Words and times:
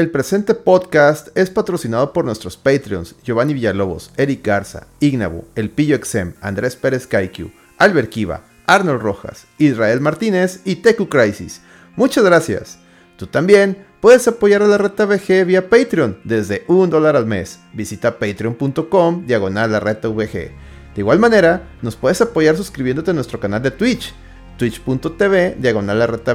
El 0.00 0.10
presente 0.10 0.54
podcast 0.54 1.28
es 1.36 1.50
patrocinado 1.50 2.14
por 2.14 2.24
nuestros 2.24 2.56
Patreons 2.56 3.16
Giovanni 3.22 3.52
Villalobos, 3.52 4.12
Eric 4.16 4.42
Garza, 4.42 4.86
Ignabu, 4.98 5.44
El 5.54 5.68
Pillo 5.68 5.94
Exem, 5.94 6.32
Andrés 6.40 6.74
Pérez 6.74 7.06
Kaiku, 7.06 7.50
Albert 7.76 8.08
Kiva, 8.08 8.46
Arnold 8.66 9.02
Rojas, 9.02 9.46
Israel 9.58 10.00
Martínez 10.00 10.62
y 10.64 10.76
Teku 10.76 11.10
Crisis. 11.10 11.60
Muchas 11.96 12.24
gracias. 12.24 12.78
Tú 13.18 13.26
también 13.26 13.84
puedes 14.00 14.26
apoyar 14.26 14.62
a 14.62 14.68
la 14.68 14.78
Reta 14.78 15.04
VG 15.04 15.44
vía 15.44 15.68
Patreon 15.68 16.18
desde 16.24 16.64
un 16.66 16.88
dólar 16.88 17.14
al 17.14 17.26
mes. 17.26 17.58
Visita 17.74 18.18
patreon.com 18.18 19.26
diagonal 19.26 19.70
la 19.70 19.80
Reta 19.80 20.08
VG. 20.08 20.32
De 20.32 20.52
igual 20.96 21.18
manera, 21.18 21.68
nos 21.82 21.96
puedes 21.96 22.22
apoyar 22.22 22.56
suscribiéndote 22.56 23.10
a 23.10 23.14
nuestro 23.14 23.38
canal 23.38 23.60
de 23.60 23.70
Twitch, 23.70 24.14
twitch.tv 24.56 25.56
diagonal 25.58 25.98
la 25.98 26.06
Reta 26.06 26.32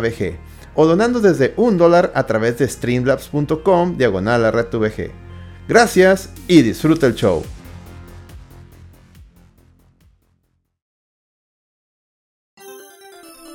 o 0.75 0.85
donando 0.85 1.19
desde 1.19 1.53
un 1.57 1.77
dólar 1.77 2.11
a 2.15 2.25
través 2.25 2.57
de 2.57 2.67
streamlabs.com 2.67 3.97
diagonal 3.97 4.45
a 4.45 4.51
Red 4.51 4.67
VG. 4.71 5.11
Gracias 5.67 6.29
y 6.47 6.61
disfruta 6.61 7.07
el 7.07 7.15
show. 7.15 7.43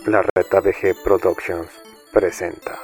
La 0.07 0.23
Reta 0.35 0.61
VG 0.61 1.05
Productions 1.05 1.69
presenta 2.11 2.79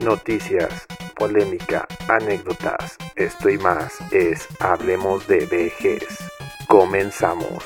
Noticias, 0.00 0.86
polémica, 1.16 1.86
anécdotas, 2.08 2.96
esto 3.14 3.50
y 3.50 3.58
más 3.58 3.98
es 4.10 4.48
Hablemos 4.60 5.26
de 5.26 5.46
VGs. 5.46 6.18
Comenzamos. 6.68 7.62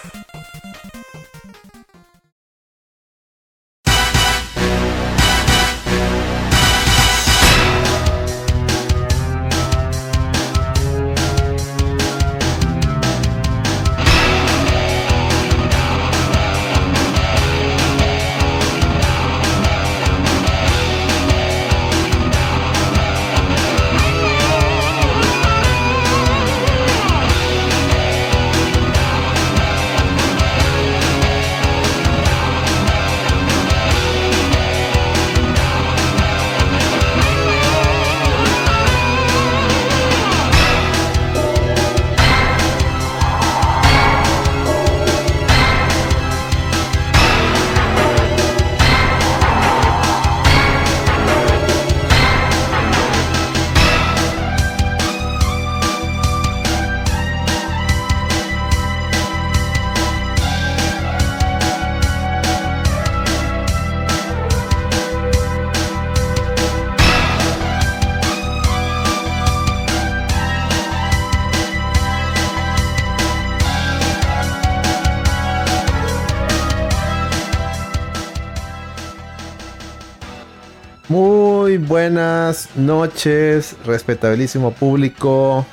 Noches, 82.76 83.76
respetabilísimo 83.84 84.72
público. 84.72 85.66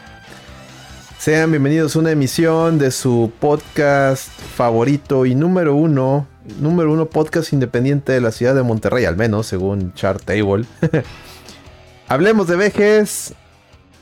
Sean 1.19 1.51
bienvenidos 1.51 1.95
a 1.95 1.99
una 1.99 2.11
emisión 2.11 2.79
de 2.79 2.91
su 2.91 3.31
podcast 3.39 4.29
favorito 4.55 5.25
y 5.25 5.35
número 5.35 5.75
uno, 5.75 6.27
número 6.59 6.91
uno 6.91 7.05
podcast 7.05 7.53
independiente 7.53 8.11
de 8.11 8.21
la 8.21 8.31
ciudad 8.31 8.55
de 8.55 8.63
Monterrey, 8.63 9.05
al 9.05 9.15
menos 9.15 9.47
según 9.47 9.93
Chartable. 9.93 10.65
Hablemos 12.07 12.47
de 12.47 12.55
vejes. 12.55 13.33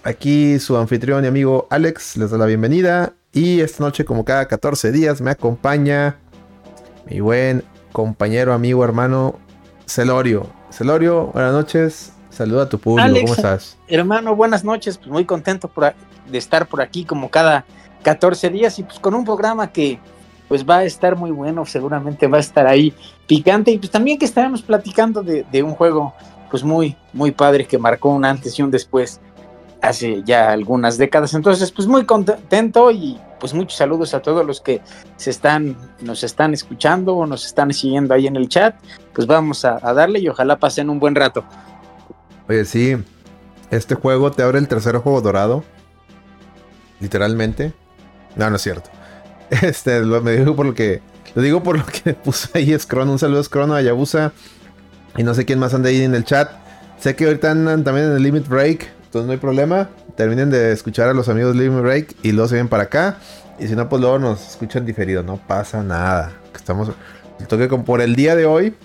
Aquí 0.04 0.58
su 0.58 0.78
anfitrión 0.78 1.24
y 1.24 1.28
amigo 1.28 1.68
Alex 1.70 2.18
les 2.18 2.32
da 2.32 2.38
la 2.38 2.48
bienvenida. 2.48 3.14
Y 3.34 3.62
esta 3.62 3.84
noche, 3.84 4.04
como 4.04 4.26
cada 4.26 4.48
14 4.48 4.92
días, 4.92 5.22
me 5.22 5.32
acompaña 5.32 6.18
mi 7.08 7.20
buen 7.20 7.64
compañero, 7.92 8.54
amigo, 8.54 8.84
hermano 8.84 9.40
Celorio. 9.86 10.48
Celorio, 10.72 11.28
buenas 11.28 11.54
noches. 11.54 12.14
Saluda 12.32 12.64
a 12.64 12.70
tu 12.70 12.80
público, 12.80 13.06
Alex, 13.06 13.22
¿cómo 13.22 13.34
estás? 13.36 13.78
Hermano, 13.88 14.36
buenas 14.36 14.64
noches. 14.64 14.98
Pues 14.98 15.10
muy 15.10 15.26
contento 15.26 15.68
por 15.68 15.94
de 16.30 16.38
estar 16.38 16.68
por 16.68 16.82
aquí 16.82 17.04
como 17.04 17.30
cada 17.30 17.66
14 18.04 18.50
días 18.50 18.80
y 18.80 18.84
pues 18.84 19.00
con 19.00 19.14
un 19.14 19.26
programa 19.26 19.72
que 19.72 20.00
pues 20.48 20.68
va 20.68 20.80
a 20.80 20.84
estar 20.86 21.16
muy 21.16 21.32
bueno, 21.32 21.66
seguramente 21.66 22.28
va 22.28 22.38
a 22.38 22.42
estar 22.42 22.68
ahí 22.68 22.94
picante 23.28 23.72
y 23.72 23.78
pues 23.78 23.92
también 23.92 24.18
que 24.18 24.26
estaremos 24.26 24.62
platicando 24.62 25.22
de, 25.24 25.46
de 25.52 25.64
un 25.64 25.74
juego 25.74 26.14
pues 26.50 26.64
muy, 26.64 26.98
muy 27.14 27.32
padre 27.32 27.66
que 27.66 27.78
marcó 27.78 28.10
un 28.10 28.26
antes 28.26 28.58
y 28.60 28.62
un 28.62 28.72
después 28.72 29.22
hace 29.82 30.22
ya 30.24 30.52
algunas 30.52 30.98
décadas. 30.98 31.34
Entonces, 31.34 31.72
pues 31.72 31.88
muy 31.88 32.06
contento 32.06 32.92
y 32.92 33.20
pues 33.40 33.54
muchos 33.54 33.78
saludos 33.78 34.14
a 34.14 34.22
todos 34.22 34.46
los 34.46 34.62
que 34.62 34.82
se 35.16 35.32
están, 35.32 35.76
nos 36.02 36.24
están 36.24 36.54
escuchando 36.54 37.16
o 37.16 37.26
nos 37.26 37.46
están 37.46 37.74
siguiendo 37.74 38.14
ahí 38.14 38.28
en 38.28 38.36
el 38.36 38.48
chat. 38.48 38.76
Pues 39.14 39.26
vamos 39.26 39.66
a, 39.66 39.80
a 39.82 39.94
darle 39.94 40.20
y 40.20 40.30
ojalá 40.30 40.58
pasen 40.58 40.90
un 40.90 41.00
buen 41.00 41.16
rato. 41.16 41.44
Oye, 42.52 42.66
sí, 42.66 42.98
este 43.70 43.96
juego 43.96 44.30
te 44.34 44.44
abre 44.44 44.60
el 44.60 44.68
tercer 44.68 44.98
juego 44.98 45.22
dorado. 45.22 45.64
Literalmente. 47.00 47.72
No, 48.36 48.50
no 48.50 48.58
es 48.58 48.62
cierto. 48.62 48.90
Este, 49.62 50.02
lo, 50.02 50.22
me 50.22 50.34
digo 50.34 50.54
por 50.54 50.66
lo 50.66 50.74
que. 50.74 51.02
Lo 51.34 51.42
digo 51.42 51.64
por 51.64 51.78
lo 51.78 51.86
que 51.86 52.14
puso 52.26 52.50
ahí 52.54 52.78
Scron. 52.78 53.08
Un 53.08 53.20
saludo 53.20 53.40
a 53.40 53.44
Scron, 53.46 53.72
a 53.72 53.82
Yabusa. 53.82 54.34
Y 55.16 55.24
no 55.24 55.34
sé 55.34 55.46
quién 55.46 55.60
más 55.60 55.74
anda 55.74 55.88
ahí 55.88 56.02
en 56.02 56.14
el 56.14 56.26
chat. 56.26 56.52
Sé 57.00 57.16
que 57.16 57.24
ahorita 57.24 57.52
andan 57.52 57.86
también 57.86 58.08
en 58.08 58.18
el 58.18 58.24
Limit 58.24 58.50
Break. 58.50 58.92
Entonces 59.06 59.28
no 59.28 59.32
hay 59.32 59.38
problema. 59.38 59.90
Terminen 60.18 60.50
de 60.50 60.74
escuchar 60.74 61.08
a 61.08 61.14
los 61.14 61.30
amigos 61.30 61.56
de 61.56 61.64
Limit 61.64 61.82
Break. 61.82 62.16
Y 62.22 62.34
luego 62.34 62.50
se 62.50 62.56
vienen 62.56 62.68
para 62.68 62.84
acá. 62.84 63.16
Y 63.60 63.68
si 63.70 63.78
no, 63.78 63.88
pues 63.88 64.02
luego 64.02 64.20
nos 64.20 64.46
escuchan 64.46 64.86
diferido. 64.86 65.24
No 65.24 65.38
pasa 65.38 65.84
nada. 65.84 66.34
Estamos. 66.54 66.92
El 67.40 67.48
toque 67.48 67.70
con 67.70 67.86
por 67.86 68.02
el 68.02 68.18
día 68.18 68.36
de 68.36 68.46
hoy. 68.46 68.76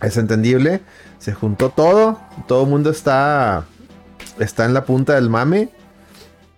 Es 0.00 0.16
entendible. 0.16 0.82
Se 1.18 1.32
juntó 1.32 1.70
todo. 1.70 2.18
Todo 2.46 2.64
el 2.64 2.68
mundo 2.68 2.90
está. 2.90 3.64
Está 4.38 4.64
en 4.64 4.74
la 4.74 4.84
punta 4.84 5.14
del 5.14 5.30
mame. 5.30 5.70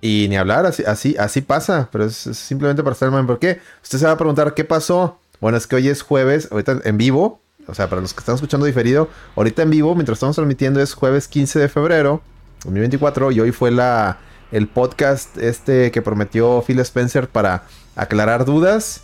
Y 0.01 0.27
ni 0.29 0.37
hablar, 0.37 0.65
así, 0.67 0.85
así, 0.85 1.17
así 1.19 1.41
pasa. 1.41 1.89
Pero 1.91 2.05
es, 2.05 2.15
simplemente 2.17 2.83
para 2.83 2.93
estar 2.93 3.09
el 3.09 3.13
mame. 3.13 3.27
¿Por 3.27 3.39
qué? 3.39 3.61
Usted 3.83 3.99
se 3.99 4.07
va 4.07 4.13
a 4.13 4.19
preguntar 4.19 4.55
qué 4.55 4.65
pasó. 4.65 5.19
Bueno, 5.41 5.59
es 5.59 5.67
que 5.67 5.77
hoy 5.77 5.89
es 5.89 6.03
jueves, 6.03 6.49
ahorita 6.51 6.81
en 6.85 6.99
vivo. 6.99 7.41
O 7.67 7.75
sea, 7.75 7.89
para 7.89 8.01
los 8.01 8.15
que 8.15 8.21
están 8.21 8.35
escuchando 8.35 8.65
diferido, 8.65 9.11
ahorita 9.37 9.63
en 9.63 9.71
vivo, 9.71 9.95
mientras 9.95 10.17
estamos 10.17 10.37
transmitiendo, 10.37 10.81
es 10.81 10.95
jueves 10.95 11.29
15 11.29 11.59
de 11.59 11.69
febrero 11.69 12.23
2024. 12.65 13.31
Y 13.33 13.41
hoy 13.41 13.53
fue 13.53 13.71
la, 13.71 14.19
el 14.53 14.69
podcast 14.69 15.37
este 15.37 15.91
que 15.91 16.01
prometió 16.01 16.63
Phil 16.67 16.81
Spencer 16.81 17.29
para 17.29 17.65
aclarar 17.95 18.45
dudas. 18.45 19.03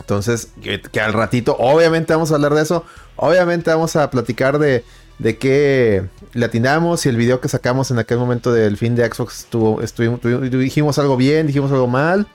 Entonces, 0.00 0.48
que, 0.62 0.80
que 0.80 1.00
al 1.00 1.12
ratito, 1.12 1.56
obviamente 1.58 2.12
vamos 2.12 2.32
a 2.32 2.34
hablar 2.34 2.54
de 2.54 2.62
eso. 2.62 2.84
Obviamente 3.16 3.70
vamos 3.70 3.96
a 3.96 4.10
platicar 4.10 4.58
de, 4.58 4.84
de 5.18 5.38
qué 5.38 6.04
latinamos 6.34 7.06
y 7.06 7.08
el 7.08 7.16
video 7.16 7.40
que 7.40 7.48
sacamos 7.48 7.90
en 7.90 7.98
aquel 7.98 8.18
momento 8.18 8.52
del 8.52 8.76
fin 8.76 8.94
de 8.94 9.10
Xbox 9.10 9.40
estuvo, 9.40 9.80
estuvimos, 9.82 10.20
tuvimos- 10.20 10.50
dijimos 10.50 10.98
algo 10.98 11.16
bien, 11.16 11.46
dijimos 11.46 11.72
algo 11.72 11.86
mal. 11.86 12.26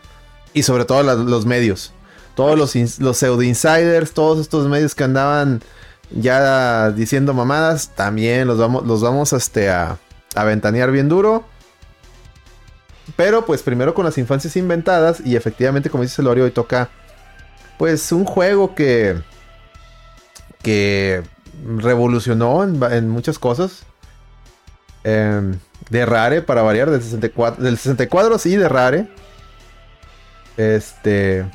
Y 0.53 0.63
sobre 0.63 0.83
todo 0.85 1.01
los 1.03 1.45
medios. 1.45 1.93
Todos 2.35 2.57
los, 2.57 2.99
los 2.99 3.17
pseudo 3.17 3.41
insiders, 3.41 4.11
todos 4.13 4.39
estos 4.39 4.67
medios 4.67 4.95
que 4.95 5.03
andaban 5.05 5.61
ya 6.13 6.91
diciendo 6.91 7.33
mamadas, 7.33 7.91
también 7.95 8.47
los 8.47 8.57
vamos, 8.57 8.85
los 8.85 9.01
vamos 9.01 9.31
este, 9.31 9.69
a, 9.69 9.97
a 10.35 10.43
ventanear 10.43 10.91
bien 10.91 11.07
duro. 11.07 11.45
Pero 13.15 13.45
pues 13.45 13.61
primero 13.63 13.93
con 13.93 14.05
las 14.05 14.17
infancias 14.17 14.55
inventadas 14.55 15.21
y 15.25 15.35
efectivamente 15.35 15.89
como 15.89 16.03
dice 16.03 16.15
Celorio 16.17 16.45
hoy 16.45 16.51
toca 16.51 16.89
pues 17.77 18.11
un 18.11 18.25
juego 18.25 18.75
que 18.75 19.17
que 20.61 21.23
revolucionó 21.77 22.63
en, 22.63 23.09
muchas 23.09 23.39
cosas. 23.39 23.83
Em, 25.03 25.57
de 25.89 26.05
Rare 26.05 26.41
para 26.41 26.61
variar 26.61 26.91
del 26.91 27.01
64 27.01 27.63
del 27.63 27.77
64 27.77 28.37
sí 28.37 28.55
de 28.55 28.69
Rare. 28.69 29.07
Este 30.57 31.45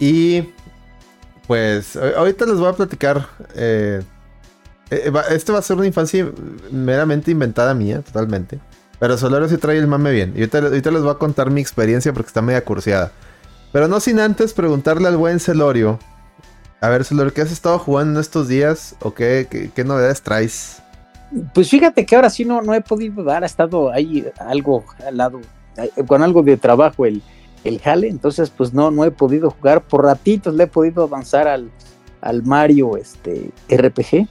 y 0.00 0.48
pues 1.46 1.96
ahorita 1.96 2.46
les 2.46 2.58
voy 2.58 2.68
a 2.68 2.72
platicar. 2.72 3.26
Eh, 3.54 4.02
eh, 4.90 5.12
este 5.30 5.52
va 5.52 5.58
a 5.58 5.62
ser 5.62 5.76
una 5.76 5.86
infancia 5.86 6.30
meramente 6.70 7.30
inventada 7.30 7.74
mía, 7.74 8.02
totalmente. 8.02 8.60
Pero 8.98 9.16
Solero 9.16 9.48
sí 9.48 9.56
trae 9.56 9.78
el 9.78 9.86
mame 9.86 10.10
bien. 10.10 10.34
Y 10.36 10.42
ahorita, 10.42 10.90
les 10.90 11.02
voy 11.02 11.10
a 11.10 11.14
contar 11.14 11.50
mi 11.50 11.60
experiencia 11.60 12.12
porque 12.12 12.28
está 12.28 12.42
media 12.42 12.64
cursiada. 12.64 13.12
Pero 13.72 13.88
no 13.88 14.00
sin 14.00 14.18
antes 14.18 14.52
preguntarle 14.54 15.08
al 15.08 15.16
buen 15.16 15.40
Celorio. 15.40 15.98
A 16.80 16.88
ver, 16.88 17.04
Celorio, 17.04 17.34
¿qué 17.34 17.40
has 17.40 17.50
estado 17.50 17.78
jugando 17.78 18.14
en 18.14 18.20
estos 18.20 18.48
días? 18.48 18.94
¿O 19.00 19.12
qué, 19.12 19.70
qué, 19.74 19.84
novedades 19.84 20.22
traes? 20.22 20.80
Pues 21.52 21.68
fíjate 21.68 22.06
que 22.06 22.14
ahora 22.14 22.30
sí 22.30 22.44
no, 22.44 22.62
no 22.62 22.72
he 22.74 22.80
podido 22.80 23.24
dar, 23.24 23.42
ha 23.42 23.46
estado 23.46 23.90
ahí 23.90 24.24
algo 24.38 24.84
al 25.06 25.16
lado, 25.16 25.40
con 26.06 26.22
algo 26.22 26.42
de 26.42 26.56
trabajo 26.56 27.04
el, 27.04 27.20
el 27.64 27.80
jale, 27.80 28.08
entonces 28.08 28.50
pues 28.50 28.72
no, 28.72 28.90
no 28.90 29.04
he 29.04 29.10
podido 29.10 29.50
jugar, 29.50 29.82
por 29.82 30.04
ratitos 30.04 30.54
le 30.54 30.64
he 30.64 30.66
podido 30.68 31.02
avanzar 31.02 31.48
al, 31.48 31.70
al 32.20 32.42
Mario 32.44 32.96
este, 32.96 33.50
RPG, 33.68 34.28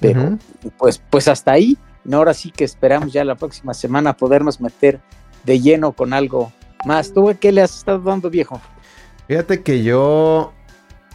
pero 0.00 0.38
pues, 0.78 1.02
pues 1.10 1.28
hasta 1.28 1.52
ahí, 1.52 1.76
ahora 2.10 2.34
sí 2.34 2.50
que 2.50 2.64
esperamos 2.64 3.12
ya 3.12 3.24
la 3.24 3.34
próxima 3.34 3.74
semana 3.74 4.16
podernos 4.16 4.60
meter 4.60 5.00
de 5.44 5.60
lleno 5.60 5.92
con 5.92 6.12
algo 6.12 6.52
más. 6.84 7.12
¿Tú 7.12 7.34
qué 7.38 7.52
le 7.52 7.62
has 7.62 7.76
estado 7.76 7.98
dando, 8.00 8.30
viejo? 8.30 8.60
Fíjate 9.28 9.62
que 9.62 9.82
yo. 9.82 10.52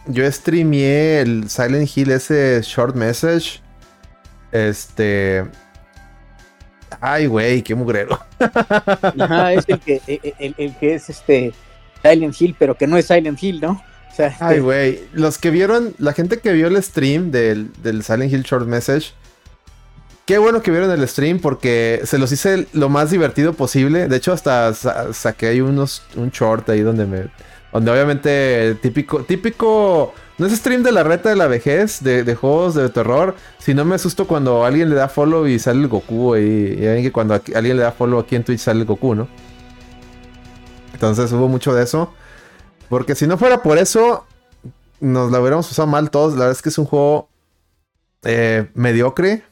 Yo 0.07 0.30
streameé 0.31 1.22
el 1.22 1.50
Silent 1.50 1.90
Hill, 1.96 2.12
ese 2.12 2.62
short 2.63 2.96
message. 2.96 3.62
Este. 4.52 5.46
Ay, 7.02 7.25
güey, 7.25 7.62
qué 7.62 7.75
mugrero. 7.75 8.19
Ajá, 8.40 9.54
es 9.54 9.66
el 9.68 9.80
que, 9.80 10.02
el, 10.57 10.75
que 10.75 10.96
es 10.96 11.10
este 11.10 11.54
Silent 12.02 12.40
Hill, 12.40 12.56
pero 12.57 12.75
que 12.75 12.88
no 12.88 12.98
es 12.98 13.07
Silent 13.07 13.42
Hill, 13.42 13.62
¿no? 13.62 13.81
Ay, 14.40 14.60
güey. 14.60 15.02
Los 15.12 15.38
que 15.38 15.50
vieron, 15.50 15.94
la 15.98 16.13
gente 16.13 16.40
que 16.40 16.54
vio 16.54 16.68
el 16.68 16.81
stream 16.81 17.31
del, 17.31 17.74
del 17.84 18.04
Silent 18.04 18.31
Hill 18.31 18.44
Short 18.44 18.66
Message 18.66 19.13
Qué 20.25 20.40
bueno 20.40 20.63
que 20.63 20.72
vieron 20.72 20.90
el 20.90 21.08
stream 21.08 21.38
porque 21.40 22.01
se 22.04 22.18
los 22.18 22.31
hice 22.31 22.66
lo 22.74 22.90
más 22.90 23.12
divertido 23.12 23.54
posible. 23.54 24.08
De 24.08 24.16
hecho, 24.18 24.34
hasta 24.34 24.74
saqué 24.74 25.48
ahí 25.48 25.62
unos, 25.62 26.01
un 26.16 26.31
short 26.31 26.68
ahí 26.69 26.81
donde 26.81 27.06
me. 27.06 27.28
Donde 27.75 27.92
obviamente 27.92 28.75
típico, 28.81 29.24
típico. 29.25 30.13
No 30.38 30.48
es 30.48 30.54
stream 30.54 30.81
de 30.81 30.94
la 30.94 31.04
reta 31.04 31.27
de 31.27 31.36
la 31.36 31.48
vejez, 31.48 32.01
de, 32.01 32.36
juegos 32.36 32.74
de 32.74 32.88
terror. 32.88 33.36
Si 33.60 33.74
no 33.74 33.83
me 33.83 33.95
asusto 33.95 34.27
cuando 34.27 34.63
alguien 34.63 34.89
le 34.89 34.95
da 34.95 35.10
follow 35.10 35.45
y 35.45 35.60
sale 35.60 35.81
el 35.81 35.89
Goku. 35.89 36.36
ahí. 36.36 36.77
y 37.00 37.04
que 37.04 37.12
cuando 37.12 37.33
alguien 37.33 37.75
le 37.75 37.83
da 37.83 37.92
follow 37.92 38.18
aquí 38.18 38.38
en 38.38 38.45
Twitch 38.45 38.62
sale 38.62 38.80
el 38.80 38.86
Goku, 38.86 39.13
¿no? 39.13 39.27
Entonces 40.94 41.30
hubo 41.33 41.50
mucho 41.50 41.74
de 41.74 41.83
eso. 41.83 42.13
Porque 42.88 43.13
si 43.13 43.27
no 43.27 43.38
fuera 43.38 43.62
por 43.62 43.77
eso, 43.77 44.25
nos 45.01 45.30
la 45.30 45.42
hubiéramos 45.42 45.69
usado 45.69 45.88
mal 45.88 46.10
todos. 46.10 46.31
La 46.33 46.39
verdad 46.39 46.54
es 46.54 46.62
que 46.62 46.69
es 46.69 46.77
un 46.77 46.86
juego 46.86 47.27
eh, 48.24 48.69
mediocre 48.74 49.44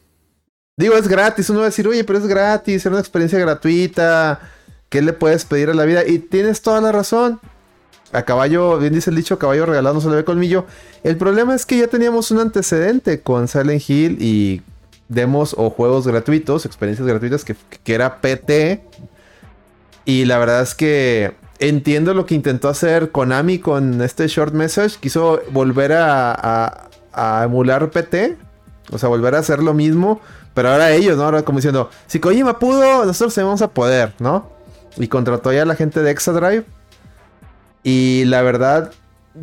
Digo, 0.77 0.95
es 0.95 1.09
gratis. 1.09 1.49
Uno 1.49 1.59
va 1.59 1.65
a 1.65 1.69
decir, 1.69 1.89
oye, 1.89 2.05
pero 2.05 2.19
es 2.19 2.25
gratis, 2.25 2.77
es 2.77 2.85
una 2.85 2.99
experiencia 2.99 3.37
gratuita. 3.37 4.39
¿Qué 4.87 5.01
le 5.01 5.11
puedes 5.11 5.43
pedir 5.43 5.69
a 5.69 5.73
la 5.73 5.83
vida? 5.83 6.05
Y 6.07 6.19
tienes 6.19 6.61
toda 6.61 6.79
la 6.79 6.93
razón. 6.93 7.41
A 8.13 8.23
caballo, 8.23 8.77
bien 8.77 8.93
dice 8.93 9.09
el 9.09 9.15
dicho, 9.15 9.39
caballo 9.39 9.65
regalado 9.65 9.95
no 9.95 10.01
se 10.01 10.09
le 10.09 10.15
ve 10.15 10.23
colmillo. 10.23 10.65
El 11.03 11.17
problema 11.17 11.55
es 11.55 11.65
que 11.65 11.77
ya 11.77 11.87
teníamos 11.87 12.31
un 12.31 12.39
antecedente 12.39 13.21
con 13.21 13.47
Silent 13.47 13.89
Hill 13.89 14.17
y 14.21 14.61
demos 15.09 15.55
o 15.57 15.69
juegos 15.69 16.07
gratuitos, 16.07 16.65
experiencias 16.65 17.07
gratuitas, 17.07 17.43
que, 17.43 17.55
era 17.85 18.21
PT. 18.21 18.83
Y 20.05 20.25
la 20.25 20.37
verdad 20.37 20.61
es 20.61 20.75
que 20.75 21.33
entiendo 21.59 22.13
lo 22.13 22.25
que 22.25 22.35
intentó 22.35 22.69
hacer 22.69 23.11
Konami 23.11 23.59
con 23.59 24.01
este 24.01 24.27
short 24.27 24.53
message. 24.53 24.97
Quiso 24.99 25.41
volver 25.51 25.93
a, 25.93 26.89
a 27.13 27.43
emular 27.43 27.89
PT. 27.89 28.37
O 28.91 28.97
sea, 28.97 29.09
volver 29.09 29.35
a 29.35 29.39
hacer 29.39 29.63
lo 29.63 29.73
mismo 29.73 30.21
pero 30.53 30.69
ahora 30.69 30.91
ellos, 30.91 31.17
¿no? 31.17 31.23
Ahora 31.23 31.43
como 31.43 31.57
diciendo, 31.57 31.89
si 32.07 32.19
Kojima 32.19 32.59
pudo, 32.59 33.05
nosotros 33.05 33.35
vamos 33.37 33.61
a 33.61 33.69
poder, 33.69 34.13
¿no? 34.19 34.49
Y 34.97 35.07
contrató 35.07 35.51
ya 35.51 35.63
a 35.63 35.65
la 35.65 35.75
gente 35.75 36.01
de 36.01 36.11
Exadrive. 36.11 36.65
Y 37.83 38.25
la 38.25 38.41
verdad, 38.41 38.91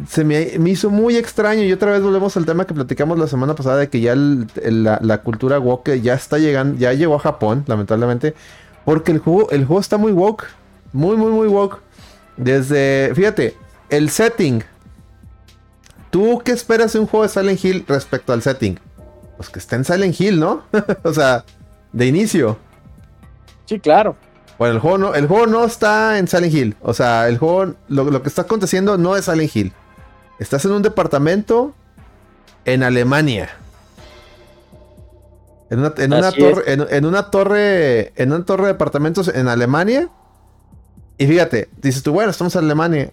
se 0.09 0.25
me, 0.25 0.43
hizo 0.67 0.91
muy 0.91 1.17
extraño. 1.17 1.63
Y 1.63 1.73
otra 1.73 1.93
vez 1.93 2.03
volvemos 2.03 2.37
al 2.37 2.47
tema 2.47 2.67
que 2.67 2.75
platicamos 2.75 3.19
la 3.19 3.27
semana 3.27 3.55
pasada 3.55 3.77
de 3.77 3.89
que 3.89 4.01
ya 4.01 4.15
la, 4.17 5.19
cultura 5.23 5.59
woke 5.59 6.01
ya 6.01 6.15
está 6.15 6.39
llegando, 6.39 6.79
ya 6.79 6.93
llegó 6.93 7.17
a 7.17 7.21
Japón, 7.21 7.65
lamentablemente. 7.67 8.35
Porque 8.85 9.13
el 9.13 9.19
juego, 9.19 9.51
el 9.51 9.65
juego 9.65 9.81
está 9.81 9.99
muy 9.99 10.13
woke. 10.13 10.47
Muy, 10.93 11.17
muy, 11.17 11.31
muy 11.31 11.47
woke. 11.47 11.81
Desde, 12.37 13.13
fíjate, 13.15 13.55
el 13.91 14.11
setting. 14.11 14.65
¿Tú 16.11 16.43
qué 16.45 16.53
esperas 16.53 16.93
de 16.95 16.99
un 16.99 17.07
juego 17.07 17.23
de 17.25 17.29
Silent 17.29 17.65
Hill 17.65 17.85
respecto 17.87 18.33
al 18.33 18.43
setting? 18.43 18.79
pues 19.41 19.49
que 19.49 19.59
está 19.59 19.77
en 19.77 19.87
Silent 19.87 20.21
Hill, 20.21 20.39
¿no? 20.39 20.65
o 21.03 21.15
sea, 21.15 21.47
de 21.95 22.07
inicio. 22.07 22.59
Sí, 23.65 23.81
claro. 23.81 24.15
Bueno, 24.61 24.75
el 24.75 24.81
juego 24.81 24.99
no, 24.99 25.15
el 25.15 25.27
juego 25.27 25.47
no 25.47 25.65
está 25.65 26.19
en 26.19 26.29
Silent 26.29 26.53
Hill. 26.53 26.77
O 26.83 26.93
sea, 26.93 27.29
el 27.29 27.39
juego, 27.39 27.77
lo, 27.89 28.23
que 28.23 28.29
está 28.29 28.43
aconteciendo 28.43 28.99
no 28.99 29.17
es 29.17 29.25
Silent 29.25 29.57
Hill. 29.57 29.73
Estás 30.39 30.67
en 30.67 30.73
un 30.73 30.83
departamento 30.83 31.75
en 32.67 32.83
Alemania. 32.83 33.49
En 35.71 35.79
una, 35.79 35.95
torre, 35.95 36.11
en, 36.67 37.07
una 37.07 37.31
torre. 37.31 38.13
En 38.17 38.33
una 38.33 38.45
torre 38.45 38.67
de 38.67 38.73
departamentos 38.75 39.29
en 39.29 39.49
Alemania. 39.49 40.11
Y 41.17 41.27
fíjate, 41.27 41.71
dices 41.81 42.03
tú, 42.03 42.13
bueno, 42.13 42.31
estamos 42.31 42.55
en 42.55 42.65
Alemania. 42.65 43.13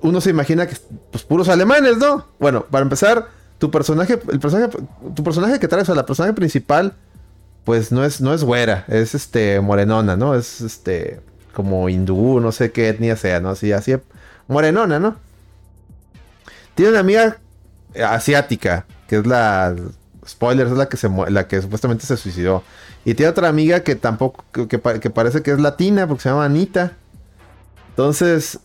Uno 0.00 0.20
se 0.20 0.30
imagina 0.30 0.68
que, 0.68 0.76
pues, 1.10 1.24
puros 1.24 1.48
alemanes, 1.48 1.96
¿no? 1.96 2.28
Bueno, 2.38 2.66
para 2.70 2.84
empezar, 2.84 3.26
tu 3.58 3.72
personaje, 3.72 4.20
el 4.30 4.38
personaje, 4.38 4.78
tu 5.16 5.24
personaje 5.24 5.58
que 5.58 5.66
traes, 5.66 5.88
o 5.88 5.94
la 5.96 6.06
personaje 6.06 6.34
principal, 6.34 6.94
pues 7.68 7.92
no 7.92 8.02
es, 8.02 8.22
no 8.22 8.32
es 8.32 8.44
güera, 8.44 8.86
es 8.88 9.14
este 9.14 9.60
morenona, 9.60 10.16
¿no? 10.16 10.34
Es 10.34 10.62
este 10.62 11.20
como 11.52 11.90
hindú, 11.90 12.40
no 12.40 12.50
sé 12.50 12.72
qué 12.72 12.88
etnia 12.88 13.14
sea, 13.14 13.40
¿no? 13.40 13.50
Así, 13.50 13.72
así, 13.72 13.94
morenona, 14.46 14.98
¿no? 14.98 15.16
Tiene 16.74 16.92
una 16.92 17.00
amiga 17.00 17.36
asiática, 18.02 18.86
que 19.06 19.16
es 19.16 19.26
la, 19.26 19.76
spoilers, 20.26 20.70
es 20.70 20.78
la 20.78 20.88
que 20.88 20.96
se 20.96 21.10
la 21.28 21.46
que 21.46 21.60
supuestamente 21.60 22.06
se 22.06 22.16
suicidó. 22.16 22.64
Y 23.04 23.12
tiene 23.12 23.28
otra 23.28 23.48
amiga 23.48 23.80
que 23.80 23.96
tampoco, 23.96 24.46
que, 24.50 24.66
que 24.66 25.10
parece 25.10 25.42
que 25.42 25.50
es 25.50 25.60
latina, 25.60 26.06
porque 26.06 26.22
se 26.22 26.30
llama 26.30 26.46
Anita. 26.46 26.92
Entonces, 27.90 28.60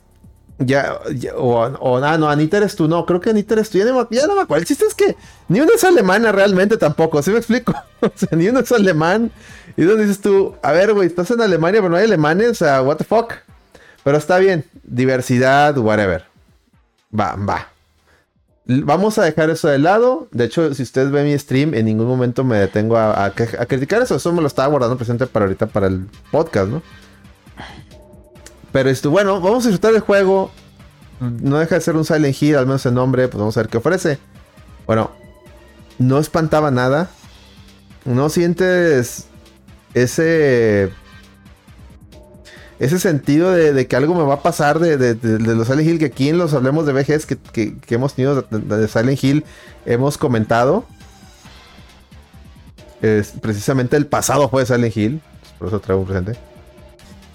ya, 0.65 0.99
o, 1.35 1.55
o 1.79 1.97
ah, 1.97 2.17
no, 2.17 2.29
Anita 2.29 2.57
eres 2.57 2.75
tú, 2.75 2.87
no, 2.87 3.05
creo 3.05 3.19
que 3.19 3.29
Anita 3.29 3.53
eres 3.55 3.69
tú, 3.69 3.77
ya 3.77 3.85
no, 3.85 3.93
me 3.93 4.41
acuerdo. 4.41 4.55
El 4.55 4.65
chiste 4.65 4.85
es 4.85 4.93
que 4.93 5.15
ni 5.47 5.59
una 5.59 5.73
es 5.75 5.83
alemana 5.83 6.31
realmente 6.31 6.77
tampoco, 6.77 7.21
¿sí 7.21 7.31
me 7.31 7.37
explico? 7.37 7.73
o 8.01 8.11
sea, 8.15 8.29
ni 8.37 8.47
uno 8.47 8.59
es 8.59 8.71
alemán. 8.71 9.31
Y 9.75 9.83
donde 9.83 10.05
dices 10.05 10.21
tú, 10.21 10.55
a 10.61 10.71
ver, 10.71 10.93
güey, 10.93 11.07
estás 11.07 11.31
en 11.31 11.41
Alemania, 11.41 11.81
pero 11.81 11.89
no 11.89 11.97
hay 11.97 12.05
alemanes, 12.05 12.49
o 12.51 12.55
sea, 12.55 12.81
what 12.81 12.97
the 12.97 13.03
fuck. 13.03 13.33
Pero 14.03 14.17
está 14.17 14.37
bien, 14.37 14.65
diversidad, 14.83 15.77
whatever. 15.77 16.25
Va, 17.17 17.35
va. 17.35 17.69
Vamos 18.65 19.17
a 19.17 19.23
dejar 19.23 19.49
eso 19.49 19.67
de 19.67 19.79
lado. 19.79 20.27
De 20.31 20.45
hecho, 20.45 20.73
si 20.73 20.83
ustedes 20.83 21.11
ven 21.11 21.25
mi 21.25 21.37
stream, 21.37 21.73
en 21.73 21.85
ningún 21.85 22.07
momento 22.07 22.43
me 22.43 22.57
detengo 22.57 22.97
a, 22.97 23.25
a 23.25 23.31
criticar 23.31 24.01
eso. 24.01 24.15
Eso 24.15 24.31
me 24.31 24.41
lo 24.41 24.47
estaba 24.47 24.67
guardando 24.69 24.97
presente 24.97 25.25
para 25.27 25.45
ahorita, 25.45 25.67
para 25.67 25.87
el 25.87 26.07
podcast, 26.31 26.69
¿no? 26.69 26.81
Pero 28.73 28.89
esto, 28.89 29.11
bueno, 29.11 29.39
vamos 29.39 29.65
a 29.65 29.69
disfrutar 29.69 29.93
el 29.93 30.01
juego. 30.01 30.51
No 31.19 31.59
deja 31.59 31.75
de 31.75 31.81
ser 31.81 31.95
un 31.95 32.03
Silent 32.03 32.35
Hill, 32.41 32.57
al 32.57 32.65
menos 32.65 32.85
el 32.85 32.95
nombre, 32.95 33.29
pues 33.29 33.39
vamos 33.39 33.55
a 33.55 33.61
ver 33.61 33.69
qué 33.69 33.77
ofrece. 33.77 34.17
Bueno, 34.85 35.11
no 35.99 36.19
espantaba 36.19 36.71
nada. 36.71 37.09
No 38.03 38.27
sientes 38.27 39.27
ese. 39.93 40.91
Ese 42.79 42.99
sentido 42.99 43.51
de, 43.51 43.87
que 43.87 43.95
algo 43.95 44.15
me 44.15 44.23
va 44.23 44.33
a 44.33 44.41
pasar 44.41 44.79
de, 44.79 45.15
los 45.39 45.67
Silent 45.67 45.87
Hill, 45.87 45.99
que 45.99 46.05
aquí 46.05 46.27
en 46.27 46.39
los 46.39 46.53
hablemos 46.53 46.85
de 46.85 46.91
VGs 46.91 47.25
que, 47.27 47.37
que 47.77 47.95
hemos 47.95 48.15
tenido 48.15 48.41
de, 48.41 48.87
Silent 48.89 49.23
Hill, 49.23 49.45
hemos 49.85 50.17
comentado. 50.17 50.83
Es 53.01 53.33
precisamente 53.39 53.95
el 53.95 54.07
pasado 54.07 54.49
fue 54.49 54.63
de 54.63 54.65
Silent 54.65 54.97
Hill. 54.97 55.21
Por 55.59 55.67
eso 55.67 55.79
traigo 55.79 56.01
un 56.01 56.07
presente. 56.07 56.52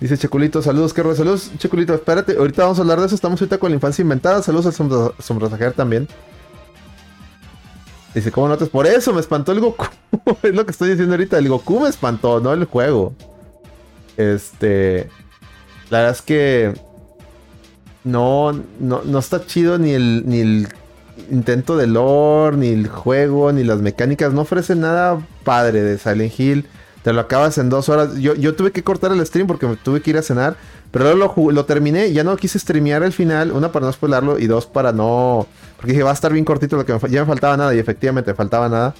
Dice 0.00 0.17
Checulito, 0.17 0.62
saludos, 0.62 0.95
qué 0.95 1.02
saludos, 1.14 1.50
Checulito, 1.59 1.93
espérate, 1.93 2.37
ahorita 2.37 2.62
vamos 2.62 2.78
a 2.78 2.83
hablar 2.83 3.00
de 3.00 3.07
eso, 3.07 3.17
estamos 3.17 3.40
ahorita 3.40 3.59
con 3.59 3.71
la 3.71 3.75
infancia 3.75 4.02
inventada, 4.02 4.43
saludos 4.43 4.67
al 4.67 5.12
sombrasajer 5.19 5.73
también. 5.73 6.07
Dice, 8.14 8.31
¿cómo 8.31 8.49
notas? 8.49 8.69
Por 8.69 8.87
eso 8.87 9.12
me 9.12 9.21
espantó 9.21 9.50
el 9.50 9.61
Goku, 9.61 9.87
es 10.43 10.55
lo 10.55 10.64
que 10.64 10.71
estoy 10.71 10.90
diciendo 10.90 11.14
ahorita, 11.14 11.38
el 11.38 11.49
Goku 11.49 11.81
me 11.81 11.88
espantó, 11.88 12.38
no 12.40 12.52
el 12.52 12.64
juego. 12.64 13.12
Este, 14.17 15.09
la 15.90 15.99
verdad 15.99 16.14
es 16.14 16.23
que 16.23 16.75
no, 18.05 18.52
no, 18.78 19.02
no 19.05 19.19
está 19.19 19.45
chido 19.47 19.78
ni 19.78 19.90
el, 19.90 20.23
ni 20.26 20.40
el 20.40 20.69
intento 21.28 21.76
de 21.76 21.88
lore, 21.88 22.57
ni 22.57 22.69
el 22.69 22.87
juego, 22.87 23.50
ni 23.50 23.64
las 23.64 23.81
mecánicas, 23.81 24.33
no 24.33 24.43
ofrece 24.43 24.76
nada 24.76 25.21
padre 25.43 25.83
de 25.83 25.99
Silent 25.99 26.38
Hill 26.38 26.67
te 27.09 27.15
lo 27.15 27.23
acabas 27.23 27.57
en 27.57 27.71
dos 27.71 27.88
horas. 27.88 28.17
Yo, 28.17 28.35
yo 28.35 28.55
tuve 28.55 28.71
que 28.71 28.85
cortar 28.85 29.12
el 29.12 29.25
stream 29.25 29.47
porque 29.47 29.67
me 29.67 29.77
tuve 29.77 30.03
que 30.03 30.11
ir 30.11 30.19
a 30.19 30.23
cenar. 30.23 30.59
Pero 30.91 31.15
luego 31.15 31.35
lo, 31.47 31.53
lo 31.53 31.65
terminé. 31.65 32.12
Ya 32.12 32.23
no 32.23 32.37
quise 32.37 32.59
streamear 32.59 33.03
el 33.03 33.15
final. 33.15 33.50
Una 33.50 33.73
para 33.73 33.87
no 33.87 33.93
spoilarlo 33.95 34.38
y 34.38 34.47
dos 34.47 34.67
para 34.67 34.93
no. 34.93 35.47
Porque 35.77 35.93
dije, 35.93 36.03
va 36.03 36.11
a 36.11 36.12
estar 36.12 36.31
bien 36.35 36.45
cortito 36.45 36.77
lo 36.77 36.85
que 36.85 36.93
me, 36.93 37.00
ya 37.09 37.21
me 37.21 37.27
faltaba 37.27 37.57
nada. 37.57 37.75
Y 37.75 37.79
efectivamente, 37.79 38.35
faltaba 38.35 38.69
nada. 38.69 38.95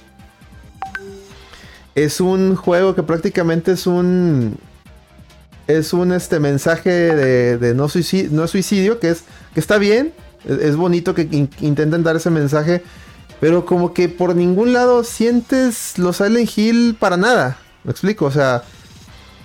Es 1.93 2.19
un 2.19 2.55
juego 2.55 2.95
que 2.95 3.03
prácticamente 3.03 3.73
es 3.73 3.85
un. 3.85 4.57
Es 5.67 5.93
un 5.93 6.11
este 6.11 6.39
mensaje 6.39 6.89
de, 6.89 7.75
no, 7.75 7.89
suicidio, 7.89 8.31
no 8.31 8.47
suicidio. 8.47 8.99
Que 8.99 9.11
es. 9.11 9.23
Que 9.53 9.59
está 9.59 9.77
bien. 9.77 10.13
Es, 10.47 10.75
bonito 10.75 11.13
que 11.13 11.27
intenten 11.59 12.01
dar 12.01 12.15
ese 12.15 12.31
mensaje. 12.31 12.81
Pero 13.39 13.67
como 13.67 13.93
que 13.93 14.09
por 14.09 14.35
ningún 14.35 14.73
lado 14.73 15.03
sientes 15.03 15.99
los 15.99 16.17
Silent 16.17 16.49
Hill 16.57 16.97
para 16.99 17.15
nada. 17.15 17.59
Explico, 17.89 18.25
o 18.25 18.31
sea, 18.31 18.63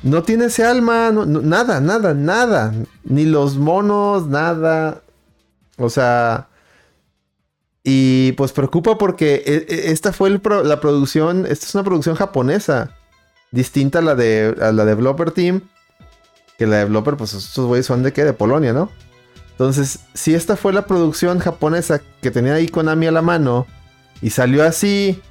no 0.03 0.23
tiene 0.23 0.47
ese 0.47 0.65
alma, 0.65 1.11
nada, 1.11 1.81
nada, 1.81 2.13
nada. 2.13 2.75
Ni 3.05 3.25
los 3.25 3.57
monos, 3.57 4.27
nada. 4.27 5.03
O 5.79 5.89
sea, 5.89 6.49
y 7.83 8.33
pues 8.33 8.53
preocupa 8.53 8.99
porque 8.99 9.43
e, 9.47 9.67
e, 9.69 9.91
esta 9.93 10.13
fue 10.13 10.31
la 10.31 10.81
producción, 10.81 11.47
esta 11.49 11.67
es 11.67 11.75
una 11.75 11.85
producción 11.85 12.17
japonesa, 12.17 12.91
distinta 13.51 14.01
a 14.01 14.03
la 14.03 14.15
de 14.15 14.55
a 14.61 14.73
la 14.73 14.85
Developer 14.85 15.31
Team. 15.31 15.63
Que 16.59 16.67
la 16.67 16.77
Developer, 16.77 17.17
pues 17.17 17.33
estos 17.33 17.67
güeyes 17.67 17.87
son 17.87 18.03
de 18.03 18.13
qué? 18.13 18.25
De 18.25 18.35
Polonia, 18.35 18.75
¿no? 18.75 18.91
Entonces, 19.53 20.01
si 20.13 20.35
esta 20.35 20.57
fue 20.57 20.73
la 20.73 20.87
producción 20.87 21.39
japonesa 21.39 22.03
que 22.21 22.31
tenía 22.31 22.55
ahí 22.55 22.69
Konami 22.69 23.07
a 23.07 23.13
la 23.13 23.23
mano 23.23 23.67
y 24.21 24.31
salió 24.31 24.65
así, 24.65 25.23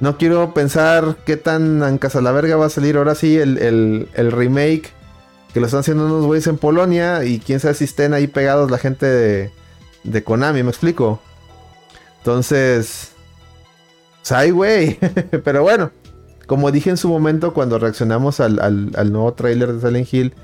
no 0.00 0.16
quiero 0.16 0.54
pensar 0.54 1.16
qué 1.24 1.36
tan 1.36 1.82
en 1.82 1.98
casa 1.98 2.20
la 2.20 2.32
verga 2.32 2.56
va 2.56 2.66
a 2.66 2.70
salir 2.70 2.96
ahora 2.96 3.14
sí 3.14 3.36
el, 3.38 4.08
remake 4.14 4.92
que 5.52 5.60
lo 5.60 5.66
están 5.66 5.80
haciendo 5.80 6.06
unos 6.06 6.24
güeyes 6.24 6.46
en 6.46 6.58
Polonia 6.58 7.24
y 7.24 7.38
quién 7.38 7.60
sabe 7.60 7.74
si 7.74 7.84
estén 7.84 8.14
ahí 8.14 8.26
pegados 8.26 8.70
la 8.70 8.78
gente 8.78 9.04
de, 9.06 9.50
de 10.04 10.24
Konami, 10.24 10.62
¿me 10.62 10.70
explico? 10.70 11.20
Entonces, 12.18 13.12
¡ay, 14.30 14.50
güey! 14.50 14.98
Pero 15.44 15.62
bueno, 15.62 15.90
como 16.46 16.70
dije 16.70 16.90
en 16.90 16.96
su 16.96 17.08
momento 17.08 17.54
cuando 17.54 17.78
reaccionamos 17.78 18.40
al, 18.40 19.12
nuevo 19.12 19.32
trailer 19.34 19.72
de 19.72 19.86
Silent 19.86 20.12
Hill, 20.12 20.34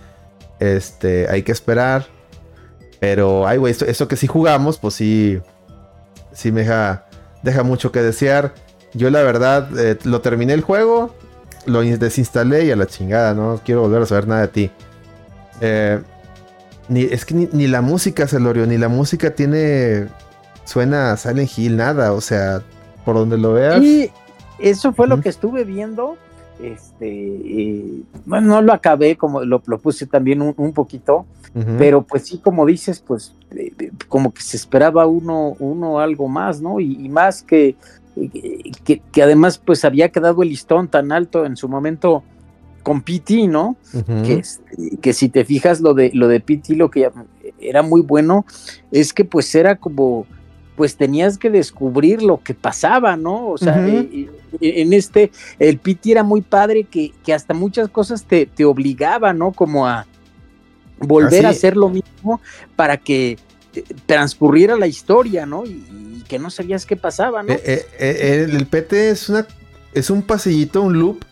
este, 0.60 1.28
hay 1.28 1.42
que 1.42 1.52
esperar. 1.52 2.06
Pero, 3.00 3.46
ay, 3.46 3.58
güey, 3.58 3.74
esto, 3.74 4.08
que 4.08 4.16
sí 4.16 4.26
jugamos, 4.26 4.78
pues 4.78 4.94
sí, 4.94 5.40
sí 6.32 6.50
me 6.50 6.62
deja 6.62 7.62
mucho 7.64 7.92
que 7.92 8.02
desear. 8.02 8.54
Yo 8.96 9.10
la 9.10 9.22
verdad, 9.22 9.68
eh, 9.78 9.98
lo 10.04 10.20
terminé 10.22 10.54
el 10.54 10.62
juego, 10.62 11.14
lo 11.66 11.82
desinstalé 11.82 12.64
y 12.64 12.70
a 12.70 12.76
la 12.76 12.86
chingada, 12.86 13.34
no 13.34 13.60
quiero 13.64 13.82
volver 13.82 14.02
a 14.02 14.06
saber 14.06 14.26
nada 14.26 14.40
de 14.42 14.48
ti. 14.48 14.70
Eh, 15.60 16.00
ni, 16.88 17.02
es 17.02 17.24
que 17.24 17.34
ni, 17.34 17.66
la 17.66 17.82
música, 17.82 18.26
Celorio, 18.26 18.66
ni 18.66 18.78
la 18.78 18.88
música 18.88 19.34
tiene 19.34 20.06
suena 20.64 21.12
a 21.12 21.16
Silent 21.16 21.50
Hill, 21.56 21.76
nada, 21.76 22.12
o 22.12 22.20
sea, 22.20 22.62
por 23.04 23.16
donde 23.16 23.36
lo 23.36 23.52
veas. 23.52 23.82
Y 23.82 24.10
eso 24.58 24.92
fue 24.92 25.06
lo 25.06 25.20
que 25.20 25.28
estuve 25.28 25.64
viendo. 25.64 26.16
Este, 26.60 28.02
bueno, 28.24 28.48
no 28.48 28.62
lo 28.62 28.72
acabé, 28.72 29.16
como 29.16 29.44
lo, 29.44 29.60
puse 29.60 30.06
también 30.06 30.40
un, 30.40 30.72
poquito, 30.72 31.26
pero 31.76 32.02
pues 32.02 32.26
sí, 32.26 32.38
como 32.38 32.64
dices, 32.64 33.02
pues 33.06 33.34
como 34.08 34.32
que 34.32 34.40
se 34.40 34.56
esperaba 34.56 35.06
uno, 35.06 35.54
uno 35.58 35.98
algo 35.98 36.28
más, 36.28 36.62
¿no? 36.62 36.80
Y, 36.80 37.08
más 37.10 37.42
que, 37.42 37.76
que, 38.84 39.22
además 39.22 39.58
pues 39.58 39.84
había 39.84 40.10
quedado 40.10 40.42
el 40.42 40.48
listón 40.48 40.88
tan 40.88 41.12
alto 41.12 41.44
en 41.44 41.56
su 41.56 41.68
momento 41.68 42.22
con 42.82 43.02
PT, 43.02 43.48
¿no? 43.48 43.76
que, 44.06 44.42
que 45.00 45.12
si 45.12 45.28
te 45.28 45.44
fijas 45.44 45.80
lo 45.80 45.92
de 45.92 46.10
lo 46.14 46.28
de 46.28 46.40
PT, 46.40 46.76
lo 46.76 46.90
que 46.90 47.10
era 47.58 47.82
muy 47.82 48.00
bueno 48.00 48.46
es 48.90 49.12
que 49.12 49.24
pues 49.24 49.54
era 49.54 49.76
como 49.76 50.26
pues 50.76 50.96
tenías 50.96 51.38
que 51.38 51.50
descubrir 51.50 52.22
lo 52.22 52.42
que 52.42 52.54
pasaba, 52.54 53.16
¿no? 53.16 53.48
O 53.48 53.58
sea, 53.58 53.84
eh, 53.88 54.08
eh, 54.12 54.28
en 54.60 54.92
este, 54.92 55.32
el 55.58 55.78
Piti 55.78 56.12
era 56.12 56.22
muy 56.22 56.42
padre 56.42 56.84
que, 56.84 57.12
que 57.24 57.32
hasta 57.32 57.54
muchas 57.54 57.88
cosas 57.88 58.24
te, 58.24 58.44
te 58.44 58.66
obligaba, 58.66 59.32
¿no? 59.32 59.52
Como 59.52 59.86
a 59.86 60.06
volver 60.98 61.46
a 61.46 61.50
hacer 61.50 61.76
lo 61.76 61.88
mismo 61.88 62.40
para 62.76 62.98
que 62.98 63.38
transcurriera 64.06 64.76
la 64.76 64.86
historia, 64.86 65.46
¿no? 65.46 65.64
Y, 65.64 66.24
que 66.28 66.38
no 66.40 66.50
sabías 66.50 66.86
qué 66.86 66.96
pasaba, 66.96 67.44
¿no? 67.44 67.52
el 67.52 68.66
PT 68.66 69.10
es 69.10 69.28
una 69.28 69.46
es 69.96 70.10
un 70.10 70.22
pasillito, 70.22 70.82
un 70.82 70.98
loop, 70.98 71.24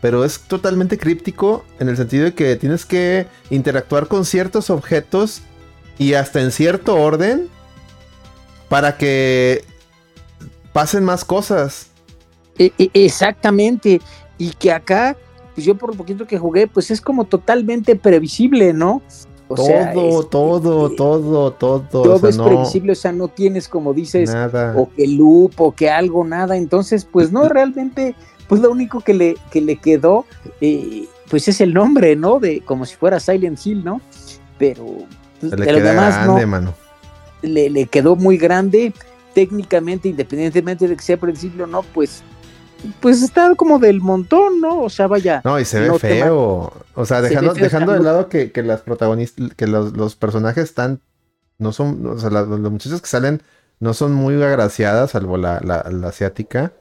pero 0.00 0.24
es 0.24 0.40
totalmente 0.40 0.96
críptico 0.96 1.64
en 1.78 1.88
el 1.88 1.96
sentido 1.98 2.24
de 2.24 2.34
que 2.34 2.56
tienes 2.56 2.86
que 2.86 3.26
interactuar 3.50 4.08
con 4.08 4.24
ciertos 4.24 4.70
objetos 4.70 5.42
y 5.98 6.14
hasta 6.14 6.40
en 6.40 6.50
cierto 6.50 6.96
orden 6.96 7.48
para 8.70 8.96
que 8.96 9.64
pasen 10.72 11.04
más 11.04 11.26
cosas. 11.26 11.88
E, 12.58 12.72
e, 12.78 12.90
exactamente. 12.94 14.00
Y 14.38 14.50
que 14.52 14.72
acá, 14.72 15.14
pues 15.54 15.66
yo 15.66 15.74
por 15.74 15.90
lo 15.90 15.96
poquito 15.96 16.26
que 16.26 16.38
jugué, 16.38 16.66
pues 16.66 16.90
es 16.90 17.02
como 17.02 17.24
totalmente 17.24 17.96
previsible, 17.96 18.72
¿no? 18.72 19.02
Todo, 19.48 20.24
todo, 20.24 20.90
todo, 20.90 21.52
todo. 21.52 21.80
Todo 21.82 22.28
es 22.28 22.38
previsible, 22.38 22.92
o 22.92 22.96
sea, 22.96 23.12
no 23.12 23.28
tienes 23.28 23.68
como 23.68 23.94
dices, 23.94 24.32
nada. 24.32 24.74
o 24.76 24.90
que 24.90 25.06
loop, 25.06 25.52
o 25.58 25.72
que 25.72 25.90
algo, 25.90 26.24
nada. 26.24 26.56
Entonces, 26.56 27.04
pues 27.04 27.32
no, 27.32 27.48
realmente, 27.48 28.14
pues 28.48 28.60
lo 28.60 28.70
único 28.70 29.00
que 29.00 29.14
le, 29.14 29.36
que 29.50 29.60
le 29.60 29.76
quedó, 29.76 30.24
eh, 30.60 31.06
pues 31.30 31.48
es 31.48 31.60
el 31.60 31.74
nombre, 31.74 32.16
¿no? 32.16 32.40
De 32.40 32.60
como 32.60 32.84
si 32.84 32.96
fuera 32.96 33.20
Silent 33.20 33.64
Hill, 33.64 33.84
¿no? 33.84 34.00
Pero 34.58 34.84
pues, 35.40 35.52
le 35.52 35.66
queda 35.66 35.92
grande, 35.92 36.46
mano 36.46 36.74
le, 37.42 37.86
quedó 37.86 38.16
muy 38.16 38.36
grande 38.36 38.92
técnicamente, 39.34 40.08
independientemente 40.08 40.88
de 40.88 40.96
que 40.96 41.02
sea 41.02 41.16
principio 41.16 41.64
o 41.64 41.66
no, 41.66 41.82
pues 41.82 42.22
pues 43.00 43.22
está 43.22 43.54
como 43.54 43.78
del 43.78 44.00
montón, 44.00 44.60
¿no? 44.60 44.82
O 44.82 44.90
sea, 44.90 45.06
vaya. 45.06 45.40
No, 45.44 45.58
y 45.58 45.64
se 45.64 45.80
ve 45.80 45.98
feo. 45.98 46.72
O 46.94 47.06
sea, 47.06 47.20
dejando, 47.20 47.54
dejando 47.54 47.92
de 47.92 48.00
lado 48.00 48.28
que, 48.28 48.50
las 48.62 48.80
protagonistas, 48.82 49.54
que 49.54 49.66
los, 49.66 50.16
personajes 50.16 50.64
están, 50.64 51.00
no 51.58 51.72
son, 51.72 52.06
o 52.06 52.18
sea, 52.18 52.30
los 52.30 52.70
muchachos 52.70 53.00
que 53.00 53.08
salen 53.08 53.42
no 53.80 53.94
son 53.94 54.12
muy 54.12 54.42
agraciadas, 54.42 55.10
salvo 55.12 55.36
la, 55.36 55.60
la, 55.60 55.80
asiática. 56.08 56.72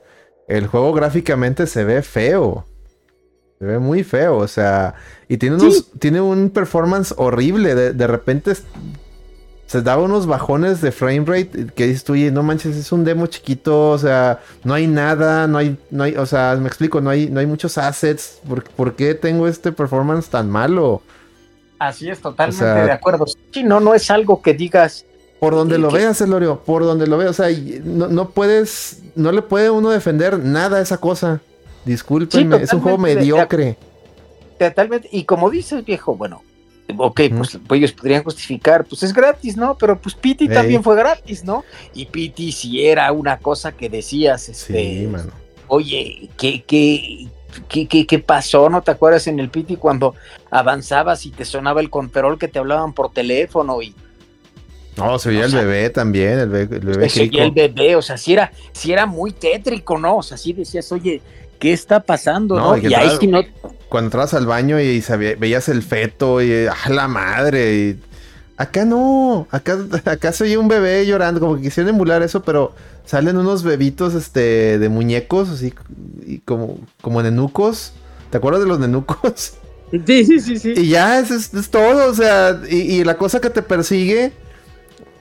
El 0.48 0.68
juego 0.68 0.94
gráficamente 0.94 1.68
se 1.68 1.84
ve 1.84 2.02
feo. 2.02 2.66
Se 3.60 3.66
ve 3.66 3.80
muy 3.80 4.04
feo, 4.04 4.38
o 4.38 4.48
sea, 4.48 4.96
y 5.28 5.38
tiene 5.38 5.56
unos, 5.56 5.92
tiene 6.00 6.22
un 6.22 6.50
performance 6.50 7.14
horrible. 7.18 7.74
De, 7.74 7.94
de 7.94 8.08
repente 8.08 8.54
se 9.66 9.82
daba 9.82 10.04
unos 10.04 10.28
bajones 10.28 10.82
de 10.82 10.92
frame 10.92 11.26
rate 11.26 11.68
que 11.76 11.88
dices 11.88 12.04
tú, 12.04 12.14
oye, 12.14 12.32
no 12.32 12.44
manches, 12.44 12.76
es 12.76 12.92
un 12.92 13.04
demo 13.04 13.26
chiquito, 13.28 13.92
o 13.92 13.98
sea, 13.98 14.40
no 14.64 14.74
hay 14.74 14.86
nada, 14.86 15.48
no 15.48 15.58
hay, 15.58 15.78
no 15.90 16.04
hay, 16.04 16.16
o 16.16 16.26
sea, 16.26 16.56
me 16.60 16.68
explico, 16.68 17.02
no 17.02 17.10
hay, 17.10 17.30
no 17.30 17.40
hay 17.40 17.48
muchos 17.48 17.78
assets, 17.78 18.40
¿por, 18.76 18.96
qué 18.96 19.16
tengo 19.16 19.48
este 19.48 19.72
performance 19.72 20.30
tan 20.30 20.50
malo? 20.50 21.02
Así 21.80 22.10
es, 22.10 22.20
totalmente 22.20 22.64
de 22.64 22.92
acuerdo. 22.92 23.26
Sí, 23.52 23.64
no, 23.64 23.80
no 23.80 23.94
es 23.96 24.10
algo 24.12 24.42
que 24.42 24.54
digas. 24.54 25.06
Por 25.40 25.54
donde 25.54 25.78
lo 25.78 25.92
veas, 25.92 26.22
Elorio, 26.22 26.62
por 26.64 26.84
donde 26.84 27.08
lo 27.08 27.18
veas, 27.18 27.32
o 27.32 27.44
sea, 27.44 27.58
no, 27.84 28.08
no, 28.08 28.30
puedes, 28.30 29.02
no 29.16 29.32
le 29.32 29.42
puede 29.42 29.70
uno 29.70 29.90
defender 29.90 30.40
nada 30.40 30.78
a 30.78 30.82
esa 30.82 30.98
cosa. 30.98 31.42
Discúlpenme, 31.84 32.64
es 32.64 32.72
un 32.72 32.82
juego 32.82 32.98
mediocre. 32.98 33.78
Totalmente, 34.58 35.10
y 35.12 35.26
como 35.26 35.50
dices, 35.50 35.84
viejo, 35.84 36.16
bueno, 36.16 36.44
ok, 36.98 37.22
pues, 37.38 37.60
pues, 37.68 37.78
ellos 37.80 37.92
podrían 37.92 38.24
justificar, 38.24 38.86
pues 38.86 39.04
es 39.04 39.14
gratis, 39.14 39.58
¿no? 39.58 39.78
Pero 39.78 40.00
pues 40.00 40.16
Pity 40.16 40.48
también 40.48 40.84
fue 40.84 40.96
gratis, 40.96 41.44
¿no? 41.44 41.64
Y 41.94 42.06
Pity 42.06 42.52
si 42.52 42.86
era 42.86 43.12
una 43.12 43.38
cosa 43.38 43.72
que 43.72 43.90
decías, 43.90 44.50
este, 44.50 45.10
oye, 45.68 46.30
¿qué, 46.38 46.64
qué, 46.64 47.28
qué, 47.68 48.06
qué, 48.06 48.20
pasó? 48.20 48.70
¿No 48.70 48.82
te 48.82 48.92
acuerdas 48.92 49.28
en 49.28 49.40
el 49.40 49.50
Pity 49.50 49.78
cuando 49.78 50.16
avanzabas 50.52 51.26
y 51.26 51.32
te 51.32 51.46
sonaba 51.46 51.82
el 51.82 51.90
control 51.90 52.38
que 52.38 52.48
te 52.48 52.60
hablaban 52.60 52.94
por 52.94 53.12
teléfono 53.12 53.82
y... 53.82 53.96
No, 54.96 55.20
se 55.20 55.30
veía 55.30 55.46
el 55.46 55.52
bebé 55.52 55.90
también, 55.90 56.40
el 56.40 56.50
bebé, 56.50 56.78
el 56.78 56.86
bebé. 56.86 57.10
Se 57.10 57.28
veía 57.28 57.44
el 57.44 57.52
bebé, 57.52 57.98
o 57.98 58.02
sea, 58.02 58.16
si 58.18 58.32
era, 58.32 58.54
si 58.72 58.94
era 58.94 59.06
muy 59.06 59.34
tétrico, 59.34 59.98
¿no? 59.98 60.18
O 60.18 60.24
sea, 60.24 60.38
sí 60.38 60.54
decías, 60.54 60.90
oye, 60.94 61.22
¿qué 61.60 61.74
está 61.74 62.00
pasando? 62.00 62.56
No, 62.56 62.78
Y, 62.78 62.94
ahí 62.94 63.10
sí 63.20 63.28
no. 63.28 63.44
Cuando 63.90 64.08
entrabas 64.08 64.34
al 64.34 64.46
baño 64.46 64.80
y 64.80 65.04
veías 65.40 65.70
el 65.70 65.84
feto 65.84 66.42
y 66.42 66.68
¡ah, 66.68 66.90
la 66.90 67.08
madre! 67.08 67.76
Y, 67.76 68.00
acá 68.58 68.86
no, 68.86 69.48
acá, 69.52 69.78
acá 70.06 70.32
se 70.32 70.46
oye 70.46 70.58
un 70.58 70.68
bebé 70.68 71.06
llorando, 71.06 71.40
como 71.40 71.56
que 71.56 71.64
quisieron 71.64 71.94
emular 71.94 72.24
eso, 72.24 72.42
pero 72.42 72.74
salen 73.06 73.38
unos 73.38 73.64
bebitos 73.64 74.14
este, 74.14 74.80
de 74.80 74.90
muñecos, 74.90 75.50
así, 75.50 75.74
y 76.26 76.40
como, 76.40 76.80
como 77.02 77.22
nenucos. 77.22 77.94
¿Te 78.32 78.38
acuerdas 78.38 78.62
de 78.64 78.68
los 78.68 78.80
nenucos? 78.80 79.54
Sí, 80.08 80.26
sí, 80.26 80.40
sí, 80.40 80.58
sí. 80.58 80.74
Y 80.76 80.90
ya, 80.90 81.20
es, 81.20 81.30
es, 81.32 81.70
todo, 81.70 82.10
o 82.10 82.14
sea, 82.14 82.60
y, 82.68 82.76
y, 82.76 83.04
la 83.04 83.18
cosa 83.18 83.40
que 83.40 83.52
te 83.52 83.62
persigue, 83.62 84.34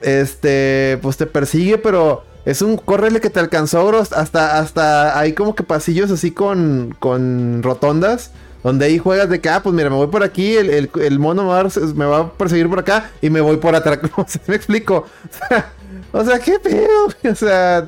este, 0.01 0.97
pues 1.03 1.15
te 1.17 1.27
persigue, 1.27 1.77
pero 1.77 2.23
Es 2.45 2.61
un 2.61 2.77
córrele 2.77 3.21
que 3.21 3.31
te 3.31 3.39
alcanzó, 3.39 3.85
bro. 3.87 3.99
Hasta, 3.99 4.59
hasta 4.59 5.17
hay 5.19 5.33
como 5.33 5.55
que 5.55 5.63
pasillos 5.63 6.11
así 6.11 6.31
con, 6.31 6.95
con 6.99 7.63
rotondas. 7.63 8.31
Donde 8.65 8.87
ahí 8.87 8.97
juegas 8.97 9.29
de 9.29 9.39
que, 9.39 9.47
ah, 9.47 9.61
pues 9.61 9.75
mira, 9.75 9.91
me 9.91 9.95
voy 9.95 10.07
por 10.07 10.23
aquí, 10.23 10.55
el, 10.55 10.89
el, 10.99 11.19
mono 11.19 11.43
me 11.43 11.49
va, 11.49 11.59
a, 11.59 11.79
me 11.93 12.05
va, 12.05 12.17
a, 12.17 12.33
perseguir 12.33 12.67
por 12.67 12.79
acá 12.79 13.11
y 13.21 13.29
me 13.29 13.39
voy 13.39 13.57
por 13.57 13.75
atrás. 13.75 13.99
Me 14.47 14.55
explico. 14.55 15.05
O 16.11 16.23
sea, 16.23 16.39
qué 16.39 16.57
pedo. 16.59 17.07
O 17.29 17.35
sea, 17.35 17.87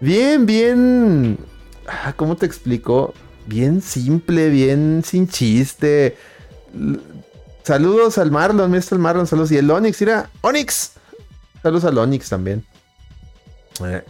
bien, 0.00 0.46
bien. 0.46 1.38
Ah, 1.86 2.14
¿Cómo 2.16 2.34
te 2.34 2.46
explico? 2.46 3.12
Bien 3.46 3.82
simple, 3.82 4.48
bien 4.48 5.02
sin 5.04 5.28
chiste. 5.28 6.16
Saludos 7.62 8.16
al 8.16 8.30
Marlon, 8.30 8.74
el 8.74 8.98
Marlon, 8.98 9.26
saludos. 9.26 9.52
Y 9.52 9.58
el 9.58 9.70
Onix, 9.70 10.00
mira, 10.00 10.30
Onix. 10.40 10.92
Saludos 11.62 11.84
al 11.84 11.98
Onix 11.98 12.28
también. 12.28 12.64
Eh, 13.84 14.02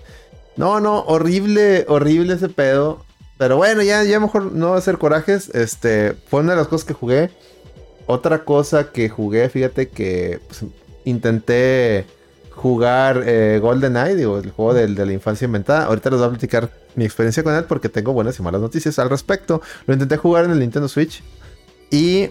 no, 0.57 0.79
no, 0.79 1.01
horrible, 1.01 1.85
horrible 1.89 2.35
ese 2.35 2.49
pedo. 2.49 3.05
Pero 3.43 3.57
bueno, 3.57 3.83
ya, 3.83 4.05
ya 4.05 4.21
mejor 4.21 4.53
no 4.53 4.75
hacer 4.75 4.99
corajes. 4.99 5.49
Este, 5.49 6.13
fue 6.29 6.43
una 6.43 6.53
de 6.53 6.59
las 6.59 6.69
cosas 6.69 6.87
que 6.87 6.95
jugué. 6.95 7.29
Otra 8.07 8.45
cosa 8.45 8.93
que 8.93 9.09
jugué, 9.09 9.49
fíjate 9.49 9.89
que 9.89 10.39
pues, 10.47 10.65
intenté 11.05 12.07
jugar 12.51 13.25
eh, 13.27 13.59
GoldenEye, 13.61 14.15
digo, 14.15 14.39
el 14.39 14.53
juego 14.53 14.75
de, 14.75 14.87
de 14.87 15.07
la 15.07 15.13
infancia 15.13 15.47
inventada. 15.47 15.87
Ahorita 15.87 16.09
les 16.11 16.21
voy 16.21 16.29
a 16.29 16.31
platicar 16.31 16.71
mi 16.95 17.05
experiencia 17.05 17.43
con 17.43 17.53
él 17.53 17.65
porque 17.65 17.89
tengo 17.89 18.13
buenas 18.13 18.39
y 18.39 18.43
malas 18.45 18.61
noticias 18.61 19.01
al 19.01 19.11
respecto. 19.11 19.61
Lo 19.89 19.95
intenté 19.95 20.17
jugar 20.19 20.45
en 20.45 20.53
el 20.53 20.61
Nintendo 20.61 20.87
Switch 20.87 21.21
y 21.91 22.31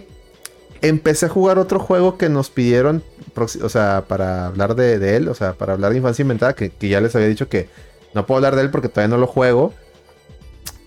empecé 0.80 1.26
a 1.26 1.28
jugar 1.28 1.58
otro 1.58 1.78
juego 1.78 2.16
que 2.16 2.30
nos 2.30 2.48
pidieron, 2.48 3.02
o 3.36 3.68
sea, 3.68 4.04
para 4.08 4.46
hablar 4.46 4.76
de, 4.76 5.14
él, 5.14 5.28
o 5.28 5.34
sea, 5.34 5.52
para 5.52 5.74
hablar 5.74 5.92
de 5.92 5.98
infancia 5.98 6.22
inventada, 6.22 6.54
que, 6.54 6.72
ya 6.80 7.02
les 7.02 7.14
había 7.14 7.28
dicho 7.28 7.50
que 7.50 7.68
no 8.14 8.24
puedo 8.24 8.38
hablar 8.38 8.56
de 8.56 8.62
él 8.62 8.70
porque 8.70 8.88
todavía 8.88 9.14
no 9.14 9.20
lo 9.20 9.26
juego. 9.26 9.74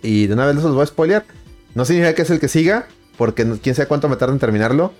Y 0.06 0.28
de 0.28 0.34
una 0.34 0.46
vez 0.46 0.56
los 0.56 0.74
voy 0.74 0.84
a 0.84 0.86
spoilear. 0.86 1.26
No 1.74 1.84
significa 1.84 2.14
que 2.14 2.22
es 2.22 2.30
el 2.30 2.40
que 2.40 2.48
siga, 2.48 2.88
porque 3.18 3.46
quién 3.62 3.76
sabe 3.76 3.88
cuánto 3.88 4.08
me 4.08 4.16
tarda 4.16 4.34
en 4.34 4.40
terminarlo. 4.40 4.94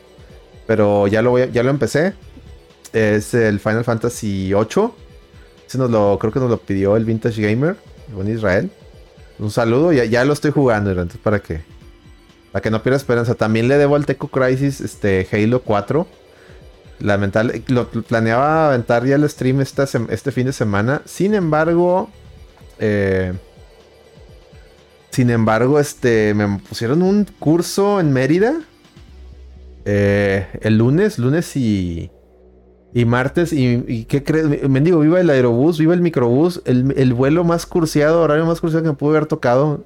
Pero 0.68 1.08
ya 1.08 1.22
lo, 1.22 1.32
voy 1.32 1.50
ya 1.52 1.64
lo 1.64 1.70
empecé. 1.70 2.14
Es 2.92 3.34
el 3.34 3.60
Final 3.60 3.84
Fantasy 3.84 4.54
VIII. 4.54 4.90
Ese 5.68 5.78
nos 5.78 5.92
lo, 5.92 6.18
creo 6.20 6.34
que 6.34 6.40
nos 6.40 6.50
lo 6.50 6.58
pidió 6.58 6.98
el 6.98 7.06
Vintage 7.06 7.42
Gamer, 7.42 7.76
buen 8.14 8.30
Israel. 8.30 8.70
Un 9.38 9.52
saludo, 9.52 9.92
ya, 9.92 10.06
ya 10.06 10.24
lo 10.26 10.34
estoy 10.34 10.52
jugando, 10.52 10.92
entonces 10.92 11.20
para 11.22 11.40
que 11.40 11.62
para 12.52 12.62
que 12.62 12.72
no 12.72 12.82
pierda 12.82 12.96
esperanza. 12.96 13.36
También 13.36 13.68
le 13.68 13.78
debo 13.78 13.98
al 13.98 14.06
Teco 14.06 14.30
Crisis 14.30 14.80
este, 14.80 15.28
Halo 15.32 15.62
4. 15.62 16.08
Lamentable. 17.00 17.62
Lo, 17.68 17.90
planeaba 17.90 18.70
aventar 18.70 19.06
ya 19.06 19.16
el 19.16 19.30
stream 19.30 19.60
este 19.60 20.32
fin 20.32 20.46
de 20.46 20.54
semana. 20.54 21.02
Sin 21.06 21.34
embargo. 21.34 22.10
Eh, 22.80 23.34
sin 25.16 25.30
embargo, 25.30 25.80
este. 25.80 26.34
Me 26.34 26.60
pusieron 26.60 27.02
un 27.02 27.26
curso 27.40 28.00
en 28.00 28.12
Mérida. 28.12 28.54
Eh, 29.86 30.46
el 30.62 30.78
lunes, 30.78 31.18
lunes 31.20 31.56
y. 31.56 32.12
Y 32.94 33.04
martes, 33.04 33.52
y, 33.52 34.06
¿qué 34.06 34.24
crees? 34.24 34.70
Mendigo, 34.70 35.00
viva 35.00 35.20
el 35.20 35.30
aerobús, 35.30 35.78
viva 35.78 35.94
el 35.94 36.00
microbús, 36.00 36.62
el, 36.64 36.94
el 36.96 37.14
vuelo 37.14 37.44
más 37.44 37.66
cursiado, 37.66 38.22
horario 38.22 38.46
más 38.46 38.62
cursiado 38.62 38.84
que 38.84 38.90
me 38.90 38.96
pude 38.96 39.18
haber 39.18 39.26
tocado. 39.26 39.84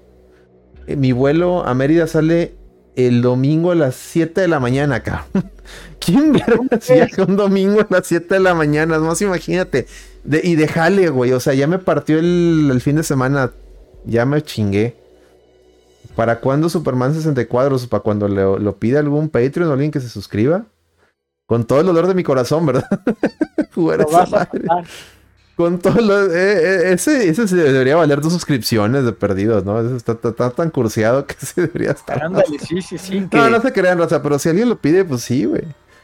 Eh, 0.85 0.95
mi 0.95 1.11
vuelo 1.11 1.63
a 1.65 1.73
Mérida 1.73 2.07
sale 2.07 2.55
el 2.95 3.21
domingo 3.21 3.71
a 3.71 3.75
las 3.75 3.95
7 3.95 4.41
de 4.41 4.47
la 4.47 4.59
mañana, 4.59 4.95
acá. 4.95 5.27
¿Quién 5.99 6.33
viaja 6.33 7.23
un 7.23 7.35
domingo 7.35 7.81
a 7.81 7.87
las 7.89 8.07
7 8.07 8.33
de 8.33 8.39
la 8.39 8.55
mañana? 8.55 8.97
Más 8.99 9.21
imagínate. 9.21 9.85
y 10.25 10.55
de 10.55 10.67
jale, 10.67 11.09
güey. 11.09 11.31
O 11.33 11.39
sea, 11.39 11.53
ya 11.53 11.67
me 11.67 11.79
partió 11.79 12.19
el, 12.19 12.79
fin 12.81 12.95
de 12.95 13.03
semana. 13.03 13.51
Ya 14.05 14.25
me 14.25 14.41
chingué. 14.41 14.95
¿Para 16.19 16.41
cuándo 16.41 16.67
Superman 16.67 17.13
64? 17.13 17.77
¿Para 17.87 18.03
cuando 18.03 18.27
lo, 18.27 18.59
lo 18.59 18.75
pida 18.75 18.99
algún 18.99 19.29
Patreon 19.29 19.69
o 19.69 19.71
alguien 19.71 19.89
que 19.89 20.01
se 20.01 20.09
suscriba? 20.09 20.65
Con 21.45 21.63
todo 21.63 21.79
el 21.79 21.85
dolor 21.85 22.07
de 22.07 22.13
mi 22.13 22.23
corazón, 22.23 22.65
¿verdad? 22.65 22.83
Jugar 23.73 24.01
esa 24.01 24.25
madre. 24.25 24.65
Con 25.55 25.79
todo 25.79 26.01
lo, 26.01 26.25
eh, 26.25 26.31
eh, 26.33 26.91
ese, 26.91 27.29
ese 27.29 27.47
se 27.47 27.55
debería 27.55 27.95
valer 27.95 28.19
dos 28.19 28.33
suscripciones 28.33 29.05
de 29.05 29.13
perdidos, 29.13 29.63
¿no? 29.63 29.79
Eso 29.79 29.95
está, 29.95 30.49
tan 30.49 30.71
cursiado 30.71 31.25
que 31.25 31.35
se 31.39 31.61
debería 31.61 31.91
estar. 31.91 32.21
Ándale, 32.21 32.59
sí, 32.67 32.81
sí, 32.81 32.97
sí. 32.97 33.25
No, 33.31 33.49
no 33.49 33.61
se 33.61 33.71
crean, 33.71 33.97
Rosa, 33.97 34.21
pero 34.21 34.37
si 34.39 34.49
alguien 34.49 34.67
lo 34.67 34.77
pide, 34.77 35.05
pues 35.05 35.21
sí, 35.21 35.45
güey. 35.45 35.63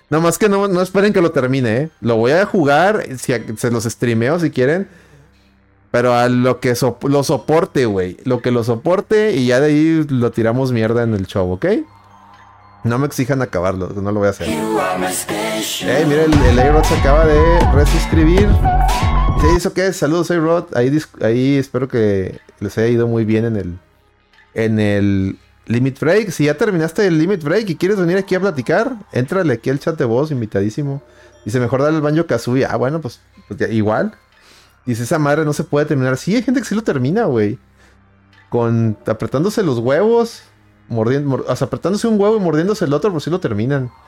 Nada 0.09 0.23
más 0.23 0.37
que 0.37 0.47
no, 0.47 0.69
no 0.69 0.81
esperen 0.81 1.11
que 1.11 1.19
lo 1.19 1.31
termine, 1.31 1.75
¿eh? 1.75 1.89
Lo 1.99 2.15
voy 2.15 2.31
a 2.31 2.45
jugar, 2.45 3.05
si 3.17 3.33
se 3.57 3.69
los 3.69 3.83
streameo 3.83 4.39
si 4.39 4.49
quieren. 4.49 4.87
Pero 5.95 6.13
a 6.13 6.27
lo 6.27 6.60
que 6.60 6.73
lo 7.08 7.23
soporte, 7.23 7.86
güey. 7.86 8.17
Lo 8.25 8.41
que 8.41 8.51
lo 8.51 8.65
soporte 8.65 9.31
y 9.31 9.47
ya 9.47 9.62
de 9.62 9.67
ahí 9.67 10.05
lo 10.10 10.29
tiramos 10.29 10.73
mierda 10.73 11.03
en 11.03 11.13
el 11.13 11.25
show, 11.25 11.49
¿ok? 11.49 11.67
No 12.84 12.99
me 12.99 13.08
exijan 13.08 13.41
acabarlo, 13.41 13.88
no 13.88 14.12
lo 14.12 14.19
voy 14.19 14.27
a 14.27 14.31
hacer. 14.31 14.49
Eh, 14.49 16.05
mira, 16.05 16.25
el, 16.25 16.34
el 16.34 16.84
se 16.84 16.95
acaba 16.95 17.25
de 17.25 17.60
resuscribir. 17.71 18.45
Sí, 19.39 19.47
¿eso 19.55 19.71
qué? 19.71 19.93
Saludos, 19.93 20.27
Rod. 20.36 20.65
Ahí, 20.75 21.01
ahí 21.21 21.55
espero 21.55 21.88
que 21.88 22.41
les 22.60 22.77
haya 22.77 22.88
ido 22.88 23.08
muy 23.08 23.23
bien 23.23 23.45
en 23.45 23.55
el, 23.55 23.79
en 24.53 24.79
el 24.81 25.39
Limit 25.65 25.97
Break. 25.97 26.29
Si 26.31 26.43
ya 26.43 26.58
terminaste 26.58 27.08
el 27.08 27.17
Limit 27.17 27.41
Break 27.41 27.69
y 27.69 27.77
quieres 27.77 27.97
venir 27.97 28.17
aquí 28.17 28.36
a 28.36 28.41
platicar, 28.41 28.97
entrale 29.13 29.53
aquí 29.53 29.69
al 29.69 29.79
chat 29.79 29.97
de 29.97 30.03
voz, 30.03 30.29
invitadísimo. 30.29 31.01
Dice, 31.45 31.62
mejor 31.62 31.84
dale 31.84 31.95
el 31.95 32.01
banjo 32.01 32.25
Kazooie. 32.25 32.65
Ah, 32.65 32.75
bueno, 32.75 32.99
pues, 32.99 33.21
pues 33.47 33.71
igual. 33.71 34.13
Dice, 34.85 35.03
esa 35.03 35.19
madre 35.19 35.45
no 35.45 35.53
se 35.53 35.63
puede 35.63 35.85
terminar. 35.85 36.17
Sí, 36.17 36.35
hay 36.35 36.43
gente 36.43 36.61
que 36.61 36.67
sí 36.67 36.75
lo 36.75 36.83
termina, 36.83 37.25
güey. 37.25 37.57
Con 38.49 38.97
apretándose 39.07 39.63
los 39.63 39.79
huevos, 39.79 40.43
mordiendo, 40.87 41.43
o 41.47 41.55
sea, 41.55 41.67
apretándose 41.67 42.07
un 42.07 42.19
huevo 42.19 42.37
y 42.37 42.39
mordiéndose 42.39 42.85
el 42.85 42.93
otro, 42.93 43.11
pues 43.11 43.23
sí 43.23 43.29
lo 43.29 43.39
terminan. 43.39 43.91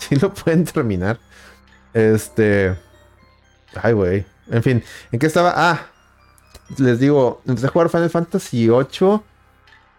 Sí 0.00 0.16
lo 0.16 0.32
pueden 0.32 0.64
terminar. 0.64 1.18
Este. 1.92 2.74
Ay, 3.82 3.92
güey. 3.92 4.24
En 4.48 4.62
fin, 4.62 4.82
¿en 5.12 5.18
qué 5.18 5.26
estaba? 5.26 5.52
Ah, 5.54 5.86
les 6.78 6.98
digo, 6.98 7.42
empecé 7.46 7.66
a 7.66 7.70
jugar 7.70 7.90
Final 7.90 8.08
Fantasy 8.08 8.68
VIII. 8.68 9.20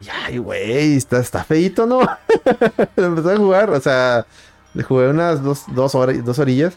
Y 0.01 0.09
ay, 0.09 0.37
güey, 0.39 0.97
está, 0.97 1.19
está 1.19 1.43
feito, 1.43 1.85
¿no? 1.85 2.01
empecé 2.95 3.31
a 3.31 3.37
jugar, 3.37 3.69
o 3.69 3.79
sea, 3.79 4.25
le 4.73 4.83
jugué 4.83 5.07
unas 5.07 5.43
dos, 5.43 5.65
dos, 5.67 5.93
horas, 5.93 6.23
dos 6.25 6.39
orillas. 6.39 6.73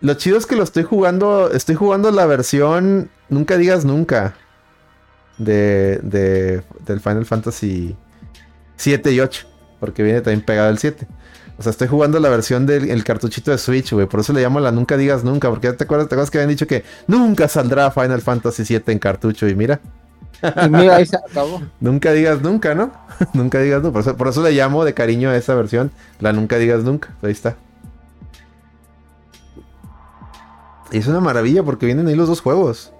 Lo 0.00 0.14
chido 0.14 0.38
es 0.38 0.46
que 0.46 0.56
lo 0.56 0.62
estoy 0.62 0.84
jugando, 0.84 1.50
estoy 1.50 1.74
jugando 1.74 2.10
la 2.10 2.26
versión 2.26 3.10
Nunca 3.30 3.58
digas 3.58 3.84
nunca 3.84 4.34
de, 5.36 6.00
de 6.02 6.62
del 6.86 7.00
Final 7.00 7.26
Fantasy 7.26 7.94
7 8.76 9.12
y 9.12 9.20
8, 9.20 9.46
porque 9.80 10.02
viene 10.02 10.22
también 10.22 10.40
pegado 10.40 10.70
el 10.70 10.78
7. 10.78 11.06
O 11.58 11.62
sea, 11.62 11.70
estoy 11.70 11.88
jugando 11.88 12.20
la 12.20 12.28
versión 12.28 12.66
del 12.66 13.02
cartuchito 13.02 13.50
de 13.50 13.58
Switch, 13.58 13.92
güey. 13.92 14.06
Por 14.06 14.20
eso 14.20 14.32
le 14.32 14.40
llamo 14.40 14.60
la 14.60 14.70
Nunca 14.70 14.96
Digas 14.96 15.24
Nunca. 15.24 15.50
Porque 15.50 15.72
te 15.72 15.84
acuerdas, 15.84 16.08
te 16.08 16.14
acuerdas 16.14 16.30
que 16.30 16.38
habían 16.38 16.50
dicho 16.50 16.68
que 16.68 16.84
nunca 17.08 17.48
saldrá 17.48 17.90
Final 17.90 18.22
Fantasy 18.22 18.62
VII 18.62 18.82
en 18.86 18.98
cartucho. 19.00 19.48
Y 19.48 19.56
mira. 19.56 19.80
Y 20.64 20.68
mira, 20.68 20.96
ahí 20.96 21.06
se 21.06 21.16
acabó. 21.16 21.60
nunca 21.80 22.12
digas 22.12 22.40
nunca, 22.42 22.76
¿no? 22.76 22.92
nunca 23.34 23.58
digas 23.58 23.82
nunca. 23.82 24.14
Por 24.14 24.28
eso, 24.28 24.42
le 24.42 24.52
llamo 24.52 24.84
de 24.84 24.94
cariño 24.94 25.30
a 25.30 25.36
esa 25.36 25.56
versión 25.56 25.90
la 26.20 26.32
Nunca 26.32 26.58
Digas 26.58 26.84
Nunca. 26.84 27.08
Ahí 27.22 27.32
está. 27.32 27.56
Y 30.90 30.98
es 30.98 31.06
una 31.06 31.20
maravilla 31.20 31.62
porque 31.62 31.86
vienen 31.86 32.06
ahí 32.08 32.14
los 32.14 32.28
dos 32.28 32.40
juegos. 32.40 32.92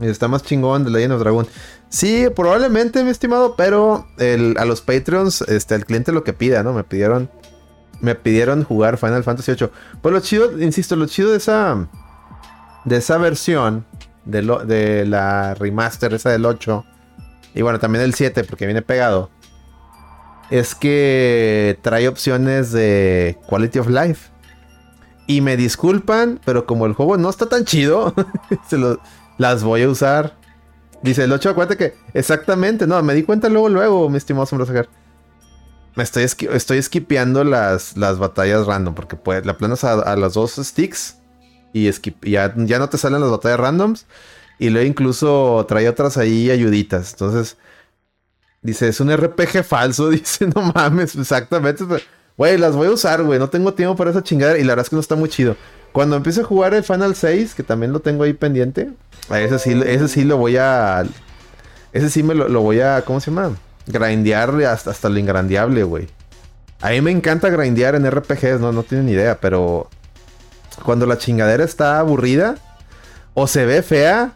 Está 0.00 0.28
más 0.28 0.42
chingón 0.42 0.84
de 0.84 0.90
Legend 0.90 1.14
of 1.14 1.20
Dragon. 1.20 1.46
Sí, 1.88 2.26
probablemente, 2.34 3.02
mi 3.02 3.10
estimado, 3.10 3.56
pero 3.56 4.06
a 4.56 4.64
los 4.64 4.80
Patreons, 4.80 5.42
este, 5.42 5.74
el 5.74 5.84
cliente 5.86 6.12
lo 6.12 6.24
que 6.24 6.32
pida, 6.32 6.62
¿no? 6.62 6.72
Me 6.72 6.84
pidieron 6.84 7.30
me 8.00 8.14
pidieron 8.14 8.64
jugar 8.64 8.96
Final 8.96 9.24
Fantasy 9.24 9.52
VIII. 9.52 9.70
Pues 10.00 10.12
lo 10.12 10.20
chido, 10.20 10.60
insisto, 10.60 10.96
lo 10.96 11.06
chido 11.06 11.30
de 11.30 11.38
esa. 11.38 11.88
De 12.84 12.96
esa 12.96 13.18
versión. 13.18 13.84
De, 14.24 14.42
lo, 14.42 14.64
de 14.64 15.06
la 15.06 15.54
remaster, 15.54 16.12
esa 16.14 16.30
del 16.30 16.44
8. 16.44 16.84
Y 17.54 17.62
bueno, 17.62 17.78
también 17.78 18.04
el 18.04 18.14
7, 18.14 18.44
porque 18.44 18.66
viene 18.66 18.82
pegado. 18.82 19.30
Es 20.50 20.74
que 20.74 21.78
trae 21.82 22.08
opciones 22.08 22.72
de 22.72 23.38
Quality 23.48 23.78
of 23.80 23.88
Life. 23.88 24.30
Y 25.28 25.40
me 25.42 25.56
disculpan, 25.56 26.40
pero 26.44 26.66
como 26.66 26.86
el 26.86 26.94
juego 26.94 27.16
no 27.16 27.30
está 27.30 27.46
tan 27.46 27.64
chido, 27.64 28.12
se 28.68 28.78
las 29.38 29.62
voy 29.62 29.82
a 29.82 29.88
usar. 29.88 30.36
Dice 31.02 31.22
el 31.22 31.32
8, 31.32 31.50
acuérdate 31.50 31.76
que 31.76 31.96
exactamente, 32.14 32.88
no, 32.88 33.00
me 33.04 33.14
di 33.14 33.22
cuenta 33.22 33.48
luego, 33.48 33.68
luego, 33.68 34.10
mi 34.10 34.16
estimado 34.16 34.46
Sombra 34.46 34.66
me 35.98 36.04
estoy, 36.04 36.22
estoy 36.22 36.80
skipeando 36.80 37.42
las, 37.42 37.96
las 37.96 38.20
batallas 38.20 38.66
random. 38.66 38.94
Porque 38.94 39.16
pues, 39.16 39.44
le 39.44 39.50
aplanas 39.50 39.82
a, 39.82 39.94
a 39.94 40.14
los 40.14 40.34
dos 40.34 40.54
sticks. 40.54 41.16
Y 41.72 41.90
ya, 42.22 42.54
ya 42.56 42.78
no 42.78 42.88
te 42.88 42.98
salen 42.98 43.20
las 43.20 43.32
batallas 43.32 43.58
randoms. 43.58 44.06
Y 44.60 44.70
luego 44.70 44.86
incluso 44.86 45.66
trae 45.68 45.88
otras 45.88 46.16
ahí 46.16 46.52
ayuditas. 46.52 47.12
Entonces. 47.14 47.56
Dice, 48.62 48.86
es 48.86 49.00
un 49.00 49.10
RPG 49.10 49.64
falso. 49.64 50.08
Dice, 50.10 50.46
no 50.46 50.72
mames, 50.72 51.16
exactamente. 51.16 51.82
Güey, 52.38 52.56
las 52.56 52.76
voy 52.76 52.86
a 52.86 52.92
usar, 52.92 53.24
güey. 53.24 53.38
No 53.40 53.50
tengo 53.50 53.74
tiempo 53.74 53.96
para 53.96 54.10
esa 54.10 54.22
chingada. 54.22 54.56
Y 54.56 54.62
la 54.62 54.68
verdad 54.68 54.86
es 54.86 54.90
que 54.90 54.96
no 54.96 55.00
está 55.00 55.16
muy 55.16 55.28
chido. 55.28 55.56
Cuando 55.92 56.16
empiece 56.16 56.42
a 56.42 56.44
jugar 56.44 56.72
el 56.72 56.84
Final 56.84 57.16
6, 57.16 57.54
que 57.54 57.64
también 57.64 57.92
lo 57.92 57.98
tengo 57.98 58.22
ahí 58.22 58.32
pendiente, 58.32 58.90
a 59.28 59.40
ese 59.40 59.58
sí, 59.58 59.78
ese 59.84 60.06
sí 60.06 60.24
lo 60.24 60.36
voy 60.36 60.56
a. 60.56 61.04
Ese 61.92 62.08
sí 62.08 62.22
me 62.22 62.34
lo, 62.34 62.62
voy 62.62 62.80
a. 62.80 63.02
¿Cómo 63.04 63.20
se 63.20 63.32
llama? 63.32 63.56
Grindear 63.88 64.50
hasta, 64.64 64.92
hasta 64.92 65.08
lo 65.08 65.18
ingrandeable, 65.18 65.82
güey. 65.82 66.06
A 66.80 66.90
mí 66.90 67.00
me 67.00 67.10
encanta 67.10 67.50
grindear 67.50 67.96
en 67.96 68.08
RPGs, 68.08 68.60
no, 68.60 68.70
no 68.70 68.84
tienen 68.84 69.08
idea, 69.08 69.40
pero. 69.40 69.90
Cuando 70.84 71.06
la 71.06 71.18
chingadera 71.18 71.64
está 71.64 71.98
aburrida 71.98 72.54
o 73.34 73.48
se 73.48 73.66
ve 73.66 73.82
fea, 73.82 74.32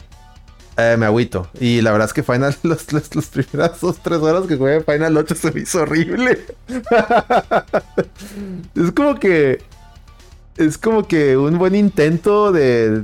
eh, 0.76 0.96
me 0.98 1.06
agüito. 1.06 1.48
Y 1.60 1.80
la 1.80 1.92
verdad 1.92 2.06
es 2.06 2.12
que 2.12 2.22
Final, 2.22 2.54
los, 2.62 2.92
los, 2.92 3.14
las 3.14 3.26
primeras 3.26 3.80
dos, 3.80 3.98
tres 4.02 4.18
horas 4.18 4.46
que 4.46 4.56
jugué 4.56 4.82
Final 4.82 5.16
8 5.16 5.34
se 5.34 5.52
me 5.52 5.60
hizo 5.60 5.82
horrible. 5.82 6.38
es 8.74 8.92
como 8.92 9.14
que. 9.16 9.62
Es 10.56 10.78
como 10.78 11.06
que 11.06 11.36
un 11.36 11.58
buen 11.58 11.74
intento 11.74 12.52
de. 12.52 13.02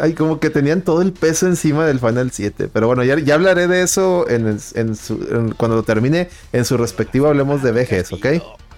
Ay, 0.00 0.14
como 0.14 0.40
que 0.40 0.50
tenían 0.50 0.82
todo 0.82 1.02
el 1.02 1.12
peso 1.12 1.46
encima 1.46 1.86
del 1.86 1.98
Final 1.98 2.30
7. 2.30 2.68
Pero 2.72 2.86
bueno, 2.86 3.04
ya, 3.04 3.18
ya 3.18 3.34
hablaré 3.34 3.68
de 3.68 3.82
eso 3.82 4.28
en, 4.28 4.58
en 4.74 5.50
cuando 5.52 5.76
lo 5.76 5.82
termine. 5.82 6.28
En 6.52 6.64
su 6.64 6.76
respectivo 6.76 7.28
hablemos 7.28 7.62
de 7.62 7.72
VGs, 7.72 8.12
¿ok? 8.12 8.26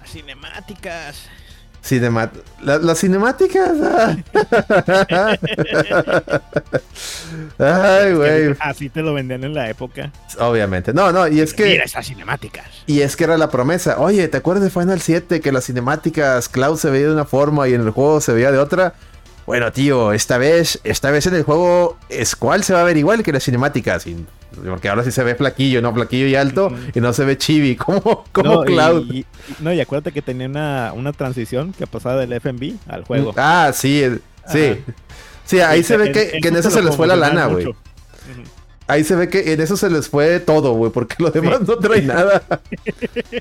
Cinemáticas. 0.05 1.27
Cinemat 1.83 2.31
la- 2.61 2.77
las 2.77 2.99
cinemáticas. 2.99 3.71
ah. 3.81 4.15
Ay, 7.59 8.13
güey. 8.13 8.55
Así 8.59 8.89
te 8.89 9.01
lo 9.01 9.13
vendían 9.13 9.43
en 9.43 9.53
la 9.53 9.69
época. 9.69 10.11
Obviamente. 10.39 10.93
No, 10.93 11.11
no, 11.11 11.27
y 11.27 11.39
es 11.41 11.53
que. 11.53 11.65
Mira 11.65 11.83
esas 11.85 12.05
cinemáticas. 12.05 12.65
Y 12.85 13.01
es 13.01 13.15
que 13.15 13.23
era 13.23 13.37
la 13.37 13.49
promesa. 13.49 13.99
Oye, 13.99 14.27
¿te 14.27 14.37
acuerdas 14.37 14.63
de 14.63 14.69
Final 14.69 15.01
7 15.01 15.41
que 15.41 15.51
las 15.51 15.65
cinemáticas 15.65 16.49
Cloud 16.49 16.77
se 16.77 16.89
veía 16.89 17.07
de 17.07 17.13
una 17.13 17.25
forma 17.25 17.67
y 17.67 17.73
en 17.73 17.81
el 17.81 17.89
juego 17.91 18.21
se 18.21 18.33
veía 18.33 18.51
de 18.51 18.59
otra? 18.59 18.93
Bueno, 19.51 19.69
tío, 19.73 20.13
esta 20.13 20.37
vez, 20.37 20.79
esta 20.85 21.11
vez 21.11 21.27
en 21.27 21.35
el 21.35 21.43
juego 21.43 21.97
Squall 22.23 22.63
se 22.63 22.71
va 22.71 22.79
a 22.79 22.83
ver 22.85 22.95
igual 22.95 23.21
que 23.21 23.33
las 23.33 23.43
cinemáticas. 23.43 24.07
Y- 24.07 24.25
porque 24.65 24.87
ahora 24.87 25.03
sí 25.03 25.11
se 25.11 25.23
ve 25.25 25.35
flaquillo, 25.35 25.81
¿no? 25.81 25.93
Flaquillo 25.93 26.25
y 26.27 26.35
alto. 26.35 26.73
Y 26.95 27.01
no 27.01 27.11
se 27.11 27.25
ve 27.25 27.37
chibi. 27.37 27.75
como, 27.77 28.23
como 28.31 28.53
no, 28.55 28.61
Cloud. 28.63 29.11
y- 29.11 29.25
no, 29.59 29.73
y 29.73 29.81
acuérdate 29.81 30.13
que 30.13 30.21
tenía 30.21 30.47
una, 30.47 30.93
una 30.93 31.11
transición 31.11 31.73
que 31.73 31.85
pasaba 31.85 32.15
del 32.15 32.31
FMV 32.31 32.75
al 32.87 33.03
juego. 33.03 33.33
Ah, 33.35 33.71
sí, 33.73 34.01
el- 34.01 34.21
sí. 34.49 34.77
Sí, 35.43 35.59
ahí 35.59 35.81
Y 35.81 35.83
se 35.83 35.97
ve 35.97 36.13
que, 36.13 36.39
que 36.41 36.47
en 36.47 36.55
eso 36.55 36.71
se 36.71 36.81
les 36.81 36.95
fue 36.95 37.07
la 37.07 37.17
lana, 37.17 37.47
güey. 37.47 37.75
Ahí 38.87 39.03
se 39.03 39.15
ve 39.15 39.27
que 39.27 39.51
en 39.51 39.59
eso 39.59 39.75
se 39.75 39.89
les 39.89 40.07
fue 40.07 40.39
todo, 40.39 40.71
güey, 40.75 40.93
porque 40.93 41.15
lo 41.19 41.29
demás 41.29 41.59
no 41.67 41.77
trae 41.77 42.01
nada. 42.03 42.41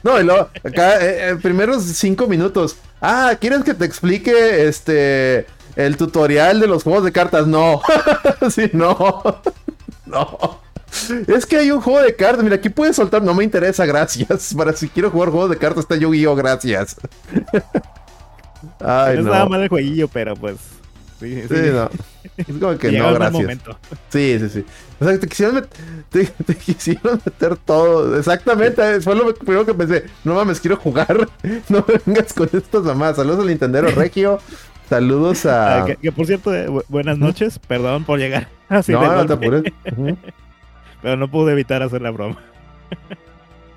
No, 0.02 0.20
y 0.20 0.24
luego, 0.24 0.48
acá, 0.64 1.04
eh, 1.04 1.30
eh, 1.30 1.36
primeros 1.40 1.84
cinco 1.84 2.26
minutos. 2.26 2.76
Ah, 3.00 3.36
¿quieres 3.40 3.62
que 3.62 3.74
te 3.74 3.84
explique 3.84 4.66
este 4.66 5.46
el 5.86 5.96
tutorial 5.96 6.60
de 6.60 6.66
los 6.66 6.82
juegos 6.82 7.04
de 7.04 7.12
cartas? 7.12 7.46
No. 7.46 7.80
sí, 8.50 8.70
no. 8.72 9.22
no. 10.06 10.60
Es 11.26 11.46
que 11.46 11.56
hay 11.58 11.70
un 11.70 11.80
juego 11.80 12.02
de 12.02 12.14
cartas. 12.16 12.42
Mira, 12.42 12.56
aquí 12.56 12.68
puedes 12.68 12.96
soltar. 12.96 13.22
No 13.22 13.34
me 13.34 13.44
interesa, 13.44 13.86
gracias. 13.86 14.54
Para 14.56 14.72
si 14.74 14.88
quiero 14.88 15.10
jugar 15.10 15.30
juegos 15.30 15.50
de 15.50 15.56
cartas, 15.56 15.84
está 15.84 15.96
Yu-Gi-Oh! 15.96 16.34
Gracias. 16.34 16.96
Ay, 18.80 19.16
no 19.16 19.22
estaba 19.22 19.48
mal 19.48 19.62
el 19.62 19.68
jueguillo, 19.68 20.08
pero 20.08 20.34
pues. 20.36 20.56
Sí, 21.18 21.42
sí. 21.42 21.48
Sí, 21.48 21.70
no. 21.72 21.90
Es 22.36 22.46
como 22.58 22.78
que 22.78 22.92
no, 22.92 23.12
gracias. 23.12 23.58
Sí, 24.08 24.38
sí, 24.38 24.48
sí. 24.48 24.64
O 25.00 25.04
sea, 25.04 25.18
te 25.18 25.26
quisieron, 25.28 25.56
met- 25.56 25.68
te, 26.08 26.24
te 26.24 26.54
quisieron 26.56 27.20
meter 27.24 27.56
todo. 27.56 28.18
Exactamente, 28.18 28.96
eh, 28.96 29.00
fue 29.00 29.14
lo 29.14 29.34
primero 29.34 29.66
que 29.66 29.74
pensé. 29.74 30.04
No 30.24 30.34
mames, 30.34 30.60
quiero 30.60 30.76
jugar. 30.76 31.28
No 31.68 31.84
me 31.86 32.00
vengas 32.06 32.32
con 32.32 32.48
estas 32.52 32.82
mamás. 32.82 33.16
Saludos 33.16 33.40
al 33.40 33.48
Nintendero 33.48 33.88
Regio. 33.90 34.40
Saludos 34.90 35.46
a. 35.46 35.78
Ah, 35.82 35.86
que, 35.86 35.96
que, 35.96 36.12
por 36.12 36.26
cierto, 36.26 36.54
eh, 36.54 36.68
bu- 36.68 36.84
buenas 36.88 37.16
noches. 37.16 37.58
Perdón 37.60 38.04
por 38.04 38.18
llegar 38.18 38.48
así 38.68 38.92
no, 38.92 39.00
de 39.00 39.06
no 39.08 39.24
te 39.26 39.32
apures. 39.32 39.62
Pero 41.02 41.16
no 41.16 41.30
pude 41.30 41.52
evitar 41.52 41.82
hacer 41.82 42.02
la 42.02 42.10
broma. 42.10 42.36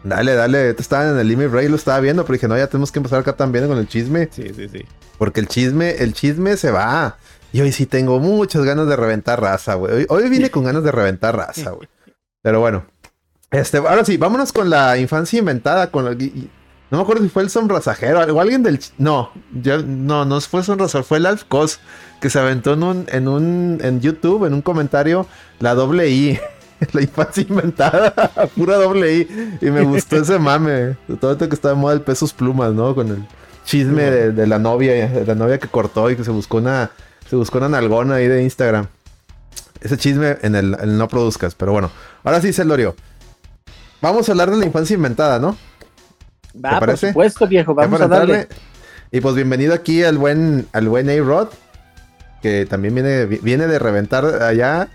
Dale, 0.04 0.34
dale. 0.34 0.72
Estaban 0.72 1.14
en 1.14 1.20
el 1.20 1.28
Limit 1.30 1.50
Ray, 1.52 1.70
lo 1.70 1.78
estaba 1.78 2.00
viendo, 2.02 2.26
pero 2.26 2.34
dije, 2.34 2.48
no, 2.50 2.58
ya 2.58 2.68
tenemos 2.68 2.92
que 2.92 3.00
empezar 3.00 3.20
acá 3.22 3.34
también 3.38 3.68
con 3.70 3.78
el 3.78 3.88
chisme. 3.88 4.28
Sí, 4.32 4.52
sí, 4.54 4.68
sí. 4.68 4.84
Porque 5.18 5.40
el 5.40 5.48
chisme, 5.48 5.92
el 6.04 6.14
chisme 6.14 6.58
se 6.58 6.72
va. 6.72 7.16
Y 7.54 7.62
hoy 7.62 7.72
sí 7.72 7.86
tengo 7.86 8.20
muchas 8.20 8.64
ganas 8.66 8.88
de 8.88 8.96
reventar 8.98 9.40
raza, 9.40 9.76
güey. 9.76 9.94
Hoy, 9.94 10.06
hoy 10.10 10.30
vine 10.30 10.50
con 10.52 10.66
ganas 10.66 10.84
de 10.84 10.92
reventar 10.92 11.38
raza, 11.38 11.70
güey. 11.72 11.88
Pero 12.42 12.60
bueno. 12.60 12.86
Este, 13.52 13.78
ahora 13.78 14.04
sí, 14.04 14.18
vámonos 14.18 14.52
con 14.52 14.70
la 14.70 14.98
infancia 14.98 15.40
inventada. 15.40 15.90
Con 15.92 16.04
la- 16.04 16.12
y- 16.14 16.50
no 16.94 17.00
me 17.00 17.04
acuerdo 17.06 17.24
si 17.24 17.30
fue 17.30 17.42
el 17.42 17.50
sonrasajero 17.50 18.20
o 18.20 18.40
alguien 18.40 18.62
del. 18.62 18.80
No, 19.00 19.32
ya, 19.64 19.80
no, 19.80 20.26
no 20.26 20.40
fue 20.42 20.60
el 20.60 20.66
sonrasajero, 20.68 21.04
fue 21.04 21.18
el 21.18 21.26
Alf 21.26 21.44
Cos 21.46 21.80
que 22.22 22.30
se 22.30 22.38
aventó 22.38 22.74
en 22.74 22.84
un, 22.84 23.06
en 23.12 23.28
un, 23.28 23.80
en 23.82 24.00
YouTube, 24.00 24.46
en 24.46 24.54
un 24.54 24.62
comentario, 24.62 25.26
la 25.60 25.74
doble 25.74 26.08
I. 26.10 26.40
La 26.92 27.02
infancia 27.02 27.46
inventada, 27.48 28.14
pura 28.56 28.76
doble 28.76 29.16
I. 29.16 29.58
Y 29.62 29.72
me 29.72 29.82
gustó 29.82 30.18
ese 30.18 30.38
mame. 30.38 30.98
Todo 31.20 31.38
que 31.38 31.56
está 31.56 31.70
de 31.70 31.76
moda 31.76 31.94
el 31.94 32.02
pesos 32.02 32.34
plumas, 32.34 32.74
¿no? 32.74 32.94
Con 32.94 33.08
el 33.08 33.26
chisme 33.66 34.04
de, 34.04 34.32
de 34.32 34.46
la 34.48 34.60
novia, 34.60 35.08
de 35.08 35.26
la 35.26 35.34
novia 35.34 35.58
que 35.60 35.70
cortó 35.70 36.12
y 36.12 36.16
que 36.16 36.24
se 36.24 36.32
buscó 36.32 36.58
una, 36.58 36.92
se 37.28 37.38
buscó 37.38 37.58
una 37.58 37.70
nalgona 37.70 38.16
ahí 38.16 38.28
de 38.28 38.44
Instagram. 38.44 38.88
Ese 39.82 39.98
chisme 39.98 40.38
en 40.42 40.56
el, 40.56 40.74
en 40.76 40.90
el 40.90 40.98
no 40.98 41.08
produzcas, 41.08 41.56
pero 41.56 41.72
bueno. 41.72 41.90
Ahora 42.24 42.40
sí, 42.40 42.54
Celorio. 42.54 42.96
Vamos 44.02 44.28
a 44.28 44.34
hablar 44.34 44.52
de 44.52 44.58
la 44.58 44.66
infancia 44.66 44.94
inventada, 44.96 45.40
¿no? 45.40 45.56
Va, 46.54 46.80
por 46.80 46.98
supuesto, 46.98 47.48
viejo, 47.48 47.74
vamos 47.74 48.00
a 48.02 48.08
darle. 48.08 48.42
entrarle. 48.42 48.64
Y 49.12 49.22
pues 49.22 49.36
bienvenido 49.36 49.74
aquí 49.74 50.04
al 50.04 50.18
buen, 50.18 50.68
al 50.74 50.88
buen 50.90 51.10
A-Rod. 51.10 51.50
Que 52.42 52.66
también 52.66 52.94
viene, 52.96 53.26
vi- 53.26 53.40
viene 53.42 53.68
de 53.68 53.80
reventar 53.80 54.26
allá. 54.44 54.90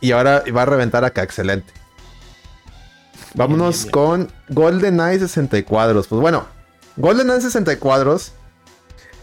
Y 0.00 0.12
ahora 0.12 0.42
va 0.54 0.62
a 0.62 0.66
reventar 0.66 1.04
acá. 1.04 1.22
Excelente. 1.22 1.72
Vámonos 3.34 3.76
bien, 3.76 3.82
bien. 3.82 3.92
con 3.92 4.32
GoldenEye 4.50 5.18
60 5.18 5.62
cuadros. 5.64 6.06
Pues 6.08 6.20
bueno, 6.20 6.46
GoldenEye 6.96 7.40
60 7.40 7.78
cuadros 7.78 8.32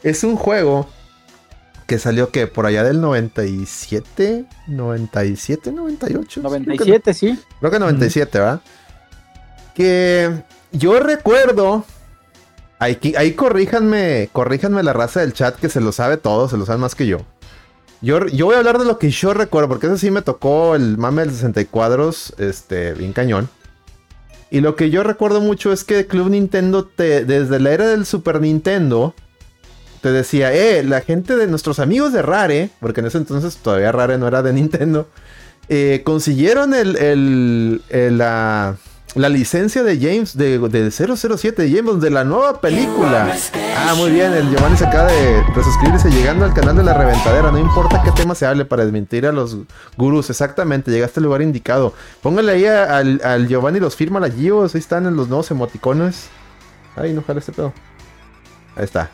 es 0.03 0.23
un 0.23 0.35
juego 0.35 0.89
que 1.87 1.99
salió 1.99 2.31
que 2.31 2.47
por 2.47 2.65
allá 2.65 2.83
del 2.83 2.99
97, 3.01 4.45
97, 4.67 5.71
98. 5.71 6.41
Creo 6.41 6.51
que- 6.51 6.59
97, 6.59 7.13
sí. 7.13 7.39
Creo 7.59 7.71
que 7.71 7.79
97, 7.79 8.39
¿verdad? 8.39 8.61
Que 9.75 10.43
yo 10.77 10.99
recuerdo. 10.99 11.85
Ahí, 12.77 12.99
ahí 13.17 13.33
corríjanme, 13.33 14.29
corríjanme 14.33 14.83
la 14.83 14.93
raza 14.93 15.21
del 15.21 15.33
chat 15.33 15.55
que 15.55 15.69
se 15.69 15.79
lo 15.81 15.91
sabe 15.91 16.17
todo, 16.17 16.49
se 16.49 16.57
lo 16.57 16.65
sabe 16.65 16.79
más 16.79 16.93
que 16.93 17.07
yo. 17.07 17.19
Yo, 18.01 18.27
yo 18.27 18.45
voy 18.47 18.55
a 18.55 18.57
hablar 18.59 18.77
de 18.77 18.85
lo 18.85 18.99
que 18.99 19.09
yo 19.09 19.33
recuerdo, 19.33 19.69
porque 19.69 19.87
eso 19.87 19.97
sí 19.97 20.11
me 20.11 20.21
tocó 20.21 20.75
el 20.75 20.97
mame 20.97 21.21
del 21.23 21.31
60 21.31 21.65
cuadros, 21.65 22.33
este, 22.37 22.93
bien 22.93 23.13
cañón. 23.13 23.49
Y 24.51 24.59
lo 24.59 24.75
que 24.75 24.89
yo 24.89 25.03
recuerdo 25.03 25.39
mucho 25.41 25.71
es 25.71 25.83
que 25.83 26.05
Club 26.05 26.29
Nintendo, 26.29 26.85
te, 26.85 27.25
desde 27.25 27.59
la 27.59 27.71
era 27.71 27.87
del 27.87 28.05
Super 28.05 28.41
Nintendo, 28.41 29.15
te 30.01 30.11
decía, 30.11 30.53
eh, 30.53 30.83
la 30.83 31.01
gente 31.01 31.35
de 31.37 31.47
nuestros 31.47 31.79
amigos 31.79 32.13
de 32.13 32.21
Rare, 32.21 32.69
porque 32.79 32.99
en 32.99 33.07
ese 33.07 33.17
entonces 33.17 33.55
todavía 33.57 33.91
Rare 33.91 34.17
no 34.17 34.27
era 34.27 34.43
de 34.43 34.53
Nintendo, 34.53 35.09
eh, 35.69 36.01
consiguieron 36.05 36.73
el- 36.75 36.97
el, 37.89 38.17
la, 38.17 38.75
la 39.15 39.29
licencia 39.29 39.81
de 39.81 39.97
James, 39.97 40.37
de, 40.37 40.59
del 40.59 40.91
007 40.91 41.61
de 41.61 41.71
James 41.71 42.01
de 42.01 42.09
la 42.09 42.25
nueva 42.25 42.59
película. 42.59 43.33
Ah, 43.77 43.93
muy 43.95 44.11
bien, 44.11 44.33
el 44.33 44.49
Giovanni 44.49 44.75
se 44.75 44.85
acaba 44.85 45.09
de 45.09 45.41
resuscribirse 45.55 46.09
llegando 46.09 46.43
al 46.43 46.53
canal 46.53 46.75
de 46.75 46.83
la 46.83 46.93
reventadera. 46.93 47.49
No 47.49 47.57
importa 47.57 48.03
qué 48.03 48.11
tema 48.11 48.35
se 48.35 48.45
hable 48.45 48.65
para 48.65 48.83
desmentir 48.83 49.25
a 49.25 49.31
los 49.31 49.57
gurús. 49.95 50.29
Exactamente, 50.29 50.91
llegaste 50.91 51.21
al 51.21 51.25
lugar 51.25 51.41
indicado. 51.41 51.93
Póngale 52.21 52.51
ahí 52.51 52.65
al, 52.65 53.21
al 53.23 53.47
Giovanni 53.47 53.79
los 53.79 53.95
firma 53.95 54.19
la 54.19 54.29
Gios, 54.29 54.75
ahí 54.75 54.79
están 54.79 55.05
en 55.05 55.15
los 55.15 55.29
nuevos 55.29 55.49
emoticones. 55.49 56.27
Ay, 56.97 57.13
no 57.13 57.23
jala 57.23 57.39
este 57.39 57.53
pedo. 57.53 57.73
Ahí 58.75 58.83
está. 58.83 59.09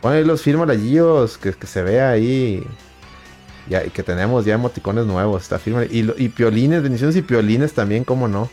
Ponle 0.00 0.18
ahí 0.18 0.24
los 0.24 0.42
firma 0.42 0.64
la 0.64 0.76
Gios, 0.76 1.38
que, 1.38 1.52
que 1.52 1.66
se 1.66 1.82
vea 1.82 2.10
ahí. 2.10 2.64
Ya, 3.68 3.84
y 3.84 3.90
que 3.90 4.02
tenemos 4.04 4.44
ya 4.44 4.54
emoticones 4.54 5.06
nuevos, 5.06 5.42
está 5.42 5.58
firme. 5.58 5.88
Y, 5.90 6.08
y 6.22 6.28
piolines, 6.28 6.82
bendiciones 6.82 7.16
y 7.16 7.22
piolines 7.22 7.72
también, 7.72 8.04
cómo 8.04 8.28
no. 8.28 8.48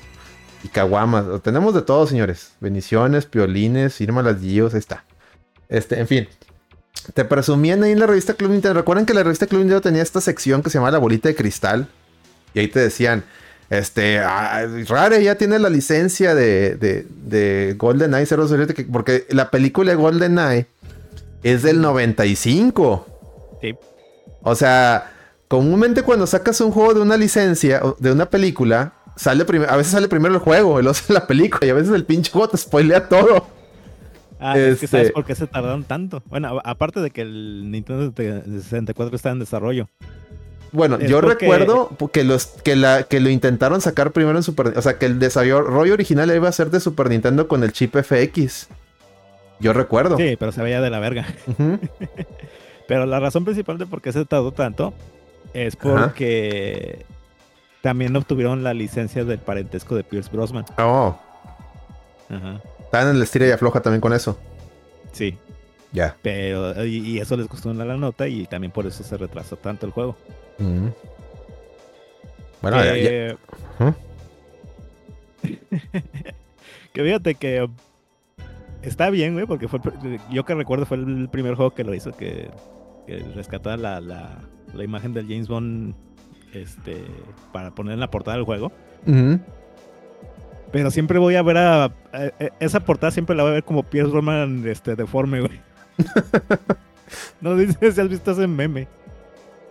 Y 0.63 0.67
caguamas. 0.67 1.25
Tenemos 1.43 1.73
de 1.73 1.81
todo, 1.81 2.05
señores. 2.07 2.51
Bendiciones, 2.59 3.25
piolines, 3.25 3.95
firma 3.95 4.21
las 4.21 4.39
Gios, 4.39 4.73
ahí 4.73 4.79
está. 4.79 5.03
Este, 5.69 5.99
en 5.99 6.07
fin. 6.07 6.27
Te 7.13 7.25
presumían 7.25 7.81
ahí 7.83 7.91
en 7.93 7.99
la 7.99 8.05
revista 8.05 8.33
Club 8.35 8.51
Nintendo. 8.51 8.75
Recuerden 8.79 9.05
que 9.05 9.13
la 9.13 9.23
revista 9.23 9.47
Club 9.47 9.59
Nintendo 9.61 9.81
tenía 9.81 10.03
esta 10.03 10.21
sección 10.21 10.61
que 10.61 10.69
se 10.69 10.77
llama 10.77 10.91
La 10.91 10.99
Bolita 10.99 11.29
de 11.29 11.35
Cristal. 11.35 11.87
Y 12.53 12.59
ahí 12.59 12.67
te 12.67 12.79
decían, 12.79 13.23
este, 13.71 14.19
ah, 14.19 14.67
Rare 14.87 15.23
ya 15.23 15.35
tiene 15.35 15.57
la 15.57 15.69
licencia 15.69 16.35
de, 16.35 16.75
de, 16.75 17.07
de 17.25 17.73
GoldenEye 17.77 18.25
007, 18.27 18.73
que- 18.75 18.83
porque 18.83 19.25
la 19.29 19.49
película 19.49 19.91
de 19.91 19.95
GoldenEye 19.95 20.67
es 21.41 21.63
del 21.63 21.81
95. 21.81 23.57
Sí. 23.61 23.73
O 24.43 24.53
sea, 24.53 25.11
comúnmente 25.47 26.03
cuando 26.03 26.27
sacas 26.27 26.61
un 26.61 26.71
juego 26.71 26.93
de 26.93 27.01
una 27.01 27.17
licencia, 27.17 27.79
o 27.83 27.95
de 27.99 28.11
una 28.11 28.29
película, 28.29 28.93
sale 29.15 29.43
a 29.67 29.75
veces 29.75 29.91
sale 29.91 30.07
primero 30.07 30.33
el 30.35 30.39
juego 30.39 30.79
y 30.79 30.83
luego 30.83 30.93
sale 30.95 31.19
la 31.19 31.27
película 31.27 31.65
y 31.65 31.69
a 31.69 31.73
veces 31.73 31.93
el 31.93 32.05
pinche 32.05 32.31
juego 32.31 32.49
te 32.49 32.57
spoilea 32.57 33.07
todo. 33.09 33.47
Ah, 34.39 34.57
es 34.57 34.79
que 34.79 34.87
sabes 34.87 35.07
Este- 35.07 35.13
por 35.13 35.25
qué 35.25 35.35
se 35.35 35.45
tardaron 35.47 35.83
tanto. 35.83 36.23
Bueno, 36.25 36.59
aparte 36.63 36.99
de 36.99 37.11
que 37.11 37.21
el 37.21 37.69
Nintendo 37.69 38.11
64 38.15 39.15
está 39.15 39.29
en 39.29 39.39
desarrollo. 39.39 39.87
Bueno, 40.71 40.97
Es 40.99 41.09
yo 41.09 41.21
porque- 41.21 41.45
recuerdo 41.45 41.89
que 42.11 42.23
los 42.23 42.45
que 42.47 42.75
la 42.75 43.03
que 43.03 43.19
lo 43.19 43.29
intentaron 43.29 43.81
sacar 43.81 44.11
primero 44.11 44.37
en 44.37 44.43
Super, 44.43 44.73
o 44.77 44.81
sea, 44.81 44.97
que 44.97 45.05
el 45.05 45.19
desarrollo 45.19 45.93
original 45.93 46.33
iba 46.33 46.47
a 46.47 46.51
ser 46.51 46.71
de 46.71 46.79
Super 46.79 47.09
Nintendo 47.09 47.47
con 47.47 47.63
el 47.63 47.71
chip 47.73 47.95
FX. 47.95 48.67
Yo 49.59 49.73
recuerdo. 49.73 50.17
Sí, 50.17 50.37
pero 50.39 50.51
se 50.51 50.63
veía 50.63 50.81
de 50.81 50.89
la 50.89 50.99
verga. 50.99 51.27
Pero 52.87 53.05
la 53.05 53.19
razón 53.19 53.45
principal 53.45 53.77
de 53.77 53.85
por 53.85 54.01
qué 54.01 54.11
se 54.11 54.25
tardó 54.25 54.51
tanto 54.51 54.93
es 55.53 55.77
Ajá. 55.79 56.13
También 57.81 58.15
obtuvieron 58.15 58.63
la 58.63 58.73
licencia 58.73 59.23
del 59.25 59.39
parentesco 59.39 59.95
de 59.95 60.03
Pierce 60.03 60.29
Brosnan. 60.31 60.65
Oh, 60.77 61.17
Ajá. 62.29 62.61
estaban 62.79 63.09
en 63.09 63.15
el 63.17 63.21
estira 63.23 63.47
y 63.47 63.51
afloja 63.51 63.81
también 63.81 64.01
con 64.01 64.13
eso. 64.13 64.37
Sí, 65.11 65.37
Ya. 65.91 66.15
pero 66.21 66.85
y, 66.85 66.97
y 66.97 67.19
eso 67.19 67.35
les 67.37 67.47
costó 67.47 67.69
una 67.69 67.83
la 67.85 67.97
nota 67.97 68.27
y 68.27 68.45
también 68.45 68.71
por 68.71 68.85
eso 68.85 69.03
se 69.03 69.17
retrasó 69.17 69.57
tanto 69.57 69.85
el 69.85 69.91
juego. 69.91 70.15
Mm. 70.59 70.87
Bueno, 72.61 72.77
ya- 72.83 72.95
ya- 72.95 73.09
Eh, 73.09 73.37
Ujú. 73.79 73.93
que 76.93 77.03
fíjate 77.03 77.35
que 77.35 77.67
está 78.83 79.09
bien, 79.09 79.33
güey, 79.33 79.45
porque 79.45 79.67
fue 79.67 79.79
yo 80.31 80.45
que 80.45 80.55
recuerdo 80.55 80.85
fue 80.85 80.97
el 80.97 81.29
primer 81.29 81.55
juego 81.55 81.71
que 81.73 81.83
lo 81.83 81.93
hizo 81.93 82.11
que, 82.15 82.49
que 83.07 83.17
rescataba 83.35 83.77
la, 83.77 83.99
la, 84.01 84.39
la 84.73 84.83
imagen 84.83 85.13
del 85.13 85.27
James 85.27 85.47
Bond 85.47 85.95
este 86.53 87.03
para 87.51 87.71
poner 87.71 87.93
en 87.93 87.99
la 87.99 88.09
portada 88.11 88.37
del 88.37 88.45
juego. 88.45 88.71
Pero 90.71 90.89
siempre 90.91 91.19
voy 91.19 91.35
a 91.35 91.43
ver 91.43 91.57
a, 91.57 91.83
a- 91.85 91.89
a- 92.13 92.31
esa 92.59 92.79
portada 92.79 93.11
siempre 93.11 93.35
la 93.35 93.43
voy 93.43 93.51
a 93.51 93.55
ver 93.55 93.63
como 93.63 93.83
Pierce 93.83 94.11
Roman 94.11 94.63
este 94.67 94.95
deforme, 94.95 95.41
güey. 95.41 95.59
no 97.41 97.55
dices 97.55 97.95
si 97.95 98.01
has 98.01 98.07
visto 98.09 98.31
ese 98.31 98.47
meme. 98.47 98.87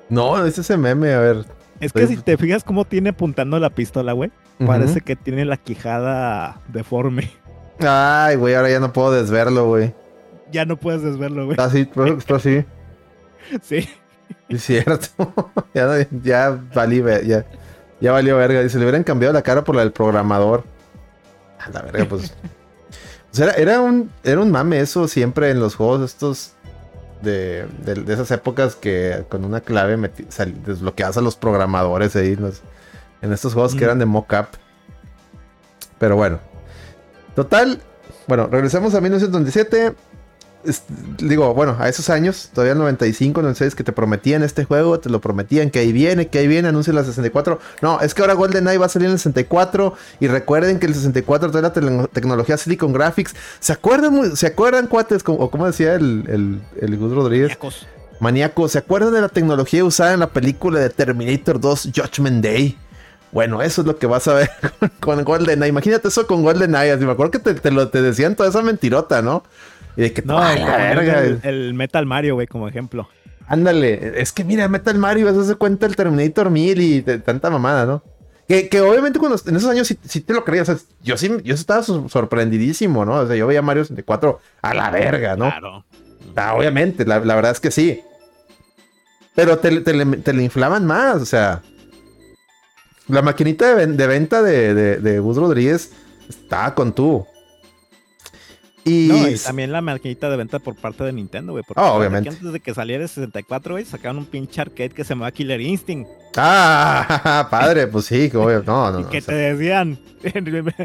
No, 0.09 0.45
es 0.45 0.59
ese 0.59 0.77
meme, 0.77 1.13
a 1.15 1.21
ver. 1.21 1.45
Es 1.81 1.93
que 1.95 2.07
si 2.07 2.17
te 2.19 2.37
fijas 2.37 2.63
cómo 2.65 2.85
tiene 2.85 3.11
apuntando 3.11 3.59
la 3.59 3.71
pistola, 3.71 4.13
güey, 4.13 4.31
parece 4.67 5.01
que 5.01 5.17
tiene 5.17 5.47
la 5.47 5.57
quijada 5.57 6.61
deforme. 6.69 7.31
Ay, 7.79 8.37
güey, 8.37 8.55
ahora 8.55 8.69
ya 8.71 8.81
no 8.81 8.93
puedo 8.93 9.13
desverlo, 9.13 9.67
güey. 9.69 9.95
Ya 10.53 10.67
no 10.67 10.77
puedes 10.77 11.01
desverlo, 11.03 11.45
güey. 11.47 11.53
Está 11.53 11.65
así, 11.65 11.89
pero 11.95 12.19
está 12.19 12.37
así. 12.37 12.65
Sí. 13.63 13.89
Es 14.49 14.65
cierto. 14.65 15.33
ya, 15.75 16.07
ya 16.23 16.59
valí, 16.75 17.03
ya, 17.27 17.45
ya 18.01 18.13
valió 18.13 18.37
verga. 18.37 18.63
Dice, 18.63 18.79
le 18.79 18.85
hubieran 18.85 19.05
cambiado 19.05 19.33
la 19.33 19.43
cara 19.43 19.63
por 19.65 19.75
la 19.77 19.83
del 19.83 19.93
programador. 19.93 20.65
A 21.59 21.71
la 21.71 21.83
verga, 21.83 22.05
pues. 22.09 22.33
Pues 23.31 23.39
era, 23.41 23.53
era 23.53 23.81
un, 23.81 24.11
era 24.25 24.41
un 24.41 24.51
mame 24.51 24.81
eso 24.81 25.07
siempre 25.07 25.51
en 25.51 25.61
los 25.61 25.77
juegos 25.77 26.01
estos 26.03 26.53
de, 27.23 27.67
de, 27.85 27.95
de 27.95 28.13
esas 28.15 28.31
épocas 28.33 28.75
que 28.75 29.25
con 29.29 29.45
una 29.45 29.61
clave 29.61 30.11
sal- 30.31 30.65
desbloqueabas 30.65 31.17
a 31.17 31.21
los 31.21 31.37
programadores 31.37 32.17
ahí 32.17 32.33
en, 32.33 32.43
los- 32.43 32.63
en 33.23 33.33
estos 33.33 33.53
juegos 33.55 33.75
que 33.75 33.83
Mm. 33.83 33.85
eran 33.85 33.99
de 34.01 34.07
mock-up. 34.07 34.47
Pero 35.99 36.17
bueno. 36.17 36.41
Total, 37.37 37.81
bueno, 38.27 38.49
regresamos 38.49 38.95
a 38.95 39.01
1997. 39.01 39.95
Es- 40.65 40.83
digo, 41.19 41.55
bueno, 41.55 41.77
a 41.79 41.89
esos 41.89 42.11
años, 42.11 42.51
todavía 42.53 42.73
el 42.73 42.79
95, 42.79 43.41
96, 43.41 43.75
que 43.75 43.83
te 43.85 43.93
prometían 43.93 44.43
este 44.43 44.65
juego, 44.65 45.01
te 45.01 45.09
lo 45.09 45.21
prometían 45.21 45.71
que 45.71 45.79
ahí 45.79 45.91
viene, 45.93 46.29
que 46.29 46.39
ahí 46.39 46.47
viene, 46.47 46.69
anuncia 46.69 46.93
la 46.93 47.03
64. 47.03 47.59
No, 47.81 48.01
es 48.01 48.13
que 48.15 48.21
ahora 48.23 48.35
GoldenEye 48.35 48.77
va 48.79 48.87
a 48.87 48.89
salir 48.91 49.07
en 49.07 49.13
el 49.13 49.19
64. 49.19 49.95
Y 50.21 50.29
recuerden 50.29 50.79
que 50.79 50.87
el 50.87 50.95
64 50.95 51.51
trae 51.51 51.63
la 51.63 51.73
tele- 51.73 52.09
tecnología 52.13 52.57
Silicon 52.59 52.93
Graphics. 52.93 53.35
¿Se 53.59 53.73
acuerdan, 53.73 54.37
¿se 54.37 54.47
acuerdan 54.49 54.87
cuates? 54.87 55.23
Como- 55.23 55.39
o 55.39 55.51
como 55.51 55.67
decía 55.67 55.95
el, 55.95 56.25
el, 56.29 56.61
el 56.81 56.97
Gus 56.99 57.13
Rodríguez, 57.15 57.49
Yacos. 57.51 57.87
maníaco, 58.21 58.69
¿se 58.69 58.79
acuerdan 58.79 59.15
de 59.15 59.23
la 59.23 59.29
tecnología 59.31 59.83
usada 59.85 60.13
en 60.13 60.21
la 60.21 60.29
película 60.29 60.79
de 60.81 60.91
Terminator 60.91 61.59
2 61.59 61.89
Judgment 61.97 62.45
Day? 62.45 62.77
Bueno, 63.33 63.63
eso 63.63 63.81
es 63.83 63.87
lo 63.87 63.97
que 63.97 64.07
vas 64.07 64.27
a 64.29 64.35
ver 64.35 64.51
con, 65.01 65.17
con 65.17 65.25
GoldenEye. 65.25 65.69
Imagínate 65.71 66.09
eso 66.09 66.27
con 66.27 66.43
GoldenEye. 66.43 66.97
Me 66.99 67.13
acuerdo 67.13 67.31
que 67.31 67.39
te, 67.39 67.55
te 67.55 67.71
lo 67.71 67.89
te 67.89 68.03
decían 68.03 68.35
toda 68.37 68.49
esa 68.51 68.61
mentirota, 68.61 69.23
¿no? 69.23 69.45
Y 70.01 70.05
de 70.05 70.13
que 70.15 70.23
No, 70.23 70.39
¡Ah, 70.39 70.55
la 70.57 70.77
verga! 70.79 71.21
el, 71.25 71.41
el 71.43 71.75
Metal 71.75 72.07
Mario, 72.07 72.35
güey, 72.37 72.47
como 72.47 72.67
ejemplo. 72.69 73.09
Ándale, 73.47 74.21
es 74.21 74.33
que 74.33 74.45
mira, 74.45 74.67
Metal 74.69 74.97
Mario, 74.97 75.29
eso 75.29 75.45
se 75.45 75.57
cuenta 75.57 75.85
el 75.87 75.97
Terminator 75.97 76.51
1000 76.51 76.81
y 76.81 77.01
de- 77.03 77.19
tanta 77.19 77.51
mamada, 77.51 77.85
¿no? 77.85 78.03
Que, 78.49 78.69
que 78.69 78.81
obviamente 78.81 79.19
cuando 79.19 79.39
en 79.47 79.57
esos 79.57 79.69
años 79.71 79.87
sí, 79.89 79.99
sí 80.05 80.21
te 80.21 80.33
lo 80.33 80.45
creía, 80.45 80.63
o 80.63 80.65
sea, 80.65 80.77
yo 81.03 81.17
sí, 81.17 81.31
yo 81.45 81.55
estaba 81.55 81.83
sor- 81.83 82.09
sorprendidísimo, 82.09 83.05
¿no? 83.05 83.15
O 83.17 83.27
sea, 83.27 83.37
yo 83.37 83.47
veía 83.47 83.61
Mario 83.63 83.85
64 83.85 84.41
a 84.63 84.75
la 84.75 84.91
verga, 84.91 85.37
¿no? 85.37 85.51
Claro. 85.51 85.85
Ah, 86.37 86.55
obviamente, 86.55 87.05
la, 87.05 87.19
la 87.21 87.35
verdad 87.35 87.53
es 87.53 87.61
que 87.61 87.71
sí. 87.71 88.01
Pero 89.35 89.59
te, 89.59 89.81
te 89.81 89.93
le- 89.95 90.17
te 90.19 90.33
le 90.33 90.43
inflaman 90.45 90.87
más, 90.87 91.17
o 91.17 91.27
sea. 91.27 91.63
La 93.09 93.23
maquinita 93.23 93.75
de, 93.75 93.87
de 93.89 94.07
venta 94.07 94.43
de, 94.43 94.75
de, 94.75 94.97
de 94.99 95.19
Gus 95.19 95.37
Rodríguez 95.37 95.93
estaba 96.29 96.75
con 96.75 96.93
tú. 96.93 97.27
Y, 98.91 99.09
No, 99.09 99.29
y 99.29 99.37
también 99.37 99.73
la 99.73 99.81
maquinita 99.81 100.29
de 100.31 100.37
venta 100.37 100.59
por 100.59 100.75
parte 100.75 101.05
de 101.05 101.13
Nintendo, 101.13 101.53
güey. 101.53 101.65
porque 101.67 101.81
Ah, 101.81 101.93
obviamente. 101.93 102.29
Antes 102.31 102.53
de 102.53 102.61
que 102.61 102.75
saliera 102.75 103.03
el 103.03 103.09
64, 103.09 103.75
güey, 103.75 103.85
sacaron 103.85 104.19
un 104.19 104.27
pinche 104.27 104.61
arcade 104.61 104.91
que 104.91 105.05
se 105.05 105.11
llamaba 105.11 105.31
Killer 105.33 105.61
Instinct. 105.61 106.09
Ah, 106.37 107.47
padre, 107.51 107.87
pues 107.87 108.07
sí, 108.07 108.31
obvio. 108.35 108.63
No, 108.67 108.91
no, 108.93 109.01
y 109.01 109.03
no. 109.05 109.11
que 109.11 109.21
te 109.23 109.35
decían 109.35 109.99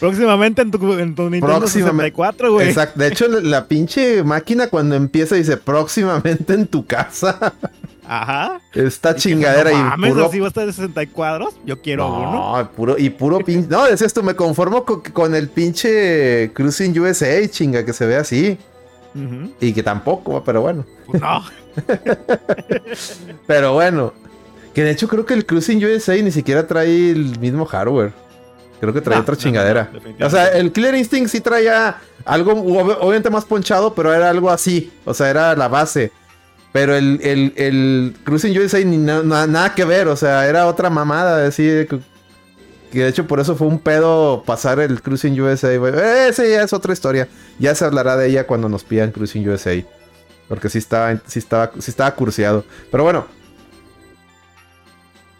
próximamente 0.00 0.62
en 0.62 0.70
tu, 0.70 0.98
en 0.98 1.14
tu 1.14 1.22
Nintendo 1.30 1.58
Próximamente. 1.58 2.12
64, 2.12 2.52
güey. 2.52 2.68
Exacto. 2.68 2.98
De 3.00 3.08
hecho, 3.08 3.28
la 3.28 3.66
pinche 3.66 4.22
máquina 4.22 4.68
cuando 4.68 4.94
empieza 4.94 5.34
dice 5.34 5.56
próximamente 5.56 6.54
en 6.54 6.66
tu 6.66 6.86
casa. 6.86 7.52
Ajá. 8.08 8.60
Esta 8.72 9.10
Y 9.12 9.14
chingadera 9.16 9.70
no 9.98 10.06
y 10.06 10.10
puro 10.10 10.26
así 10.26 10.40
va 10.40 10.46
a 10.46 10.48
estar 10.48 10.64
de 10.66 10.72
64. 10.72 11.50
Yo 11.66 11.80
quiero 11.82 12.08
uno. 12.08 12.56
No, 12.62 12.70
puro, 12.72 12.96
y 12.98 13.10
puro 13.10 13.38
pinche. 13.44 13.68
No, 13.68 13.84
decías 13.84 14.12
tú, 14.14 14.22
me 14.22 14.34
conformo 14.34 14.84
co- 14.84 15.02
con, 15.12 15.34
el 15.34 15.48
pinche 15.48 16.50
Cruising 16.54 16.98
USA, 16.98 17.46
chinga, 17.48 17.84
que 17.84 17.92
se 17.92 18.06
ve 18.06 18.16
así. 18.16 18.58
Ujú. 19.14 19.52
Y 19.60 19.72
que 19.72 19.82
tampoco, 19.82 20.42
pero 20.44 20.62
bueno. 20.62 20.84
Pues 21.06 21.20
no. 21.20 21.44
Pero 23.46 23.74
bueno. 23.74 24.12
Que 24.74 24.84
de 24.84 24.90
hecho 24.92 25.08
creo 25.08 25.26
que 25.26 25.34
el 25.34 25.44
Cruising 25.46 25.84
USA 25.84 26.14
ni 26.22 26.30
siquiera 26.30 26.66
trae 26.66 27.10
el 27.10 27.38
mismo 27.40 27.64
hardware. 27.66 28.12
Creo 28.80 28.92
que 28.94 29.00
trae 29.00 29.16
No, 29.16 29.22
otra 29.22 29.36
chingadera. 29.36 29.90
no, 30.18 30.26
o 30.26 30.30
sea, 30.30 30.46
el 30.48 30.70
Killer 30.70 30.94
Instinct 30.94 31.30
sí 31.30 31.40
traía 31.40 31.96
algo, 32.24 32.52
ob- 32.52 32.98
obviamente 33.00 33.28
más 33.28 33.44
ponchado, 33.44 33.92
pero 33.92 34.14
era 34.14 34.30
algo 34.30 34.50
así. 34.50 34.92
O 35.04 35.12
sea, 35.14 35.30
era 35.30 35.56
la 35.56 35.66
base. 35.66 36.12
Pero 36.72 36.94
el, 36.94 37.20
el, 37.22 37.52
el 37.56 38.16
Cruising 38.24 38.56
USA 38.58 38.84
ni 38.84 38.98
na- 38.98 39.22
na- 39.22 39.46
nada 39.46 39.74
que 39.74 39.84
ver. 39.84 40.08
O 40.08 40.16
sea, 40.16 40.46
era 40.46 40.66
otra 40.66 40.90
mamada. 40.90 41.46
Así 41.46 41.62
que, 41.62 41.98
de 42.92 43.08
hecho 43.08 43.26
por 43.26 43.40
eso 43.40 43.56
fue 43.56 43.66
un 43.66 43.78
pedo 43.78 44.42
pasar 44.46 44.78
el 44.80 45.00
Cruising 45.02 45.40
USA. 45.40 45.76
güey. 45.78 45.92
Ya 45.94 46.28
es 46.28 46.72
otra 46.72 46.92
historia. 46.92 47.26
Ya 47.58 47.74
se 47.74 47.84
hablará 47.84 48.16
de 48.16 48.28
ella 48.28 48.46
cuando 48.46 48.68
nos 48.68 48.84
pidan 48.84 49.12
Cruising 49.12 49.48
USA. 49.48 49.82
Porque 50.48 50.68
sí 50.68 50.78
estaba, 50.78 51.18
sí 51.26 51.38
estaba, 51.38 51.70
sí 51.78 51.90
estaba 51.90 52.14
curseado. 52.14 52.64
Pero 52.90 53.02
bueno. 53.04 53.26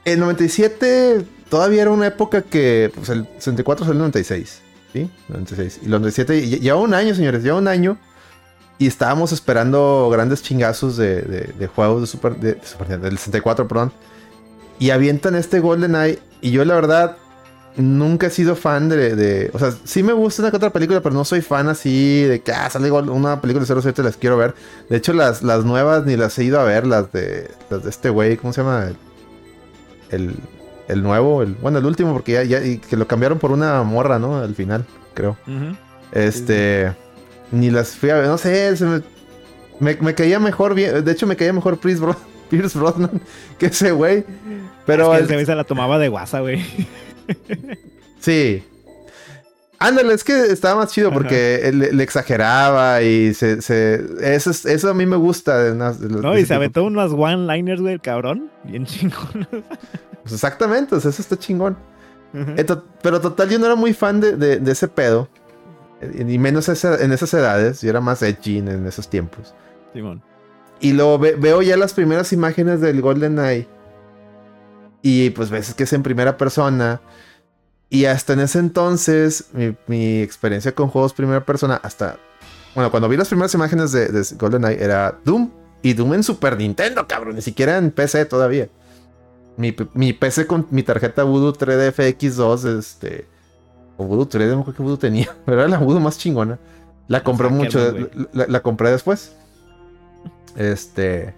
El 0.05 0.21
97 0.21 1.25
todavía 1.51 1.83
era 1.83 1.91
una 1.91 2.07
época 2.07 2.43
que. 2.43 2.91
Pues 2.95 3.09
el 3.11 3.27
64 3.39 3.85
es 3.85 3.91
el 3.91 3.99
96. 3.99 4.61
¿Sí? 4.93 5.11
96. 5.29 5.81
Y 5.83 5.85
el 5.85 5.91
97. 5.91 6.43
lle- 6.45 6.61
Lleva 6.61 6.79
un 6.79 6.95
año, 6.95 7.15
señores. 7.15 7.43
Lleva 7.43 7.59
un 7.59 7.69
año. 7.69 7.99
Y 8.79 8.87
estábamos 8.87 9.33
esperando 9.33 10.09
grandes 10.13 10.43
chingazos 10.43 10.97
de, 10.97 11.23
de- 11.23 11.53
de 11.59 11.67
juegos 11.67 12.01
de 12.03 12.07
Super, 12.07 12.37
de, 12.37 12.55
de 12.55 12.65
Super 12.67 12.87
Nintendo, 12.89 13.07
del 13.09 13.19
64, 13.19 13.67
perdón. 13.67 13.93
Y 14.79 14.91
avientan 14.91 15.35
este 15.35 15.59
GoldenEye. 15.61 16.21
Y 16.41 16.53
yo, 16.53 16.65
la 16.65 16.75
verdad, 16.77 17.17
nunca 17.77 18.29
he 18.29 18.31
sido 18.31 18.55
fan 18.55 18.89
de, 18.89 19.17
de- 19.17 19.51
O 19.53 19.59
sea, 19.59 19.73
sí 19.85 20.05
me 20.05 20.13
gusta 20.13 20.43
una 20.43 20.51
que 20.53 20.57
otra 20.59 20.71
película, 20.71 21.01
pero 21.01 21.13
no 21.17 21.25
soy 21.25 21.41
fan 21.41 21.69
así 21.69 22.23
de 22.23 22.41
que 22.41 22.53
ah, 22.53 22.71
sale 22.71 22.89
una 22.93 23.41
película 23.41 23.67
de 23.67 23.81
07, 23.83 24.03
las 24.05 24.17
quiero 24.17 24.37
ver. 24.37 24.55
De 24.89 24.97
hecho, 24.97 25.13
las, 25.13 25.43
las 25.43 25.65
nuevas 25.65 26.07
ni 26.07 26.17
las 26.17 26.39
he 26.39 26.45
ido 26.45 26.61
a 26.61 26.65
ver, 26.65 26.87
las 26.87 27.11
de, 27.11 27.51
las 27.71 27.83
de 27.83 27.91
este 27.91 28.11
güey, 28.11 28.37
¿cómo 28.37 28.53
se 28.53 28.61
llama? 28.63 28.91
El, 30.11 30.37
el 30.87 31.03
nuevo, 31.03 31.43
el, 31.43 31.55
bueno, 31.55 31.79
el 31.79 31.85
último, 31.87 32.13
porque 32.13 32.33
ya, 32.33 32.45
ya 32.45 32.65
y 32.65 32.79
que 32.79 32.97
lo 32.97 33.07
cambiaron 33.09 33.39
por 33.41 33.51
una 33.51 33.83
morra, 33.83 34.19
¿no? 34.21 34.39
Al 34.39 34.55
final, 34.55 34.87
creo. 35.15 35.37
Este. 36.13 36.95
Ni 37.53 37.71
las 37.71 37.91
fui 37.97 38.11
a 38.11 38.17
ver, 38.17 38.27
no 38.27 38.39
sé, 38.39 38.77
se 38.77 38.85
me, 38.85 39.03
me, 39.81 39.97
me 40.01 40.15
caía 40.15 40.39
mejor 40.39 40.75
bien. 40.75 41.05
De 41.05 41.13
hecho, 41.13 41.27
me 41.27 41.37
caía 41.37 41.53
mejor 41.53 41.79
Pierce, 41.79 42.01
Bro- 42.03 42.17
Pierce 42.51 42.79
Brosnan 42.79 43.21
que 43.59 43.67
ese 43.67 43.91
güey. 43.93 44.25
Pero 44.87 45.15
es 45.15 45.27
que 45.29 45.35
el- 45.35 45.47
se 45.47 45.55
la 45.55 45.65
tomaba 45.65 45.99
de 45.99 46.09
guasa, 46.09 46.41
güey. 46.41 46.65
sí. 48.21 48.65
Ándale, 49.81 50.13
es 50.13 50.25
que 50.25 50.33
estaba 50.47 50.75
más 50.81 50.93
chido 50.93 51.13
porque 51.13 51.71
le, 51.73 51.93
le 51.93 52.03
exageraba 52.03 53.01
y 53.03 53.33
se. 53.33 53.63
se 53.63 54.03
eso, 54.23 54.51
es- 54.51 54.67
eso 54.67 54.91
a 54.91 54.95
mí 54.95 55.07
me 55.07 55.17
gusta. 55.17 55.63
de 55.63 55.73
unas- 55.73 56.01
de 56.01 56.09
los- 56.09 56.21
No, 56.21 56.33
de 56.35 56.41
y 56.41 56.47
se 56.47 56.55
aventó 56.55 56.83
unos 56.85 57.13
one-liners, 57.13 57.81
güey, 57.81 57.95
el 57.95 58.01
cabrón. 58.01 58.51
Bien 58.65 58.85
chingón. 58.87 59.47
Pues 59.51 60.33
exactamente, 60.35 60.95
o 60.97 61.01
sea, 61.01 61.11
eso 61.11 61.23
está 61.23 61.39
chingón. 61.39 61.77
Pero 63.03 63.21
total, 63.21 63.49
yo 63.49 63.59
no 63.59 63.67
era 63.67 63.75
muy 63.77 63.95
fan 63.95 64.21
de, 64.21 64.37
de- 64.37 64.59
de 64.59 64.73
ese 64.73 64.89
pedo. 64.89 65.29
Y 66.01 66.39
menos 66.39 66.69
esa- 66.69 67.03
en 67.03 67.13
esas 67.13 67.33
edades, 67.35 67.81
yo 67.83 67.91
era 67.91 68.01
más 68.01 68.23
edgy 68.23 68.59
en, 68.59 68.69
en 68.69 68.87
esos 68.87 69.09
tiempos. 69.09 69.55
Simón. 69.93 70.23
Y 70.81 70.93
luego 70.93 71.19
ve- 71.19 71.35
veo 71.37 71.61
ya 71.63 71.77
las 71.77 71.93
primeras 71.93 72.33
imágenes 72.33 72.81
del 72.81 73.01
GoldenEye. 73.01 73.67
Y 75.03 75.31
pues 75.31 75.51
ves 75.51 75.75
que 75.75 75.85
es 75.85 75.93
en 75.93 76.03
primera 76.03 76.37
persona. 76.37 77.01
Y 77.91 78.05
hasta 78.05 78.35
en 78.35 78.41
ese 78.41 78.59
entonces, 78.59 79.47
mi, 79.53 79.75
mi 79.87 80.21
experiencia 80.21 80.73
con 80.75 80.89
juegos 80.89 81.15
primera 81.15 81.45
persona, 81.45 81.81
hasta. 81.83 82.17
Bueno, 82.75 82.91
cuando 82.91 83.09
vi 83.09 83.17
las 83.17 83.29
primeras 83.29 83.55
imágenes 83.55 83.93
de, 83.93 84.09
de 84.09 84.23
GoldenEye 84.37 84.83
era 84.83 85.19
Doom. 85.25 85.51
Y 85.83 85.95
Doom 85.95 86.15
en 86.15 86.23
Super 86.23 86.57
Nintendo, 86.59 87.07
cabrón. 87.07 87.37
Ni 87.37 87.43
siquiera 87.43 87.79
en 87.79 87.91
PC 87.91 88.25
todavía. 88.27 88.69
Mi, 89.57 89.75
mi 89.95 90.13
PC 90.13 90.47
con 90.47 90.67
mi 90.71 90.83
tarjeta 90.83 91.23
Voodoo 91.25 91.53
3D 91.53 91.93
FX2, 91.93 92.79
este. 92.79 93.27
O 93.99 94.05
Voodoo 94.05 94.27
3D, 94.27 94.49
no 94.49 94.57
me 94.57 94.61
acuerdo 94.63 94.77
qué 94.77 94.83
Voodoo 94.83 94.99
tenía. 94.99 95.29
Pero 95.45 95.61
era 95.61 95.69
la 95.69 95.79
Voodoo 95.79 96.01
más 96.01 96.17
chingona. 96.17 96.59
La 97.09 97.23
compré 97.23 97.49
mucho. 97.51 97.95
La, 98.33 98.47
la 98.47 98.61
compré 98.61 98.91
después. 98.91 99.33
Este. 100.57 101.35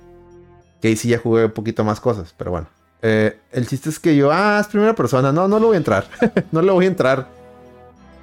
Que 0.81 0.89
ahí 0.89 0.97
sí 0.97 1.09
ya 1.09 1.19
jugué 1.19 1.47
un 1.47 1.51
poquito 1.51 1.85
más 1.85 2.01
cosas, 2.01 2.35
pero 2.37 2.53
bueno. 2.53 2.69
Eh, 3.03 3.39
el 3.53 3.67
chiste 3.67 3.91
es 3.91 3.99
que 3.99 4.17
yo, 4.17 4.31
ah, 4.33 4.59
es 4.61 4.67
primera 4.67 4.95
persona, 4.95 5.33
no, 5.33 5.49
no 5.49 5.59
lo 5.59 5.69
voy 5.69 5.75
a 5.75 5.79
entrar. 5.79 6.07
no 6.53 6.63
le 6.63 6.73
voy 6.73 6.87
a 6.87 6.89
entrar. 6.89 7.29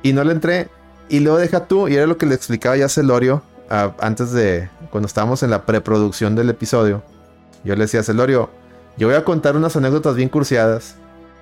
Y 0.03 0.13
no 0.13 0.23
le 0.23 0.31
entré. 0.33 0.69
Y 1.09 1.19
luego 1.19 1.37
deja 1.37 1.65
tú, 1.65 1.87
y 1.87 1.95
era 1.95 2.05
lo 2.05 2.17
que 2.17 2.25
le 2.25 2.35
explicaba 2.35 2.75
ya 2.75 2.89
Celorio 2.89 3.43
ah, 3.69 3.93
antes 3.99 4.31
de. 4.31 4.69
Cuando 4.89 5.07
estábamos 5.07 5.43
en 5.43 5.51
la 5.51 5.65
preproducción 5.65 6.35
del 6.35 6.49
episodio. 6.49 7.03
Yo 7.63 7.75
le 7.75 7.81
decía 7.81 7.99
a 7.99 8.03
Celorio, 8.03 8.49
yo 8.97 9.07
voy 9.07 9.15
a 9.15 9.23
contar 9.23 9.55
unas 9.55 9.75
anécdotas 9.75 10.15
bien 10.15 10.29
cursiadas. 10.29 10.95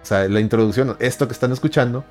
O 0.04 0.06
sea, 0.06 0.28
la 0.28 0.40
introducción, 0.40 0.96
esto 1.00 1.28
que 1.28 1.34
están 1.34 1.52
escuchando. 1.52 2.04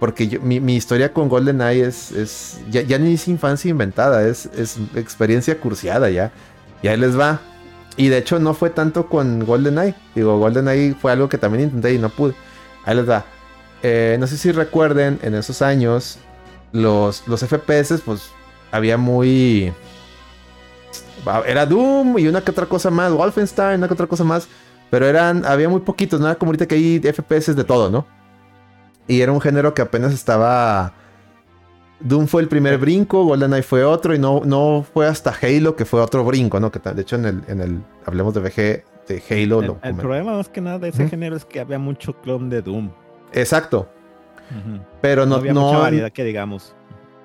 Porque 0.00 0.28
yo- 0.28 0.40
mi, 0.40 0.60
mi 0.60 0.76
historia 0.76 1.12
con 1.12 1.28
GoldenEye 1.28 1.84
es, 1.86 2.12
es 2.12 2.60
ya, 2.70 2.82
ya 2.82 2.98
ni 2.98 3.14
es 3.14 3.26
infancia 3.28 3.68
inventada, 3.70 4.26
es, 4.28 4.46
es 4.46 4.76
experiencia 4.94 5.58
cursiada 5.60 6.08
ya. 6.10 6.30
Y 6.82 6.88
ahí 6.88 6.96
les 6.96 7.18
va. 7.18 7.40
Y 7.96 8.08
de 8.08 8.18
hecho 8.18 8.38
no 8.38 8.54
fue 8.54 8.70
tanto 8.70 9.08
con 9.08 9.44
GoldenEye. 9.44 9.94
Digo, 10.14 10.38
GoldenEye 10.38 10.94
fue 10.94 11.10
algo 11.12 11.28
que 11.28 11.38
también 11.38 11.64
intenté 11.64 11.94
y 11.94 11.98
no 11.98 12.10
pude. 12.10 12.34
Ahí 12.84 12.94
les 12.96 13.08
va. 13.08 13.24
Eh, 13.82 14.16
no 14.20 14.26
sé 14.28 14.36
si 14.36 14.52
recuerden, 14.52 15.18
en 15.22 15.34
esos 15.34 15.62
años, 15.62 16.18
los, 16.72 17.26
los 17.26 17.40
FPS, 17.42 18.00
pues 18.04 18.30
había 18.70 18.96
muy... 18.96 19.72
Era 21.46 21.66
Doom 21.66 22.18
y 22.18 22.28
una 22.28 22.40
que 22.42 22.50
otra 22.52 22.66
cosa 22.66 22.90
más, 22.90 23.12
Wolfenstein, 23.12 23.78
una 23.78 23.88
que 23.88 23.94
otra 23.94 24.06
cosa 24.06 24.24
más. 24.24 24.48
Pero 24.90 25.06
eran, 25.06 25.44
había 25.44 25.68
muy 25.68 25.80
poquitos, 25.80 26.20
no 26.20 26.26
era 26.26 26.36
como 26.36 26.50
ahorita 26.50 26.66
que 26.66 26.76
hay 26.76 27.00
FPS 27.00 27.54
de 27.54 27.64
todo, 27.64 27.90
¿no? 27.90 28.06
Y 29.08 29.20
era 29.22 29.32
un 29.32 29.40
género 29.40 29.74
que 29.74 29.82
apenas 29.82 30.12
estaba... 30.14 30.92
Doom 32.00 32.28
fue 32.28 32.42
el 32.42 32.48
primer 32.48 32.78
brinco, 32.78 33.24
GoldenEye 33.24 33.64
fue 33.64 33.82
otro 33.82 34.14
y 34.14 34.20
no, 34.20 34.42
no 34.44 34.86
fue 34.94 35.08
hasta 35.08 35.34
Halo 35.42 35.74
que 35.74 35.84
fue 35.84 36.00
otro 36.00 36.22
brinco, 36.24 36.60
¿no? 36.60 36.70
Que 36.70 36.78
de 36.78 37.02
hecho 37.02 37.16
en 37.16 37.24
el, 37.24 37.42
en 37.48 37.60
el 37.60 37.82
hablemos 38.06 38.34
de 38.34 38.40
VG 38.40 38.84
de 39.08 39.22
Halo 39.28 39.60
El, 39.60 39.66
lo 39.66 39.78
el 39.82 39.94
comen- 39.94 39.96
problema 39.96 40.36
más 40.36 40.48
que 40.48 40.60
nada 40.60 40.78
de 40.78 40.90
ese 40.90 41.08
género 41.08 41.34
es 41.34 41.44
que 41.44 41.58
había 41.58 41.80
mucho 41.80 42.12
clon 42.20 42.50
de 42.50 42.62
Doom. 42.62 42.90
Exacto, 43.32 43.88
pero 45.00 45.22
No, 45.26 45.30
no, 45.30 45.36
había 45.36 45.52
no- 45.52 45.62
mucha 45.62 45.78
variedad 45.78 46.12
que 46.12 46.22
digamos. 46.22 46.72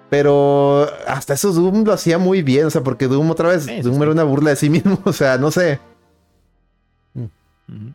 pero 0.09 0.87
hasta 1.07 1.35
eso 1.35 1.51
Doom 1.53 1.83
lo 1.85 1.93
hacía 1.93 2.17
muy 2.17 2.41
bien, 2.41 2.65
o 2.65 2.69
sea, 2.71 2.81
porque 2.81 3.07
Doom 3.07 3.29
otra 3.29 3.49
vez, 3.49 3.65
Sí, 3.65 3.79
Doom 3.81 3.97
sí. 3.97 4.01
era 4.01 4.11
una 4.11 4.23
burla 4.23 4.49
de 4.51 4.55
sí 4.55 4.71
mismo, 4.71 4.97
o 5.05 5.13
sea, 5.13 5.37
no 5.37 5.51
sé, 5.51 5.79
Ujú. 7.15 7.93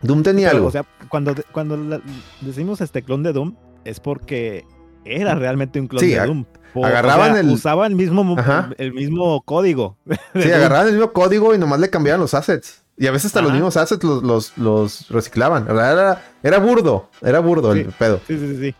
Doom 0.00 0.22
tenía 0.22 0.48
Pero, 0.48 0.58
algo. 0.58 0.68
o 0.68 0.70
sea, 0.70 0.84
cuando, 1.08 1.34
cuando 1.52 1.76
la- 1.76 2.00
decimos 2.40 2.80
este 2.80 3.02
clon 3.02 3.22
de 3.22 3.32
Doom, 3.32 3.54
es 3.84 4.00
porque 4.00 4.64
era 5.04 5.34
realmente 5.34 5.80
un 5.80 5.88
clon 5.88 6.00
Sí, 6.00 6.10
de 6.10 6.24
Doom. 6.24 6.44
O- 6.74 6.84
agarraban 6.84 7.30
o 7.30 7.32
sea, 7.34 7.40
el- 7.40 7.48
usaba 7.50 7.86
el 7.86 7.94
mismo, 7.96 8.36
Ajá. 8.38 8.70
el 8.78 8.92
mismo 8.92 9.40
código. 9.42 9.96
sí, 10.34 10.50
agarraban 10.52 10.86
el 10.88 10.92
mismo 10.94 11.12
código 11.12 11.54
y 11.54 11.58
nomás 11.58 11.80
le 11.80 11.90
cambiaban 11.90 12.20
los 12.20 12.34
assets. 12.34 12.82
Y 12.96 13.06
a 13.06 13.12
veces 13.12 13.26
hasta 13.26 13.42
los 13.42 13.52
mismos 13.52 13.76
assets 13.76 14.02
los, 14.02 14.22
los, 14.24 14.58
los 14.58 15.08
reciclaban. 15.08 15.66
Era, 15.70 16.20
era 16.42 16.58
burdo, 16.58 17.08
era 17.22 17.38
burdo 17.38 17.72
el 17.72 17.86
pedo. 17.86 18.20
Sí, 18.26 18.36
sí, 18.36 18.56
sí. 18.60 18.74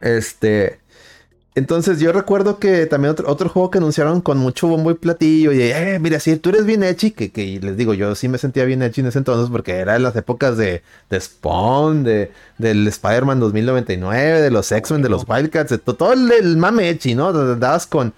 Este. 0.00 0.80
Entonces 1.56 1.98
yo 2.00 2.12
recuerdo 2.12 2.58
que 2.58 2.84
también 2.84 3.12
otro, 3.12 3.30
otro 3.30 3.48
juego 3.48 3.70
que 3.70 3.78
anunciaron 3.78 4.20
con 4.20 4.36
mucho 4.36 4.68
bombo 4.68 4.90
y 4.90 4.94
platillo. 4.94 5.52
Y 5.52 5.62
eh, 5.62 5.98
mira, 5.98 6.20
si 6.20 6.36
tú 6.36 6.50
eres 6.50 6.66
bien 6.66 6.82
edgy, 6.82 7.12
que, 7.12 7.32
que 7.32 7.58
les 7.62 7.78
digo, 7.78 7.94
yo 7.94 8.14
sí 8.14 8.28
me 8.28 8.36
sentía 8.36 8.66
bien 8.66 8.82
edgy 8.82 9.00
en 9.00 9.06
ese 9.06 9.16
entonces 9.18 9.48
porque 9.50 9.72
era 9.76 9.96
en 9.96 10.02
las 10.02 10.14
épocas 10.16 10.58
de, 10.58 10.82
de 11.08 11.18
Spawn, 11.20 12.04
de, 12.04 12.30
del 12.58 12.86
Spider-Man 12.86 13.40
2099, 13.40 14.42
de 14.42 14.50
los 14.50 14.70
X-Men, 14.70 15.00
de 15.00 15.08
los 15.08 15.24
Wildcats, 15.26 15.70
de 15.70 15.78
to- 15.78 15.94
todo 15.96 16.12
el, 16.12 16.30
el 16.30 16.58
mame 16.58 16.90
edgy, 16.90 17.14
¿no? 17.14 17.28
Andabas 17.30 17.86
con, 17.86 18.12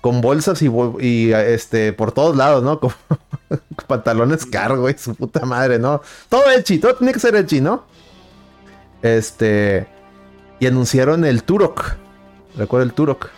con 0.00 0.20
bolsas 0.20 0.62
y, 0.62 1.32
este, 1.32 1.92
por 1.92 2.12
todos 2.12 2.36
lados, 2.36 2.62
¿no? 2.62 2.78
Con, 2.78 2.92
con 3.48 3.58
pantalones 3.88 4.46
cargo 4.46 4.88
y 4.88 4.96
su 4.96 5.16
puta 5.16 5.44
madre, 5.44 5.80
¿no? 5.80 6.00
Todo 6.28 6.48
edgy, 6.48 6.78
todo 6.78 6.94
tenía 6.94 7.12
que 7.12 7.18
ser 7.18 7.34
edgy, 7.34 7.60
¿no? 7.60 7.86
Este. 9.02 9.88
Y 10.60 10.66
anunciaron 10.66 11.24
el 11.24 11.42
Turok. 11.42 11.96
Recuerdo 12.56 12.84
el 12.84 12.92
Turok. 12.92 13.28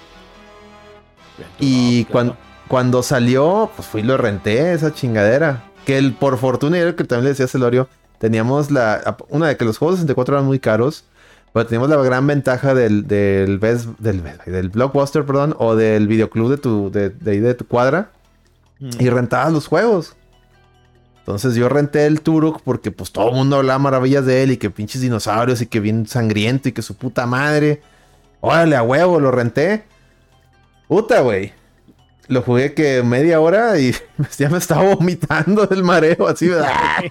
Y 1.58 2.04
Claro. 2.04 2.12
cuan- 2.12 2.36
cuando 2.68 3.02
salió, 3.02 3.70
pues 3.76 3.86
fui 3.88 4.00
y 4.00 4.04
lo 4.04 4.16
renté, 4.16 4.72
esa 4.72 4.92
chingadera. 4.92 5.64
Que 5.84 5.98
el, 5.98 6.14
por 6.14 6.36
fortuna, 6.38 6.76
y 6.76 6.80
era 6.80 6.90
lo 6.90 6.96
que 6.96 7.04
también 7.04 7.24
le 7.24 7.30
decía 7.30 7.44
a 7.44 7.48
Celorio, 7.48 7.88
teníamos 8.18 8.70
la. 8.70 9.16
Una 9.28 9.48
de 9.48 9.56
que 9.56 9.64
los 9.64 9.78
juegos 9.78 9.96
de 9.96 10.00
64 10.02 10.34
eran 10.36 10.46
muy 10.46 10.58
caros. 10.58 11.04
Pero 11.52 11.64
teníamos 11.66 11.88
la 11.88 11.96
gran 11.96 12.26
ventaja 12.26 12.74
del, 12.74 13.06
del, 13.06 13.58
Best- 13.60 13.96
del, 13.98 14.22
del 14.44 14.68
Blockbuster, 14.68 15.24
perdón, 15.24 15.54
o 15.58 15.74
del 15.76 16.06
videoclub 16.06 16.50
de 16.50 16.58
tu, 16.58 16.90
de, 16.90 17.08
de 17.10 17.40
de 17.40 17.54
tu 17.54 17.66
cuadra. 17.66 18.10
Mm. 18.80 18.90
Y 18.98 19.08
rentabas 19.08 19.52
los 19.52 19.66
juegos. 19.66 20.16
Entonces 21.20 21.54
yo 21.54 21.68
renté 21.68 22.06
el 22.06 22.20
Turok 22.20 22.60
porque 22.62 22.90
pues 22.90 23.10
todo 23.10 23.30
el 23.30 23.34
mundo 23.36 23.56
hablaba 23.56 23.78
maravillas 23.78 24.26
de 24.26 24.42
él 24.42 24.52
y 24.52 24.56
que 24.58 24.70
pinches 24.70 25.00
dinosaurios 25.00 25.60
y 25.62 25.66
que 25.66 25.80
bien 25.80 26.06
sangriento 26.06 26.68
y 26.68 26.72
que 26.72 26.82
su 26.82 26.94
puta 26.94 27.26
madre. 27.26 27.80
Órale, 28.46 28.76
a 28.76 28.82
huevo, 28.82 29.20
lo 29.20 29.30
renté. 29.30 29.84
Puta, 30.88 31.20
güey. 31.20 31.52
Lo 32.28 32.42
jugué 32.42 32.74
que 32.74 33.02
media 33.02 33.40
hora 33.40 33.78
y 33.78 33.94
ya 34.38 34.48
me 34.48 34.58
estaba 34.58 34.94
vomitando 34.94 35.66
del 35.66 35.82
mareo 35.84 36.26
así. 36.28 36.50
¡ah! 36.52 37.02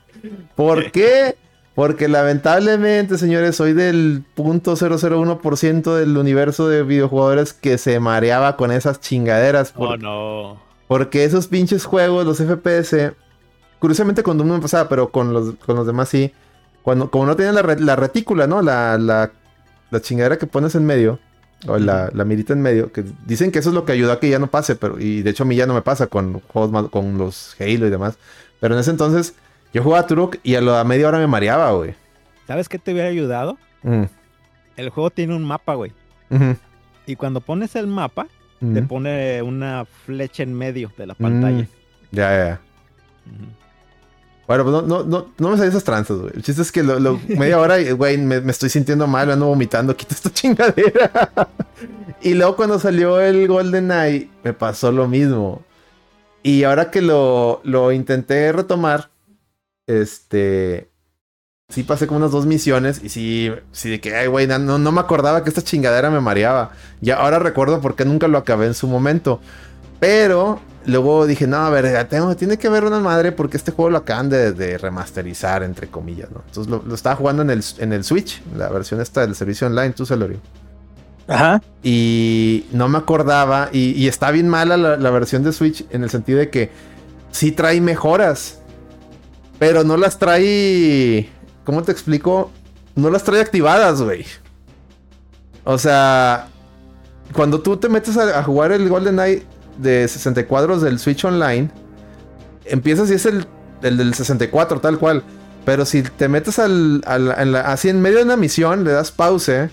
¿Por 0.56 0.90
qué? 0.90 1.36
Porque 1.74 2.06
lamentablemente, 2.08 3.18
señores, 3.18 3.56
soy 3.56 3.72
del 3.72 4.24
0.001% 4.36 5.94
del 5.96 6.16
universo 6.16 6.68
de 6.68 6.82
videojugadores 6.82 7.52
que 7.52 7.78
se 7.78 7.98
mareaba 8.00 8.56
con 8.56 8.70
esas 8.70 9.00
chingaderas. 9.00 9.72
Oh, 9.76 9.96
no. 9.96 10.60
porque 10.86 11.24
esos 11.24 11.48
pinches 11.48 11.84
juegos, 11.84 12.24
los 12.26 12.38
FPS, 12.38 13.12
curiosamente 13.80 14.22
con 14.22 14.38
Doom 14.38 14.48
no 14.48 14.54
me 14.54 14.60
pasaba, 14.62 14.88
pero 14.88 15.10
con 15.10 15.32
los, 15.32 15.54
con 15.66 15.76
los 15.76 15.86
demás 15.86 16.08
sí. 16.08 16.32
Cuando, 16.82 17.10
como 17.10 17.26
no 17.26 17.34
tenían 17.34 17.54
la, 17.56 17.62
re- 17.62 17.80
la 17.80 17.96
retícula, 17.96 18.46
¿no? 18.46 18.62
La, 18.62 18.98
la, 18.98 19.32
la 19.94 20.00
chingadera 20.02 20.38
que 20.38 20.46
pones 20.46 20.74
en 20.74 20.84
medio, 20.84 21.18
o 21.66 21.78
la, 21.78 22.10
la 22.12 22.24
mirita 22.26 22.52
en 22.52 22.60
medio, 22.60 22.92
que 22.92 23.04
dicen 23.26 23.50
que 23.50 23.60
eso 23.60 23.70
es 23.70 23.74
lo 23.74 23.84
que 23.86 23.92
ayudó 23.92 24.12
a 24.12 24.20
que 24.20 24.28
ya 24.28 24.38
no 24.38 24.48
pase, 24.48 24.76
pero 24.76 24.98
y 25.00 25.22
de 25.22 25.30
hecho 25.30 25.44
a 25.44 25.46
mí 25.46 25.56
ya 25.56 25.66
no 25.66 25.72
me 25.74 25.80
pasa 25.82 26.08
con 26.08 26.40
juegos 26.40 26.70
más- 26.70 26.88
con 26.90 27.16
los 27.16 27.56
Halo 27.58 27.86
y 27.86 27.90
demás. 27.90 28.18
Pero 28.60 28.74
en 28.74 28.80
ese 28.80 28.90
entonces 28.90 29.34
yo 29.72 29.82
jugaba 29.82 30.06
Turok 30.06 30.36
y 30.42 30.56
a 30.56 30.60
la 30.60 30.84
media 30.84 31.08
hora 31.08 31.18
me 31.18 31.26
mareaba, 31.26 31.72
güey. 31.72 31.94
¿Sabes 32.46 32.68
qué 32.68 32.78
te 32.78 32.92
hubiera 32.92 33.08
ayudado? 33.08 33.56
Mm, 33.82 34.02
El 34.76 34.90
juego 34.90 35.08
tiene 35.10 35.34
un 35.34 35.44
mapa, 35.44 35.74
güey. 35.74 35.92
Y 37.06 37.16
cuando 37.16 37.40
pones 37.40 37.74
el 37.76 37.86
mapa, 37.86 38.26
te 38.60 38.82
pone 38.82 39.42
una 39.42 39.84
flecha 40.06 40.42
en 40.42 40.54
medio 40.54 40.90
de 40.98 41.06
la 41.06 41.14
pantalla. 41.14 41.62
Mm, 41.62 41.66
Ya, 42.12 42.30
ya. 42.30 42.60
Ujú. 43.26 43.44
Bueno, 44.46 44.64
pues 44.64 44.72
no, 44.74 44.82
no, 44.82 45.04
no, 45.04 45.26
no 45.38 45.48
me 45.50 45.56
salí 45.56 45.70
esas 45.70 45.84
tranzas, 45.84 46.18
güey. 46.18 46.32
El 46.34 46.42
chiste 46.42 46.62
es 46.62 46.70
que 46.72 46.82
lo, 46.82 46.98
lo- 47.00 47.18
media 47.28 47.58
hora, 47.58 47.76
güey, 47.92 48.18
me, 48.18 48.40
me 48.40 48.52
estoy 48.52 48.68
sintiendo 48.68 49.06
mal, 49.06 49.30
ando 49.30 49.46
vomitando, 49.46 49.96
quita 49.96 50.14
esta 50.14 50.30
chingadera. 50.30 51.48
y 52.20 52.34
luego 52.34 52.56
cuando 52.56 52.78
salió 52.78 53.20
el 53.20 53.48
Golden 53.48 53.90
Eye, 53.90 54.28
me 54.42 54.52
pasó 54.52 54.92
lo 54.92 55.08
mismo. 55.08 55.62
Y 56.42 56.64
ahora 56.64 56.90
que 56.90 57.00
lo, 57.00 57.60
lo 57.64 57.90
intenté 57.92 58.52
retomar, 58.52 59.08
este. 59.86 60.90
Sí 61.70 61.82
pasé 61.82 62.06
como 62.06 62.18
unas 62.18 62.30
dos 62.30 62.44
misiones 62.44 63.00
y 63.02 63.08
sí, 63.08 63.50
sí 63.72 63.88
de 63.88 64.00
que, 64.00 64.14
ay, 64.14 64.26
güey, 64.26 64.46
no, 64.46 64.58
no 64.78 64.92
me 64.92 65.00
acordaba 65.00 65.42
que 65.42 65.48
esta 65.48 65.62
chingadera 65.62 66.10
me 66.10 66.20
mareaba. 66.20 66.72
Y 67.00 67.10
ahora 67.10 67.38
recuerdo 67.38 67.80
por 67.80 67.96
qué 67.96 68.04
nunca 68.04 68.28
lo 68.28 68.36
acabé 68.36 68.66
en 68.66 68.74
su 68.74 68.86
momento. 68.86 69.40
Pero 69.98 70.60
luego 70.86 71.26
dije, 71.26 71.46
no, 71.46 71.58
a 71.58 71.70
ver, 71.70 72.06
tengo, 72.08 72.34
tiene 72.36 72.58
que 72.58 72.66
haber 72.66 72.84
una 72.84 73.00
madre 73.00 73.32
porque 73.32 73.56
este 73.56 73.72
juego 73.72 73.90
lo 73.90 73.98
acaban 73.98 74.28
de, 74.28 74.52
de 74.52 74.78
remasterizar, 74.78 75.62
entre 75.62 75.88
comillas, 75.88 76.30
¿no? 76.30 76.42
Entonces 76.46 76.70
lo, 76.70 76.82
lo 76.86 76.94
estaba 76.94 77.16
jugando 77.16 77.42
en 77.42 77.50
el, 77.50 77.64
en 77.78 77.92
el 77.92 78.04
Switch, 78.04 78.42
la 78.56 78.68
versión 78.68 79.00
esta 79.00 79.22
del 79.22 79.34
servicio 79.34 79.66
online, 79.66 79.90
tú, 79.92 80.06
Celorio. 80.06 80.38
Ajá. 81.26 81.62
Y 81.82 82.66
no 82.72 82.88
me 82.88 82.98
acordaba, 82.98 83.70
y, 83.72 83.92
y 83.92 84.08
está 84.08 84.30
bien 84.30 84.48
mala 84.48 84.76
la, 84.76 84.96
la 84.96 85.10
versión 85.10 85.42
de 85.42 85.52
Switch 85.52 85.84
en 85.90 86.02
el 86.02 86.10
sentido 86.10 86.38
de 86.38 86.50
que 86.50 86.70
sí 87.30 87.50
trae 87.52 87.80
mejoras, 87.80 88.60
pero 89.58 89.84
no 89.84 89.96
las 89.96 90.18
trae, 90.18 91.28
¿cómo 91.64 91.82
te 91.82 91.92
explico? 91.92 92.50
No 92.94 93.10
las 93.10 93.24
trae 93.24 93.40
activadas, 93.40 94.02
güey. 94.02 94.26
O 95.64 95.78
sea, 95.78 96.48
cuando 97.32 97.60
tú 97.60 97.76
te 97.78 97.88
metes 97.88 98.16
a, 98.18 98.38
a 98.38 98.42
jugar 98.42 98.70
el 98.72 98.88
Golden 98.88 99.18
Eye 99.18 99.46
de 99.78 100.06
60 100.08 100.46
cuadros 100.46 100.82
del 100.82 100.98
Switch 100.98 101.24
Online, 101.24 101.70
empiezas 102.64 103.10
y 103.10 103.14
es 103.14 103.26
el, 103.26 103.46
el 103.82 103.96
del 103.96 104.14
64, 104.14 104.80
tal 104.80 104.98
cual. 104.98 105.22
Pero 105.64 105.86
si 105.86 106.02
te 106.02 106.28
metes 106.28 106.58
al, 106.58 107.02
al- 107.06 107.34
en 107.38 107.52
la- 107.52 107.72
así 107.72 107.88
en 107.88 108.00
medio 108.02 108.18
de 108.18 108.24
una 108.24 108.36
misión, 108.36 108.84
le 108.84 108.92
das 108.92 109.10
pause 109.10 109.70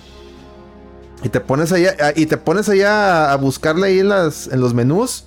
y 1.24 1.30
te 1.30 1.40
pones 1.40 1.72
allá 1.72 1.96
y 2.16 2.26
te 2.26 2.38
pones 2.38 2.70
allá 2.70 3.32
a, 3.32 3.36
buscarle 3.36 3.88
ahí 3.88 4.00
en, 4.00 4.10
las, 4.10 4.48
en 4.48 4.60
los 4.62 4.74
menús. 4.74 5.26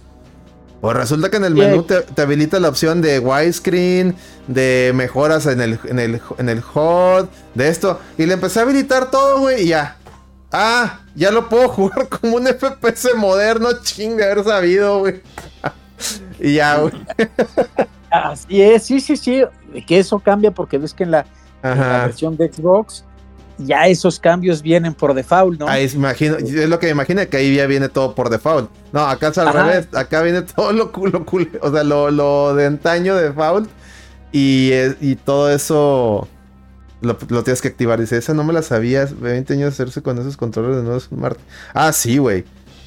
Pues 0.81 0.97
resulta 0.97 1.31
que 1.31 1.37
en 1.39 1.45
el 1.45 1.55
menú 1.55 1.83
te, 1.85 2.01
te 2.03 2.23
habilita 2.23 2.61
la 2.61 2.69
opción 2.69 3.01
de 3.01 3.19
widescreen, 3.19 4.17
de 4.49 4.93
mejoras 4.95 5.47
en 5.47 5.61
el, 5.63 5.79
en 5.85 5.99
el, 5.99 6.21
en 6.37 6.49
el 6.51 6.59
HUD, 6.61 7.27
de 7.55 7.69
esto. 7.69 8.01
Y 8.19 8.27
le 8.27 8.35
empecé 8.35 8.59
a 8.61 8.63
habilitar 8.65 9.11
todo, 9.11 9.41
güey, 9.41 9.63
y 9.63 9.69
ya. 9.69 9.97
Ah, 10.57 11.01
ya 11.17 11.33
lo 11.33 11.49
puedo 11.49 11.69
jugar 11.71 12.09
como 12.09 12.37
un 12.37 12.47
FPS 12.47 13.09
moderno, 13.17 13.69
chinga, 13.83 14.27
haber 14.27 14.45
sabido, 14.45 15.01
güey. 15.01 15.21
y 16.41 16.55
ya, 16.55 16.79
güey. 16.79 16.95
Así 18.11 18.63
es, 18.63 18.85
sí, 18.85 19.01
sí, 19.01 19.17
sí, 19.17 19.43
que 19.89 19.99
eso 19.99 20.21
cambia 20.21 20.53
porque 20.53 20.79
ves 20.79 20.95
que 20.95 21.03
en 21.03 21.11
la, 21.11 21.27
en 21.65 21.79
la 21.79 21.97
Ajá. 21.97 22.07
versión 22.07 22.37
de 22.37 22.53
Xbox 22.53 23.05
ya 23.59 23.87
esos 23.87 24.21
cambios 24.21 24.63
vienen 24.63 24.95
por 24.95 25.15
default, 25.15 25.59
¿no? 25.59 25.69
Ahí 25.69 25.91
imagino, 25.93 26.37
es 26.37 26.69
lo 26.69 26.79
que 26.79 26.87
me 26.87 26.93
imagino 26.93 27.29
que 27.29 27.37
ahí 27.37 27.57
ya 27.57 27.67
viene 27.67 27.89
todo 27.89 28.15
por 28.15 28.31
default. 28.31 28.71
No, 28.93 29.01
acá 29.01 29.29
es 29.29 29.39
al 29.39 29.49
Ajá. 29.49 29.65
revés, 29.65 29.89
acá 29.95 30.23
viene 30.23 30.43
todo 30.43 30.73
lo 30.73 30.93
culo, 30.93 31.25
culo, 31.27 31.47
o 31.63 31.73
sea, 31.73 31.83
lo, 31.83 32.11
lo 32.13 32.55
de 32.55 32.67
antaño 32.67 33.17
de 33.17 33.25
default 33.31 33.69
y, 34.31 34.71
y 35.01 35.17
todo 35.17 35.51
eso 35.51 36.29
lo, 37.05 37.17
tienes 37.17 37.63
que 37.63 37.69
activar. 37.69 38.01
Dice, 38.01 38.17
esa 38.17 38.35
no 38.35 38.45
me 38.45 38.53
la 38.53 38.63
sabías, 38.63 39.21
20 39.21 39.55
años 39.55 39.75
hacerse 39.75 40.03
con 40.03 40.19
esos 40.19 40.37
controles 40.37 40.77
de 40.77 40.83
nuevo 40.83 41.01
Smart. 41.01 41.39
Ah, 41.73 41.93
sí, 41.93 42.19
güey. 42.19 42.45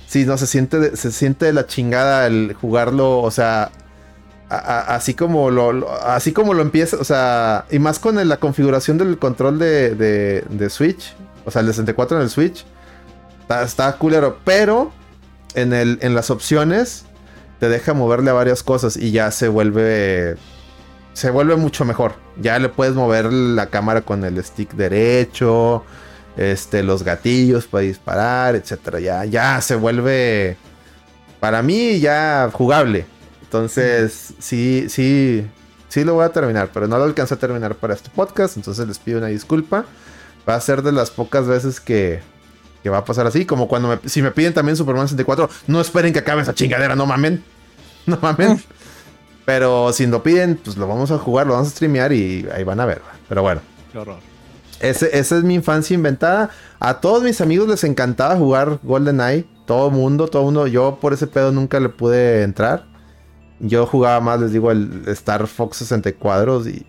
Sí, 0.08 0.26
no, 0.26 0.38
se 0.38 0.48
siente, 0.48 0.96
se 0.96 1.12
siente 1.12 1.52
la 1.54 1.66
chingada 1.68 2.28
el 2.28 2.56
jugarlo, 2.60 3.20
o 3.20 3.32
sea, 3.32 3.72
así 4.50 5.14
como 5.14 5.52
lo, 5.52 5.90
así 6.04 6.32
como 6.32 6.54
lo 6.54 6.62
empieza, 6.62 6.98
o 6.98 7.04
sea, 7.04 7.66
y 7.70 7.80
más 7.80 8.00
con 8.00 8.26
la 8.28 8.38
configuración 8.38 8.98
del 8.98 9.18
control 9.20 9.60
de, 9.60 9.96
de, 9.96 10.46
de 10.50 10.70
Switch, 10.70 11.14
o 11.46 11.52
sea, 11.52 11.60
el 11.60 11.68
de 11.68 11.74
64 11.74 12.18
en 12.18 12.24
el 12.24 12.30
Switch, 12.30 12.66
está, 13.42 13.64
está 13.64 13.98
culero, 13.98 14.40
pero 14.46 14.92
en, 15.56 15.74
el, 15.74 16.00
en 16.02 16.16
las 16.16 16.30
opciones 16.30 17.06
te 17.60 17.68
deja 17.68 17.94
moverle 17.94 18.30
a 18.30 18.34
varias 18.34 18.64
cosas 18.64 18.96
y 18.96 19.12
ya 19.12 19.32
se 19.32 19.48
vuelve, 19.48 20.38
se 21.18 21.32
vuelve 21.32 21.56
mucho 21.56 21.84
mejor. 21.84 22.14
Ya 22.40 22.60
le 22.60 22.70
puedes 22.70 22.94
mover 22.94 23.34
la 23.34 23.66
cámara 23.72 24.02
con 24.02 24.24
el 24.24 24.44
stick 24.44 24.74
derecho, 24.74 25.84
este, 26.38 26.84
los 26.84 27.02
gatillos 27.02 27.66
para 27.66 27.82
disparar, 27.82 28.56
etcétera. 28.56 29.00
Ya, 29.00 29.26
ya 29.26 29.60
se 29.62 29.76
vuelve, 29.76 30.58
para 31.40 31.64
mí, 31.64 32.00
ya 32.00 32.52
jugable. 32.54 33.08
Entonces, 33.42 34.36
sí, 34.38 34.86
sí, 34.90 35.44
sí 35.88 36.04
lo 36.04 36.14
voy 36.14 36.26
a 36.26 36.30
terminar, 36.30 36.70
pero 36.72 36.88
no 36.88 37.00
lo 37.00 37.06
alcancé 37.06 37.34
a 37.34 37.38
terminar 37.38 37.74
para 37.74 37.96
este 37.96 38.12
podcast, 38.12 38.56
entonces 38.58 38.88
les 38.88 39.00
pido 39.00 39.18
una 39.18 39.28
disculpa. 39.28 39.86
Va 40.48 40.54
a 40.54 40.62
ser 40.62 40.84
de 40.84 40.92
las 40.92 41.10
pocas 41.10 41.48
veces 41.48 41.80
que, 41.80 42.20
que 42.84 42.92
va 42.92 43.00
a 43.00 43.06
pasar 43.06 43.26
así, 43.26 43.44
como 43.46 43.68
cuando 43.68 43.88
me- 43.90 44.08
si 44.10 44.22
me 44.22 44.30
piden 44.30 44.54
también 44.54 44.76
Superman 44.78 45.08
64, 45.08 45.50
no 45.66 45.82
esperen 45.82 46.14
que 46.14 46.20
acabe 46.20 46.44
esa 46.44 46.54
chingadera, 46.54 46.96
no 46.96 47.08
mamen. 47.08 47.44
No 48.06 48.18
mamen. 48.22 48.64
Pero 49.48 49.94
si 49.94 50.06
lo 50.08 50.22
piden, 50.24 50.60
pues 50.62 50.76
lo 50.76 50.90
vamos 50.90 51.10
a 51.10 51.18
jugar, 51.18 51.48
lo 51.48 51.54
vamos 51.54 51.70
a 51.70 51.72
streamear 51.72 52.12
y 52.12 52.46
ahí 52.54 52.66
van 52.66 52.82
a 52.82 52.86
ver. 52.86 53.02
Pero 53.30 53.44
bueno. 53.44 53.62
Qué 53.94 53.98
horror. 53.98 54.18
Ese, 54.82 55.18
esa 55.18 55.38
es 55.38 55.44
mi 55.46 55.54
infancia 55.56 55.94
inventada. 55.96 56.50
A 56.82 57.00
todos 57.00 57.24
mis 57.24 57.40
amigos 57.40 57.70
les 57.70 57.86
encantaba 57.86 58.36
jugar 58.36 58.80
GoldenEye. 58.84 59.46
Todo 59.66 59.90
mundo, 59.90 60.28
todo 60.28 60.44
mundo. 60.44 60.68
Yo 60.68 60.98
por 61.00 61.14
ese 61.14 61.28
pedo 61.28 61.54
nunca 61.54 61.80
le 61.80 61.88
pude 61.88 62.44
entrar. 62.44 62.88
Yo 63.62 63.86
jugaba 63.86 64.20
más, 64.20 64.42
les 64.42 64.52
digo, 64.52 64.70
el 64.70 65.04
Star 65.08 65.48
Fox 65.48 65.78
60 65.78 66.12
cuadros 66.16 66.68
y 66.68 66.86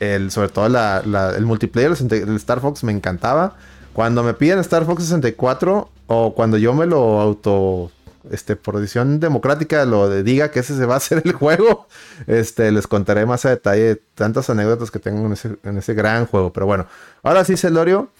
el, 0.00 0.32
sobre 0.32 0.48
todo 0.48 0.68
la- 0.68 1.00
la- 1.06 1.30
el 1.36 1.46
multiplayer 1.46 1.90
del 1.90 1.96
60 1.96 2.26
del 2.26 2.36
Star 2.36 2.58
Fox 2.60 2.82
me 2.82 2.90
encantaba. 2.90 3.54
Cuando 3.92 4.24
me 4.24 4.34
piden 4.34 4.58
Star 4.58 4.84
Fox 4.84 5.04
64 5.04 5.90
o 6.08 6.34
cuando 6.34 6.58
yo 6.58 6.74
me 6.74 6.86
lo 6.86 7.20
auto, 7.20 7.92
este, 8.30 8.56
por 8.56 8.78
decisión 8.78 9.20
democrática, 9.20 9.84
lo 9.84 10.10
diga 10.22 10.50
que 10.50 10.60
ese 10.60 10.76
se 10.76 10.86
va 10.86 10.94
a 10.94 10.96
hacer 10.98 11.22
el 11.24 11.32
juego, 11.32 11.86
este, 12.26 12.70
les 12.72 12.86
contaré 12.86 13.26
más 13.26 13.44
a 13.44 13.50
detalle 13.50 14.02
tantas 14.14 14.50
anécdotas 14.50 14.90
que 14.90 14.98
tengo 14.98 15.26
en 15.26 15.32
ese, 15.32 15.56
en 15.62 15.78
ese 15.78 15.94
gran 15.94 16.26
juego. 16.26 16.52
Pero 16.52 16.66
bueno, 16.66 16.86
ahora 17.22 17.44
sí, 17.44 17.56
Celorio, 17.56 18.10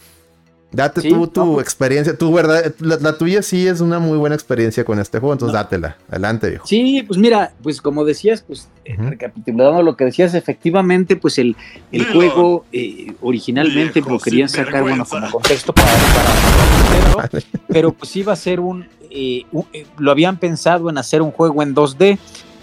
date 0.71 1.01
Sí, 1.01 1.09
tú 1.09 1.27
tu 1.27 1.45
no. 1.45 1.61
experiencia. 1.61 2.17
Tu 2.17 2.31
verdad, 2.33 2.73
la, 2.79 2.97
la 2.97 3.17
tuya 3.17 3.41
sí 3.41 3.65
es 3.67 3.79
una 3.81 3.99
muy 3.99 4.17
buena 4.17 4.35
experiencia 4.35 4.83
con 4.83 4.99
este 4.99 5.19
juego, 5.19 5.33
entonces 5.33 5.53
No. 5.53 5.59
dátela. 5.59 5.97
Adelante, 6.09 6.49
viejo. 6.49 6.67
Sí, 6.67 7.03
pues 7.07 7.17
mira, 7.19 7.53
pues 7.63 7.81
como 7.81 8.03
decías, 8.03 8.43
pues 8.45 8.67
Ujú. 8.91 9.09
recapitulando 9.09 9.81
lo 9.83 9.95
que 9.95 10.05
decías, 10.05 10.33
efectivamente, 10.33 11.15
pues 11.15 11.37
el, 11.37 11.55
el 11.91 12.05
juego 12.11 12.65
eh, 12.73 13.13
originalmente 13.21 14.01
lo 14.01 14.19
querían 14.19 14.49
sacar, 14.49 14.81
bueno, 14.83 15.05
como 15.05 15.29
contexto 15.31 15.73
para, 15.73 15.87
para 15.87 17.29
pero, 17.29 17.43
pero 17.67 17.93
pues 17.93 18.15
iba 18.15 18.33
a 18.33 18.35
ser 18.35 18.59
un, 18.59 18.85
eh, 19.09 19.43
un- 19.51 19.65
eh, 19.73 19.85
lo 19.97 20.11
habían 20.11 20.37
pensado 20.37 20.89
en 20.89 20.97
hacer 20.97 21.21
un 21.21 21.31
juego 21.31 21.63
en 21.63 21.73
2D 21.73 22.17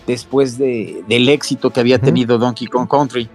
después 0.07 0.59
de, 0.59 1.03
del 1.09 1.29
éxito 1.29 1.71
que 1.71 1.81
había 1.81 1.99
tenido 1.99 2.37
Donkey 2.37 2.67
Kong 2.67 2.89
Country. 2.89 3.29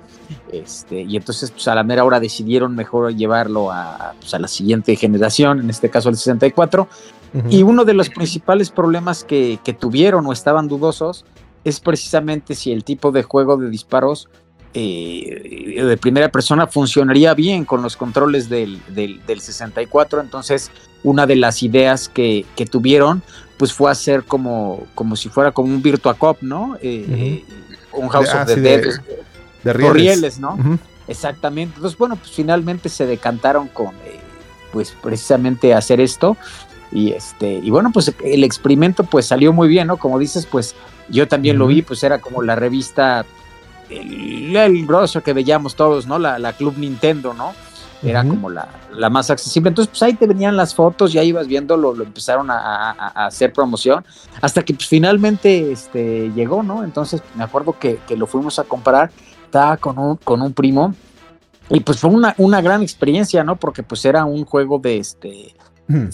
Este, 0.51 1.01
y 1.01 1.17
entonces, 1.17 1.51
pues 1.51 1.67
a 1.67 1.75
la 1.75 1.83
mera 1.83 2.03
hora 2.05 2.19
decidieron 2.19 2.75
mejor 2.75 3.13
llevarlo 3.15 3.71
a, 3.71 4.13
pues, 4.19 4.33
a 4.33 4.39
la 4.39 4.47
siguiente 4.47 4.95
generación, 4.95 5.59
en 5.59 5.69
este 5.69 5.89
caso 5.89 6.09
el 6.09 6.15
64. 6.15 6.87
Ujú. 7.33 7.47
Y 7.49 7.63
uno 7.63 7.83
de 7.85 7.93
los 7.93 8.09
principales 8.09 8.69
problemas 8.71 9.23
que, 9.23 9.59
que 9.63 9.73
tuvieron 9.73 10.25
o 10.25 10.31
estaban 10.33 10.67
dudosos 10.67 11.25
es 11.65 11.79
precisamente 11.81 12.55
si 12.55 12.71
el 12.71 12.83
tipo 12.85 13.11
de 13.11 13.23
juego 13.23 13.57
de 13.57 13.69
disparos 13.69 14.29
eh, 14.73 15.81
de 15.83 15.97
primera 15.97 16.29
persona 16.29 16.67
funcionaría 16.67 17.33
bien 17.33 17.65
con 17.65 17.81
los 17.81 17.97
controles 17.97 18.47
del, 18.49 18.79
del- 18.93 19.25
del 19.25 19.41
64. 19.41 20.21
Entonces, 20.21 20.71
una 21.03 21.25
de 21.25 21.35
las 21.35 21.63
ideas 21.63 22.09
que, 22.09 22.45
que 22.55 22.65
tuvieron 22.65 23.21
pues 23.57 23.73
fue 23.73 23.89
hacer 23.91 24.23
como, 24.23 24.83
como 24.93 25.15
si 25.15 25.29
fuera 25.29 25.51
como 25.51 25.73
un 25.73 25.81
Virtua 25.81 26.13
Cop, 26.13 26.37
¿no? 26.41 26.77
Eh, 26.81 27.43
Un 27.91 28.07
House 28.09 28.29
Ah, 28.31 28.41
of 28.43 28.47
the 28.47 28.53
sí, 28.55 28.61
Dead, 28.61 28.81
de- 28.83 28.89
es- 28.89 29.01
de 29.68 29.74
rieles. 29.74 29.93
rieles, 30.15 30.39
¿no? 30.39 30.57
Exactamente. 31.07 31.76
Entonces, 31.76 31.97
bueno, 31.97 32.15
pues 32.15 32.32
finalmente 32.32 32.89
se 32.89 33.05
decantaron 33.05 33.68
con, 33.70 33.88
eh, 34.05 34.20
pues 34.74 34.95
precisamente 35.01 35.74
hacer 35.74 35.99
esto. 36.01 36.36
Y 36.91 37.11
este, 37.11 37.53
y 37.55 37.70
bueno, 37.70 37.91
pues 37.91 38.13
el 38.24 38.43
experimento 38.43 39.03
pues 39.03 39.26
salió 39.26 39.51
muy 39.53 39.68
bien, 39.68 39.88
¿no? 39.88 39.97
Como 39.97 40.18
dices, 40.20 40.45
pues 40.45 40.74
yo 41.09 41.28
también 41.28 41.57
lo 41.57 41.68
vi, 41.68 41.82
pues 41.82 42.01
era 42.03 42.20
como 42.20 42.41
la 42.41 42.55
revista, 42.55 43.26
el, 43.89 44.55
el 44.55 44.86
grosso 44.86 45.22
que 45.22 45.34
veíamos 45.34 45.76
todos, 45.76 46.07
¿no? 46.07 46.18
La, 46.20 46.39
la 46.39 46.53
Club 46.53 46.76
Nintendo, 46.78 47.34
¿no? 47.34 47.53
Era 48.03 48.24
como 48.24 48.49
la, 48.51 48.68
la 48.93 49.09
más 49.09 49.32
accesible. 49.32 49.70
Entonces, 49.70 49.89
pues 49.89 50.03
ahí 50.03 50.13
te 50.13 50.28
venían 50.28 50.55
las 50.55 50.76
fotos, 50.76 51.11
ya 51.13 51.24
ibas 51.24 51.47
viendo, 51.47 51.76
lo, 51.78 51.95
lo 51.95 52.03
empezaron 52.03 52.51
a, 52.51 52.57
a- 52.91 52.91
a 53.15 53.26
hacer 53.26 53.51
promoción, 53.51 54.05
hasta 54.39 54.61
que 54.63 54.74
pues 54.76 54.88
finalmente 54.88 55.72
este, 55.72 56.32
llegó, 56.36 56.61
¿no? 56.61 56.84
Entonces, 56.84 57.24
me 57.36 57.43
acuerdo 57.43 57.76
que, 57.80 57.99
que 58.07 58.15
lo 58.15 58.28
fuimos 58.28 58.59
a 58.59 58.65
comprar, 58.65 59.09
estaba 59.47 59.77
con 59.77 59.97
un, 59.97 60.17
con 60.17 60.41
un 60.41 60.53
primo, 60.53 60.93
y 61.69 61.79
pues 61.79 61.99
fue 61.99 62.09
una, 62.11 62.35
una 62.37 62.61
gran 62.61 62.81
experiencia, 62.81 63.43
¿no? 63.43 63.55
Porque 63.55 63.83
pues 63.83 64.05
era 64.05 64.23
un 64.25 64.45
juego 64.45 64.77
de 64.79 64.97
este, 64.99 65.53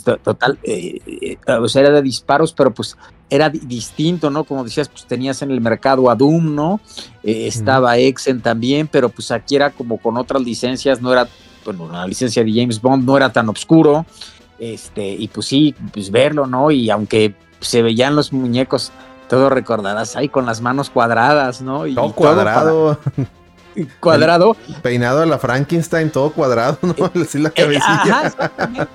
to- 0.03 0.17
total, 0.17 0.57
eh, 0.63 0.99
eh, 1.05 1.37
o 1.51 1.67
sea, 1.67 1.81
era 1.81 1.91
de 1.91 2.01
disparos, 2.01 2.53
pero 2.53 2.73
pues 2.73 2.95
era 3.29 3.49
di- 3.49 3.59
distinto, 3.59 4.29
¿no? 4.29 4.43
Como 4.45 4.63
decías, 4.63 4.87
pues 4.89 5.05
tenías 5.05 5.41
en 5.41 5.51
el 5.51 5.61
mercado 5.61 6.09
a 6.09 6.15
Doom, 6.15 6.55
¿no? 6.55 6.79
Eh, 7.23 7.47
estaba 7.47 7.97
Exen 7.97 8.41
también, 8.41 8.87
pero 8.87 9.09
pues 9.09 9.29
aquí 9.31 9.55
era 9.55 9.71
como 9.71 9.97
con 9.97 10.17
otras 10.17 10.41
licencias, 10.41 11.01
no 11.01 11.11
era, 11.11 11.27
bueno, 11.65 11.87
la 11.91 12.05
licencia 12.07 12.43
de 12.43 12.51
James 12.53 12.81
Bond 12.81 13.03
no 13.05 13.17
era 13.17 13.31
tan 13.31 13.49
oscuro, 13.49 14.05
este, 14.59 15.07
y 15.13 15.27
pues 15.27 15.47
sí, 15.47 15.75
pues 15.93 16.09
verlo, 16.11 16.45
¿no? 16.47 16.71
Y 16.71 16.89
aunque 16.89 17.35
se 17.59 17.81
veían 17.81 18.15
los 18.15 18.33
muñecos, 18.33 18.91
todo 19.33 19.49
recordarás 19.49 20.15
ahí 20.15 20.29
con 20.29 20.45
las 20.45 20.61
manos 20.61 20.89
cuadradas, 20.91 21.61
¿no? 21.61 21.87
Y 21.87 21.95
Todo 21.95 22.13
cuadrado, 22.13 22.99
cuadrado, 23.99 24.55
peinado 24.81 25.21
a 25.21 25.25
la 25.25 25.39
Frankenstein, 25.39 26.11
todo 26.11 26.31
cuadrado, 26.31 26.77
¿no? 26.81 26.93
Así 27.21 27.39
la 27.39 27.49
Eh, 27.49 27.53
cabecilla. 27.53 28.27
ajá. 28.27 28.87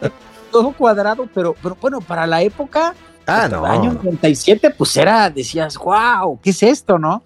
Todo 0.52 0.72
cuadrado, 0.72 1.28
pero, 1.34 1.54
pero 1.62 1.76
bueno, 1.80 2.00
para 2.00 2.26
la 2.26 2.40
época, 2.42 2.94
ah, 3.26 3.42
hasta 3.44 3.48
no. 3.56 3.66
el 3.66 3.72
año 3.72 3.92
97, 3.94 4.70
pues 4.70 4.96
era, 4.96 5.28
decías, 5.28 5.76
wow, 5.76 6.38
¿qué 6.40 6.50
es 6.50 6.62
esto, 6.62 6.98
no? 6.98 7.22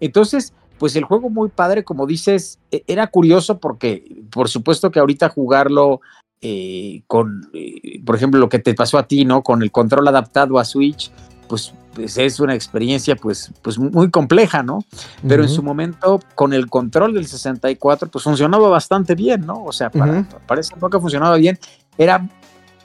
Entonces, 0.00 0.52
pues 0.78 0.96
el 0.96 1.04
juego 1.04 1.28
muy 1.30 1.48
padre, 1.48 1.84
como 1.84 2.06
dices, 2.06 2.58
e- 2.70 2.82
era 2.86 3.06
curioso 3.08 3.58
porque, 3.58 4.22
por 4.30 4.48
supuesto 4.48 4.90
que 4.90 5.00
ahorita 5.00 5.28
jugarlo 5.28 6.00
eh, 6.40 7.02
con, 7.06 7.50
eh, 7.54 8.00
por 8.04 8.16
ejemplo, 8.16 8.40
lo 8.40 8.48
que 8.48 8.58
te 8.58 8.74
pasó 8.74 8.98
a 8.98 9.06
ti, 9.06 9.24
¿no? 9.24 9.42
Con 9.42 9.62
el 9.62 9.70
control 9.70 10.08
adaptado 10.08 10.58
a 10.58 10.64
Switch, 10.64 11.10
pues, 11.52 11.74
pues 11.92 12.16
es 12.16 12.40
una 12.40 12.54
experiencia, 12.54 13.14
pues, 13.14 13.52
pues 13.60 13.78
muy 13.78 14.10
compleja, 14.10 14.62
¿no? 14.62 14.86
Pero 15.28 15.42
en 15.42 15.50
su 15.50 15.62
momento, 15.62 16.18
con 16.34 16.54
el 16.54 16.70
control 16.70 17.12
del 17.12 17.26
64, 17.26 18.08
pues 18.08 18.24
funcionaba 18.24 18.70
bastante 18.70 19.14
bien, 19.14 19.44
¿no? 19.44 19.62
O 19.62 19.70
sea, 19.70 19.90
para, 19.90 20.20
Ujú. 20.20 20.24
para 20.46 20.62
esa 20.62 20.74
época 20.74 20.98
funcionaba 20.98 21.36
bien. 21.36 21.58
Era 21.98 22.26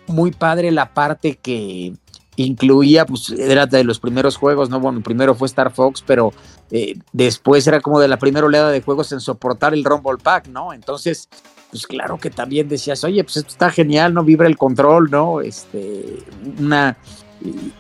muy 0.08 0.32
padre 0.32 0.70
la 0.72 0.94
parte 0.94 1.40
que 1.42 1.94
incluía, 2.36 3.06
pues 3.06 3.30
era 3.30 3.66
de 3.68 3.86
los 3.86 4.02
primeros 4.02 4.36
juegos, 4.36 4.70
¿no? 4.70 4.82
Bueno, 4.82 5.00
primero 5.00 5.34
fue 5.34 5.46
Star 5.46 5.72
Fox, 5.72 6.04
pero 6.06 6.34
eh, 6.70 7.00
después 7.14 7.66
era 7.68 7.80
como 7.80 8.02
de 8.02 8.10
la 8.10 8.20
primera 8.20 8.48
oleada 8.48 8.70
de 8.70 8.82
juegos 8.82 9.14
en 9.14 9.22
soportar 9.22 9.74
el 9.74 9.86
Rumble 9.86 10.18
Pack, 10.22 10.50
¿no? 10.50 10.74
Entonces, 10.74 11.30
pues 11.72 11.88
claro 11.88 12.18
que 12.18 12.32
también 12.32 12.68
decías, 12.68 13.02
oye, 13.06 13.24
pues 13.24 13.38
esto 13.38 13.50
está 13.50 13.70
genial, 13.70 14.14
¿no? 14.14 14.26
Vibra 14.26 14.48
el 14.48 14.58
control, 14.58 15.10
¿no? 15.10 15.40
Este, 15.40 16.18
una, 16.60 16.98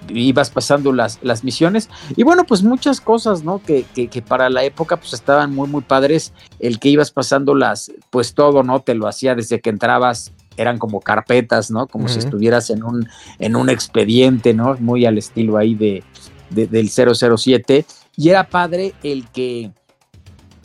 ibas 0.09 0.49
pasando 0.49 0.93
las, 0.93 1.19
las 1.21 1.43
misiones. 1.43 1.89
Y 2.15 2.23
bueno 2.23 2.45
pues 2.45 2.63
muchas 2.63 3.01
cosas 3.01 3.43
no 3.43 3.61
que, 3.61 3.83
que, 3.83 4.21
para 4.21 4.49
la 4.49 4.63
época 4.63 4.97
pues 4.97 5.13
estaban 5.13 5.53
muy 5.53 5.67
muy 5.67 5.81
padres. 5.81 6.33
El 6.59 6.79
que 6.79 6.89
ibas 6.89 7.11
pasando 7.11 7.55
las 7.55 7.91
pues 8.09 8.33
todo 8.33 8.63
no 8.63 8.81
te 8.81 8.95
lo 8.95 9.07
hacía 9.07 9.35
desde 9.35 9.59
que 9.59 9.69
entrabas 9.69 10.31
eran 10.57 10.79
como 10.79 11.01
carpetas 11.01 11.69
no 11.69 11.85
como 11.87 12.07
si 12.07 12.19
estuvieras 12.19 12.69
en 12.71 12.83
un 12.83 13.07
en 13.37 13.55
un 13.55 13.69
expediente 13.69 14.53
no 14.53 14.75
muy 14.79 15.05
al 15.05 15.17
estilo 15.19 15.57
ahí 15.57 15.75
de, 15.75 16.03
del 16.49 16.89
007 16.89 17.85
y 18.15 18.29
era 18.29 18.49
padre 18.49 18.93
el 19.03 19.29
que 19.29 19.71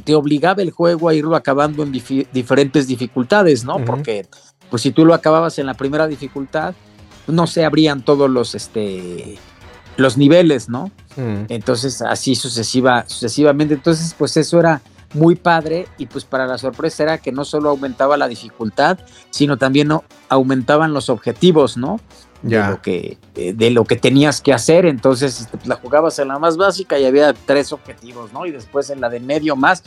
te 0.04 0.14
obligaba 0.14 0.62
el 0.62 0.70
juego 0.70 1.10
a 1.10 1.14
irlo 1.14 1.36
acabando 1.36 1.82
en 1.82 1.92
diferentes 1.92 2.86
dificultades 2.86 3.64
no 3.64 3.84
porque 3.84 4.26
pues 4.70 4.80
si 4.80 4.90
tú 4.90 5.04
lo 5.04 5.12
acababas 5.12 5.58
en 5.58 5.66
la 5.66 5.74
primera 5.74 6.08
dificultad 6.08 6.74
no 7.26 7.46
se 7.46 7.64
abrían 7.64 8.04
todos 8.04 8.28
los, 8.30 8.54
este, 8.54 9.38
los 9.96 10.16
niveles, 10.16 10.68
¿no? 10.68 10.90
Mm. 11.16 11.44
Entonces, 11.48 12.02
así 12.02 12.34
sucesiva, 12.34 13.04
sucesivamente. 13.06 13.74
Entonces, 13.74 14.14
pues 14.16 14.36
eso 14.36 14.58
era 14.60 14.82
muy 15.14 15.34
padre 15.34 15.86
y 15.98 16.06
pues 16.06 16.24
para 16.24 16.46
la 16.46 16.58
sorpresa 16.58 17.02
era 17.02 17.18
que 17.18 17.32
no 17.32 17.44
solo 17.44 17.70
aumentaba 17.70 18.16
la 18.16 18.28
dificultad, 18.28 18.98
sino 19.30 19.56
también 19.56 19.88
¿no? 19.88 20.04
aumentaban 20.28 20.92
los 20.92 21.08
objetivos, 21.10 21.76
¿no? 21.76 22.00
Ya. 22.42 22.64
De, 22.64 22.70
lo 22.72 22.82
que, 22.82 23.18
de, 23.34 23.70
lo 23.70 23.84
que 23.84 23.96
tenías 23.96 24.40
que 24.40 24.52
hacer. 24.52 24.86
Entonces 24.86 25.42
este, 25.42 25.56
pues, 25.56 25.68
la 25.68 25.76
jugabas 25.76 26.18
en 26.18 26.28
la 26.28 26.38
más 26.38 26.56
básica 26.56 26.98
y 26.98 27.04
había 27.04 27.32
tres 27.34 27.72
objetivos, 27.72 28.32
¿no? 28.32 28.46
Y 28.46 28.50
después 28.50 28.90
en 28.90 29.00
la 29.00 29.08
de 29.08 29.20
medio 29.20 29.54
más 29.54 29.84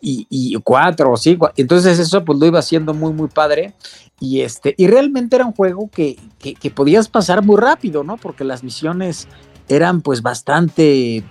y, 0.00 0.26
y 0.30 0.54
cuatro 0.62 1.12
o 1.12 1.16
cinco. 1.16 1.50
Entonces 1.56 1.98
eso 1.98 2.24
pues 2.24 2.38
lo 2.38 2.46
iba 2.46 2.58
haciendo 2.58 2.94
muy, 2.94 3.12
muy 3.12 3.28
padre. 3.28 3.74
Y, 4.20 4.42
este, 4.42 4.74
y 4.76 4.86
realmente 4.86 5.36
era 5.36 5.46
un 5.46 5.52
juego 5.52 5.88
que, 5.90 6.18
que, 6.38 6.70
podías 6.70 7.08
pasar 7.08 7.42
muy 7.42 7.56
rápido, 7.56 8.04
¿no? 8.04 8.18
Porque 8.18 8.44
las 8.44 8.62
misiones 8.62 9.26
eran 9.68 10.02
pues 10.02 10.20
bastante 10.20 11.24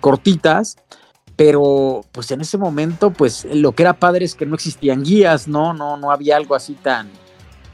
cortitas, 0.00 0.76
pero 1.36 2.04
pues 2.10 2.32
en 2.32 2.40
ese 2.40 2.58
momento 2.58 3.12
pues 3.12 3.46
lo 3.52 3.72
que 3.72 3.84
era 3.84 3.92
padre 3.92 4.24
es 4.24 4.34
que 4.34 4.44
no 4.44 4.56
existían 4.56 5.04
guías, 5.04 5.46
¿no? 5.46 5.72
No, 5.72 5.96
no 5.96 6.10
había 6.10 6.36
algo 6.36 6.56
así 6.56 6.74
tan, 6.74 7.10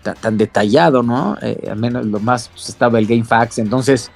tan, 0.03 0.37
detallado, 0.37 1.03
¿no? 1.03 1.39
Eh, 1.41 1.67
al 1.71 1.79
menos 1.79 2.05
lo 2.05 2.21
más 2.21 2.49
pues, 2.49 2.69
estaba 2.69 2.99
el 2.99 3.07
GameFAQs, 3.07 3.59
entonces 3.59 4.11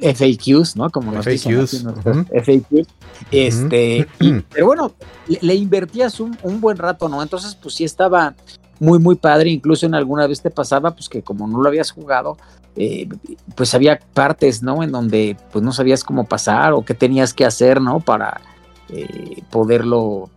FAQs, 0.00 0.76
¿no? 0.76 0.90
Como 0.90 1.12
nos 1.12 1.24
FAQs. 1.24 1.84
FAQs. 1.84 2.88
Este, 3.30 4.06
pero 4.52 4.66
bueno, 4.66 4.92
le, 5.40 5.54
invertías 5.54 6.20
un, 6.20 6.36
un, 6.42 6.60
buen 6.60 6.76
rato, 6.76 7.08
¿no? 7.08 7.22
Entonces, 7.22 7.54
pues 7.54 7.74
sí 7.74 7.84
estaba, 7.84 8.34
muy, 8.80 8.98
muy 8.98 9.16
padre. 9.16 9.50
Incluso 9.50 9.86
en 9.86 9.94
alguna 9.94 10.26
vez 10.26 10.40
te 10.42 10.50
pasaba, 10.50 10.92
pues 10.92 11.08
que 11.08 11.22
como 11.22 11.46
no 11.46 11.60
lo 11.60 11.68
habías 11.68 11.90
jugado, 11.90 12.36
eh, 12.76 13.08
pues 13.54 13.74
había 13.74 14.00
partes, 14.14 14.62
¿no? 14.62 14.82
En 14.82 14.92
donde 14.92 15.36
pues 15.52 15.64
no 15.64 15.72
sabías 15.72 16.04
cómo 16.04 16.24
pasar 16.24 16.72
o 16.72 16.84
qué 16.84 16.94
tenías 16.94 17.32
que 17.32 17.44
hacer, 17.44 17.80
¿no? 17.80 18.00
Para 18.00 18.40
eh, 18.88 19.42
poderlo 19.50 20.30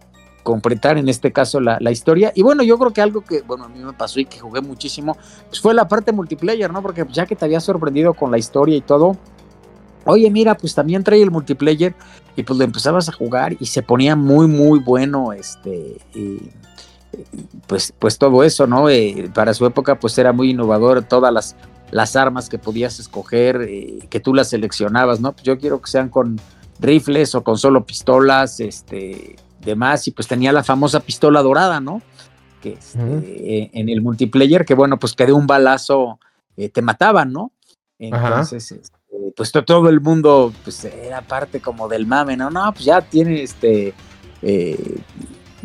completar, 0.44 0.98
en 0.98 1.10
este 1.10 1.34
caso, 1.34 1.60
la, 1.60 1.78
la, 1.82 1.92
historia. 1.92 2.32
Y 2.34 2.42
bueno, 2.42 2.64
yo 2.64 2.78
creo 2.78 2.94
que 2.94 3.02
algo 3.02 3.22
que, 3.22 3.42
bueno, 3.42 3.66
a 3.66 3.68
mí 3.68 3.80
me 3.80 3.92
pasó 3.92 4.22
y 4.22 4.26
que 4.26 4.40
jugué 4.40 4.62
muchísimo, 4.62 5.18
pues 5.50 5.60
fue 5.60 5.74
la 5.74 5.90
parte 5.90 6.14
multiplayer, 6.14 6.72
¿no? 6.72 6.82
Porque 6.82 7.06
ya 7.12 7.26
que 7.26 7.36
te 7.36 7.44
había 7.44 7.60
sorprendido 7.60 8.14
con 8.14 8.32
la 8.32 8.38
historia 8.38 8.78
y 8.78 8.82
todo, 8.82 9.18
oye, 10.06 10.30
mira, 10.32 10.56
pues 10.56 10.74
también 10.74 11.04
trae 11.04 11.22
el 11.22 11.32
multiplayer 11.32 11.94
y 12.36 12.44
pues 12.44 12.58
lo 12.58 12.64
empezabas 12.64 13.10
a 13.10 13.12
jugar 13.12 13.58
y 13.60 13.66
se 13.66 13.82
ponía 13.82 14.16
muy, 14.16 14.48
muy 14.48 14.80
bueno, 14.80 15.34
este, 15.34 15.98
pues, 17.68 17.94
pues 17.98 18.18
todo 18.18 18.44
eso, 18.44 18.68
¿no? 18.68 18.90
Eh, 18.90 19.30
para 19.34 19.54
su 19.54 19.66
época, 19.66 20.00
pues 20.00 20.18
era 20.18 20.34
muy 20.34 20.52
innovador, 20.52 21.04
todas 21.04 21.34
las, 21.34 21.56
las 21.92 22.16
armas 22.16 22.50
que 22.50 22.58
podías 22.58 23.00
escoger, 23.00 23.62
eh, 23.68 24.00
que 24.10 24.20
tú 24.20 24.34
las 24.34 24.50
seleccionabas, 24.50 25.20
¿no? 25.20 25.34
Pues 25.34 25.44
yo 25.44 25.58
quiero 25.58 25.82
que 25.82 25.90
sean 25.90 26.10
con 26.10 26.40
rifles 26.80 27.36
o 27.36 27.44
con 27.44 27.58
solo 27.58 27.86
pistolas, 27.86 28.60
este, 28.60 29.36
demás, 29.62 30.08
y 30.08 30.12
pues 30.12 30.28
tenía 30.28 30.52
la 30.52 30.64
famosa 30.64 31.00
pistola 31.00 31.42
dorada, 31.42 31.80
¿no? 31.80 32.02
Que 32.62 32.74
este, 32.74 33.00
eh, 33.00 33.70
en 33.74 33.90
el 33.90 34.02
multiplayer, 34.02 34.66
que 34.66 34.74
bueno, 34.74 34.98
pues 35.00 35.14
que 35.14 35.26
de 35.26 35.34
un 35.34 35.48
balazo 35.48 36.20
te 36.56 36.82
mataban, 36.82 37.32
¿no? 37.32 37.52
Entonces, 38.00 38.72
este, 38.72 38.98
pues 39.36 39.52
todo 39.52 39.90
el 39.90 40.02
mundo, 40.02 40.52
pues 40.64 40.86
era 40.86 41.22
parte 41.22 41.60
como 41.60 41.88
del 41.88 42.08
mame, 42.08 42.36
¿no? 42.36 42.50
No, 42.50 42.72
pues 42.74 42.86
ya 42.86 43.02
tiene 43.02 43.44
este 43.44 43.94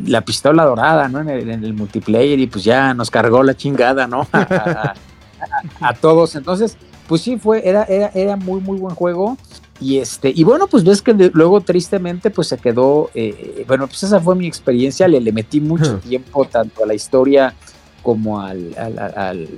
la 0.06 0.22
pistola 0.22 0.64
dorada, 0.64 1.08
¿no? 1.08 1.20
En 1.20 1.64
el, 1.64 1.74
multiplayer 1.74 2.38
y 2.38 2.46
pues 2.46 2.64
ya 2.64 2.94
nos 2.94 3.10
cargó 3.10 3.42
la 3.42 3.54
chingada, 3.54 4.06
¿no? 4.06 4.26
A, 4.32 5.94
todos. 6.00 6.36
Entonces, 6.36 6.76
pues 7.08 7.22
sí 7.22 7.36
fue, 7.36 7.68
era, 7.68 7.84
era, 7.84 8.10
era 8.14 8.36
muy, 8.36 8.60
muy 8.60 8.78
buen 8.78 8.94
juego. 8.94 9.36
Y 9.80 9.98
este, 9.98 10.32
y 10.34 10.44
bueno, 10.44 10.68
pues 10.68 10.84
ves 10.84 11.02
que 11.02 11.12
luego 11.12 11.60
tristemente 11.60 12.30
pues 12.30 12.46
se 12.46 12.56
quedó, 12.56 13.10
eh, 13.14 13.64
bueno, 13.66 13.88
pues 13.88 14.04
esa 14.04 14.20
fue 14.20 14.36
mi 14.36 14.46
experiencia, 14.46 15.08
le, 15.08 15.20
le 15.20 15.32
metí 15.32 15.60
mucho 15.60 15.98
tiempo 15.98 16.44
tanto 16.44 16.84
a 16.84 16.86
la 16.86 16.94
historia 16.94 17.52
como 18.02 18.40
al, 18.40 18.74
al, 18.76 19.48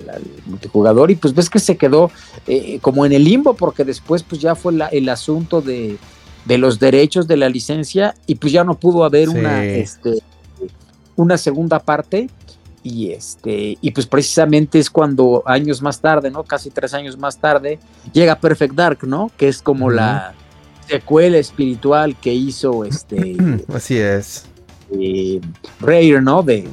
multijugador 0.46 1.10
y 1.10 1.16
pues 1.16 1.34
ves 1.34 1.50
que 1.50 1.58
se 1.58 1.76
quedó 1.76 2.10
eh, 2.46 2.78
como 2.80 3.04
en 3.04 3.12
el 3.12 3.24
limbo 3.24 3.54
porque 3.54 3.84
después 3.84 4.22
pues 4.22 4.40
ya 4.40 4.54
fue 4.54 4.74
el 4.92 5.08
asunto 5.08 5.60
de, 5.60 5.98
de 6.44 6.58
los 6.58 6.78
derechos 6.78 7.26
de 7.26 7.36
la 7.36 7.48
licencia 7.48 8.14
y 8.26 8.36
pues 8.36 8.52
ya 8.52 8.64
no 8.64 8.74
pudo 8.74 9.04
haber 9.04 9.28
una, 9.28 9.64
este, 9.64 10.22
una 11.16 11.38
segunda 11.38 11.78
parte 11.78 12.28
y 12.82 13.12
este 13.12 13.78
y 13.80 13.90
pues 13.92 14.06
precisamente 14.06 14.78
es 14.78 14.90
cuando 14.90 15.42
años 15.46 15.80
más 15.80 16.00
tarde 16.00 16.30
no 16.30 16.44
casi 16.44 16.70
tres 16.70 16.92
años 16.92 17.16
más 17.16 17.38
tarde 17.38 17.78
llega 18.12 18.38
Perfect 18.38 18.74
Dark 18.74 18.98
no 19.06 19.30
que 19.36 19.48
es 19.48 19.62
como 19.62 19.90
la 19.90 20.34
secuela 20.86 21.38
espiritual 21.38 22.14
que 22.16 22.34
hizo 22.34 22.84
este 22.84 23.36
así 23.74 23.96
es 23.96 24.46
eh, 24.90 25.40
Rare, 25.80 26.20
¿no? 26.20 26.42
De, 26.42 26.68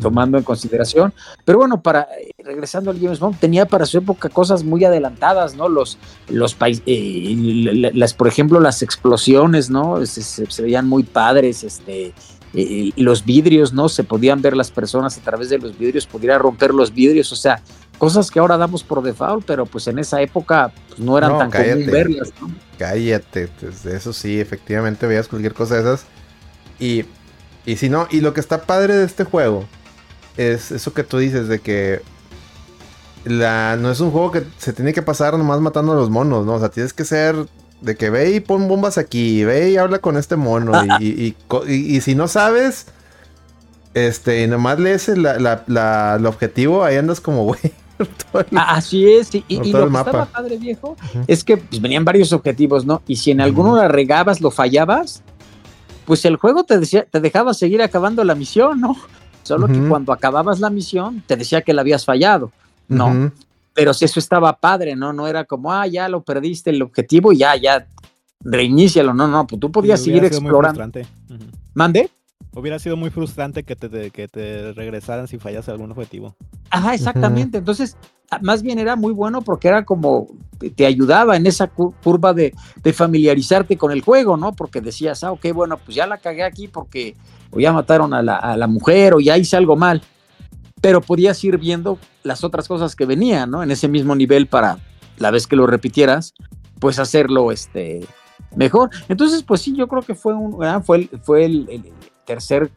tomando 0.00 0.38
en 0.38 0.44
consideración. 0.44 1.12
Pero 1.44 1.58
bueno, 1.58 1.80
para 1.80 2.02
eh, 2.20 2.30
regresando 2.38 2.90
al 2.90 3.00
James 3.00 3.18
Bond, 3.18 3.38
tenía 3.38 3.66
para 3.66 3.86
su 3.86 3.98
época 3.98 4.28
cosas 4.28 4.64
muy 4.64 4.84
adelantadas, 4.84 5.54
¿no? 5.54 5.68
Los, 5.68 5.98
los 6.28 6.56
eh, 6.86 7.90
las, 7.94 8.14
por 8.14 8.28
ejemplo, 8.28 8.60
las 8.60 8.82
explosiones, 8.82 9.70
¿no? 9.70 10.04
Se, 10.06 10.62
veían 10.62 10.88
muy 10.88 11.02
padres, 11.02 11.64
este. 11.64 12.12
Eh, 12.54 12.92
los 12.96 13.24
vidrios, 13.24 13.72
¿no? 13.72 13.88
Se 13.88 14.04
podían 14.04 14.40
ver 14.40 14.56
las 14.56 14.70
personas 14.70 15.18
a 15.18 15.20
través 15.20 15.50
de 15.50 15.58
los 15.58 15.78
vidrios, 15.78 16.06
pudiera 16.06 16.38
romper 16.38 16.72
los 16.72 16.92
vidrios, 16.92 17.30
o 17.32 17.36
sea, 17.36 17.62
cosas 17.98 18.30
que 18.30 18.38
ahora 18.38 18.56
damos 18.56 18.82
por 18.82 19.02
default, 19.02 19.44
pero 19.46 19.66
pues 19.66 19.86
en 19.86 19.98
esa 19.98 20.22
época 20.22 20.72
pues, 20.88 21.00
no 21.00 21.18
eran 21.18 21.36
tan 21.38 21.50
común 21.50 21.86
verlas, 21.86 22.32
¿no? 22.40 22.50
Cállate, 22.78 23.48
pues 23.60 23.84
eso 23.84 24.12
sí, 24.12 24.40
efectivamente 24.40 25.06
veías 25.06 25.28
cualquier 25.28 25.52
cosa 25.52 25.74
de 25.74 25.80
esas. 25.80 26.06
Y 26.80 27.04
y 27.68 27.76
si 27.76 27.90
no, 27.90 28.08
y 28.10 28.22
lo 28.22 28.32
que 28.32 28.40
está 28.40 28.62
padre 28.62 28.96
de 28.96 29.04
este 29.04 29.24
juego 29.24 29.66
es 30.38 30.70
eso 30.70 30.94
que 30.94 31.04
tú 31.04 31.18
dices 31.18 31.48
de 31.48 31.58
que 31.58 32.00
la, 33.24 33.76
no 33.76 33.90
es 33.90 34.00
un 34.00 34.10
juego 34.10 34.32
que 34.32 34.42
se 34.56 34.72
tiene 34.72 34.94
que 34.94 35.02
pasar 35.02 35.36
nomás 35.36 35.60
matando 35.60 35.92
a 35.92 35.96
los 35.96 36.08
monos, 36.08 36.46
¿no? 36.46 36.54
O 36.54 36.58
sea, 36.58 36.70
tienes 36.70 36.94
que 36.94 37.04
ser 37.04 37.36
de 37.80 37.96
que 37.96 38.10
ve 38.10 38.34
y 38.34 38.40
pon 38.40 38.68
bombas 38.68 38.98
aquí, 38.98 39.44
ve 39.44 39.70
y 39.70 39.76
habla 39.76 39.98
con 39.98 40.16
este 40.16 40.36
mono. 40.36 40.72
y, 41.00 41.34
y, 41.66 42.00
si 42.00 42.14
no 42.14 42.28
sabes, 42.28 42.86
este, 43.94 44.46
nomás 44.46 44.78
lees 44.78 45.08
el, 45.08 45.22
la, 45.22 46.20
objetivo, 46.26 46.84
ahí 46.84 46.96
andas 46.96 47.20
como, 47.20 47.44
güey. 47.44 47.60
Ah, 48.54 48.76
así 48.76 49.10
es, 49.10 49.34
y, 49.34 49.42
lo 49.72 49.90
que 49.90 49.96
estaba 49.96 50.26
padre 50.26 50.56
viejo 50.56 50.96
es 51.26 51.42
que 51.42 51.56
pues, 51.56 51.80
venían 51.80 52.04
varios 52.04 52.32
objetivos, 52.32 52.86
¿no? 52.86 53.02
Y 53.08 53.16
si 53.16 53.32
en 53.32 53.40
alguno 53.40 53.76
la 53.76 53.88
regabas, 53.88 54.40
lo 54.40 54.52
fallabas, 54.52 55.22
pues 56.04 56.24
el 56.24 56.36
juego 56.36 56.62
te 56.62 56.78
decía, 56.78 57.06
te 57.10 57.20
dejaba 57.20 57.54
seguir 57.54 57.82
acabando 57.82 58.22
la 58.22 58.36
misión, 58.36 58.80
¿no? 58.80 58.96
Solo 59.42 59.66
que 59.66 59.80
cuando 59.88 60.12
acababas 60.12 60.60
la 60.60 60.70
misión, 60.70 61.24
te 61.26 61.34
decía 61.36 61.62
que 61.62 61.72
la 61.72 61.80
habías 61.80 62.04
fallado, 62.04 62.52
¿no? 62.86 63.32
Pero 63.78 63.94
si 63.94 64.04
eso 64.04 64.18
estaba 64.18 64.58
padre, 64.58 64.96
¿no? 64.96 65.12
No 65.12 65.28
era 65.28 65.44
como, 65.44 65.72
ah, 65.72 65.86
ya 65.86 66.08
lo 66.08 66.24
perdiste 66.24 66.70
el 66.70 66.82
objetivo 66.82 67.32
y 67.32 67.38
ya, 67.38 67.54
ya, 67.54 67.86
reinícialo, 68.40 69.14
no, 69.14 69.28
no, 69.28 69.46
pues 69.46 69.60
tú 69.60 69.70
podías 69.70 70.02
seguir 70.02 70.24
explorando. 70.24 70.84
¿Mande? 71.74 72.10
Hubiera 72.56 72.80
sido 72.80 72.96
muy 72.96 73.10
frustrante 73.10 73.62
que 73.62 73.76
te, 73.76 74.10
que 74.10 74.26
te 74.26 74.72
regresaran 74.72 75.28
si 75.28 75.38
fallase 75.38 75.70
algún 75.70 75.92
objetivo. 75.92 76.34
Ajá, 76.70 76.92
exactamente. 76.92 77.58
Entonces, 77.58 77.96
más 78.42 78.62
bien 78.62 78.80
era 78.80 78.96
muy 78.96 79.12
bueno 79.12 79.42
porque 79.42 79.68
era 79.68 79.84
como 79.84 80.26
te 80.74 80.84
ayudaba 80.84 81.36
en 81.36 81.46
esa 81.46 81.68
curva 81.68 82.34
de, 82.34 82.52
familiarizarte 82.92 83.76
con 83.76 83.92
el 83.92 84.00
juego, 84.00 84.36
¿no? 84.36 84.54
Porque 84.54 84.80
decías, 84.80 85.22
ah, 85.22 85.30
ok, 85.30 85.52
bueno, 85.54 85.78
pues 85.78 85.94
ya 85.94 86.04
la 86.04 86.18
cagué 86.18 86.42
aquí 86.42 86.66
porque 86.66 87.14
o 87.52 87.60
ya 87.60 87.72
mataron 87.72 88.12
a 88.12 88.22
la, 88.22 88.66
mujer 88.66 89.14
o 89.14 89.20
ya 89.20 89.38
hice 89.38 89.56
algo 89.56 89.76
mal. 89.76 90.02
Pero 90.80 91.00
podías 91.00 91.42
ir 91.44 91.58
viendo 91.58 91.98
las 92.22 92.44
otras 92.44 92.68
cosas 92.68 92.94
que 92.94 93.06
venían, 93.06 93.50
¿no? 93.50 93.62
En 93.62 93.70
ese 93.70 93.88
mismo 93.88 94.14
nivel 94.14 94.46
para 94.46 94.78
la 95.18 95.30
vez 95.30 95.46
que 95.46 95.56
lo 95.56 95.66
repitieras, 95.66 96.34
pues 96.78 96.98
hacerlo 96.98 97.50
este, 97.50 98.06
mejor. 98.54 98.90
Entonces, 99.08 99.42
pues 99.42 99.62
sí, 99.62 99.74
yo 99.74 99.88
creo 99.88 100.02
que 100.02 100.14
fue, 100.14 100.34
un, 100.34 100.58
fue, 100.84 100.96
el, 100.98 101.10
fue 101.22 101.44
el, 101.44 101.92
tercer 102.24 102.70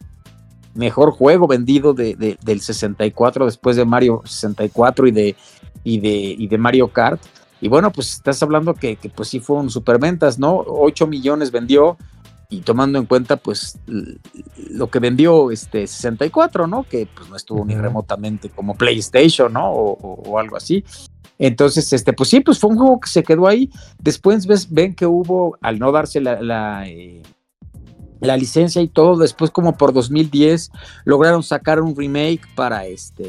mejor 0.74 1.10
juego 1.10 1.46
vendido 1.46 1.92
de, 1.92 2.38
del 2.42 2.60
64 2.60 3.44
después 3.44 3.76
de 3.76 3.84
Mario 3.84 4.22
64 4.24 5.06
y 5.06 5.10
de, 5.10 5.36
y 5.84 6.00
de, 6.00 6.34
y 6.38 6.46
de 6.48 6.58
Mario 6.58 6.88
Kart. 6.88 7.20
Y 7.60 7.68
bueno, 7.68 7.92
pues 7.92 8.14
estás 8.14 8.42
hablando 8.42 8.74
que, 8.74 8.96
que 8.96 9.08
pues 9.08 9.28
sí 9.28 9.38
fueron 9.38 9.70
superventas, 9.70 10.38
¿no? 10.38 10.64
8 10.66 11.06
millones 11.06 11.52
vendió 11.52 11.96
y 12.52 12.60
tomando 12.60 12.98
en 12.98 13.06
cuenta 13.06 13.38
pues 13.38 13.78
lo 14.68 14.90
que 14.90 14.98
vendió 14.98 15.50
este 15.50 15.86
64, 15.86 16.66
¿no? 16.66 16.82
Que 16.82 17.08
pues 17.12 17.30
no 17.30 17.36
estuvo 17.36 17.64
ni 17.64 17.74
remotamente 17.74 18.50
como 18.50 18.74
PlayStation, 18.74 19.54
¿no? 19.54 19.70
O, 19.72 20.38
algo 20.38 20.58
así. 20.58 20.84
Entonces, 21.38 21.90
este, 21.94 22.12
pues 22.12 22.28
sí, 22.28 22.40
pues 22.40 22.58
fue 22.58 22.70
un 22.70 22.76
juego 22.76 23.00
que 23.00 23.08
se 23.08 23.22
quedó 23.22 23.48
ahí. 23.48 23.70
Después 23.98 24.46
ves, 24.46 24.70
ven 24.70 24.94
que 24.94 25.06
hubo, 25.06 25.56
al 25.62 25.78
no 25.78 25.92
darse 25.92 26.20
la, 26.20 26.42
la, 26.42 26.86
eh, 26.86 27.22
licencia 28.20 28.82
y 28.82 28.88
todo, 28.88 29.16
después 29.16 29.50
como 29.50 29.78
por 29.78 29.94
2010 29.94 30.70
lograron 31.04 31.42
sacar 31.42 31.80
un 31.80 31.96
remake 31.96 32.42
para 32.54 32.84
este 32.84 33.24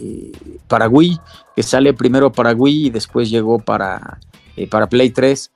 eh, 0.00 0.32
para 0.68 0.88
Wii, 0.88 1.18
que 1.56 1.64
sale 1.64 1.92
primero 1.94 2.30
para 2.30 2.52
Wii 2.52 2.86
y 2.86 2.90
después 2.90 3.28
llegó 3.28 3.58
para, 3.58 4.20
eh, 4.56 4.68
para 4.68 4.88
Play 4.88 5.10
3 5.10 5.50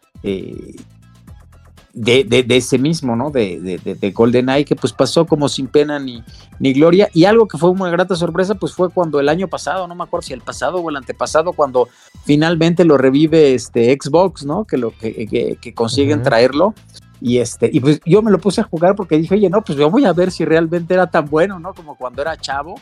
de, 1.97 2.45
ese 2.51 2.79
mismo, 2.79 3.17
¿no? 3.17 3.31
De, 3.31 3.59
de, 3.59 3.95
de, 3.95 4.11
GoldenEye, 4.11 4.67
que 4.67 4.77
pues 4.77 4.93
pasó 4.93 5.25
como 5.25 5.49
sin 5.49 5.67
pena 5.67 5.99
ni, 5.99 6.23
ni 6.59 6.75
gloria. 6.75 7.09
Y 7.15 7.25
algo 7.25 7.49
que 7.49 7.57
fue 7.57 7.71
una 7.71 7.89
grata 7.89 8.15
sorpresa, 8.15 8.55
pues 8.55 8.75
fue 8.75 8.91
cuando 8.91 9.19
el 9.19 9.31
año 9.31 9.49
pasado, 9.49 9.89
no 9.89 9.95
me 9.95 10.05
acuerdo 10.05 10.27
si 10.27 10.35
el 10.35 10.43
pasado 10.43 10.79
o 10.79 10.91
el 10.91 10.97
antepasado, 10.97 11.55
cuando 11.55 11.89
finalmente 12.25 12.85
lo 12.85 12.99
revive 12.99 13.55
este 13.55 13.97
Xbox, 13.99 14.45
¿no? 14.45 14.65
Que 14.67 14.77
lo 14.77 14.91
que, 14.91 15.57
que, 15.61 15.75
consiguen 15.75 16.23
traerlo. 16.23 16.75
Y 17.19 17.39
este, 17.39 17.71
y 17.73 17.81
pues 17.81 18.01
yo 18.05 18.21
me 18.21 18.31
lo 18.31 18.39
puse 18.39 18.61
a 18.61 18.65
jugar 18.65 18.95
porque 18.95 19.17
dije, 19.17 19.35
oye, 19.35 19.49
no, 19.49 19.63
pues 19.63 19.79
yo 19.79 19.91
voy 19.91 20.05
a 20.05 20.13
ver 20.13 20.31
si 20.31 20.45
realmente 20.45 20.93
era 20.93 21.07
tan 21.07 21.25
bueno, 21.31 21.59
¿no? 21.59 21.73
Como 21.73 21.97
cuando 21.97 22.21
era 22.21 22.37
chavo. 22.37 22.75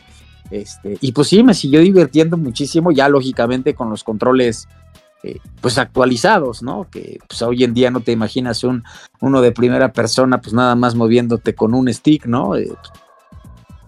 Este, 0.51 0.97
y 0.99 1.13
pues 1.13 1.29
sí, 1.29 1.41
me 1.41 1.53
siguió 1.53 1.79
divirtiendo 1.79 2.35
muchísimo, 2.35 2.91
ya 2.91 3.07
lógicamente 3.07 3.73
con 3.73 3.89
los 3.89 4.03
controles 4.03 4.67
eh, 5.23 5.39
pues 5.59 5.77
actualizados, 5.77 6.61
¿no? 6.61 6.87
Que 6.91 7.19
pues 7.27 7.41
hoy 7.41 7.63
en 7.63 7.73
día 7.73 7.89
no 7.89 8.01
te 8.01 8.11
imaginas 8.11 8.63
un 8.63 8.83
uno 9.21 9.41
de 9.41 9.51
primera 9.51 9.91
persona, 9.91 10.39
pues 10.39 10.53
nada 10.53 10.75
más 10.75 10.93
moviéndote 10.93 11.55
con 11.55 11.73
un 11.73 11.91
stick, 11.91 12.25
¿no? 12.25 12.55
Eh, 12.55 12.71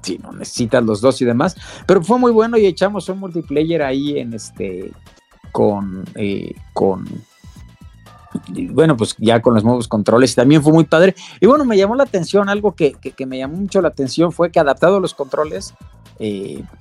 si 0.02 0.18
no 0.18 0.32
necesitas 0.32 0.84
los 0.84 1.00
dos 1.02 1.22
y 1.22 1.26
demás. 1.26 1.56
Pero 1.86 2.04
fue 2.04 2.18
muy 2.18 2.32
bueno 2.32 2.58
y 2.58 2.66
echamos 2.66 3.08
un 3.10 3.20
multiplayer 3.20 3.84
ahí 3.84 4.18
en 4.18 4.34
este 4.34 4.92
con 5.52 6.06
eh, 6.16 6.56
con 6.74 7.06
bueno, 8.72 8.98
pues 8.98 9.16
ya 9.20 9.42
con 9.42 9.54
los 9.54 9.64
nuevos 9.64 9.88
controles 9.88 10.34
también 10.34 10.64
fue 10.64 10.74
muy 10.74 10.86
padre. 10.86 11.14
Y 11.40 11.46
bueno, 11.46 11.66
me 11.66 11.78
llamó 11.78 11.96
la 11.96 12.04
atención, 12.04 12.50
algo 12.50 12.74
que, 12.74 12.94
que, 12.94 13.26
me 13.26 13.38
llamó 13.38 13.58
mucho 13.58 13.82
la 13.82 13.90
atención 13.90 14.32
fue 14.32 14.52
que 14.52 14.60
adaptado 14.60 14.98
a 14.98 15.00
los 15.00 15.14
controles 15.14 15.74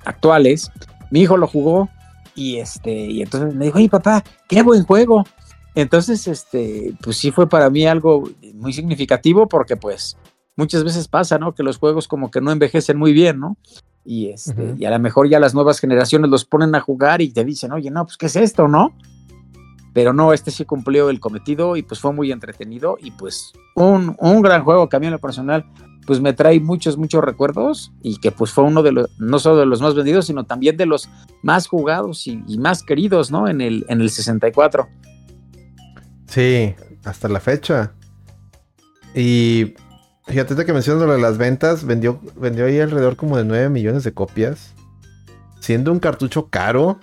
actuales, 0.03 0.71
mi 1.11 1.21
hijo 1.21 1.37
lo 1.37 1.47
jugó 1.47 1.89
y 2.37 2.57
este, 2.57 2.93
y 2.93 3.23
entonces 3.23 3.55
me 3.55 3.65
dijo, 3.65 3.79
oye 3.79 3.89
papá, 3.89 4.23
qué 4.47 4.61
buen 4.61 4.83
juego. 4.83 5.25
Entonces, 5.73 6.27
este, 6.27 6.93
pues 7.03 7.17
sí 7.17 7.31
fue 7.31 7.49
para 7.49 7.69
mí 7.69 7.85
algo 7.85 8.29
muy 8.53 8.73
significativo 8.73 9.47
porque 9.47 9.75
pues 9.75 10.17
muchas 10.55 10.83
veces 10.83 11.07
pasa, 11.07 11.39
¿no? 11.39 11.53
Que 11.53 11.63
los 11.63 11.77
juegos 11.77 12.07
como 12.07 12.29
que 12.29 12.39
no 12.39 12.51
envejecen 12.51 12.97
muy 12.97 13.11
bien, 13.11 13.39
¿no? 13.39 13.57
Y 14.05 14.29
este, 14.29 14.75
y 14.77 14.85
a 14.85 14.91
lo 14.91 14.99
mejor 14.99 15.27
ya 15.27 15.39
las 15.39 15.53
nuevas 15.55 15.79
generaciones 15.79 16.29
los 16.29 16.45
ponen 16.45 16.75
a 16.75 16.79
jugar 16.79 17.21
y 17.21 17.31
te 17.31 17.43
dicen, 17.43 17.71
oye, 17.71 17.89
no, 17.89 18.05
pues 18.05 18.17
¿qué 18.17 18.27
es 18.27 18.35
esto, 18.35 18.67
no? 18.67 18.93
Pero 19.93 20.13
no, 20.13 20.31
este 20.31 20.51
sí 20.51 20.63
cumplió 20.63 21.09
el 21.09 21.19
cometido 21.19 21.75
y 21.75 21.81
pues 21.81 21.99
fue 21.99 22.13
muy 22.13 22.31
entretenido 22.31 22.97
y 23.01 23.11
pues 23.11 23.51
un, 23.75 24.15
un 24.19 24.41
gran 24.43 24.63
juego 24.63 24.89
que 24.89 24.95
a 24.95 24.99
mí 24.99 25.07
en 25.07 25.13
lo 25.13 25.19
personal 25.19 25.65
pues 26.07 26.21
me 26.21 26.31
trae 26.31 26.61
muchos, 26.61 26.97
muchos 26.97 27.21
recuerdos 27.21 27.91
y 28.01 28.17
que 28.17 28.31
pues 28.31 28.51
fue 28.51 28.63
uno 28.63 28.81
de 28.81 28.93
los, 28.93 29.09
no 29.19 29.39
solo 29.39 29.57
de 29.57 29.65
los 29.65 29.81
más 29.81 29.93
vendidos, 29.93 30.25
sino 30.25 30.45
también 30.45 30.77
de 30.77 30.85
los 30.85 31.09
más 31.43 31.67
jugados 31.67 32.25
y, 32.27 32.37
más 32.57 32.81
queridos, 32.81 33.29
¿no? 33.29 33.49
En 33.49 33.59
el, 33.59 33.85
en 33.89 33.99
el 33.99 34.09
64. 34.09 34.87
Sí, 36.27 36.73
hasta 37.03 37.27
la 37.27 37.41
fecha. 37.41 37.91
Y 39.13 39.73
fíjate 40.25 40.65
que 40.65 40.71
mencionas 40.71 41.05
lo 41.05 41.13
de 41.13 41.21
las 41.21 41.37
ventas, 41.37 41.83
vendió, 41.83 42.21
vendió 42.37 42.65
ahí 42.65 42.79
alrededor 42.79 43.17
como 43.17 43.37
de 43.37 43.43
9 43.43 43.69
millones 43.69 44.05
de 44.05 44.13
copias, 44.13 44.73
siendo 45.59 45.91
un 45.91 45.99
cartucho 45.99 46.47
caro. 46.49 46.99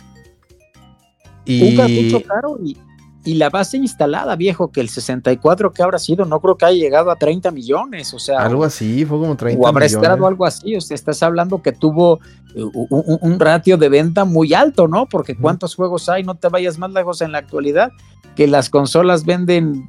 Y... 1.45 1.73
Un 1.73 1.77
cartucho 1.77 2.23
caro 2.27 2.59
y, 2.65 2.79
y 3.25 3.35
la 3.35 3.49
base 3.49 3.79
instalada, 3.79 4.37
viejo, 4.37 4.71
que 4.71 4.81
el 4.81 4.89
64 4.89 5.73
que 5.73 5.83
habrá 5.83 5.99
sido, 5.99 6.25
no 6.27 6.41
creo 6.41 6.57
que 6.57 6.67
haya 6.67 6.77
llegado 6.77 7.11
a 7.11 7.17
30 7.17 7.51
millones, 7.51 8.13
o 8.13 8.19
sea. 8.19 8.41
Algo 8.41 8.65
así, 8.65 9.05
fue 9.05 9.19
como 9.19 9.37
30 9.37 9.61
O 9.61 9.67
habrá 9.67 9.87
estado 9.87 10.27
algo 10.27 10.45
así, 10.45 10.77
o 10.77 10.81
sea, 10.81 10.95
estás 10.95 11.23
hablando 11.23 11.63
que 11.63 11.73
tuvo 11.73 12.21
eh, 12.55 12.63
un, 12.63 13.41
ratio 13.41 13.79
de 13.79 13.89
venta 13.89 14.25
muy 14.25 14.53
alto, 14.53 14.89
¿no? 14.89 15.07
Porque 15.07 15.37
cuántos 15.37 15.75
juegos 15.75 16.09
hay, 16.09 16.23
no 16.23 16.35
te 16.35 16.49
vayas 16.49 16.79
más 16.79 16.91
lejos 16.93 17.23
en 17.23 17.33
la 17.33 17.39
actualidad, 17.39 17.93
que 18.37 18.47
las 18.47 18.69
consolas 18.69 19.25
venden 19.25 19.89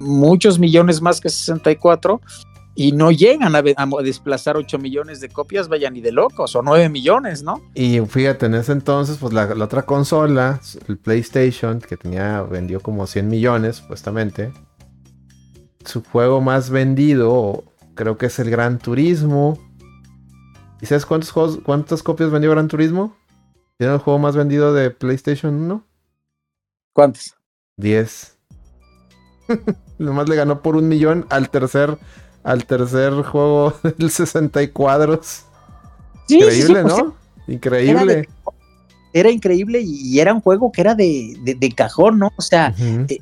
muchos 0.00 0.58
millones 0.58 1.02
más 1.02 1.20
que 1.20 1.28
64 1.28 2.20
y 2.78 2.92
no 2.92 3.10
llegan 3.10 3.56
a, 3.56 3.62
desplazar 4.02 4.58
8 4.58 4.78
millones 4.78 5.20
de 5.20 5.30
copias, 5.30 5.66
vaya 5.66 5.90
ni 5.90 6.02
de 6.02 6.12
locos, 6.12 6.54
o 6.54 6.62
9 6.62 6.90
millones, 6.90 7.42
¿no? 7.42 7.62
Y 7.74 7.98
fíjate, 8.00 8.46
en 8.46 8.54
ese 8.54 8.72
entonces, 8.72 9.16
pues 9.16 9.32
la, 9.32 9.46
otra 9.64 9.86
consola, 9.86 10.60
el 10.86 10.98
PlayStation, 10.98 11.80
que 11.80 11.96
tenía, 11.96 12.42
vendió 12.42 12.80
como 12.80 13.06
100 13.06 13.28
millones, 13.28 13.76
supuestamente. 13.76 14.52
Su 15.86 16.04
juego 16.04 16.42
más 16.42 16.68
vendido, 16.68 17.64
creo 17.94 18.18
que 18.18 18.26
es 18.26 18.38
el 18.38 18.50
Gran 18.50 18.78
Turismo. 18.78 19.58
¿Y 20.82 20.86
sabes 20.86 21.06
cuántos 21.06 21.30
juegos, 21.30 21.58
cuántas 21.64 22.02
copias 22.02 22.30
vendió 22.30 22.50
Gran 22.50 22.68
Turismo? 22.68 23.16
¿Tiene 23.78 23.94
el 23.94 24.00
juego 24.00 24.18
más 24.18 24.36
vendido 24.36 24.74
de 24.74 24.90
PlayStation 24.90 25.54
1? 25.54 25.86
¿Cuántos? 26.92 27.34
10. 27.78 28.38
Nomás 29.98 30.28
le 30.28 30.36
ganó 30.36 30.60
por 30.60 30.76
un 30.76 30.88
millón 30.88 31.24
al 31.30 31.48
tercer 31.48 31.98
al 32.46 32.64
tercer 32.64 33.12
juego 33.24 33.74
del 33.98 34.10
60 34.10 34.72
cuadros. 34.72 35.42
increíble, 36.28 36.82
pues 36.82 36.96
¿no? 36.96 37.16
increíble. 37.48 38.28
Era, 39.12 39.30
increíble 39.30 39.80
y 39.82 40.20
era 40.20 40.32
un 40.32 40.40
juego 40.40 40.70
que 40.70 40.80
era 40.80 40.94
de, 40.94 41.74
cajón, 41.74 42.18
¿no? 42.18 42.32
O 42.36 42.42
sea, 42.42 42.72
eh, 42.78 43.18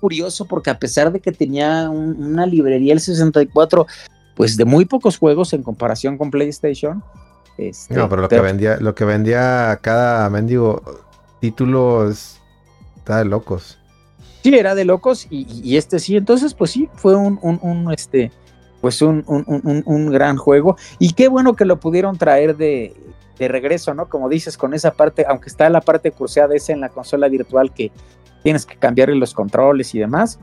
curioso 0.00 0.44
porque 0.44 0.70
a 0.70 0.78
pesar 0.78 1.10
de 1.10 1.20
que 1.20 1.32
tenía 1.32 1.90
una 1.90 2.46
librería 2.46 2.92
el 2.92 3.00
64, 3.00 3.86
pues 4.36 4.56
de 4.56 4.64
muy 4.64 4.84
pocos 4.84 5.18
juegos 5.18 5.52
en 5.54 5.62
comparación 5.64 6.16
con 6.16 6.30
PlayStation. 6.30 7.02
Este, 7.56 7.94
no, 7.94 8.08
pero 8.08 8.22
lo 8.22 8.28
que 8.28 8.40
vendía, 8.40 8.76
lo 8.78 8.94
que 8.94 9.04
vendía 9.04 9.76
cada 9.82 10.30
mendigo 10.30 10.82
título 11.40 12.08
está 12.08 13.18
de 13.18 13.24
locos. 13.24 13.78
Sí, 14.44 14.54
era 14.54 14.76
de 14.76 14.84
locos 14.84 15.26
y, 15.30 15.76
este 15.76 15.98
sí, 15.98 16.16
entonces 16.16 16.54
pues 16.54 16.70
sí, 16.70 16.88
fue 16.94 17.16
un, 17.16 17.40
un 17.42 17.92
este, 17.92 18.30
pues 18.80 19.02
un, 19.02 19.24
un, 19.26 20.10
gran 20.10 20.36
juego. 20.36 20.76
Y 20.98 21.12
qué 21.12 21.28
bueno 21.28 21.56
que 21.56 21.64
lo 21.64 21.80
pudieron 21.80 22.16
traer 22.16 22.56
de, 22.56 22.94
regreso, 23.38 23.94
¿no? 23.94 24.08
Como 24.08 24.28
dices, 24.28 24.56
con 24.56 24.74
esa 24.74 24.92
parte, 24.92 25.24
aunque 25.28 25.48
está 25.48 25.68
la 25.70 25.80
parte 25.80 26.10
cruciada 26.10 26.54
esa 26.54 26.72
en 26.72 26.80
la 26.80 26.88
consola 26.88 27.28
virtual 27.28 27.72
que 27.72 27.92
tienes 28.42 28.66
que 28.66 28.76
cambiarle 28.76 29.14
los 29.14 29.32
controles 29.32 29.94
y 29.94 29.98
demás. 29.98 30.38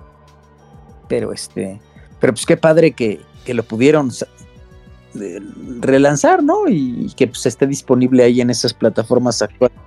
Pero 1.08 1.34
este, 1.34 1.80
pero 2.20 2.34
pues 2.34 2.46
qué 2.46 2.58
padre 2.58 2.92
que, 2.92 3.22
lo 3.48 3.64
pudieron 3.64 4.12
relanzar, 5.80 6.44
¿no? 6.44 6.68
Y, 6.68 7.14
que 7.16 7.28
pues 7.28 7.46
esté 7.46 7.68
disponible 7.68 8.24
ahí 8.24 8.42
en 8.42 8.50
esas 8.50 8.74
plataformas 8.74 9.42
actuales. 9.42 9.78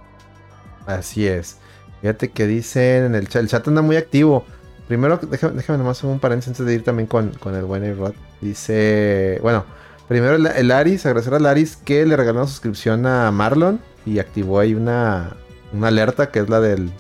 Así 0.87 1.27
es. 1.27 1.59
Fíjate 2.01 2.29
que 2.29 2.47
dicen 2.47 3.05
en 3.05 3.15
el 3.15 3.29
chat, 3.29 3.43
el 3.43 3.49
chat 3.49 3.67
anda 3.67 3.83
muy 3.83 3.97
activo. 3.97 4.45
Primero, 4.89 5.19
déjame, 5.19 5.55
déjame 5.55 5.79
nomás 5.79 6.03
un 6.03 6.19
paréntesis 6.19 6.49
antes 6.53 6.67
de 6.67 6.75
ir 6.75 6.83
también 6.83 7.07
con, 7.07 7.31
con 7.33 7.55
el 7.55 7.65
buen 7.65 7.97
Rod. 7.97 8.15
Dice, 8.41 9.39
bueno, 9.43 9.65
primero 10.09 10.35
el, 10.35 10.71
Aris, 10.71 11.05
agradecer 11.05 11.35
al 11.35 11.45
Aris 11.45 11.77
que 11.77 12.07
le 12.07 12.17
regaló 12.17 12.41
una 12.41 12.49
suscripción 12.49 13.05
a 13.05 13.31
Marlon 13.31 13.81
y 14.07 14.19
activó 14.19 14.61
ahí 14.61 14.75
una, 14.75 15.37
una 15.75 15.89
alerta 15.89 16.31
que 16.31 16.39
es 16.39 16.49
la 16.49 16.61
del, 16.61 16.91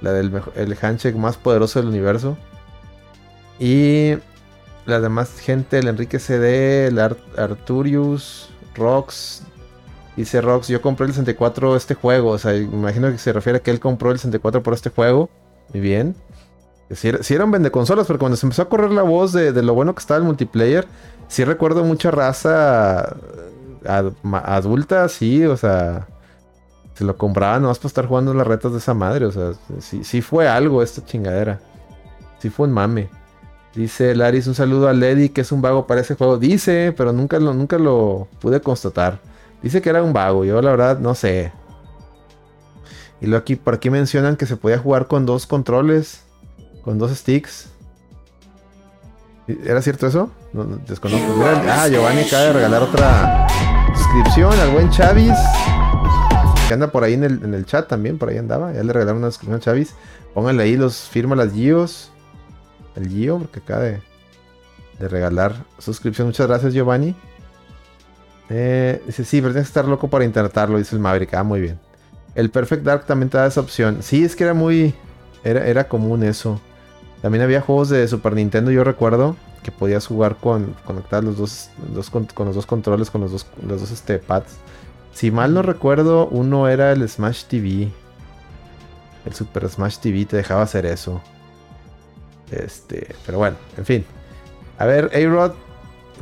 la 0.00 0.12
del 0.12 0.42
el 0.54 0.78
handshake 0.80 1.16
más 1.16 1.36
poderoso 1.36 1.80
del 1.80 1.88
universo. 1.88 2.38
Y 3.58 4.14
la 4.86 5.00
demás 5.00 5.38
gente, 5.40 5.78
el 5.78 5.88
Enrique 5.88 6.20
CD, 6.20 6.86
el 6.86 7.00
Arturius, 7.00 8.50
Rox. 8.76 9.42
Dice 10.16 10.40
Rox, 10.40 10.68
yo 10.68 10.80
compré 10.82 11.06
el 11.06 11.12
64 11.12 11.76
este 11.76 11.94
juego. 11.94 12.30
O 12.30 12.38
sea, 12.38 12.54
imagino 12.54 13.10
que 13.10 13.18
se 13.18 13.32
refiere 13.32 13.58
a 13.58 13.62
que 13.62 13.70
él 13.72 13.80
compró 13.80 14.10
el 14.10 14.18
64 14.18 14.62
por 14.62 14.74
este 14.74 14.90
juego. 14.90 15.30
Muy 15.72 15.80
bien. 15.80 16.14
Si, 16.90 17.08
era, 17.08 17.44
un 17.44 17.50
vende 17.50 17.70
consolas, 17.70 18.06
pero 18.06 18.18
cuando 18.18 18.36
se 18.36 18.44
empezó 18.44 18.62
a 18.62 18.68
correr 18.68 18.90
la 18.90 19.02
voz 19.02 19.32
de, 19.32 19.50
lo 19.62 19.74
bueno 19.74 19.94
que 19.94 20.00
estaba 20.00 20.18
el 20.18 20.24
multiplayer, 20.24 20.86
sí 21.28 21.42
recuerdo 21.44 21.84
mucha 21.84 22.10
raza 22.10 23.16
ma- 24.22 24.40
adulta, 24.40 25.08
sí, 25.08 25.44
o 25.46 25.56
sea, 25.56 26.06
se 26.94 27.04
lo 27.04 27.16
compraban 27.16 27.62
nomás 27.62 27.78
para 27.78 27.88
estar 27.88 28.06
jugando 28.06 28.34
las 28.34 28.46
retas 28.46 28.72
de 28.72 28.78
esa 28.78 28.92
madre, 28.92 29.24
o 29.24 29.32
sea, 29.32 29.52
sí, 29.80 30.04
sí 30.04 30.20
fue 30.20 30.48
algo 30.48 30.82
esta 30.82 31.04
chingadera. 31.04 31.60
Sí 32.40 32.50
fue 32.50 32.66
un 32.66 32.72
mame. 32.72 33.08
Dice 33.74 34.14
Laris, 34.14 34.46
un 34.48 34.54
saludo 34.54 34.88
a 34.88 34.92
Lady, 34.92 35.30
que 35.30 35.40
es 35.40 35.52
un 35.52 35.62
vago 35.62 35.86
para 35.86 36.00
ese 36.02 36.14
juego. 36.14 36.36
Dice, 36.36 36.92
pero 36.94 37.12
nunca 37.12 37.38
lo, 37.38 37.54
nunca 37.54 37.78
lo 37.78 38.28
pude 38.40 38.60
constatar. 38.60 39.20
Dice 39.62 39.80
que 39.80 39.88
era 39.88 40.02
un 40.02 40.12
vago, 40.12 40.44
yo 40.44 40.60
la 40.60 40.72
verdad 40.72 40.98
no 40.98 41.14
sé. 41.14 41.52
Y 43.20 43.26
luego 43.26 43.42
aquí, 43.42 43.56
por 43.56 43.74
aquí 43.74 43.88
mencionan 43.88 44.36
que 44.36 44.46
se 44.46 44.56
podía 44.56 44.78
jugar 44.78 45.06
con 45.06 45.24
dos 45.24 45.46
controles, 45.46 46.24
con 46.82 46.98
dos 46.98 47.10
sticks. 47.16 47.68
¿Era 49.46 49.82
cierto 49.82 50.06
eso? 50.06 50.30
No, 50.52 50.64
no, 50.64 50.76
desconozco. 50.86 51.26
Ah, 51.68 51.88
Giovanni 51.88 52.22
acaba 52.22 52.42
de 52.44 52.52
regalar 52.52 52.82
otra 52.82 53.46
suscripción 53.94 54.58
al 54.58 54.70
buen 54.70 54.90
Chavis. 54.90 55.36
Que 56.68 56.74
anda 56.74 56.92
por 56.92 57.02
ahí 57.02 57.14
en 57.14 57.24
el, 57.24 57.42
en 57.44 57.54
el 57.54 57.66
chat 57.66 57.88
también, 57.88 58.18
por 58.18 58.28
ahí 58.28 58.38
andaba. 58.38 58.72
Ya 58.72 58.82
le 58.82 58.92
regalaron 58.92 59.18
una 59.18 59.30
suscripción 59.30 59.56
a 59.56 59.60
Chavis. 59.60 59.94
Pónganle 60.32 60.62
ahí 60.62 60.76
los 60.76 61.08
firma 61.08 61.34
las 61.34 61.52
Gios. 61.52 62.10
El 62.94 63.08
Gio, 63.08 63.38
porque 63.38 63.60
acaba 63.60 63.82
de, 63.82 64.00
de 64.98 65.08
regalar 65.08 65.54
suscripción. 65.78 66.28
Muchas 66.28 66.46
gracias, 66.46 66.72
Giovanni. 66.72 67.16
Eh, 68.48 69.02
dice, 69.06 69.24
sí, 69.24 69.40
pero 69.40 69.52
tienes 69.52 69.68
que 69.68 69.70
estar 69.70 69.86
loco 69.86 70.08
para 70.08 70.24
intentarlo, 70.24 70.78
dice 70.78 70.94
el 70.94 71.00
Maverick. 71.00 71.34
Ah, 71.34 71.42
muy 71.42 71.60
bien. 71.60 71.80
El 72.34 72.50
Perfect 72.50 72.84
Dark 72.84 73.06
también 73.06 73.28
te 73.28 73.38
da 73.38 73.46
esa 73.46 73.60
opción. 73.60 73.98
Sí, 74.02 74.24
es 74.24 74.36
que 74.36 74.44
era 74.44 74.54
muy. 74.54 74.94
Era, 75.42 75.66
era 75.66 75.88
común 75.88 76.22
eso. 76.22 76.60
También 77.22 77.42
había 77.42 77.60
juegos 77.60 77.88
de 77.88 78.06
Super 78.08 78.34
Nintendo, 78.34 78.70
yo 78.72 78.82
recuerdo, 78.84 79.36
que 79.62 79.70
podías 79.70 80.06
jugar 80.06 80.36
con. 80.36 80.74
conectar 80.84 81.22
los 81.22 81.38
dos. 81.38 81.70
dos 81.94 82.10
con, 82.10 82.26
con 82.26 82.46
los 82.46 82.56
dos 82.56 82.66
controles, 82.66 83.10
con 83.10 83.20
los 83.20 83.30
dos, 83.32 83.46
los 83.66 83.80
dos 83.80 83.90
este, 83.92 84.18
pads. 84.18 84.56
Si 85.14 85.30
mal 85.30 85.54
no 85.54 85.62
recuerdo, 85.62 86.26
uno 86.28 86.68
era 86.68 86.90
el 86.92 87.08
Smash 87.08 87.44
TV. 87.44 87.88
El 89.24 89.34
Super 89.34 89.68
Smash 89.68 89.98
TV 89.98 90.24
te 90.24 90.36
dejaba 90.36 90.62
hacer 90.62 90.84
eso. 90.84 91.20
Este. 92.50 93.14
Pero 93.24 93.38
bueno, 93.38 93.56
en 93.76 93.86
fin. 93.86 94.04
A 94.78 94.86
ver, 94.86 95.10
A-Rod, 95.14 95.52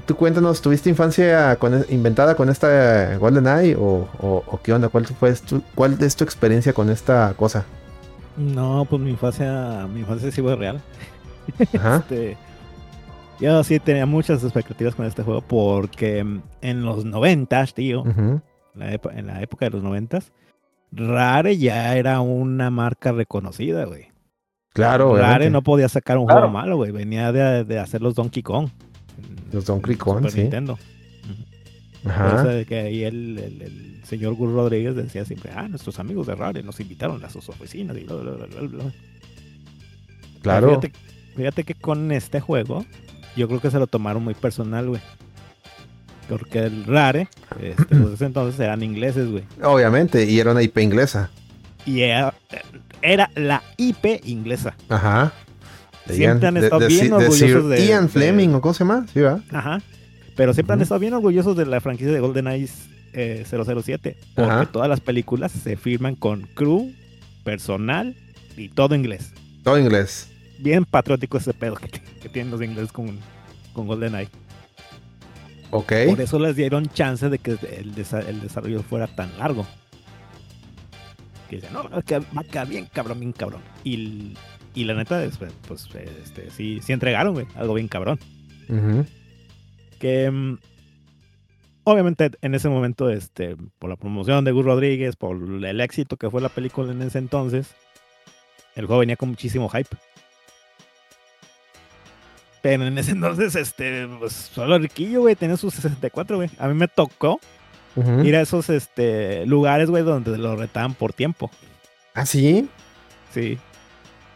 tú 0.06 0.16
cuéntanos, 0.16 0.60
¿tuviste 0.60 0.90
infancia 0.90 1.56
con- 1.56 1.86
inventada 1.88 2.34
con 2.34 2.50
esta 2.50 3.16
GoldenEye? 3.16 3.74
O, 3.76 4.06
o, 4.20 4.44
o 4.46 4.60
qué 4.62 4.72
onda? 4.74 4.88
¿Cuál, 4.90 5.06
fue 5.06 5.32
tu, 5.34 5.62
¿Cuál 5.74 5.96
es 6.02 6.14
tu 6.14 6.24
experiencia 6.24 6.74
con 6.74 6.90
esta 6.90 7.32
cosa? 7.38 7.64
No, 8.40 8.86
pues 8.88 9.00
mi 9.02 9.10
infancia, 9.10 9.86
mi 9.92 10.00
infancia 10.00 10.30
sí 10.30 10.40
fue 10.42 10.56
real. 10.56 10.80
Ajá. 11.76 11.96
Este, 12.10 12.36
yo 13.40 13.64
sí 13.64 13.78
tenía 13.80 14.04
muchas 14.06 14.44
expectativas 14.44 14.94
con 14.94 15.06
este 15.06 15.22
juego 15.22 15.40
porque 15.40 16.24
en 16.60 16.82
los 16.84 17.04
noventas, 17.06 17.72
tío, 17.74 18.04
la 18.74 18.92
en 18.92 19.26
la 19.26 19.40
época 19.42 19.64
de 19.66 19.70
los 19.70 19.82
noventas, 19.82 20.32
Rare 20.92 21.56
ya 21.56 21.96
era 21.96 22.20
una 22.20 22.70
marca 22.70 23.12
reconocida, 23.12 23.84
güey. 23.86 24.08
Claro, 24.72 25.14
Rare 25.14 25.22
obviamente. 25.26 25.50
no 25.50 25.62
podía 25.62 25.88
sacar 25.88 26.18
un 26.18 26.26
Claro. 26.26 26.40
juego 26.42 26.52
malo, 26.52 26.76
güey. 26.76 26.92
Venía 26.92 27.32
de, 27.32 27.64
de 27.64 27.78
hacer 27.78 28.02
los 28.02 28.14
Donkey 28.14 28.42
Kong. 28.42 28.68
Los 29.52 29.64
Donkey 29.66 29.96
Kong, 29.96 30.18
Super 30.18 30.30
sí. 30.32 30.40
Nintendo. 30.42 30.78
Ajá. 32.04 32.44
de 32.44 32.64
que 32.66 32.78
ahí 32.80 33.04
el, 33.04 33.38
el- 33.38 33.62
el 33.62 34.00
señor 34.04 34.34
Gus 34.34 34.52
Rodríguez 34.52 34.94
decía 34.96 35.24
siempre, 35.24 35.52
ah, 35.54 35.68
nuestros 35.68 35.98
amigos 35.98 36.26
de 36.26 36.34
Rare 36.34 36.62
nos 36.62 36.80
invitaron 36.80 37.22
a 37.24 37.30
sus 37.30 37.48
oficinas 37.48 37.96
y 37.96 38.04
bla, 38.04 38.14
bla, 38.16 38.32
bla, 38.32 38.46
bla, 38.46 38.60
bla". 38.62 38.84
Claro. 40.42 40.68
Fíjate, 40.80 40.92
fíjate 41.36 41.64
que 41.64 41.74
con 41.74 42.10
este 42.12 42.40
juego, 42.40 42.84
yo 43.36 43.46
creo 43.48 43.60
que 43.60 43.70
se 43.70 43.78
lo 43.78 43.86
tomaron 43.86 44.24
muy 44.24 44.34
personal, 44.34 44.88
güey. 44.88 45.00
Porque 46.28 46.60
el 46.60 46.84
Rare, 46.84 47.28
este, 47.60 47.94
de 47.96 48.14
ese 48.14 48.24
entonces 48.26 48.58
eran 48.60 48.82
ingleses, 48.82 49.28
güey. 49.30 49.44
Obviamente. 49.62 50.24
Y 50.24 50.38
era 50.38 50.52
una 50.52 50.62
IP 50.62 50.78
inglesa. 50.78 51.28
Y 51.84 52.00
era, 52.02 52.34
era 53.02 53.30
la 53.34 53.62
IP 53.76 54.20
inglesa. 54.24 54.76
Ajá. 54.88 55.32
Siempre 56.08 56.48
han 56.48 56.54
de- 56.54 56.60
estado 56.60 56.80
de 56.80 56.86
bien 56.88 57.06
Sir- 57.06 57.12
orgullosos 57.14 57.70
de- 57.70 57.86
Ian 57.86 58.04
de- 58.04 58.08
Fleming, 58.10 58.48
¿o 58.54 58.60
cómo 58.60 58.74
se 58.74 58.84
llama? 58.84 59.06
Sí, 59.12 59.20
va. 59.20 59.40
Ajá. 59.50 59.80
Pero 60.40 60.54
siempre 60.54 60.72
han 60.72 60.78
Ujú. 60.78 60.84
estado 60.84 61.00
bien 61.00 61.12
orgullosos 61.12 61.54
de 61.54 61.66
la 61.66 61.82
franquicia 61.82 62.14
de 62.14 62.18
GoldenEye 62.20 62.66
eh, 63.12 63.44
007. 63.46 64.16
Porque 64.34 64.50
Ajá. 64.50 64.64
todas 64.72 64.88
las 64.88 64.98
películas 65.00 65.52
se 65.52 65.76
firman 65.76 66.14
con 66.16 66.44
crew, 66.54 66.94
personal 67.44 68.16
y 68.56 68.70
todo 68.70 68.94
inglés. 68.94 69.34
Todo 69.62 69.78
inglés. 69.78 70.30
Bien 70.58 70.86
patriótico 70.86 71.36
ese 71.36 71.52
pedo 71.52 71.74
que, 71.74 71.88
que 71.90 72.28
tienen 72.30 72.50
los 72.50 72.62
ingleses 72.62 72.90
con, 72.90 73.18
con 73.74 73.86
GoldenEye. 73.86 74.30
Ok. 75.72 75.92
Por 76.08 76.20
eso 76.22 76.38
les 76.38 76.56
dieron 76.56 76.88
chance 76.88 77.28
de 77.28 77.38
que 77.38 77.50
el, 77.76 77.94
desa- 77.94 78.26
el 78.26 78.40
desarrollo 78.40 78.82
fuera 78.82 79.08
tan 79.08 79.36
largo. 79.38 79.66
Que 81.50 81.56
dicen, 81.56 81.74
no, 81.74 81.86
va 81.90 81.98
a 81.98 82.44
quedar 82.44 82.66
bien 82.66 82.86
cabrón, 82.90 83.20
bien 83.20 83.32
cabrón. 83.32 83.60
Y, 83.84 84.32
y 84.74 84.84
la 84.84 84.94
neta, 84.94 85.22
es, 85.22 85.36
pues, 85.36 85.86
este, 86.24 86.50
sí, 86.50 86.80
sí 86.82 86.94
entregaron, 86.94 87.34
güey, 87.34 87.46
algo 87.56 87.74
bien 87.74 87.88
cabrón. 87.88 88.18
Ujú. 88.70 89.04
Que 90.00 90.28
mm, 90.28 90.58
obviamente 91.84 92.32
en 92.42 92.56
ese 92.56 92.68
momento, 92.68 93.08
este, 93.08 93.56
por 93.78 93.88
la 93.88 93.96
promoción 93.96 94.44
de 94.44 94.50
Gus 94.50 94.64
Rodríguez, 94.64 95.14
por 95.14 95.36
el 95.36 95.80
éxito 95.80 96.16
que 96.16 96.28
fue 96.28 96.40
la 96.40 96.48
película 96.48 96.90
en 96.90 97.02
ese 97.02 97.18
entonces, 97.18 97.76
el 98.74 98.86
juego 98.86 99.00
venía 99.00 99.16
con 99.16 99.28
muchísimo 99.28 99.68
hype. 99.68 99.96
Pero 102.62 102.86
en 102.86 102.98
ese 102.98 103.12
entonces, 103.12 103.54
este, 103.54 104.08
pues 104.18 104.32
solo 104.32 104.78
Riquillo, 104.78 105.20
güey, 105.20 105.36
tenía 105.36 105.56
sus 105.56 105.74
64, 105.74 106.36
güey. 106.36 106.50
A 106.58 106.68
mí 106.68 106.74
me 106.74 106.88
tocó 106.88 107.40
ir 108.22 108.36
a 108.36 108.42
esos 108.42 108.68
este, 108.68 109.46
lugares, 109.46 109.90
güey, 109.90 110.02
donde 110.02 110.36
lo 110.36 110.56
retaban 110.56 110.94
por 110.94 111.12
tiempo. 111.12 111.50
¿Ah, 112.14 112.26
sí? 112.26 112.68
Sí. 113.32 113.58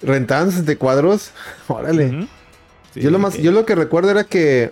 ¿Rentaban 0.00 0.50
60 0.50 0.76
cuadros? 0.76 1.32
Órale. 1.68 2.06
Ujú. 2.06 2.28
Sí, 2.92 3.00
yo, 3.00 3.10
lo 3.10 3.18
más, 3.18 3.36
yo 3.36 3.52
lo 3.52 3.66
que 3.66 3.74
recuerdo 3.74 4.10
era 4.10 4.24
que 4.24 4.70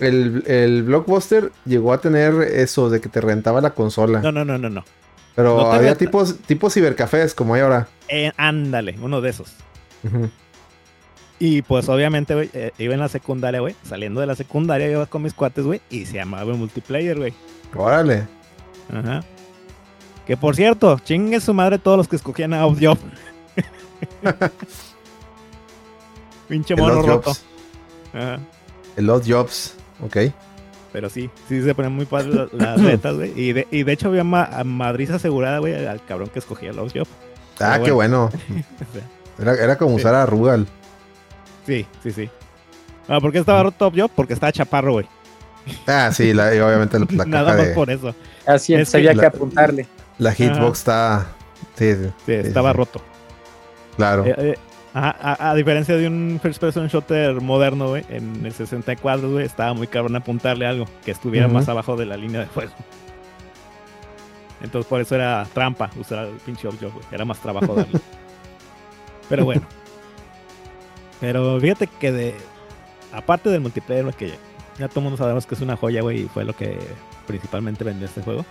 el, 0.00 0.44
el 0.46 0.82
Blockbuster 0.82 1.52
llegó 1.64 1.92
a 1.92 2.00
tener 2.00 2.34
eso 2.42 2.90
de 2.90 3.00
que 3.00 3.08
te 3.08 3.20
rentaba 3.20 3.60
la 3.60 3.70
consola. 3.70 4.20
No, 4.20 4.32
no, 4.32 4.44
no, 4.44 4.58
no, 4.58 4.68
no. 4.70 4.84
pero 5.34 5.56
no 5.56 5.72
había 5.72 5.94
tipos, 5.94 6.38
tipos 6.40 6.74
cibercafés 6.74 7.34
como 7.34 7.54
hay 7.54 7.62
ahora. 7.62 7.88
Eh, 8.08 8.32
ándale, 8.36 8.96
uno 9.00 9.20
de 9.20 9.30
esos. 9.30 9.54
Y 11.38 11.62
pues 11.62 11.88
obviamente, 11.88 12.34
güey, 12.34 12.50
eh, 12.52 12.72
iba 12.78 12.94
en 12.94 13.00
la 13.00 13.08
secundaria, 13.08 13.60
güey. 13.60 13.74
Saliendo 13.82 14.20
de 14.20 14.26
la 14.26 14.34
secundaria 14.34 14.90
iba 14.90 15.06
con 15.06 15.22
mis 15.22 15.32
cuates, 15.32 15.64
güey. 15.64 15.80
Y 15.88 16.04
se 16.04 16.14
llamaba 16.14 16.52
multiplayer, 16.52 17.16
güey. 17.16 17.32
Órale. 17.74 18.26
Ajá. 18.92 19.24
Que 20.26 20.36
por 20.36 20.54
cierto, 20.54 20.98
chingue 20.98 21.40
su 21.40 21.54
madre 21.54 21.78
todos 21.78 21.96
los 21.96 22.08
que 22.08 22.16
escogían 22.16 22.52
a 22.52 22.60
Outjob. 22.60 22.98
Pinche 26.48 26.76
mono 26.76 27.02
roto. 27.02 27.30
Jobs. 27.30 27.44
Ajá. 28.12 28.40
El 28.96 29.08
Odd 29.08 29.22
Jobs. 29.26 29.74
Ok. 30.04 30.16
Pero 30.92 31.08
sí, 31.08 31.30
sí 31.48 31.62
se 31.62 31.74
ponen 31.74 31.92
muy 31.92 32.04
padres 32.06 32.34
las, 32.34 32.52
las 32.52 32.82
retas, 32.82 33.14
güey. 33.16 33.32
Y 33.40 33.52
de, 33.52 33.68
y 33.70 33.82
de 33.84 33.92
hecho 33.92 34.08
había 34.08 34.24
ma 34.24 34.44
a 34.44 34.64
Madrid 34.64 35.10
asegurada, 35.10 35.58
güey, 35.58 35.86
al 35.86 36.04
cabrón 36.04 36.28
que 36.32 36.38
escogía 36.40 36.72
los 36.72 36.92
Job. 36.92 37.06
Ah, 37.60 37.78
qué 37.84 37.90
bueno. 37.90 38.30
Era, 39.38 39.54
era 39.54 39.78
como 39.78 39.90
Sí. 39.96 40.02
usar 40.02 40.14
a 40.14 40.26
Rugal. 40.26 40.66
Sí, 41.66 41.86
sí, 42.02 42.10
sí. 42.10 42.28
Ah, 43.08 43.20
¿Por 43.20 43.32
qué 43.32 43.38
estaba 43.38 43.62
roto 43.62 43.90
Job? 43.94 44.10
Porque 44.14 44.34
estaba 44.34 44.52
chaparro, 44.52 44.92
güey. 44.92 45.06
Ah, 45.86 46.10
sí, 46.12 46.32
la- 46.34 46.54
y 46.54 46.58
obviamente 46.58 46.98
la, 46.98 47.06
la 47.10 47.24
Nada 47.26 47.44
caja 47.46 47.56
más 47.58 47.68
de. 47.68 47.74
por 47.74 47.90
eso. 47.90 48.14
Así 48.46 48.74
Es 48.74 48.90
que 48.90 48.96
había 48.98 49.14
que 49.14 49.26
apuntarle. 49.26 49.86
La 50.18 50.32
hitbox 50.32 50.78
está. 50.80 51.26
Sí, 51.76 51.94
sí, 51.94 52.04
Sí, 52.04 52.10
sí, 52.26 52.32
estaba 52.32 52.72
sí. 52.72 52.76
roto. 52.76 53.00
Claro. 53.96 54.26
Eh, 54.26 54.34
eh, 54.38 54.54
ajá, 54.94 55.16
a, 55.20 55.50
a 55.50 55.54
diferencia 55.54 55.96
de 55.96 56.06
un 56.06 56.38
first 56.42 56.60
person 56.60 56.88
shooter 56.88 57.40
moderno, 57.40 57.88
güey, 57.88 58.04
en 58.08 58.44
el 58.44 58.52
64, 58.52 59.30
güey, 59.30 59.44
estaba 59.44 59.74
muy 59.74 59.86
cabrón 59.86 60.16
apuntarle 60.16 60.66
algo 60.66 60.86
que 61.04 61.10
estuviera 61.10 61.48
más 61.48 61.68
abajo 61.68 61.96
de 61.96 62.06
la 62.06 62.16
línea 62.16 62.40
de 62.40 62.46
fuego. 62.46 62.72
Entonces 64.62 64.88
por 64.88 65.00
eso 65.00 65.14
era 65.14 65.46
trampa 65.52 65.90
usar 65.98 66.26
el 66.26 66.36
pinche 66.36 66.66
Outjob, 66.66 66.92
güey. 66.92 67.04
Era 67.10 67.24
más 67.24 67.38
trabajo 67.38 67.74
darle. 67.74 67.98
Pero 69.28 69.44
bueno. 69.44 69.62
Pero 71.20 71.58
fíjate 71.60 71.86
que 71.86 72.12
de. 72.12 72.34
Aparte 73.12 73.48
del 73.48 73.60
multiplayer, 73.60 74.12
que 74.14 74.34
ya, 74.78 74.88
todo 74.88 75.00
el 75.00 75.04
mundo 75.04 75.16
sabemos 75.16 75.46
que 75.46 75.54
es 75.54 75.60
una 75.60 75.76
joya, 75.76 76.02
güey, 76.02 76.22
y 76.22 76.28
fue 76.28 76.44
lo 76.44 76.54
que 76.54 76.78
principalmente 77.26 77.84
vendió 77.84 78.06
este 78.06 78.22
juego. 78.22 78.44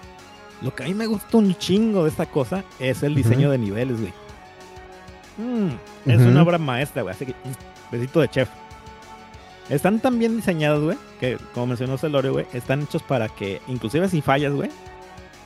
Lo 0.62 0.76
que 0.76 0.84
a 0.84 0.88
mí 0.88 0.94
me 0.94 1.08
gusta 1.08 1.38
un 1.38 1.56
chingo 1.56 2.04
de 2.04 2.10
esta 2.10 2.26
cosa 2.26 2.64
es 2.80 3.04
el 3.04 3.16
diseño 3.16 3.50
de 3.52 3.58
niveles, 3.58 4.00
güey. 4.02 4.14
Mm, 5.40 6.10
es 6.10 6.22
una 6.22 6.44
obra 6.44 6.58
maestra, 6.58 7.02
güey. 7.02 7.16
Así 7.16 7.26
que, 7.26 7.34
besito 7.92 8.20
de 8.20 8.28
chef. 8.28 8.50
Están 9.70 10.00
tan 10.00 10.18
bien 10.20 10.36
diseñados, 10.36 10.84
güey, 10.84 10.98
que 11.20 11.38
como 11.54 11.68
mencionó 11.68 11.98
Celorio, 11.98 12.34
güey, 12.34 12.46
están 12.54 12.82
hechos 12.82 13.04
para 13.04 13.30
que, 13.30 13.62
inclusive 13.68 14.10
si 14.10 14.22
fallas, 14.22 14.52
güey, 14.52 14.70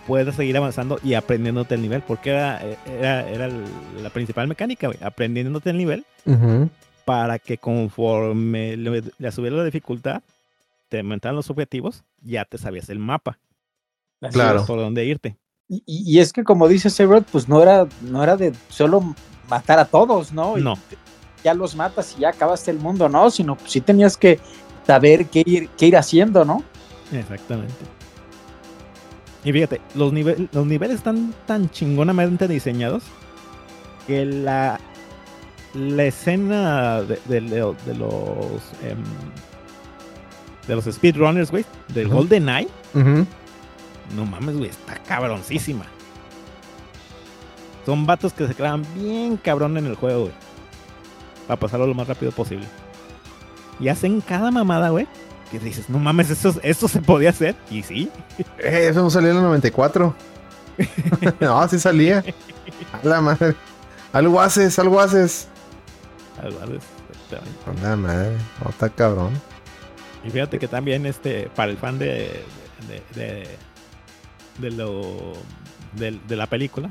puedas 0.07 0.35
seguir 0.35 0.55
avanzando 0.57 0.97
y 1.03 1.13
aprendiéndote 1.13 1.75
el 1.75 1.81
nivel. 1.81 2.01
Porque 2.01 2.31
era, 2.31 2.61
era, 2.87 3.29
era 3.29 3.49
la 4.01 4.09
principal 4.09 4.47
mecánica, 4.47 4.87
güey. 4.87 4.97
Aprendiéndote 5.01 5.69
el 5.69 5.77
nivel 5.77 6.05
para 7.05 7.37
que 7.37 7.57
conforme 7.57 8.77
le, 8.77 9.03
le 9.17 9.31
subiera 9.31 9.57
la 9.57 9.65
dificultad, 9.65 10.23
te 10.89 10.99
aumentaban 10.99 11.35
los 11.35 11.49
objetivos, 11.49 12.03
ya 12.21 12.45
te 12.45 12.57
sabías 12.57 12.89
el 12.89 12.99
mapa. 12.99 13.37
Así 14.21 14.33
Claro. 14.35 14.65
por 14.65 14.79
dónde 14.79 15.03
irte. 15.05 15.37
Y, 15.67 16.19
es 16.19 16.31
que 16.31 16.43
como 16.43 16.67
dice 16.67 16.89
Sebert, 16.89 17.27
pues 17.31 17.49
no 17.49 17.61
era, 17.61 17.87
no 18.01 18.23
era 18.23 18.37
de 18.37 18.53
solo 18.69 19.15
matar 19.49 19.79
a 19.79 19.85
todos, 19.85 20.31
¿no? 20.33 20.57
Y 20.57 20.61
No. 20.61 20.75
ya 21.43 21.53
los 21.53 21.75
matas 21.75 22.15
y 22.17 22.21
ya 22.21 22.29
acabaste 22.29 22.71
el 22.71 22.79
mundo, 22.79 23.09
¿no? 23.09 23.29
Sino 23.29 23.55
pues 23.55 23.71
sí 23.71 23.81
tenías 23.81 24.17
que 24.17 24.39
saber 24.87 25.25
qué 25.27 25.43
ir, 25.45 25.69
qué 25.77 25.87
ir 25.87 25.97
haciendo, 25.97 26.43
¿no? 26.45 26.63
Exactamente. 27.11 27.73
Y 29.43 29.51
fíjate, 29.51 29.81
los, 29.95 30.13
nive- 30.13 30.47
los 30.53 30.65
niveles 30.65 30.97
están 30.97 31.33
tan 31.45 31.69
chingonamente 31.69 32.47
diseñados 32.47 33.03
que 34.07 34.25
la, 34.25 34.79
la 35.73 36.03
escena 36.05 37.01
de, 37.01 37.19
de 37.25 37.41
lo- 37.41 37.75
de 37.85 37.95
los 37.95 38.61
em, 38.83 39.03
de 40.67 40.75
los 40.75 40.85
speedrunners, 40.85 41.51
güey, 41.51 41.65
del. 41.89 42.07
Golden 42.07 42.47
Eye, 42.47 42.67
no 44.15 44.25
mames, 44.25 44.55
güey, 44.57 44.69
está 44.69 44.95
cabroncísima. 45.03 45.85
Son 47.85 48.05
vatos 48.05 48.33
que 48.33 48.47
se 48.47 48.55
quedan 48.55 48.85
bien 48.95 49.37
cabrón 49.37 49.77
en 49.77 49.85
el 49.85 49.95
juego, 49.95 50.21
güey. 50.21 50.33
Para 51.47 51.59
pasarlo 51.59 51.87
lo 51.87 51.93
más 51.93 52.07
rápido 52.07 52.31
posible. 52.31 52.65
Y 53.79 53.89
hacen 53.89 54.21
cada 54.21 54.51
mamada, 54.51 54.89
güey. 54.89 55.07
Que 55.51 55.59
dices, 55.59 55.89
no 55.89 55.99
mames, 55.99 56.29
eso, 56.29 56.55
eso 56.63 56.87
se 56.87 57.01
podía 57.01 57.29
hacer. 57.29 57.55
Y 57.69 57.83
sí, 57.83 58.09
Eh, 58.57 58.87
eso 58.89 59.01
no 59.01 59.09
salió 59.09 59.31
en 59.31 59.37
el 59.37 59.43
94. 59.43 60.15
no, 61.39 61.67
sí 61.67 61.79
salía. 61.79 62.23
A 62.93 63.05
la 63.05 63.21
madre. 63.21 63.55
Algo 64.13 64.39
haces, 64.39 64.77
algo 64.79 64.99
haces. 64.99 65.47
algo 66.41 66.79
la 67.81 67.95
madre. 67.95 68.37
No, 68.63 68.69
está 68.69 68.89
cabrón. 68.89 69.31
Y 70.23 70.29
fíjate 70.29 70.57
que 70.57 70.67
también 70.67 71.05
este, 71.05 71.49
para 71.55 71.71
el 71.71 71.77
fan 71.77 71.99
de, 71.99 72.43
de, 72.87 73.03
de, 73.21 73.47
de 74.59 74.71
lo 74.71 75.33
del- 75.95 76.19
de, 76.27 76.35
la 76.35 76.47
película, 76.47 76.89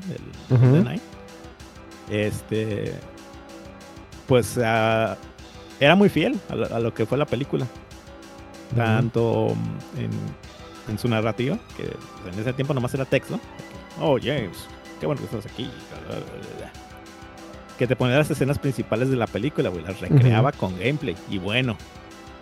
del 0.49 0.87
Eye, 0.87 1.01
este 2.09 2.93
pues 4.27 4.57
ah, 4.63 5.17
era 5.79 5.95
muy 5.95 6.09
fiel 6.09 6.39
a 6.49 6.55
lo, 6.55 6.75
a 6.75 6.79
lo 6.79 6.93
que 6.93 7.05
fue 7.05 7.17
la 7.17 7.25
película. 7.25 7.65
Tanto 8.75 9.49
en, 9.97 10.09
en 10.89 10.97
su 10.97 11.07
narrativa, 11.07 11.59
que 11.77 11.83
en 11.83 12.39
ese 12.39 12.53
tiempo 12.53 12.73
nomás 12.73 12.93
era 12.95 13.05
texto. 13.05 13.39
Oh, 14.01 14.17
James, 14.19 14.65
qué 14.99 15.05
bueno 15.05 15.21
que 15.21 15.25
estás 15.37 15.51
aquí. 15.51 15.69
Que 17.77 17.85
te 17.87 17.95
ponía 17.95 18.17
las 18.17 18.31
escenas 18.31 18.57
principales 18.59 19.09
de 19.09 19.15
la 19.15 19.27
película, 19.27 19.69
güey. 19.69 19.83
Las 19.83 19.99
recreaba 19.99 20.51
con 20.51 20.77
gameplay. 20.79 21.15
Y 21.29 21.37
bueno, 21.37 21.75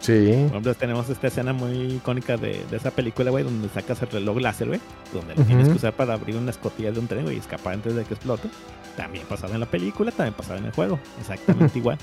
Sí. 0.02 0.32
por 0.32 0.48
ejemplo, 0.50 0.74
tenemos 0.76 1.10
esta 1.10 1.28
escena 1.28 1.54
muy 1.54 1.94
icónica 1.96 2.36
de, 2.36 2.66
de 2.72 2.78
esa 2.78 2.90
película, 2.92 3.30
güey, 3.30 3.44
donde 3.44 3.70
sacas 3.70 4.02
el 4.02 4.10
reloj 4.10 4.38
láser, 4.40 4.68
güey, 4.68 4.80
donde 5.14 5.36
lo 5.36 5.44
tienes 5.44 5.70
que 5.70 5.76
usar 5.76 5.94
para 5.94 6.16
abrir 6.16 6.36
una 6.38 6.50
escotilla 6.50 6.92
de 6.92 7.00
un 7.00 7.08
tren, 7.08 7.24
güey, 7.24 7.36
y 7.36 7.40
escapar 7.40 7.76
antes 7.76 7.94
de 7.96 8.04
que 8.04 8.16
explote. 8.16 8.50
También 8.98 9.26
pasaba 9.28 9.54
en 9.54 9.60
la 9.60 9.68
película, 9.68 10.12
también 10.12 10.34
pasaba 10.34 10.58
en 10.60 10.66
el 10.66 10.72
juego, 10.72 11.00
exactamente 11.20 11.78
igual. 11.80 11.98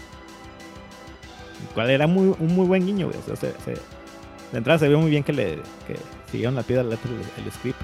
El 1.69 1.75
cual 1.75 1.91
era 1.91 2.07
muy, 2.07 2.35
un 2.39 2.55
muy 2.55 2.67
buen 2.67 2.87
guiño, 2.87 3.09
güey. 3.09 3.19
O 3.19 3.23
sea, 3.25 3.37
se- 3.37 3.53
se- 3.65 3.81
de 4.53 4.57
entrada 4.59 4.79
se 4.79 4.89
vio 4.89 4.99
muy 4.99 5.11
bien 5.11 5.23
que 5.25 5.33
le 5.33 5.57
que 5.87 5.97
siguieron 6.31 6.55
la 6.55 6.63
piedra 6.63 6.83
letra 6.85 7.11
el, 7.11 7.45
el 7.45 7.53
script. 7.53 7.81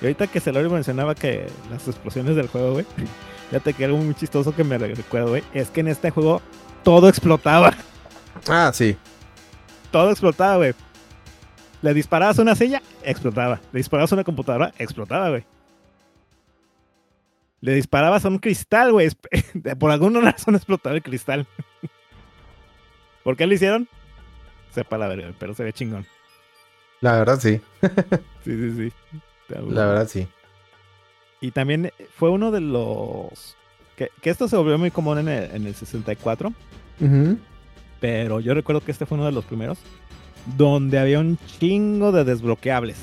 Y 0.00 0.04
ahorita 0.04 0.26
que 0.28 0.38
Celorio 0.38 0.70
mencionaba 0.70 1.14
que 1.14 1.46
las 1.70 1.88
explosiones 1.88 2.36
del 2.36 2.46
juego, 2.48 2.72
güey, 2.72 2.84
fíjate 3.50 3.72
que 3.72 3.84
algo 3.86 3.96
muy 3.98 4.14
chistoso 4.14 4.54
que 4.54 4.62
me 4.64 4.76
recuerdo, 4.78 5.30
güey, 5.30 5.42
es 5.54 5.70
que 5.70 5.80
en 5.80 5.88
este 5.88 6.10
juego 6.10 6.40
todo 6.84 7.08
explotaba 7.08 7.72
Ah, 8.48 8.70
sí. 8.74 8.96
todo 9.90 10.10
explotaba, 10.10 10.56
güey. 10.56 10.74
Le 11.82 11.94
disparabas 11.94 12.38
a 12.38 12.42
una 12.42 12.54
silla, 12.56 12.82
explotaba. 13.04 13.60
Le 13.72 13.78
disparabas 13.78 14.10
a 14.12 14.16
una 14.16 14.24
computadora, 14.24 14.72
explotaba, 14.78 15.30
güey. 15.30 15.44
Le 17.60 17.74
disparabas 17.74 18.24
a 18.24 18.28
un 18.28 18.38
cristal, 18.38 18.92
güey. 18.92 19.08
Por 19.78 19.90
alguna 19.90 20.20
razón 20.20 20.54
explotaba 20.54 20.96
el 20.96 21.02
cristal. 21.02 21.46
¿Por 23.22 23.36
qué 23.36 23.46
lo 23.46 23.54
hicieron? 23.54 23.88
Sepa 24.72 24.98
la 24.98 25.08
verga, 25.08 25.32
pero 25.38 25.54
se 25.54 25.64
ve 25.64 25.72
chingón. 25.72 26.06
La 27.00 27.12
verdad, 27.12 27.38
sí. 27.40 27.60
Sí, 28.44 28.52
sí, 28.56 28.72
sí. 28.76 28.92
La 29.48 29.86
verdad, 29.86 30.08
sí. 30.08 30.26
Y 31.40 31.50
también 31.50 31.86
eh, 31.86 31.92
fue 32.16 32.30
uno 32.30 32.50
de 32.50 32.60
los... 32.60 33.56
Que, 33.96 34.10
que 34.22 34.30
esto 34.30 34.48
se 34.48 34.56
volvió 34.56 34.78
muy 34.78 34.90
común 34.90 35.18
en 35.18 35.28
el, 35.28 35.50
en 35.54 35.66
el 35.66 35.74
64. 35.74 36.52
Ujú. 37.00 37.38
Pero 38.00 38.40
yo 38.40 38.54
recuerdo 38.54 38.80
que 38.80 38.92
este 38.92 39.06
fue 39.06 39.16
uno 39.16 39.26
de 39.26 39.32
los 39.32 39.44
primeros. 39.44 39.78
Donde 40.56 40.98
había 40.98 41.18
un 41.18 41.38
chingo 41.58 42.12
de 42.12 42.24
desbloqueables. 42.24 42.96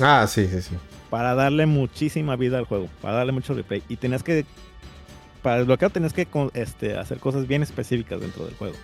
Ah, 0.00 0.26
sí, 0.28 0.46
sí, 0.46 0.62
sí. 0.62 0.74
para 1.10 1.34
darle 1.34 1.66
muchísima 1.66 2.36
vida 2.36 2.58
al 2.58 2.64
juego, 2.64 2.88
para 3.00 3.16
darle 3.16 3.32
mucho 3.32 3.54
replay. 3.54 3.82
Y 3.88 3.96
tenías 3.96 4.22
que, 4.22 4.44
para 5.42 5.58
desbloquear, 5.58 5.90
tenías 5.90 6.12
que 6.12 6.28
este, 6.54 6.96
hacer 6.96 7.18
cosas 7.18 7.48
bien 7.48 7.62
específicas 7.62 8.20
dentro 8.20 8.44
del 8.44 8.54
juego. 8.54 8.76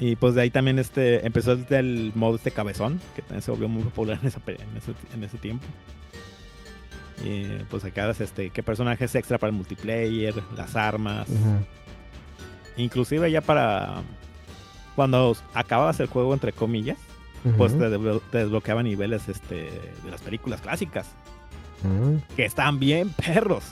Y 0.00 0.16
pues 0.16 0.34
de 0.34 0.42
ahí 0.42 0.50
también 0.50 0.78
este, 0.78 1.24
empezó 1.24 1.52
el 1.52 2.12
modo 2.14 2.36
este 2.36 2.50
cabezón, 2.50 3.00
que 3.14 3.22
también 3.22 3.42
se 3.42 3.50
volvió 3.50 3.68
muy 3.68 3.84
popular 3.84 4.18
en, 4.20 4.26
esa 4.28 4.40
en, 4.46 4.76
ese, 4.76 4.92
en 5.14 5.24
ese 5.24 5.38
tiempo. 5.38 5.64
Y 7.24 7.44
pues 7.70 7.84
acá 7.84 8.10
este, 8.10 8.50
qué 8.50 8.62
personajes 8.62 9.14
extra 9.14 9.38
para 9.38 9.50
el 9.50 9.56
multiplayer, 9.56 10.34
las 10.56 10.74
armas. 10.74 11.28
Ujú. 11.28 11.64
Inclusive 12.76 13.30
ya 13.30 13.40
para 13.40 14.02
cuando 14.96 15.36
acababas 15.54 15.98
el 16.00 16.06
juego, 16.06 16.34
entre 16.34 16.52
comillas, 16.52 16.98
pues 17.58 17.72
te, 17.78 17.88
desblo- 17.90 18.22
te 18.30 18.38
desbloqueaba 18.38 18.82
niveles 18.82 19.28
este, 19.28 19.56
de 20.04 20.10
las 20.10 20.20
películas 20.22 20.60
clásicas. 20.60 21.06
Ujú. 21.84 22.18
que 22.34 22.46
están 22.46 22.78
bien 22.78 23.10
perros. 23.10 23.64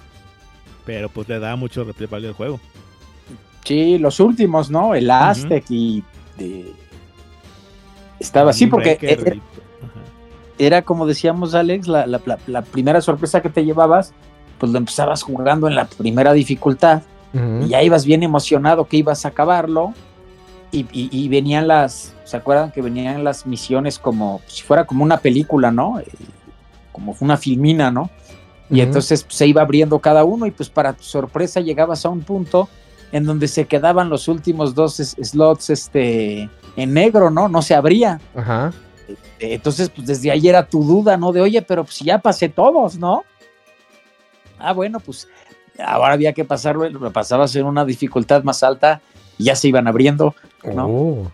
Pero 0.84 1.08
pues 1.08 1.28
le 1.30 1.38
da 1.38 1.56
mucho 1.56 1.82
replay 1.84 2.26
al 2.26 2.34
juego. 2.34 2.60
Sí, 3.64 3.96
los 3.98 4.20
últimos, 4.20 4.70
¿no? 4.70 4.94
El 4.94 5.10
Aztec 5.10 5.64
y 5.70 6.02
de- 6.36 6.72
estaba 8.20 8.50
así 8.50 8.66
porque 8.66 8.98
era, 9.00 9.34
y- 9.34 9.38
ajá. 9.38 10.00
era 10.58 10.82
como 10.82 11.06
decíamos 11.06 11.54
Alex, 11.54 11.86
la, 11.88 12.06
la- 12.06 12.20
la- 12.26 12.38
la 12.46 12.62
primera 12.62 13.00
sorpresa 13.00 13.40
que 13.40 13.48
te 13.48 13.64
llevabas, 13.64 14.12
pues 14.58 14.70
lo 14.72 14.78
empezabas 14.78 15.22
jugando 15.22 15.66
en 15.68 15.74
la 15.74 15.86
primera 15.86 16.32
dificultad 16.34 17.02
Y 17.64 17.68
ya 17.68 17.82
ibas 17.82 18.04
bien 18.04 18.22
emocionado 18.22 18.84
que 18.86 18.98
ibas 18.98 19.24
a 19.24 19.28
acabarlo 19.28 19.94
y, 20.70 20.80
y- 20.92 21.08
y 21.10 21.28
venían 21.28 21.66
las, 21.66 22.14
¿se 22.24 22.36
acuerdan 22.36 22.70
que 22.72 22.82
venían 22.82 23.24
las 23.24 23.46
misiones 23.46 23.98
como 23.98 24.40
si 24.46 24.62
fuera 24.62 24.84
como 24.84 25.02
una 25.04 25.16
película, 25.18 25.70
¿no? 25.70 25.98
Eh, 26.00 26.06
Como 26.92 27.16
una 27.20 27.36
filmina, 27.38 27.90
¿no? 27.90 28.10
Y 28.68 28.80
entonces 28.82 29.22
pues, 29.24 29.34
se 29.36 29.46
iba 29.46 29.62
abriendo 29.62 29.98
cada 29.98 30.24
uno 30.24 30.46
y 30.46 30.50
pues 30.50 30.68
para 30.68 30.92
tu 30.92 31.02
sorpresa 31.02 31.60
llegabas 31.60 32.04
a 32.04 32.10
un 32.10 32.20
punto 32.20 32.68
en 33.12 33.24
donde 33.24 33.48
se 33.48 33.66
quedaban 33.66 34.08
los 34.10 34.28
últimos 34.28 34.74
dos 34.74 35.00
es- 35.00 35.16
slots 35.22 35.70
este, 35.70 36.48
en 36.76 36.92
negro, 36.94 37.30
¿no? 37.30 37.48
No 37.48 37.60
se 37.62 37.74
abría. 37.74 38.20
Ajá. 38.34 38.72
Eh, 39.38 39.54
Entonces, 39.54 39.88
pues 39.90 40.06
desde 40.06 40.30
ahí 40.30 40.48
era 40.48 40.66
tu 40.66 40.82
duda, 40.84 41.16
¿no? 41.16 41.32
De, 41.32 41.40
oye, 41.40 41.60
pero 41.62 41.84
pues 41.84 41.98
ya 42.00 42.18
pasé 42.18 42.48
todos, 42.50 42.98
¿no? 42.98 43.24
Ah, 44.58 44.72
bueno, 44.72 45.00
pues 45.00 45.26
ahora 45.84 46.14
había 46.14 46.32
que 46.32 46.44
pasarlo, 46.44 46.88
lo 46.88 47.12
pasabas 47.12 47.54
en 47.56 47.66
una 47.66 47.84
dificultad 47.84 48.42
más 48.44 48.62
alta 48.62 49.00
y 49.38 49.44
ya 49.44 49.56
se 49.56 49.68
iban 49.68 49.86
abriendo. 49.88 50.34
¿no? 50.64 50.86
Oh. 50.86 51.32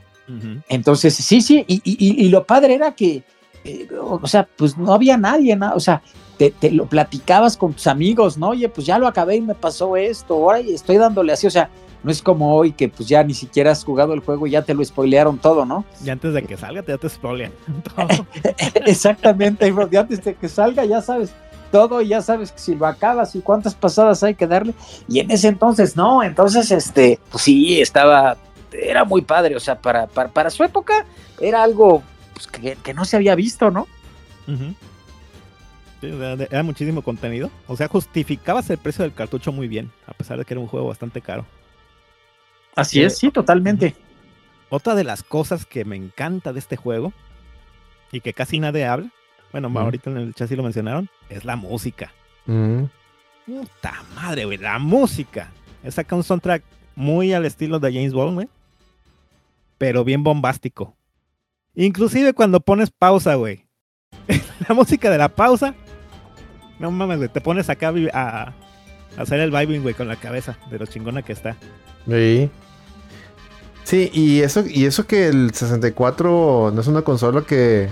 Entonces, 0.69 1.15
sí, 1.15 1.41
sí, 1.41 1.65
y, 1.67 1.77
y- 1.85 1.97
y- 1.99 2.27
y 2.27 2.29
lo 2.29 2.45
padre 2.45 2.75
era 2.75 2.95
que, 2.95 3.23
eh, 3.65 3.89
o 4.01 4.27
sea, 4.27 4.47
pues 4.57 4.77
no 4.77 4.93
había 4.93 5.17
nadie, 5.17 5.57
¿no? 5.57 5.73
O 5.75 5.81
sea, 5.81 6.03
te, 6.37 6.51
te 6.51 6.71
lo 6.71 6.87
platicabas 6.87 7.57
con 7.57 7.73
tus 7.73 7.87
amigos, 7.87 8.37
¿no? 8.37 8.51
Oye, 8.51 8.69
pues 8.69 8.87
ya 8.87 8.99
lo 8.99 9.07
acabé 9.09 9.37
y 9.37 9.41
me 9.41 9.55
pasó 9.55 9.97
esto, 9.97 10.35
ahora 10.35 10.61
estoy 10.61 10.97
dándole 10.99 11.33
así, 11.33 11.47
o 11.47 11.51
sea, 11.51 11.71
no 12.05 12.11
es 12.13 12.23
como 12.23 12.55
hoy 12.55 12.73
que 12.73 12.89
pues 12.89 13.09
ya 13.09 13.25
ni 13.25 13.35
siquiera 13.35 13.73
has 13.73 13.83
jugado 13.85 14.13
el 14.15 14.21
juego 14.21 14.47
y 14.47 14.51
ya 14.53 14.63
te 14.63 14.73
lo 14.75 14.85
spoilearon 14.85 15.39
todo, 15.39 15.65
¿no? 15.65 15.85
Y 16.05 16.11
antes 16.11 16.33
de 16.33 16.43
que 16.45 16.57
salga, 16.57 16.83
te 16.83 16.93
ya 16.93 16.99
te 16.99 17.09
spoilean 17.09 17.51
todo. 17.97 18.27
Exactamente, 18.87 19.73
ya 19.91 20.01
antes 20.01 20.23
de 20.23 20.35
que 20.35 20.49
salga 20.49 20.85
ya 20.85 21.03
sabes 21.03 21.33
todo 21.71 22.01
y 22.03 22.09
ya 22.09 22.23
sabes 22.23 22.53
que 22.53 22.59
si 22.59 22.75
lo 22.75 22.87
acabas 22.87 23.35
y 23.35 23.41
cuántas 23.41 23.75
pasadas 23.75 24.23
hay 24.23 24.35
que 24.35 24.47
darle. 24.47 24.75
Y 25.09 25.21
en 25.21 25.31
ese 25.31 25.49
entonces, 25.49 25.97
no, 25.97 26.23
entonces, 26.23 26.71
este, 26.71 27.19
pues 27.31 27.45
sí, 27.45 27.81
estaba, 27.81 28.37
era 28.73 29.05
muy 29.05 29.23
padre, 29.23 29.57
o 29.57 29.61
sea, 29.61 29.79
para, 29.81 30.07
para, 30.07 30.29
para 30.31 30.51
su 30.51 30.65
época 30.65 31.07
era 31.41 31.63
algo 31.63 32.03
pues, 32.35 32.47
que, 32.47 32.77
que 32.77 32.95
no 32.95 33.05
se 33.05 33.17
había 33.17 33.35
visto, 33.35 33.71
¿no? 33.71 33.87
Sí, 36.01 36.07
era 36.51 36.63
muchísimo 36.63 37.03
contenido. 37.03 37.51
O 37.67 37.77
sea, 37.77 37.89
justificabas 37.89 38.71
el 38.71 38.79
precio 38.79 39.03
del 39.03 39.15
cartucho 39.15 39.53
muy 39.53 39.67
bien, 39.69 39.91
a 40.07 40.13
pesar 40.13 40.39
de 40.39 40.45
que 40.45 40.55
era 40.55 40.61
un 40.61 40.69
juego 40.69 40.87
bastante 40.89 41.21
caro. 41.21 41.45
Así 42.77 42.99
Sí. 42.99 43.03
es, 43.03 43.19
sí, 43.19 43.31
totalmente. 43.31 43.97
Otra 44.71 44.95
de 44.95 45.03
las 45.05 45.23
cosas 45.23 45.67
que 45.67 45.85
me 45.85 45.97
encanta 45.97 46.53
de 46.53 46.61
este 46.61 46.77
juego 46.77 47.13
y 48.13 48.21
que 48.21 48.33
casi 48.33 48.61
nadie 48.61 48.87
habla, 48.87 49.11
bueno, 49.53 49.71
ahorita 49.75 50.11
en 50.11 50.19
el 50.19 50.35
chat 50.35 50.49
sí 50.49 50.57
lo 50.57 50.63
mencionaron, 50.63 51.09
es 51.29 51.45
la 51.45 51.57
música. 51.57 52.13
Puta 52.47 54.03
madre, 54.15 54.45
güey, 54.45 54.59
la 54.59 54.79
música. 54.79 55.51
Es 55.83 55.99
acá 55.99 56.17
un 56.17 56.25
soundtrack 56.25 56.63
muy 56.97 57.33
al 57.33 57.47
estilo 57.47 57.79
de 57.79 57.93
James 57.93 58.13
Bond, 58.13 58.35
güey. 58.35 58.49
Pero 59.79 60.05
bien 60.05 60.25
bombástico. 60.25 60.95
Inclusive 61.75 62.33
cuando 62.35 62.61
pones 62.61 62.91
pausa, 62.91 63.37
güey. 63.37 63.65
la 64.69 64.75
música 64.75 65.11
de 65.11 65.19
la 65.19 65.29
pausa. 65.29 65.75
No 66.79 66.91
mames, 66.91 67.19
güey. 67.19 67.29
Te 67.29 67.41
pones 67.41 67.71
acá 67.71 67.93
a, 68.13 68.19
a 68.19 68.55
hacer 69.17 69.41
el 69.41 69.51
vibing, 69.51 69.83
güey, 69.83 69.95
con 69.95 70.09
la 70.09 70.17
cabeza 70.17 70.59
de 70.71 70.79
lo 70.79 70.87
chingona 70.87 71.23
que 71.23 71.33
está. 71.33 71.57
Sí. 72.07 72.51
Sí, 73.85 74.11
y 74.13 74.41
eso, 74.41 74.65
y 74.69 74.85
eso 74.85 75.07
que 75.07 75.29
el 75.29 75.55
64 75.55 76.73
no 76.75 76.81
es 76.81 76.87
una 76.89 77.01
consola 77.01 77.43
que 77.43 77.89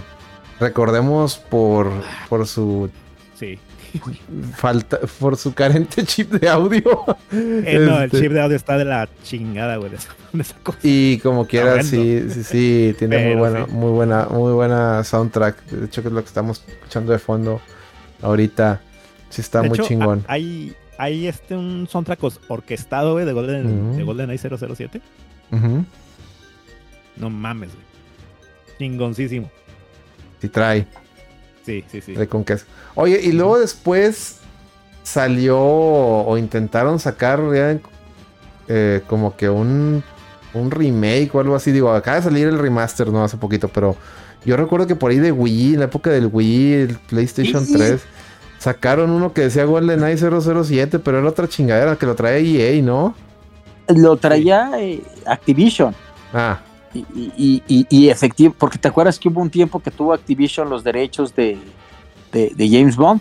recordemos 0.61 1.37
por, 1.39 1.91
por 2.29 2.47
su 2.47 2.91
Sí. 3.39 3.59
falta, 4.57 4.99
por 5.19 5.37
su 5.37 5.53
carente 5.55 6.05
chip 6.07 6.31
de 6.33 6.49
audio. 6.49 7.05
Eh, 7.33 7.79
no, 7.87 7.99
el 7.99 8.05
Este, 8.07 8.21
chip 8.23 8.33
de 8.33 8.41
audio 8.41 8.57
está 8.57 8.77
de 8.79 8.85
la 8.85 9.09
chingada, 9.23 9.77
güey, 9.77 9.91
de 9.91 9.97
esa, 9.97 10.11
de 10.33 10.43
esa 10.43 10.57
cosa. 10.63 10.79
Y 10.83 11.19
como 11.19 11.47
quiera, 11.47 11.83
sí, 11.83 12.25
sí, 12.31 12.43
sí, 12.45 12.95
tiene 12.99 13.27
muy 13.29 13.37
buena, 13.37 13.67
sí. 13.67 13.73
muy 13.73 13.91
buena, 13.93 14.27
muy 14.31 14.53
buena 14.53 15.05
soundtrack. 15.05 15.65
De 15.67 15.87
hecho, 15.87 16.03
que 16.03 16.09
es 16.09 16.15
lo 16.15 16.21
que 16.23 16.29
estamos 16.29 16.63
escuchando 16.67 17.13
de 17.13 17.19
fondo 17.19 17.61
ahorita. 18.23 18.81
Sí 19.29 19.41
está 19.41 19.61
De 19.63 19.69
muy 19.69 19.79
hecho, 19.79 19.89
chingón. 19.89 20.25
Hay, 20.29 20.75
hay 20.99 21.27
este 21.27 21.55
un 21.57 21.87
soundtrack 21.91 22.21
orquestado, 22.49 23.13
güey, 23.15 23.25
de 23.27 23.33
Golden, 23.33 23.89
Ujú. 23.91 23.97
de 23.99 24.03
GoldenEye 24.05 24.39
007. 24.39 25.01
Ujú. 25.53 25.85
No 27.17 27.31
mames, 27.31 27.71
güey. 27.73 27.85
Chingoncísimo. 28.79 29.51
Sí 30.41 30.49
trae, 30.49 30.87
Sí, 31.65 31.85
sí, 31.91 32.01
sí. 32.01 32.15
trae 32.15 32.29
con 32.29 32.45
queso. 32.45 32.67
Oye, 32.95 33.21
y 33.23 33.33
luego 33.33 33.59
después 33.59 34.39
salió 35.03 35.59
o 35.61 36.37
intentaron 36.39 36.99
sacar 36.99 37.41
ya, 37.55 37.79
eh, 38.69 39.03
como 39.07 39.37
que 39.37 39.49
un, 39.49 40.03
un 40.55 40.71
remake 40.71 41.31
o 41.35 41.41
algo 41.41 41.55
así. 41.57 41.73
Digo, 41.73 41.93
acaba 41.93 42.17
de 42.19 42.23
salir 42.25 42.49
el 42.49 42.59
remaster, 42.59 43.09
no 43.09 43.23
hace 43.25 43.37
poquito, 43.37 43.69
pero 43.69 43.97
yo 44.45 44.57
recuerdo 44.57 44.87
que 44.87 44.97
por 44.97 45.11
ahí 45.11 45.19
de 45.19 45.33
Wii, 45.33 45.75
en 45.75 45.81
la 45.81 45.87
época 45.87 46.11
del 46.11 46.29
Wii, 46.33 46.73
el 46.75 46.99
PlayStation 47.09 47.65
Sí. 47.67 47.75
3, 47.75 48.01
sacaron 48.59 49.11
uno 49.11 49.33
que 49.33 49.43
decía 49.43 49.65
GoldenEye 49.65 50.17
007, 50.19 50.99
pero 51.01 51.19
era 51.19 51.29
otra 51.29 51.49
chingadera 51.49 51.97
que 51.97 52.07
lo 52.07 52.15
traía 52.15 52.69
EA, 52.71 52.83
¿no? 52.83 53.15
Lo 53.89 54.17
traía 54.17 54.71
eh, 54.81 55.03
Activision. 55.27 55.95
Ah, 56.33 56.61
Y, 57.37 57.63
y, 57.91 58.09
efectivo, 58.09 58.55
porque 58.59 58.79
te 58.79 58.89
acuerdas 58.89 59.19
que 59.19 59.29
hubo 59.29 59.41
un 59.41 59.51
tiempo 59.51 59.81
que 59.81 59.91
tuvo 59.91 60.13
Activision 60.13 60.71
los 60.71 60.83
derechos 60.85 61.35
de, 61.35 61.59
de, 62.33 62.53
de 62.55 62.69
James 62.69 62.97
Bond. 62.97 63.21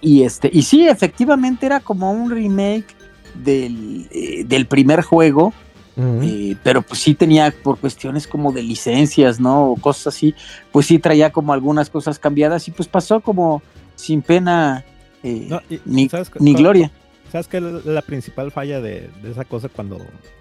Y 0.00 0.22
este, 0.22 0.50
y 0.52 0.62
sí, 0.62 0.86
efectivamente 0.86 1.66
era 1.66 1.80
como 1.80 2.12
un 2.12 2.30
remake 2.30 2.86
del, 3.34 4.06
eh, 4.10 4.44
del 4.46 4.66
primer 4.66 5.02
juego. 5.02 5.52
eh, 5.98 6.54
pero 6.62 6.82
pues 6.82 7.00
sí 7.00 7.14
tenía 7.14 7.52
por 7.62 7.78
cuestiones 7.78 8.26
como 8.26 8.52
de 8.52 8.62
licencias, 8.62 9.40
¿no? 9.40 9.70
O 9.72 9.76
cosas 9.76 10.08
así, 10.08 10.34
pues 10.70 10.86
sí 10.86 10.98
traía 10.98 11.32
como 11.32 11.52
algunas 11.54 11.88
cosas 11.88 12.18
cambiadas 12.18 12.68
y 12.68 12.70
pues 12.70 12.86
pasó 12.86 13.20
como 13.20 13.62
sin 13.94 14.20
pena 14.20 14.84
eh, 15.22 15.46
No, 15.48 15.60
y- 15.70 15.80
ni, 15.86 16.08
¿sabes 16.10 16.28
qué- 16.28 16.38
ni 16.40 16.54
gloria. 16.54 16.90
¿Sabes 17.32 17.48
qué 17.48 17.56
es 17.56 17.62
la 17.86 18.02
principal 18.02 18.52
falla 18.52 18.80
de, 18.82 19.10
de 19.22 19.30
esa 19.30 19.44
cosa 19.46 19.68
cuando, 19.70 19.98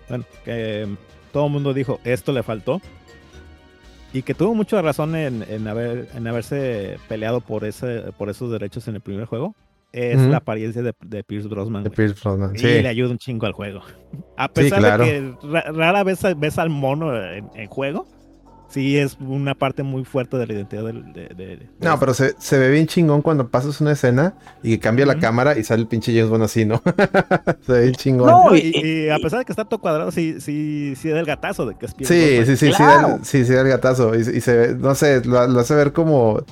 bueno, 0.09 0.26
que 0.43 0.88
todo 1.36 1.48
el 1.48 1.52
mundo 1.52 1.74
dijo 1.74 2.00
esto 2.06 2.32
le 2.32 2.44
faltó? 2.44 2.80
Y 4.14 4.22
que 4.22 4.34
tuvo 4.34 4.56
mucha 4.56 4.82
razón 4.82 5.18
en, 5.18 5.44
en 5.50 5.68
haber, 5.68 6.08
en 6.16 6.26
haberse 6.26 6.98
peleado 7.10 7.42
por, 7.42 7.66
ese, 7.66 8.04
por 8.18 8.30
esos 8.30 8.50
derechos 8.50 8.88
en 8.88 8.96
el 8.96 9.02
primer 9.02 9.26
juego. 9.26 9.54
Es 9.92 10.18
la 10.22 10.38
apariencia 10.38 10.82
de, 10.82 10.94
de 11.06 11.24
Pierce 11.26 11.50
Brosnan. 11.50 11.84
De. 11.84 11.90
Pierce 11.90 12.16
Brosnan, 12.24 12.56
Y 12.56 12.60
sí. 12.60 12.66
le 12.68 12.88
ayuda 12.88 13.12
un 13.12 13.18
chingo 13.18 13.46
al 13.48 13.52
juego. 13.52 13.82
A 14.38 14.48
pesar 14.48 14.80
claro. 14.80 15.04
de 15.04 15.10
que 15.12 15.48
ra- 15.50 15.70
rara 15.74 16.04
vez 16.06 16.22
ves 16.38 16.58
al 16.58 16.70
mono 16.70 17.14
en, 17.22 17.50
en 17.54 17.68
juego, 17.68 18.08
sí 18.68 18.97
es 18.97 19.18
una 19.20 19.55
parte 19.55 19.84
muy 19.84 20.03
fuerte 20.03 20.38
de 20.38 20.47
la 20.47 20.53
identidad 20.53 20.84
del, 20.84 21.13
de, 21.13 21.28
de- 21.30 21.57
de- 21.57 21.70
No, 21.80 21.99
pero 21.99 22.13
se, 22.13 22.36
se 22.39 22.57
ve 22.57 22.70
bien 22.72 22.88
chingón 22.88 23.22
cuando 23.22 23.47
pasas 23.49 23.80
una 23.80 23.91
escena 23.93 24.36
y 24.63 24.78
cambia 24.80 25.05
la 25.05 25.18
cámara 25.20 25.57
y 25.57 25.63
sale 25.63 25.82
el 25.84 25.88
pinche 25.88 26.13
James 26.13 26.30
Bond 26.30 26.43
así, 26.43 26.66
¿no? 26.66 26.82
se 27.66 27.72
ve 27.72 27.82
bien 27.84 27.93
chingón. 27.95 28.28
No, 28.30 28.55
y- 28.55 28.72
y, 28.76 29.05
y 29.05 29.09
a 29.09 29.18
pesar 29.20 29.39
de 29.39 29.45
que 29.45 29.51
está 29.53 29.66
todo 29.66 29.80
cuadrado, 29.80 30.11
sí, 30.11 30.41
sí, 30.41 30.93
sí 30.95 31.09
da 31.09 31.20
el 31.20 31.26
gatazo 31.26 31.66
de 31.66 31.76
que 31.76 31.86
es 31.86 31.95
Sí, 31.97 32.05
sí, 32.05 32.45
sí, 32.45 32.57
sí, 32.57 32.72
Claro. 32.76 33.07
da 33.09 33.16
el- 33.16 33.26
sí, 33.26 33.45
sí, 33.45 33.53
da 33.53 33.61
el 33.61 33.68
gatazo. 33.70 34.13
Y, 34.16 34.20
y 34.20 34.41
se 34.41 34.55
ve, 34.57 34.76
no 34.76 34.93
sé, 34.95 35.24
lo, 35.24 35.47
lo 35.47 35.59
hace 35.59 35.76
ver 35.76 35.93
como, 35.93 36.43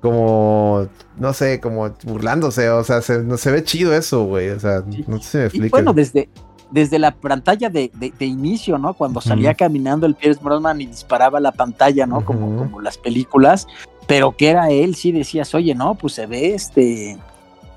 como, 0.00 0.88
no 1.16 1.32
sé, 1.32 1.60
como 1.60 1.90
burlándose. 2.04 2.68
O 2.70 2.84
sea, 2.84 3.02
se, 3.02 3.22
no, 3.22 3.36
se 3.36 3.50
ve 3.50 3.64
chido 3.64 3.94
eso, 3.94 4.24
güey. 4.24 4.50
O 4.50 4.60
sea, 4.60 4.82
no 5.06 5.20
sé 5.20 5.28
si 5.30 5.36
me 5.38 5.42
Y 5.42 5.46
explico. 5.46 5.76
bueno, 5.76 5.92
desde, 5.92 6.28
desde 6.72 6.98
la 6.98 7.12
pantalla 7.12 7.68
de, 7.70 7.90
de- 7.94 8.12
de 8.18 8.26
inicio, 8.26 8.78
¿no? 8.78 8.94
Cuando 8.94 9.20
salía 9.20 9.54
caminando 9.54 10.06
el 10.06 10.14
Pierce 10.14 10.40
Brosnan 10.42 10.80
y 10.80 10.86
disparaba 10.86 11.38
la 11.38 11.52
pantalla, 11.52 12.06
¿no? 12.06 12.24
Como, 12.24 12.56
como 12.56 12.80
las 12.80 12.98
películas, 12.98 13.66
pero 14.06 14.36
que 14.36 14.48
era 14.48 14.70
él, 14.70 14.94
sí 14.94 15.12
decías, 15.12 15.54
oye, 15.54 15.74
no, 15.74 15.94
pues 15.94 16.14
se 16.14 16.26
ve 16.26 16.54
este 16.54 17.18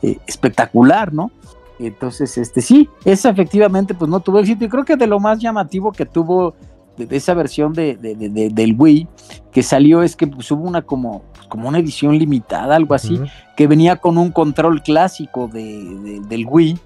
eh, 0.02 0.18
espectacular, 0.28 1.14
¿no? 1.14 1.30
Entonces, 1.78 2.38
este 2.38 2.62
sí, 2.62 2.90
esa 3.04 3.30
efectivamente 3.30 3.94
pues 3.94 4.10
no 4.10 4.22
tuvo 4.22 4.40
éxito 4.40 4.64
y 4.66 4.70
creo 4.70 4.86
que 4.86 4.96
de 4.96 5.08
lo 5.08 5.20
más 5.20 5.40
llamativo 5.40 5.92
que 5.92 6.06
tuvo 6.06 6.56
de, 6.98 7.06
de 7.06 7.18
esa 7.18 7.34
versión 7.34 7.74
de, 7.74 7.98
de- 7.98 8.16
de- 8.16 8.30
de- 8.30 8.50
del 8.50 8.76
Wii 8.80 9.08
que 9.52 9.62
salió 9.62 10.02
es 10.02 10.16
que 10.16 10.26
pues, 10.28 10.50
hubo 10.52 10.64
una 10.66 10.82
como, 10.84 11.24
pues, 11.34 11.48
como 11.48 11.68
una 11.68 11.80
edición 11.80 12.18
limitada, 12.18 12.78
algo 12.78 12.94
así, 12.94 13.20
que 13.58 13.68
venía 13.68 13.98
con 13.98 14.18
un 14.18 14.32
control 14.32 14.82
clásico 14.84 15.50
de, 15.50 15.64
de- 15.84 16.20
del 16.22 16.46
Wii, 16.48 16.78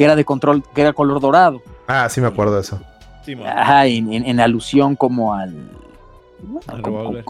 que 0.00 0.04
era 0.04 0.16
de 0.16 0.24
control, 0.24 0.62
que 0.74 0.80
era 0.80 0.94
color 0.94 1.20
dorado. 1.20 1.60
Ah, 1.86 2.08
sí 2.08 2.22
me 2.22 2.26
acuerdo 2.26 2.54
de 2.54 2.62
eso. 2.62 2.80
Sí. 3.22 3.34
Ajá, 3.44 3.84
en, 3.84 4.10
en- 4.14 4.24
en 4.24 4.40
alusión 4.40 4.96
como 4.96 5.34
al. 5.34 5.52
bueno, 6.42 6.60
Al 6.68 6.82
revólver. 6.82 7.24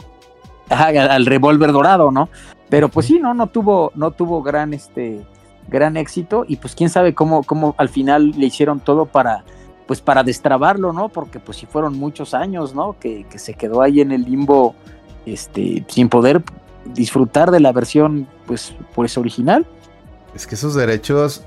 ajá, 0.69 0.87
al, 0.87 0.99
al 1.11 1.27
revólver 1.27 1.73
dorado, 1.73 2.13
¿no? 2.13 2.29
Pero 2.69 2.89
pues 2.89 3.07
sí, 3.07 3.19
no, 3.19 3.35
no 3.35 3.49
tuvo, 3.49 3.91
no 3.97 4.13
tuvo 4.13 4.41
gran 4.45 4.73
este 4.73 5.27
gran 5.67 5.97
éxito. 5.97 6.45
Y 6.47 6.59
pues 6.59 6.77
quién 6.77 6.91
sabe 6.91 7.13
cómo, 7.13 7.43
cómo 7.43 7.75
al 7.77 7.89
final 7.89 8.31
le 8.39 8.47
hicieron 8.47 8.79
todo 8.79 9.05
para, 9.07 9.43
pues 9.89 10.01
para 10.01 10.23
destrabarlo, 10.23 10.93
¿no? 10.93 11.09
Porque 11.09 11.41
pues 11.41 11.59
si 11.59 11.67
fueron 11.67 11.99
muchos 11.99 12.35
años, 12.35 12.73
¿no? 12.73 12.95
Que, 13.01 13.27
que 13.29 13.41
se 13.41 13.55
quedó 13.55 13.83
ahí 13.83 14.01
en 14.01 14.13
el 14.13 14.23
limbo, 14.23 14.77
este, 15.27 15.85
sin 15.89 16.09
poder 16.09 16.41
disfrutar 16.85 17.51
de 17.51 17.59
la 17.59 17.73
versión, 17.73 18.29
pues, 18.47 18.77
pues 18.95 19.19
original. 19.19 19.67
Es 20.37 20.47
que 20.47 20.55
esos 20.55 20.77
derechos 20.77 21.43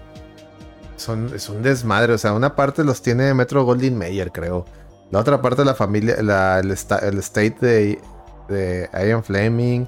son 1.04 1.32
es 1.36 1.50
un 1.50 1.62
desmadre. 1.62 2.14
O 2.14 2.18
sea, 2.18 2.34
una 2.34 2.56
parte 2.56 2.84
los 2.84 3.02
tiene 3.02 3.34
Metro 3.34 3.64
Goldwyn 3.64 3.98
Mayer, 3.98 4.32
creo. 4.32 4.66
La 5.12 5.20
otra 5.20 5.42
parte 5.42 5.64
la 5.64 5.76
familia, 5.76 6.22
la, 6.24 6.60
el, 6.60 6.72
estate 6.72 7.56
de, 7.60 8.02
de 8.50 8.90
Ian 8.94 9.24
Fleming. 9.24 9.86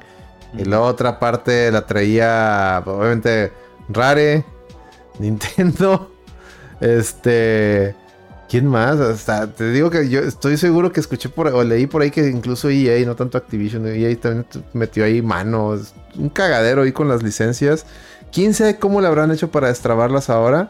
Y 0.53 0.65
la 0.65 0.81
otra 0.81 1.19
parte 1.19 1.71
la 1.71 1.85
traía, 1.85 2.81
obviamente, 2.85 3.51
Rare, 3.89 4.45
Nintendo. 5.19 6.11
Este. 6.79 7.95
¿Quién 8.47 8.67
más? 8.67 8.99
Hasta 8.99 9.47
te 9.47 9.71
digo 9.71 9.89
que 9.89 10.07
yo 10.07 10.19
estoy 10.19 10.57
seguro 10.57 10.91
que 10.91 10.99
escuché 10.99 11.29
por 11.29 11.47
o 11.47 11.63
leí 11.63 11.87
por 11.87 12.03
ahí 12.03 12.11
que 12.11 12.27
incluso 12.29 12.69
EA, 12.69 13.03
no 13.03 13.15
tanto 13.15 13.39
Activision, 13.39 13.87
EA 13.87 14.15
también 14.19 14.45
metió 14.73 15.03
ahí 15.03 15.21
manos. 15.21 15.95
Un 16.15 16.29
cagadero 16.29 16.83
ahí 16.83 16.91
con 16.91 17.07
las 17.07 17.23
licencias. 17.23 17.87
Quién 18.31 18.53
sabe 18.53 18.77
cómo 18.77 19.01
le 19.01 19.07
habrán 19.07 19.31
hecho 19.31 19.49
para 19.49 19.69
destrabarlas 19.69 20.29
ahora. 20.29 20.69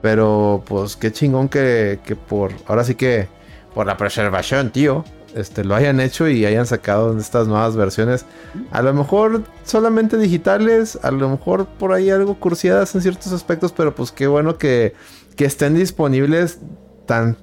Pero 0.00 0.62
pues 0.66 0.96
qué 0.96 1.12
chingón 1.12 1.48
que, 1.48 2.00
que 2.04 2.16
por. 2.16 2.52
Ahora 2.66 2.84
sí 2.84 2.94
que. 2.94 3.28
Por 3.74 3.86
la 3.86 3.96
preservación, 3.96 4.70
tío. 4.70 5.04
Este, 5.34 5.62
lo 5.62 5.74
hayan 5.74 6.00
hecho 6.00 6.26
y 6.28 6.46
hayan 6.46 6.66
sacado 6.66 7.16
estas 7.18 7.48
nuevas 7.48 7.76
versiones. 7.76 8.24
A 8.72 8.82
lo 8.82 8.92
mejor 8.94 9.44
solamente 9.64 10.16
digitales, 10.16 10.98
a 11.02 11.10
lo 11.10 11.28
mejor 11.28 11.66
por 11.66 11.92
ahí 11.92 12.10
algo 12.10 12.40
cursiadas 12.40 12.94
en 12.94 13.02
ciertos 13.02 13.32
aspectos, 13.32 13.72
pero 13.72 13.94
pues 13.94 14.10
qué 14.10 14.26
bueno 14.26 14.56
que, 14.56 14.94
que 15.36 15.44
estén 15.44 15.74
disponibles 15.74 16.58
tan 17.06 17.36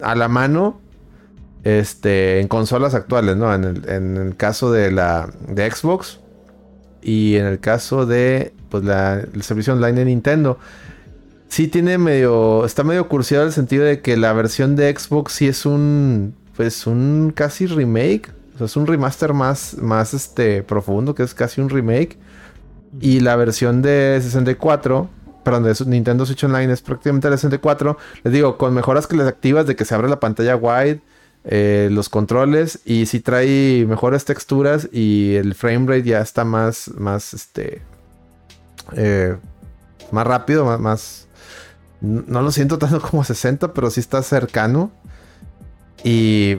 a 0.00 0.14
la 0.14 0.28
mano 0.28 0.80
este, 1.64 2.40
en 2.40 2.48
consolas 2.48 2.94
actuales, 2.94 3.36
¿no? 3.36 3.54
En 3.54 3.64
el, 3.64 3.88
en 3.88 4.16
el 4.16 4.36
caso 4.36 4.70
de 4.70 4.92
la 4.92 5.30
de 5.48 5.70
Xbox 5.70 6.20
y 7.02 7.36
en 7.36 7.46
el 7.46 7.58
caso 7.60 8.06
de 8.06 8.52
pues 8.68 8.84
la, 8.84 9.20
el 9.20 9.42
servicio 9.42 9.72
online 9.72 9.98
de 9.98 10.04
Nintendo. 10.04 10.58
Sí 11.50 11.66
tiene 11.66 11.98
medio, 11.98 12.64
está 12.64 12.84
medio 12.84 13.08
cursiado 13.08 13.42
en 13.42 13.48
el 13.48 13.52
sentido 13.52 13.84
de 13.84 14.00
que 14.00 14.16
la 14.16 14.32
versión 14.32 14.76
de 14.76 14.96
Xbox 14.96 15.32
sí 15.32 15.48
es 15.48 15.66
un, 15.66 16.32
pues 16.56 16.86
un 16.86 17.32
casi 17.34 17.66
remake. 17.66 18.30
O 18.54 18.58
sea, 18.58 18.66
es 18.66 18.76
un 18.76 18.86
remaster 18.86 19.34
más, 19.34 19.76
más 19.78 20.14
este, 20.14 20.62
profundo, 20.62 21.12
que 21.16 21.24
es 21.24 21.34
casi 21.34 21.60
un 21.60 21.68
remake. 21.68 22.18
Y 23.00 23.18
la 23.18 23.34
versión 23.34 23.82
de 23.82 24.20
64, 24.22 25.10
perdón, 25.44 25.64
de 25.64 25.74
Nintendo 25.86 26.24
Switch 26.24 26.44
Online 26.44 26.72
es 26.72 26.82
prácticamente 26.82 27.28
la 27.28 27.36
64. 27.36 27.98
Les 28.22 28.32
digo, 28.32 28.56
con 28.56 28.72
mejoras 28.72 29.08
que 29.08 29.16
les 29.16 29.26
activas 29.26 29.66
de 29.66 29.74
que 29.74 29.84
se 29.84 29.92
abre 29.96 30.08
la 30.08 30.20
pantalla 30.20 30.54
wide, 30.54 31.00
eh, 31.42 31.88
los 31.90 32.08
controles, 32.08 32.78
y 32.84 33.06
sí 33.06 33.18
trae 33.18 33.84
mejores 33.88 34.24
texturas 34.24 34.88
y 34.92 35.34
el 35.34 35.56
frame 35.56 35.86
rate 35.88 36.04
ya 36.04 36.20
está 36.20 36.44
más, 36.44 36.92
más, 36.96 37.34
este, 37.34 37.82
eh, 38.94 39.34
más 40.12 40.26
rápido, 40.28 40.78
más- 40.78 41.26
no 42.00 42.42
lo 42.42 42.50
siento 42.52 42.78
tanto 42.78 43.00
como 43.10 43.24
60, 43.24 43.72
pero 43.74 43.90
sí 43.90 44.00
está 44.00 44.22
cercano. 44.22 44.90
Y 46.04 46.56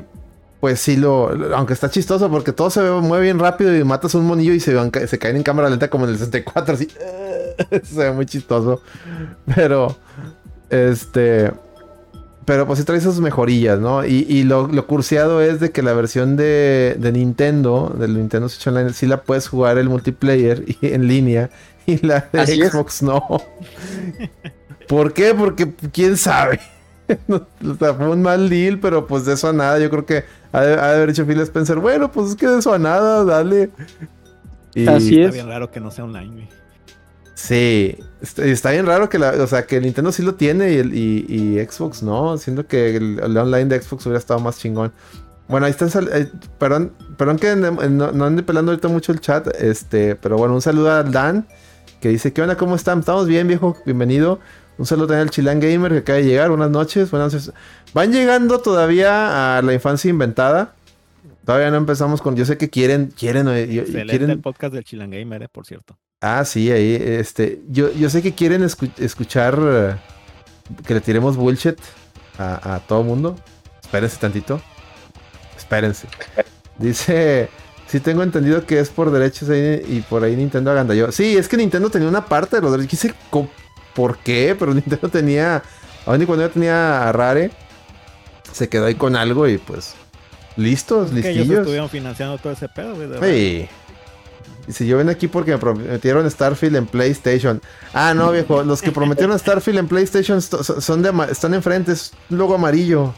pues 0.59 0.79
sí 0.79 0.95
lo, 0.95 1.29
aunque 1.55 1.73
está 1.73 1.89
chistoso 1.89 2.29
porque 2.29 2.51
todo 2.53 2.69
se 2.69 2.81
ve- 2.81 2.91
mueve 3.01 3.23
bien 3.25 3.39
rápido 3.39 3.75
y 3.75 3.83
matas 3.83 4.13
a 4.13 4.19
un 4.19 4.27
monillo 4.27 4.53
y 4.53 4.59
se, 4.59 4.75
van 4.75 4.91
se 5.07 5.17
caen 5.17 5.37
en 5.37 5.43
cámara 5.43 5.69
lenta 5.69 5.89
como 5.89 6.05
en 6.05 6.11
el 6.11 6.17
64, 6.17 6.75
así. 6.75 6.87
se 7.83 7.95
ve 7.99 8.11
muy 8.11 8.25
chistoso. 8.27 8.81
Pero, 9.55 9.97
este, 10.69 11.51
pero 12.45 12.67
pues 12.67 12.79
sí 12.79 12.85
trae 12.85 13.01
sus 13.01 13.19
mejorillas, 13.19 13.79
¿no? 13.79 14.05
Y, 14.05 14.25
y 14.29 14.43
lo, 14.43 14.67
lo 14.67 14.85
cursiado 14.87 15.41
es 15.41 15.59
de 15.59 15.71
que 15.71 15.81
la 15.81 15.93
versión 15.93 16.35
de, 16.37 16.95
de 16.99 17.11
Nintendo, 17.11 17.95
del 17.97 18.15
Nintendo 18.17 18.47
Switch 18.49 18.67
Online, 18.67 18.93
sí 18.93 19.07
la 19.07 19.23
puedes 19.23 19.47
jugar 19.47 19.77
el 19.79 19.89
multiplayer 19.89 20.63
y, 20.67 20.77
en 20.87 21.07
línea 21.07 21.49
y 21.87 22.05
la 22.05 22.29
de 22.31 22.41
Así 22.41 22.61
es. 22.61 22.71
Xbox 22.71 23.01
no. 23.01 23.23
¿Por 24.91 25.13
qué? 25.13 25.33
Porque 25.33 25.73
quién 25.93 26.17
sabe. 26.17 26.59
No, 27.27 27.45
o 27.69 27.75
sea, 27.77 27.93
fue 27.93 28.09
un 28.09 28.21
mal 28.21 28.49
deal, 28.49 28.79
pero 28.79 29.05
pues 29.07 29.25
de 29.25 29.33
eso 29.33 29.49
a 29.49 29.53
nada. 29.53 29.79
Yo 29.79 29.89
creo 29.89 30.05
que 30.05 30.23
ha 30.53 30.61
de, 30.61 30.73
ha 30.75 30.87
de 30.91 30.95
haber 30.97 31.09
hecho 31.09 31.25
Phil 31.25 31.41
Spencer. 31.41 31.77
Bueno, 31.77 32.11
pues 32.11 32.29
es 32.29 32.35
que 32.37 32.47
de 32.47 32.59
eso 32.59 32.73
a 32.73 32.79
nada, 32.79 33.25
dale. 33.25 33.71
Y 34.73 34.87
Así 34.87 35.19
Está 35.19 35.29
es. 35.29 35.33
bien 35.33 35.47
raro 35.47 35.71
que 35.71 35.81
no 35.81 35.91
sea 35.91 36.05
online, 36.05 36.47
sí, 37.33 37.97
está, 38.21 38.45
está 38.45 38.71
bien 38.71 38.85
raro 38.85 39.09
que 39.09 39.19
la, 39.19 39.31
o 39.31 39.47
sea, 39.47 39.65
que 39.65 39.81
Nintendo 39.81 40.11
sí 40.11 40.23
lo 40.23 40.35
tiene 40.35 40.73
y, 40.73 40.77
el, 40.77 40.93
y, 40.95 41.25
y 41.27 41.65
Xbox 41.65 42.03
no. 42.03 42.37
Siento 42.37 42.67
que 42.67 42.95
el, 42.95 43.19
el 43.19 43.37
online 43.37 43.65
de 43.65 43.81
Xbox 43.81 44.05
hubiera 44.05 44.19
estado 44.19 44.39
más 44.39 44.59
chingón. 44.59 44.93
Bueno, 45.47 45.65
ahí 45.65 45.71
está. 45.71 45.87
eh, 46.13 46.29
perdón, 46.59 46.93
perdón 47.17 47.37
que 47.39 47.55
no, 47.55 48.11
no 48.13 48.25
ande 48.25 48.43
pelando 48.43 48.71
ahorita 48.71 48.87
mucho 48.87 49.11
el 49.11 49.19
chat. 49.19 49.47
Este, 49.59 50.15
pero 50.15 50.37
bueno, 50.37 50.53
un 50.53 50.61
saludo 50.61 50.91
a 50.91 51.03
Dan 51.03 51.47
que 51.99 52.09
dice: 52.09 52.31
¿Qué 52.31 52.41
onda? 52.41 52.55
¿Cómo 52.57 52.75
están? 52.75 52.99
Estamos 52.99 53.27
bien, 53.27 53.47
viejo. 53.47 53.75
Bienvenido. 53.85 54.39
Un 54.81 54.87
saludo 54.87 55.05
también 55.09 55.27
al 55.27 55.29
Chilan 55.29 55.59
Gamer 55.59 55.91
que 55.91 55.97
acaba 55.99 56.17
de 56.17 56.25
llegar. 56.25 56.49
Buenas 56.49 56.71
noches. 56.71 57.11
Buenas 57.11 57.31
noches. 57.31 57.53
Van 57.93 58.11
llegando 58.11 58.61
todavía 58.61 59.59
a 59.59 59.61
la 59.61 59.73
infancia 59.75 60.09
inventada. 60.09 60.73
Todavía 61.45 61.69
no 61.69 61.77
empezamos 61.77 62.19
con. 62.19 62.35
Yo 62.35 62.45
sé 62.45 62.57
que 62.57 62.71
quieren, 62.71 63.13
quieren, 63.15 63.47
eh, 63.49 63.71
yo- 63.71 63.83
quieren. 63.85 64.31
el 64.31 64.39
podcast 64.39 64.73
del 64.73 64.83
Chilan 64.83 65.11
Gamer, 65.11 65.43
eh, 65.43 65.47
por 65.51 65.67
cierto. 65.67 65.99
Ah, 66.19 66.43
sí, 66.45 66.71
ahí, 66.71 66.95
este, 66.99 67.61
yo, 67.69 67.93
yo 67.93 68.09
sé 68.09 68.23
que 68.23 68.33
quieren 68.33 68.63
escu- 68.63 68.91
escuchar 68.97 69.59
eh, 69.61 69.95
que 70.83 70.95
le 70.95 71.01
tiremos 71.01 71.37
bullshit 71.37 71.77
a, 72.39 72.75
a 72.75 72.79
todo 72.79 73.03
mundo. 73.03 73.35
Espérense 73.83 74.17
tantito. 74.17 74.59
Espérense. 75.55 76.07
Dice, 76.79 77.49
sí 77.85 77.99
tengo 77.99 78.23
entendido 78.23 78.65
que 78.65 78.79
es 78.79 78.89
por 78.89 79.11
derechos 79.11 79.47
ahí 79.49 79.83
y 79.87 80.01
por 80.01 80.23
ahí 80.23 80.35
Nintendo 80.35 80.71
agandalló. 80.71 81.11
Sí, 81.11 81.37
es 81.37 81.47
que 81.47 81.57
Nintendo 81.57 81.91
tenía 81.91 82.07
una 82.09 82.25
parte 82.25 82.55
de 82.55 82.63
los 82.63 82.71
derechos. 82.71 82.89
Quise 82.89 83.13
por 83.93 84.17
qué, 84.17 84.55
pero 84.57 84.73
Nintendo 84.75 85.09
tenía, 85.09 85.63
aún 86.05 86.21
y 86.21 86.25
cuando 86.25 86.45
ya 86.45 86.53
tenía 86.53 87.07
a 87.07 87.11
Rare, 87.11 87.51
se 88.51 88.69
quedó 88.69 88.85
ahí 88.85 88.95
con 88.95 89.15
algo 89.15 89.47
y 89.47 89.57
pues, 89.57 89.93
listos, 90.57 91.11
Que 91.11 91.19
ellos 91.19 91.35
listillos. 91.35 91.59
estuvieron 91.59 91.89
financiando 91.89 92.37
todo 92.37 92.53
ese 92.53 92.67
pedo, 92.69 92.95
güey. 92.95 93.09
Sí. 93.21 93.69
Dice, 94.67 94.85
yo 94.85 94.97
ven 94.97 95.09
aquí 95.09 95.27
porque 95.27 95.51
me 95.51 95.57
prometieron 95.57 96.29
Starfield 96.29 96.75
en 96.75 96.85
PlayStation. 96.85 97.61
Ah, 97.93 98.13
no, 98.13 98.31
viejo. 98.31 98.63
Los 98.63 98.81
que 98.81 98.91
prometieron 98.91 99.37
Starfield 99.37 99.79
en 99.79 99.87
PlayStation 99.87 100.41
son 100.41 101.01
de 101.01 101.11
están 101.31 101.53
enfrente, 101.53 101.93
es 101.93 102.13
un 102.29 102.37
logo 102.37 102.55
amarillo. 102.55 103.13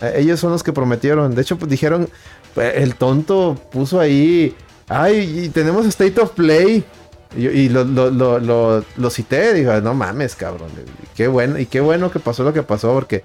Eh, 0.00 0.14
ellos 0.18 0.38
son 0.38 0.52
los 0.52 0.62
que 0.62 0.72
prometieron. 0.72 1.34
De 1.34 1.42
hecho, 1.42 1.58
pues 1.58 1.70
dijeron, 1.70 2.08
el 2.56 2.94
tonto 2.94 3.60
puso 3.72 3.98
ahí, 3.98 4.54
ay, 4.88 5.44
y 5.46 5.48
tenemos 5.48 5.84
State 5.86 6.20
of 6.20 6.30
Play. 6.30 6.84
Y, 7.36 7.46
y 7.48 7.68
lo, 7.68 7.84
lo, 7.84 8.10
lo, 8.10 8.84
lo, 8.96 9.10
cité, 9.10 9.54
digo, 9.54 9.72
no 9.80 9.94
mames, 9.94 10.36
cabrón. 10.36 10.68
Qué 11.16 11.28
bueno, 11.28 11.58
y 11.58 11.66
qué 11.66 11.80
bueno 11.80 12.10
que 12.10 12.18
pasó 12.18 12.42
lo 12.44 12.52
que 12.52 12.62
pasó, 12.62 12.92
porque 12.92 13.24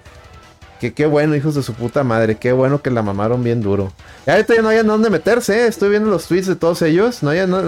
que 0.79 0.93
qué 0.93 1.07
bueno, 1.07 1.35
hijos 1.35 1.55
de 1.55 1.63
su 1.63 1.73
puta 1.73 2.03
madre, 2.03 2.35
qué 2.35 2.51
bueno 2.51 2.81
que 2.83 2.91
la 2.91 3.01
mamaron 3.01 3.43
bien 3.43 3.61
duro. 3.61 3.91
Ya 4.27 4.33
ahorita 4.33 4.53
ya 4.55 4.61
no 4.61 4.69
hay 4.69 4.77
a 4.77 4.83
dónde 4.83 5.09
meterse, 5.09 5.63
¿eh? 5.63 5.67
estoy 5.67 5.89
viendo 5.89 6.09
los 6.11 6.27
tweets 6.27 6.45
de 6.47 6.55
todos 6.55 6.83
ellos. 6.83 7.23
No, 7.23 7.31
hay, 7.31 7.47
no, 7.47 7.61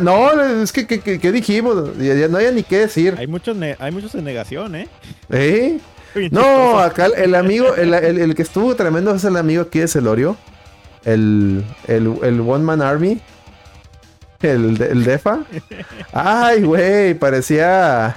no, 0.00 0.42
es 0.62 0.72
que, 0.72 0.86
que, 0.86 1.00
que- 1.00 1.18
que 1.18 1.30
dijimos, 1.32 1.96
ya, 1.98 2.26
no 2.28 2.38
hay 2.38 2.52
ni 2.54 2.62
qué 2.62 2.78
decir. 2.78 3.14
Hay 3.18 3.26
muchos, 3.26 3.54
hay 3.78 3.92
muchos 3.92 4.14
en 4.14 4.24
negación, 4.24 4.74
¿eh? 4.76 4.88
¿Eh? 5.30 5.78
No, 6.30 6.78
acá 6.78 7.06
el- 7.06 7.14
el 7.14 7.34
amigo, 7.34 7.74
el, 7.74 7.92
el- 7.92 8.18
el 8.18 8.34
que 8.34 8.42
estuvo 8.42 8.74
tremendo 8.76 9.14
es 9.14 9.24
el 9.24 9.36
amigo 9.36 9.62
aquí 9.62 9.80
de 9.80 9.88
Celorio. 9.88 10.36
El, 11.04 11.64
el, 11.86 12.14
el 12.22 12.40
One 12.40 12.64
Man 12.64 12.80
Army. 12.80 13.20
El, 14.44 14.80
el 14.80 15.04
Defa. 15.04 15.40
Ay, 16.12 16.62
güey, 16.62 17.14
parecía. 17.14 18.16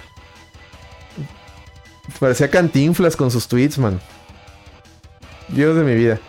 Parecía 2.20 2.50
cantinflas 2.50 3.16
con 3.16 3.32
sus 3.32 3.48
tweets, 3.48 3.78
man. 3.78 4.00
Dios 5.48 5.76
de 5.76 5.84
mi 5.84 5.96
vida. 5.96 6.20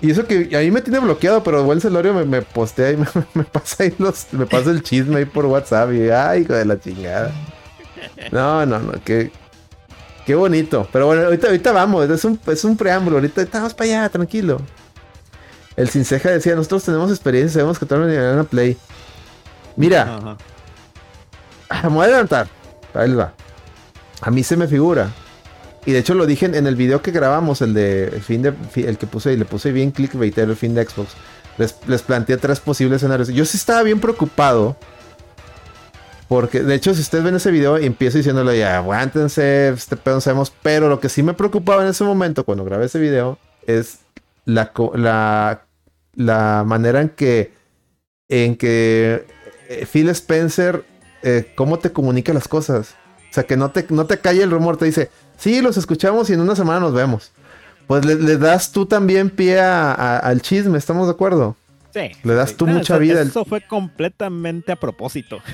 Y 0.00 0.10
eso 0.10 0.26
que 0.26 0.54
ahí 0.56 0.70
me 0.70 0.82
tiene 0.82 0.98
bloqueado, 0.98 1.42
pero 1.42 1.64
buen 1.64 1.80
Celorio 1.80 2.12
me, 2.14 2.24
me 2.24 2.42
postea 2.42 2.92
y 2.92 2.96
me, 2.98 3.06
me 3.34 3.44
pasa 3.44 3.84
ahí 3.84 3.94
los, 3.98 4.32
me 4.32 4.46
pasa 4.46 4.70
el 4.70 4.82
chisme 4.82 5.16
ahí 5.16 5.24
por 5.24 5.46
WhatsApp 5.46 5.92
y 5.92 6.10
ay, 6.10 6.42
hijo 6.42 6.54
de 6.54 6.64
la 6.64 6.78
chingada. 6.78 7.32
No, 8.30 8.64
no, 8.66 8.78
no, 8.78 8.92
qué, 9.04 9.30
qué 10.24 10.34
bonito. 10.34 10.88
Pero 10.92 11.06
bueno, 11.06 11.24
ahorita, 11.24 11.48
ahorita 11.48 11.72
vamos, 11.72 12.08
es 12.08 12.24
un, 12.24 12.38
es 12.46 12.64
un 12.64 12.76
preámbulo, 12.76 13.16
ahorita 13.16 13.42
estamos 13.42 13.74
para 13.74 13.90
allá, 13.90 14.08
tranquilo. 14.08 14.60
El 15.76 15.88
Cinceja 15.88 16.30
decía, 16.30 16.54
nosotros 16.54 16.84
tenemos 16.84 17.10
experiencia, 17.10 17.60
sabemos 17.60 17.78
que 17.78 17.86
todos 17.86 18.06
van 18.06 18.38
a 18.38 18.44
play. 18.44 18.76
Mira, 19.76 20.36
Ajá. 21.68 21.88
me 21.88 21.94
voy 21.94 22.04
a 22.04 22.04
adelantar. 22.04 22.48
Ahí 22.94 23.12
va. 23.12 23.34
A 24.22 24.30
mí 24.30 24.42
se 24.42 24.56
me 24.56 24.66
figura. 24.66 25.10
Y 25.84 25.92
de 25.92 25.98
hecho 25.98 26.14
lo 26.14 26.26
dije 26.26 26.46
en, 26.46 26.66
el 26.66 26.74
video 26.74 27.02
que 27.02 27.12
grabamos, 27.12 27.62
el 27.62 27.74
de 27.74 28.08
el 28.08 28.22
fin 28.22 28.42
de 28.42 28.54
el 28.74 28.98
que 28.98 29.06
puse 29.06 29.32
y 29.32 29.36
le 29.36 29.44
puse 29.44 29.70
bien 29.70 29.92
clickbait 29.92 30.36
el 30.38 30.56
fin 30.56 30.74
de 30.74 30.84
Xbox. 30.84 31.10
Les, 31.58 31.76
les 31.86 32.02
planteé 32.02 32.38
tres 32.38 32.58
posibles 32.58 32.96
escenarios. 32.96 33.28
Yo 33.28 33.44
sí 33.44 33.56
estaba 33.56 33.82
bien 33.82 34.00
preocupado. 34.00 34.76
Porque, 36.28 36.60
de 36.60 36.74
hecho, 36.74 36.92
si 36.92 37.02
ustedes 37.02 37.22
ven 37.22 37.36
ese 37.36 37.52
video, 37.52 37.76
empiezo 37.76 38.18
diciéndole 38.18 38.58
ya, 38.58 38.78
aguántense, 38.78 39.68
este 39.68 39.96
pedo 39.96 40.16
no 40.16 40.20
sabemos. 40.20 40.52
Pero 40.62 40.88
lo 40.88 40.98
que 40.98 41.08
sí 41.08 41.22
me 41.22 41.34
preocupaba 41.34 41.82
en 41.82 41.88
ese 41.88 42.02
momento, 42.02 42.44
cuando 42.44 42.64
grabé 42.64 42.86
ese 42.86 42.98
video, 42.98 43.38
es 43.64 44.00
la, 44.44 44.72
la, 44.94 45.65
la 46.16 46.64
manera 46.66 47.00
en 47.00 47.10
que, 47.10 47.52
en 48.28 48.56
que 48.56 49.24
eh, 49.68 49.86
Phil 49.90 50.08
Spencer, 50.08 50.84
eh, 51.22 51.52
cómo 51.56 51.78
te 51.78 51.92
comunica 51.92 52.32
las 52.32 52.48
cosas. 52.48 52.96
O 53.30 53.32
sea, 53.36 53.44
que 53.44 53.56
no 53.56 53.70
te, 53.70 53.86
no 53.90 54.06
te 54.06 54.18
calle 54.18 54.42
el 54.42 54.50
rumor, 54.50 54.76
te 54.78 54.86
dice, 54.86 55.10
sí, 55.36 55.60
los 55.60 55.76
escuchamos 55.76 56.28
y 56.30 56.32
en 56.32 56.40
una 56.40 56.56
semana 56.56 56.80
nos 56.80 56.94
vemos. 56.94 57.32
Pues 57.86 58.04
le, 58.04 58.14
le 58.16 58.36
das 58.38 58.72
tú 58.72 58.86
también 58.86 59.30
pie 59.30 59.60
a- 59.60 59.92
a- 59.92 60.18
al 60.18 60.40
chisme, 60.42 60.76
¿estamos 60.78 61.06
de 61.06 61.12
acuerdo? 61.12 61.54
Sí. 61.94 62.10
Le 62.24 62.34
das 62.34 62.50
sí. 62.50 62.56
tú 62.56 62.66
No, 62.66 62.72
mucha 62.74 62.94
eso- 62.94 63.00
vida 63.00 63.22
Eso 63.22 63.44
fue 63.44 63.60
completamente 63.66 64.72
a 64.72 64.76
propósito. 64.76 65.38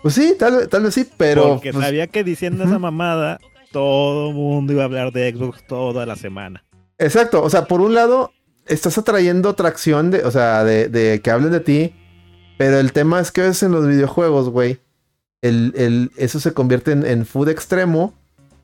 Pues 0.00 0.14
sí, 0.14 0.36
tal, 0.38 0.68
tal 0.68 0.84
vez 0.84 0.94
sí, 0.94 1.04
pero... 1.16 1.54
porque 1.54 1.72
pues, 1.72 1.84
sabía 1.84 2.06
que 2.06 2.22
diciendo 2.22 2.62
esa 2.62 2.78
mamada, 2.78 3.40
todo 3.72 4.30
mundo 4.30 4.72
iba 4.72 4.82
a 4.82 4.84
hablar 4.84 5.10
de 5.12 5.32
Xbox 5.34 5.66
toda 5.66 6.06
la 6.06 6.14
semana. 6.14 6.62
Exacto, 6.98 7.42
o 7.42 7.50
sea, 7.50 7.64
por 7.64 7.80
un 7.80 7.94
lado, 7.94 8.30
estás 8.68 8.98
atrayendo 8.98 9.48
atracción 9.48 10.10
de, 10.10 10.22
o 10.24 10.30
sea, 10.30 10.64
de, 10.64 11.20
que 11.22 11.30
hablen 11.30 11.50
de 11.52 11.60
ti, 11.60 11.94
pero 12.58 12.78
el 12.78 12.92
tema 12.92 13.20
es 13.20 13.32
que 13.32 13.40
a 13.42 13.44
veces 13.44 13.64
en 13.64 13.72
los 13.72 13.86
videojuegos, 13.86 14.50
güey, 14.50 14.80
el, 15.42 15.72
el- 15.76 16.10
eso 16.16 16.40
se 16.40 16.52
convierte 16.52 16.92
en, 16.92 17.06
en 17.06 17.24
food 17.26 17.48
extremo, 17.48 18.14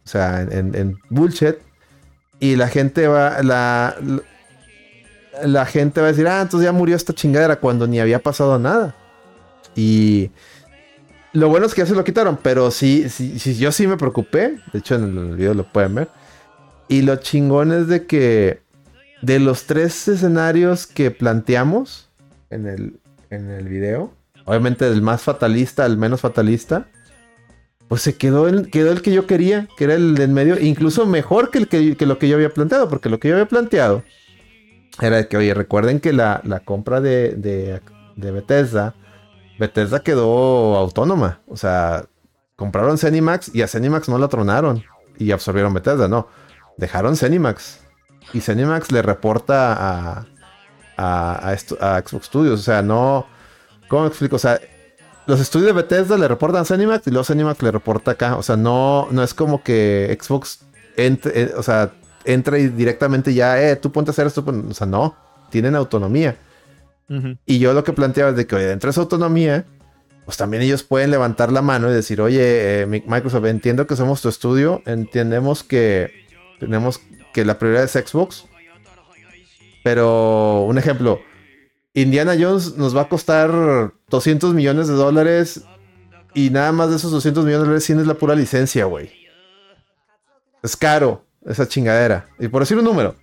o 0.05 0.09
sea, 0.09 0.43
en, 0.43 0.99
bullshit, 1.11 1.57
y 2.41 2.57
la 2.57 2.69
gente 2.69 3.07
va, 3.07 3.43
la, 3.43 3.97
la, 4.03 4.23
la 5.47 5.67
gente 5.67 6.01
va 6.01 6.09
a 6.09 6.11
decir, 6.11 6.27
ah, 6.29 6.43
entonces 6.43 6.65
ya 6.67 6.73
murió 6.73 6.97
esta 6.97 7.13
chingadera 7.13 7.57
cuando 7.57 7.87
ni 7.87 8.01
había 8.01 8.19
pasado 8.19 8.59
nada. 8.59 8.95
Y 9.77 10.31
lo 11.33 11.49
bueno 11.49 11.67
es 11.67 11.75
que 11.75 11.81
ya 11.83 11.87
se 11.87 11.95
lo 11.95 12.05
quitaron, 12.05 12.39
pero 12.43 12.71
sí, 12.71 13.09
sí, 13.09 13.39
sí, 13.39 13.57
yo 13.57 13.73
sí 13.73 13.87
me 13.87 13.97
preocupé, 13.97 14.59
de 14.73 14.79
hecho 14.79 14.97
en 14.97 15.17
el 15.17 15.37
video 15.37 15.55
lo 15.55 15.65
pueden 15.73 15.95
ver. 15.95 16.09
Y 16.89 17.03
lo 17.03 17.17
chingón 17.17 17.73
es 17.73 17.89
de 17.89 18.07
que 18.07 18.61
de 19.25 19.39
los 19.41 19.65
tres 19.65 20.07
escenarios 20.07 20.87
que 20.87 21.11
planteamos 21.11 22.11
en 22.51 22.67
el, 22.67 23.01
en 23.31 23.51
el 23.51 23.69
video, 23.69 24.13
obviamente 24.45 24.89
del 24.89 25.01
más 25.01 25.23
fatalista 25.23 25.85
al 25.87 25.97
menos 25.97 26.21
fatalista, 26.21 26.89
pues 27.89 28.03
se 28.03 28.17
quedó 28.17 28.49
el, 28.49 28.71
quedó 28.71 28.93
el 28.93 29.01
que 29.01 29.13
yo 29.13 29.27
quería, 29.27 29.67
que 29.79 29.85
era 29.85 29.95
el 29.95 30.15
del 30.15 30.31
medio, 30.31 30.61
incluso 30.61 31.07
mejor 31.07 31.51
que, 31.51 31.59
el 31.59 31.69
que, 31.69 31.97
que 31.97 32.07
lo 32.07 32.19
que 32.19 32.29
yo 32.29 32.37
había 32.37 32.51
planteado, 32.51 32.89
porque 32.89 33.09
lo 33.09 33.19
que 33.19 33.29
yo 33.29 33.35
había 33.35 33.49
planteado 33.49 34.03
era 35.01 35.27
que, 35.27 35.39
oye, 35.39 35.55
recuerden 35.55 36.01
que 36.01 36.13
la, 36.13 36.43
la 36.45 36.61
compra 36.61 37.01
de, 37.01 37.35
de, 37.35 37.81
de 38.17 38.31
Bethesda, 38.31 38.95
Bethesda 39.59 40.01
quedó 40.01 40.77
autónoma, 40.77 41.41
o 41.47 41.57
sea, 41.57 42.05
compraron 42.57 42.99
Zenimax 42.99 43.55
y 43.55 43.63
a 43.63 43.69
Zenimax 43.69 44.09
no 44.09 44.19
la 44.19 44.29
tronaron 44.29 44.85
y 45.19 45.31
absorbieron 45.31 45.73
Bethesda, 45.73 46.09
no 46.09 46.29
dejaron 46.77 47.17
Zenimax. 47.17 47.84
Y 48.33 48.41
Zenimax 48.41 48.91
le 48.91 49.03
reporta 49.03 49.73
a, 49.75 50.27
a, 50.97 51.49
a 51.49 51.53
esto- 51.53 51.79
a 51.81 52.01
Xbox 52.01 52.27
Studios. 52.27 52.61
O 52.61 52.63
sea, 52.63 52.83
no. 52.83 53.27
¿Cómo 53.89 54.03
me 54.03 54.09
explico? 54.09 54.37
O 54.37 54.41
sea, 54.41 54.61
los 55.27 55.41
estudios 55.41 55.69
de 55.69 55.73
Bethesda 55.73 56.17
le 56.19 56.27
reportan 56.29 56.63
a 56.63 56.65
Zenimax 56.65 57.07
y 57.07 57.11
luego 57.11 57.25
Zenimax 57.25 57.63
le 57.63 57.71
reporta 57.71 58.13
acá. 58.13 58.37
O 58.37 58.43
sea, 58.43 58.57
no, 58.57 59.09
no 59.11 59.23
es 59.23 59.35
como 59.35 59.63
que 59.63 60.17
Xbox 60.21 60.61
entre, 60.97 61.43
eh, 61.43 61.53
o 61.57 61.63
sea, 61.63 61.93
entra 62.25 62.59
y 62.59 62.69
directamente 62.69 63.35
ya, 63.35 63.63
eh, 63.63 63.77
tú 63.77 63.93
ponte 63.93 64.11
a 64.11 64.13
hacer 64.13 64.27
esto. 64.27 64.45
O 64.47 64.75
sea, 64.75 64.87
no, 64.87 65.17
tienen 65.51 65.75
autonomía. 65.77 66.37
Y 67.45 67.59
yo 67.59 67.75
lo 67.75 67.85
que 67.85 67.93
planteaba 67.93 68.31
es 68.31 68.37
de 68.37 68.47
que, 68.47 68.57
oye, 68.57 68.67
dentro 68.67 68.89
de 68.89 68.93
esa 68.93 69.03
autonomía, 69.03 69.67
pues 70.25 70.39
también 70.39 70.63
ellos 70.63 70.83
pueden 70.83 71.11
levantar 71.11 71.53
la 71.53 71.61
mano 71.61 71.91
y 71.91 71.95
decir, 71.95 72.21
oye, 72.23 72.81
eh, 72.83 72.87
Microsoft, 72.87 73.45
entiendo 73.45 73.87
que 73.87 73.95
somos 73.95 74.23
tu 74.23 74.31
estudio, 74.31 74.83
entendemos 74.87 75.63
que 75.63 76.11
tenemos 76.59 77.01
que 77.35 77.45
la 77.45 77.59
prioridad 77.59 77.85
es 77.85 77.93
Xbox, 77.93 78.47
pero 79.83 80.63
un 80.63 80.79
ejemplo, 80.79 81.21
Indiana 81.93 82.35
Jones 82.39 82.77
nos 82.77 82.97
va 82.97 83.03
a 83.03 83.09
costar 83.09 83.93
200 84.09 84.55
millones 84.55 84.89
de 84.89 84.95
dólares 84.95 85.63
y 86.33 86.49
nada 86.49 86.73
más 86.73 86.89
de 86.91 86.97
esos 86.97 87.11
200 87.11 87.45
millones 87.45 87.61
de 87.61 87.67
dólares 87.67 87.91
es 87.91 88.07
la 88.07 88.15
pura 88.15 88.35
licencia, 88.35 88.87
güey. 88.87 89.11
Es 90.63 90.77
caro 90.77 91.27
esa 91.45 91.69
chingadera. 91.69 92.27
Y 92.39 92.49
por 92.49 92.63
decir 92.63 92.79
un 92.79 92.85
número, 92.85 93.17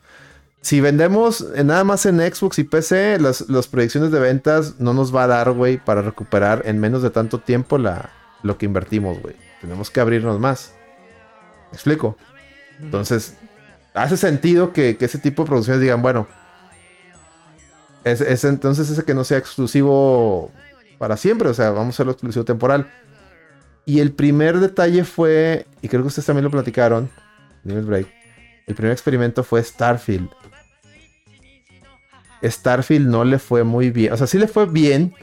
si 0.61 0.79
vendemos 0.79 1.47
nada 1.63 1.83
más 1.83 2.05
en 2.05 2.19
Xbox 2.19 2.59
y 2.59 2.63
PC, 2.65 3.17
las, 3.19 3.67
proyecciones 3.67 4.11
de 4.11 4.19
ventas 4.19 4.79
no 4.79 4.93
nos 4.93 5.15
va 5.15 5.23
a 5.23 5.27
dar, 5.27 5.51
güey, 5.51 5.77
para 5.77 6.01
recuperar 6.01 6.63
en 6.65 6.79
menos 6.79 7.01
de 7.01 7.09
tanto 7.09 7.39
tiempo 7.39 7.77
la, 7.77 8.11
lo 8.43 8.57
que 8.57 8.65
invertimos, 8.65 9.21
güey. 9.21 9.35
Tenemos 9.61 9.89
que 9.89 10.01
abrirnos 10.01 10.39
más. 10.39 10.73
¿Me 11.71 11.75
explico? 11.75 12.17
Entonces, 12.79 13.35
hace 13.93 14.17
sentido 14.17 14.73
que, 14.73 14.97
ese 14.99 15.17
tipo 15.17 15.43
de 15.43 15.47
producciones 15.47 15.81
digan, 15.81 16.01
bueno, 16.01 16.27
es, 18.03 18.43
entonces 18.43 18.89
ese 18.89 19.03
que 19.03 19.13
no 19.13 19.23
sea 19.23 19.37
exclusivo 19.37 20.51
para 20.97 21.17
siempre, 21.17 21.49
o 21.49 21.53
sea, 21.53 21.71
vamos 21.71 21.87
a 21.87 21.95
hacerlo 21.95 22.11
exclusivo 22.11 22.45
temporal. 22.45 22.89
Y 23.85 23.99
el 23.99 24.11
primer 24.11 24.59
detalle 24.59 25.03
fue, 25.03 25.65
y 25.81 25.87
creo 25.87 26.01
que 26.01 26.07
ustedes 26.07 26.25
también 26.25 26.43
lo 26.43 26.51
platicaron, 26.51 27.09
Break, 27.63 28.07
el 28.67 28.75
primer 28.75 28.91
experimento 28.91 29.43
fue 29.43 29.63
Starfield. 29.63 30.29
Starfield 32.43 33.07
no 33.07 33.23
le 33.23 33.37
fue 33.37 33.63
muy 33.63 33.91
bien. 33.91 34.13
O 34.13 34.17
sea, 34.17 34.27
sí 34.27 34.37
le 34.37 34.47
fue 34.47 34.65
bien, 34.65 35.13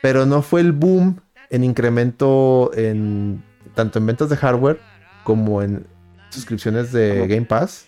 pero 0.00 0.26
no 0.26 0.42
fue 0.42 0.60
el 0.60 0.72
boom 0.72 1.20
en 1.50 1.64
incremento 1.64 2.70
en 2.74 3.42
tanto 3.74 3.98
en 3.98 4.06
ventas 4.06 4.28
de 4.28 4.36
hardware 4.36 4.80
como 5.24 5.62
en 5.62 5.86
suscripciones 6.30 6.92
de 6.92 7.26
Game 7.26 7.46
Pass. 7.46 7.86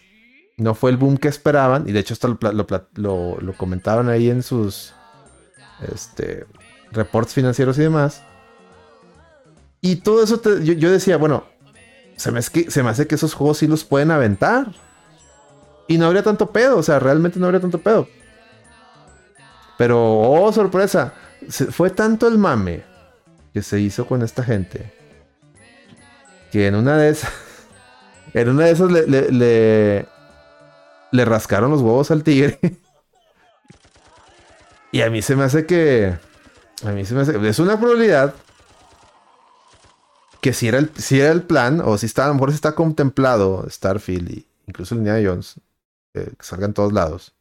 No 0.57 0.75
fue 0.75 0.91
el 0.91 0.97
boom 0.97 1.19
que 1.19 1.29
esperaban. 1.29 1.89
Y 1.89 1.93
de 1.93 2.01
hecho, 2.01 2.15
esto 2.15 2.39
lo, 2.41 3.39
lo, 3.41 3.53
comentaban 3.57 4.09
ahí 4.09 4.29
en 4.29 4.43
sus 4.43 4.95
este, 5.93 6.47
reports 6.91 7.35
financieros 7.35 7.79
y 7.79 7.83
demás. 7.83 8.23
Y 9.81 9.97
todo 9.97 10.23
eso 10.25 10.43
yo, 10.61 10.91
decía, 10.91 11.17
bueno, 11.17 11.45
se 12.17 12.33
me, 12.33 12.43
se 12.43 12.83
me 12.83 12.91
hace 12.91 13.07
que 13.07 13.15
esos 13.15 13.35
juegos 13.35 13.59
sí 13.59 13.67
los 13.67 13.85
pueden 13.85 14.11
aventar. 14.11 14.73
Y 15.87 15.97
no 15.97 16.07
habría 16.07 16.23
tanto 16.23 16.51
pedo, 16.51 16.77
o 16.77 16.83
sea, 16.83 16.99
realmente 16.99 17.39
no 17.39 17.47
habría 17.47 17.61
tanto 17.61 17.79
pedo. 17.79 18.09
Pero, 19.79 20.21
oh, 20.21 20.53
sorpresa, 20.53 21.15
fue 21.71 21.91
tanto 21.91 22.27
el 22.27 22.37
mame 22.37 22.83
que 23.55 23.63
se 23.63 23.81
hizo 23.81 24.07
con 24.07 24.23
esta 24.23 24.43
gente 24.43 24.93
que 26.51 26.67
en 26.67 26.75
una 26.75 26.97
de 26.97 27.11
esas, 27.11 27.31
en 28.35 28.49
una 28.49 28.67
de 28.67 28.71
esas 28.71 28.91
le, 28.91 29.07
le, 29.07 30.07
le, 31.11 31.25
rascaron 31.25 31.71
los 31.71 31.81
huevos 31.81 32.11
al 32.11 32.23
tigre. 32.23 32.59
y 34.93 35.03
a 35.03 35.11
mí 35.11 35.23
se 35.23 35.37
me 35.37 35.45
hace 35.45 35.67
que, 35.67 36.17
a 36.85 36.91
mí 36.91 37.05
se 37.05 37.15
me 37.15 37.23
hace, 37.23 37.49
es 37.49 37.59
una 37.59 37.79
probabilidad 37.79 38.35
que 40.41 40.53
si 40.53 40.69
era 40.69 40.79
el, 40.79 40.91
si 40.97 41.21
era 41.21 41.33
el 41.33 41.43
plan, 41.43 41.81
o 41.85 41.99
si 41.99 42.07
está, 42.07 42.25
a 42.25 42.29
lo 42.29 42.35
mejor 42.35 42.51
si 42.51 42.57
está 42.57 42.75
contemplado 42.75 43.67
Starfield 43.69 44.45
incluso 44.67 44.95
Indiana 44.95 45.27
Jones, 45.27 45.61
que 46.13 46.33
salga 46.41 46.67
en 46.67 46.75
todos 46.75 46.93
lados. 46.93 47.35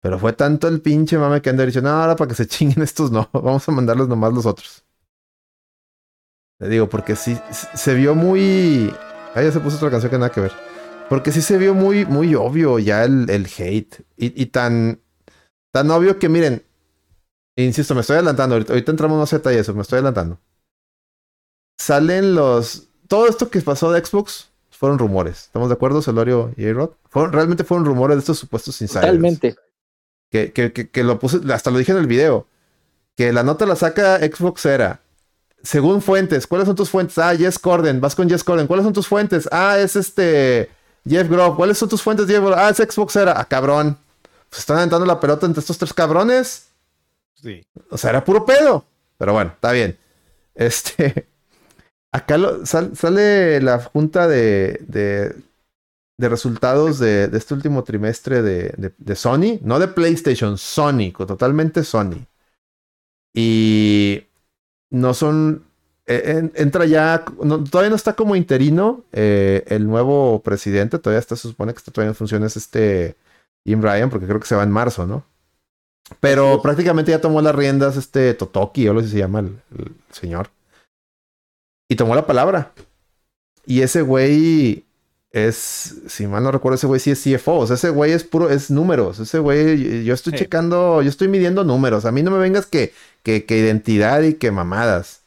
Pero 0.00 0.18
fue 0.18 0.32
tanto 0.34 0.68
el 0.68 0.82
pinche 0.82 1.16
mame 1.16 1.40
que 1.40 1.50
han 1.50 1.56
dicho, 1.56 1.80
no, 1.80 1.88
ahora 1.88 2.16
para 2.16 2.28
que 2.28 2.34
se 2.34 2.46
chinguen 2.48 2.82
estos 2.82 3.10
no, 3.10 3.28
vamos 3.32 3.68
a 3.68 3.72
mandarlos 3.72 4.08
nomás 4.08 4.32
los 4.32 4.46
otros. 4.46 4.84
Le 6.58 6.68
digo, 6.68 6.88
porque 6.88 7.16
sí, 7.16 7.38
se 7.74 7.94
vio 7.94 8.14
muy... 8.14 8.94
Ah, 9.34 9.42
ya 9.42 9.50
se 9.50 9.60
puso 9.60 9.76
otra 9.76 9.90
canción 9.90 10.10
que 10.10 10.18
nada 10.18 10.30
que 10.30 10.40
ver. 10.40 10.52
Porque 11.08 11.32
sí 11.32 11.42
se 11.42 11.58
vio 11.58 11.74
muy, 11.74 12.06
muy 12.06 12.34
obvio 12.34 12.78
ya 12.78 13.04
el, 13.04 13.28
el 13.28 13.46
hate. 13.46 14.04
Y, 14.16 14.46
tan, 14.46 15.00
tan 15.72 15.90
obvio 15.90 16.18
que 16.18 16.28
miren, 16.28 16.64
insisto, 17.56 17.94
me 17.94 18.00
estoy 18.00 18.14
adelantando. 18.14 18.54
Ahorita, 18.54 18.90
entramos 18.90 19.18
más 19.18 19.32
a 19.32 19.52
eso, 19.52 19.74
me 19.74 19.82
estoy 19.82 19.96
adelantando. 19.96 20.40
Salen 21.78 22.34
los... 22.34 22.88
Todo 23.08 23.28
esto 23.28 23.50
que 23.50 23.60
pasó 23.60 23.92
de 23.92 24.02
Xbox 24.04 24.50
fueron 24.70 24.98
rumores. 24.98 25.44
¿Estamos 25.44 25.68
de 25.68 25.74
acuerdo, 25.74 26.00
Celorio 26.00 26.52
y 26.56 26.66
A-Rod? 26.66 26.90
realmente 27.30 27.64
fueron 27.64 27.84
rumores 27.84 28.16
de 28.16 28.20
estos 28.20 28.38
supuestos 28.38 28.80
insiders. 28.80 29.06
Totalmente. 29.06 29.56
Que, 30.30 31.04
lo 31.04 31.18
puse, 31.18 31.40
hasta 31.52 31.70
lo 31.70 31.78
dije 31.78 31.92
en 31.92 31.98
el 31.98 32.06
video. 32.06 32.46
Que 33.16 33.32
la 33.32 33.42
nota 33.42 33.66
la 33.66 33.76
saca 33.76 34.18
Xbox 34.18 34.64
era. 34.66 35.00
Según 35.64 36.00
fuentes, 36.02 36.46
¿cuáles 36.46 36.66
son 36.66 36.76
tus 36.76 36.90
fuentes? 36.90 37.18
Ah, 37.18 37.34
Jess 37.34 37.58
Corden, 37.58 38.00
vas 38.00 38.14
con 38.14 38.28
Jess 38.28 38.44
Corden. 38.44 38.66
¿Cuáles 38.66 38.84
son 38.84 38.92
tus 38.92 39.08
fuentes? 39.08 39.48
Ah, 39.50 39.78
es 39.78 39.96
este 39.96 40.70
Jeff 41.08 41.28
Grove. 41.28 41.56
¿Cuáles 41.56 41.78
son 41.78 41.88
tus 41.88 42.02
fuentes, 42.02 42.26
Jeff 42.26 42.40
Grove? 42.40 42.56
Ah, 42.56 42.70
es 42.70 42.76
Xbox 42.76 43.16
era. 43.16 43.40
Ah, 43.40 43.44
cabrón. 43.46 43.98
Pues 44.48 44.60
están 44.60 44.76
aventando 44.76 45.06
la 45.06 45.18
pelota 45.18 45.46
entre 45.46 45.60
estos 45.60 45.78
tres 45.78 45.92
cabrones. 45.92 46.68
Sí. 47.34 47.66
O 47.90 47.98
sea, 47.98 48.10
era 48.10 48.24
puro 48.24 48.44
pedo. 48.44 48.84
Pero 49.18 49.32
bueno, 49.32 49.50
está 49.54 49.72
bien. 49.72 49.98
Este. 50.54 51.26
Acá 52.12 52.38
sale 52.64 53.60
la 53.60 53.80
junta 53.80 54.28
de, 54.28 54.78
de 54.86 55.34
de 56.16 56.28
resultados 56.28 56.98
de, 56.98 57.28
este 57.32 57.54
último 57.54 57.82
trimestre 57.82 58.42
de, 58.42 59.16
Sony, 59.16 59.58
no 59.62 59.78
de 59.78 59.88
PlayStation, 59.88 60.58
Sony, 60.58 61.12
totalmente 61.12 61.82
Sony. 61.82 62.26
Y 63.34 64.24
no 64.94 65.12
son, 65.12 65.64
e, 66.06 66.50
entra 66.54 66.86
ya, 66.86 67.24
todavía 67.70 67.90
no 67.90 67.96
está 67.96 68.14
como 68.14 68.36
interino 68.36 69.02
eh, 69.12 69.64
el 69.66 69.88
nuevo 69.88 70.40
presidente, 70.42 71.00
todavía 71.00 71.18
está, 71.18 71.34
se 71.34 71.48
supone 71.48 71.72
que 71.72 71.78
está 71.78 71.90
todavía 71.90 72.10
en 72.10 72.14
funciones 72.14 72.56
este 72.56 73.16
Jim 73.66 73.82
Ryan, 73.82 74.08
porque 74.08 74.26
creo 74.26 74.38
que 74.38 74.46
se 74.46 74.54
va 74.54 74.62
en 74.62 74.70
marzo, 74.70 75.04
¿no? 75.04 75.24
Pero 76.20 76.62
prácticamente 76.62 77.10
ya 77.10 77.20
tomó 77.20 77.40
las 77.42 77.56
riendas 77.56 77.96
este 77.96 78.34
Totoki, 78.34 78.86
o 78.88 78.94
lo 78.94 79.00
que 79.00 79.08
se 79.08 79.18
llama 79.18 79.40
el 79.40 79.58
señor. 80.10 80.50
Y 81.88 81.96
tomó 81.96 82.14
la 82.14 82.26
palabra. 82.26 82.72
Y 83.66 83.80
ese 83.80 84.02
güey 84.02 84.84
es, 85.34 85.96
si 86.06 86.28
mal 86.28 86.44
no 86.44 86.52
recuerdo, 86.52 86.76
ese 86.76 86.86
güey 86.86 87.00
sí 87.00 87.10
es 87.10 87.20
CFO. 87.20 87.56
O 87.58 87.66
sea, 87.66 87.74
ese 87.74 87.90
güey 87.90 88.12
es 88.12 88.22
puro, 88.22 88.48
es 88.50 88.70
números. 88.70 89.18
Ese 89.18 89.40
güey, 89.40 90.04
yo 90.04 90.14
estoy 90.14 90.32
checando, 90.32 91.02
yo 91.02 91.08
estoy 91.10 91.26
midiendo 91.26 91.64
números. 91.64 92.04
A 92.04 92.12
mí 92.12 92.22
no 92.22 92.30
me 92.30 92.38
vengas 92.38 92.66
que, 92.66 92.92
que, 93.24 93.44
que 93.44 93.58
identidad 93.58 94.22
y 94.22 94.34
que 94.34 94.52
mamadas. 94.52 95.22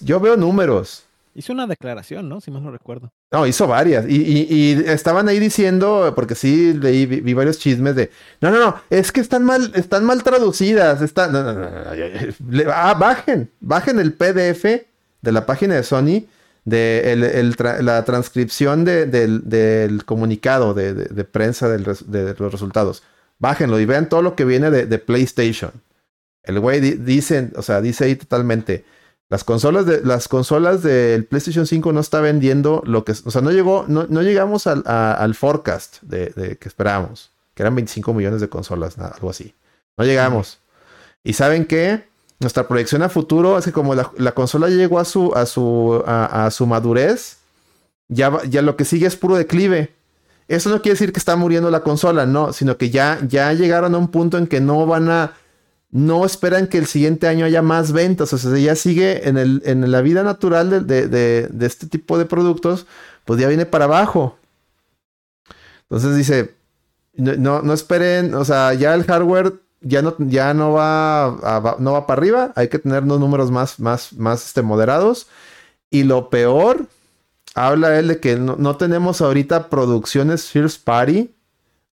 Yo, 0.00 0.20
veo 0.20 0.38
números. 0.38 1.04
Hizo 1.34 1.52
una 1.52 1.66
declaración, 1.66 2.30
¿no? 2.30 2.40
Si 2.40 2.50
mal 2.50 2.64
no 2.64 2.70
recuerdo. 2.70 3.12
No, 3.30 3.46
hizo 3.46 3.66
varias. 3.66 4.06
Y, 4.08 4.46
y, 4.48 4.72
estaban 4.86 5.28
ahí 5.28 5.38
diciendo, 5.38 6.14
porque 6.16 6.34
sí 6.34 6.72
leí, 6.72 7.04
vi, 7.04 7.34
varios 7.34 7.58
chismes 7.58 7.96
de. 7.96 8.10
No, 8.40 8.50
no, 8.50 8.58
no, 8.58 8.80
es 8.88 9.12
que 9.12 9.20
están 9.20 9.44
mal, 9.44 9.70
están 9.74 10.06
mal 10.06 10.22
traducidas. 10.22 11.02
Están. 11.02 11.32
No, 11.32 11.42
no, 11.42 11.52
no, 11.52 12.72
ah, 12.72 12.94
bajen, 12.94 13.50
bajen 13.60 14.00
el 14.00 14.14
PDF 14.14 14.64
de 14.64 15.32
la 15.32 15.44
página 15.44 15.74
de 15.74 15.82
Sony 15.82 16.24
de 16.64 17.54
la 17.80 18.04
transcripción 18.04 18.84
del, 18.84 20.02
comunicado 20.04 20.74
de, 20.74 21.24
prensa 21.24 21.68
de 21.68 21.78
los 22.38 22.52
resultados. 22.52 23.02
Bájenlo 23.40 23.80
y 23.80 23.86
vean 23.86 24.08
todo 24.08 24.20
lo 24.22 24.36
que 24.36 24.44
viene 24.44 24.70
de, 24.70 24.98
PlayStation. 24.98 25.72
El 26.42 26.60
güey 26.60 26.80
dice, 26.80 27.50
o 27.56 27.62
sea, 27.62 27.80
dice 27.80 28.04
ahí 28.04 28.14
totalmente. 28.14 28.84
Las 29.30 29.44
consolas, 29.44 29.86
de, 29.86 30.02
las 30.04 30.28
consolas 30.28 30.82
del 30.82 31.24
PlayStation 31.24 31.66
5 31.66 31.92
no 31.92 32.00
está 32.00 32.20
vendiendo 32.20 32.82
lo 32.84 33.04
que... 33.04 33.12
O 33.12 33.30
sea, 33.30 33.40
no 33.40 33.50
llegó, 33.50 33.86
no, 33.88 34.04
llegamos 34.22 34.66
al, 34.66 35.34
forecast 35.34 36.02
de, 36.02 36.58
que 36.60 36.68
esperábamos. 36.68 37.30
Que 37.54 37.62
eran 37.62 37.74
25 37.74 38.12
millones 38.12 38.40
de 38.42 38.48
consolas, 38.48 38.98
algo 38.98 39.30
así. 39.30 39.54
No 39.96 40.04
llegamos. 40.04 40.60
¿Y 41.24 41.32
saben 41.32 41.64
qué? 41.64 42.09
Nuestra 42.40 42.66
proyección 42.66 43.02
a 43.02 43.08
futuro 43.08 43.58
es 43.58 43.66
que 43.66 43.72
como 43.72 43.94
la, 43.94 44.32
consola 44.32 44.68
llegó 44.68 44.98
a 44.98 45.04
su, 45.04 45.32
a 45.34 45.46
su, 45.46 46.02
a, 46.06 46.50
su 46.50 46.66
madurez, 46.66 47.38
ya, 48.08 48.42
ya 48.44 48.62
lo 48.62 48.76
que 48.76 48.84
sigue 48.84 49.06
es 49.06 49.16
puro 49.16 49.36
declive. 49.36 49.94
Eso 50.48 50.70
no 50.70 50.82
quiere 50.82 50.94
decir 50.94 51.12
que 51.12 51.18
está 51.18 51.36
muriendo 51.36 51.70
la 51.70 51.80
consola, 51.80 52.26
no, 52.26 52.52
sino 52.52 52.76
que 52.76 52.90
ya, 52.90 53.20
ya 53.28 53.52
llegaron 53.52 53.94
a 53.94 53.98
un 53.98 54.08
punto 54.08 54.38
en 54.38 54.46
que 54.46 54.60
no 54.60 54.86
van 54.86 55.10
a, 55.10 55.34
no 55.90 56.24
esperan 56.24 56.66
que 56.66 56.78
el 56.78 56.86
siguiente 56.86 57.28
año 57.28 57.44
haya 57.44 57.62
más 57.62 57.92
ventas, 57.92 58.32
o 58.32 58.38
sea, 58.38 58.56
ya 58.58 58.74
sigue 58.74 59.28
en, 59.28 59.36
el, 59.36 59.62
en 59.64 59.88
la 59.90 60.00
vida 60.00 60.22
natural 60.22 60.86
de, 60.86 61.08
de 61.08 61.66
este 61.66 61.86
tipo 61.86 62.18
de 62.18 62.24
productos, 62.24 62.86
pues 63.24 63.38
ya 63.38 63.48
viene 63.48 63.66
para 63.66 63.84
abajo. 63.84 64.38
Entonces 65.82 66.16
dice, 66.16 66.54
no, 67.14 67.62
no 67.62 67.72
esperen, 67.72 68.34
o 68.34 68.44
sea, 68.44 68.72
ya 68.74 68.94
el 68.94 69.04
hardware 69.04 69.54
ya 69.80 70.02
no, 70.02 70.14
ya 70.18 70.52
no 70.54 70.72
va, 70.72 71.76
no 71.78 71.92
va 71.92 72.06
para 72.06 72.20
arriba, 72.20 72.52
hay 72.56 72.68
que 72.68 72.78
tener 72.78 73.02
unos 73.04 73.20
números 73.20 73.50
más, 73.50 73.78
más, 73.80 74.12
más 74.14 74.46
este, 74.46 74.62
moderados. 74.62 75.26
Y 75.90 76.04
lo 76.04 76.30
peor 76.30 76.86
habla 77.54 77.98
él 77.98 78.08
de 78.08 78.20
que 78.20 78.36
no, 78.36 78.56
no 78.56 78.76
tenemos 78.76 79.20
ahorita 79.20 79.68
producciones 79.68 80.46
First 80.50 80.84
Party 80.84 81.34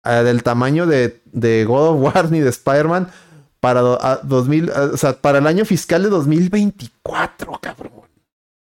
eh, 0.05 0.11
del 0.25 0.43
tamaño 0.43 0.87
de, 0.87 1.21
de 1.33 1.65
God 1.65 1.89
of 1.97 2.03
War 2.15 2.31
ni 2.31 2.41
de 2.41 2.51
Spider-Man 2.51 3.09
para, 3.61 3.81
do- 3.81 3.99
a- 4.05 4.21
2000, 4.23 4.69
eh, 4.69 4.73
o 4.93 4.97
sea, 4.97 5.15
para 5.15 5.39
el 5.39 5.47
año 5.47 5.65
fiscal 5.65 6.03
de 6.03 6.11
2024, 6.11 7.59
cabrón. 7.61 7.93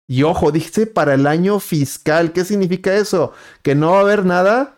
Y 0.06 0.22
ojo, 0.22 0.52
dice 0.52 0.86
para 0.86 1.14
el 1.14 1.26
año 1.26 1.59
fiscal. 1.60 2.32
¿Qué 2.32 2.44
significa 2.44 2.94
eso? 2.94 3.32
Que 3.62 3.74
no 3.74 3.92
va 3.92 3.98
a 3.98 4.02
haber 4.02 4.24
nada 4.26 4.74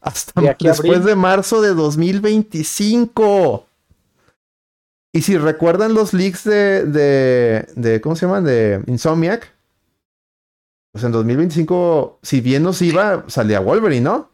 hasta 0.00 0.40
De 0.40 0.56
después 0.58 0.78
abril. 0.96 1.04
de 1.04 1.14
marzo 1.16 1.60
de 1.60 1.74
2025. 1.74 3.66
Y 5.12 5.22
si 5.22 5.36
recuerdan 5.38 5.94
los 5.94 6.12
leaks 6.12 6.44
de, 6.44 6.84
de, 6.84 7.66
de 7.74 8.00
¿cómo 8.00 8.14
se 8.16 8.26
llaman? 8.26 8.44
De 8.44 8.82
Insomniac. 8.86 9.52
Pues 10.92 11.04
en 11.04 11.12
2025, 11.12 12.18
si 12.22 12.40
bien 12.40 12.62
nos 12.64 12.82
iba, 12.82 13.24
salía 13.28 13.60
Wolverine, 13.60 14.02
¿no? 14.02 14.30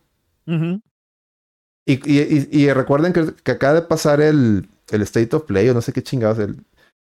Y, 1.87 1.95
y- 2.11 2.23
y- 2.23 2.49
y 2.65 2.73
recuerden 2.73 3.13
que, 3.13 3.35
que 3.43 3.53
acaba 3.53 3.75
de 3.75 3.83
pasar 3.83 4.21
el, 4.21 4.69
el 4.91 5.03
State 5.03 5.35
of 5.37 5.45
Play, 5.45 5.69
o 5.69 5.75
no 5.75 5.81
sé 5.83 5.93
qué 5.93 6.03
chingados, 6.03 6.39
el, 6.39 6.65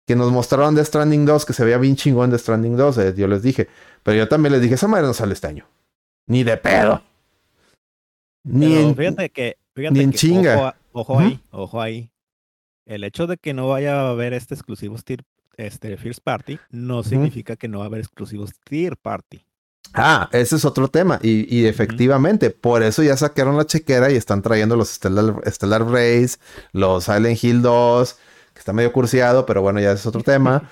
que 0.07 0.17
nos 0.17 0.31
mostraron 0.33 0.75
de 0.75 0.85
Stranding 0.85 1.25
2, 1.27 1.45
que 1.45 1.53
se 1.53 1.65
veía 1.65 1.79
bien 1.79 1.97
chingón 1.97 2.31
de 2.31 2.39
Stranding 2.39 2.77
2, 2.77 2.99
eh, 2.99 3.15
yo 3.17 3.27
les 3.29 3.43
dije. 3.43 3.69
Pero 4.03 4.17
yo 4.17 4.29
también 4.29 4.53
les 4.53 4.63
dije, 4.63 4.75
esa 4.75 4.89
madre 4.89 5.07
no 5.07 5.15
sale 5.15 5.35
este 5.35 5.47
año. 5.49 5.67
Ni 6.29 6.43
de 6.45 6.57
pedo. 6.57 7.03
Ni 8.45 8.67
Pero 8.75 8.81
en- 8.89 8.97
fíjate 8.97 9.31
que, 9.31 9.57
fíjate 9.75 9.95
ni 9.95 10.05
en 10.05 10.11
que, 10.13 10.19
chinga. 10.19 10.77
Ojo, 10.93 11.19
ahí, 11.19 11.41
ojo 11.51 11.81
ahí. 11.81 12.11
El 12.87 13.05
hecho 13.05 13.27
de 13.27 13.37
que 13.37 13.55
no 13.55 13.69
vaya 13.69 14.01
a 14.01 14.11
haber 14.11 14.33
este 14.33 14.55
exclusivos 14.55 15.05
tier, 15.05 15.25
este 15.57 15.97
First 15.97 16.21
Party 16.23 16.59
no 16.71 17.03
significa 17.03 17.57
que 17.57 17.69
no 17.69 17.79
va 17.79 17.85
a 17.85 17.89
haber 17.89 18.01
exclusivos 18.01 18.53
Tier 18.65 18.97
Party. 18.97 19.45
Ah, 19.95 20.29
ese 20.33 20.57
es 20.57 20.65
otro 20.65 20.89
tema. 20.89 21.19
Y, 21.23 21.55
y 21.55 21.67
efectivamente, 21.67 22.51
por 22.51 22.83
eso 22.83 23.03
ya 23.03 23.17
sacaron 23.17 23.57
la 23.57 23.67
chequera 23.67 24.11
y 24.11 24.17
están 24.17 24.41
trayendo 24.43 24.77
los 24.77 24.89
Stellar, 24.89 25.35
Stellar 25.47 25.85
Race, 25.87 26.39
los 26.73 27.05
Silent 27.05 27.43
Hill 27.43 27.63
2, 27.63 28.19
que 28.55 28.59
está 28.59 28.73
medio 28.73 28.93
cursiado, 28.93 29.45
pero 29.45 29.61
bueno, 29.63 29.81
ya 29.81 29.93
es 29.93 30.07
otro 30.07 30.23
tema. 30.25 30.71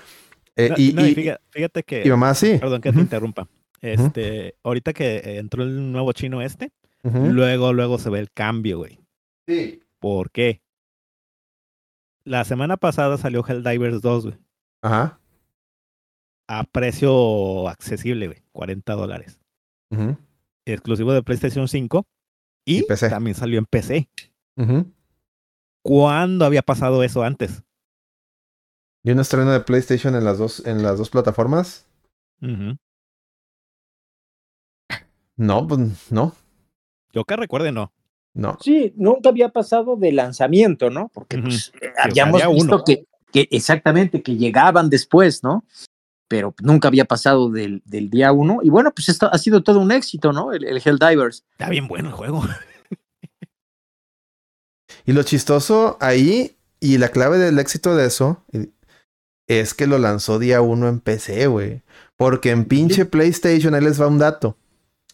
Eh, 0.56 0.70
No, 0.70 0.74
y, 0.78 0.92
no, 0.92 1.06
y 1.06 1.14
fíjate, 1.14 1.42
fíjate 1.50 1.82
que, 1.82 2.02
y 2.04 2.08
mamá 2.08 2.34
sí. 2.34 2.56
perdón 2.58 2.80
que 2.80 2.92
te 2.92 3.00
interrumpa. 3.00 3.48
Este, 3.82 4.56
ahorita 4.62 4.92
que 4.92 5.38
entró 5.38 5.62
el 5.62 5.92
nuevo 5.92 6.12
chino 6.12 6.42
este, 6.42 6.72
luego, 7.02 7.72
luego 7.72 7.98
se 7.98 8.10
ve 8.10 8.20
el 8.20 8.30
cambio, 8.30 8.78
güey. 8.78 8.98
Sí. 9.46 9.82
¿Por 9.98 10.30
qué? 10.30 10.60
La 12.24 12.44
semana 12.44 12.76
pasada 12.76 13.16
salió 13.18 13.44
Helldivers 13.46 14.02
2, 14.02 14.24
güey. 14.26 14.38
Ajá. 14.82 15.18
A 16.48 16.64
precio 16.64 17.68
accesible, 17.68 18.26
güey. 18.26 18.42
40 18.52 18.92
dólares. 18.94 19.38
ujú, 19.90 20.16
Exclusivo 20.66 21.12
de 21.12 21.22
PlayStation 21.22 21.66
5. 21.68 22.06
Y, 22.66 22.80
Y 22.80 22.82
PC. 22.82 23.08
también 23.08 23.34
salió 23.34 23.58
en 23.58 23.66
PC. 23.66 24.08
ujú. 24.56 24.92
¿Cuándo 25.82 26.44
había 26.44 26.60
pasado 26.62 27.02
eso 27.02 27.22
antes? 27.22 27.62
Y 29.02 29.12
un 29.12 29.20
estreno 29.20 29.50
de 29.50 29.60
PlayStation 29.60 30.14
en 30.14 30.24
las 30.24 30.36
dos, 30.38 30.64
en 30.66 30.82
las 30.82 30.98
dos 30.98 31.08
plataformas. 31.08 31.86
No, 35.36 35.66
pues 35.66 36.12
no. 36.12 36.34
Yo 37.12 37.24
que 37.24 37.36
recuerde, 37.36 37.72
no. 37.72 37.92
No. 38.34 38.56
Sí, 38.60 38.92
nunca 38.96 39.28
había 39.30 39.48
pasado 39.48 39.96
de 39.96 40.12
lanzamiento, 40.12 40.88
¿no? 40.90 41.10
Porque 41.12 41.38
pues, 41.38 41.72
eh, 41.80 41.92
habíamos 41.98 42.40
visto 42.54 42.84
que, 42.84 43.06
que 43.32 43.48
exactamente, 43.50 44.22
que 44.22 44.36
llegaban 44.36 44.88
después, 44.88 45.42
¿no? 45.42 45.64
Pero 46.28 46.54
nunca 46.62 46.86
había 46.88 47.06
pasado 47.06 47.50
del, 47.50 47.82
del 47.84 48.08
día 48.08 48.30
uno. 48.32 48.60
Y 48.62 48.70
bueno, 48.70 48.92
pues 48.94 49.08
esto 49.08 49.28
ha 49.32 49.36
sido 49.38 49.62
todo 49.64 49.80
un 49.80 49.90
éxito, 49.90 50.32
¿no? 50.32 50.52
El, 50.52 50.64
el 50.64 50.80
Helldivers. 50.84 51.44
Está 51.52 51.68
bien 51.68 51.88
bueno 51.88 52.08
el 52.10 52.14
juego. 52.14 52.42
Y 55.06 55.12
lo 55.12 55.22
chistoso 55.22 55.96
ahí, 56.00 56.56
y 56.78 56.98
la 56.98 57.08
clave 57.08 57.38
del 57.38 57.58
éxito 57.58 57.96
de 57.96 58.06
eso, 58.06 58.44
y- 58.52 58.70
es 59.48 59.74
que 59.74 59.88
lo 59.88 59.98
lanzó 59.98 60.38
día 60.38 60.60
uno 60.60 60.88
en 60.88 61.00
PC, 61.00 61.48
güey. 61.48 61.82
Porque 62.16 62.50
en 62.50 62.66
pinche 62.66 63.04
PlayStation, 63.04 63.74
ahí 63.74 63.80
les 63.82 64.00
va 64.00 64.06
un 64.06 64.18
dato. 64.18 64.56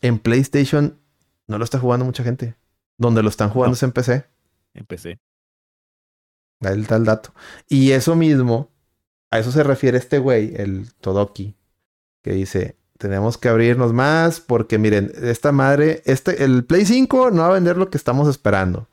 En 0.02 0.18
PlayStation 0.18 0.98
no 1.46 1.56
lo 1.56 1.64
está 1.64 1.78
jugando 1.78 2.04
mucha 2.04 2.22
gente. 2.22 2.54
Donde 2.98 3.22
lo 3.22 3.28
están 3.28 3.50
jugando 3.50 3.72
No. 3.72 3.74
es 3.74 3.82
en 3.82 3.92
PC. 3.92 4.24
Empecé. 4.74 5.18
Ahí 6.62 6.80
está 6.80 6.96
el 6.96 7.04
dato. 7.04 7.34
Y 7.68 7.92
eso 7.92 8.16
mismo, 8.16 8.70
a 9.30 9.38
eso 9.38 9.52
se 9.52 9.62
refiere 9.62 9.98
este 9.98 10.18
güey, 10.18 10.54
el 10.56 10.92
Todoki, 11.00 11.54
que 12.22 12.32
dice, 12.32 12.76
tenemos 12.98 13.36
que 13.38 13.48
abrirnos 13.48 13.92
más 13.92 14.40
porque 14.40 14.78
miren, 14.78 15.12
esta 15.22 15.52
madre, 15.52 16.02
este, 16.06 16.44
el 16.44 16.64
Play 16.64 16.86
5 16.86 17.30
no 17.30 17.42
va 17.42 17.48
a 17.48 17.52
vender 17.52 17.76
lo 17.76 17.90
que 17.90 17.98
estamos 17.98 18.28
esperando. 18.28 18.88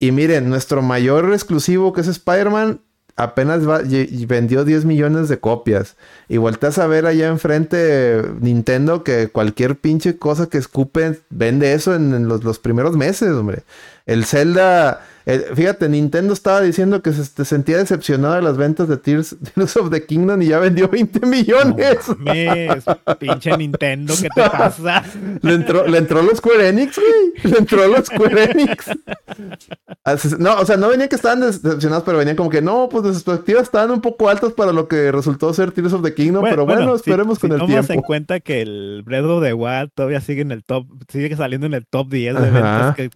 Y 0.00 0.12
miren, 0.12 0.48
nuestro 0.48 0.82
mayor 0.82 1.32
exclusivo 1.32 1.92
que 1.92 2.00
es 2.00 2.08
Spider-Man 2.08 2.82
apenas 3.16 3.62
vendió 4.26 4.64
10 4.64 4.84
millones 4.84 5.28
de 5.28 5.38
copias. 5.38 5.96
Y 6.28 6.38
volteas 6.38 6.78
a 6.78 6.86
ver 6.86 7.06
allá 7.06 7.28
enfrente 7.28 8.22
Nintendo 8.40 9.04
que 9.04 9.28
cualquier 9.28 9.76
pinche 9.76 10.16
cosa 10.16 10.48
que 10.48 10.58
escupe 10.58 11.20
vende 11.30 11.72
eso 11.72 11.94
en, 11.94 12.14
en 12.14 12.28
los, 12.28 12.44
los 12.44 12.58
primeros 12.58 12.96
meses, 12.96 13.30
hombre. 13.30 13.62
El 14.06 14.24
Zelda, 14.24 15.02
eh, 15.26 15.46
fíjate, 15.54 15.88
Nintendo 15.88 16.32
estaba 16.32 16.60
diciendo 16.60 17.02
que 17.02 17.12
se, 17.12 17.24
se 17.24 17.44
sentía 17.44 17.78
decepcionado 17.78 18.34
de 18.34 18.42
las 18.42 18.56
ventas 18.56 18.88
de 18.88 18.96
Tears, 18.96 19.36
Tears 19.54 19.76
of 19.76 19.90
the 19.90 20.04
Kingdom 20.04 20.42
y 20.42 20.46
ya 20.48 20.58
vendió 20.58 20.88
20 20.88 21.26
millones. 21.26 21.98
No 22.08 22.16
mames, 22.18 22.84
pinche 23.18 23.56
Nintendo, 23.56 24.14
¿qué 24.20 24.28
te 24.28 24.50
pasa? 24.50 25.04
Le 25.42 25.54
entró, 25.54 25.86
le 25.86 25.98
entró 25.98 26.22
los 26.22 26.38
Square 26.38 26.68
Enix, 26.68 26.96
güey. 26.96 27.52
Le 27.52 27.58
entró 27.58 27.86
los 27.86 28.06
Square 28.06 28.50
Enix. 28.50 28.86
No, 30.38 30.56
o 30.58 30.66
sea, 30.66 30.76
no 30.76 30.88
venían 30.88 31.08
que 31.08 31.14
estaban 31.14 31.40
decepcionados, 31.40 32.02
pero 32.04 32.18
venían 32.18 32.34
como 32.34 32.50
que 32.50 32.60
no, 32.60 32.88
pues 32.88 33.04
las 33.04 33.14
expectativas 33.16 33.62
estaban 33.62 33.92
un 33.92 34.00
poco 34.00 34.28
altas 34.28 34.52
para 34.52 34.72
lo 34.72 34.88
que 34.88 35.12
resultó 35.12 35.54
ser 35.54 35.70
Tears 35.70 35.92
of 35.92 36.02
the 36.02 36.12
Kingdom, 36.12 36.42
pero 36.42 36.66
bueno, 36.66 36.96
esperemos 36.96 37.38
si 37.38 37.42
con 37.46 37.60
el 37.60 37.66
tiempo. 37.66 37.92
en 37.92 38.00
cuenta 38.02 38.40
que 38.40 38.62
el 38.62 39.02
Breath 39.04 39.24
of 39.24 39.44
the 39.44 39.52
Wild 39.52 39.90
todavía 39.94 40.20
sigue 40.20 40.42
en 40.42 40.50
el 40.50 40.64
top, 40.64 40.86
sigue 41.08 41.36
saliendo 41.36 41.68
en 41.68 41.74
el 41.74 41.86
top 41.86 42.08
10 42.08 42.34
de 42.34 42.40
Ajá. 42.40 42.50
ventas 42.50 42.96
que 42.96 43.10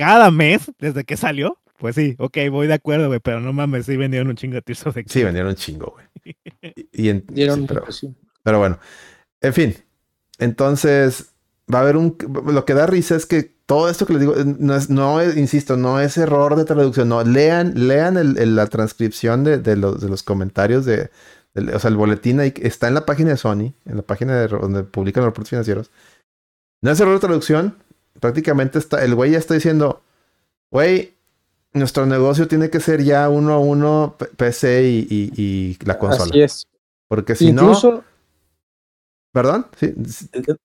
cada 0.00 0.30
mes 0.30 0.72
desde 0.78 1.04
que 1.04 1.18
salió. 1.18 1.58
Pues 1.76 1.94
sí, 1.94 2.14
ok, 2.18 2.36
voy 2.50 2.66
de 2.66 2.74
acuerdo, 2.74 3.08
güey, 3.08 3.20
pero 3.20 3.40
no 3.40 3.52
mames, 3.52 3.84
sí 3.86 3.96
vendieron 3.98 4.28
un 4.28 4.36
chingo 4.36 4.54
de 4.54 4.62
Tears 4.62 4.86
of 4.86 4.94
the 4.94 5.04
Sí, 5.06 5.22
vendieron 5.22 5.50
un 5.50 5.56
chingo, 5.56 5.94
güey. 5.94 6.06
Y, 6.92 7.04
y 7.06 7.08
en- 7.10 7.24
Dieron, 7.28 7.66
sí, 7.90 8.14
pero, 8.42 8.58
bueno, 8.58 8.78
en 9.42 9.52
fin. 9.54 9.74
Entonces, 10.38 11.32
va 11.72 11.78
a 11.80 11.82
haber 11.82 11.96
un... 11.96 12.16
Lo 12.46 12.64
que 12.64 12.74
da 12.74 12.86
risa 12.86 13.14
es 13.16 13.26
que 13.26 13.42
todo 13.66 13.88
esto 13.90 14.06
que 14.06 14.14
les 14.14 14.20
digo, 14.20 14.34
no 14.58 14.74
es, 14.74 14.90
no 14.90 15.20
es- 15.20 15.36
insisto, 15.36 15.76
no 15.76 16.00
es 16.00 16.16
error 16.16 16.56
de 16.56 16.64
traducción, 16.64 17.08
no, 17.08 17.22
lean, 17.24 17.72
lean 17.86 18.16
el- 18.16 18.38
el- 18.38 18.56
la 18.56 18.66
transcripción 18.66 19.44
de, 19.44 19.58
de 19.58 19.76
los, 19.76 20.00
de 20.00 20.08
los 20.08 20.22
comentarios 20.22 20.84
de, 20.86 21.10
o 21.74 21.78
sea, 21.78 21.88
el 21.90 21.96
boletín 21.96 22.40
ahí, 22.40 22.52
está 22.62 22.88
en 22.88 22.94
la 22.94 23.06
página 23.06 23.30
de 23.30 23.36
Sony, 23.36 23.74
en 23.86 23.96
la 23.96 24.02
página 24.02 24.36
de, 24.38 24.48
donde 24.48 24.82
publican 24.82 25.22
los 25.22 25.30
reportes 25.30 25.50
financieros. 25.50 25.90
No 26.82 26.90
es 26.90 27.00
error 27.00 27.14
de 27.14 27.20
traducción, 27.26 27.76
prácticamente 28.20 28.78
está, 28.78 29.04
el 29.04 29.14
güey 29.14 29.32
ya 29.32 29.38
está 29.38 29.54
diciendo, 29.54 30.02
güey, 30.70 31.14
nuestro 31.72 32.06
negocio 32.06 32.46
tiene 32.48 32.70
que 32.70 32.80
ser 32.80 33.02
ya 33.02 33.28
uno 33.28 33.52
a 33.54 33.58
uno 33.58 34.16
PC 34.36 34.88
y, 34.88 35.06
y- 35.10 35.32
y 35.36 35.78
la 35.84 35.98
consola. 35.98 36.30
Así 36.30 36.40
es. 36.42 36.66
Porque 37.08 37.34
si 37.34 37.52
no, 37.52 37.62
incluso, 37.62 38.04
perdón, 39.32 39.66
sí, 39.76 39.94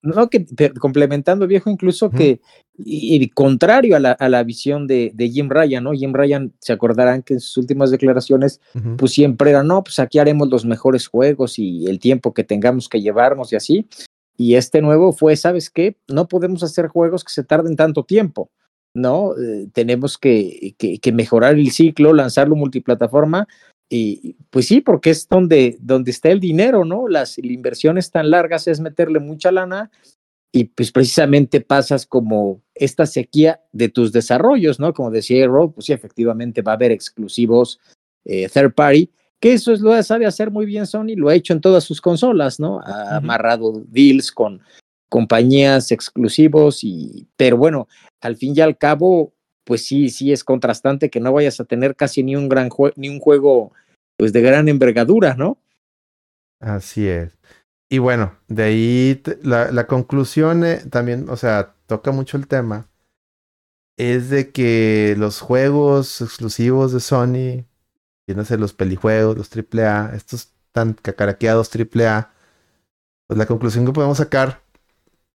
no, 0.02 0.28
que 0.30 0.40
te- 0.40 0.74
complementando, 0.74 1.46
viejo, 1.46 1.70
incluso 1.70 2.10
que, 2.10 2.42
y, 2.78 3.16
y 3.24 3.30
contrario 3.30 3.96
a 3.96 4.00
la, 4.00 4.12
a 4.14 4.28
la 4.30 4.44
visión 4.44 4.88
de, 4.88 5.12
de 5.14 5.30
Jim 5.30 5.50
Ryan, 5.50 5.84
¿no? 5.84 5.92
Jim 5.94 6.14
Ryan, 6.14 6.52
se 6.60 6.74
acordarán 6.74 7.22
que 7.22 7.36
en 7.36 7.40
sus 7.40 7.58
últimas 7.58 7.92
declaraciones, 7.92 8.60
pues 8.98 9.12
siempre 9.14 9.52
era, 9.52 9.62
no, 9.64 9.84
pues 9.84 10.00
aquí 10.00 10.18
haremos 10.18 10.50
los 10.50 10.66
mejores 10.66 11.08
juegos 11.08 11.60
y 11.60 11.86
el 11.88 12.00
tiempo 12.00 12.34
que 12.34 12.44
tengamos 12.44 12.90
que 12.90 13.02
llevarnos 13.02 13.54
y 13.54 13.56
así. 13.56 13.88
Y 14.38 14.56
este 14.56 14.82
nuevo 14.82 15.14
fue, 15.14 15.36
¿sabes 15.36 15.70
qué? 15.70 15.98
No 16.08 16.28
podemos 16.28 16.64
hacer 16.64 16.88
juegos 16.88 17.24
que 17.24 17.32
se 17.32 17.44
tarden 17.44 17.76
tanto 17.76 18.04
tiempo, 18.04 18.52
¿no? 18.94 19.34
Eh, 19.38 19.68
tenemos 19.74 20.18
que, 20.18 20.76
que, 20.78 21.12
mejorar 21.12 21.56
el 21.56 21.72
ciclo, 21.72 22.14
lanzarlo 22.14 22.56
multiplataforma. 22.56 23.48
Y 23.90 24.36
pues 24.50 24.68
sí, 24.68 24.82
porque 24.82 25.12
es 25.12 25.28
donde, 25.30 25.78
donde 25.80 26.12
está 26.12 26.30
el 26.30 26.40
dinero, 26.40 26.86
¿no? 26.86 27.08
Las 27.08 27.38
inversiones 27.38 28.12
tan 28.12 28.30
largas 28.30 28.68
es 28.68 28.80
meterle 28.80 29.20
mucha 29.20 29.52
lana 29.52 29.92
y 30.56 30.64
pues 30.64 30.92
precisamente 30.94 31.60
pasas 31.60 32.06
como 32.06 32.62
esta 32.74 33.06
sequía 33.06 33.62
de 33.74 33.90
tus 33.90 34.14
desarrollos, 34.14 34.80
¿no? 34.80 34.94
Como 34.94 35.12
decía 35.12 35.46
Rob, 35.48 35.74
pues 35.74 35.88
sí, 35.88 35.94
efectivamente 35.94 36.62
va 36.62 36.72
a 36.72 36.76
haber 36.76 36.94
exclusivos 36.94 37.80
eh, 38.24 38.48
third 38.48 38.74
party, 38.74 39.12
que 39.40 39.54
eso 39.54 39.74
es 39.74 39.82
lo 39.82 39.92
que 39.92 40.04
sabe 40.04 40.26
hacer 40.26 40.52
muy 40.52 40.66
bien 40.66 40.88
Sony, 40.88 41.16
lo 41.16 41.30
ha 41.30 41.36
hecho 41.36 41.54
en 41.54 41.62
todas 41.62 41.84
sus 41.84 42.02
consolas, 42.02 42.60
¿no? 42.60 42.80
Ha 42.82 43.18
amarrado 43.18 43.84
deals 43.88 44.32
con 44.32 44.62
compañías 45.10 45.92
exclusivos 45.92 46.84
y, 46.84 47.28
pero 47.38 47.58
bueno, 47.58 47.88
al 48.22 48.36
fin 48.36 48.54
y 48.56 48.62
al 48.62 48.78
cabo, 48.78 49.34
pues 49.64 49.86
sí, 49.86 50.10
sí 50.10 50.32
es 50.32 50.44
contrastante 50.44 51.10
que 51.10 51.20
no 51.20 51.32
vayas 51.32 51.60
a 51.60 51.66
tener 51.66 51.96
casi 51.96 52.24
ni 52.24 52.36
un 52.36 52.50
gran 52.50 52.70
jue- 52.70 52.94
ni 52.96 53.10
un 53.10 53.20
juego 53.20 53.72
pues 54.18 54.34
de 54.34 54.42
gran 54.42 54.68
envergadura, 54.68 55.36
¿no? 55.36 55.58
Así 56.60 57.08
es. 57.08 57.38
Y 57.90 58.00
bueno, 58.00 58.38
de 58.48 58.64
ahí 58.64 59.22
la, 59.44 59.72
la 59.72 59.86
conclusión 59.88 60.66
eh, 60.66 60.82
también, 60.90 61.30
o 61.30 61.38
sea, 61.38 61.76
toca 61.86 62.12
mucho 62.12 62.38
el 62.38 62.48
tema. 62.48 62.90
Es 63.98 64.30
de 64.30 64.52
que 64.52 65.16
los 65.18 65.40
juegos 65.40 66.22
exclusivos 66.22 66.92
de 66.92 67.00
Sony, 67.00 67.66
sé 68.46 68.58
los 68.58 68.74
pelijuegos, 68.74 69.38
los 69.38 69.50
AAA, 69.52 70.16
estos 70.16 70.50
tan 70.72 70.94
cacaraqueados 70.94 71.70
AAA, 71.74 72.34
pues 73.28 73.38
la 73.38 73.46
conclusión 73.46 73.86
que 73.86 73.94
podemos 73.94 74.18
sacar 74.18 74.62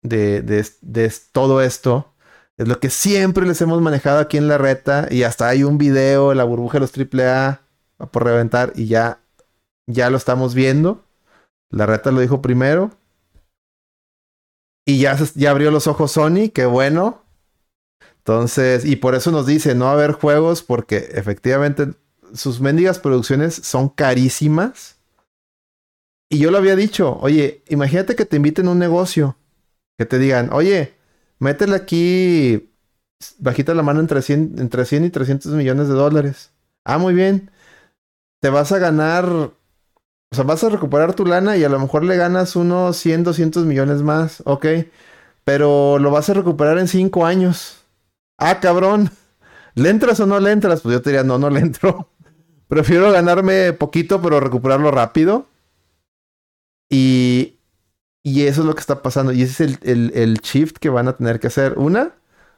de, 0.02 0.42
de, 0.42 0.66
de 0.82 1.14
todo 1.32 1.62
esto 1.62 2.14
es 2.58 2.68
lo 2.68 2.80
que 2.80 2.90
siempre 2.90 3.48
les 3.48 3.62
hemos 3.62 3.82
manejado 3.82 4.20
aquí 4.20 4.38
en 4.38 4.50
la 4.50 4.58
reta 4.58 5.08
y 5.10 5.24
hasta 5.24 5.48
hay 5.48 5.64
un 5.64 5.78
video, 5.78 6.34
la 6.34 6.44
burbuja 6.44 6.80
de 6.80 6.82
los 6.82 6.92
AAA 6.92 7.62
por 8.12 8.26
reventar 8.26 8.74
y 8.76 8.88
ya, 8.88 9.22
ya 9.88 10.10
lo 10.10 10.18
estamos 10.18 10.54
viendo. 10.54 11.06
La 11.72 11.86
reta 11.86 12.12
lo 12.12 12.20
dijo 12.20 12.42
primero. 12.42 12.92
Y 14.86 15.00
ya, 15.00 15.18
ya 15.36 15.52
abrió 15.52 15.72
los 15.72 15.88
ojos 15.88 16.12
Sony, 16.12 16.50
qué 16.54 16.66
bueno. 16.66 17.22
Entonces, 18.18 18.84
y 18.84 18.98
por 18.98 19.16
eso 19.16 19.32
nos 19.32 19.46
dice 19.46 19.74
no 19.74 19.86
va 19.86 19.92
a 19.92 19.94
haber 19.94 20.12
juegos 20.12 20.62
porque 20.62 21.10
efectivamente 21.14 21.94
sus 22.34 22.62
mendigas 22.62 23.00
producciones 23.00 23.56
son 23.56 23.90
carísimas. 23.90 24.98
Y 26.30 26.40
yo 26.40 26.52
lo 26.52 26.58
había 26.58 26.76
dicho, 26.76 27.18
oye, 27.22 27.64
imagínate 27.70 28.16
que 28.16 28.26
te 28.26 28.36
inviten 28.36 28.68
a 28.68 28.72
un 28.72 28.80
negocio, 28.80 29.36
que 29.98 30.06
te 30.06 30.20
digan, 30.20 30.50
oye, 30.54 30.94
métele 31.40 31.76
aquí 31.76 32.70
bajita 33.40 33.74
la 33.74 33.84
mano 33.84 34.00
entre 34.00 34.22
100, 34.22 34.56
entre 34.60 34.86
100 34.86 35.06
y 35.06 35.10
300 35.10 35.52
millones 35.54 35.88
de 35.88 35.94
dólares. 35.94 36.52
Ah, 36.86 36.98
muy 36.98 37.14
bien. 37.14 37.52
Te 38.42 38.50
vas 38.50 38.72
a 38.72 38.80
ganar, 38.80 39.26
o 39.28 39.56
sea, 40.32 40.44
vas 40.44 40.64
a 40.64 40.70
recuperar 40.70 41.14
tu 41.14 41.26
lana 41.26 41.58
y 41.58 41.64
a 41.64 41.70
lo 41.70 41.80
mejor 41.80 42.04
le 42.04 42.16
ganas 42.16 42.56
unos 42.56 42.98
100, 42.98 43.24
200 43.24 43.66
millones 43.66 44.02
más, 44.02 44.42
ok. 44.46 44.66
Pero 45.44 46.00
lo 46.00 46.12
vas 46.12 46.30
a 46.30 46.34
recuperar 46.34 46.78
en 46.78 46.88
5 46.88 47.26
años. 47.26 47.84
Ah, 48.38 48.60
cabrón. 48.60 49.12
¿Le 49.76 49.90
entras 49.90 50.20
o 50.20 50.26
no 50.26 50.40
le 50.40 50.52
entras? 50.52 50.82
Pues 50.82 50.94
yo 50.94 51.02
te 51.02 51.10
diría, 51.12 51.24
no, 51.24 51.38
no 51.38 51.50
le 51.50 51.60
entro. 51.62 52.10
Prefiero 52.70 53.12
ganarme 53.12 53.74
poquito, 53.74 54.22
pero 54.22 54.40
recuperarlo 54.40 54.92
rápido. 54.92 55.48
Y, 56.90 57.58
y 58.24 58.44
eso 58.44 58.62
es 58.62 58.68
lo 58.68 58.74
que 58.76 58.80
está 58.82 59.02
pasando. 59.02 59.32
Y 59.32 59.42
ese 59.44 59.66
es 59.66 59.72
el, 59.84 59.90
el- 59.90 60.12
el 60.16 60.34
shift 60.40 60.78
que 60.78 60.90
van 60.90 61.08
a 61.08 61.14
tener 61.18 61.40
que 61.40 61.48
hacer. 61.48 61.74
Una, 61.78 62.14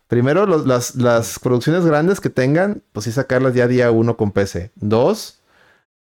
primero 0.07 0.45
los- 0.45 0.65
las, 0.67 0.95
las 0.95 1.39
producciones 1.39 1.85
grandes 1.85 2.19
que 2.19 2.29
tengan, 2.29 2.83
pues 2.91 3.05
sí 3.05 3.11
sacarlas 3.11 3.53
ya 3.53 3.67
día 3.67 3.91
uno 3.91 4.17
con 4.17 4.31
PC. 4.31 4.71
Dos, 4.75 5.39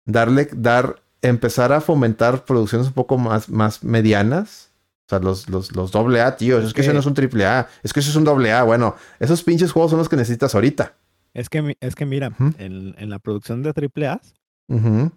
darle, 0.05 0.49
dar, 0.53 1.01
empezar 1.21 1.73
a 1.73 1.81
fomentar 1.81 2.45
producciones 2.45 2.87
un 2.87 2.93
poco 2.93 3.17
más, 3.17 3.49
más 3.49 3.83
medianas. 3.83 4.69
O 5.07 5.09
sea, 5.09 5.19
los, 5.19 5.49
los, 5.49 5.75
los 5.75 5.91
doble 5.91 6.21
A, 6.21 6.35
tío. 6.35 6.59
Es 6.59 6.73
que 6.73 6.81
ese 6.81 6.93
no 6.93 6.99
es 6.99 7.05
un 7.05 7.13
triple 7.13 7.45
A. 7.45 7.67
Es 7.83 7.93
que 7.93 7.99
eso 7.99 8.09
es 8.09 8.15
un 8.15 8.23
doble 8.23 8.51
A. 8.51 8.63
Bueno, 8.63 8.95
esos 9.19 9.43
pinches 9.43 9.71
juegos 9.71 9.91
son 9.91 9.99
los 9.99 10.09
que 10.09 10.15
necesitas 10.15 10.55
ahorita. 10.55 10.93
Es 11.35 11.49
que, 11.49 11.77
es 11.79 11.93
que 11.95 12.05
mira, 12.07 12.31
en, 12.57 12.95
en 12.97 13.09
la 13.11 13.19
producción 13.19 13.61
de 13.61 13.69
AAA 13.71 14.21
Ujú. 14.69 15.11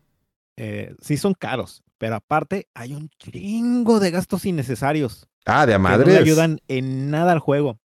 eh, 0.56 0.94
sí 1.00 1.16
son 1.16 1.32
caros, 1.32 1.82
pero 1.96 2.16
aparte 2.16 2.68
hay 2.74 2.92
un 2.92 3.08
chingo 3.18 4.00
de 4.00 4.10
gastos 4.10 4.44
innecesarios 4.44 5.26
Ah, 5.46 5.64
de 5.64 5.72
a 5.72 5.76
que 5.78 5.82
no 5.82 5.88
madres. 5.88 6.08
le 6.08 6.18
ayudan 6.18 6.58
en 6.68 7.10
nada 7.10 7.32
al 7.32 7.38
juego. 7.38 7.78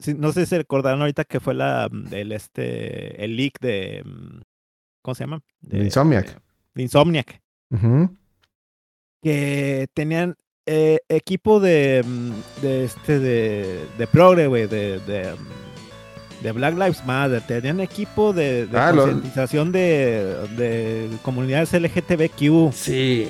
Sí, 0.00 0.14
no 0.14 0.32
sé 0.32 0.40
si 0.44 0.50
se 0.50 0.58
recordaron 0.58 1.00
ahorita 1.00 1.24
que 1.24 1.40
fue 1.40 1.54
la 1.54 1.88
el 2.12 2.32
este 2.32 3.24
el 3.24 3.36
leak 3.36 3.58
de 3.60 4.02
mm, 4.04 4.40
¿cómo 5.02 5.14
se 5.14 5.22
llama? 5.24 5.40
De 5.60 5.84
Insomniac. 5.84 6.40
De, 6.74 6.82
Insomniac. 6.82 7.40
Ujú. 7.70 8.14
Que 9.22 9.86
tenían 9.94 10.36
eh, 10.66 10.98
equipo 11.08 11.58
de, 11.60 12.04
mm, 12.06 12.60
de 12.62 12.84
este 12.84 13.18
de, 13.18 13.86
de 13.96 14.06
progre, 14.06 14.46
güey, 14.46 14.66
de, 14.68 15.00
de, 15.00 15.32
mm, 15.34 15.67
de 16.42 16.52
Black 16.52 16.74
Lives 16.74 17.04
Matter, 17.04 17.42
tenían 17.42 17.80
equipo 17.80 18.32
de, 18.32 18.66
de 18.66 18.78
Ah, 18.78 18.92
lo- 18.92 19.02
concientización 19.02 19.72
de, 19.72 20.36
de 20.56 21.08
comunidades 21.22 21.72
LGTBQ. 21.72 22.72
Sí. 22.72 23.28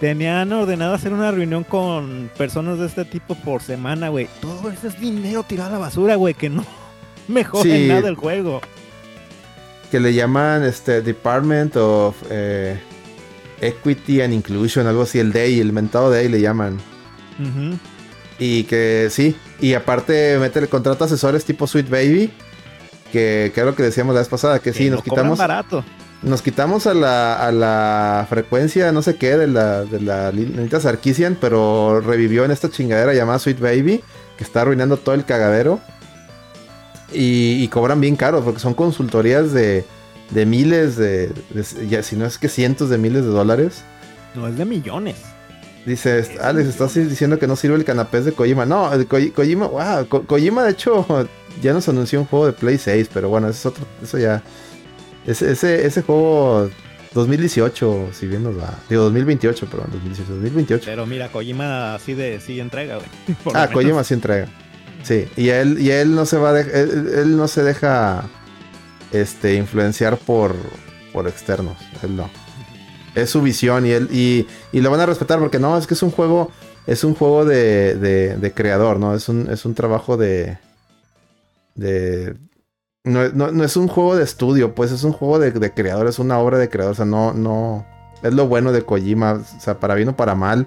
Tenían 0.00 0.52
ordenado 0.52 0.94
hacer 0.94 1.12
una 1.12 1.30
reunión 1.32 1.64
con 1.64 2.30
personas 2.38 2.78
de 2.78 2.86
este 2.86 3.04
tipo 3.04 3.34
por 3.34 3.62
semana, 3.62 4.10
güey. 4.10 4.28
Todo 4.40 4.70
eso 4.70 4.86
es 4.88 5.00
dinero 5.00 5.42
tirado 5.42 5.70
a 5.70 5.72
la 5.72 5.78
basura, 5.78 6.14
güey, 6.16 6.34
que 6.34 6.48
no 6.50 6.64
mejora 7.28 7.62
Sí. 7.64 7.70
en 7.72 7.88
nada 7.88 8.08
el 8.08 8.14
juego. 8.14 8.60
que 9.90 9.98
le 9.98 10.12
llaman 10.14 10.62
este 10.64 11.00
Department 11.02 11.74
of 11.76 12.14
eh, 12.30 12.78
Equity 13.60 14.20
and 14.20 14.34
Inclusion, 14.34 14.86
algo 14.86 15.02
así, 15.02 15.18
el 15.18 15.32
DEI, 15.32 15.60
el 15.60 15.72
mentado 15.72 16.10
DEI 16.10 16.28
le 16.28 16.40
llaman. 16.42 16.74
Ujú. 17.40 17.76
Y 18.38 18.64
que 18.64 19.08
sí, 19.10 19.34
y 19.60 19.74
aparte 19.74 20.38
mete 20.38 20.58
el 20.60 20.68
contrato 20.68 21.04
asesores 21.04 21.44
tipo 21.44 21.66
Sweet 21.66 21.88
Baby, 21.90 22.30
que, 23.12 23.50
que 23.54 23.60
es 23.60 23.66
lo 23.66 23.74
que 23.74 23.82
decíamos 23.82 24.14
la 24.14 24.20
vez 24.20 24.28
pasada, 24.28 24.58
que 24.60 24.72
sí, 24.72 24.84
Que 24.84 24.90
nos 24.90 25.02
quitamos, 25.02 25.38
barato. 25.38 25.84
nos 26.22 26.42
quitamos 26.42 26.86
a 26.86 26.94
la, 26.94 27.34
a 27.46 27.50
la 27.52 28.26
frecuencia, 28.28 28.92
no 28.92 29.02
sé 29.02 29.16
qué, 29.16 29.36
de 29.36 29.46
la, 29.46 29.84
de 29.84 30.00
la 30.00 30.30
Lenita 30.32 30.78
Sarkisian, 30.80 31.36
pero 31.40 32.00
revivió 32.00 32.44
en 32.44 32.50
esta 32.50 32.70
chingadera 32.70 33.14
llamada 33.14 33.38
Sweet 33.38 33.60
Baby, 33.60 34.02
que 34.36 34.44
está 34.44 34.60
arruinando 34.62 34.96
todo 34.96 35.14
el 35.14 35.24
cagadero. 35.24 35.80
Y, 37.12 37.62
y 37.64 37.68
cobran 37.68 38.00
bien 38.02 38.16
caro, 38.16 38.44
porque 38.44 38.60
son 38.60 38.74
consultorías 38.74 39.52
de, 39.54 39.84
de 40.30 40.44
miles 40.46 40.96
de, 40.96 41.28
de- 41.50 41.88
ya, 41.88 42.02
si 42.02 42.16
no 42.16 42.26
es 42.26 42.36
que 42.36 42.48
cientos 42.50 42.90
de 42.90 42.98
miles 42.98 43.22
de 43.24 43.30
dólares. 43.30 43.82
No 44.34 44.46
es 44.46 44.58
de 44.58 44.66
millones. 44.66 45.16
Dices, 45.86 46.32
Alex, 46.40 46.68
estás 46.68 46.94
diciendo 46.94 47.38
que 47.38 47.46
no 47.46 47.56
sirve 47.56 47.76
el 47.76 47.84
canapés 47.84 48.24
de 48.24 48.32
Kojima. 48.32 48.66
No, 48.66 48.92
el 48.92 49.06
Ko- 49.06 49.16
Kojima, 49.34 49.66
wow, 49.68 50.06
Ko- 50.08 50.24
Kojima 50.24 50.64
de 50.64 50.72
hecho 50.72 51.06
ya 51.62 51.72
nos 51.72 51.88
anunció 51.88 52.20
un 52.20 52.26
juego 52.26 52.46
de 52.46 52.52
Play 52.52 52.76
6, 52.78 53.08
pero 53.12 53.28
bueno, 53.30 53.48
eso 53.48 53.58
es 53.58 53.66
otro, 53.66 53.86
eso 54.02 54.18
ya. 54.18 54.42
Ese, 55.26 55.52
ese, 55.52 55.86
ese 55.86 56.02
juego 56.02 56.68
2018, 57.14 58.10
si 58.12 58.26
bien 58.26 58.42
nos 58.42 58.58
va. 58.58 58.74
Digo 58.90 59.02
2028, 59.04 59.66
perdón, 59.70 59.88
2018, 59.92 60.30
2028. 60.34 60.82
Pero 60.86 61.06
mira, 61.06 61.28
Kojima 61.32 61.94
así 61.94 62.12
de 62.14 62.38
sí 62.40 62.60
entrega, 62.60 62.96
güey. 62.96 63.08
Ah, 63.54 63.60
menos. 63.60 63.70
Kojima 63.72 64.04
sí 64.04 64.14
entrega. 64.14 64.48
Sí, 65.02 65.26
y 65.36 65.48
él, 65.48 65.80
y 65.80 65.90
él 65.90 66.14
no 66.14 66.26
se 66.26 66.36
va 66.36 66.50
a 66.50 66.54
dej- 66.60 66.74
él, 66.74 67.10
él 67.14 67.36
no 67.36 67.48
se 67.48 67.62
deja 67.62 68.24
este 69.12 69.54
influenciar 69.54 70.18
por, 70.18 70.54
por 71.12 71.28
externos. 71.28 71.76
Él 72.02 72.14
no. 72.16 72.28
Es 73.14 73.30
su 73.30 73.42
visión 73.42 73.86
y 73.86 73.90
él, 73.90 74.08
y, 74.12 74.46
y 74.72 74.80
lo 74.80 74.90
van 74.90 75.00
a 75.00 75.06
respetar 75.06 75.38
porque 75.38 75.58
no, 75.58 75.76
es 75.76 75.86
que 75.86 75.94
es 75.94 76.02
un 76.02 76.10
juego, 76.10 76.50
es 76.86 77.04
un 77.04 77.14
juego 77.14 77.44
de, 77.44 77.96
de, 77.96 78.52
creador, 78.52 78.98
¿no? 79.00 79.14
Es 79.14 79.28
un, 79.28 79.48
es 79.50 79.64
un 79.64 79.74
trabajo 79.74 80.16
de. 80.16 80.58
de. 81.74 82.36
No, 83.04 83.28
no- 83.30 83.50
no 83.52 83.64
es 83.64 83.76
un 83.76 83.88
juego 83.88 84.16
de 84.16 84.24
estudio, 84.24 84.74
pues 84.74 84.92
es 84.92 85.02
un 85.04 85.12
juego 85.12 85.38
de, 85.38 85.50
de 85.52 85.72
creador, 85.72 86.06
es 86.06 86.18
una 86.18 86.38
obra 86.38 86.58
de 86.58 86.68
creador. 86.68 86.92
O 86.92 86.96
sea, 86.96 87.06
no, 87.06 87.32
no. 87.32 87.86
Es 88.22 88.34
lo 88.34 88.46
bueno 88.48 88.72
de 88.72 88.82
Kojima. 88.82 89.34
O 89.34 89.60
sea, 89.60 89.78
para 89.80 89.94
bien 89.94 90.08
o 90.10 90.16
para 90.16 90.34
mal 90.34 90.66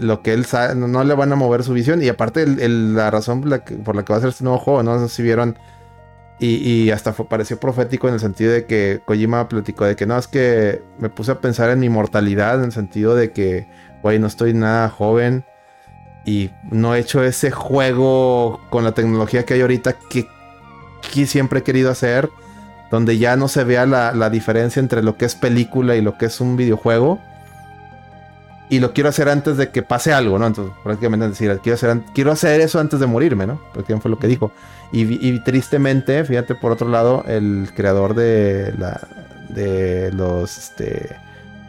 lo 0.00 0.20
que 0.22 0.34
él 0.34 0.44
sabe, 0.44 0.74
no, 0.74 0.88
no 0.88 1.04
le 1.04 1.14
van 1.14 1.32
a 1.32 1.36
mover 1.36 1.62
su 1.64 1.72
visión. 1.72 2.02
Y 2.02 2.08
aparte, 2.08 2.42
el- 2.42 2.60
el- 2.60 2.94
la 2.94 3.10
razón 3.10 3.40
por 3.40 3.48
la, 3.50 3.64
que, 3.64 3.74
por 3.76 3.96
la 3.96 4.04
que 4.04 4.12
va 4.12 4.18
a 4.18 4.20
ser 4.20 4.28
este 4.30 4.44
nuevo 4.44 4.58
juego, 4.58 4.82
no 4.82 4.98
sé 5.00 5.08
si 5.14 5.22
vieron. 5.22 5.58
Y, 6.38 6.90
hasta 6.90 7.12
pareció 7.14 7.58
profético 7.58 8.08
en 8.08 8.14
el 8.14 8.20
sentido 8.20 8.52
de 8.52 8.66
que 8.66 9.00
Kojima 9.06 9.48
platicó 9.48 9.86
de 9.86 9.96
que 9.96 10.04
no, 10.04 10.18
es 10.18 10.28
que 10.28 10.82
me 10.98 11.08
puse 11.08 11.32
a 11.32 11.40
pensar 11.40 11.70
en 11.70 11.80
mi 11.80 11.88
mortalidad, 11.88 12.58
en 12.58 12.66
el 12.66 12.72
sentido 12.72 13.14
de 13.14 13.32
que, 13.32 13.66
güey, 14.02 14.18
no 14.18 14.26
estoy 14.26 14.52
nada 14.52 14.90
joven. 14.90 15.44
Y 16.26 16.50
no 16.70 16.94
he 16.94 16.98
hecho 16.98 17.22
ese 17.22 17.50
juego 17.50 18.60
con 18.68 18.84
la 18.84 18.92
tecnología 18.92 19.44
que 19.44 19.54
hay 19.54 19.60
ahorita 19.62 19.94
que, 20.10 20.26
que 21.12 21.26
siempre 21.26 21.60
he 21.60 21.62
querido 21.62 21.90
hacer. 21.90 22.28
Donde 22.90 23.18
ya 23.18 23.36
no 23.36 23.48
se 23.48 23.64
vea 23.64 23.86
la, 23.86 24.12
la 24.12 24.30
diferencia 24.30 24.80
entre 24.80 25.02
lo 25.02 25.16
que 25.16 25.24
es 25.24 25.34
película 25.34 25.96
y 25.96 26.02
lo 26.02 26.18
que 26.18 26.26
es 26.26 26.40
un 26.40 26.56
videojuego 26.56 27.20
y 28.68 28.80
lo 28.80 28.92
quiero 28.92 29.08
hacer 29.08 29.28
antes 29.28 29.56
de 29.56 29.70
que 29.70 29.82
pase 29.82 30.12
algo, 30.12 30.38
¿no? 30.38 30.46
Entonces, 30.46 30.74
prácticamente 30.82 31.28
decir, 31.28 31.58
quiero 31.62 31.74
hacer, 31.74 32.00
quiero 32.14 32.32
hacer 32.32 32.60
eso 32.60 32.80
antes 32.80 32.98
de 32.98 33.06
morirme, 33.06 33.46
¿no? 33.46 33.60
Prácticamente 33.72 34.02
fue 34.02 34.10
lo 34.10 34.18
que 34.18 34.26
dijo. 34.26 34.52
Y, 34.92 35.38
tristemente, 35.40 36.24
fíjate, 36.24 36.54
por 36.54 36.72
otro 36.72 36.88
lado, 36.88 37.24
el 37.26 37.68
creador 37.74 38.14
de 38.14 38.72
la 38.78 39.00
de 39.48 40.10
los 40.12 40.56
este 40.58 41.16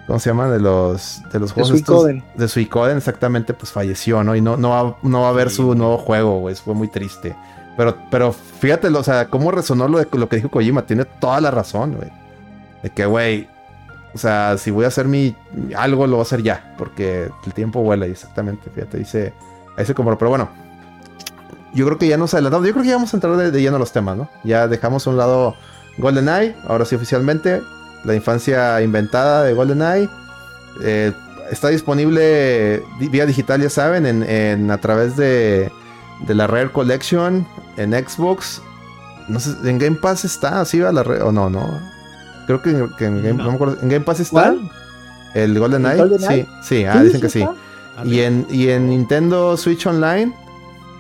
¿cómo 0.08 0.20
se 0.20 0.30
llama? 0.30 0.48
De 0.50 0.60
los 0.60 1.22
de 1.32 1.40
los 1.40 1.50
De 1.50 1.54
juegos 1.56 1.72
estos- 1.72 2.02
Suicoden. 2.04 2.24
de 2.36 2.48
Suicoden 2.48 2.98
exactamente 2.98 3.54
pues 3.54 3.72
falleció, 3.72 4.24
¿no? 4.24 4.36
Y 4.36 4.42
no 4.42 4.56
no 4.58 4.70
va, 4.70 4.98
no 5.02 5.22
va 5.22 5.30
a 5.30 5.34
ver 5.34 5.50
su 5.50 5.76
nuevo 5.76 5.98
juego, 5.98 6.40
güey, 6.40 6.56
fue 6.56 6.74
muy 6.74 6.88
triste. 6.88 7.36
Pero 7.76 7.96
pero 8.10 8.32
fíjate, 8.34 8.88
o 8.88 9.04
sea, 9.04 9.28
cómo 9.28 9.52
resonó 9.52 9.88
lo 9.88 10.00
de 10.00 10.08
lo 10.14 10.30
que 10.30 10.38
dijo 10.38 10.50
Kojima, 10.50 10.84
tiene 10.86 11.06
toda 11.06 11.42
la 11.42 11.52
razón, 11.52 11.96
güey. 11.96 12.10
De 12.84 12.90
que, 12.92 13.06
güey, 13.06 13.48
o 14.14 14.18
sea, 14.18 14.58
si 14.58 14.72
voy 14.72 14.86
a 14.86 14.88
hacer 14.88 15.08
mi 15.08 15.36
algo, 15.76 16.06
lo 16.08 16.14
voy 16.14 16.20
a 16.20 16.24
hacer 16.24 16.42
ya. 16.42 16.74
Porque 16.78 17.30
el 17.46 17.54
tiempo 17.54 17.82
vuela, 17.82 18.08
y 18.08 18.12
exactamente. 18.12 18.70
Fíjate, 18.74 18.98
dice. 18.98 19.34
Ahí 19.78 19.86
se 19.86 19.94
compró. 19.94 20.18
Pero 20.18 20.30
bueno. 20.30 20.50
Yo 21.78 21.86
creo 21.86 21.98
que 21.98 22.08
ya 22.08 22.18
nos 22.18 22.34
adelantamos. 22.34 22.66
Yo 22.68 22.74
creo 22.74 22.84
que 22.84 22.90
ya 22.90 22.96
vamos 22.96 23.14
a 23.14 23.18
entrar 23.18 23.38
de, 23.38 23.52
de 23.52 23.62
lleno 23.62 23.76
a 23.76 23.80
los 23.80 23.92
temas, 23.92 24.18
¿no? 24.18 24.30
Ya 24.44 24.68
dejamos 24.68 25.06
a 25.06 25.10
un 25.12 25.18
lado 25.18 25.56
GoldenEye. 25.98 26.56
Ahora 26.68 26.86
sí, 26.86 26.96
oficialmente. 26.96 27.62
La 28.04 28.16
infancia 28.16 28.82
inventada 28.82 29.44
de 29.44 29.54
GoldenEye. 29.54 30.10
Eh, 30.84 31.12
está 31.52 31.70
disponible 31.70 32.84
di- 33.00 33.10
vía 33.10 33.26
digital, 33.26 33.62
ya 33.62 33.70
saben, 33.70 34.06
en, 34.06 34.24
en- 34.24 34.70
a 34.72 34.78
través 34.80 35.16
de, 35.18 35.72
de 36.28 36.36
la 36.36 36.48
Rare 36.48 36.72
Collection, 36.72 37.48
en 37.78 37.94
Xbox. 37.94 38.62
No 39.28 39.40
sé, 39.40 39.52
en 39.64 39.78
Game 39.78 39.98
Pass 39.98 40.24
está, 40.26 40.64
¿sí 40.66 40.80
va 40.80 40.92
la 40.92 41.04
Rare? 41.04 41.22
O 41.22 41.32
no, 41.32 41.50
no. 41.50 41.80
Creo 42.48 42.62
que, 42.62 42.70
en- 42.72 42.90
que 42.98 43.06
en, 43.06 43.24
Game, 43.24 43.34
No. 43.38 43.44
no 43.44 43.50
me 43.50 43.56
acuerdo, 43.56 43.78
¿en 43.82 43.90
Game 43.90 44.06
Pass 44.06 44.20
está. 44.20 44.32
¿Cuál? 44.54 44.72
El 45.34 45.60
Golden 45.60 45.86
¿El 45.86 45.92
Eye. 45.92 45.98
GoldenEye? 46.00 46.44
Sí, 46.62 46.76
sí, 46.78 46.86
ah, 46.86 47.02
dicen 47.04 47.22
que 47.22 47.30
sí. 47.30 47.46
Y 48.06 48.20
en, 48.22 48.46
y 48.50 48.70
en 48.70 48.90
Nintendo 48.90 49.58
Switch 49.58 49.86
Online, 49.88 50.34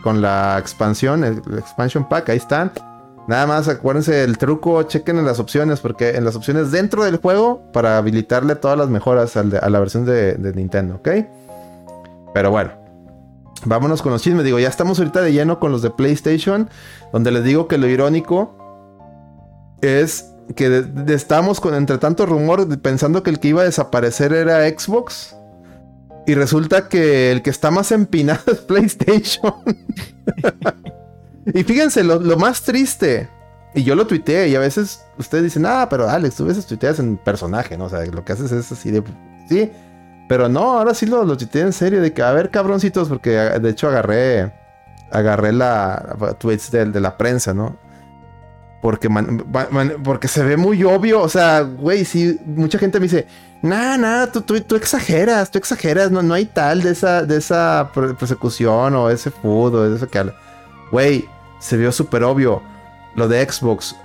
con 0.07 0.21
la 0.21 0.57
expansión, 0.57 1.25
el, 1.25 1.39
expansion 1.57 2.07
pack, 2.07 2.29
ahí 2.29 2.37
están. 2.37 2.71
Nada 3.27 3.45
más 3.45 3.67
acuérdense 3.67 4.13
del 4.13 4.37
truco, 4.37 4.83
chequen 4.83 5.17
en 5.17 5.25
las 5.25 5.37
opciones, 5.37 5.81
porque 5.81 6.11
en 6.11 6.23
las 6.23 6.37
opciones 6.37 6.71
dentro 6.71 7.03
del 7.03 7.17
juego, 7.17 7.61
para 7.73 7.97
habilitarle 7.97 8.55
todas 8.55 8.77
las 8.77 8.87
mejoras 8.87 9.35
al 9.35 9.59
a 9.61 9.69
la 9.69 9.79
versión 9.81 10.05
de, 10.05 10.37
Nintendo, 10.55 10.95
¿ok? 10.95 11.09
Pero 12.33 12.51
bueno, 12.51 12.71
vámonos 13.65 14.01
con 14.01 14.13
los 14.13 14.21
chismes. 14.21 14.45
Digo, 14.45 14.59
ya 14.59 14.69
estamos 14.69 14.97
ahorita 14.97 15.19
de 15.19 15.33
lleno 15.33 15.59
con 15.59 15.73
los 15.73 15.81
de 15.81 15.89
PlayStation, 15.89 16.69
donde 17.11 17.31
les 17.31 17.43
digo 17.43 17.67
que 17.67 17.77
lo 17.77 17.87
irónico 17.87 18.55
es 19.81 20.31
que 20.55 20.85
estamos 21.09 21.59
con 21.59 21.75
entre 21.75 21.97
tanto 21.97 22.25
rumor 22.25 22.79
pensando 22.79 23.23
que 23.23 23.29
el 23.29 23.41
que 23.41 23.49
iba 23.49 23.63
a 23.63 23.65
desaparecer 23.65 24.31
era 24.31 24.65
Xbox. 24.69 25.35
Y 26.27 26.35
resulta 26.35 26.89
que 26.89 27.31
el 27.31 27.41
que 27.41 27.49
está 27.49 27.71
más 27.71 27.91
empinado 27.91 28.41
es 28.51 28.59
PlayStation. 28.59 29.53
y 31.53 31.63
fíjense, 31.63 32.03
lo, 32.03 32.19
más 32.37 32.61
triste. 32.61 33.29
Y 33.73 33.83
yo 33.83 33.95
lo 33.95 34.05
tuiteé 34.07 34.49
y 34.49 34.55
a 34.55 34.59
veces 34.59 35.03
ustedes 35.17 35.45
dicen, 35.45 35.65
ah, 35.65 35.87
pero 35.89 36.09
Alex, 36.09 36.35
tú 36.35 36.43
a 36.43 36.47
veces 36.47 36.65
tuiteas 36.65 36.99
en 36.99 37.17
personaje, 37.17 37.77
¿no? 37.77 37.85
O 37.85 37.89
sea, 37.89 38.05
lo 38.05 38.25
que 38.25 38.33
haces 38.33 38.51
es 38.51 38.71
así 38.71 38.91
de... 38.91 39.03
Sí, 39.47 39.71
pero 40.27 40.49
no, 40.49 40.77
ahora 40.77 40.93
sí 40.93 41.05
lo, 41.05 41.23
lo 41.23 41.37
tuiteé 41.37 41.61
en 41.61 41.73
serio, 41.73 42.01
de 42.01 42.11
que, 42.11 42.21
a 42.21 42.31
ver, 42.33 42.49
cabroncitos, 42.49 43.07
porque 43.07 43.29
de 43.31 43.69
hecho 43.69 43.87
agarré, 43.87 44.51
agarré 45.11 45.53
la 45.53 46.35
tweets 46.39 46.71
de, 46.71 46.85
de 46.85 46.99
la 46.99 47.17
prensa, 47.17 47.53
¿no? 47.53 47.77
Porque, 48.81 49.07
man- 49.09 49.45
porque 50.03 50.27
se 50.27 50.43
ve 50.43 50.57
muy 50.57 50.83
obvio, 50.83 51.21
o 51.21 51.29
sea, 51.29 51.61
güey, 51.61 52.03
sí, 52.03 52.37
mucha 52.45 52.77
gente 52.79 52.99
me 52.99 53.03
dice, 53.03 53.27
Nah, 53.61 53.97
nah, 53.97 54.27
tú, 54.27 54.41
tú, 54.41 54.59
tú 54.61 54.75
exageras, 54.75 55.49
tú 55.49 55.57
exageras, 55.57 56.11
no, 56.11 56.21
no 56.21 56.33
hay 56.35 56.45
tal 56.45 56.81
de 56.83 56.91
esa, 56.91 57.23
de 57.23 57.37
esa 57.37 57.89
per- 57.93 58.15
persecución 58.15 58.95
o 58.95 59.09
ese 59.09 59.31
food 59.31 59.75
o 59.75 59.89
de 59.89 59.95
eso 59.95 60.07
que. 60.07 60.31
Güey, 60.91 61.25
se 61.59 61.75
vio 61.75 61.91
súper 61.91 62.23
obvio. 62.23 62.61
Lo 63.15 63.27
de 63.27 63.43
Xbox 63.49 63.95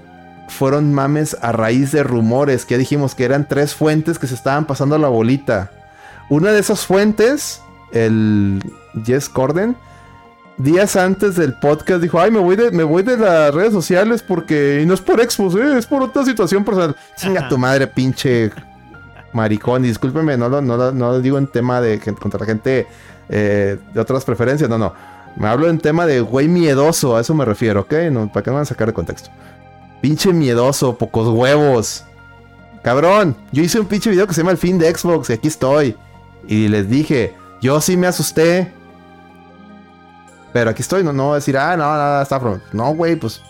fueron 0.49 0.93
mames 0.95 1.37
a 1.43 1.53
raíz 1.53 1.93
de 1.93 2.03
rumores 2.03 2.65
que 2.65 2.75
ya 2.75 2.79
dijimos 2.79 3.15
que 3.15 3.25
eran 3.25 3.47
tres 3.47 3.75
fuentes 3.75 4.19
que 4.19 4.27
se 4.27 4.35
estaban 4.35 4.65
pasando 4.67 4.97
la 4.99 5.09
bolita. 5.09 5.71
Una 6.31 6.51
de 6.53 6.61
esas 6.61 6.87
fuentes, 6.87 7.61
el 7.93 8.63
Jess 9.05 9.29
Corden, 9.29 9.77
días 10.57 10.97
antes 10.97 11.37
del 11.37 11.55
podcast 11.59 12.01
dijo, 12.03 12.19
ay, 12.21 12.31
me 12.31 12.39
voy 12.39 12.57
de, 12.57 12.71
me 12.71 12.85
voy 12.85 13.03
de 13.03 13.19
las 13.19 13.53
redes 13.55 13.73
sociales 13.73 14.23
porque, 14.23 14.81
y 14.83 14.87
no 14.87 14.95
es 14.95 15.01
por 15.03 15.21
Xbox, 15.21 15.55
eh, 15.57 15.79
es 15.79 15.87
por 15.87 16.03
otra 16.03 16.25
situación 16.25 16.65
personal. 16.65 16.97
Chinga 17.17 17.49
tu 17.49 17.59
madre, 17.59 17.87
pinche 17.87 18.51
maricón. 19.33 19.85
Y 19.85 19.89
discúlpeme, 19.89 20.37
no 20.37 20.49
lo, 20.49 20.61
no, 20.63 20.77
lo- 20.77 20.93
no 20.93 21.11
lo 21.13 21.21
digo 21.21 21.39
en 21.39 21.47
tema 21.47 21.81
de 21.81 21.99
contra 22.21 22.41
la 22.41 22.47
gente 22.47 22.87
eh, 23.29 23.79
de 23.93 24.01
otras 24.01 24.25
preferencias, 24.25 24.69
no, 24.69 24.79
no. 24.79 24.93
Me 25.37 25.49
hablo 25.49 25.69
en 25.71 25.79
tema 25.79 26.05
de 26.07 26.21
güey 26.21 26.47
miedoso, 26.49 27.17
a 27.17 27.21
eso 27.23 27.35
me 27.35 27.45
refiero, 27.45 27.81
¿ok? 27.81 27.95
¿Para 28.33 28.43
qué 28.43 28.51
me 28.51 28.55
van 28.57 28.63
a 28.63 28.67
sacar 28.67 28.89
de 28.89 28.93
contexto? 28.93 29.31
Pinche 30.03 30.33
miedoso, 30.33 30.99
pocos 30.99 31.29
huevos. 31.29 32.05
Cabrón, 32.83 33.37
yo 33.53 33.63
hice 33.63 33.79
un 33.81 33.87
pinche 33.87 34.11
video 34.11 34.27
que 34.27 34.35
se 34.35 34.41
llama 34.43 34.51
El 34.51 34.59
fin 34.59 34.77
de 34.79 34.93
Xbox 34.95 35.31
y 35.31 35.35
aquí 35.35 35.49
estoy. 35.49 35.97
Y 36.47 36.69
les 36.69 36.89
dije, 36.91 37.35
yo 37.63 37.81
sí 37.81 37.97
me 37.97 38.09
asusté. 38.09 38.73
Pero 40.53 40.71
aquí 40.71 40.83
estoy, 40.83 41.03
no, 41.03 41.13
no 41.13 41.35
decir, 41.35 41.57
ah, 41.57 41.77
no, 41.77 41.97
no, 41.97 42.21
está. 42.21 42.41
No, 42.73 42.95
güey, 42.95 43.17
pues 43.17 43.41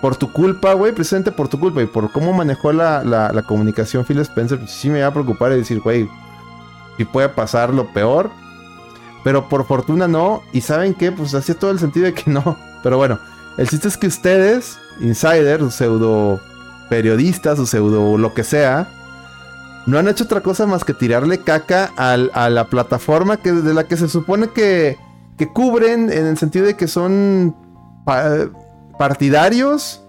por 0.00 0.16
tu 0.16 0.32
culpa, 0.32 0.74
güey, 0.74 0.92
precisamente 0.92 1.32
por 1.32 1.48
tu 1.48 1.58
culpa 1.58 1.82
y 1.82 1.86
por 1.86 2.10
cómo 2.12 2.32
manejó 2.32 2.72
la, 2.72 3.02
la- 3.04 3.42
comunicación 3.42 4.04
Phil 4.04 4.20
Spencer, 4.20 4.58
pues 4.58 4.70
sí 4.70 4.88
me 4.90 4.98
iba 4.98 5.08
a 5.08 5.12
preocupar 5.12 5.52
y 5.52 5.56
decir, 5.56 5.80
güey, 5.80 6.08
si 6.96 7.04
puede 7.04 7.28
pasar 7.28 7.72
lo 7.74 7.92
peor. 7.92 8.30
Pero 9.24 9.48
por 9.48 9.66
fortuna 9.66 10.06
no. 10.06 10.42
Y 10.52 10.60
saben 10.60 10.94
qué, 10.94 11.10
pues 11.10 11.34
hacía 11.34 11.56
todo 11.56 11.70
el 11.72 11.78
sentido 11.80 12.06
de 12.06 12.14
que 12.14 12.30
no. 12.30 12.56
Pero 12.82 12.96
bueno, 12.96 13.18
el 13.56 13.68
chiste 13.68 13.88
es 13.88 13.96
que 13.96 14.06
ustedes, 14.06 14.78
insiders, 15.00 15.74
pseudo 15.74 16.40
periodistas 16.88 17.58
o 17.58 17.66
pseudo 17.66 18.16
lo 18.16 18.32
que 18.34 18.44
sea, 18.44 18.88
no 19.86 19.98
han 19.98 20.06
hecho 20.08 20.24
otra 20.24 20.40
cosa 20.42 20.66
más 20.66 20.84
que 20.84 20.94
tirarle 20.94 21.38
caca 21.38 21.90
a 21.96 22.48
la 22.48 22.64
plataforma 22.66 23.36
que, 23.38 23.52
de 23.52 23.74
la 23.74 23.84
que 23.84 23.96
se 23.96 24.08
supone 24.08 24.48
que, 24.50 24.96
que 25.36 25.48
cubren 25.52 26.12
en 26.12 26.26
el 26.26 26.38
sentido 26.38 26.66
de 26.66 26.76
que 26.76 26.86
son 26.88 27.54
partidarios. 28.98 30.02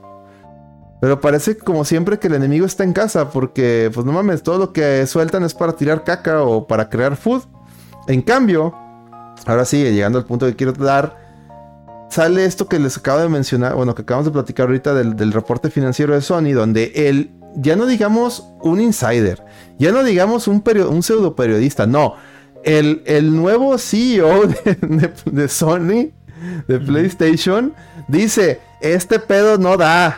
Pero 1.01 1.21
parece 1.21 1.57
como 1.57 1.85
siempre 1.85 2.19
que 2.19 2.27
el 2.27 2.33
enemigo 2.33 2.65
está 2.65 2.83
en 2.83 2.91
casa, 2.91 3.29
porque 3.29 3.89
pues 3.93 4.05
no 4.05 4.11
mames, 4.11 4.43
todo 4.43 4.57
lo 4.57 4.73
que 4.73 5.07
sueltan 5.07 5.43
es 5.43 5.53
para 5.53 5.73
tirar 5.73 6.03
caca 6.03 6.43
o 6.43 6.67
para 6.67 6.89
crear 6.89 7.15
food. 7.15 7.43
En 8.07 8.21
cambio, 8.21 8.73
ahora 9.45 9.63
sí, 9.63 9.81
llegando 9.81 10.19
al 10.19 10.25
punto 10.25 10.45
que 10.45 10.55
quiero 10.55 10.73
dar, 10.73 11.15
sale 12.09 12.43
esto 12.43 12.67
que 12.67 12.79
les 12.79 12.97
acabo 12.97 13.19
de 13.19 13.29
mencionar, 13.29 13.75
bueno, 13.75 13.95
que 13.95 14.01
acabamos 14.01 14.25
de 14.25 14.31
platicar 14.31 14.67
ahorita 14.67 14.93
del, 14.93 15.31
reporte 15.31 15.69
financiero 15.69 16.13
de 16.13 16.21
Sony, 16.21 16.51
donde 16.53 16.91
el, 16.95 17.31
ya 17.55 17.75
no 17.75 17.85
digamos 17.85 18.51
un 18.61 18.81
insider, 18.81 19.43
ya 19.77 19.91
no 19.91 20.03
digamos 20.03 20.47
un, 20.47 20.63
pseudo 21.03 21.35
periodista, 21.35 21.87
no, 21.87 22.15
el, 22.63 23.35
nuevo 23.35 23.77
CEO 23.77 24.47
de 25.25 25.47
Sony, 25.47 26.11
de 26.67 26.79
PlayStation, 26.79 27.73
dice, 28.07 28.61
este 28.81 29.19
pedo 29.19 29.57
no 29.57 29.77
da. 29.77 30.17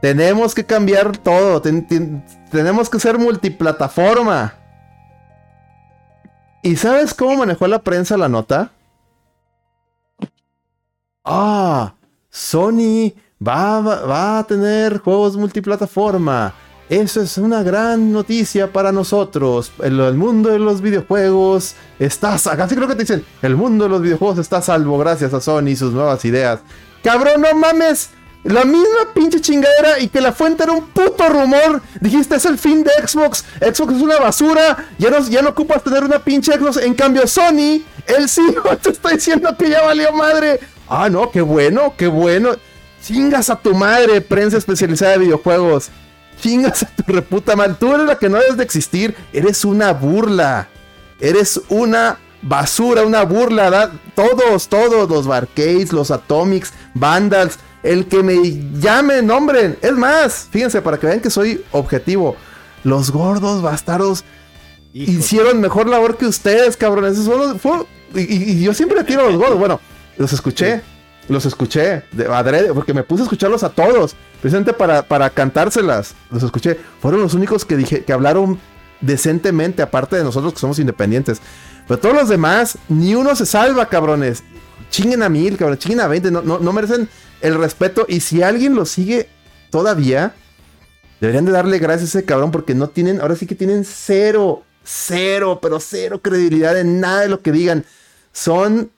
Tenemos 0.00 0.54
que 0.54 0.64
cambiar 0.64 1.16
todo, 1.16 1.60
ten- 1.62 1.86
ten- 1.86 2.24
tenemos 2.50 2.90
que 2.90 2.98
ser 2.98 3.18
multiplataforma. 3.18 4.54
¿Y 6.62 6.76
sabes 6.76 7.14
cómo 7.14 7.36
manejó 7.36 7.66
la 7.66 7.80
prensa 7.80 8.16
la 8.16 8.28
nota? 8.28 8.70
Ah, 11.24 11.94
Sony 12.30 13.12
va, 13.46 13.80
va, 13.80 14.00
va 14.06 14.38
a 14.40 14.44
tener 14.44 14.98
juegos 14.98 15.36
multiplataforma. 15.36 16.54
Eso 16.92 17.22
es 17.22 17.38
una 17.38 17.62
gran 17.62 18.12
noticia 18.12 18.70
para 18.70 18.92
nosotros. 18.92 19.72
El, 19.82 19.94
mundo 20.12 20.50
de 20.50 20.58
los 20.58 20.82
videojuegos 20.82 21.74
está... 21.98 22.36
sa- 22.36 22.54
Casi 22.54 22.74
creo 22.74 22.86
que 22.86 22.94
te 22.94 23.04
dicen, 23.04 23.24
el 23.40 23.56
mundo 23.56 23.84
de 23.84 23.88
los 23.90 24.02
videojuegos 24.02 24.36
está 24.36 24.60
salvo 24.60 24.98
gracias 24.98 25.32
a 25.32 25.40
Sony 25.40 25.68
y 25.68 25.76
sus 25.76 25.94
nuevas 25.94 26.22
ideas. 26.26 26.60
Cabrón, 27.02 27.40
no 27.40 27.54
mames. 27.54 28.10
La 28.44 28.66
misma 28.66 29.14
pinche 29.14 29.40
chingadera 29.40 30.00
y 30.00 30.08
que 30.08 30.20
la 30.20 30.32
fuente 30.32 30.64
era 30.64 30.72
un 30.72 30.84
puto 30.88 31.26
rumor. 31.30 31.80
Dijiste, 31.98 32.36
es 32.36 32.44
el 32.44 32.58
fin 32.58 32.84
de 32.84 32.90
Xbox. 33.08 33.42
Xbox 33.58 33.94
es 33.94 34.02
una 34.02 34.18
basura. 34.18 34.76
Ya 34.98 35.08
no, 35.08 35.26
ya 35.26 35.40
no 35.40 35.48
ocupas 35.48 35.82
tener 35.82 36.04
una 36.04 36.18
pinche 36.18 36.52
Xbox. 36.52 36.76
En 36.76 36.92
cambio, 36.92 37.26
Sony, 37.26 37.80
el 38.06 38.28
CEO 38.28 38.64
te 38.82 38.90
está 38.90 39.08
diciendo 39.12 39.56
que 39.58 39.70
ya 39.70 39.80
valió 39.80 40.12
madre. 40.12 40.60
Ah, 40.90 41.08
no, 41.08 41.30
qué 41.30 41.40
bueno, 41.40 41.94
qué 41.96 42.06
bueno. 42.06 42.50
Chingas 43.02 43.48
a 43.48 43.56
tu 43.56 43.74
madre, 43.74 44.20
prensa 44.20 44.58
especializada 44.58 45.12
de 45.12 45.18
videojuegos. 45.20 45.88
Chingas 46.40 46.82
a 46.82 46.86
tu 46.86 47.12
reputa 47.12 47.54
madre. 47.56 47.74
Tú 47.78 47.94
eres 47.94 48.06
la 48.06 48.16
que 48.18 48.28
no 48.28 48.38
debes 48.38 48.56
de 48.56 48.64
existir. 48.64 49.14
Eres 49.32 49.64
una 49.64 49.92
burla. 49.92 50.68
Eres 51.20 51.60
una 51.68 52.18
basura, 52.42 53.02
una 53.04 53.22
burla. 53.22 53.92
Todos, 54.14 54.68
todos, 54.68 55.08
los 55.08 55.26
Barcades, 55.26 55.92
los 55.92 56.10
Atomics, 56.10 56.72
Vandals, 56.94 57.58
el 57.82 58.06
que 58.06 58.22
me 58.22 58.36
llame, 58.80 59.22
nombren. 59.22 59.78
Es 59.82 59.92
más, 59.92 60.48
fíjense, 60.50 60.82
para 60.82 60.98
que 60.98 61.06
vean 61.06 61.20
que 61.20 61.30
soy 61.30 61.64
objetivo. 61.72 62.36
Los 62.84 63.10
gordos 63.12 63.62
bastardos 63.62 64.24
hicieron 64.92 65.60
mejor 65.60 65.88
labor 65.88 66.16
que 66.16 66.26
ustedes, 66.26 66.76
cabrones. 66.76 67.18
Fueron- 67.18 67.58
fue- 67.58 67.86
y, 68.14 68.20
y- 68.20 68.50
y 68.52 68.62
yo 68.64 68.74
siempre 68.74 68.98
le 68.98 69.04
tiro 69.04 69.20
a 69.22 69.30
los 69.30 69.36
gordos. 69.36 69.58
Bueno, 69.58 69.80
los 70.18 70.32
escuché. 70.32 70.82
Los 71.28 71.46
escuché. 71.46 72.04
De, 72.12 72.24
porque 72.74 72.94
me 72.94 73.02
puse 73.02 73.22
a 73.22 73.24
escucharlos 73.24 73.62
a 73.62 73.70
todos. 73.70 74.14
Precisamente 74.40 74.72
para, 74.72 75.02
para 75.02 75.30
cantárselas. 75.30 76.14
Los 76.30 76.42
escuché. 76.42 76.78
Fueron 77.00 77.20
los 77.20 77.34
únicos 77.34 77.64
que 77.64 77.76
dije 77.76 78.04
que 78.04 78.12
hablaron 78.12 78.58
decentemente, 79.00 79.82
aparte 79.82 80.16
de 80.16 80.24
nosotros 80.24 80.52
que 80.52 80.60
somos 80.60 80.78
independientes. 80.78 81.40
Pero 81.86 82.00
todos 82.00 82.14
los 82.14 82.28
demás, 82.28 82.78
ni 82.88 83.14
uno 83.14 83.34
se 83.36 83.46
salva, 83.46 83.88
cabrones. 83.88 84.42
Chinguen 84.90 85.22
a 85.22 85.28
mil, 85.28 85.56
cabrones. 85.56 85.80
Chinguen 85.80 86.00
a 86.00 86.08
20. 86.08 86.30
No, 86.30 86.42
no, 86.42 86.58
no 86.58 86.72
merecen 86.72 87.08
el 87.40 87.54
respeto. 87.56 88.06
Y 88.08 88.20
si 88.20 88.42
alguien 88.42 88.74
lo 88.74 88.86
sigue 88.86 89.28
todavía, 89.70 90.34
deberían 91.20 91.44
de 91.44 91.52
darle 91.52 91.78
gracias 91.78 92.14
a 92.14 92.18
ese 92.18 92.26
cabrón 92.26 92.50
porque 92.50 92.74
no 92.74 92.88
tienen, 92.88 93.20
ahora 93.20 93.36
sí 93.36 93.46
que 93.46 93.54
tienen 93.54 93.84
cero, 93.84 94.64
cero, 94.84 95.60
pero 95.62 95.78
cero 95.78 96.20
credibilidad 96.20 96.76
en 96.76 97.00
nada 97.00 97.20
de 97.22 97.28
lo 97.28 97.42
que 97.42 97.52
digan. 97.52 97.84
Son, 98.32 98.90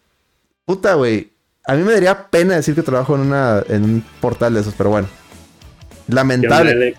puta, 0.64 0.94
güey. 0.94 1.33
A 1.66 1.74
mí 1.74 1.82
me 1.82 1.92
daría 1.92 2.26
pena 2.28 2.56
decir 2.56 2.74
que 2.74 2.82
trabajo 2.82 3.14
en, 3.14 3.22
una, 3.22 3.62
en 3.68 3.84
un 3.84 4.04
portal 4.20 4.54
de 4.54 4.60
esos, 4.60 4.74
pero 4.76 4.90
bueno. 4.90 5.08
¿Qué 5.08 6.12
onda, 6.12 6.14
Lamentable. 6.22 6.94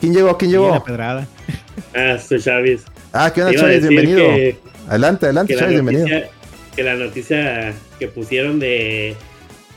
¿Quién 0.00 0.12
llegó? 0.14 0.36
¿Quién 0.36 0.50
llegó? 0.50 0.70
la 0.70 0.82
pedrada. 0.82 1.26
Ah, 1.94 2.18
soy 2.18 2.40
Chavis. 2.40 2.82
Ah, 3.12 3.32
¿qué 3.32 3.42
onda, 3.42 3.66
decir 3.68 3.88
Bienvenido. 3.88 4.18
que- 4.26 4.56
Adelante, 4.88 5.26
adelante, 5.26 5.54
Chávez, 5.56 5.70
bienvenido. 5.82 6.06
que 6.76 6.82
la 6.82 6.94
noticia 6.96 7.72
que 7.98 8.08
pusieron 8.08 8.58
de, 8.58 9.14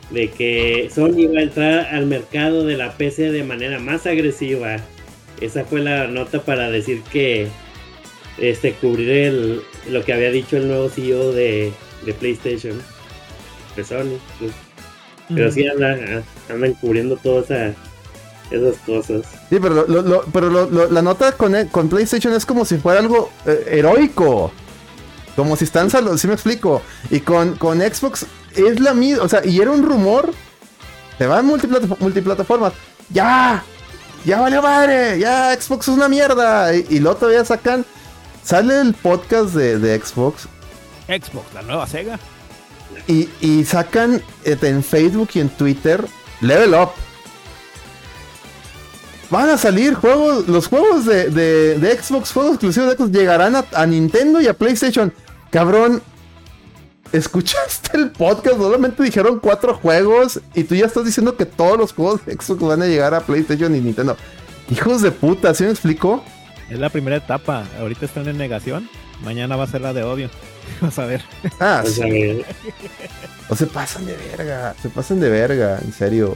de 0.10 0.30
que 0.32 0.90
Sony 0.94 1.32
va 1.34 1.40
a 1.40 1.44
entrar 1.44 1.96
al 1.96 2.08
mercado 2.08 2.66
de 2.66 2.76
la 2.76 2.94
PC 2.98 3.32
de 3.32 3.44
manera 3.44 3.80
más 3.80 4.06
agresiva. 4.08 4.78
Esa 5.40 5.64
fue 5.64 5.80
la 5.82 6.08
nota 6.08 6.42
para 6.42 6.70
decir 6.72 7.04
que 7.12 7.48
este 8.40 8.74
cubrir 8.74 9.10
el, 9.12 9.62
lo 9.90 10.04
que 10.04 10.12
había 10.14 10.32
dicho 10.32 10.58
el 10.58 10.68
nuevo 10.68 10.90
CEO 10.90 11.32
de, 11.32 11.72
de 12.06 12.14
PlayStation, 12.14 12.82
pues. 14.40 14.52
Pero 15.30 15.52
sí 15.52 15.68
andan, 15.68 16.24
andan 16.50 16.74
cubriendo 16.76 17.18
todas 17.18 17.46
esa- 17.52 17.74
esas 18.50 18.76
cosas. 18.86 19.24
Sí, 19.50 19.58
pero, 19.62 19.70
lo- 19.76 19.88
lo- 19.88 20.02
lo- 20.02 20.24
pero 20.32 20.50
lo- 20.50 20.70
lo- 20.70 20.90
la 20.90 21.02
nota 21.02 21.34
con, 21.34 21.54
con 21.68 21.90
PlayStation 21.90 22.34
es 22.34 22.46
como 22.46 22.64
si 22.64 22.78
fuera 22.78 23.00
algo 23.00 23.30
eh, 23.46 23.66
heroico. 23.72 24.52
Como 25.36 25.56
si 25.56 25.66
están 25.66 25.90
saludos, 25.90 26.22
¿sí 26.22 26.28
me 26.28 26.34
explico? 26.34 26.82
Y 27.12 27.20
con, 27.20 27.56
con 27.58 27.80
Xbox 27.82 28.26
es 28.56 28.80
la 28.80 28.94
misma, 28.94 29.24
o 29.24 29.30
sea, 29.30 29.46
y 29.46 29.60
era 29.60 29.72
un 29.72 29.84
rumor. 29.84 30.32
Se 31.18 31.28
va 31.28 31.40
en 31.42 31.46
multiplata- 31.48 31.98
multiplataformas. 32.00 32.74
¡Ya! 33.10 33.64
¡Ya 34.26 34.40
valió 34.42 34.62
madre! 34.62 35.20
¡Ya! 35.20 35.54
Xbox 35.60 35.88
es 35.90 35.94
una 35.94 36.08
mierda. 36.08 36.74
Y, 36.76 36.86
y 36.90 37.00
luego 37.00 37.18
todavía 37.18 37.44
sacan. 37.46 37.86
Sale 38.44 38.80
el 38.80 38.94
podcast 38.94 39.54
de, 39.54 39.78
de 39.78 40.00
Xbox 40.00 40.48
Xbox, 41.08 41.54
la 41.54 41.62
nueva 41.64 41.86
Sega. 41.86 42.18
Y, 43.08 43.64
sacan 43.66 44.22
eh, 44.44 44.58
en 44.62 44.84
Facebook 44.84 45.30
y 45.34 45.40
en 45.40 45.50
Twitter 45.50 46.06
Level 46.42 46.74
Up. 46.74 46.90
Van 49.30 49.50
a 49.50 49.58
salir 49.58 49.94
juegos, 49.94 50.48
los 50.48 50.68
juegos 50.68 51.06
de, 51.06 51.30
de- 51.30 51.78
de 51.80 52.02
Xbox, 52.02 52.32
juegos 52.32 52.54
exclusivos 52.54 52.90
de 52.90 52.96
Xbox, 52.96 53.12
llegarán 53.12 53.56
a, 53.58 53.66
a 53.74 53.86
Nintendo 53.86 54.40
y 54.40 54.48
a 54.48 54.54
PlayStation. 54.54 55.14
Cabrón, 55.52 56.02
¿escuchaste 57.12 57.98
el 57.98 58.12
podcast? 58.12 58.58
Solamente 58.58 59.04
dijeron 59.04 59.40
cuatro 59.42 59.74
juegos 59.76 60.40
y 60.54 60.64
tú 60.64 60.76
ya 60.76 60.86
estás 60.86 61.04
diciendo 61.06 61.36
que 61.36 61.46
todos 61.46 61.78
los 61.78 61.92
juegos 61.94 62.26
de 62.26 62.34
Xbox 62.34 62.62
van 62.62 62.82
a 62.82 62.86
llegar 62.86 63.14
a 63.14 63.20
PlayStation 63.22 63.76
y 63.76 63.82
Nintendo. 63.82 64.16
Hijos 64.70 65.02
de 65.02 65.12
puta, 65.12 65.54
¿sí 65.54 65.64
me 65.66 65.72
explico? 65.72 66.24
Es 66.70 66.80
la 66.80 66.90
primera 66.90 67.18
etapa. 67.18 67.66
Ahorita 67.80 68.06
están 68.06 68.28
en 68.30 68.38
negación. 68.38 68.90
Mañana 69.24 69.56
va 69.56 69.64
a 69.64 69.68
ser 69.68 69.82
la 69.82 69.94
de 69.94 70.04
odio. 70.04 70.30
Vas 70.82 71.00
a 71.00 71.06
ver. 71.06 71.22
Ah, 71.60 71.82
sí. 71.86 71.94
sea, 71.94 72.08
eh, 72.08 72.46
O 73.50 73.56
se 73.56 73.66
pasan 73.68 74.06
de 74.06 74.16
verga, 74.16 74.76
se 74.82 74.90
pasan 74.90 75.20
de 75.20 75.30
verga, 75.30 75.80
en 75.84 75.94
serio. 75.94 76.36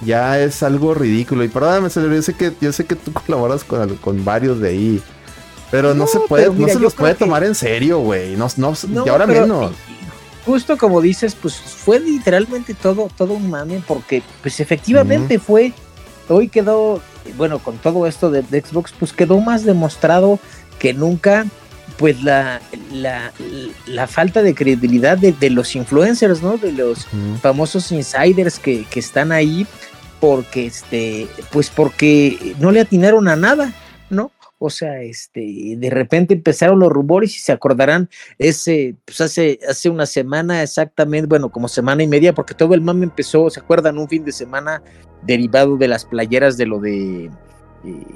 Ya 0.00 0.38
es 0.40 0.62
algo 0.62 0.94
ridículo. 0.94 1.44
Y 1.44 1.48
perdóname, 1.48 1.88
yo 1.88 2.22
sé 2.22 2.34
que, 2.34 2.52
yo 2.60 2.72
sé 2.72 2.84
que 2.86 2.94
tú 2.96 3.12
colaboras 3.26 3.64
con, 3.64 3.96
con 3.96 4.24
varios 4.24 4.60
de 4.60 4.68
ahí. 4.68 5.02
Pero 5.70 5.88
no, 5.88 6.04
No, 6.04 6.06
se 6.06 6.20
puede, 6.20 6.50
no 6.50 6.68
se 6.68 6.78
los 6.78 6.94
puede 6.94 7.14
que- 7.14 7.24
tomar 7.24 7.42
en 7.44 7.54
serio, 7.54 7.98
güey. 8.00 8.36
No, 8.36 8.48
no, 8.56 8.74
No, 8.88 9.06
y 9.06 9.08
ahora 9.08 9.26
pero 9.26 9.42
menos. 9.42 9.72
Justo 10.46 10.76
como 10.76 11.00
dices, 11.00 11.34
pues 11.34 11.54
fue 11.56 11.98
literalmente 12.00 12.74
todo, 12.74 13.08
todo 13.16 13.32
un 13.32 13.48
mame, 13.48 13.82
porque 13.88 14.22
pues 14.42 14.60
efectivamente 14.60 15.38
fue, 15.38 15.72
hoy 16.28 16.48
quedó, 16.48 17.00
bueno, 17.38 17.58
con 17.60 17.78
todo 17.78 18.06
esto 18.06 18.30
de, 18.30 18.42
de 18.42 18.60
Xbox, 18.60 18.92
pues 18.98 19.14
quedó 19.14 19.40
más 19.40 19.64
demostrado 19.64 20.38
que 20.78 20.92
nunca, 20.92 21.46
pues 21.98 22.22
la, 22.22 22.60
la, 22.92 23.32
la 23.86 24.06
falta 24.06 24.42
de 24.42 24.54
credibilidad 24.54 25.16
de, 25.18 25.32
de 25.32 25.50
los 25.50 25.76
influencers, 25.76 26.42
¿no? 26.42 26.56
De 26.56 26.72
los 26.72 27.06
famosos 27.40 27.92
insiders 27.92 28.58
que, 28.58 28.84
que 28.84 29.00
están 29.00 29.30
ahí, 29.32 29.66
porque 30.20 30.66
este, 30.66 31.28
pues 31.52 31.70
porque 31.70 32.54
no 32.58 32.70
le 32.72 32.80
atinaron 32.80 33.28
a 33.28 33.36
nada, 33.36 33.72
¿no? 34.10 34.32
O 34.58 34.70
sea, 34.70 35.02
este, 35.02 35.74
de 35.76 35.90
repente 35.90 36.32
empezaron 36.32 36.78
los 36.78 36.90
rumores 36.90 37.36
y 37.36 37.38
se 37.40 37.52
acordarán 37.52 38.08
ese, 38.38 38.94
pues 39.04 39.20
hace, 39.20 39.58
hace 39.68 39.90
una 39.90 40.06
semana 40.06 40.62
exactamente, 40.62 41.26
bueno, 41.26 41.50
como 41.50 41.68
semana 41.68 42.02
y 42.02 42.06
media, 42.06 42.32
porque 42.32 42.54
todo 42.54 42.72
el 42.74 42.80
mame 42.80 43.04
empezó, 43.04 43.50
¿se 43.50 43.60
acuerdan? 43.60 43.98
Un 43.98 44.08
fin 44.08 44.24
de 44.24 44.32
semana 44.32 44.80
derivado 45.22 45.76
de 45.76 45.88
las 45.88 46.04
playeras 46.06 46.56
de 46.56 46.66
lo 46.66 46.78
de... 46.80 47.24
eh, 47.26 47.30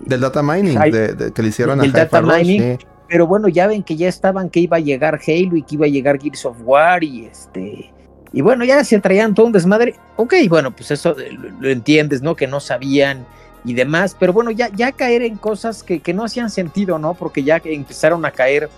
Del 0.07 0.21
data 0.21 0.43
mining, 0.43 0.79
de- 0.91 1.13
de- 1.13 1.33
que 1.33 1.43
le 1.43 1.49
hicieron 1.49 1.81
a 1.81 1.87
data 1.87 2.21
Rush, 2.23 2.33
mining. 2.39 2.79
sí. 2.79 2.87
Pero 3.09 3.27
bueno, 3.27 3.49
ya 3.49 3.67
ven 3.67 3.83
que 3.83 3.97
ya 3.97 4.09
estaban 4.09 4.51
que 4.51 4.61
iba 4.61 4.77
a 4.77 4.81
llegar 4.81 5.19
Halo 5.27 5.57
y 5.57 5.63
que 5.63 5.75
iba 5.77 5.87
a 5.87 5.89
llegar 5.89 6.21
Gears 6.21 6.45
of 6.45 6.57
War 6.63 7.03
y 7.03 7.27
este 7.27 7.91
y 8.33 8.43
bueno, 8.43 8.65
ya 8.65 8.85
se 8.85 9.01
traían 9.01 9.35
todo 9.35 9.47
un 9.47 9.53
desmadre. 9.53 9.95
Ok, 10.17 10.35
bueno, 10.51 10.71
pues 10.71 10.91
eso 10.91 11.17
lo, 11.61 11.71
entiendes, 11.71 12.21
¿no? 12.21 12.37
Que 12.37 12.47
no 12.47 12.61
sabían 12.61 13.25
y 13.65 13.73
demás, 13.73 14.15
pero 14.19 14.33
bueno, 14.35 14.51
ya, 14.51 14.69
ya 14.75 14.93
caer 14.93 15.23
en 15.23 15.37
cosas 15.37 15.83
que, 15.83 16.01
que 16.01 16.13
no 16.13 16.25
hacían 16.25 16.51
sentido, 16.51 16.99
¿no? 16.99 17.15
Porque 17.15 17.43
ya 17.43 17.61
empezaron 17.65 18.25
a 18.27 18.31
caer 18.31 18.69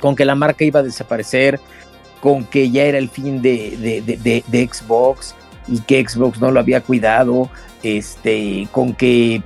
con 0.00 0.16
que 0.16 0.24
la 0.24 0.34
marca 0.34 0.64
iba 0.64 0.80
a 0.80 0.82
desaparecer, 0.82 1.60
con 2.20 2.44
que 2.44 2.70
ya 2.70 2.82
era 2.82 2.98
el 2.98 3.08
fin 3.08 3.40
de, 3.40 3.76
de, 3.76 4.16
de- 4.16 4.44
de- 4.46 4.68
Xbox 4.68 5.34
y 5.68 5.78
que 5.80 6.04
Xbox 6.06 6.40
no 6.40 6.50
lo 6.50 6.58
había 6.58 6.80
cuidado, 6.80 7.48
este, 7.84 8.66
con 8.72 8.92
que 8.94 9.40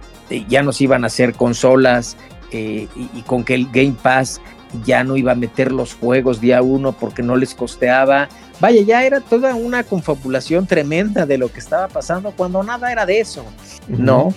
ya 0.49 0.63
nos 0.63 0.81
iban 0.81 1.05
a 1.05 1.09
hacer 1.09 1.35
consolas 1.35 2.17
eh, 2.53 2.89
y, 2.97 3.19
y 3.19 3.23
con 3.23 3.45
que 3.45 3.55
el 3.55 3.67
Game 3.71 3.95
Pass 4.03 4.41
ya 4.85 5.03
no 5.05 5.17
iba 5.17 5.33
a 5.33 5.35
meter 5.35 5.73
los 5.73 5.95
juegos 5.95 6.41
día 6.41 6.61
uno 6.63 6.93
porque 6.93 7.23
no 7.23 7.37
les 7.37 7.55
costeaba. 7.55 8.29
Vaya, 8.61 8.83
ya 8.83 9.05
era 9.05 9.21
toda 9.21 9.55
una 9.55 9.83
confabulación 9.85 10.67
tremenda 10.67 11.25
de 11.27 11.39
lo 11.39 11.51
que 11.51 11.61
estaba 11.61 11.89
pasando 11.89 12.33
cuando 12.33 12.63
nada 12.63 12.91
era 12.93 13.07
de 13.07 13.21
eso, 13.21 13.45
¿no? 13.87 14.35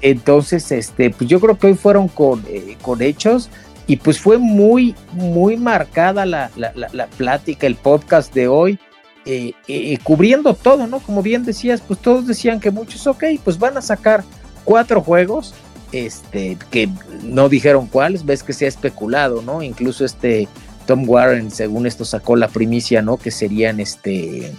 Entonces, 0.00 0.70
este, 0.72 1.10
pues 1.10 1.28
yo 1.30 1.40
creo 1.40 1.56
que 1.58 1.68
hoy 1.68 1.74
fueron 1.74 2.08
con, 2.08 2.44
eh, 2.48 2.76
con 2.82 3.00
hechos 3.02 3.48
y 3.86 3.96
pues 3.96 4.18
fue 4.20 4.38
muy, 4.38 4.94
muy 5.12 5.56
marcada 5.56 6.26
la, 6.26 6.50
la, 6.56 6.72
la- 6.74 6.88
la 6.92 7.06
plática, 7.06 7.66
el 7.66 7.76
podcast 7.76 8.34
de 8.34 8.48
hoy, 8.48 8.78
eh, 9.24 9.52
eh, 9.68 9.98
cubriendo 10.02 10.54
todo, 10.54 10.86
¿no? 10.86 10.98
Como 11.00 11.22
bien 11.22 11.44
decías, 11.44 11.80
pues 11.80 12.00
todos 12.00 12.26
decían 12.26 12.58
que 12.60 12.70
muchos, 12.70 13.06
ok, 13.06 13.24
pues 13.44 13.58
van 13.58 13.76
a 13.76 13.82
sacar 13.82 14.24
cuatro 14.64 15.00
juegos, 15.00 15.54
este, 15.92 16.56
que 16.70 16.88
no 17.22 17.48
dijeron 17.48 17.86
cuáles, 17.86 18.24
ves 18.24 18.42
que 18.42 18.52
se 18.52 18.64
ha 18.64 18.68
especulado, 18.68 19.42
¿no? 19.42 19.62
Incluso 19.62 20.04
este 20.04 20.48
Tom 20.86 21.08
Warren, 21.08 21.50
según 21.50 21.86
esto, 21.86 22.04
sacó 22.04 22.34
la 22.36 22.48
primicia, 22.48 23.02
¿no? 23.02 23.16
Que 23.16 23.30
serían 23.30 23.78
este 23.78 24.52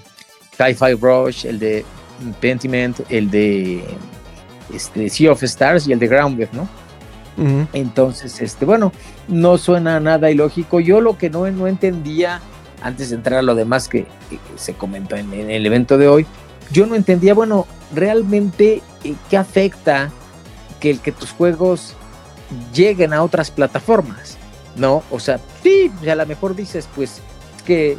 Sci-Fi 0.58 0.94
Rush, 1.00 1.46
el 1.46 1.60
de 1.60 1.86
Pentiment, 2.40 3.00
el 3.10 3.30
de 3.30 3.84
este, 4.74 5.10
Sea 5.10 5.32
of 5.32 5.44
Stars 5.44 5.88
y 5.88 5.94
el 5.94 6.00
de 6.00 6.08
Grounded, 6.08 6.50
¿no? 6.54 6.68
Entonces, 7.74 8.40
este, 8.42 8.64
bueno, 8.64 8.92
no 9.28 9.58
suena 9.58 10.00
nada 10.00 10.30
ilógico. 10.30 10.80
Yo 10.80 11.02
lo 11.02 11.18
que 11.18 11.32
no, 11.32 11.50
no 11.50 11.68
entendía, 11.68 12.40
antes 12.84 13.10
de 13.10 13.16
entrar 13.16 13.40
a 13.40 13.42
lo 13.42 13.56
demás 13.56 13.90
que, 13.90 14.04
que 14.30 14.38
se 14.56 14.76
comentó 14.76 15.16
en, 15.16 15.34
en 15.34 15.50
el 15.50 15.66
evento 15.66 15.98
de 15.98 16.08
hoy, 16.08 16.28
yo 16.72 16.86
no 16.86 16.94
entendía, 16.94 17.34
bueno, 17.34 17.66
realmente 17.94 18.84
eh, 19.04 19.16
qué 19.32 19.38
afecta 19.38 20.12
que 20.84 20.90
el 20.90 21.00
que 21.00 21.14
tus 21.14 21.32
juegos 21.32 21.96
lleguen 22.74 23.14
a 23.14 23.24
otras 23.24 23.50
plataformas, 23.50 24.38
¿no? 24.76 25.02
O 25.12 25.20
sea, 25.20 25.40
sí, 25.64 25.90
a 26.06 26.14
lo 26.14 26.26
mejor 26.26 26.58
dices, 26.58 26.90
pues, 26.94 27.22
que 27.66 27.98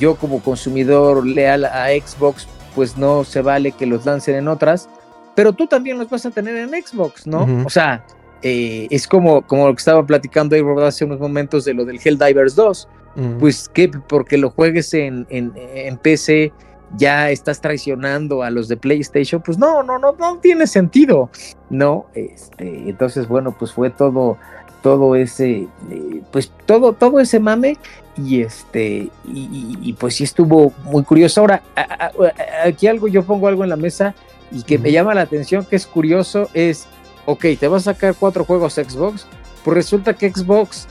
yo 0.00 0.16
como 0.16 0.42
consumidor 0.42 1.24
leal 1.24 1.64
a 1.64 1.86
Xbox, 1.90 2.48
pues 2.74 2.96
no 2.98 3.22
se 3.22 3.40
vale 3.40 3.70
que 3.70 3.86
los 3.86 4.04
lancen 4.04 4.34
en 4.34 4.48
otras, 4.48 4.88
pero 5.36 5.52
tú 5.52 5.68
también 5.68 5.96
los 5.96 6.10
vas 6.10 6.26
a 6.26 6.32
tener 6.32 6.56
en 6.56 6.70
Xbox, 6.70 7.24
¿no? 7.24 7.46
O 7.64 7.70
sea, 7.70 8.04
eh, 8.42 8.88
es 8.90 9.06
como, 9.06 9.42
como 9.42 9.68
lo 9.68 9.74
que 9.74 9.78
estaba 9.78 10.04
platicando 10.04 10.56
ahí 10.56 10.62
hace 10.84 11.04
unos 11.04 11.20
momentos 11.20 11.64
de 11.64 11.74
lo 11.74 11.84
del 11.84 12.00
Helldivers 12.04 12.56
2, 12.56 12.88
Ujú. 13.14 13.38
pues 13.38 13.68
que 13.68 13.90
porque 13.90 14.38
lo 14.38 14.50
juegues 14.50 14.92
en, 14.92 15.24
en, 15.30 15.52
en 15.54 15.96
PC 15.98 16.52
ya 16.96 17.30
estás 17.30 17.60
traicionando 17.60 18.42
a 18.42 18.50
los 18.50 18.68
de 18.68 18.76
PlayStation, 18.76 19.42
pues 19.42 19.58
no, 19.58 19.82
no, 19.82 19.98
no, 19.98 20.12
no 20.18 20.38
tiene 20.38 20.66
sentido, 20.66 21.30
¿no? 21.70 22.06
Este, 22.14 22.88
entonces, 22.88 23.28
bueno, 23.28 23.54
pues 23.58 23.72
fue 23.72 23.90
todo, 23.90 24.38
todo 24.82 25.14
ese, 25.16 25.68
eh, 25.90 26.22
pues 26.32 26.50
todo, 26.66 26.92
todo 26.94 27.20
ese 27.20 27.40
mame 27.40 27.76
y 28.16 28.40
este, 28.42 29.10
y, 29.26 29.92
pues 29.98 30.16
sí 30.16 30.24
estuvo 30.24 30.72
muy 30.84 31.04
curioso. 31.04 31.40
Ahora, 31.42 31.62
a- 31.76 31.80
a- 31.82 32.06
a- 32.06 32.68
aquí 32.68 32.86
algo, 32.86 33.06
yo 33.08 33.22
pongo 33.22 33.48
algo 33.48 33.64
en 33.64 33.70
la 33.70 33.76
mesa 33.76 34.14
y 34.50 34.62
que 34.62 34.78
me 34.78 34.90
llama 34.90 35.14
la 35.14 35.20
atención, 35.22 35.64
que 35.64 35.76
es 35.76 35.86
curioso, 35.86 36.48
es, 36.54 36.86
ok, 37.26 37.44
te 37.60 37.68
vas 37.68 37.86
a 37.86 37.92
sacar 37.92 38.14
cuatro 38.18 38.44
juegos 38.44 38.74
Xbox, 38.74 39.26
pues 39.64 39.74
resulta 39.74 40.14
que 40.14 40.30
Xbox 40.32 40.88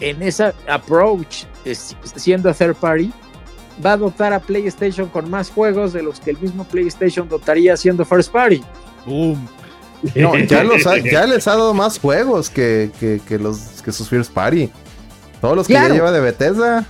en 0.00 0.22
esa 0.22 0.52
approach, 0.68 1.44
es- 1.64 1.96
siendo 2.16 2.52
third 2.52 2.74
party, 2.74 3.12
va 3.84 3.92
a 3.92 3.96
dotar 3.96 4.32
a 4.32 4.40
PlayStation 4.40 5.08
con 5.08 5.30
más 5.30 5.50
juegos 5.50 5.92
de 5.92 6.02
los 6.02 6.20
que 6.20 6.30
el 6.30 6.38
mismo 6.38 6.64
PlayStation 6.64 7.28
dotaría 7.28 7.76
siendo 7.76 8.04
first 8.04 8.30
party. 8.32 8.62
¡Boom! 9.06 9.48
No, 10.14 10.36
ya, 10.38 10.62
los 10.64 10.86
ha- 10.86 10.98
ya 11.12 11.26
les 11.26 11.46
ha 11.48 11.52
dado 11.52 11.72
más 11.72 11.98
juegos 11.98 12.50
que, 12.50 12.90
que, 13.00 13.20
que 13.26 13.38
los, 13.38 13.58
que 13.82 13.90
sus 13.90 14.08
First 14.08 14.32
Party. 14.32 14.70
Todos 15.40 15.56
los 15.56 15.66
que 15.66 15.72
Claro. 15.72 15.88
ya 15.88 15.94
lleva 15.94 16.12
de 16.12 16.20
Bethesda. 16.20 16.84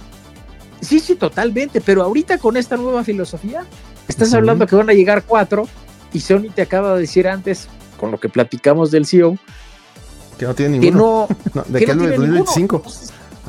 Sí, 0.81 0.99
sí, 1.01 1.15
totalmente, 1.15 1.81
pero 1.81 2.03
ahorita 2.03 2.39
con 2.39 2.57
esta 2.57 2.77
nueva 2.77 3.05
filosofía, 3.05 3.65
estás 4.09 4.35
hablando 4.35 4.67
que 4.67 4.75
van 4.77 4.91
a 4.91 4.93
llegar 4.93 5.23
cuatro 5.23 5.67
y 6.13 6.21
Sony 6.21 6.51
te 6.55 6.63
acaba 6.63 6.95
de 6.95 7.01
decir 7.03 7.27
antes, 7.29 7.69
con 7.99 8.11
lo 8.11 8.19
que 8.21 8.29
platicamos 8.29 8.91
del 8.91 9.07
CEO, 9.07 9.39
Que 10.39 10.45
no 10.47 10.55
tiene 10.55 10.79
que 10.81 10.91
ninguno. 10.91 11.29
no, 11.29 11.37
No, 11.55 11.63
¿De 11.69 11.79
que 11.81 11.87
qué 11.87 11.95
no 11.95 12.01
tiene 12.03 12.17
2025? 12.17 12.77
ninguno. 12.85 12.95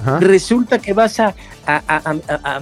Ajá. 0.01 0.19
resulta 0.19 0.77
que 0.79 0.93
vas 0.93 1.19
a, 1.19 1.33
a- 1.65 1.81
a- 1.87 2.15
a- 2.29 2.55
a 2.55 2.59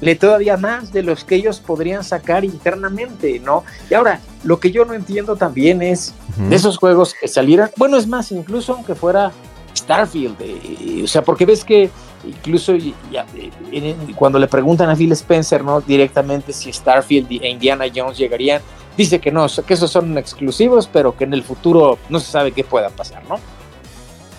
meterle 0.00 0.14
todavía 0.16 0.56
más 0.56 0.92
de 0.92 1.02
los 1.02 1.24
que 1.24 1.36
ellos 1.36 1.60
podrían 1.60 2.02
sacar 2.02 2.44
internamente, 2.44 3.38
¿no? 3.40 3.64
Y 3.90 3.94
ahora, 3.94 4.20
lo 4.44 4.58
que 4.58 4.70
yo 4.70 4.84
no 4.84 4.94
entiendo 4.94 5.36
también 5.36 5.82
es 5.82 6.14
de 6.36 6.56
esos 6.56 6.78
juegos 6.78 7.14
que 7.14 7.28
salieran, 7.28 7.70
bueno, 7.76 7.96
es 7.96 8.06
más, 8.06 8.32
incluso 8.32 8.74
aunque 8.74 8.94
fuera 8.94 9.30
Starfield, 9.76 10.36
eh, 10.40 11.02
o 11.04 11.06
sea, 11.06 11.22
porque 11.22 11.44
ves 11.46 11.64
que 11.64 11.90
incluso 12.24 12.74
ya, 13.10 13.26
eh, 13.34 13.94
cuando 14.16 14.38
le 14.38 14.48
preguntan 14.48 14.88
a 14.90 14.96
Phil 14.96 15.12
Spencer, 15.12 15.62
¿no? 15.62 15.80
Directamente 15.80 16.52
si 16.52 16.72
Starfield 16.72 17.30
e 17.42 17.48
Indiana 17.48 17.84
Jones 17.94 18.18
llegarían, 18.18 18.62
dice 18.96 19.20
que 19.20 19.30
no, 19.30 19.46
que 19.66 19.74
esos 19.74 19.90
son 19.90 20.16
exclusivos, 20.18 20.88
pero 20.90 21.16
que 21.16 21.24
en 21.24 21.34
el 21.34 21.42
futuro 21.42 21.98
no 22.08 22.20
se 22.20 22.30
sabe 22.30 22.52
qué 22.52 22.64
pueda 22.64 22.90
pasar, 22.90 23.22
¿no? 23.28 23.38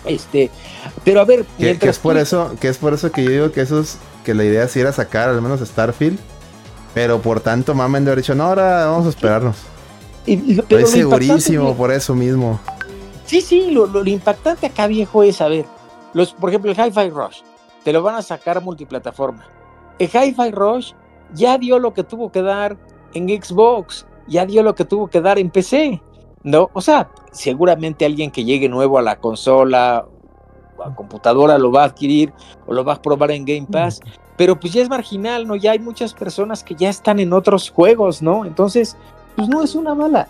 Este, 0.06 0.50
pero 1.04 1.22
a 1.22 1.26
ver, 1.26 1.46
Que, 1.58 1.78
es 1.82 2.00
por 2.00 2.16
tú- 2.16 2.20
eso, 2.20 2.56
que 2.60 2.68
es 2.70 2.78
por 2.78 2.94
eso 2.94 3.12
que 3.12 3.24
yo 3.24 3.30
digo 3.30 3.52
que 3.52 3.62
esos, 3.62 3.98
que 4.24 4.34
la 4.34 4.44
idea 4.44 4.68
sí 4.68 4.80
era 4.80 4.92
sacar 4.92 5.30
al 5.30 5.42
menos 5.42 5.60
Starfield. 5.62 6.20
Pero 6.94 7.22
por 7.22 7.40
tanto, 7.40 7.74
mamen 7.74 8.04
de 8.04 8.12
haber 8.12 8.24
dicho, 8.24 8.36
no, 8.36 8.44
ahora 8.46 8.86
vamos 8.88 9.06
a 9.06 9.10
esperarnos. 9.10 9.56
y- 10.26 10.62
pero 10.62 10.86
Estoy 10.86 11.02
lo 11.04 11.16
segurísimo 11.18 11.76
por 11.76 11.92
eso 11.92 12.14
mismo. 12.14 12.60
Sí, 13.26 13.42
sí, 13.42 13.72
lo, 13.72 13.86
lo- 13.88 14.04
lo 14.04 14.10
impactante 14.10 14.66
acá, 14.68 14.88
viejo, 14.88 15.24
es, 15.24 15.40
a 15.42 15.48
ver, 15.48 15.66
los, 16.14 16.34
por 16.34 16.50
ejemplo, 16.50 16.70
el 16.72 16.78
Hi-Fi 16.78 17.10
Rush, 17.10 17.40
te 17.84 17.94
lo 17.94 18.04
van 18.04 18.16
a 18.16 18.22
sacar 18.22 18.62
multiplataforma. 18.62 19.46
El 20.00 20.08
Hi-Fi 20.10 20.52
Rush 20.52 20.92
ya 21.34 21.58
dio 21.58 21.80
lo 21.80 21.94
que 21.94 22.04
tuvo 22.04 22.32
que 22.32 22.42
dar 22.42 22.78
en 23.14 23.30
Xbox, 23.30 24.06
ya 24.28 24.46
dio 24.46 24.62
lo 24.64 24.76
que 24.76 24.84
tuvo 24.86 25.08
que 25.08 25.22
dar 25.22 25.40
en 25.40 25.50
PC, 25.50 26.02
¿no? 26.44 26.70
O 26.74 26.82
sea, 26.82 27.10
seguramente 27.32 28.06
alguien 28.06 28.32
que 28.32 28.44
llegue 28.44 28.70
nuevo 28.70 28.98
a 28.98 29.02
la 29.02 29.18
consola 29.18 30.06
o 30.78 30.84
a 30.84 30.96
computadora 30.96 31.58
lo 31.58 31.72
va 31.72 31.84
a 31.84 31.86
adquirir 31.86 32.34
o 32.68 32.74
lo 32.74 32.84
va 32.84 32.94
a 32.94 33.02
probar 33.02 33.32
en 33.32 33.46
Game 33.46 33.68
Pass, 33.72 34.02
pero 34.38 34.60
pues 34.60 34.74
ya 34.74 34.82
es 34.82 34.90
marginal, 34.90 35.48
¿no? 35.48 35.56
Ya 35.56 35.72
hay 35.72 35.80
muchas 35.80 36.14
personas 36.14 36.64
que 36.64 36.76
ya 36.76 36.90
están 36.90 37.20
en 37.20 37.34
otros 37.34 37.70
juegos, 37.70 38.22
¿no? 38.22 38.46
Entonces, 38.46 38.98
pues 39.36 39.48
no 39.48 39.62
es 39.62 39.76
una 39.76 39.94
mala 39.94 40.28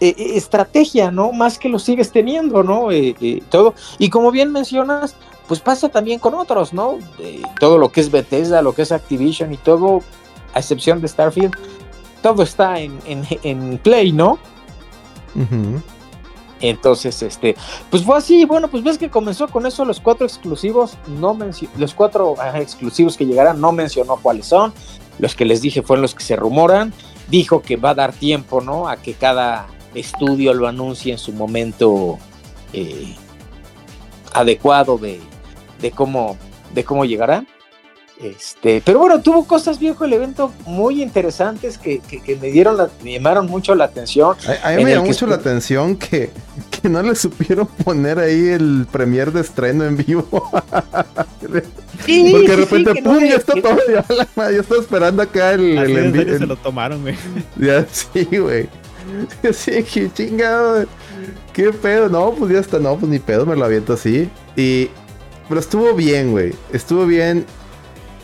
eh, 0.00 0.14
eh, 0.16 0.36
estrategia, 0.36 1.10
¿no? 1.10 1.32
Más 1.32 1.58
que 1.58 1.68
lo 1.68 1.78
sigues 1.78 2.12
teniendo, 2.12 2.62
¿no? 2.62 2.92
Eh, 2.92 3.16
eh, 3.20 3.42
todo. 3.50 3.74
Y 3.98 4.10
como 4.10 4.30
bien 4.30 4.52
mencionas, 4.52 5.16
pues 5.46 5.60
pasa 5.60 5.88
también 5.88 6.18
con 6.18 6.34
otros, 6.34 6.72
¿no? 6.72 6.98
Todo 7.58 7.78
lo 7.78 7.90
que 7.90 8.00
es 8.00 8.10
Bethesda, 8.10 8.62
lo 8.62 8.74
que 8.74 8.82
es 8.82 8.92
Activision 8.92 9.52
y 9.52 9.56
todo, 9.56 10.02
a 10.54 10.58
excepción 10.58 11.00
de 11.00 11.08
Starfield, 11.08 11.54
todo 12.22 12.42
está 12.42 12.78
en, 12.78 12.98
en, 13.06 13.24
en 13.42 13.78
Play, 13.78 14.12
¿no? 14.12 14.38
Entonces, 16.60 17.22
este, 17.22 17.54
pues 17.90 18.02
fue 18.02 18.18
así, 18.18 18.44
bueno, 18.44 18.68
pues 18.68 18.82
ves 18.82 18.98
que 18.98 19.10
comenzó 19.10 19.48
con 19.48 19.66
eso, 19.66 19.84
los 19.84 20.00
cuatro 20.00 20.26
exclusivos, 20.26 20.96
no 21.06 21.36
los 21.76 21.94
cuatro 21.94 22.34
exclusivos 22.54 23.16
que 23.16 23.26
llegarán, 23.26 23.60
no 23.60 23.70
mencionó 23.72 24.16
cuáles 24.16 24.46
son, 24.46 24.72
los 25.18 25.34
que 25.34 25.44
les 25.44 25.62
dije 25.62 25.82
fueron 25.82 26.02
los 26.02 26.14
que 26.14 26.24
se 26.24 26.36
rumoran, 26.36 26.92
dijo 27.28 27.62
que 27.62 27.76
va 27.76 27.90
a 27.90 27.94
dar 27.94 28.12
tiempo, 28.12 28.60
¿no? 28.60 28.88
A 28.88 28.96
que 28.96 29.14
cada 29.14 29.68
estudio 29.94 30.52
lo 30.52 30.66
anuncie 30.66 31.12
en 31.12 31.18
su 31.18 31.32
momento 31.32 32.18
eh, 32.72 33.14
adecuado 34.32 34.98
de, 34.98 35.20
de 35.80 35.90
cómo, 35.92 36.36
de 36.74 36.84
cómo 36.84 37.04
llegará. 37.04 37.44
Este, 38.20 38.82
pero 38.84 38.98
bueno, 38.98 39.20
tuvo 39.22 39.44
cosas 39.46 39.78
viejo 39.78 40.04
el 40.04 40.12
evento 40.12 40.52
muy 40.66 41.00
interesantes 41.02 41.78
que, 41.78 42.00
que- 42.00 42.20
que 42.20 42.34
me 42.34 42.50
dieron 42.50 42.76
la- 42.76 42.90
me 43.04 43.12
llamaron 43.12 43.46
mucho 43.46 43.76
la 43.76 43.84
atención. 43.84 44.36
A, 44.64 44.70
a 44.70 44.76
mí 44.76 44.84
me 44.84 44.90
llamó 44.94 45.06
mucho 45.06 45.26
la 45.28 45.36
atención 45.36 45.94
que, 45.96 46.30
que 46.70 46.88
no 46.88 47.00
le 47.00 47.14
supieron 47.14 47.66
poner 47.84 48.18
ahí 48.18 48.48
el 48.48 48.86
premier 48.90 49.30
de 49.30 49.42
estreno 49.42 49.84
en 49.84 49.96
vivo. 49.96 50.26
Sí, 52.04 52.28
Porque 52.30 52.46
de 52.48 52.56
sí, 52.56 52.62
sí, 52.68 52.84
repente, 52.84 53.02
no 53.02 53.10
¡pum! 53.12 53.24
ya 53.24 53.36
está 53.36 53.54
que- 53.54 53.62
todo. 53.62 53.76
Ya, 53.88 54.04
la 54.14 54.28
madre, 54.36 54.54
yo 54.54 54.60
estaba 54.62 54.80
esperando 54.80 55.22
acá 55.22 55.52
el, 55.54 55.78
Así 55.78 55.92
el 55.92 56.16
en 56.16 56.38
se 56.38 56.46
lo 56.46 56.56
tomaron, 56.56 57.02
güey. 57.02 57.16
Ya, 57.56 57.86
sí, 57.90 58.24
güey. 58.38 58.68
Sí, 59.52 59.82
que 59.82 60.12
chingado. 60.12 60.86
¿Qué 61.52 61.72
pedo? 61.72 62.08
No, 62.08 62.32
pues 62.32 62.52
ya 62.52 62.60
está. 62.60 62.78
No, 62.78 62.96
pues 62.96 63.10
ni 63.10 63.18
pedo, 63.18 63.46
me 63.46 63.56
lo 63.56 63.64
aviento 63.64 63.94
así. 63.94 64.28
Y. 64.56 64.90
Pero 65.48 65.60
estuvo 65.60 65.94
bien, 65.94 66.30
güey. 66.30 66.52
Estuvo 66.72 67.06
bien. 67.06 67.44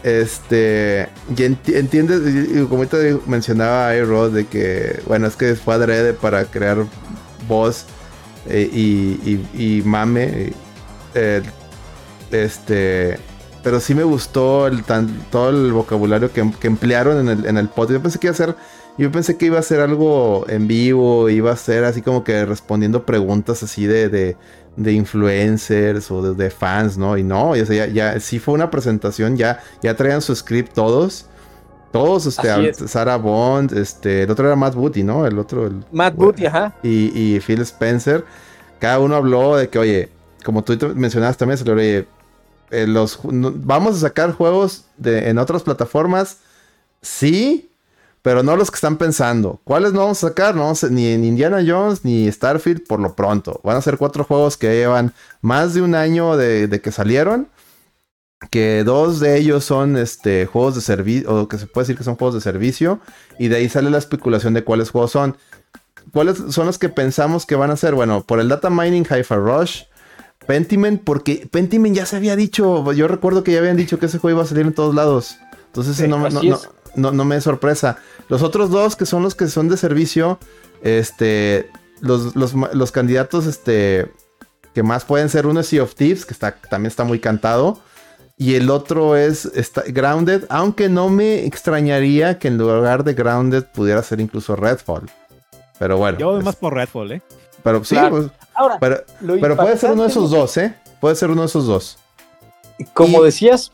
Este. 0.05 1.09
Y 1.31 1.35
enti- 1.35 1.75
entiendes. 1.75 2.21
y- 2.27 2.63
como 2.67 2.83
ahorita 2.85 2.99
mencionaba 3.27 3.89
a 3.89 3.95
de 4.33 4.47
que. 4.47 5.01
Bueno, 5.07 5.27
es 5.27 5.35
que 5.35 5.55
fue 5.57 5.75
adrede 5.75 6.13
para 6.13 6.45
crear 6.45 6.85
voz 7.49 7.87
eh, 8.47 8.69
y, 8.71 9.41
y, 9.55 9.83
mame. 9.83 10.53
eh, 11.15 11.43
este. 12.31 13.19
Pero 13.63 13.81
sí 13.81 13.95
me 13.95 14.05
gustó 14.05 14.67
el 14.67 14.85
tan, 14.85 15.09
todo 15.31 15.49
el 15.49 15.73
vocabulario 15.73 16.31
que, 16.31 16.53
que 16.61 16.67
emplearon 16.67 17.21
en 17.27 17.39
el, 17.39 17.47
en 17.47 17.57
el 17.57 17.69
podcast. 17.69 17.93
Yo 17.93 18.03
pensé 18.03 18.19
que 18.19 18.27
iba 18.27 18.35
a 18.35 18.37
ser 18.37 18.57
yo 18.97 19.11
pensé 19.11 19.37
que 19.37 19.47
iba 19.47 19.59
a 19.59 19.63
ser 19.63 19.81
algo 19.81 20.45
en 20.49 20.69
vivo, 20.69 21.29
iba 21.29 21.51
a 21.51 21.57
ser 21.57 21.83
así 21.85 22.01
como 22.01 22.23
que 22.23 22.45
respondiendo 22.47 23.05
preguntas 23.05 23.63
así 23.65 23.87
de, 23.87 24.37
de 24.77 24.93
influencers 24.93 26.11
o 26.11 26.23
de, 26.23 26.35
de 26.45 26.51
fans, 26.51 26.97
¿no? 26.99 27.17
Y 27.17 27.23
no, 27.23 27.51
o 27.51 27.55
sea, 27.57 27.87
ya, 27.87 27.87
ya 27.87 28.21
sí 28.21 28.39
fue 28.39 28.55
una 28.55 28.71
presentación, 28.71 29.37
ya, 29.37 29.61
ya 29.83 29.95
traían 29.97 30.21
su 30.23 30.35
script 30.35 30.73
todos. 30.75 31.27
Todos, 31.93 32.27
este. 32.27 32.89
Sarah 32.89 33.17
Bond, 33.19 33.73
este, 33.79 34.25
el 34.25 34.31
otro 34.31 34.47
era 34.49 34.57
Matt 34.57 34.75
Booty, 34.75 35.05
¿no? 35.05 35.27
El 35.27 35.39
otro, 35.39 35.69
el, 35.69 35.85
Matt 35.93 36.17
bueno, 36.17 36.33
Booty, 36.33 36.47
ajá. 36.47 36.75
y, 36.83 37.13
y 37.37 37.39
Phil 37.39 37.61
Spencer, 37.61 38.25
cada 38.81 38.99
uno 38.99 39.15
habló 39.15 39.57
de 39.57 39.69
que, 39.69 39.79
oye, 39.79 40.09
como 40.45 40.65
tú 40.65 40.77
mencionabas 40.97 41.37
también, 41.37 41.57
se 41.57 41.65
le 41.65 41.73
oye, 41.73 42.09
eh, 42.73 42.89
los, 42.89 43.25
no- 43.25 43.53
vamos 43.55 43.97
a 43.97 44.01
sacar 44.01 44.33
juegos 44.33 44.87
de, 44.97 45.29
en 45.31 45.39
otras 45.39 45.63
plataformas, 45.63 46.39
sí, 47.01 47.71
pero 48.25 48.43
no 48.43 48.57
los 48.57 48.71
que 48.71 48.77
están 48.77 48.97
pensando. 48.97 49.61
¿Cuáles 49.65 49.93
no 49.93 50.01
vamos 50.01 50.25
a 50.25 50.29
sacar? 50.29 50.55
No, 50.55 50.63
vamos 50.63 50.83
a- 50.83 50.89
ni 50.89 51.09
en 51.09 51.27
Indiana 51.27 51.63
Jones 51.67 52.07
ni 52.07 52.33
Starfield 52.33 52.87
por 52.87 52.99
lo 52.99 53.15
pronto. 53.15 53.61
Van 53.63 53.77
a 53.77 53.83
ser 53.83 53.99
cuatro 53.99 54.25
juegos 54.25 54.57
que 54.57 54.75
llevan 54.75 55.13
más 55.43 55.75
de 55.75 55.83
un 55.83 55.95
año 55.95 56.35
de, 56.39 56.67
de 56.67 56.81
que 56.81 56.91
salieron. 56.91 57.49
Que 58.51 58.83
dos 58.83 59.21
de 59.21 59.37
ellos 59.37 59.65
son 59.67 59.99
este, 59.99 60.47
juegos 60.47 60.75
de 60.75 60.81
servicio, 60.81 61.35
o 61.35 61.49
que 61.49 61.59
se 61.59 61.67
puede 61.67 61.83
decir 61.85 61.99
que 61.99 62.05
son 62.05 62.17
juegos 62.17 62.35
de 62.35 62.41
servicio. 62.41 62.99
Y 63.39 63.49
de 63.49 63.57
ahí 63.57 63.69
sale 63.69 63.91
la 63.91 63.99
especulación 63.99 64.55
de 64.55 64.65
cuáles 64.65 64.89
juegos 64.91 65.11
son. 65.11 65.37
¿Cuáles 66.11 66.39
son 66.49 66.65
los 66.65 66.79
que 66.79 66.89
pensamos 66.89 67.45
que 67.45 67.57
van 67.57 67.71
a 67.71 67.77
ser? 67.77 67.95
Bueno, 67.95 68.23
por 68.23 68.41
el 68.41 68.49
data 68.49 68.71
mining, 68.71 69.05
Hi-Fi 69.05 69.35
Rush, 69.35 69.83
Pentiment, 70.47 71.03
porque 71.05 71.47
Pentiment 71.51 71.95
ya 71.95 72.07
se 72.07 72.17
había 72.17 72.37
dicho, 72.37 72.91
yo 72.93 73.07
recuerdo 73.07 73.45
que 73.45 73.53
ya 73.53 73.59
habían 73.59 73.77
dicho 73.77 73.99
que 73.99 74.07
ese 74.07 74.19
juego 74.19 74.37
iba 74.39 74.45
a 74.45 74.49
salir 74.49 74.65
en 74.67 74.73
todos 74.73 74.95
lados. 74.95 75.37
Entonces 75.67 75.97
Sí, 75.97 76.09
no, 76.09 76.19
no, 76.19 76.43
no. 76.43 76.59
No- 76.97 77.13
no 77.13 77.25
me 77.25 77.37
es 77.37 77.45
sorpresa. 77.45 77.99
Los 78.29 78.43
otros 78.43 78.71
dos, 78.71 78.97
que 78.97 79.07
son 79.07 79.23
los 79.23 79.35
que 79.35 79.47
son 79.49 79.69
de 79.69 79.77
servicio, 79.77 80.39
este, 80.83 81.71
los, 82.01 82.35
los, 82.37 82.53
los 82.55 82.93
candidatos, 82.93 83.47
este, 83.47 84.11
que 84.75 84.83
más 84.83 85.05
pueden 85.05 85.29
ser, 85.29 85.47
uno 85.47 85.61
es 85.61 85.67
Sea 85.69 85.83
of 85.83 85.95
Thieves, 85.95 86.25
que 86.27 86.33
está, 86.35 86.53
también 86.57 86.89
está 86.89 87.05
muy 87.05 87.19
cantado. 87.21 87.79
Y 88.37 88.55
el 88.57 88.69
otro 88.71 89.17
es 89.17 89.45
está- 89.47 89.85
Grounded, 89.87 90.45
aunque 90.49 90.89
no 90.89 91.09
me 91.09 91.45
extrañaría 91.47 92.39
que 92.41 92.49
en 92.49 92.59
lugar 92.59 93.05
de 93.05 93.15
Grounded 93.15 93.65
pudiera 93.73 94.03
ser 94.03 94.21
incluso 94.21 94.57
Redfall. 94.57 95.09
Pero 95.79 95.99
bueno. 95.99 96.19
Yo 96.19 96.31
voy 96.31 96.39
es- 96.41 96.45
más 96.45 96.57
por 96.57 96.75
Redfall, 96.75 97.13
¿eh? 97.13 97.23
pero 97.63 97.83
sí, 97.85 97.95
Claro. 97.95 98.11
pues, 98.11 98.27
Ahora, 98.57 98.79
pero, 98.81 99.05
pero 99.41 99.57
puede 99.57 99.77
ser 99.79 99.93
uno 99.93 100.03
de 100.03 100.09
esos 100.09 100.31
dos, 100.31 100.57
¿eh? 100.57 100.75
Puede 101.01 101.15
ser 101.17 101.31
uno 101.31 101.43
de 101.43 101.47
esos 101.47 101.67
dos. 101.67 101.99
Como 102.93 103.21
Y- 103.23 103.27
decías. 103.27 103.71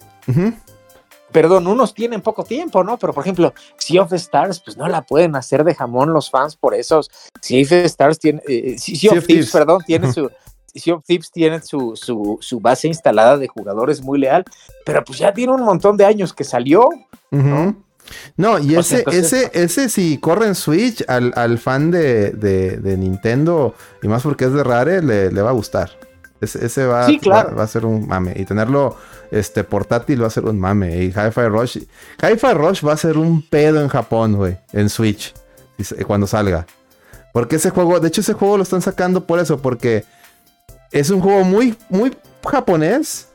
Perdón, 1.33 1.67
unos 1.67 1.95
tienen 1.95 2.21
poco 2.21 2.45
tiempo, 2.45 2.83
¿no? 2.85 2.99
Pero 2.99 3.13
por 3.13 3.23
ejemplo, 3.25 3.53
Sea 3.77 4.03
of 4.03 4.13
Stars, 4.13 4.61
pues 4.61 4.77
no 4.77 4.89
la 4.89 5.03
pueden 5.03 5.37
hacer 5.37 5.65
de 5.65 5.75
jamón 5.75 6.13
los 6.13 6.31
fans 6.31 6.57
por 6.57 6.75
eso. 6.75 7.01
Sea 7.41 7.63
of 7.63 7.73
Stars 7.73 8.19
tiene, 8.19 8.43
eh, 8.49 8.77
sea, 8.79 8.97
Sea 8.97 9.11
of 9.13 9.19
of 9.19 9.27
Thieves, 9.27 9.27
Thieves. 9.27 9.51
perdón, 9.53 9.83
tiene 9.87 10.13
su, 10.13 10.31
Sea 10.75 10.95
of 10.95 11.05
Thieves 11.05 11.31
tiene 11.31 11.61
su, 11.63 11.93
su, 11.97 12.39
su 12.41 12.61
base 12.61 12.89
instalada 12.89 13.37
de 13.37 13.49
jugadores 13.49 14.03
muy 14.03 14.19
leal, 14.19 14.45
pero 14.85 15.03
pues 15.05 15.19
ya 15.19 15.33
tiene 15.35 15.53
un 15.53 15.63
montón 15.63 15.97
de 15.97 16.05
años 16.05 16.33
que 16.33 16.45
salió. 16.45 16.89
No, 18.37 18.59
y 18.59 18.71
sea, 18.71 18.81
ese, 18.81 18.99
entonces- 18.99 19.33
ese, 19.33 19.51
ese 19.55 19.89
si 19.89 20.19
corre 20.19 20.47
en 20.47 20.55
Switch 20.55 21.05
al, 21.09 21.33
al 21.37 21.59
fan 21.59 21.91
de, 21.91 22.31
de- 22.33 22.79
de 22.79 22.97
Nintendo, 22.97 23.75
y 24.03 24.09
más 24.09 24.23
porque 24.23 24.47
es 24.47 24.53
de 24.53 24.65
Rare, 24.65 25.03
le, 25.03 25.31
le 25.31 25.43
va 25.43 25.51
a 25.51 25.53
gustar. 25.53 25.91
Ese, 26.41 26.65
ese 26.65 26.87
va, 26.87 27.07
Sí, 27.07 27.19
claro. 27.19 27.51
va, 27.51 27.55
va 27.57 27.63
a 27.65 27.67
ser 27.69 27.85
un 27.85 28.07
mame. 28.09 28.33
Y 28.37 28.45
tenerlo 28.45 28.97
este, 29.31 29.63
portátil 29.65 30.23
va 30.23 30.29
a 30.29 30.31
ser 30.31 30.45
un 30.47 30.59
mame. 30.59 30.97
Y 31.05 31.07
Hi-Fi 31.09 31.49
Rush. 31.49 31.77
Hi-Fi 32.23 32.55
Rush 32.55 32.85
va 32.87 32.95
a 32.95 32.97
ser 32.97 33.19
un 33.19 33.43
pedo 33.43 33.81
en 33.83 33.89
Japón, 33.89 34.37
güey. 34.37 34.57
En 34.73 34.89
Switch. 34.89 35.35
Cuando 36.07 36.27
salga. 36.27 36.67
Porque 37.33 37.57
ese 37.57 37.71
juego, 37.71 38.01
de 38.01 38.09
hecho, 38.09 38.21
ese 38.23 38.33
juego 38.33 38.57
lo 38.57 38.63
están 38.63 38.83
sacando 38.83 39.27
por 39.27 39.39
eso. 39.39 39.59
Porque 39.61 40.05
es 40.93 41.11
un 41.11 41.21
juego 41.21 41.45
muy, 41.45 41.77
muy 41.89 42.17
japonés. 42.49 43.29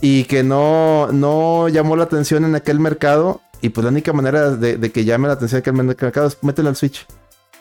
Y 0.00 0.24
que 0.24 0.42
no, 0.42 1.08
no 1.12 1.68
llamó 1.68 1.96
la 1.96 2.04
atención 2.04 2.44
en 2.44 2.54
aquel 2.54 2.78
mercado. 2.80 3.40
Y 3.60 3.70
pues 3.70 3.84
la 3.84 3.90
única 3.90 4.12
manera 4.12 4.50
de, 4.50 4.76
de 4.76 4.92
que 4.92 5.04
llame 5.04 5.26
la 5.28 5.34
atención 5.34 5.58
en 5.58 5.90
aquel 5.90 6.04
mercado 6.06 6.26
es 6.26 6.36
mételo 6.42 6.68
al 6.68 6.76
Switch. 6.76 7.06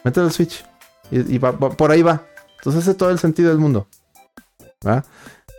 Mételo 0.04 0.26
al 0.28 0.32
Switch. 0.34 0.66
Y, 1.12 1.36
y 1.36 1.38
va- 1.38 1.52
va- 1.52 1.70
por 1.72 1.92
ahí 1.92 2.02
va. 2.02 2.24
Entonces 2.58 2.82
hace 2.84 2.94
todo 2.94 3.10
el 3.10 3.20
sentido 3.20 3.50
del 3.50 3.60
mundo. 3.60 3.88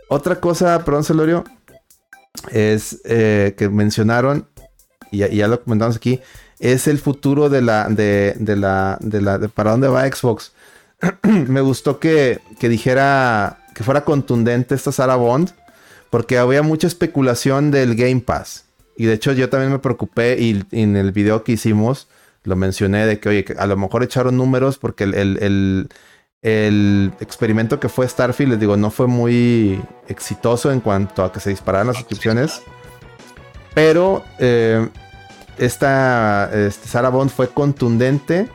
Otra 0.09 0.39
cosa, 0.39 0.83
perdón, 0.85 1.03
Celorio, 1.03 1.43
es 2.51 3.01
eh, 3.05 3.55
que 3.57 3.69
mencionaron, 3.69 4.47
y 5.11 5.19
ya, 5.19 5.47
lo 5.47 5.61
comentamos 5.63 5.95
aquí, 5.95 6.19
es 6.59 6.87
el 6.87 6.99
futuro 6.99 7.49
de 7.49 7.61
la, 7.61 7.87
de, 7.89 8.35
de 8.39 8.55
la, 8.55 8.97
de 9.01 9.21
la, 9.21 9.37
de 9.37 9.49
para 9.49 9.71
dónde 9.71 9.87
va 9.87 10.07
Xbox. 10.07 10.53
Me 11.23 11.61
gustó 11.61 11.99
que, 11.99 12.39
que 12.59 12.69
dijera, 12.69 13.59
que 13.73 13.83
fuera 13.83 14.05
contundente 14.05 14.75
esta 14.75 14.91
Sarah 14.91 15.15
Bond, 15.15 15.51
porque 16.09 16.37
había 16.37 16.61
mucha 16.61 16.87
especulación 16.87 17.71
del 17.71 17.95
Game 17.95 18.21
Pass. 18.21 18.65
Y 18.97 19.05
de 19.05 19.13
hecho 19.13 19.33
yo 19.33 19.49
también 19.49 19.71
me 19.73 19.79
preocupé 19.79 20.37
y, 20.39 20.63
en 20.71 20.95
el 20.95 21.11
video 21.11 21.43
que 21.43 21.53
hicimos 21.53 22.07
lo 22.43 22.55
mencioné 22.55 23.05
de 23.07 23.19
que, 23.19 23.27
oye, 23.29 23.45
a 23.57 23.65
lo 23.65 23.75
mejor 23.75 24.03
echaron 24.03 24.37
números 24.37 24.77
porque 24.77 25.03
el, 25.03 25.15
el- 25.15 25.39
el- 25.41 25.89
el 26.45 27.11
experimento 27.21 27.79
que 27.79 27.89
fue 27.89 28.07
Starfield, 28.07 28.51
les 28.51 28.59
digo, 28.59 28.77
no 28.77 28.91
fue 28.91 29.07
muy 29.07 29.81
exitoso 30.07 30.71
en 30.71 30.79
cuanto 30.79 31.23
a 31.23 31.31
que 31.31 31.39
se 31.39 31.49
dispararan 31.49 31.87
las 31.87 31.97
suscripciones. 31.97 32.61
Pero 33.73 34.23
eh, 34.37 34.87
esta 35.57 36.51
este, 36.53 36.87
Sarah 36.87 37.09
Bond 37.09 37.31
fue 37.31 37.49
contundente 37.49 38.47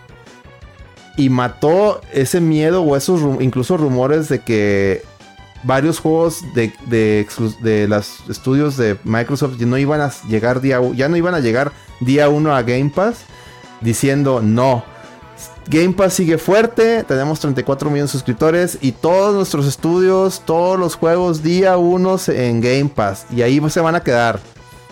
y 1.17 1.31
mató 1.31 2.01
ese 2.12 2.41
miedo 2.41 2.83
o 2.83 2.97
esos 2.97 3.23
incluso 3.43 3.77
rumores 3.77 4.29
de 4.29 4.39
que 4.39 5.03
varios 5.65 5.99
juegos 5.99 6.45
de, 6.55 6.73
de, 6.87 7.27
de 7.61 7.89
los 7.89 8.21
estudios 8.31 8.77
de 8.77 8.99
Microsoft 9.03 9.57
ya 9.59 9.67
no 9.67 9.77
iban 9.79 10.01
a 10.01 10.12
llegar 10.29 10.61
día 10.61 10.81
ya 10.95 11.09
no 11.09 11.17
iban 11.17 11.35
a 11.35 11.41
llegar 11.41 11.73
día 11.99 12.29
uno 12.29 12.55
a 12.55 12.62
Game 12.62 12.93
Pass 12.95 13.25
diciendo 13.81 14.41
no. 14.41 14.85
Game 15.69 15.93
Pass 15.93 16.15
sigue 16.15 16.37
fuerte, 16.39 17.05
tenemos 17.05 17.39
34 17.41 17.91
millones 17.91 18.11
de 18.11 18.19
suscriptores 18.19 18.78
y 18.81 18.93
todos 18.93 19.35
nuestros 19.35 19.66
estudios, 19.66 20.43
todos 20.45 20.78
los 20.78 20.97
juegos 20.97 21.43
día 21.43 21.77
uno 21.77 22.16
en 22.28 22.61
Game 22.61 22.91
Pass 22.93 23.27
y 23.31 23.43
ahí 23.43 23.61
se 23.70 23.81
van 23.81 23.95
a 23.95 24.03
quedar. 24.03 24.41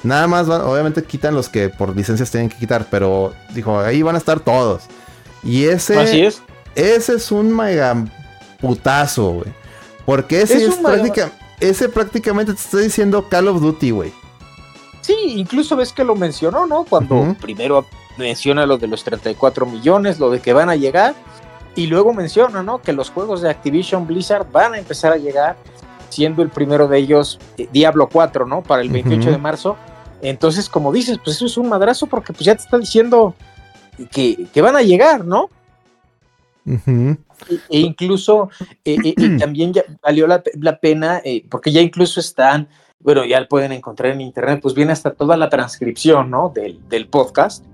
Nada 0.05 0.28
más, 0.28 0.47
van- 0.47 0.61
obviamente 0.61 1.03
quitan 1.03 1.35
los 1.35 1.49
que 1.49 1.69
por 1.69 1.97
licencias 1.97 2.31
tienen 2.31 2.49
que 2.49 2.57
quitar, 2.57 2.86
pero 2.90 3.32
dijo, 3.55 3.81
ahí 3.81 4.03
van 4.03 4.15
a 4.15 4.19
estar 4.19 4.39
todos. 4.39 4.85
Y 5.43 5.65
ese, 5.65 5.99
Así 5.99 6.23
es. 6.23 6.40
ese 6.77 7.15
es 7.15 7.32
un 7.32 7.55
mega 7.55 7.97
putazo, 8.61 9.31
güey. 9.31 9.53
Porque 10.07 10.43
ese 10.43 10.65
Es 10.65 10.77
práctica- 10.77 11.32
ese 11.59 11.89
prácticamente 11.89 12.53
te 12.55 12.61
está 12.61 12.78
diciendo 12.78 13.28
Call 13.28 13.49
of 13.49 13.61
Duty, 13.61 13.90
güey. 13.90 14.12
Sí, 15.01 15.15
incluso 15.36 15.74
ves 15.74 15.93
que 15.93 16.05
lo 16.05 16.15
mencionó, 16.15 16.66
¿no? 16.66 16.85
Cuando 16.85 17.35
primero 17.40 17.85
menciona 18.19 18.66
lo 18.66 18.78
de 18.78 18.86
los 18.89 19.05
34 19.05 19.66
millones, 19.66 20.19
lo 20.19 20.31
de 20.31 20.40
que 20.40 20.53
van 20.53 20.69
a 20.69 20.77
llegar, 20.77 21.15
y 21.74 21.86
luego 21.86 22.12
menciona, 22.12 22.62
¿no? 22.62 22.82
Que 22.82 22.93
los 22.93 23.11
juegos 23.11 23.40
de 23.40 23.51
Activision 23.51 24.07
Blizzard 24.07 24.51
van 24.51 24.74
a 24.74 24.78
empezar 24.78 25.12
a 25.12 25.16
llegar, 25.16 25.57
siendo 26.09 26.43
el 26.43 26.49
primero 26.51 26.89
de 26.89 26.99
ellos 26.99 27.39
eh, 27.57 27.69
Diablo 27.73 28.09
4, 28.09 28.47
¿no? 28.47 28.62
Para 28.62 28.82
el 28.82 28.89
28 28.89 29.20
Ujú. 29.23 29.31
de 29.31 29.39
marzo. 29.39 29.77
Entonces, 30.20 30.69
como 30.69 30.93
dices, 30.93 31.19
pues 31.23 31.36
eso 31.36 31.47
es 31.47 31.57
un 31.57 31.69
madrazo 31.69 32.07
porque 32.07 32.32
pues 32.32 32.45
ya 32.45 32.55
te 32.55 32.62
está 32.62 32.78
diciendo 32.78 33.35
que, 34.11 34.47
que 34.53 34.61
van 34.62 34.74
a 34.74 34.82
llegar, 34.82 35.24
¿no? 35.24 35.49
E- 37.49 37.61
e 37.70 37.78
incluso 37.78 38.51
eh, 38.85 38.97
eh, 39.05 39.15
también 39.39 39.73
ya 39.73 39.85
valió 40.03 40.27
la, 40.27 40.43
la 40.61 40.78
pena 40.81 41.23
porque 41.49 41.70
ya 41.70 41.81
incluso 41.81 42.19
están, 42.20 42.69
bueno, 43.01 43.25
ya 43.25 43.41
lo 43.41 43.49
pueden 43.49 43.73
encontrar 43.73 44.12
en 44.12 44.20
internet, 44.20 44.61
pues 44.61 44.75
viene 44.75 44.93
hasta 44.93 45.12
toda 45.12 45.37
la 45.37 45.49
transcripción, 45.49 46.31
¿no? 46.31 46.51
Del, 46.55 46.81
del 46.89 47.09
podcast. 47.09 47.65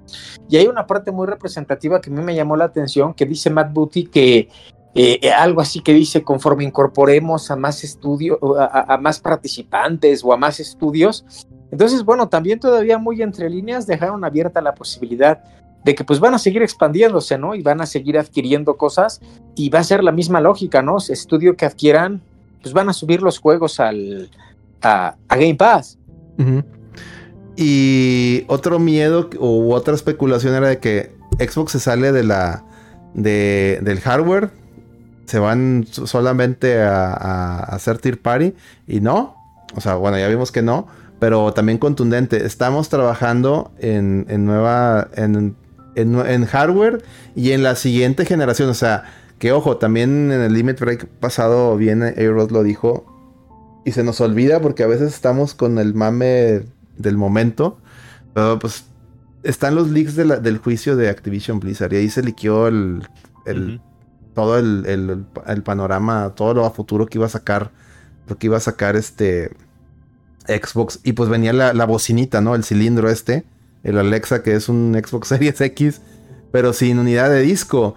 Y 0.48 0.56
hay 0.58 0.66
una 0.66 0.86
parte 0.86 1.12
muy 1.12 1.26
representativa 1.26 2.00
que 2.00 2.10
a 2.10 2.12
mí 2.12 2.22
me 2.22 2.34
llamó 2.34 2.56
la 2.56 2.66
atención, 2.66 3.14
que 3.14 3.24
dice 3.24 3.48
Matt 3.50 3.72
Booty 3.72 4.04
que 4.06 4.48
eh, 4.94 5.32
algo 5.32 5.60
así 5.60 5.80
que 5.80 5.92
dice, 5.92 6.22
conforme 6.22 6.62
incorporemos 6.64 7.50
a 7.50 7.56
más 7.56 7.82
estudios, 7.82 8.38
a- 8.58 8.94
a 8.94 8.98
más 8.98 9.18
participantes 9.18 10.22
o 10.22 10.32
a 10.32 10.36
más 10.36 10.60
estudios. 10.60 11.24
Entonces, 11.72 12.04
bueno, 12.04 12.28
también 12.28 12.60
todavía 12.60 12.98
muy 12.98 13.20
entre 13.22 13.50
líneas 13.50 13.86
dejaron 13.86 14.24
abierta 14.24 14.60
la 14.60 14.74
posibilidad 14.74 15.42
de 15.84 15.94
que 15.94 16.04
pues 16.04 16.20
van 16.20 16.34
a 16.34 16.38
seguir 16.38 16.62
expandiéndose, 16.62 17.36
¿no? 17.38 17.54
Y 17.54 17.62
van 17.62 17.80
a 17.80 17.86
seguir 17.86 18.18
adquiriendo 18.18 18.76
cosas 18.76 19.20
y 19.56 19.68
va 19.70 19.80
a 19.80 19.84
ser 19.84 20.04
la 20.04 20.12
misma 20.12 20.40
lógica, 20.40 20.80
¿no? 20.80 20.98
Estudio 20.98 21.56
que 21.56 21.64
adquieran, 21.66 22.22
pues 22.62 22.72
van 22.72 22.88
a 22.88 22.92
subir 22.92 23.20
los 23.20 23.38
juegos 23.40 23.80
al, 23.80 24.30
a, 24.84 25.16
a 25.28 25.36
Game 25.36 25.56
Pass. 25.56 25.98
Y 27.56 28.44
otro 28.48 28.78
miedo 28.78 29.30
u 29.38 29.72
otra 29.72 29.94
especulación 29.94 30.54
era 30.54 30.68
de 30.68 30.78
que 30.78 31.14
Xbox 31.38 31.72
se 31.72 31.80
sale 31.80 32.12
de 32.12 32.24
la 32.24 32.64
de, 33.14 33.78
del 33.82 34.00
hardware, 34.00 34.50
se 35.26 35.38
van 35.38 35.86
so- 35.88 36.06
solamente 36.06 36.82
a, 36.82 37.12
a 37.12 37.58
hacer 37.74 37.98
tier 37.98 38.20
party 38.20 38.54
y 38.88 39.00
no, 39.00 39.36
o 39.76 39.80
sea, 39.80 39.94
bueno, 39.94 40.18
ya 40.18 40.26
vimos 40.28 40.50
que 40.50 40.62
no, 40.62 40.88
pero 41.20 41.52
también 41.52 41.78
contundente. 41.78 42.44
Estamos 42.44 42.88
trabajando 42.88 43.70
en, 43.78 44.26
en 44.28 44.44
nueva 44.46 45.08
en, 45.14 45.54
en 45.94 46.44
hardware 46.46 47.04
y 47.36 47.52
en 47.52 47.62
la 47.62 47.76
siguiente 47.76 48.26
generación, 48.26 48.68
o 48.68 48.74
sea, 48.74 49.04
que 49.38 49.52
ojo, 49.52 49.76
también 49.76 50.32
en 50.32 50.40
el 50.40 50.52
Limit 50.52 50.80
Break 50.80 51.06
pasado 51.06 51.76
bien 51.76 52.02
A-Rod 52.02 52.50
lo 52.50 52.64
dijo, 52.64 53.13
y 53.84 53.92
se 53.92 54.02
nos 54.02 54.20
olvida 54.20 54.60
porque 54.60 54.82
a 54.82 54.86
veces 54.86 55.12
estamos 55.14 55.54
con 55.54 55.78
el 55.78 55.94
mame 55.94 56.62
del 56.96 57.16
momento. 57.16 57.78
Pero 58.34 58.58
pues 58.58 58.84
están 59.42 59.74
los 59.74 59.90
leaks 59.90 60.16
de 60.16 60.24
la- 60.24 60.36
del 60.38 60.58
juicio 60.58 60.96
de 60.96 61.08
Activision 61.10 61.60
Blizzard 61.60 61.92
y 61.92 61.96
ahí 61.96 62.10
se 62.10 62.22
liqueó 62.22 62.66
el, 62.68 63.06
el- 63.46 63.80
todo 64.34 64.58
el, 64.58 64.84
el- 64.86 65.24
el 65.46 65.62
panorama, 65.62 66.32
todo 66.34 66.54
lo 66.54 66.64
a 66.66 66.70
futuro 66.70 67.06
que 67.06 67.18
iba 67.18 67.26
a 67.26 67.30
sacar, 67.30 67.70
lo 68.26 68.36
que 68.36 68.46
iba 68.48 68.56
a 68.56 68.60
sacar 68.60 68.96
este 68.96 69.50
Xbox. 70.48 71.00
Y 71.04 71.12
pues 71.12 71.28
venía 71.30 71.52
la, 71.52 71.72
la 71.72 71.86
bocinita, 71.86 72.40
¿no? 72.40 72.54
El 72.54 72.64
cilindro 72.64 73.08
este, 73.10 73.44
el 73.82 73.98
Alexa 73.98 74.42
que 74.42 74.54
es 74.54 74.68
un 74.68 74.98
Xbox 75.02 75.28
Series 75.28 75.60
X, 75.60 76.00
pero 76.52 76.72
sin 76.72 76.98
unidad 76.98 77.30
de 77.30 77.40
disco. 77.42 77.94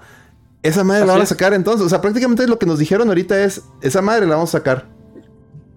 Esa 0.64 0.84
madre 0.84 1.05
la 1.05 1.14
van 1.14 1.22
a 1.22 1.26
sacar 1.26 1.53
entonces. 1.53 1.85
O 1.85 1.89
sea, 1.89 2.01
prácticamente 2.01 2.45
lo 2.47 2.59
que 2.59 2.65
nos 2.65 2.80
dijeron 2.80 3.07
ahorita 3.07 3.41
es, 3.43 3.61
esa 3.81 4.01
madre 4.01 4.26
la 4.27 4.35
vamos 4.35 4.49
a 4.53 4.57
sacar. 4.59 4.88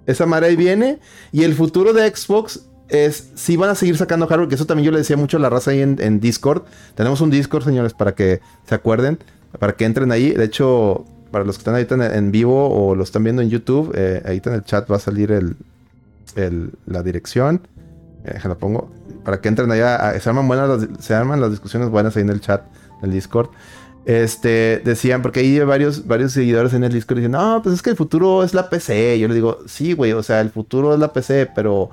Esa 0.06 0.27
madre 0.27 0.47
ahí 0.48 0.56
viene. 0.56 0.98
Y 1.32 1.44
el 1.44 1.55
futuro 1.55 1.93
de 1.93 2.09
Xbox 2.14 2.66
es, 2.89 3.31
si 3.35 3.56
van 3.56 3.70
a 3.70 3.74
seguir 3.74 3.97
sacando 3.97 4.27
hardware, 4.27 4.48
que 4.48 4.55
eso 4.56 4.66
también 4.66 4.86
yo 4.86 4.93
le 4.93 4.98
decía 4.98 5.16
mucho 5.16 5.36
a 5.36 5.40
la 5.40 5.48
raza 5.51 5.70
ahí 5.70 5.81
en, 5.81 5.97
en 6.01 6.20
Discord. 6.20 6.62
Tenemos 6.94 7.20
un 7.20 7.31
Discord, 7.31 7.64
señores, 7.64 7.94
para 7.94 8.14
que 8.14 8.40
se 8.66 8.74
acuerden, 8.74 9.18
para 9.59 9.74
que 9.74 9.85
entren 9.85 10.10
ahí. 10.10 10.31
De 10.32 10.44
hecho, 10.44 11.05
para 11.31 11.44
los 11.44 11.56
que 11.56 11.60
están 11.60 11.74
ahorita 11.74 11.94
en, 11.94 12.02
en 12.02 12.31
vivo 12.32 12.68
o 12.68 12.94
lo 12.97 13.05
están 13.05 13.22
viendo 13.22 13.43
en 13.43 13.51
YouTube, 13.51 13.93
eh, 13.94 14.22
ahorita 14.24 14.51
en 14.51 14.56
el 14.56 14.64
chat 14.64 14.90
va 14.90 14.97
a 14.97 15.01
salir 15.01 15.31
el, 15.31 15.56
el- 16.36 16.72
la 16.86 17.02
dirección. 17.02 17.66
Eh, 18.24 18.39
pongo. 18.59 18.90
Para 19.24 19.40
que 19.40 19.48
entren 19.48 19.70
allá. 19.70 19.97
a- 20.10 20.18
se, 20.20 20.28
arman 20.28 20.48
buenas 20.48 20.86
se 20.98 21.14
arman 21.14 21.40
las 21.40 21.51
discusiones 21.51 21.89
buenas 21.90 22.16
ahí 22.16 22.22
en 22.22 22.31
el 22.31 22.40
chat 22.40 22.62
del 23.02 23.12
Discord. 23.12 23.51
Este, 24.06 24.81
decían, 24.85 25.22
porque 25.22 25.40
ahí 25.40 25.59
hay 25.59 25.64
varios, 25.64 26.06
varios 26.06 26.32
seguidores 26.32 26.72
en 26.72 26.85
el 26.85 26.93
Discord 26.93 27.18
dicen, 27.18 27.32
no, 27.32 27.60
pues 27.62 27.74
es 27.74 27.82
que 27.82 27.90
el 27.90 27.97
futuro 27.97 28.43
es 28.43 28.55
la 28.55 28.70
PC. 28.70 29.18
Yo 29.18 29.28
les 29.28 29.35
digo, 29.35 29.59
sí, 29.66 29.93
güey, 29.93 30.12
o 30.12 30.22
sea, 30.22 30.40
el 30.40 30.51
futuro 30.51 30.94
es 30.94 31.01
la 31.01 31.12
PC, 31.12 31.51
pero 31.55 31.90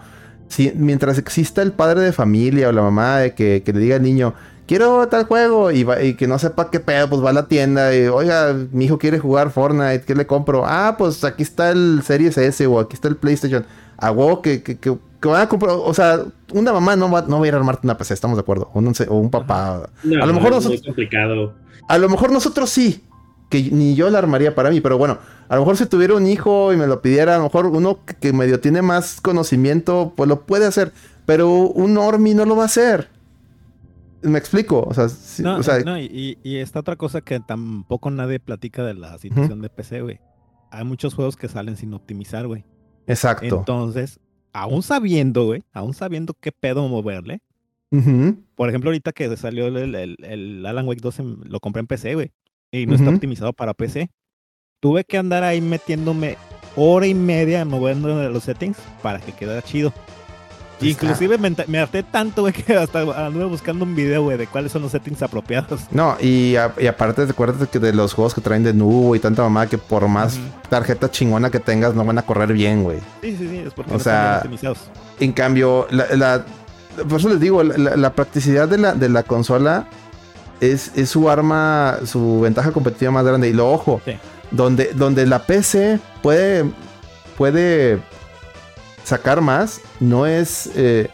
si, 0.47 0.71
mientras 0.75 1.17
exista 1.17 1.61
el 1.61 1.73
padre 1.73 2.01
de 2.01 2.13
familia 2.13 2.69
o 2.69 2.71
la 2.71 2.81
mamá 2.81 3.17
de 3.19 3.33
que, 3.35 3.61
que 3.63 3.73
le 3.73 3.79
diga 3.79 3.97
al 3.97 4.03
niño, 4.03 4.33
quiero 4.67 5.05
tal 5.09 5.25
juego, 5.25 5.71
y, 5.71 5.83
va- 5.83 6.01
y 6.01 6.13
que 6.15 6.27
no 6.27 6.39
sepa 6.39 6.71
qué 6.71 6.79
pedo, 6.79 7.09
pues 7.09 7.23
va 7.23 7.31
a 7.31 7.33
la 7.33 7.47
tienda 7.47 7.93
y, 7.95 8.07
oiga, 8.07 8.55
mi 8.71 8.85
hijo 8.85 8.97
quiere 8.97 9.19
jugar 9.19 9.51
Fortnite, 9.51 10.03
¿qué 10.05 10.15
le 10.15 10.25
compro? 10.25 10.63
Ah, 10.65 10.95
pues 10.97 11.23
aquí 11.25 11.43
está 11.43 11.71
el 11.71 12.01
Series 12.03 12.37
S 12.37 12.65
o 12.67 12.79
aquí 12.79 12.95
está 12.95 13.09
el 13.09 13.17
PlayStation. 13.17 13.65
A 13.99 14.13
que, 14.43 14.61
que, 14.63 14.77
que, 14.77 14.95
que 15.19 15.27
van 15.27 15.41
a 15.41 15.49
comprar, 15.49 15.73
o 15.75 15.93
sea, 15.93 16.21
una 16.53 16.71
mamá 16.71 16.95
no 16.95 17.09
va, 17.11 17.23
no 17.23 17.39
va 17.39 17.45
a 17.45 17.47
ir 17.47 17.53
a 17.55 17.57
armarte 17.57 17.81
una 17.85 17.97
PC, 17.97 18.13
estamos 18.13 18.37
de 18.37 18.41
acuerdo, 18.41 18.69
o 18.73 19.17
un 19.19 19.29
papá. 19.31 19.89
No, 20.03 20.23
A 20.23 20.25
lo 20.27 20.33
mejor 20.33 20.53
es 20.53 20.63
muy 20.65 20.73
nosotros- 20.75 20.81
complicado. 20.85 21.53
A 21.87 21.97
lo 21.97 22.09
mejor 22.09 22.31
nosotros 22.31 22.69
sí. 22.69 23.03
Que 23.49 23.63
ni 23.71 23.95
yo 23.95 24.09
la 24.09 24.19
armaría 24.19 24.55
para 24.55 24.69
mí, 24.69 24.81
pero 24.81 24.97
bueno, 24.97 25.19
a 25.47 25.55
lo 25.55 25.61
mejor 25.61 25.77
si 25.77 25.85
tuviera 25.85 26.15
un 26.15 26.27
hijo 26.27 26.73
y 26.73 26.75
me 26.75 26.85
lo 26.85 27.01
pidiera, 27.01 27.35
a 27.35 27.37
lo 27.37 27.45
mejor 27.45 27.67
uno 27.67 27.99
que, 28.19 28.33
medio 28.33 28.59
tiene 28.59 28.81
más 28.81 29.21
conocimiento, 29.21 30.13
pues 30.17 30.27
lo 30.27 30.41
puede 30.41 30.65
hacer. 30.65 30.91
Pero 31.25 31.49
un 31.49 31.93
normie 31.93 32.35
no 32.35 32.45
lo 32.45 32.57
va 32.57 32.63
a 32.63 32.65
hacer. 32.65 33.09
Me 34.21 34.37
explico. 34.37 34.81
O 34.81 34.93
sea, 34.93 35.07
sí, 35.07 35.43
No, 35.43 35.57
o 35.57 35.63
sea, 35.63 35.79
no, 35.79 35.97
y, 35.97 36.37
y 36.43 36.57
esta 36.57 36.81
otra 36.81 36.97
cosa 36.97 37.21
que 37.21 37.39
tampoco 37.39 38.11
nadie 38.11 38.39
platica 38.39 38.83
de 38.83 38.93
la 38.93 39.17
situación 39.17 39.61
de 39.61 39.69
PC, 39.69 40.01
güey. 40.01 40.19
Hay 40.71 40.83
muchos 40.83 41.13
juegos 41.13 41.37
que 41.37 41.47
salen 41.47 41.77
sin 41.77 41.93
optimizar, 41.93 42.47
güey. 42.47 42.65
exacto. 43.07 43.59
Entonces, 43.59 44.19
aún 44.51 44.83
sabiendo, 44.83 45.45
güey, 45.45 45.63
aún 45.71 45.93
sabiendo 45.93 46.33
qué 46.33 46.51
pedo 46.51 46.87
moverle. 46.87 47.41
Por 48.55 48.69
ejemplo, 48.69 48.89
ahorita 48.89 49.11
que 49.13 49.35
salió 49.37 49.67
el, 49.67 49.95
el- 49.95 50.17
el 50.23 50.65
Alan 50.65 50.87
Wake 50.87 51.01
2, 51.01 51.19
en- 51.19 51.37
lo 51.45 51.59
compré 51.59 51.79
en 51.81 51.87
PC, 51.87 52.15
güey. 52.15 52.31
Y 52.71 52.85
no 52.85 52.95
está 52.95 53.09
optimizado 53.09 53.53
para 53.53 53.73
PC. 53.73 54.09
Tuve 54.81 55.03
que 55.05 55.17
andar 55.17 55.43
ahí 55.43 55.61
metiéndome 55.61 56.37
hora 56.75 57.07
y 57.07 57.13
media 57.13 57.63
moviendo 57.65 58.29
los 58.29 58.43
settings 58.43 58.77
para 59.01 59.19
que 59.19 59.31
quedara 59.31 59.61
chido. 59.61 59.93
Inclusive 60.79 61.39
me, 61.39 61.79
harté 61.79 62.03
tanto, 62.03 62.41
güey, 62.41 62.53
que 62.65 62.75
hasta 62.75 63.01
anduve 63.25 63.45
buscando 63.45 63.83
un 63.83 63.95
video, 63.95 64.21
güey, 64.23 64.37
de 64.37 64.45
cuáles 64.45 64.71
son 64.71 64.83
los 64.83 64.91
settings 64.91 65.23
apropiados. 65.23 65.81
No, 65.91 66.15
y, 66.21 66.55
a- 66.55 66.73
y 66.79 66.85
aparte, 66.85 67.25
recuerda 67.25 67.65
que 67.65 67.79
de 67.79 67.93
los 67.93 68.13
juegos 68.13 68.35
que 68.35 68.41
traen 68.41 68.63
de 68.63 68.73
nubo 68.73 69.15
y 69.15 69.19
tanta 69.19 69.41
mamá, 69.41 69.65
que 69.67 69.79
por 69.79 70.07
más 70.07 70.39
tarjeta 70.69 71.09
chingona 71.09 71.49
que 71.49 71.59
tengas, 71.59 71.95
no 71.95 72.05
van 72.05 72.19
a 72.19 72.21
correr 72.21 72.53
bien, 72.53 72.83
güey. 72.83 72.99
Sí, 73.21 73.35
sí, 73.37 73.47
sí, 73.49 73.57
es 73.65 73.73
porque 73.73 73.91
O 73.91 73.97
no 73.97 73.99
sea, 73.99 74.13
están 74.13 74.51
bien 74.51 74.53
optimizados. 74.59 74.91
En 75.19 75.31
cambio, 75.31 75.87
la, 75.89 76.05
la- 76.15 76.45
por 77.09 77.19
eso 77.19 77.29
les 77.29 77.39
digo, 77.39 77.63
la, 77.63 78.13
practicidad 78.13 78.67
de 78.67 78.77
la, 78.77 78.93
de 78.93 79.09
la 79.09 79.23
consola 79.23 79.87
es, 80.61 80.91
es 80.95 81.09
su 81.09 81.29
arma, 81.29 81.97
su 82.05 82.41
ventaja 82.41 82.71
competitiva 82.71 83.11
más 83.11 83.25
grande. 83.25 83.49
Y 83.49 83.53
lo 83.53 83.71
ojo, 83.71 84.01
Sí. 84.05 84.17
donde, 84.51 84.91
donde 84.93 85.25
la 85.25 85.45
PC 85.45 85.99
puede, 86.21 86.65
puede 87.37 87.99
sacar 89.03 89.41
más, 89.41 89.81
no 89.99 90.25
es, 90.25 90.69
eh, 90.75 91.09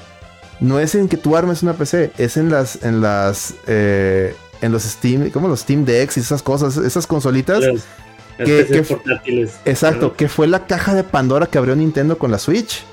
no 0.59 0.79
es 0.79 0.95
en 0.95 1.07
que 1.07 1.17
tú 1.17 1.35
armes 1.35 1.63
una 1.63 1.73
PC, 1.73 2.11
es 2.17 2.37
en 2.37 2.49
las, 2.49 2.83
en 2.83 3.01
las, 3.01 3.55
eh, 3.67 4.35
en 4.61 4.71
los 4.71 4.83
Steam, 4.83 5.29
como 5.31 5.47
los 5.47 5.59
Steam 5.61 5.83
Decks 5.85 6.17
y 6.17 6.21
esas 6.21 6.41
cosas, 6.41 6.77
esas 6.77 7.05
consolitas. 7.05 7.59
Las, 7.61 7.73
las 8.37 8.47
¿Qué- 8.47 8.63
PCs 8.63 8.87
qué- 8.87 8.95
portátiles. 8.95 9.51
Exacto, 9.65 10.13
que 10.15 10.27
fue 10.29 10.47
la 10.47 10.65
caja 10.65 10.95
de 10.95 11.03
Pandora 11.03 11.45
que 11.47 11.57
abrió 11.57 11.75
Nintendo 11.75 12.17
con 12.17 12.31
la 12.31 12.39
Switch. 12.39 12.83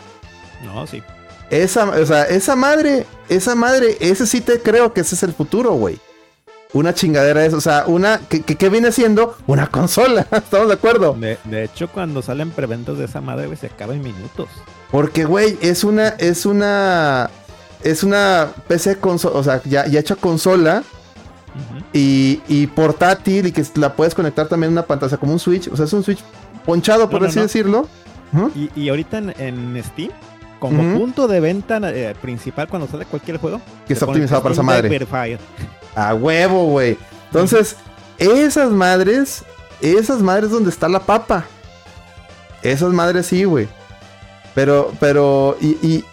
No, 0.64 0.86
sí. 0.86 1.02
Esa, 1.50 1.88
o 1.88 2.06
sea, 2.06 2.24
esa 2.24 2.54
madre, 2.56 3.06
esa 3.28 3.54
madre, 3.54 3.96
ese 4.00 4.26
sí 4.26 4.40
te 4.40 4.60
creo 4.60 4.92
que 4.92 5.00
ese 5.00 5.14
es 5.16 5.22
el 5.24 5.32
futuro, 5.32 5.72
güey. 5.72 5.98
Una 6.72 6.94
chingadera 6.94 7.44
es, 7.44 7.52
o 7.52 7.60
sea, 7.60 7.84
una, 7.88 8.20
que, 8.28 8.42
que- 8.42 8.54
que 8.54 8.68
viene 8.68 8.92
siendo 8.92 9.36
una 9.48 9.66
consola, 9.66 10.26
¿estamos 10.30 10.68
de 10.68 10.74
acuerdo? 10.74 11.14
De, 11.14 11.36
de 11.44 11.64
hecho, 11.64 11.88
cuando 11.88 12.22
salen 12.22 12.50
preventas 12.52 12.96
de 12.98 13.06
esa 13.06 13.20
madre, 13.20 13.46
güey, 13.46 13.58
se 13.58 13.66
acaba 13.66 13.92
en 13.94 14.02
minutos. 14.02 14.48
Porque, 14.92 15.24
güey, 15.24 15.58
es 15.60 15.82
una, 15.82 16.08
es 16.10 16.46
una, 16.46 17.28
es 17.82 18.04
una 18.04 18.52
PC 18.68 18.98
consola, 18.98 19.36
o 19.36 19.42
sea, 19.42 19.60
ya, 19.64 19.88
ya 19.88 19.98
hecha 19.98 20.14
consola 20.14 20.84
y, 21.92 22.40
y 22.46 22.68
portátil 22.68 23.48
y 23.48 23.52
que 23.52 23.64
la 23.74 23.94
puedes 23.94 24.14
conectar 24.14 24.46
también 24.46 24.70
a 24.70 24.74
una 24.74 24.86
pantalla, 24.86 25.16
como 25.16 25.32
un 25.32 25.38
Switch, 25.40 25.66
o 25.68 25.76
sea, 25.76 25.86
es 25.86 25.92
un 25.92 26.04
Switch 26.04 26.20
ponchado, 26.64 27.10
por 27.10 27.20
No, 27.20 27.26
no, 27.26 27.30
así 27.30 27.36
no. 27.38 27.42
decirlo. 27.42 27.88
Y, 28.54 28.70
y 28.80 28.88
ahorita 28.90 29.18
en, 29.18 29.34
en 29.38 29.82
Steam, 29.82 30.10
como 30.60 30.82
punto 30.98 31.26
de 31.26 31.40
venta 31.40 31.80
eh, 31.82 32.14
principal 32.20 32.68
cuando 32.68 32.86
sale 32.86 33.06
cualquier 33.06 33.38
juego, 33.38 33.60
Que 33.86 33.94
está 33.94 34.04
optimizado 34.06 34.42
para 34.42 34.52
esa 34.52 34.62
madre. 34.62 34.88
A 35.96 36.14
huevo, 36.14 36.66
güey. 36.66 36.96
Entonces, 37.26 37.76
esas 38.18 38.70
madres, 38.70 39.42
esas 39.80 40.20
madres 40.20 40.50
donde 40.50 40.70
está 40.70 40.88
la 40.88 41.00
papa. 41.00 41.46
Esas 42.62 42.92
madres 42.92 43.26
sí, 43.26 43.44
güey. 43.44 43.66
Pero, 44.54 44.92
pero, 45.00 45.56
y, 45.60 45.78
y- 45.82 46.04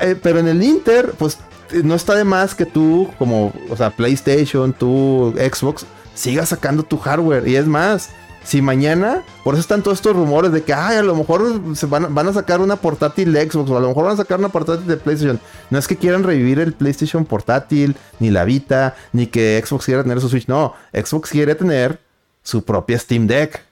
eh, 0.00 0.16
pero 0.22 0.38
en 0.38 0.48
el 0.48 0.62
Inter, 0.62 1.14
pues 1.18 1.38
eh, 1.72 1.80
no 1.82 1.94
está 1.94 2.14
de 2.14 2.24
más 2.24 2.54
que 2.54 2.66
tú, 2.66 3.10
como, 3.18 3.52
o 3.70 3.76
sea, 3.76 3.90
PlayStation, 3.90 4.72
tú, 4.72 5.34
Xbox, 5.36 5.86
sigas 6.14 6.50
sacando 6.50 6.82
tu 6.82 6.98
hardware. 6.98 7.48
Y 7.48 7.56
es 7.56 7.66
más, 7.66 8.10
si 8.44 8.60
mañana, 8.62 9.22
por 9.44 9.54
eso 9.54 9.60
están 9.60 9.82
todos 9.82 9.98
estos 9.98 10.14
rumores 10.16 10.52
de 10.52 10.62
que, 10.62 10.74
ay, 10.74 10.96
a 10.96 11.02
lo 11.02 11.14
mejor 11.14 11.60
se 11.74 11.86
van, 11.86 12.14
van 12.14 12.28
a 12.28 12.32
sacar 12.32 12.60
una 12.60 12.76
portátil 12.76 13.32
de 13.32 13.48
Xbox, 13.50 13.70
o 13.70 13.76
a 13.76 13.80
lo 13.80 13.88
mejor 13.88 14.04
van 14.04 14.14
a 14.14 14.16
sacar 14.16 14.38
una 14.38 14.48
portátil 14.48 14.86
de 14.86 14.96
PlayStation. 14.96 15.40
No 15.70 15.78
es 15.78 15.86
que 15.86 15.96
quieran 15.96 16.22
revivir 16.24 16.58
el 16.58 16.72
PlayStation 16.72 17.24
portátil, 17.24 17.96
ni 18.18 18.30
la 18.30 18.44
Vita, 18.44 18.94
ni 19.12 19.26
que 19.26 19.62
Xbox 19.64 19.84
quiera 19.86 20.02
tener 20.02 20.20
su 20.20 20.28
Switch. 20.28 20.48
No, 20.48 20.74
Xbox 20.92 21.30
quiere 21.30 21.54
tener 21.54 21.98
su 22.42 22.64
propia 22.64 22.98
Steam 22.98 23.26
Deck. 23.26 23.62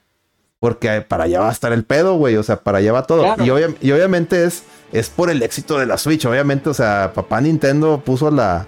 Porque 0.59 1.01
para 1.01 1.23
allá 1.23 1.39
va 1.39 1.49
a 1.49 1.51
estar 1.51 1.73
el 1.73 1.83
pedo, 1.83 2.17
güey. 2.17 2.35
O 2.37 2.43
sea, 2.43 2.57
para 2.57 2.77
allá 2.77 2.93
va 2.93 3.07
todo. 3.07 3.23
Claro. 3.23 3.43
Y, 3.43 3.49
obvia- 3.49 3.75
y 3.81 3.91
obviamente 3.93 4.45
es, 4.45 4.61
es 4.91 5.09
por 5.09 5.31
el 5.31 5.41
éxito 5.41 5.79
de 5.79 5.87
la 5.87 5.97
Switch. 5.97 6.23
Obviamente, 6.27 6.69
o 6.69 6.73
sea, 6.75 7.13
papá 7.15 7.41
Nintendo 7.41 7.99
puso 8.05 8.29
la. 8.29 8.67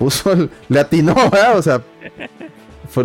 Puso 0.00 0.32
el. 0.32 0.50
Le 0.68 0.80
atinó, 0.80 1.14
¿verdad? 1.30 1.56
O 1.56 1.62
sea. 1.62 1.80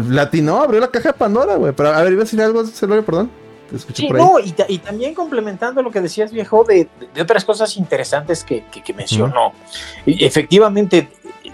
Fue, 0.02 0.14
le 0.14 0.22
atinó, 0.22 0.58
abrió 0.62 0.80
la 0.80 0.88
caja 0.90 1.10
de 1.10 1.14
Pandora, 1.18 1.56
güey. 1.56 1.74
Pero 1.74 1.90
a 1.90 2.02
ver, 2.02 2.14
iba 2.14 2.22
a 2.22 2.26
decir 2.26 2.42
algo, 2.42 2.66
Celorio, 2.66 3.06
perdón. 3.06 3.30
Te 3.70 3.78
escuché 3.78 4.04
Sí, 4.04 4.08
por 4.08 4.18
ahí. 4.18 4.24
no, 4.26 4.40
y, 4.40 4.52
ta- 4.52 4.66
y 4.68 4.78
también 4.80 5.14
complementando 5.14 5.82
lo 5.82 5.90
que 5.92 6.02
decías, 6.02 6.32
viejo, 6.32 6.64
de, 6.64 6.88
de 7.14 7.22
otras 7.22 7.44
cosas 7.46 7.76
interesantes 7.78 8.44
que, 8.44 8.66
que- 8.72 8.82
que 8.84 8.94
mencionó. 8.94 9.54
Y 10.06 10.24
efectivamente, 10.26 11.08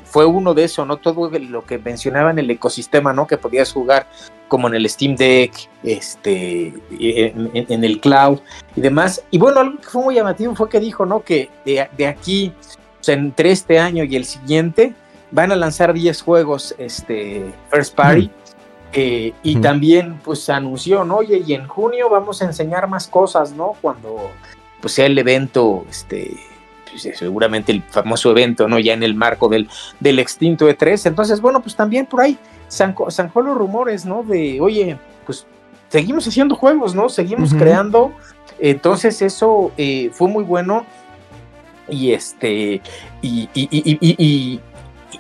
fue 0.06 0.26
uno 0.26 0.54
de 0.54 0.64
eso, 0.64 0.86
¿no? 0.86 0.98
Todo 0.98 1.30
lo 1.30 1.66
que 1.66 1.78
mencionaba 1.78 2.32
en 2.32 2.40
el 2.40 2.50
ecosistema, 2.50 3.14
¿no? 3.14 3.28
Que 3.28 3.38
podías 3.38 3.72
jugar 3.72 4.08
como 4.48 4.68
en 4.68 4.74
el 4.74 4.90
Steam 4.90 5.16
Deck, 5.16 5.54
este, 5.84 6.74
en, 6.90 7.52
en- 7.54 7.66
en 7.70 7.84
el 7.84 8.00
cloud 8.02 8.40
y 8.76 8.82
demás. 8.82 9.24
Y 9.32 9.38
bueno, 9.38 9.60
algo 9.60 9.78
que 9.78 9.88
fue 9.88 10.04
muy 10.04 10.16
llamativo 10.16 10.56
fue 10.56 10.68
que 10.70 10.80
dijo, 10.80 11.06
¿no? 11.06 11.22
Que 11.24 11.50
de, 11.66 11.88
de 11.96 12.08
aquí, 12.08 12.52
o 13.00 13.04
sea, 13.04 13.14
entre 13.16 13.52
este 13.52 13.78
año 13.80 14.04
y 14.04 14.16
el 14.16 14.26
siguiente, 14.26 14.94
van 15.32 15.52
a 15.52 15.56
lanzar 15.56 15.94
10 15.94 16.22
juegos, 16.22 16.76
este, 16.78 17.46
first 17.70 17.96
party. 17.96 18.30
Eh, 18.92 19.34
y 19.44 19.58
también 19.58 20.20
pues 20.24 20.50
anunció, 20.50 21.04
¿no? 21.04 21.18
Oye, 21.18 21.44
y 21.46 21.54
en 21.54 21.68
junio 21.68 22.10
vamos 22.10 22.42
a 22.42 22.46
enseñar 22.46 22.88
más 22.88 23.08
cosas, 23.08 23.52
¿no? 23.52 23.76
Cuando 23.82 24.32
pues 24.82 24.94
sea 24.94 25.06
el 25.06 25.18
evento, 25.18 25.86
este, 25.88 26.36
pues, 26.90 27.08
seguramente 27.18 27.72
el 27.72 27.84
famoso 27.84 28.32
evento, 28.32 28.68
¿no? 28.68 28.80
Ya 28.80 28.94
en 28.94 29.04
el 29.04 29.14
marco 29.14 29.48
del, 29.48 29.70
del 30.00 30.20
extinto 30.20 30.68
E3. 30.68 31.06
Entonces, 31.06 31.42
bueno, 31.42 31.62
pues 31.62 31.76
también 31.76 32.06
por 32.06 32.22
ahí 32.22 32.38
zanjó, 32.72 33.12
zanjó 33.12 33.42
los 33.42 33.58
rumores, 33.58 34.06
¿no? 34.06 34.24
De, 34.24 34.60
oye, 34.62 34.98
pues 35.26 35.46
seguimos 35.90 36.28
haciendo 36.28 36.56
juegos, 36.56 36.96
¿no? 36.96 37.10
Seguimos 37.10 37.54
creando. 37.54 38.12
Entonces 38.60 39.22
eso 39.22 39.72
eh, 39.78 40.10
fue 40.14 40.28
muy 40.28 40.44
bueno. 40.44 40.86
Y 41.88 42.12
este, 42.12 42.82
y, 43.22 43.50
y, 43.54 43.68
y, 43.72 44.60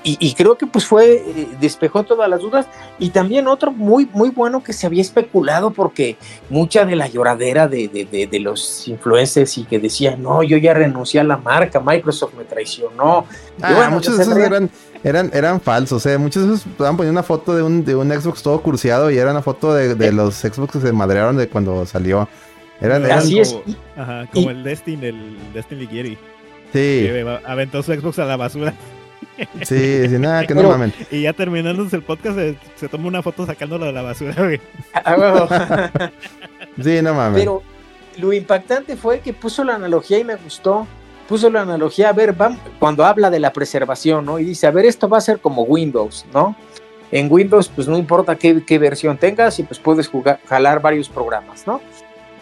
y, 0.03 0.17
y- 0.19 0.33
creo 0.33 0.57
que 0.57 0.65
pues 0.65 0.85
fue, 0.85 1.15
eh, 1.15 1.47
despejó 1.59 2.03
todas 2.03 2.29
las 2.29 2.39
dudas. 2.41 2.67
Y 2.99 3.09
también 3.09 3.47
otro 3.47 3.71
muy, 3.71 4.07
muy 4.13 4.29
bueno 4.29 4.63
que 4.63 4.71
se 4.73 4.85
había 4.87 5.01
especulado 5.01 5.71
porque 5.71 6.17
mucha 6.49 6.85
de 6.85 6.95
la 6.95 7.07
lloradera 7.07 7.67
de, 7.67 7.87
de, 7.89 8.05
de, 8.05 8.27
de 8.27 8.39
los 8.39 8.87
influencers 8.87 9.57
y 9.57 9.65
que 9.65 9.77
decían, 9.79 10.21
no, 10.23 10.41
yo 10.43 10.57
ya 10.57 10.73
renuncié 10.73 11.19
a 11.19 11.23
la 11.23 11.37
marca, 11.37 11.79
Microsoft 11.79 12.33
me 12.37 12.45
traicionó. 12.45 13.25
Ah, 13.61 13.73
bueno, 13.75 13.91
muchos 13.91 14.15
de 14.17 14.23
esos 14.23 14.37
eran, 14.37 14.69
eran, 15.03 15.31
eran 15.33 15.59
falsos, 15.59 16.05
eh. 16.05 16.17
Muchos 16.17 16.47
de 16.47 16.53
esos 16.55 16.65
estaban 16.67 16.95
poniendo 16.97 17.19
una 17.19 17.23
foto 17.23 17.55
de 17.55 17.63
un, 17.63 17.83
de 17.83 17.95
un 17.95 18.09
Xbox 18.09 18.41
todo 18.41 18.61
cursiado 18.61 19.11
y 19.11 19.17
era 19.17 19.31
una 19.31 19.41
foto 19.41 19.73
de, 19.73 19.95
de 19.95 20.07
Eh. 20.07 20.11
los 20.13 20.35
Xbox 20.35 20.73
que 20.73 20.79
se 20.79 20.93
madrearon 20.93 21.35
de 21.37 21.47
cuando 21.49 21.85
salió. 21.85 22.27
Eran, 22.81 23.03
eran- 23.03 23.19
Así 23.19 23.37
es. 23.39 23.51
como- 23.51 23.75
Ajá, 23.97 24.23
Y- 24.31 24.35
como 24.35 24.51
el 24.51 24.63
Destiny, 24.63 25.05
el 25.07 25.37
Destiny 25.53 25.81
Lighieri. 25.81 26.17
Sí, 26.71 26.71
que 26.73 27.39
aventó 27.45 27.83
su 27.83 27.91
Xbox 27.93 28.19
a 28.19 28.25
la 28.25 28.37
basura. 28.37 28.73
sí, 29.63 30.07
sí, 30.09 30.17
nada, 30.19 30.45
que 30.45 30.53
no 30.53 30.61
Pero- 30.61 30.71
mamen. 30.71 30.93
Y 31.11 31.23
ya 31.23 31.33
terminándose 31.33 31.95
el 31.95 32.03
podcast, 32.03 32.35
se, 32.37 32.55
se 32.75 32.87
toma 32.89 33.07
una 33.07 33.21
foto 33.21 33.45
sacándolo 33.45 33.85
de 33.85 33.93
la 33.93 34.01
basura, 34.01 34.33
güey. 34.37 34.59
Ah. 34.93 35.89
Sí, 36.81 37.01
no 37.01 37.13
mames. 37.13 37.39
Pero 37.39 37.61
lo 38.17 38.31
impactante 38.31 38.95
fue 38.95 39.19
que 39.19 39.33
puso 39.33 39.63
la 39.63 39.75
analogía 39.75 40.17
y 40.19 40.23
me 40.23 40.35
gustó. 40.35 40.87
Puso 41.27 41.49
la 41.49 41.61
analogía, 41.61 42.09
a 42.09 42.13
ver, 42.13 42.33
vamos, 42.33 42.59
cuando 42.79 43.05
habla 43.05 43.29
de 43.29 43.39
la 43.39 43.53
preservación, 43.53 44.25
¿no? 44.25 44.39
Y 44.39 44.45
dice, 44.45 44.65
a 44.65 44.71
ver, 44.71 44.85
esto 44.85 45.07
va 45.07 45.17
a 45.19 45.21
ser 45.21 45.39
como 45.39 45.63
Windows, 45.63 46.25
¿no? 46.33 46.55
En 47.11 47.31
Windows, 47.31 47.69
pues 47.73 47.87
no 47.87 47.97
importa 47.97 48.35
qué, 48.35 48.63
qué 48.65 48.79
versión 48.79 49.17
tengas 49.17 49.59
y 49.59 49.63
pues 49.63 49.79
puedes 49.79 50.07
jugar, 50.07 50.39
jalar 50.47 50.81
varios 50.81 51.07
programas, 51.09 51.67
¿no? 51.67 51.81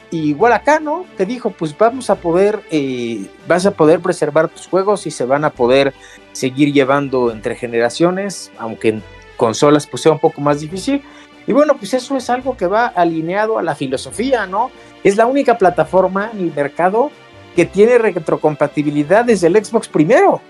Y 0.09 0.29
igual 0.29 0.53
acá, 0.53 0.79
¿no? 0.79 1.05
Te 1.17 1.25
dijo, 1.25 1.49
pues 1.49 1.77
vamos 1.77 2.09
a 2.09 2.15
poder, 2.15 2.61
eh, 2.71 3.25
vas 3.47 3.65
a 3.65 3.71
poder 3.71 3.99
preservar 3.99 4.47
tus 4.47 4.67
juegos 4.67 5.05
y 5.05 5.11
se 5.11 5.25
van 5.25 5.43
a 5.43 5.49
poder 5.49 5.93
seguir 6.37 6.71
llevando 6.73 7.31
entre 7.31 7.55
generaciones, 7.55 8.51
aunque 8.57 8.89
en 8.89 9.03
consolas 9.37 9.87
pues 9.87 10.03
sea 10.03 10.11
un 10.11 10.19
poco 10.19 10.39
más 10.41 10.61
difícil. 10.61 11.01
Y 11.47 11.53
bueno, 11.53 11.75
pues 11.77 11.93
eso 11.93 12.15
es 12.17 12.29
algo 12.29 12.57
que 12.57 12.67
va 12.67 12.87
alineado 12.87 13.57
a 13.57 13.63
la 13.63 13.73
filosofía, 13.75 14.45
¿no? 14.47 14.69
Es 15.03 15.15
la 15.15 15.25
única 15.25 15.57
plataforma 15.57 16.29
en 16.33 16.39
el 16.41 16.53
mercado 16.53 17.09
que 17.55 17.65
tiene 17.65 17.97
retrocompatibilidad 17.97 19.25
desde 19.25 19.47
el 19.47 19.63
Xbox 19.63 19.87
primero. 19.87 20.41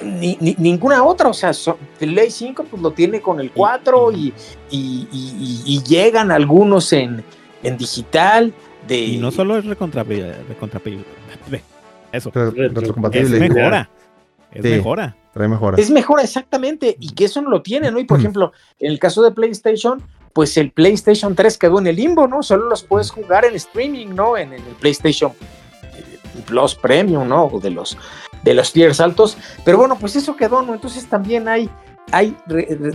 Ni, 0.00 0.36
ni- 0.40 0.54
ninguna 0.58 1.02
otra, 1.02 1.28
o 1.28 1.34
sea, 1.34 1.52
so- 1.52 1.76
Play 1.98 2.30
5 2.30 2.64
pues 2.70 2.80
lo 2.80 2.92
tiene 2.92 3.20
con 3.20 3.40
el 3.40 3.50
4 3.50 4.12
y, 4.12 4.32
y- 4.70 5.08
y- 5.10 5.34
y- 5.40 5.62
y 5.66 5.82
llegan 5.82 6.30
algunos 6.30 6.92
en, 6.92 7.24
en 7.64 7.76
digital. 7.76 8.52
De, 8.86 8.96
Y 8.96 9.16
no 9.18 9.30
solo 9.32 9.58
es 9.58 9.64
recontrapi- 9.64 10.32
recontrapi- 10.48 11.02
Eso. 12.12 12.30
Re- 12.32 12.48
Es 12.48 12.54
retrocompatible. 12.74 13.40
mejora. 13.40 13.90
Es 14.52 14.62
Sí. 14.62 14.68
mejora. 14.70 15.16
Trae 15.34 15.48
mejora. 15.48 15.76
Es 15.78 15.90
mejor 15.90 16.20
exactamente, 16.20 16.96
y 16.98 17.10
que 17.14 17.26
eso 17.26 17.40
no 17.42 17.50
lo 17.50 17.62
tiene, 17.62 17.90
¿no? 17.90 17.98
Y 18.00 18.04
por 18.04 18.18
ejemplo, 18.18 18.52
en 18.80 18.90
el 18.90 18.98
caso 18.98 19.22
de 19.22 19.30
PlayStation, 19.30 20.02
pues 20.32 20.56
el 20.56 20.70
PlayStation 20.72 21.34
3 21.34 21.58
quedó 21.58 21.78
en 21.78 21.86
el 21.86 21.96
limbo, 21.96 22.26
¿no? 22.26 22.42
Solo 22.42 22.68
los 22.68 22.82
puedes 22.82 23.10
jugar 23.10 23.44
en 23.44 23.54
streaming, 23.54 24.08
¿no? 24.14 24.36
En, 24.36 24.52
en 24.52 24.64
el 24.64 24.74
PlayStation 24.80 25.32
eh, 25.82 26.18
Plus 26.46 26.74
Premium, 26.74 27.28
¿no? 27.28 27.44
O 27.46 27.60
De 27.60 27.70
los, 27.70 27.96
de 28.42 28.54
los 28.54 28.72
tiers 28.72 29.00
altos. 29.00 29.36
Pero 29.64 29.78
bueno, 29.78 29.96
pues 29.98 30.16
eso 30.16 30.34
quedó, 30.36 30.62
¿no? 30.62 30.74
Entonces 30.74 31.06
también 31.06 31.46
hay, 31.48 31.68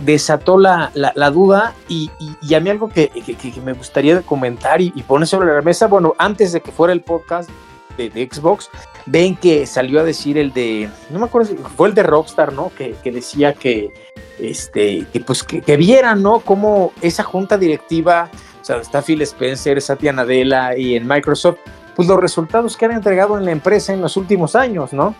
desató 0.02 0.58
la, 0.58 0.90
la- 0.94 1.12
la 1.14 1.30
duda 1.30 1.74
y, 1.88 2.10
y- 2.18 2.36
y 2.50 2.54
a 2.54 2.60
mí 2.60 2.70
algo 2.70 2.88
que, 2.88 3.08
que- 3.08 3.36
que 3.36 3.60
me 3.60 3.72
gustaría 3.72 4.22
comentar 4.22 4.80
y, 4.80 4.92
y 4.94 5.02
poner 5.02 5.26
sobre 5.28 5.52
la 5.54 5.62
mesa, 5.62 5.86
bueno, 5.86 6.14
antes 6.18 6.52
de 6.52 6.60
que 6.60 6.72
fuera 6.72 6.92
el 6.92 7.00
podcast, 7.00 7.48
de, 7.96 8.28
Xbox, 8.30 8.70
ven 9.06 9.36
que 9.36 9.66
salió 9.66 10.00
a 10.00 10.04
decir 10.04 10.38
el 10.38 10.52
de, 10.52 10.88
no 11.10 11.18
me 11.18 11.26
acuerdo 11.26 11.48
si 11.48 11.56
fue 11.76 11.88
el 11.88 11.94
de 11.94 12.02
Rockstar, 12.02 12.52
¿no? 12.52 12.70
Que, 12.76 12.94
que 13.02 13.12
decía 13.12 13.54
que, 13.54 13.92
este, 14.38 15.06
que 15.12 15.20
pues 15.20 15.42
que, 15.42 15.60
que 15.60 15.76
vieran, 15.76 16.22
¿no? 16.22 16.40
Cómo 16.40 16.92
esa 17.00 17.22
junta 17.22 17.58
directiva, 17.58 18.30
o 18.60 18.64
sea, 18.64 18.76
está 18.76 19.02
Phil 19.02 19.22
Spencer, 19.22 19.80
Satya 19.80 20.12
Nadella 20.12 20.76
y 20.76 20.96
en 20.96 21.06
Microsoft, 21.06 21.58
pues 21.94 22.08
los 22.08 22.20
resultados 22.20 22.76
que 22.76 22.86
han 22.86 22.92
entregado 22.92 23.38
en 23.38 23.44
la 23.44 23.52
empresa 23.52 23.92
en 23.92 24.00
los 24.00 24.16
últimos 24.16 24.56
años, 24.56 24.92
¿no? 24.92 25.14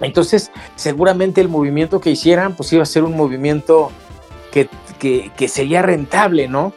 Entonces, 0.00 0.50
seguramente 0.74 1.40
el 1.40 1.48
movimiento 1.48 2.00
que 2.00 2.10
hicieran, 2.10 2.56
pues 2.56 2.72
iba 2.72 2.82
a 2.82 2.86
ser 2.86 3.04
un 3.04 3.16
movimiento 3.16 3.90
que, 4.50 4.68
que, 4.98 5.30
que 5.36 5.48
sería 5.48 5.82
rentable, 5.82 6.48
¿no? 6.48 6.74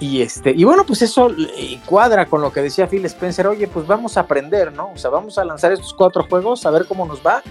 Y, 0.00 0.22
este, 0.22 0.50
y 0.50 0.64
bueno, 0.64 0.84
pues 0.84 1.02
eso 1.02 1.30
eh, 1.30 1.80
cuadra 1.86 2.26
con 2.26 2.42
lo 2.42 2.52
que 2.52 2.60
decía 2.62 2.88
Phil 2.88 3.04
Spencer, 3.06 3.46
oye, 3.46 3.68
pues 3.68 3.86
vamos 3.86 4.16
a 4.16 4.20
aprender, 4.20 4.72
¿no? 4.72 4.90
O 4.92 4.98
sea, 4.98 5.08
vamos 5.10 5.38
a 5.38 5.44
lanzar 5.44 5.72
estos 5.72 5.94
cuatro 5.94 6.26
juegos, 6.28 6.66
a 6.66 6.70
ver 6.70 6.84
cómo 6.86 7.06
nos 7.06 7.24
va, 7.24 7.42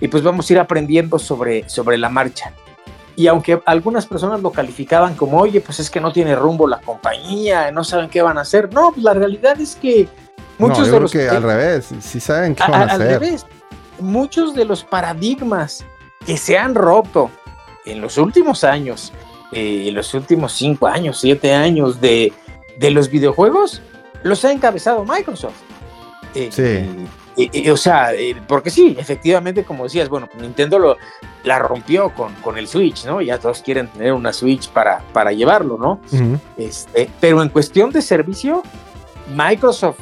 y 0.00 0.08
pues 0.08 0.22
vamos 0.22 0.50
a 0.50 0.52
ir 0.52 0.58
aprendiendo 0.58 1.18
sobre, 1.18 1.68
sobre 1.68 1.96
la 1.96 2.08
marcha. 2.08 2.52
Y 3.14 3.28
aunque 3.28 3.62
algunas 3.66 4.06
personas 4.06 4.40
lo 4.42 4.50
calificaban 4.50 5.14
como, 5.14 5.38
oye, 5.38 5.60
pues 5.60 5.78
es 5.78 5.90
que 5.90 6.00
no 6.00 6.12
tiene 6.12 6.34
rumbo 6.34 6.66
la 6.66 6.80
compañía, 6.80 7.70
no 7.70 7.84
saben 7.84 8.08
qué 8.10 8.20
van 8.20 8.36
a 8.38 8.40
hacer, 8.40 8.72
no, 8.74 8.90
pues 8.90 9.04
la 9.04 9.14
realidad 9.14 9.60
es 9.60 9.76
que 9.76 10.08
muchos 10.58 10.78
no, 10.78 10.84
yo 10.84 10.84
de 10.84 10.90
creo 10.90 11.00
los... 11.02 11.12
que 11.12 11.28
al 11.28 11.42
revés, 11.42 11.90
sí 12.00 12.18
saben 12.20 12.54
qué 12.56 12.62
a- 12.64 12.68
van 12.68 12.80
a 12.80 12.84
al 12.84 12.90
hacer. 13.02 13.20
revés, 13.20 13.46
muchos 14.00 14.54
de 14.54 14.64
los 14.64 14.82
paradigmas 14.82 15.84
que 16.26 16.36
se 16.36 16.58
han 16.58 16.74
roto 16.74 17.30
en 17.84 18.00
los 18.00 18.16
últimos 18.18 18.64
años, 18.64 19.12
eh, 19.52 19.84
en 19.88 19.94
los 19.94 20.12
últimos 20.14 20.52
cinco 20.52 20.86
años, 20.86 21.18
siete 21.20 21.52
años 21.54 22.00
de, 22.00 22.32
de 22.78 22.90
los 22.90 23.08
videojuegos, 23.10 23.82
los 24.22 24.44
ha 24.44 24.52
encabezado 24.52 25.04
Microsoft. 25.04 25.54
Eh, 26.34 26.48
Sí. 26.50 26.62
eh, 27.42 27.50
eh, 27.52 27.70
o 27.70 27.76
sea, 27.76 28.12
eh, 28.14 28.34
porque 28.46 28.70
sí, 28.70 28.96
efectivamente, 28.98 29.64
como 29.64 29.84
decías, 29.84 30.08
bueno, 30.08 30.28
Nintendo 30.40 30.78
lo, 30.78 30.96
la 31.44 31.58
rompió 31.58 32.10
con, 32.14 32.32
con 32.36 32.56
el 32.58 32.66
Switch, 32.68 33.04
¿no? 33.04 33.20
Ya 33.20 33.38
todos 33.38 33.62
quieren 33.62 33.88
tener 33.88 34.12
una 34.12 34.32
Switch 34.32 34.68
para, 34.68 35.00
para 35.12 35.32
llevarlo, 35.32 35.76
¿no? 35.78 36.00
Este, 36.56 37.10
pero 37.20 37.42
en 37.42 37.48
cuestión 37.50 37.90
de 37.90 38.00
servicio, 38.02 38.62
Microsoft 39.34 40.00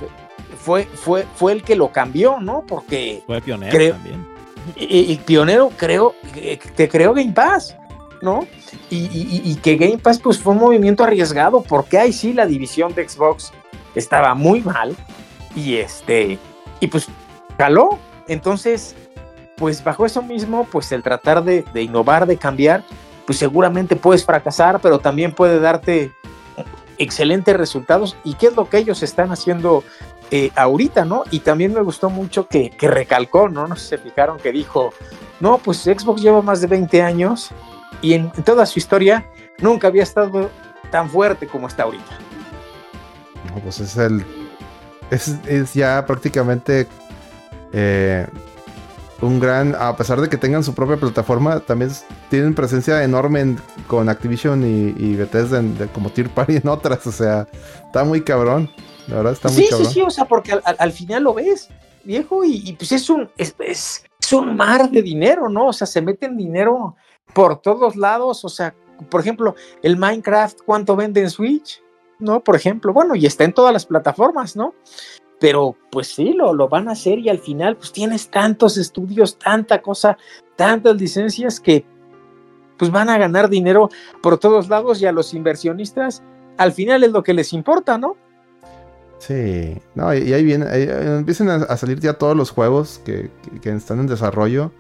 fue, 0.59 0.85
fue, 0.85 1.27
fue 1.35 1.53
el 1.53 1.63
que 1.63 1.75
lo 1.77 1.89
cambió, 1.91 2.39
¿no? 2.41 2.65
Porque 2.67 3.23
Fue 3.27 3.41
pionero 3.41 3.73
Creo- 3.77 3.93
también. 3.95 4.27
el 4.77 5.19
pionero 5.19 5.71
creo 5.77 6.15
que 6.77 6.89
creó 6.89 7.15
Game 7.15 7.33
Pass, 7.33 7.77
¿no? 8.23 8.47
Y, 8.91 9.55
que 9.57 9.77
Game 9.77 9.99
Pass 9.99 10.19
pues 10.19 10.39
fue 10.39 10.53
un 10.53 10.61
movimiento 10.61 11.05
arriesgado 11.05 11.63
porque 11.63 11.99
ahí 11.99 12.13
sí 12.13 12.33
la 12.33 12.47
división 12.47 12.95
de 12.95 13.09
Xbox 13.09 13.53
estaba 13.95 14.35
muy 14.35 14.61
mal 14.63 14.97
y 15.55 15.77
este 15.77 16.39
y 16.81 16.87
pues 16.87 17.07
caló. 17.57 17.99
Entonces, 18.29 18.95
pues 19.57 19.83
bajo 19.83 20.07
eso 20.07 20.23
mismo, 20.23 20.67
pues 20.71 20.93
el 20.93 21.03
tratar 21.03 21.43
de, 21.43 21.65
de 21.75 21.83
innovar, 21.83 22.27
de 22.27 22.37
cambiar, 22.37 22.85
pues 23.27 23.39
seguramente 23.39 23.97
puedes 23.97 24.25
fracasar, 24.25 24.81
pero 24.81 25.01
también 25.01 25.33
puede 25.33 25.59
darte 25.59 26.13
excelentes 26.99 27.57
resultados. 27.57 28.17
¿Y 28.25 28.35
qué 28.35 28.47
es 28.49 28.57
lo 28.57 28.69
que 28.69 28.79
ellos 28.79 29.03
están 29.03 29.33
haciendo 29.33 29.83
eh, 30.31 30.51
ahorita, 30.55 31.05
no? 31.05 31.25
Y 31.31 31.41
también 31.41 31.75
me 31.75 31.81
gustó 31.81 32.09
mucho 32.09 32.47
que, 32.47 32.71
que 32.71 32.89
recalcó, 32.89 33.49
¿no? 33.49 33.67
No 33.67 33.75
sé 33.75 33.83
si 33.83 33.89
se 33.89 33.99
fijaron 33.99 34.39
que 34.39 34.53
dijo, 34.53 34.93
no, 35.41 35.59
pues 35.59 35.79
Xbox 35.79 36.23
lleva 36.23 36.43
más 36.43 36.61
de 36.61 36.69
20 36.69 37.03
años 37.03 37.51
y 38.03 38.15
en, 38.15 38.31
toda 38.31 38.67
su 38.67 38.79
historia 38.79 39.27
nunca 39.59 39.89
había 39.89 40.03
estado 40.03 40.51
tan 40.91 41.09
fuerte 41.11 41.47
como 41.47 41.67
está 41.69 41.85
ahorita. 41.85 42.19
No, 43.49 43.61
pues 43.63 43.81
es 43.81 43.97
el. 43.97 44.25
Es, 45.11 45.29
es 45.47 45.75
ya 45.75 46.05
prácticamente 46.07 46.87
eh, 47.73 48.27
un 49.21 49.41
gran. 49.41 49.75
A 49.79 49.97
pesar 49.97 50.21
de 50.21 50.29
que 50.29 50.37
tengan 50.37 50.63
su 50.65 50.75
propia 50.75 50.97
plataforma, 50.97 51.61
también 51.61 51.91
tienen 52.29 52.55
presencia 52.55 53.03
enorme 53.03 53.41
en- 53.41 53.61
con 53.87 54.09
Activision 54.09 54.63
y, 54.65 54.95
y 54.97 55.17
Bethesda 55.17 55.59
en- 55.59 55.77
de- 55.77 55.89
como 55.89 56.11
Tier 56.11 56.29
Party 56.31 56.57
en 56.57 56.69
otras. 56.69 57.07
O 57.07 57.13
sea, 57.13 57.47
está 57.87 58.05
muy 58.05 58.21
cabrón. 58.23 58.71
La 59.09 59.17
verdad 59.17 59.33
está 59.33 59.49
muy 59.49 59.57
Sí, 59.57 59.65
sí, 59.65 59.71
cabrón. 59.71 59.93
sí, 59.93 60.01
o 60.03 60.11
sea, 60.11 60.25
porque 60.27 60.53
al, 60.53 60.63
al- 60.65 60.77
al 60.79 60.93
final 60.93 61.25
lo 61.25 61.35
ves, 61.35 61.69
viejo, 62.05 62.45
y, 62.45 62.63
y, 62.69 62.73
pues 62.75 62.93
es 62.93 63.11
un, 63.11 63.29
es, 63.37 63.55
es- 63.59 64.05
es 64.21 64.33
un 64.33 64.55
mar 64.57 64.89
de 64.91 65.03
dinero, 65.03 65.49
¿no? 65.49 65.69
O 65.69 65.73
sea, 65.73 65.87
se 65.89 66.01
meten 66.01 66.37
dinero 66.37 66.95
por 67.35 67.61
todos 67.61 67.97
lados, 67.97 68.45
o 68.45 68.49
sea, 68.49 68.75
por 69.11 69.21
ejemplo, 69.21 69.55
el 69.83 69.97
Minecraft, 69.97 70.59
¿cuánto 70.65 70.97
vende 70.97 71.21
en 71.21 71.31
Switch? 71.31 71.83
¿No? 72.19 72.45
Por 72.45 72.55
ejemplo, 72.57 72.93
bueno, 72.93 73.15
y 73.15 73.25
está 73.27 73.45
en 73.45 73.53
todas 73.55 73.73
las 73.73 73.87
plataformas, 73.87 74.57
¿no? 74.57 74.75
Pero 75.39 75.75
pues 75.91 76.09
sí, 76.09 76.35
lo, 76.35 76.53
lo 76.53 76.69
van 76.69 76.89
a 76.89 76.93
hacer 76.93 77.19
y 77.19 77.31
al 77.31 77.39
final 77.39 77.77
pues 77.79 77.93
tienes 77.93 78.29
tantos 78.31 78.77
estudios, 78.77 79.39
tanta 79.39 79.81
cosa, 79.81 80.19
tantas 80.57 80.97
licencias 80.97 81.59
que 81.61 81.87
pues 82.77 82.91
van 82.91 83.09
a 83.09 83.17
ganar 83.17 83.49
dinero 83.49 83.89
por 84.23 84.37
todos 84.39 84.69
lados 84.69 85.01
y 85.01 85.07
a 85.07 85.13
los 85.13 85.33
inversionistas 85.33 86.23
al 86.59 86.73
final 86.73 87.05
es 87.05 87.13
lo 87.13 87.23
que 87.23 87.33
les 87.33 87.55
importa, 87.55 87.97
¿no? 87.97 88.17
Sí, 89.19 89.79
no, 89.95 90.15
y, 90.15 90.33
ahí 90.33 90.45
viene, 90.45 90.67
ahí- 90.67 90.89
ahí 90.89 91.07
empiezan 91.19 91.49
a, 91.49 91.77
salir 91.77 92.01
ya 92.01 92.15
todos 92.15 92.37
los 92.37 92.51
juegos 92.51 93.01
que- 93.05 93.31
que 93.63 93.71
están 93.71 94.01
en 94.01 94.07
desarrollo. 94.07 94.73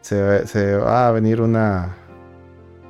Se, 0.00 0.46
se 0.46 0.76
va 0.76 1.08
a 1.08 1.10
venir 1.12 1.40
una, 1.40 1.94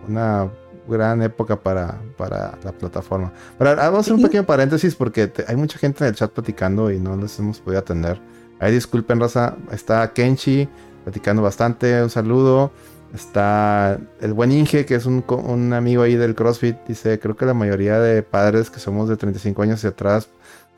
una 0.09 0.51
gran 0.89 1.23
época 1.23 1.61
para, 1.61 2.01
para 2.17 2.59
la 2.63 2.73
plataforma. 2.73 3.33
Pero 3.59 3.77
vamos 3.77 3.99
a 3.99 4.01
hacer 4.01 4.13
un 4.15 4.23
pequeño 4.23 4.45
paréntesis 4.45 4.95
porque 4.95 5.27
te- 5.27 5.45
hay 5.49 5.57
mucha 5.57 5.79
gente 5.79 6.05
en 6.05 6.09
el 6.11 6.15
chat 6.15 6.31
platicando 6.31 6.91
y 6.91 6.99
no 6.99 7.17
les 7.17 7.39
hemos 7.39 7.61
podido 7.61 7.81
atender. 7.81 8.21
Ahí 8.59 8.73
disculpen, 8.73 9.21
raza. 9.21 9.57
Está 9.73 10.13
Kenchi 10.13 10.69
platicando 11.05 11.43
bastante. 11.43 12.03
Un 12.03 12.11
saludo. 12.11 12.71
Está 13.15 13.99
el 14.21 14.33
buen 14.35 14.53
Inge, 14.53 14.87
que 14.87 14.95
es 14.95 15.05
un, 15.07 15.73
amigo 15.73 16.03
ahí 16.03 16.15
del 16.15 16.35
CrossFit. 16.37 16.77
Dice, 16.87 17.19
creo 17.19 17.37
que 17.37 17.45
la 17.45 17.55
mayoría 17.55 17.99
de 17.99 18.23
padres 18.23 18.71
que 18.71 18.79
somos 18.79 19.09
de 19.09 19.17
35 19.17 19.63
años 19.63 19.75
hacia 19.77 19.91
atrás 19.91 20.29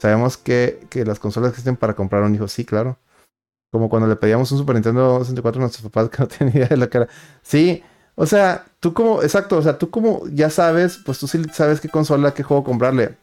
Sabemos 0.02 0.36
que, 0.36 0.84
que 0.90 1.04
las 1.04 1.20
consolas 1.20 1.50
existen 1.50 1.76
para 1.76 1.94
comprar 1.94 2.24
un 2.24 2.34
hijo, 2.34 2.48
sí, 2.48 2.64
claro. 2.64 2.98
Como 3.72 3.88
cuando 3.88 4.06
le 4.06 4.14
pedíamos 4.14 4.52
un 4.52 4.58
Super 4.58 4.76
Nintendo 4.76 5.18
64 5.18 5.58
a 5.58 5.62
nuestros 5.62 5.90
papás 5.90 6.10
que 6.10 6.22
no 6.22 6.28
tenían 6.28 6.56
idea 6.56 6.68
de 6.68 6.76
la 6.76 6.86
cara. 6.86 7.08
Sí, 7.42 7.82
o 8.14 8.26
sea, 8.26 8.66
tú 8.78 8.92
como, 8.92 9.22
exacto, 9.22 9.56
o 9.56 9.62
sea, 9.62 9.78
tú 9.78 9.90
como 9.90 10.22
ya 10.32 10.50
sabes, 10.50 11.00
pues 11.04 11.18
tú 11.18 11.26
sí 11.26 11.42
sabes 11.52 11.80
qué 11.80 11.88
consola, 11.88 12.34
qué 12.34 12.44
juego 12.44 12.62
comprarle. 12.62 13.16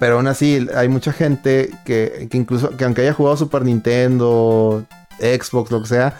Pero 0.00 0.16
aún 0.16 0.26
así, 0.26 0.66
hay 0.74 0.88
mucha 0.88 1.12
gente 1.12 1.70
que, 1.84 2.26
que 2.30 2.36
incluso, 2.36 2.70
que 2.76 2.84
aunque 2.84 3.02
haya 3.02 3.12
jugado 3.12 3.36
Super 3.36 3.62
Nintendo, 3.62 4.84
Xbox, 5.20 5.70
lo 5.70 5.82
que 5.82 5.88
sea, 5.88 6.18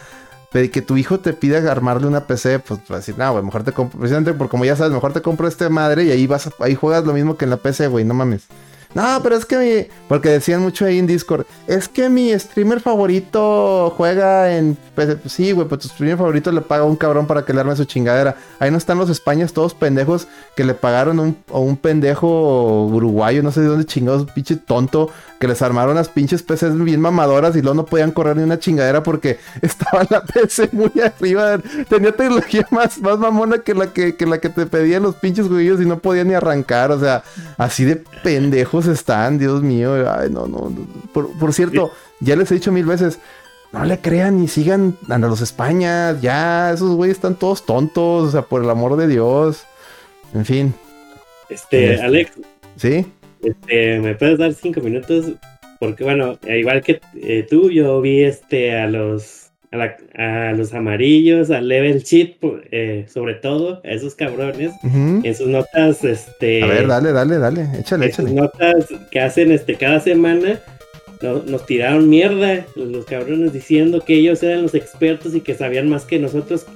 que 0.51 0.81
tu 0.81 0.97
hijo 0.97 1.19
te 1.19 1.33
pida 1.33 1.71
armarle 1.71 2.07
una 2.07 2.25
PC, 2.25 2.59
pues 2.59 2.79
va 2.91 2.95
a 2.95 2.97
decir, 2.97 3.15
no, 3.17 3.31
güey, 3.31 3.43
mejor 3.43 3.63
te 3.63 3.71
compro, 3.71 3.99
precisamente 3.99 4.33
por 4.33 4.49
como 4.49 4.65
ya 4.65 4.75
sabes, 4.75 4.91
mejor 4.91 5.13
te 5.13 5.21
compro 5.21 5.47
este 5.47 5.69
madre 5.69 6.05
y 6.05 6.11
ahí 6.11 6.25
vas, 6.25 6.49
ahí 6.59 6.73
juegas 6.73 7.05
lo 7.05 7.13
mismo 7.13 7.37
que 7.37 7.45
en 7.45 7.51
la 7.51 7.57
PC, 7.57 7.87
güey, 7.87 8.05
no 8.05 8.13
mames. 8.13 8.47
No, 8.93 9.19
pero 9.21 9.35
es 9.35 9.45
que 9.45 9.57
mi. 9.57 9.87
Porque 10.07 10.29
decían 10.29 10.61
mucho 10.61 10.85
ahí 10.85 10.97
en 10.97 11.07
Discord. 11.07 11.45
Es 11.67 11.87
que 11.87 12.09
mi 12.09 12.37
streamer 12.37 12.79
favorito 12.79 13.93
juega 13.95 14.55
en. 14.55 14.77
PC". 14.95 15.15
Pues 15.17 15.33
sí, 15.33 15.51
güey, 15.51 15.67
pero 15.67 15.79
tu 15.79 15.87
streamer 15.87 16.17
favorito 16.17 16.51
le 16.51 16.61
paga 16.61 16.83
a 16.83 16.85
un 16.85 16.95
cabrón 16.95 17.27
para 17.27 17.43
que 17.43 17.53
le 17.53 17.59
arme 17.59 17.75
su 17.75 17.85
chingadera. 17.85 18.37
Ahí 18.59 18.71
no 18.71 18.77
están 18.77 18.97
los 18.97 19.09
Españas 19.09 19.53
todos 19.53 19.73
pendejos 19.73 20.27
que 20.55 20.63
le 20.63 20.73
pagaron 20.73 21.19
un, 21.19 21.37
a 21.53 21.59
un 21.59 21.77
pendejo 21.77 22.85
uruguayo, 22.87 23.43
no 23.43 23.51
sé 23.51 23.61
de 23.61 23.67
dónde 23.67 23.85
chingados, 23.85 24.31
pinche 24.31 24.55
tonto, 24.55 25.11
que 25.39 25.47
les 25.47 25.61
armaron 25.61 25.95
las 25.95 26.09
pinches 26.09 26.41
PCs 26.41 26.77
bien 26.83 27.01
mamadoras 27.01 27.55
y 27.55 27.61
luego 27.61 27.75
no 27.75 27.85
podían 27.85 28.11
correr 28.11 28.37
ni 28.37 28.43
una 28.43 28.59
chingadera 28.59 29.03
porque 29.03 29.39
estaba 29.61 30.05
la 30.09 30.23
PC 30.23 30.69
muy 30.71 30.91
arriba. 31.01 31.59
Tenía 31.89 32.11
tecnología 32.11 32.67
más, 32.71 32.99
más 32.99 33.19
mamona 33.19 33.59
que 33.59 33.73
la 33.73 33.87
que, 33.93 34.15
que 34.15 34.25
la 34.25 34.39
que 34.39 34.49
te 34.49 34.65
pedían 34.65 35.03
los 35.03 35.15
pinches 35.15 35.47
jueguillos 35.47 35.81
y 35.81 35.85
no 35.85 35.99
podían 35.99 36.29
ni 36.29 36.33
arrancar. 36.33 36.91
O 36.91 36.99
sea, 36.99 37.23
así 37.57 37.85
de 37.85 38.03
están, 38.85 39.39
Dios 39.39 39.63
mío. 39.63 39.95
Ay, 40.11 40.29
no, 40.29 40.45
no. 40.45 40.69
no. 40.69 40.85
Por, 41.13 41.31
por 41.39 41.53
cierto, 41.53 41.91
ya 42.19 42.35
les 42.35 42.51
he 42.51 42.55
dicho 42.55 42.71
mil 42.71 42.85
veces. 42.85 43.19
No 43.71 43.83
le 43.83 43.99
crean 43.99 44.39
ni 44.39 44.47
sigan 44.47 44.95
a 45.09 45.17
los 45.17 45.41
Españas. 45.41 46.21
Ya, 46.21 46.71
esos 46.71 46.95
güeyes 46.95 47.17
están 47.17 47.35
todos 47.35 47.65
tontos. 47.65 48.29
O 48.29 48.31
sea, 48.31 48.43
por 48.43 48.63
el 48.63 48.69
amor 48.69 48.95
de 48.97 49.07
Dios. 49.07 49.65
En 50.33 50.45
fin, 50.45 50.73
Este, 51.49 51.93
Este. 51.93 52.05
Alex, 52.05 52.31
¿sí? 52.75 53.05
este, 53.41 53.99
¿me 53.99 54.13
puedes 54.15 54.37
dar 54.37 54.53
cinco 54.53 54.81
minutos? 54.81 55.25
Porque 55.79 56.03
bueno, 56.03 56.37
igual 56.47 56.81
que 56.81 56.99
eh, 57.15 57.45
tú, 57.49 57.69
yo 57.69 58.01
vi 58.01 58.23
este 58.23 58.77
a 58.77 58.87
los 58.87 59.46
a, 59.71 59.77
la- 59.77 59.97
a 60.49 60.53
los 60.53 60.73
amarillos, 60.73 61.49
al 61.51 61.67
level 61.67 62.03
cheat, 62.03 62.37
po- 62.39 62.57
eh, 62.71 63.05
sobre 63.11 63.35
todo, 63.35 63.81
a 63.83 63.89
esos 63.89 64.15
cabrones, 64.15 64.71
Ujú. 64.83 65.21
en 65.23 65.35
sus 65.35 65.47
notas, 65.47 66.03
este, 66.03 66.63
A 66.63 66.67
ver, 66.67 66.87
dale, 66.87 67.11
dale, 67.11 67.37
dale. 67.37 67.67
Échale, 67.79 68.05
en 68.07 68.13
sus 68.13 68.31
notas 68.31 68.85
que 69.11 69.19
hacen 69.19 69.51
este 69.51 69.75
cada 69.75 69.99
semana. 69.99 70.59
no- 71.21 71.41
nos 71.47 71.65
tiraron 71.65 72.07
mierda 72.09 72.63
los 72.75 73.05
cabrones 73.05 73.51
diciendo 73.51 74.01
que 74.05 74.13
ellos 74.15 74.43
eran 74.43 74.61
los 74.61 74.75
expertos 74.75 75.33
y 75.33 75.41
que 75.41 75.55
sabían 75.55 75.89
más 75.89 76.05
que 76.05 76.19
nosotros 76.19 76.67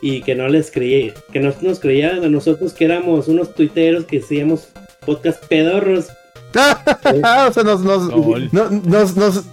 y 0.00 0.22
que 0.22 0.34
no 0.34 0.48
les 0.48 0.70
creí, 0.70 1.12
que 1.30 1.40
no 1.40 1.52
nos 1.60 1.78
creían 1.78 2.24
a 2.24 2.28
nosotros 2.30 2.72
que 2.72 2.86
éramos 2.86 3.28
unos 3.28 3.54
tuiteros 3.54 4.04
que 4.06 4.18
hacíamos 4.20 4.68
podcast 5.04 5.44
pedorros 5.44 6.08
o 6.54 7.52
sea, 7.52 7.62
nos, 7.64 7.82
nos, 7.82 9.14
nos, 9.16 9.44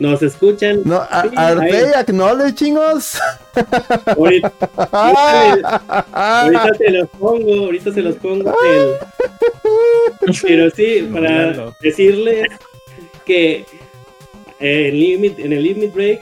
nos 0.00 0.20
escuchan. 0.22 0.80
No, 0.84 1.02
Sí, 1.22 1.28
are 1.36 1.60
ahí. 1.60 1.70
they 1.70 1.92
acknowledging 1.94 2.76
us? 2.76 3.16
Ahorita, 4.16 4.52
ahorita 6.12 6.72
te 6.78 6.90
los 6.90 7.08
pongo, 7.10 7.54
ahorita 7.66 7.92
se 7.92 8.02
los 8.02 8.16
pongo. 8.16 8.52
el- 8.66 10.32
Pero 10.42 10.70
sí, 10.70 11.08
para 11.12 11.72
decirles 11.80 12.48
que 13.24 13.64
en, 14.58 14.94
limit, 14.98 15.38
en 15.38 15.52
el 15.52 15.62
Limit 15.64 15.94
Break, 15.94 16.20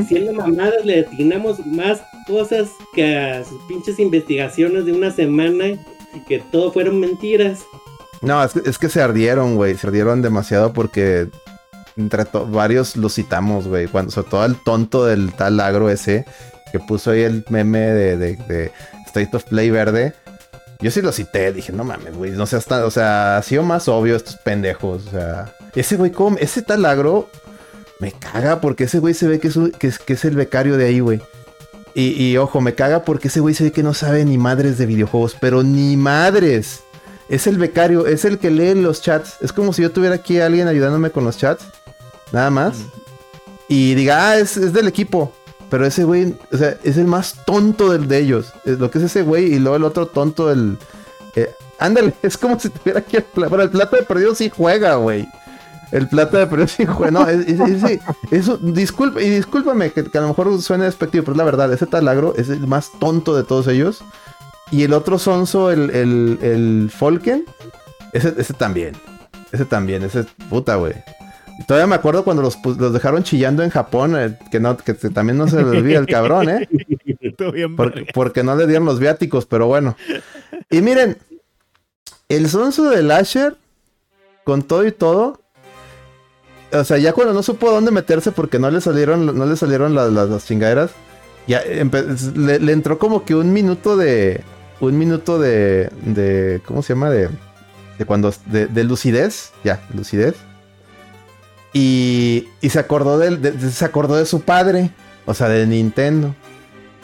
haciendo 0.00 0.32
mamadas, 0.32 0.84
le 0.84 1.02
destinamos 1.02 1.64
más 1.66 2.02
cosas 2.26 2.68
que 2.94 3.16
a 3.16 3.44
sus 3.44 3.60
pinches 3.68 3.98
investigaciones 3.98 4.84
de 4.86 4.92
una 4.92 5.10
semana 5.10 5.66
y 6.14 6.20
que 6.26 6.38
todo 6.50 6.72
fueron 6.72 6.98
mentiras. 7.00 7.60
No, 8.22 8.42
es 8.42 8.52
que, 8.54 8.68
es 8.68 8.78
que 8.78 8.88
se 8.88 9.00
ardieron, 9.02 9.54
güey. 9.56 9.76
Se 9.76 9.86
ardieron 9.86 10.22
demasiado 10.22 10.72
porque 10.72 11.28
entre 11.96 12.24
varios 12.48 12.96
lo 12.96 13.08
citamos, 13.08 13.66
güey. 13.68 13.86
Cuando, 13.88 14.10
sobre 14.10 14.30
todo 14.30 14.44
el 14.44 14.56
tonto 14.62 15.04
del 15.06 15.32
tal 15.32 15.60
agro 15.60 15.88
ese 15.90 16.24
que 16.72 16.78
puso 16.80 17.10
ahí 17.12 17.22
el 17.22 17.44
meme 17.48 17.78
de, 17.80 18.16
de- 18.16 18.36
de 18.36 18.72
State 19.06 19.30
of 19.36 19.44
Play 19.44 19.70
verde. 19.70 20.14
Yo 20.80 20.90
sí 20.90 21.00
lo 21.00 21.10
cité, 21.12 21.52
dije, 21.52 21.72
no 21.72 21.84
mames, 21.84 22.14
güey, 22.14 22.32
no 22.32 22.44
seas 22.44 22.66
tan, 22.66 22.82
o 22.82 22.90
sea, 22.90 23.38
ha 23.38 23.42
sido 23.42 23.62
más 23.62 23.88
obvio 23.88 24.14
estos 24.14 24.36
pendejos, 24.36 25.06
o 25.06 25.10
sea, 25.10 25.54
ese 25.74 25.96
güey, 25.96 26.10
¿cómo? 26.10 26.36
ese 26.38 26.60
tal 26.60 26.84
agro 26.84 27.30
me 27.98 28.12
caga 28.12 28.60
porque 28.60 28.84
ese 28.84 28.98
güey 28.98 29.14
se 29.14 29.26
ve 29.26 29.40
que 29.40 29.48
es, 29.48 29.56
un- 29.56 29.70
que 29.70 29.86
es, 29.86 29.98
que 29.98 30.12
es 30.12 30.24
el 30.26 30.36
becario 30.36 30.76
de 30.76 30.84
ahí, 30.86 31.00
güey. 31.00 31.22
Y, 31.94 32.22
y 32.22 32.36
ojo, 32.36 32.60
me 32.60 32.74
caga 32.74 33.04
porque 33.04 33.28
ese 33.28 33.40
güey 33.40 33.54
se 33.54 33.64
ve 33.64 33.72
que 33.72 33.82
no 33.82 33.94
sabe 33.94 34.22
ni 34.26 34.36
madres 34.36 34.76
de 34.76 34.84
videojuegos, 34.84 35.34
pero 35.40 35.62
ni 35.62 35.96
madres. 35.96 36.80
Es 37.30 37.46
el 37.46 37.56
becario, 37.56 38.06
es 38.06 38.26
el 38.26 38.38
que 38.38 38.50
lee 38.50 38.74
los 38.74 39.00
chats. 39.00 39.36
Es 39.40 39.52
como 39.54 39.72
si 39.72 39.80
yo 39.80 39.90
tuviera 39.90 40.16
aquí 40.16 40.40
a 40.40 40.46
alguien 40.46 40.68
ayudándome 40.68 41.08
con 41.10 41.24
los 41.24 41.38
chats. 41.38 41.64
Nada 42.32 42.50
más. 42.50 42.78
Y 43.68 43.94
diga, 43.94 44.30
ah, 44.30 44.36
es, 44.38 44.56
es 44.56 44.72
del 44.72 44.88
equipo. 44.88 45.32
Pero 45.70 45.84
ese 45.84 46.04
güey, 46.04 46.34
o 46.52 46.56
sea, 46.56 46.76
es 46.84 46.96
el 46.96 47.06
más 47.06 47.44
tonto 47.44 47.90
del 47.92 48.06
de 48.06 48.18
ellos. 48.18 48.52
Es 48.64 48.78
lo 48.78 48.90
que 48.90 48.98
es 48.98 49.04
ese 49.04 49.22
güey 49.22 49.52
y 49.54 49.58
luego 49.58 49.76
el 49.76 49.84
otro 49.84 50.06
tonto, 50.06 50.50
el... 50.52 50.78
eh, 51.34 51.50
ándale, 51.78 52.14
es 52.22 52.36
como 52.38 52.58
si 52.60 52.68
tuviera 52.70 53.00
aquí 53.00 53.16
el 53.16 53.24
plata. 53.24 53.50
Pero 53.50 53.62
el 53.64 53.70
plata 53.70 53.96
de 53.96 54.02
perdido 54.04 54.34
sí 54.34 54.50
juega, 54.54 54.94
güey. 54.96 55.26
El 55.92 56.08
plata 56.08 56.38
de 56.38 56.46
perdido 56.46 56.68
sí 56.68 56.84
juega. 56.86 57.10
No, 57.10 57.28
es, 57.28 57.46
es- 57.48 57.82
es- 57.82 58.00
eso, 58.30 58.56
disculpa, 58.58 59.20
y 59.22 59.28
discúlpame 59.30 59.90
que, 59.90 60.04
que 60.04 60.18
a 60.18 60.20
lo 60.20 60.28
mejor 60.28 60.60
suene 60.62 60.84
despectivo, 60.84 61.24
pero 61.24 61.32
es 61.34 61.38
la 61.38 61.44
verdad, 61.44 61.72
ese 61.72 61.86
talagro 61.86 62.34
es 62.36 62.48
el 62.48 62.66
más 62.66 62.90
tonto 63.00 63.34
de 63.36 63.42
todos 63.44 63.66
ellos. 63.68 64.04
Y 64.70 64.82
el 64.84 64.92
otro 64.92 65.18
sonso, 65.18 65.70
el, 65.70 65.90
el, 65.90 66.38
el 66.42 66.90
Folken, 66.96 67.44
ese, 68.12 68.34
ese 68.36 68.52
también. 68.52 68.96
Ese 69.52 69.64
también, 69.64 70.02
ese 70.02 70.24
puta, 70.50 70.74
güey. 70.76 70.92
Todavía 71.66 71.86
me 71.86 71.94
acuerdo 71.94 72.22
cuando 72.22 72.42
los, 72.42 72.58
los 72.64 72.92
dejaron 72.92 73.22
chillando 73.22 73.62
en 73.62 73.70
Japón, 73.70 74.14
eh, 74.16 74.38
que 74.50 74.60
no, 74.60 74.76
que 74.76 74.92
también 74.94 75.38
no 75.38 75.48
se 75.48 75.56
le 75.56 75.78
olvida 75.78 75.98
el 75.98 76.06
cabrón, 76.06 76.48
¿eh? 76.50 76.68
Bien 77.52 77.76
Porque, 78.14 78.42
no 78.42 78.56
le 78.56 78.66
dieron 78.66 78.84
los 78.84 78.98
viáticos, 79.00 79.46
pero 79.46 79.66
bueno. 79.66 79.96
Y 80.70 80.82
miren, 80.82 81.16
el 82.28 82.48
sonso 82.48 82.90
de 82.90 83.02
Lasher, 83.02 83.56
con 84.44 84.62
todo 84.62 84.86
y 84.86 84.92
todo, 84.92 85.40
o 86.72 86.84
sea, 86.84 86.98
ya 86.98 87.12
cuando 87.12 87.32
no 87.32 87.42
supo 87.42 87.70
dónde 87.70 87.90
meterse 87.90 88.32
porque 88.32 88.58
no 88.58 88.70
le 88.70 88.80
salieron, 88.80 89.24
no 89.26 89.46
le 89.46 89.56
salieron 89.56 89.94
las, 89.94 90.12
las- 90.12 90.28
las 90.28 90.46
chingaderas, 90.46 90.90
ya 91.46 91.62
le, 91.64 92.58
le 92.58 92.72
entró 92.72 92.98
como 92.98 93.24
que 93.24 93.34
un 93.34 93.52
minuto 93.52 93.96
de, 93.96 94.42
un 94.80 94.98
minuto 94.98 95.38
de, 95.38 95.90
de, 96.02 96.60
¿cómo 96.66 96.82
se 96.82 96.94
llama? 96.94 97.08
De, 97.10 97.28
de 97.98 98.04
cuando, 98.04 98.32
de, 98.46 98.66
de 98.66 98.84
lucidez, 98.84 99.52
ya, 99.64 99.80
lucidez. 99.94 100.34
Y, 101.78 102.48
se 102.70 102.78
acordó 102.78 103.18
de, 103.18 103.52
se 103.70 103.84
acordó 103.84 104.16
de 104.16 104.24
su 104.24 104.40
padre, 104.40 104.92
o 105.26 105.34
sea, 105.34 105.50
de 105.50 105.66
Nintendo. 105.66 106.34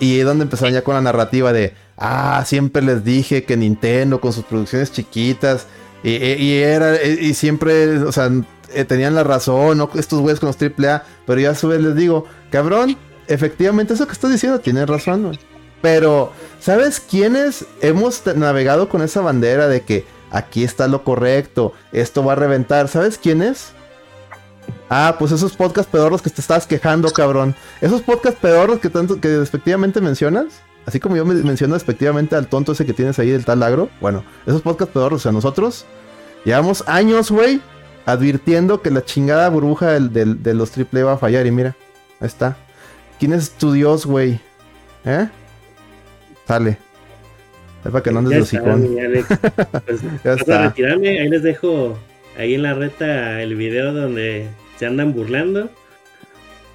Y 0.00 0.18
es 0.18 0.24
donde 0.24 0.44
empezaron 0.44 0.72
ya 0.72 0.82
con 0.82 0.94
la 0.94 1.02
narrativa 1.02 1.52
de, 1.52 1.74
ah, 1.98 2.42
siempre 2.46 2.80
les 2.80 3.04
dije 3.04 3.44
que 3.44 3.58
Nintendo 3.58 4.18
con 4.18 4.32
sus 4.32 4.44
producciones 4.44 4.90
chiquitas 4.90 5.66
y, 6.02 6.12
y- 6.12 6.54
era 6.62 7.02
y 7.04 7.34
siempre, 7.34 7.98
o 7.98 8.12
sea, 8.12 8.30
eh, 8.72 8.86
tenían 8.86 9.14
la 9.14 9.24
razón, 9.24 9.76
¿no? 9.76 9.90
estos 9.94 10.20
güeyes 10.20 10.40
con 10.40 10.46
los 10.46 10.56
AAA, 10.56 11.04
pero 11.26 11.38
yo 11.38 11.50
a 11.50 11.54
su 11.54 11.68
vez 11.68 11.82
les 11.82 11.94
digo, 11.94 12.24
cabrón, 12.50 12.96
efectivamente 13.28 13.92
eso 13.92 14.06
que 14.06 14.14
estás 14.14 14.32
diciendo 14.32 14.58
tienes 14.58 14.88
razón. 14.88 15.38
Pero, 15.82 16.32
¿sabes 16.60 16.98
quiénes 16.98 17.66
hemos 17.82 18.24
navegado 18.36 18.88
con 18.88 19.02
esa 19.02 19.20
bandera 19.20 19.68
de 19.68 19.82
que 19.82 20.06
aquí 20.30 20.64
está 20.64 20.88
lo 20.88 21.04
correcto, 21.04 21.74
esto 21.92 22.24
va 22.24 22.32
a 22.32 22.36
reventar? 22.36 22.88
¿Sabes 22.88 23.18
quiénes? 23.18 23.72
Ah, 24.88 25.16
pues 25.18 25.32
esos 25.32 25.56
podcast 25.56 25.90
pedorros 25.90 26.20
que 26.22 26.30
te 26.30 26.40
estabas 26.40 26.66
quejando, 26.66 27.10
cabrón. 27.12 27.54
Esos 27.80 28.02
podcast 28.02 28.38
pedorros 28.38 28.78
que 28.78 28.90
tanto 28.90 29.20
que 29.20 29.28
despectivamente 29.28 30.00
mencionas, 30.00 30.60
así 30.86 31.00
como 31.00 31.16
yo 31.16 31.24
me 31.24 31.34
menciono 31.34 31.74
despectivamente 31.74 32.36
al 32.36 32.46
tonto 32.46 32.72
ese 32.72 32.84
que 32.84 32.92
tienes 32.92 33.18
ahí 33.18 33.30
del 33.30 33.44
tal 33.44 33.62
agro. 33.62 33.88
Bueno, 34.00 34.22
esos 34.46 34.60
podcast 34.62 34.92
pedorros, 34.92 35.20
o 35.20 35.22
sea, 35.22 35.32
nosotros 35.32 35.86
llevamos 36.44 36.84
años, 36.86 37.30
güey, 37.30 37.60
advirtiendo 38.04 38.82
que 38.82 38.90
la 38.90 39.02
chingada 39.04 39.48
burbuja 39.48 39.92
del, 39.92 40.12
del- 40.12 40.42
de 40.42 40.54
los 40.54 40.70
triple 40.72 41.02
va 41.04 41.12
a 41.14 41.18
fallar. 41.18 41.46
Y 41.46 41.50
mira, 41.52 41.74
ahí 42.20 42.26
está. 42.26 42.56
¿Quién 43.18 43.32
es 43.32 43.50
tu 43.52 43.72
dios, 43.72 44.04
güey? 44.04 44.40
¿Eh? 45.04 45.28
Sale. 46.46 46.76
Es 47.84 47.90
para 47.90 48.02
que 48.02 48.10
no 48.12 48.18
andes 48.18 48.30
Ya 48.32 48.36
de 48.38 48.42
está, 48.44 48.58
hocicón. 48.58 48.94
mi 48.94 49.00
Alex. 49.00 49.26
Pues, 49.86 50.02
Ya 50.02 50.08
vas 50.24 50.26
a 50.26 50.32
está. 50.34 50.62
retirarme, 50.68 51.20
ahí 51.20 51.28
les 51.28 51.42
dejo 51.42 51.96
ahí 52.38 52.54
en 52.54 52.62
la 52.62 52.74
reta 52.74 53.42
el 53.42 53.54
video 53.56 53.92
donde 53.92 54.48
se 54.78 54.86
andan 54.86 55.12
burlando. 55.12 55.70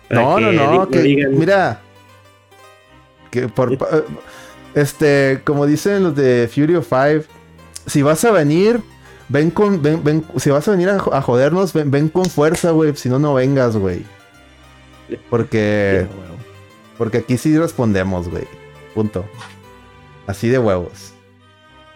No, 0.10 0.40
no, 0.40 0.52
no, 0.52 0.88
que 0.90 1.02
digan, 1.02 1.38
mira, 1.38 1.82
que 3.30 3.50
por 3.50 3.74
eh, 3.74 3.78
este, 4.76 5.42
como 5.44 5.66
dicen 5.66 6.04
los 6.04 6.16
de 6.16 6.50
Fury 6.54 6.76
of 6.76 6.88
Five, 6.88 7.24
si 7.86 8.02
vas 8.02 8.24
a 8.24 8.32
venir, 8.32 8.80
ven 9.28 9.52
con, 9.52 9.82
ven, 9.82 10.04
ven, 10.04 10.26
si 10.38 10.50
vas 10.50 10.66
a 10.68 10.72
venir 10.72 10.90
a, 10.90 11.00
jo- 11.00 11.14
a 11.14 11.22
jodernos, 11.22 11.74
ven, 11.74 11.92
ven 11.92 12.08
con 12.08 12.26
fuerza, 12.26 12.72
güey, 12.72 12.96
si 12.96 13.10
no, 13.10 13.20
no 13.20 13.34
vengas, 13.34 13.76
güey. 13.76 14.04
Porque, 15.30 16.06
porque 16.98 17.18
aquí 17.20 17.38
sí 17.38 17.58
respondemos, 17.58 18.30
güey. 18.30 18.46
Punto. 18.94 19.26
Así 20.26 20.50
de 20.50 20.60
huevos. 20.60 21.14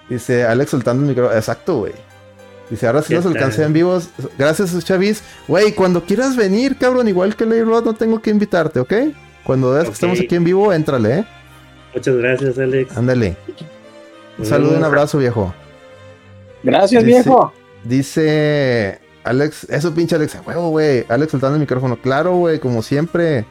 Dice 0.10 0.46
Alex 0.46 0.72
soltando 0.72 1.04
el 1.04 1.10
micrófono. 1.10 1.38
Exacto, 1.38 1.78
güey. 1.80 1.94
Dice, 2.72 2.88
ahora 2.88 3.02
sí 3.02 3.14
los 3.14 3.26
alcancé 3.26 3.64
en 3.64 3.74
vivos. 3.74 4.10
Gracias, 4.38 4.84
Chavis. 4.86 5.22
Güey, 5.46 5.74
cuando 5.74 6.06
quieras 6.06 6.38
venir, 6.38 6.78
cabrón, 6.78 7.10
igual 7.10 7.36
que 7.36 7.44
Rod, 7.44 7.84
no 7.84 7.94
tengo 7.94 8.22
que 8.22 8.30
invitarte, 8.30 8.80
¿ok? 8.80 8.94
Cuando 9.44 9.72
veas 9.72 9.88
que 9.88 9.92
estamos 9.92 10.20
aquí 10.22 10.36
en 10.36 10.46
vivo, 10.46 10.72
éntrale, 10.72 11.18
¿eh? 11.20 11.26
Muchas 11.94 12.16
gracias, 12.16 12.58
Alex. 12.58 12.98
Ándale. 12.98 13.36
Un 14.38 14.46
saludo 14.46 14.74
y 14.74 14.78
un 14.78 14.84
abrazo, 14.86 15.18
viejo. 15.18 15.54
Gracias, 16.64 17.04
Dice- 17.04 17.24
viejo. 17.24 17.54
Dice 17.84 19.00
Alex, 19.26 19.66
eso 19.70 19.94
pinche 19.94 20.16
Alex, 20.16 20.38
huevo, 20.46 20.70
güey. 20.70 21.04
Alex 21.10 21.32
soltando 21.32 21.56
el 21.56 21.60
micrófono, 21.62 21.98
claro, 22.02 22.38
güey, 22.38 22.60
como 22.60 22.82
siempre. 22.82 23.46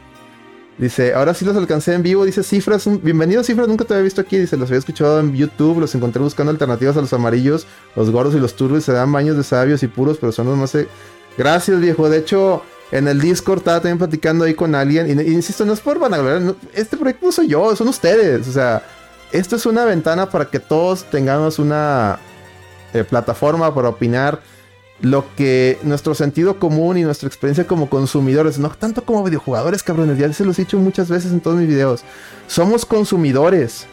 Dice, 0.80 1.12
ahora 1.12 1.34
sí 1.34 1.44
los 1.44 1.54
alcancé 1.56 1.92
en 1.92 2.02
vivo. 2.02 2.24
Dice 2.24 2.42
Cifras, 2.42 2.86
un- 2.86 3.02
bienvenido 3.02 3.44
Cifras, 3.44 3.68
nunca 3.68 3.84
te 3.84 3.92
había 3.92 4.04
visto 4.04 4.22
aquí. 4.22 4.38
Dice, 4.38 4.56
los 4.56 4.70
había 4.70 4.78
escuchado 4.78 5.20
en 5.20 5.34
YouTube, 5.36 5.78
los 5.78 5.94
encontré 5.94 6.22
buscando 6.22 6.50
alternativas 6.50 6.96
a 6.96 7.02
los 7.02 7.12
amarillos, 7.12 7.66
los 7.94 8.10
gordos 8.10 8.34
y 8.34 8.38
los 8.40 8.54
turbios. 8.56 8.84
Se 8.84 8.92
dan 8.92 9.12
baños 9.12 9.36
de 9.36 9.42
sabios 9.44 9.82
y 9.82 9.88
puros, 9.88 10.16
pero 10.18 10.32
son 10.32 10.46
los 10.46 10.56
más... 10.56 10.74
e- 10.74 10.88
Gracias, 11.36 11.78
viejo. 11.80 12.08
De 12.08 12.16
hecho, 12.18 12.62
en 12.92 13.08
el 13.08 13.20
Discord 13.20 13.58
estaba 13.58 13.80
también 13.80 13.98
platicando 13.98 14.44
ahí 14.44 14.54
con 14.54 14.74
alguien. 14.74 15.20
Y, 15.20 15.30
insisto, 15.30 15.66
no 15.66 15.74
es 15.74 15.80
por 15.80 15.98
vanagloria. 15.98 16.54
este 16.72 16.96
proyecto 16.96 17.26
no 17.26 17.32
soy 17.32 17.48
yo, 17.48 17.76
son 17.76 17.88
ustedes. 17.88 18.48
O 18.48 18.52
sea, 18.52 18.82
esto 19.32 19.56
es 19.56 19.66
una 19.66 19.84
ventana 19.84 20.30
para 20.30 20.46
que 20.46 20.60
todos 20.60 21.04
tengamos 21.10 21.58
una 21.58 22.18
eh, 22.94 23.04
plataforma 23.04 23.72
para 23.74 23.90
opinar 23.90 24.40
lo 25.02 25.24
que 25.34 25.78
nuestro 25.82 26.14
sentido 26.14 26.58
común 26.58 26.98
y 26.98 27.02
nuestra 27.02 27.26
experiencia 27.26 27.66
como 27.66 27.88
consumidores, 27.88 28.58
no 28.58 28.68
tanto 28.70 29.04
como 29.04 29.24
videojugadores, 29.24 29.82
cabrones, 29.82 30.18
ya 30.18 30.32
se 30.32 30.44
los 30.44 30.58
he 30.58 30.62
dicho 30.62 30.78
muchas 30.78 31.08
veces 31.08 31.32
en 31.32 31.40
todos 31.40 31.56
mis 31.56 31.68
videos. 31.68 32.02
Somos 32.46 32.84
consumidores. 32.84 33.86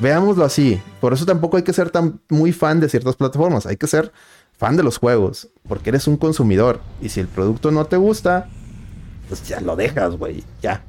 Veámoslo 0.00 0.44
así. 0.44 0.82
Por 1.00 1.12
eso 1.12 1.24
tampoco 1.24 1.56
hay 1.56 1.62
que 1.62 1.72
ser 1.72 1.90
tan 1.90 2.20
muy 2.28 2.52
fan 2.52 2.80
de 2.80 2.88
ciertas 2.88 3.16
plataformas. 3.16 3.64
Hay 3.66 3.76
que 3.76 3.86
ser 3.86 4.12
fan 4.58 4.76
de 4.76 4.82
los 4.82 4.98
juegos. 4.98 5.48
Porque 5.66 5.90
eres 5.90 6.06
un 6.06 6.16
consumidor. 6.16 6.80
Y 7.00 7.08
si 7.08 7.20
el 7.20 7.28
producto 7.28 7.70
no 7.70 7.86
te 7.86 7.96
gusta, 7.96 8.48
pues 9.28 9.46
ya 9.46 9.60
lo 9.60 9.76
dejas, 9.76 10.16
güey. 10.16 10.44
Ya. 10.62 10.82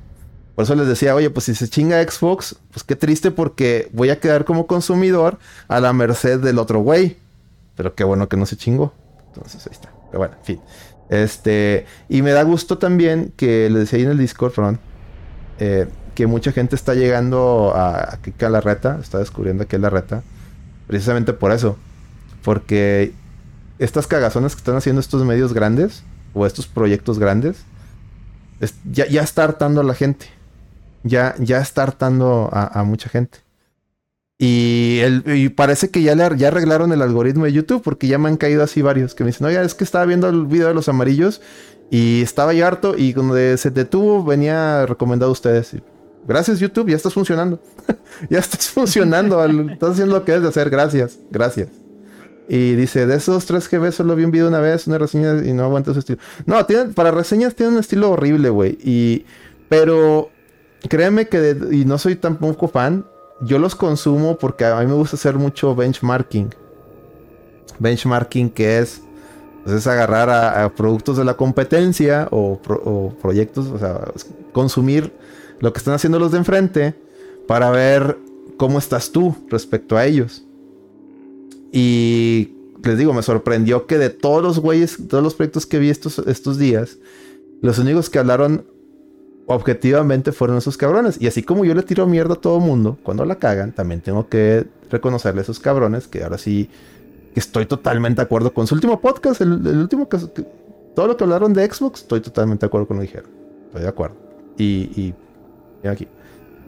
Por 0.56 0.64
eso 0.64 0.76
les 0.76 0.88
decía, 0.88 1.14
oye, 1.16 1.30
pues 1.30 1.46
si 1.46 1.56
se 1.56 1.70
chinga 1.70 2.02
Xbox, 2.02 2.56
pues 2.72 2.84
qué 2.84 2.96
triste 2.96 3.30
porque 3.30 3.90
voy 3.94 4.10
a 4.10 4.20
quedar 4.20 4.46
como 4.46 4.68
consumidor 4.68 5.38
a 5.68 5.80
la 5.80 5.94
merced 5.94 6.40
del 6.40 6.60
otro 6.60 6.80
güey. 6.80 7.18
Pero 7.76 7.96
qué 7.96 8.04
bueno 8.04 8.28
que 8.30 8.38
no 8.38 8.46
se 8.46 8.56
chingó. 8.58 8.94
Entonces 9.34 9.66
ahí 9.68 9.74
está. 9.74 9.92
Pero 10.08 10.20
bueno, 10.20 10.36
en 10.40 10.46
fin. 10.46 10.62
Este, 11.10 11.86
y 12.10 12.22
me 12.22 12.32
da 12.32 12.44
gusto 12.44 12.78
también 12.78 13.32
que 13.36 13.70
les 13.70 13.82
decía 13.82 13.98
ahí 14.00 14.06
en 14.06 14.12
el 14.12 14.18
Discord, 14.18 14.54
perdón, 14.54 14.80
eh, 15.60 15.88
que 16.16 16.26
mucha 16.28 16.52
gente 16.52 16.76
está 16.76 16.94
llegando 16.96 17.74
a, 17.76 18.18
a 18.18 18.50
la 18.50 18.62
reta, 18.62 18.98
está 19.02 19.20
descubriendo 19.20 19.68
que 19.68 19.76
es 19.76 19.82
la 19.82 19.90
reta, 19.90 20.24
precisamente 20.88 21.34
por 21.34 21.52
eso. 21.52 21.78
Porque 22.44 23.14
estas 23.80 24.08
cagazones 24.08 24.56
que 24.56 24.60
están 24.60 24.78
haciendo 24.78 25.00
estos 25.02 25.24
medios 25.26 25.54
grandes, 25.54 26.04
o 26.34 26.46
estos 26.46 26.68
proyectos 26.68 27.20
grandes, 27.20 27.58
es- 28.60 28.76
ya, 28.92 29.06
ya 29.08 29.22
está 29.22 29.44
hartando 29.44 29.82
a 29.82 29.84
la 29.84 29.94
gente. 29.94 30.28
Ya, 31.04 31.36
ya 31.38 31.60
está 31.60 31.84
hartando 31.84 32.50
a 32.52 32.84
mucha 32.84 33.10
gente. 33.10 33.45
Y, 34.38 35.50
parece 35.50 35.90
que 35.90 36.02
ya, 36.02 36.14
le, 36.16 36.38
ya 36.38 36.50
arreglaron 36.50 36.92
el 36.92 37.02
algoritmo 37.02 37.46
de 37.46 37.54
YouTube 37.54 37.82
porque 37.82 38.08
ya 38.08 38.18
me 38.18 38.28
han 38.28 38.38
caído 38.38 38.64
así 38.64 38.82
varios 38.82 39.16
que 39.16 39.24
me 39.24 39.30
dicen, 39.30 39.48
oye, 39.48 39.62
es 39.64 39.76
que 39.76 39.84
estaba 39.86 40.06
viendo 40.06 40.28
el 40.28 40.46
video 40.46 40.68
de 40.68 40.74
los 40.74 40.90
amarillos 40.90 41.42
y 41.90 42.22
estaba 42.22 42.54
ya 42.54 42.68
harto 42.68 42.96
y 42.98 43.14
donde 43.14 43.58
se 43.58 43.72
detuvo 43.72 44.24
venía 44.24 44.86
recomendado 44.86 45.30
a 45.30 45.34
ustedes. 45.34 45.76
Gracias 46.28 46.60
YouTube, 46.60 46.90
ya 46.90 46.96
estás 46.96 47.14
funcionando. 47.14 47.62
ya 48.30 48.40
estás 48.40 48.68
funcionando, 48.70 49.40
al- 49.40 49.70
estás 49.70 49.92
haciendo 49.92 50.16
lo 50.16 50.26
que 50.26 50.34
debes 50.34 50.44
de 50.44 50.50
hacer, 50.50 50.70
gracias, 50.70 51.20
gracias. 51.32 51.70
Y 52.48 52.76
dice, 52.76 53.08
de 53.08 53.16
esos 53.16 53.46
3 53.46 53.68
GB 53.70 53.92
solo 53.92 54.16
vi 54.16 54.24
un 54.26 54.32
video 54.32 54.48
una 54.48 54.60
vez, 54.60 54.86
una 54.86 54.98
reseña 54.98 55.44
y 55.44 55.54
no 55.54 55.64
aguanta 55.64 55.94
su 55.94 56.00
estilo. 56.00 56.20
No, 56.46 56.58
para 56.94 57.12
reseñas 57.12 57.56
tiene 57.56 57.72
un 57.74 57.80
estilo 57.80 58.12
horrible, 58.12 58.50
güey. 58.50 58.78
Y, 58.84 59.26
pero 59.68 60.30
créeme 60.88 61.28
que, 61.28 61.58
y 61.72 61.86
no 61.86 61.98
soy 61.98 62.16
tampoco 62.18 62.68
fan, 62.68 63.06
yo 63.42 63.60
los 63.60 63.76
consumo 63.76 64.38
porque 64.38 64.66
a 64.66 64.80
mí 64.80 64.86
me 64.88 64.94
gusta 64.94 65.16
hacer 65.16 65.36
mucho 65.36 65.76
benchmarking. 65.76 66.54
Benchmarking 67.80 68.50
que 68.50 68.80
es, 68.80 69.02
pues, 69.64 69.76
es 69.76 69.88
agarrar 69.88 70.30
a, 70.30 70.70
productos 70.74 71.18
de 71.18 71.26
la 71.26 71.36
competencia 71.36 72.28
o, 72.32 72.58
pro- 72.62 72.82
o 72.86 73.14
proyectos, 73.22 73.68
o 73.68 73.78
sea, 73.78 74.12
consumir 74.54 75.12
lo 75.60 75.74
que 75.74 75.80
están 75.80 75.94
haciendo 75.94 76.20
los 76.20 76.32
de 76.32 76.38
enfrente 76.38 76.96
para 77.48 77.70
ver 77.72 78.18
cómo 78.58 78.80
estás 78.80 79.12
tú 79.12 79.36
respecto 79.50 79.98
a 79.98 80.06
ellos. 80.06 80.44
Y 81.72 82.54
les 82.84 82.98
digo, 82.98 83.14
me 83.14 83.22
sorprendió 83.24 83.86
que 83.86 83.98
de 83.98 84.10
todos 84.10 84.42
los 84.42 84.60
güeyes, 84.60 84.98
todos 85.10 85.24
los 85.24 85.36
proyectos 85.36 85.66
que 85.66 85.80
vi 85.80 85.90
estos, 85.90 86.20
estos 86.20 86.58
días, 86.58 86.98
los 87.62 87.80
únicos 87.80 88.10
que 88.10 88.20
hablaron 88.20 88.66
objetivamente 89.48 90.32
fueron 90.32 90.58
esos 90.58 90.78
cabrones. 90.78 91.22
Y 91.22 91.28
así 91.28 91.44
como 91.44 91.66
yo 91.66 91.74
le 91.76 91.84
tiro 91.84 92.06
mierda 92.08 92.36
a 92.36 92.38
todo 92.38 92.60
mundo 92.60 92.98
cuando 93.04 93.26
la 93.26 93.36
cagan, 93.36 93.72
también 93.72 94.02
tengo 94.02 94.28
que 94.28 94.66
reconocerle 94.90 95.42
a 95.42 95.44
esos 95.44 95.60
cabrones 95.60 96.08
que 96.08 96.24
ahora 96.24 96.38
sí 96.38 96.70
que 97.34 97.40
estoy 97.40 97.66
totalmente 97.66 98.22
de 98.22 98.24
acuerdo 98.24 98.54
con 98.54 98.66
su 98.66 98.76
último 98.76 99.02
podcast, 99.02 99.42
el, 99.42 99.52
último 99.52 100.08
caso, 100.08 100.34
que, 100.34 100.46
todo 100.96 101.08
lo 101.08 101.18
que 101.18 101.26
hablaron 101.26 101.54
de 101.54 101.70
Xbox, 101.70 102.02
estoy 102.02 102.22
totalmente 102.22 102.62
de 102.62 102.68
acuerdo 102.68 102.88
con 102.88 102.98
lo 102.98 103.02
que 103.02 103.08
dijeron. 103.08 103.30
Estoy 103.68 103.82
de 103.82 103.88
acuerdo. 103.90 104.16
Y, 104.58 105.14
y, 105.84 105.88
aquí. 105.88 106.08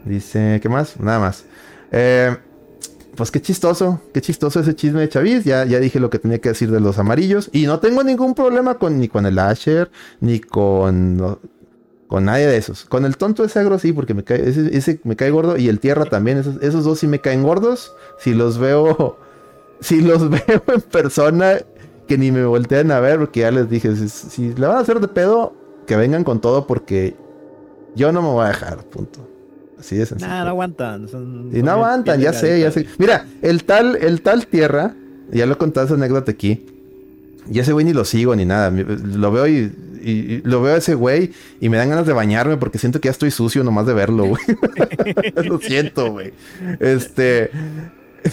Dice, 0.03 0.59
¿qué 0.61 0.67
más? 0.67 0.99
Nada 0.99 1.19
más. 1.19 1.45
Eh, 1.91 2.35
pues 3.15 3.31
qué 3.31 3.41
chistoso, 3.41 4.01
qué 4.13 4.21
chistoso 4.21 4.59
ese 4.59 4.75
chisme 4.75 4.99
de 4.99 5.09
Chavis. 5.09 5.45
Ya, 5.45 5.63
ya 5.63 5.79
dije 5.79 6.01
lo 6.01 6.09
que 6.09 6.19
tenía 6.19 6.39
que 6.39 6.49
decir 6.49 6.69
de 6.69 6.81
los 6.81 6.99
amarillos. 6.99 7.49
Y 7.53 7.65
no 7.65 7.79
tengo 7.79 8.03
ningún 8.03 8.35
problema 8.35 8.75
con 8.75 8.99
ni 8.99 9.07
con 9.07 9.25
el 9.25 9.39
Asher, 9.39 9.89
ni 10.19 10.41
con, 10.41 11.39
con 12.07 12.25
nadie 12.25 12.45
de 12.47 12.57
esos. 12.57 12.85
Con 12.85 13.05
el 13.05 13.17
tonto 13.17 13.43
ese 13.43 13.59
agro 13.59 13.77
sí, 13.79 13.91
porque 13.93 14.13
me 14.13 14.23
cae, 14.23 14.47
ese, 14.49 14.75
ese 14.77 14.99
me 15.03 15.15
cae 15.15 15.29
gordo. 15.31 15.57
Y 15.57 15.67
el 15.69 15.79
tierra 15.79 16.05
también. 16.05 16.37
Esos, 16.37 16.61
esos 16.61 16.83
dos 16.85 16.99
sí 16.99 17.07
me 17.07 17.19
caen 17.19 17.43
gordos. 17.43 17.93
Si 18.19 18.33
los 18.33 18.57
veo, 18.57 19.17
si 19.81 20.01
los 20.01 20.29
veo 20.29 20.63
en 20.67 20.81
persona, 20.81 21.57
que 22.07 22.17
ni 22.17 22.31
me 22.31 22.45
voltean 22.45 22.91
a 22.91 22.99
ver, 22.99 23.19
porque 23.19 23.41
ya 23.41 23.51
les 23.51 23.69
dije, 23.69 23.95
si, 23.95 24.07
si 24.09 24.53
le 24.53 24.67
van 24.67 24.77
a 24.77 24.79
hacer 24.79 24.99
de 24.99 25.07
pedo, 25.09 25.53
que 25.85 25.95
vengan 25.95 26.23
con 26.23 26.39
todo, 26.41 26.65
porque 26.67 27.15
yo 27.95 28.11
no 28.11 28.21
me 28.21 28.29
voy 28.29 28.45
a 28.45 28.49
dejar, 28.49 28.77
punto. 28.85 29.27
Así 29.79 29.95
de 29.95 30.05
sencillo. 30.05 30.29
Nah, 30.31 30.43
no 30.43 30.49
aguantan. 30.49 31.07
son- 31.07 31.51
Y 31.53 31.61
no 31.61 31.71
aguantan, 31.71 32.19
ya 32.19 32.31
sé, 32.33 32.59
ya 32.59 32.71
sé. 32.71 32.87
Mira, 32.97 33.25
el 33.41 33.63
tal, 33.63 33.95
el 33.97 34.21
tal 34.21 34.47
tierra, 34.47 34.95
ya 35.31 35.45
lo 35.45 35.53
he 35.53 35.57
contado 35.57 35.85
esa 35.85 35.95
anécdota 35.95 36.31
aquí. 36.31 36.65
Y 37.51 37.59
ese 37.59 37.73
güey 37.73 37.85
ni 37.85 37.93
lo 37.93 38.05
sigo 38.05 38.35
ni 38.35 38.45
nada. 38.45 38.69
Lo 38.71 39.31
veo 39.31 39.47
y, 39.47 40.41
lo 40.43 40.61
veo 40.61 40.75
a 40.75 40.77
ese 40.77 40.95
güey 40.95 41.33
y 41.59 41.69
me 41.69 41.77
dan 41.77 41.89
ganas 41.89 42.05
de 42.05 42.13
bañarme 42.13 42.57
porque 42.57 42.77
siento 42.77 43.01
que 43.01 43.07
ya 43.07 43.11
estoy 43.11 43.31
sucio 43.31 43.63
nomás 43.63 43.85
de 43.85 43.93
verlo, 43.93 44.25
güey. 44.25 44.41
lo 45.43 45.59
siento, 45.59 46.11
güey. 46.11 46.33
Este, 46.79 47.51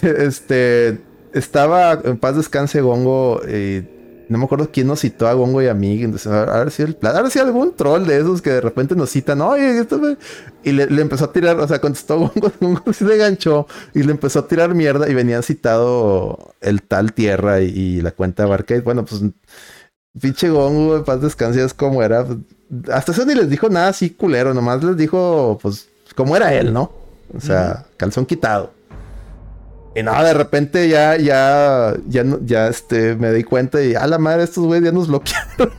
este, 0.02 0.98
estaba 1.32 2.00
en 2.04 2.16
paz 2.18 2.36
descanse 2.36 2.80
Gongo 2.80 3.40
y 3.46 3.84
no 4.28 4.38
me 4.38 4.44
acuerdo 4.44 4.70
quién 4.72 4.86
nos 4.86 5.00
citó 5.00 5.28
a 5.28 5.34
Gongo 5.34 5.62
y 5.62 5.68
a 5.68 5.74
mí. 5.74 6.02
Entonces, 6.02 6.30
a 6.32 6.58
ver 6.58 6.70
si 6.70 6.82
el 6.82 6.94
plan, 6.94 7.16
a 7.16 7.22
ver 7.22 7.30
si 7.30 7.38
algún 7.38 7.74
troll 7.74 8.06
de 8.06 8.18
esos 8.18 8.42
que 8.42 8.50
de 8.50 8.60
repente 8.60 8.94
nos 8.94 9.10
citan, 9.10 9.40
oye, 9.40 9.78
esto 9.78 9.98
me-". 9.98 10.16
y 10.62 10.72
le, 10.72 10.86
le 10.86 11.02
empezó 11.02 11.26
a 11.26 11.32
tirar, 11.32 11.58
o 11.58 11.68
sea, 11.68 11.80
contestó 11.80 12.18
Gongo, 12.18 12.52
Gongo 12.60 12.82
le 13.00 13.16
ganchó 13.16 13.66
y 13.94 14.02
le 14.02 14.12
empezó 14.12 14.40
a 14.40 14.48
tirar 14.48 14.74
mierda 14.74 15.08
y 15.08 15.14
venían 15.14 15.42
citado 15.42 16.54
el 16.60 16.82
tal 16.82 17.12
tierra 17.12 17.60
y, 17.60 17.66
y 17.68 18.00
la 18.00 18.10
cuenta 18.12 18.44
de 18.44 18.48
Barcade. 18.48 18.80
Bueno, 18.80 19.04
pues 19.04 19.22
pinche 20.20 20.48
Gongo, 20.50 20.96
en 20.96 21.04
paz 21.04 21.20
descanse, 21.20 21.64
es 21.64 21.74
como 21.74 22.02
era. 22.02 22.26
Hasta 22.92 23.12
eso 23.12 23.24
ni 23.24 23.34
les 23.34 23.48
dijo 23.50 23.68
nada 23.68 23.88
así 23.88 24.10
culero, 24.10 24.54
nomás 24.54 24.82
les 24.82 24.96
dijo, 24.96 25.58
pues, 25.62 25.88
cómo 26.14 26.36
era 26.36 26.54
él, 26.54 26.72
¿no? 26.72 26.92
O 27.36 27.40
sea, 27.40 27.86
calzón 27.96 28.26
quitado. 28.26 28.72
Y 29.96 30.02
nada, 30.02 30.24
de 30.24 30.34
repente 30.34 30.88
ya, 30.88 31.16
ya, 31.16 31.94
ya, 32.08 32.24
ya, 32.44 32.68
este, 32.68 33.14
me 33.14 33.32
di 33.32 33.44
cuenta 33.44 33.82
y 33.82 33.94
a 33.94 34.06
la 34.06 34.18
madre, 34.18 34.42
estos 34.44 34.64
güeyes 34.64 34.84
ya 34.86 34.92
nos 34.92 35.08
bloquearon. 35.08 35.44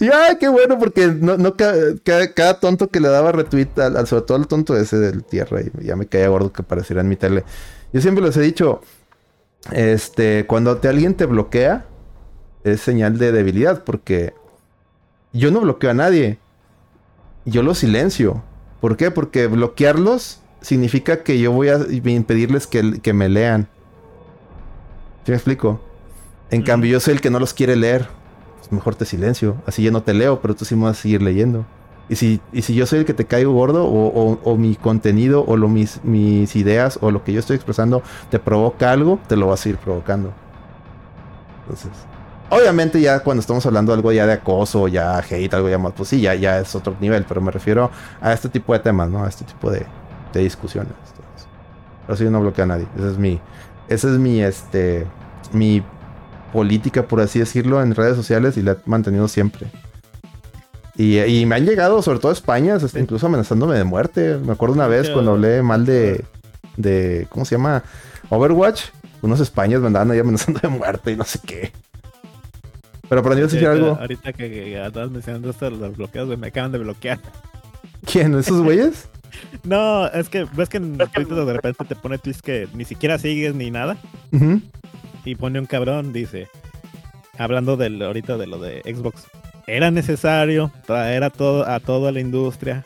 y 0.00 0.08
ay, 0.08 0.36
qué 0.38 0.48
bueno, 0.48 0.78
porque 0.78 1.08
no, 1.08 1.36
no 1.36 1.56
ca- 1.56 1.74
cada, 2.04 2.32
cada 2.32 2.60
tonto 2.60 2.88
que 2.88 3.00
le 3.00 3.08
daba 3.08 3.32
retweet, 3.32 3.68
al, 3.78 3.96
al- 3.96 4.06
sobre 4.06 4.24
todo 4.26 4.36
al 4.38 4.46
tonto 4.46 4.76
ese 4.76 4.98
del 4.98 5.24
tierra, 5.24 5.60
y 5.62 5.84
ya 5.84 5.96
me 5.96 6.06
caía 6.06 6.28
gordo 6.28 6.52
que 6.52 6.62
apareciera 6.62 7.00
en 7.00 7.08
mi 7.08 7.16
tele. 7.16 7.44
Yo 7.92 8.00
siempre 8.00 8.24
les 8.24 8.36
he 8.36 8.40
dicho, 8.42 8.82
este, 9.72 10.46
cuando 10.46 10.76
te, 10.78 10.88
alguien 10.88 11.14
te 11.14 11.26
bloquea, 11.26 11.86
es 12.64 12.80
señal 12.80 13.18
de 13.18 13.32
debilidad, 13.32 13.84
porque 13.84 14.34
yo 15.32 15.50
no 15.50 15.60
bloqueo 15.60 15.90
a 15.90 15.94
nadie, 15.94 16.38
yo 17.44 17.62
los 17.62 17.78
silencio. 17.78 18.42
¿Por 18.80 18.96
qué? 18.96 19.10
Porque 19.10 19.46
bloquearlos 19.46 20.39
significa 20.60 21.22
que 21.22 21.38
yo 21.38 21.52
voy 21.52 21.68
a 21.68 21.78
impedirles 21.90 22.66
que, 22.66 23.00
que 23.00 23.12
me 23.12 23.28
lean. 23.28 23.68
¿Sí 25.24 25.32
me 25.32 25.36
explico? 25.36 25.80
En 26.50 26.62
cambio, 26.62 26.90
yo 26.90 27.00
soy 27.00 27.14
el 27.14 27.20
que 27.20 27.30
no 27.30 27.38
los 27.38 27.54
quiere 27.54 27.76
leer. 27.76 28.08
Pues 28.58 28.72
mejor 28.72 28.94
te 28.94 29.04
silencio. 29.04 29.56
Así 29.66 29.82
ya 29.82 29.90
no 29.90 30.02
te 30.02 30.14
leo, 30.14 30.40
pero 30.40 30.54
tú 30.54 30.64
sí 30.64 30.74
me 30.76 30.84
vas 30.84 30.98
a 30.98 31.02
seguir 31.02 31.22
leyendo. 31.22 31.64
Y 32.08 32.16
si, 32.16 32.40
y 32.52 32.62
si 32.62 32.74
yo 32.74 32.86
soy 32.86 33.00
el 33.00 33.04
que 33.04 33.14
te 33.14 33.24
caigo 33.24 33.52
gordo, 33.52 33.84
o, 33.84 34.06
o- 34.08 34.40
o 34.42 34.56
mi 34.56 34.74
contenido, 34.74 35.44
o 35.46 35.56
lo, 35.56 35.68
mis, 35.68 36.02
mis 36.02 36.56
ideas, 36.56 36.98
o 37.02 37.12
lo 37.12 37.22
que 37.22 37.32
yo 37.32 37.38
estoy 37.38 37.54
expresando, 37.54 38.02
te 38.30 38.40
provoca 38.40 38.90
algo, 38.90 39.20
te 39.28 39.36
lo 39.36 39.46
vas 39.46 39.64
a 39.64 39.68
ir 39.68 39.76
provocando. 39.76 40.32
Entonces, 41.62 41.90
obviamente 42.48 43.00
ya 43.00 43.20
cuando 43.20 43.40
estamos 43.40 43.64
hablando 43.64 43.92
de 43.92 43.96
algo 43.98 44.10
ya 44.12 44.26
de 44.26 44.32
acoso, 44.32 44.88
ya 44.88 45.18
hate, 45.18 45.54
algo 45.54 45.68
ya 45.68 45.78
más, 45.78 45.92
pues 45.96 46.08
sí, 46.08 46.20
ya, 46.20 46.34
ya 46.34 46.58
es 46.58 46.74
otro 46.74 46.96
nivel, 47.00 47.24
pero 47.28 47.40
me 47.40 47.52
refiero 47.52 47.90
a 48.20 48.32
este 48.32 48.48
tipo 48.48 48.72
de 48.72 48.80
temas, 48.80 49.08
¿no? 49.08 49.24
A 49.24 49.28
este 49.28 49.44
tipo 49.44 49.70
de, 49.70 49.86
de 50.32 50.40
discusiones. 50.40 50.92
Entonces, 50.92 51.48
pero 52.06 52.16
sí, 52.16 52.24
yo 52.24 52.30
no 52.30 52.40
bloqueo 52.40 52.64
a 52.64 52.68
nadie. 52.68 52.86
Esa 52.96 53.10
es 53.10 53.18
mi, 53.18 53.40
esa 53.88 54.08
es 54.08 54.18
mi, 54.18 54.42
este, 54.42 55.06
mi 55.52 55.82
política, 56.52 57.06
por 57.06 57.20
así 57.20 57.38
decirlo, 57.38 57.82
en 57.82 57.94
redes 57.94 58.16
sociales 58.16 58.56
y 58.56 58.62
la 58.62 58.72
he 58.72 58.76
mantenido 58.86 59.28
siempre. 59.28 59.68
Y, 60.96 61.18
y 61.20 61.46
me 61.46 61.54
han 61.56 61.64
llegado, 61.64 62.02
sobre 62.02 62.18
todo 62.18 62.30
a 62.30 62.34
España, 62.34 62.76
incluso 62.96 63.26
amenazándome 63.26 63.76
de 63.76 63.84
muerte. 63.84 64.38
Me 64.44 64.52
acuerdo 64.52 64.74
una 64.74 64.86
vez 64.86 65.08
cuando 65.08 65.32
hablé 65.32 65.62
mal 65.62 65.86
de, 65.86 66.24
de, 66.76 67.26
¿cómo 67.30 67.44
se 67.44 67.56
llama? 67.56 67.82
Overwatch. 68.28 68.86
Unos 69.22 69.40
españoles 69.40 69.80
me 69.82 69.86
andaban 69.88 70.10
ahí 70.10 70.18
amenazando 70.18 70.60
de 70.60 70.68
muerte 70.68 71.12
y 71.12 71.16
no 71.16 71.24
sé 71.24 71.38
qué. 71.46 71.72
Pero 73.08 73.22
para 73.22 73.34
mí 73.34 73.40
decir 73.40 73.66
Ahorita- 73.66 73.86
algo. 73.86 74.00
Ahorita 74.00 74.32
que, 74.32 74.48
que 74.50 75.08
mencionando 75.10 75.50
esto 75.50 75.64
de 75.66 75.70
los 75.72 75.96
bloqueos, 75.96 76.38
me 76.38 76.46
acaban 76.48 76.72
de 76.72 76.78
bloquear. 76.78 77.18
¿Quién? 78.04 78.34
¿Esos 78.38 78.62
güeyes? 78.62 79.08
No, 79.64 80.06
es 80.06 80.28
que 80.28 80.44
ves 80.52 80.68
que 80.68 80.78
en 80.78 80.98
Twitter 80.98 81.34
de 81.34 81.52
repente 81.52 81.84
te 81.84 81.96
pone 81.96 82.18
tweets 82.18 82.42
que 82.42 82.68
ni 82.74 82.84
siquiera 82.84 83.18
sigues 83.18 83.54
ni 83.54 83.70
nada. 83.70 83.96
Y 85.24 85.34
pone 85.34 85.58
un 85.58 85.66
cabrón, 85.66 86.12
dice, 86.12 86.48
hablando 87.38 87.76
del, 87.76 88.00
ahorita 88.02 88.36
de 88.36 88.46
lo 88.46 88.58
de 88.58 88.80
Xbox. 88.82 89.26
Era 89.66 89.90
necesario 89.90 90.72
traer 90.86 91.22
a, 91.24 91.30
todo, 91.30 91.68
a 91.68 91.80
toda 91.80 92.10
la 92.10 92.20
industria 92.20 92.84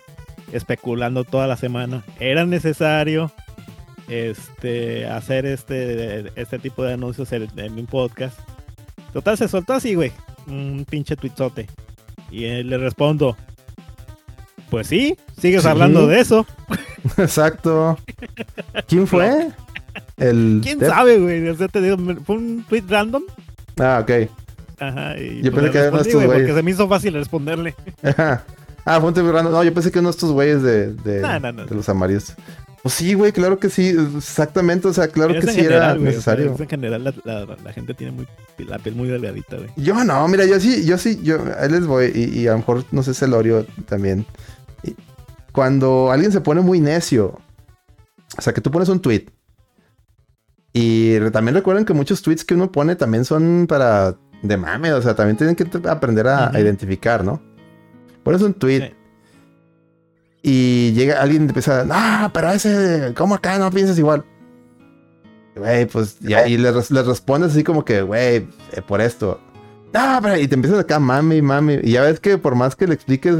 especulando 0.52 1.24
toda 1.24 1.46
la 1.46 1.56
semana. 1.56 2.04
Era 2.20 2.44
necesario 2.44 3.32
este 4.08 5.06
hacer 5.06 5.46
este, 5.46 6.30
este 6.38 6.58
tipo 6.58 6.84
de 6.84 6.94
anuncios 6.94 7.32
en, 7.32 7.48
en 7.56 7.78
un 7.78 7.86
podcast. 7.86 8.38
Total, 9.12 9.38
se 9.38 9.48
soltó 9.48 9.74
así, 9.74 9.94
güey. 9.94 10.12
Un 10.46 10.84
pinche 10.88 11.16
tuitzote. 11.16 11.66
Y 12.30 12.44
él 12.44 12.68
le 12.68 12.78
respondo. 12.78 13.36
Pues 14.70 14.86
sí, 14.88 15.16
sigues 15.40 15.62
Sí. 15.62 15.68
hablando 15.68 16.06
de 16.06 16.20
eso. 16.20 16.46
Exacto. 17.16 17.98
¿Quién 18.88 19.06
fue? 19.06 19.48
El. 20.16 20.60
¿Quién 20.62 20.80
sabe, 20.80 21.18
güey? 21.18 21.48
O 21.48 21.56
sea, 21.56 21.68
te 21.68 21.80
digo, 21.80 21.96
me- 21.96 22.16
fue 22.16 22.36
un 22.36 22.64
tweet 22.68 22.84
random. 22.88 23.22
Ah, 23.78 24.00
ok. 24.02 24.28
Ajá, 24.80 25.16
y 25.18 25.42
Yo 25.42 25.52
pues 25.52 25.62
pensé 25.62 25.66
le 25.66 25.70
que 25.72 25.78
eran 25.78 25.94
estos 26.00 26.14
güey, 26.14 26.26
porque 26.26 26.40
güeyes. 26.42 26.56
se 26.56 26.62
me 26.62 26.70
hizo 26.72 26.88
fácil 26.88 27.14
responderle. 27.14 27.74
Ajá. 28.02 28.44
Ah, 28.84 28.98
fue 29.00 29.08
un 29.08 29.14
tweet 29.14 29.30
random. 29.30 29.52
No, 29.52 29.62
yo 29.64 29.72
pensé 29.72 29.90
que 29.90 29.98
uno 30.00 30.08
de 30.08 30.12
estos 30.12 30.32
güeyes 30.32 30.62
de, 30.62 30.92
de, 30.94 31.20
no. 31.20 31.64
de 31.64 31.74
los 31.74 31.88
amarillos. 31.88 32.34
Pues 32.82 32.96
sí, 32.96 33.14
güey, 33.14 33.32
claro 33.32 33.58
que 33.58 33.70
sí, 33.70 33.96
exactamente, 34.18 34.86
o 34.88 34.92
sea, 34.92 35.08
claro 35.08 35.32
que 35.32 35.40
sí 35.46 35.60
era 35.60 35.92
o 35.92 35.94
sea, 35.94 35.94
necesario. 35.94 36.52
es 36.52 36.60
en 36.60 36.68
general 36.68 37.02
la, 37.02 37.14
la- 37.24 37.56
la 37.64 37.72
gente 37.72 37.94
tiene 37.94 38.12
muy, 38.12 38.26
la 38.58 38.78
piel 38.78 38.94
muy 38.94 39.08
delgadita, 39.08 39.56
güey. 39.56 39.70
Yo 39.76 40.04
no, 40.04 40.28
mira, 40.28 40.44
yo 40.44 40.60
sí, 40.60 40.84
yo 40.84 40.98
sí, 40.98 41.18
yo, 41.22 41.38
ahí 41.58 41.70
les 41.70 41.86
voy, 41.86 42.12
y, 42.14 42.40
y 42.40 42.46
a 42.46 42.50
lo 42.52 42.58
mejor, 42.58 42.84
no 42.92 43.02
sé, 43.02 43.14
Celorio 43.14 43.64
también. 43.88 44.26
Cuando 45.54 46.10
alguien 46.10 46.32
se 46.32 46.40
pone 46.40 46.60
muy 46.62 46.80
necio, 46.80 47.38
o 48.36 48.42
sea, 48.42 48.52
que 48.52 48.60
tú 48.60 48.72
pones 48.72 48.88
un 48.88 49.00
tweet, 49.00 49.26
y 50.72 51.20
también 51.30 51.54
recuerden 51.54 51.84
que 51.84 51.92
muchos 51.92 52.20
tweets 52.22 52.44
que 52.44 52.54
uno 52.54 52.72
pone 52.72 52.96
también 52.96 53.24
son 53.24 53.66
para 53.68 54.16
de 54.42 54.56
mame, 54.56 54.92
o 54.92 55.00
sea, 55.00 55.14
también 55.14 55.36
tienen 55.36 55.54
que 55.54 55.64
aprender 55.88 56.26
a, 56.26 56.50
identificar, 56.58 57.22
¿no? 57.24 57.40
Pones 58.24 58.42
un 58.42 58.54
tweet 58.54 58.80
Sí. 58.88 58.94
y 60.42 60.92
llega 60.94 61.22
alguien 61.22 61.42
y 61.44 61.46
empieza, 61.46 61.84
no, 61.84 62.32
pero 62.32 62.50
ese, 62.50 63.14
¿cómo 63.16 63.36
acá 63.36 63.56
no 63.56 63.70
piensas 63.70 63.96
igual? 63.96 64.24
Güey, 65.54 65.86
pues, 65.86 66.16
y 66.20 66.34
ahí 66.34 66.56
le, 66.58 66.72
res- 66.72 66.90
le 66.90 67.04
respondes 67.04 67.52
así 67.52 67.62
como 67.62 67.84
que, 67.84 68.02
güey, 68.02 68.48
eh, 68.72 68.82
por 68.84 69.00
esto. 69.00 69.40
No, 69.92 70.18
pero, 70.20 70.36
y 70.36 70.48
te 70.48 70.56
empiezas 70.56 70.80
acá, 70.80 70.98
mami, 70.98 71.40
mami. 71.40 71.74
Y 71.84 71.92
ya 71.92 72.02
ves 72.02 72.18
que 72.18 72.38
por 72.38 72.56
más 72.56 72.74
que 72.74 72.88
le 72.88 72.94
expliques 72.94 73.36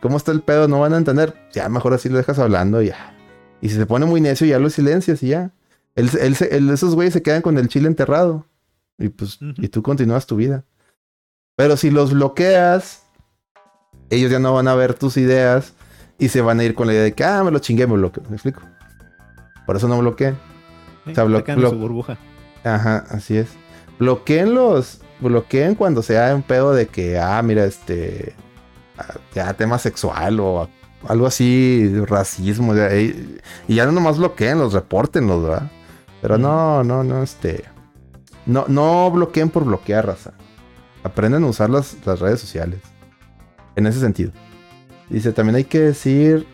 cómo 0.00 0.16
está 0.16 0.32
el 0.32 0.42
pedo, 0.42 0.68
no 0.68 0.80
van 0.80 0.94
a 0.94 0.98
entender. 0.98 1.34
Ya 1.52 1.68
mejor 1.68 1.94
así 1.94 2.08
lo 2.08 2.16
dejas 2.18 2.38
hablando 2.38 2.82
y 2.82 2.88
ya. 2.88 3.16
Y 3.60 3.68
si 3.68 3.76
se 3.76 3.86
pone 3.86 4.06
muy 4.06 4.20
necio, 4.20 4.46
ya 4.46 4.58
lo 4.58 4.70
silencias 4.70 5.22
y 5.22 5.28
ya. 5.28 5.52
Él, 5.96 6.08
él 6.50 6.70
esos 6.70 6.94
güeyes 6.94 7.12
se 7.14 7.22
quedan 7.22 7.42
con 7.42 7.58
el 7.58 7.68
chile 7.68 7.88
enterrado. 7.88 8.46
Y 8.98 9.08
pues, 9.08 9.38
y 9.40 9.68
tú 9.68 9.82
continúas 9.82 10.26
tu 10.26 10.36
vida. 10.36 10.64
Pero 11.56 11.76
si 11.76 11.90
los 11.90 12.12
bloqueas, 12.12 13.02
ellos 14.10 14.30
ya 14.30 14.38
no 14.38 14.54
van 14.54 14.68
a 14.68 14.74
ver 14.74 14.94
tus 14.94 15.16
ideas 15.16 15.74
y 16.18 16.28
se 16.28 16.40
van 16.40 16.60
a 16.60 16.64
ir 16.64 16.74
con 16.74 16.86
la 16.86 16.92
idea 16.94 17.02
de 17.02 17.12
que, 17.12 17.24
ah, 17.24 17.42
me 17.44 17.50
lo 17.50 17.58
chingué, 17.58 17.86
me 17.86 17.94
bloqueo. 17.94 18.24
¿Me 18.28 18.36
explico? 18.36 18.60
Por 19.66 19.76
eso 19.76 19.88
no 19.88 19.98
bloqueé. 19.98 20.32
Sí, 21.04 21.12
O 21.12 21.14
sea, 21.14 21.24
se 21.24 21.30
blo- 21.30 21.42
quedan 21.44 21.58
en 21.58 21.64
blo- 21.64 21.70
su 21.70 21.78
burbuja. 21.78 22.18
Ajá, 22.64 23.04
así 23.10 23.36
es. 23.36 23.48
Bloqueen 23.98 24.54
los. 24.54 25.00
Bloqueen 25.20 25.74
cuando 25.74 26.02
sea 26.02 26.34
un 26.34 26.42
pedo 26.42 26.72
de 26.72 26.86
que, 26.86 27.18
ah, 27.18 27.40
mira, 27.42 27.64
este. 27.64 28.34
Ya 29.34 29.52
tema 29.54 29.78
sexual 29.78 30.40
o 30.40 30.68
algo 31.08 31.26
así, 31.26 31.92
racismo. 32.06 32.74
ya, 32.74 32.94
y, 32.96 33.38
y 33.68 33.74
ya 33.76 33.86
no 33.86 33.92
nomás 33.92 34.18
bloqueen, 34.18 34.58
los 34.58 34.72
reportenlos, 34.72 35.42
¿verdad? 35.42 35.70
Pero 36.20 36.38
no, 36.38 36.84
no, 36.84 37.02
no, 37.02 37.22
este. 37.22 37.64
No, 38.46 38.64
no 38.68 39.10
bloqueen 39.10 39.48
por 39.48 39.64
bloquear, 39.64 40.06
raza. 40.06 40.32
Aprenden 41.02 41.44
a 41.44 41.46
usar 41.46 41.70
las, 41.70 41.96
las 42.04 42.20
redes 42.20 42.40
sociales. 42.40 42.80
En 43.76 43.86
ese 43.86 44.00
sentido. 44.00 44.32
Dice, 45.08 45.32
también 45.32 45.56
hay 45.56 45.64
que 45.64 45.80
decir 45.80 46.46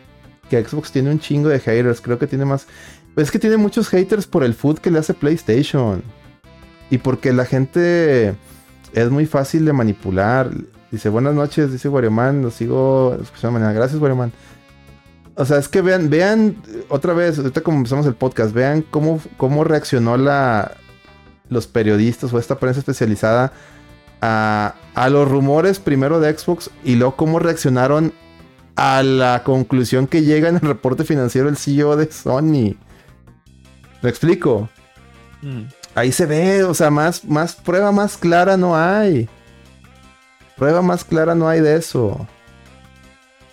que 0.49 0.63
Xbox 0.63 0.91
tiene 0.91 1.11
un 1.11 1.19
chingo 1.19 1.49
de 1.49 1.59
haters. 1.59 2.01
Creo 2.01 2.17
que 2.17 2.27
tiene 2.27 2.45
más. 2.45 2.67
Pues 3.13 3.27
es 3.27 3.31
que 3.31 3.39
tiene 3.39 3.57
muchos 3.57 3.89
haters 3.89 4.27
por 4.27 4.43
el 4.43 4.53
food 4.53 4.79
que 4.79 4.91
le 4.91 4.99
hace 4.99 5.13
PlayStation. 5.13 6.03
Y 6.89 6.99
porque 6.99 7.33
la 7.33 7.45
gente 7.45 8.35
es 8.93 9.09
muy 9.09 9.25
fácil 9.25 9.65
de 9.65 9.73
manipular. 9.73 10.49
Dice, 10.91 11.09
buenas 11.09 11.33
noches, 11.33 11.71
dice 11.71 11.89
Warioman, 11.89 12.41
lo 12.41 12.51
sigo 12.51 13.17
escuchando 13.21 13.59
mañana. 13.59 13.73
Gracias, 13.73 14.01
Warioman. 14.01 14.31
O 15.35 15.45
sea, 15.45 15.57
es 15.57 15.67
que 15.67 15.81
vean, 15.81 16.09
vean, 16.09 16.55
otra 16.89 17.13
vez, 17.13 17.37
ahorita 17.37 17.61
como 17.61 17.77
empezamos 17.77 18.05
el 18.05 18.15
podcast, 18.15 18.53
vean 18.53 18.81
cómo, 18.81 19.19
cómo 19.37 19.63
reaccionó 19.63 20.17
la, 20.17 20.71
los 21.49 21.67
periodistas 21.67 22.33
o 22.33 22.39
esta 22.39 22.57
prensa 22.57 22.79
especializada 22.79 23.51
a, 24.21 24.75
a 24.95 25.09
los 25.09 25.29
rumores 25.29 25.79
primero 25.79 26.19
de 26.19 26.35
Xbox 26.35 26.71
y 26.83 26.95
luego 26.95 27.15
cómo 27.15 27.37
reaccionaron 27.37 28.13
a 28.75 29.03
la 29.03 29.43
conclusión 29.43 30.07
que 30.07 30.23
llega 30.23 30.49
en 30.49 30.55
el 30.55 30.61
reporte 30.61 31.03
financiero 31.03 31.49
el 31.49 31.57
CEO 31.57 31.97
de 31.97 32.11
Sony. 32.11 32.75
¿Me 34.01 34.09
explico? 34.09 34.69
Mm. 35.41 35.63
Ahí 35.95 36.11
se 36.11 36.25
ve, 36.25 36.63
o 36.63 36.73
sea, 36.73 36.89
más, 36.91 37.25
más 37.25 37.55
prueba 37.55 37.91
más 37.91 38.17
clara 38.17 38.55
no 38.55 38.75
hay. 38.75 39.27
Prueba 40.57 40.81
más 40.81 41.03
clara 41.03 41.35
no 41.35 41.47
hay 41.47 41.61
de 41.61 41.75
eso. 41.75 42.27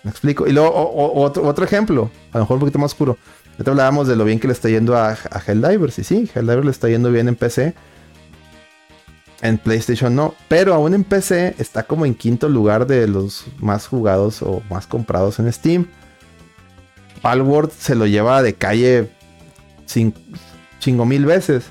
Me 0.03 0.11
explico. 0.11 0.47
Y 0.47 0.51
luego, 0.51 0.71
otro, 1.15 1.43
otro 1.43 1.65
ejemplo, 1.65 2.09
a 2.31 2.37
lo 2.37 2.43
mejor 2.43 2.55
un 2.55 2.59
poquito 2.61 2.79
más 2.79 2.91
oscuro. 2.91 3.17
Ya 3.57 3.63
te 3.63 3.69
hablábamos 3.69 4.07
de 4.07 4.15
lo 4.15 4.25
bien 4.25 4.39
que 4.39 4.47
le 4.47 4.53
está 4.53 4.69
yendo 4.69 4.97
a, 4.97 5.11
a 5.11 5.41
Helldivers. 5.45 5.99
Y 5.99 6.03
sí, 6.03 6.29
Helldivers 6.33 6.65
le 6.65 6.71
está 6.71 6.89
yendo 6.89 7.11
bien 7.11 7.27
en 7.27 7.35
PC. 7.35 7.73
En 9.41 9.57
PlayStation 9.57 10.15
no. 10.15 10.33
Pero 10.47 10.73
aún 10.73 10.93
en 10.93 11.03
PC 11.03 11.55
está 11.59 11.83
como 11.83 12.05
en 12.05 12.15
quinto 12.15 12.49
lugar 12.49 12.87
de 12.87 13.07
los 13.07 13.45
más 13.59 13.87
jugados 13.87 14.41
o 14.41 14.61
más 14.69 14.87
comprados 14.87 15.39
en 15.39 15.51
Steam. 15.51 15.87
Palworld 17.21 17.71
se 17.71 17.95
lo 17.95 18.05
lleva 18.05 18.41
de 18.41 18.53
calle 18.53 19.09
sin, 19.85 20.13
chingo 20.79 21.05
mil 21.05 21.25
veces. 21.25 21.65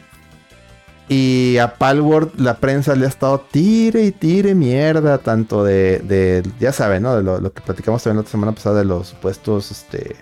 Y 1.09 1.59
a 1.59 1.75
Palworld 1.75 2.41
la 2.41 2.59
prensa 2.59 2.95
le 2.95 3.05
ha 3.05 3.09
estado 3.09 3.39
tire 3.51 4.05
y 4.05 4.13
tire 4.13 4.55
mierda, 4.55 5.19
tanto 5.19 5.63
de, 5.63 6.43
ya 6.59 6.73
saben, 6.73 7.03
¿no? 7.03 7.17
De 7.17 7.23
lo, 7.23 7.53
que 7.53 7.61
platicamos 7.61 8.03
también 8.03 8.25
la 8.25 8.31
semana 8.31 8.53
pasada 8.53 8.79
de 8.79 8.87
los 8.87 9.09
supuestos, 9.09 9.71
este, 9.71 10.17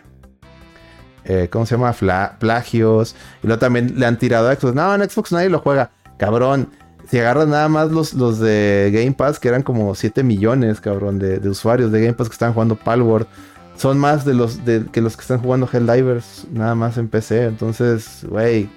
eh, 1.25 1.49
¿cómo 1.53 1.67
se 1.67 1.77
llama? 1.77 1.95
Plagios. 2.39 3.15
Y 3.43 3.47
luego 3.47 3.61
también 3.61 3.95
le 3.97 4.07
han 4.07 4.19
tirado 4.19 4.49
a 4.49 4.55
Xbox. 4.57 4.75
No, 4.75 4.95
en 4.95 5.09
Xbox 5.09 5.31
nadie 5.31 5.51
lo 5.51 5.61
juega. 5.61 5.93
Cabrón, 6.19 6.69
si 7.09 7.21
agarras 7.21 7.47
nada 7.47 7.69
más 7.69 7.93
los, 7.93 8.15
los 8.15 8.41
de 8.41 8.91
Game 8.93 9.13
Pass, 9.13 9.39
que 9.39 9.49
eran 9.49 9.63
como 9.63 9.95
7 9.95 10.25
millones, 10.25 10.81
cabrón, 10.81 11.21
de, 11.21 11.39
de 11.39 11.49
usuarios 11.49 11.93
de 11.93 12.01
Game 12.01 12.15
Pass 12.15 12.29
que 12.29 12.35
están 12.35 12.55
jugando 12.55 12.75
Palworld. 12.75 13.29
Son 13.77 13.99
más 13.99 14.25
de 14.25 14.35
los 14.35 14.65
de, 14.65 14.87
que 14.93 15.01
los 15.01 15.17
que 15.17 15.23
están 15.23 15.41
jugando 15.41 15.69
Helldivers, 15.73 16.47
nada 16.51 16.75
más 16.75 16.99
en 16.99 17.09
PC. 17.09 17.45
Entonces, 17.45 18.27
güey. 18.29 18.69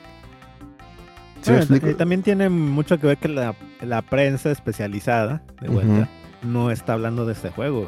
¿Sí 1.45 1.51
Bueno, 1.51 1.91
y 1.91 1.93
también 1.93 2.23
tiene 2.23 2.49
mucho 2.49 2.99
que 2.99 3.07
ver 3.07 3.17
que 3.17 3.27
la, 3.27 3.55
la 3.81 4.01
prensa 4.01 4.49
especializada, 4.49 5.43
de 5.61 5.69
vuelta, 5.69 6.09
no 6.41 6.71
está 6.71 6.93
hablando 6.93 7.25
de 7.25 7.33
este 7.33 7.49
juego. 7.51 7.87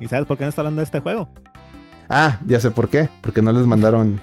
¿Y 0.00 0.08
sabes 0.08 0.26
por 0.26 0.36
qué 0.36 0.44
no 0.44 0.50
está 0.50 0.60
hablando 0.60 0.80
de 0.80 0.84
este 0.84 1.00
juego? 1.00 1.28
Ah, 2.08 2.38
ya 2.46 2.60
sé 2.60 2.70
por 2.70 2.88
qué. 2.88 3.08
Porque 3.22 3.40
no 3.40 3.52
les 3.52 3.66
mandaron. 3.66 4.20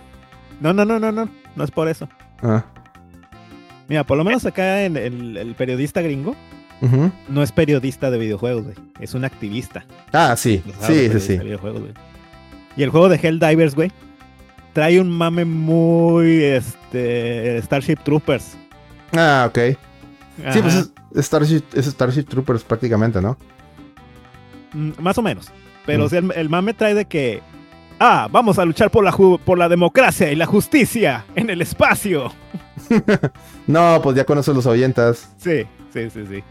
No, 0.61 0.73
no, 0.73 0.85
no, 0.85 0.99
no, 0.99 1.11
no. 1.11 1.27
No 1.55 1.63
es 1.63 1.71
por 1.71 1.87
eso. 1.87 2.07
Ah. 2.43 2.63
Mira, 3.87 4.03
por 4.03 4.17
lo 4.17 4.23
menos 4.23 4.45
acá 4.45 4.83
en 4.83 4.97
el, 4.97 5.35
el 5.37 5.55
periodista 5.55 6.01
gringo 6.01 6.35
no 7.27 7.43
es 7.43 7.51
periodista 7.51 8.11
de 8.11 8.17
videojuegos, 8.17 8.63
güey. 8.65 8.75
Es 8.99 9.13
un 9.13 9.25
activista. 9.25 9.85
Ah, 10.13 10.35
sí. 10.37 10.63
Sí, 10.81 11.09
sí, 11.09 11.19
sí. 11.19 11.37
de 11.37 11.43
videojuegos, 11.43 11.81
güey. 11.81 11.93
Y 12.77 12.83
el 12.83 12.89
juego 12.89 13.09
de 13.09 13.17
Helldivers, 13.17 13.75
güey, 13.75 13.91
trae 14.79 15.01
un 15.01 15.09
mame 15.11 15.43
muy 15.43 16.41
este 16.41 17.61
Starship 17.63 17.97
Troopers. 18.01 18.55
Ah, 19.11 19.45
ok. 19.49 19.59
Sí, 20.53 20.61
pues 20.61 20.75
es 21.13 21.25
Starship, 21.25 21.63
es 21.73 21.85
Starship 21.87 22.23
Troopers 22.23 22.63
prácticamente, 22.63 23.21
¿no? 23.21 23.37
Mm, 24.71 24.91
Más 24.99 25.17
o 25.17 25.21
menos. 25.21 25.47
Pero 25.85 26.03
Mm. 26.03 26.05
o 26.05 26.09
sea, 26.09 26.19
el, 26.19 26.31
el 26.33 26.47
mame 26.49 26.73
trae 26.73 26.93
de 26.93 27.03
que. 27.03 27.41
Ah, 27.99 28.29
vamos 28.31 28.57
a 28.57 28.63
luchar 28.63 28.89
por 28.89 29.03
la, 29.03 29.11
por 29.11 29.57
la 29.57 29.67
democracia 29.67 30.31
y 30.31 30.37
la 30.37 30.45
justicia 30.45 31.25
en 31.35 31.49
el 31.49 31.61
espacio. 31.61 32.31
No, 33.67 33.99
pues 34.01 34.15
ya 34.15 34.23
con 34.23 34.37
eso 34.39 34.53
los 34.53 34.65
ahuyentas. 34.65 35.29
Sí, 35.37 35.63
sí, 35.93 36.09
sí, 36.09 36.23
sí. 36.27 36.41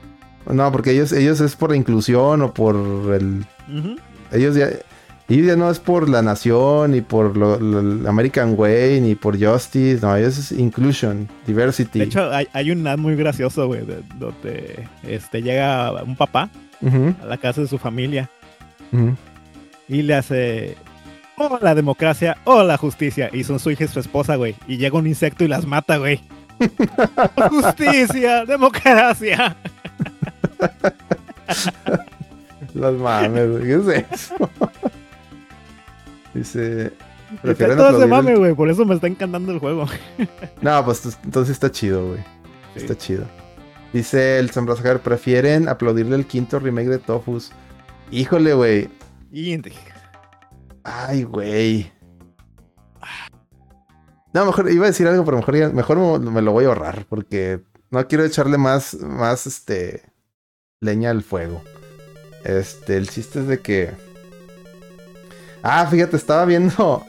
No, 0.53 0.71
porque 0.71 0.91
ellos, 0.91 1.13
ellos 1.13 1.41
es 1.41 1.57
por 1.57 1.71
la 1.71 1.77
inclusión 1.77 2.43
o 2.43 2.53
por 2.53 2.77
el. 3.15 3.47
Ellos 4.31 4.55
ya. 4.55 4.69
Ellos 5.31 5.47
ya 5.47 5.57
no 5.57 5.71
es 5.71 5.79
por 5.79 6.09
la 6.09 6.23
nación, 6.23 6.93
ni 6.93 7.03
por 7.03 7.37
lo, 7.37 7.55
American 8.09 8.55
Way, 8.57 9.03
ni 9.03 9.15
por 9.15 9.39
Justice. 9.39 9.99
No, 10.01 10.17
es 10.17 10.53
inclusion, 10.53 11.29
diversity. 11.47 11.99
De 11.99 12.05
hecho, 12.07 12.31
hay, 12.31 12.49
hay 12.55 12.71
un 12.71 12.87
ad 12.87 12.97
muy 12.97 13.15
gracioso, 13.15 13.67
güey, 13.67 13.85
de- 13.85 14.01
donde 14.19 14.89
este, 15.03 15.43
llega 15.43 15.93
un 16.03 16.17
papá 16.17 16.49
a 17.23 17.27
la 17.27 17.37
casa 17.37 17.61
de 17.61 17.69
su 17.69 17.77
familia 17.79 18.31
y 19.89 20.01
le 20.03 20.15
hace. 20.15 20.77
Oh, 21.37 21.59
la 21.61 21.75
democracia, 21.75 22.39
oh, 22.45 22.63
la 22.65 22.79
justicia. 22.79 23.29
Y 23.33 23.45
son 23.45 23.59
su 23.61 23.71
hija 23.71 23.85
y 23.85 23.89
su 23.89 24.01
esposa, 24.01 24.37
güey. 24.37 24.57
Y 24.67 24.79
llega 24.79 24.97
un 24.99 25.07
insecto 25.07 25.45
y 25.45 25.49
las 25.49 25.67
mata, 25.67 25.99
güey. 25.99 26.21
justicia, 27.51 28.45
democracia. 28.47 29.55
Las 32.75 32.93
mames. 32.95 33.49
¿Qué 33.63 33.75
es 33.75 34.05
eso? 34.13 34.51
Dice. 36.39 36.93
Está 37.45 37.77
todo 37.77 37.99
ese 37.99 38.07
mame, 38.07 38.37
güey. 38.37 38.55
Por 38.55 38.71
eso 38.71 38.85
me 38.87 38.95
está 38.95 39.07
encantando 39.07 39.53
el 39.53 39.59
juego. 39.59 39.87
No, 40.63 40.85
pues 40.85 41.05
ent- 41.07 41.19
entonces 41.25 41.53
está 41.53 41.71
chido, 41.71 42.07
güey. 42.09 42.21
Sí. 42.75 42.81
Está 42.81 42.97
chido. 42.97 43.25
Dice 43.93 44.39
el 44.39 44.51
Zambrazajar, 44.51 45.01
prefieren 45.01 45.69
aplaudirle 45.69 46.17
el 46.17 46.27
quinto 46.27 46.59
remake 46.59 46.89
de 46.89 46.99
Tofus. 46.99 47.53
Híjole, 48.11 48.55
güey. 48.55 48.89
Ay, 50.85 51.23
güey. 51.25 51.91
No, 54.35 54.45
mejor 54.47 54.71
iba 54.71 54.85
a 54.85 54.89
decir 54.89 55.07
algo, 55.07 55.25
pero 55.25 55.39
mejor, 55.39 55.57
ya- 55.57 55.69
mejor 55.71 56.21
me, 56.21 56.31
me 56.31 56.43
lo 56.43 56.53
voy 56.53 56.65
a 56.65 56.69
ahorrar 56.69 57.07
porque 57.09 57.61
no 57.91 58.07
quiero 58.07 58.25
echarle 58.25 58.59
más, 58.59 58.95
más, 58.95 59.47
este, 59.47 60.03
leña 60.81 61.11
al 61.11 61.23
fuego. 61.23 61.63
Este, 62.45 62.97
el 62.97 63.09
chiste 63.09 63.41
es 63.41 63.49
de 63.49 63.59
que 63.61 63.93
Ah, 65.63 65.87
fíjate, 65.91 66.17
estaba 66.17 66.45
viendo. 66.45 67.05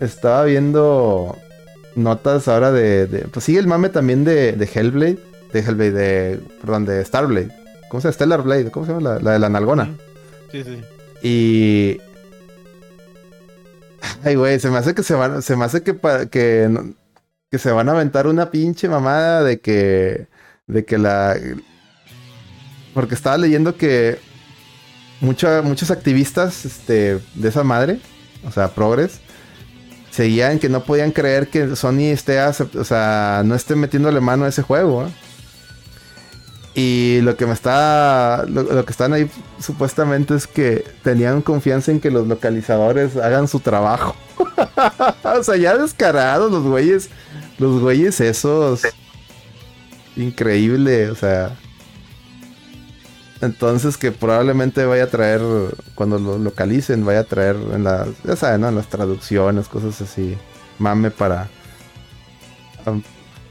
Estaba 0.00 0.44
viendo 0.44 1.36
notas 1.94 2.48
ahora 2.48 2.72
de. 2.72 3.06
de- 3.06 3.28
pues 3.28 3.44
sigue 3.44 3.58
el 3.60 3.66
mame 3.66 3.88
también 3.88 4.24
de, 4.24 4.52
de 4.52 4.64
Hellblade. 4.72 5.18
De 5.52 5.60
Hellblade, 5.60 5.92
de. 5.92 6.40
Perdón, 6.60 6.84
de 6.86 7.04
Starblade. 7.04 7.48
¿Cómo 7.88 8.00
se 8.00 8.08
llama? 8.08 8.12
Stellar 8.14 8.42
Blade. 8.42 8.70
¿Cómo 8.70 8.86
se 8.86 8.92
llama? 8.92 9.08
La, 9.14 9.18
la 9.20 9.32
de 9.32 9.38
la 9.38 9.48
nalgona. 9.48 9.94
Sí, 10.50 10.64
sí. 10.64 10.80
Y. 11.22 12.00
Ay, 14.24 14.34
güey, 14.34 14.58
se 14.58 14.70
me 14.70 14.78
hace 14.78 14.94
que 14.94 15.02
se 15.02 15.14
van. 15.14 15.42
Se 15.42 15.54
me 15.56 15.64
hace 15.64 15.82
que, 15.82 15.94
pa- 15.94 16.26
que, 16.26 16.66
no- 16.70 16.94
que 17.50 17.58
se 17.58 17.70
van 17.70 17.88
a 17.88 17.92
aventar 17.92 18.26
una 18.26 18.50
pinche 18.50 18.88
mamada 18.88 19.42
de 19.44 19.60
que. 19.60 20.26
De 20.66 20.84
que 20.84 20.98
la. 20.98 21.36
Porque 22.92 23.14
estaba 23.14 23.38
leyendo 23.38 23.76
que. 23.76 24.18
Mucha- 25.20 25.62
muchos 25.62 25.90
activistas 25.90 26.64
este, 26.64 27.20
de 27.34 27.48
esa 27.48 27.64
madre, 27.64 27.98
o 28.46 28.50
sea, 28.50 28.68
Progress, 28.68 29.20
seguían 30.10 30.58
que 30.58 30.68
no 30.68 30.84
podían 30.84 31.10
creer 31.10 31.48
que 31.48 31.74
Sony 31.76 32.10
esté, 32.12 32.40
o 32.42 32.84
sea, 32.84 33.42
no 33.44 33.54
esté 33.54 33.74
metiéndole 33.76 34.20
mano 34.20 34.44
a 34.44 34.48
ese 34.48 34.62
juego. 34.62 35.06
¿eh? 35.06 35.10
Y 36.76 37.20
lo 37.22 37.36
que 37.36 37.46
me 37.46 37.52
está, 37.52 38.44
lo, 38.48 38.62
lo 38.64 38.84
que 38.84 38.90
están 38.90 39.12
ahí 39.12 39.30
supuestamente 39.60 40.34
es 40.34 40.46
que 40.48 40.84
tenían 41.04 41.40
confianza 41.40 41.92
en 41.92 42.00
que 42.00 42.10
los 42.10 42.26
localizadores 42.26 43.16
hagan 43.16 43.46
su 43.48 43.60
trabajo. 43.60 44.16
o 45.22 45.42
sea, 45.44 45.56
ya 45.56 45.76
descarados 45.78 46.50
los 46.50 46.64
güeyes, 46.64 47.10
los 47.58 47.80
güeyes 47.80 48.20
esos. 48.20 48.82
Increíble, 50.16 51.10
o 51.10 51.14
sea. 51.14 51.56
Entonces 53.44 53.96
que 53.96 54.10
probablemente 54.12 54.84
vaya 54.86 55.04
a 55.04 55.08
traer, 55.08 55.40
cuando 55.94 56.18
lo 56.18 56.38
localicen, 56.38 57.04
vaya 57.04 57.20
a 57.20 57.24
traer 57.24 57.56
en 57.72 57.84
las, 57.84 58.08
ya 58.24 58.36
saben, 58.36 58.62
¿no? 58.62 58.68
En 58.68 58.74
las 58.76 58.88
traducciones, 58.88 59.68
cosas 59.68 60.00
así. 60.00 60.36
Mame 60.78 61.10
para... 61.10 61.48
um, 62.86 63.02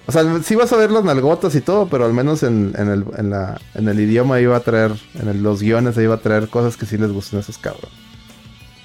o 0.06 0.12
sea, 0.12 0.24
sí 0.44 0.56
vas 0.56 0.74
a 0.74 0.78
ver 0.78 0.92
las 0.92 1.06
nalgotas 1.06 1.56
y 1.56 1.62
todo, 1.62 1.88
pero 1.88 2.06
al 2.06 2.14
menos 2.14 2.44
en, 2.44 2.74
en 2.78 2.90
el, 2.90 3.06
en, 3.18 3.30
la, 3.30 3.62
en 3.74 3.88
el 3.88 4.00
idioma 4.00 4.42
iba 4.42 4.58
a 4.58 4.60
traer, 4.60 4.92
en 5.14 5.30
el- 5.30 5.42
los 5.42 5.62
guiones 5.62 5.98
iba 5.98 6.16
a 6.16 6.20
traer 6.20 6.50
cosas 6.50 6.76
que 6.76 6.86
sí 6.86 6.98
les 6.98 7.12
gustan 7.12 7.38
a 7.40 7.42
esos 7.42 7.58
cabros. 7.58 7.90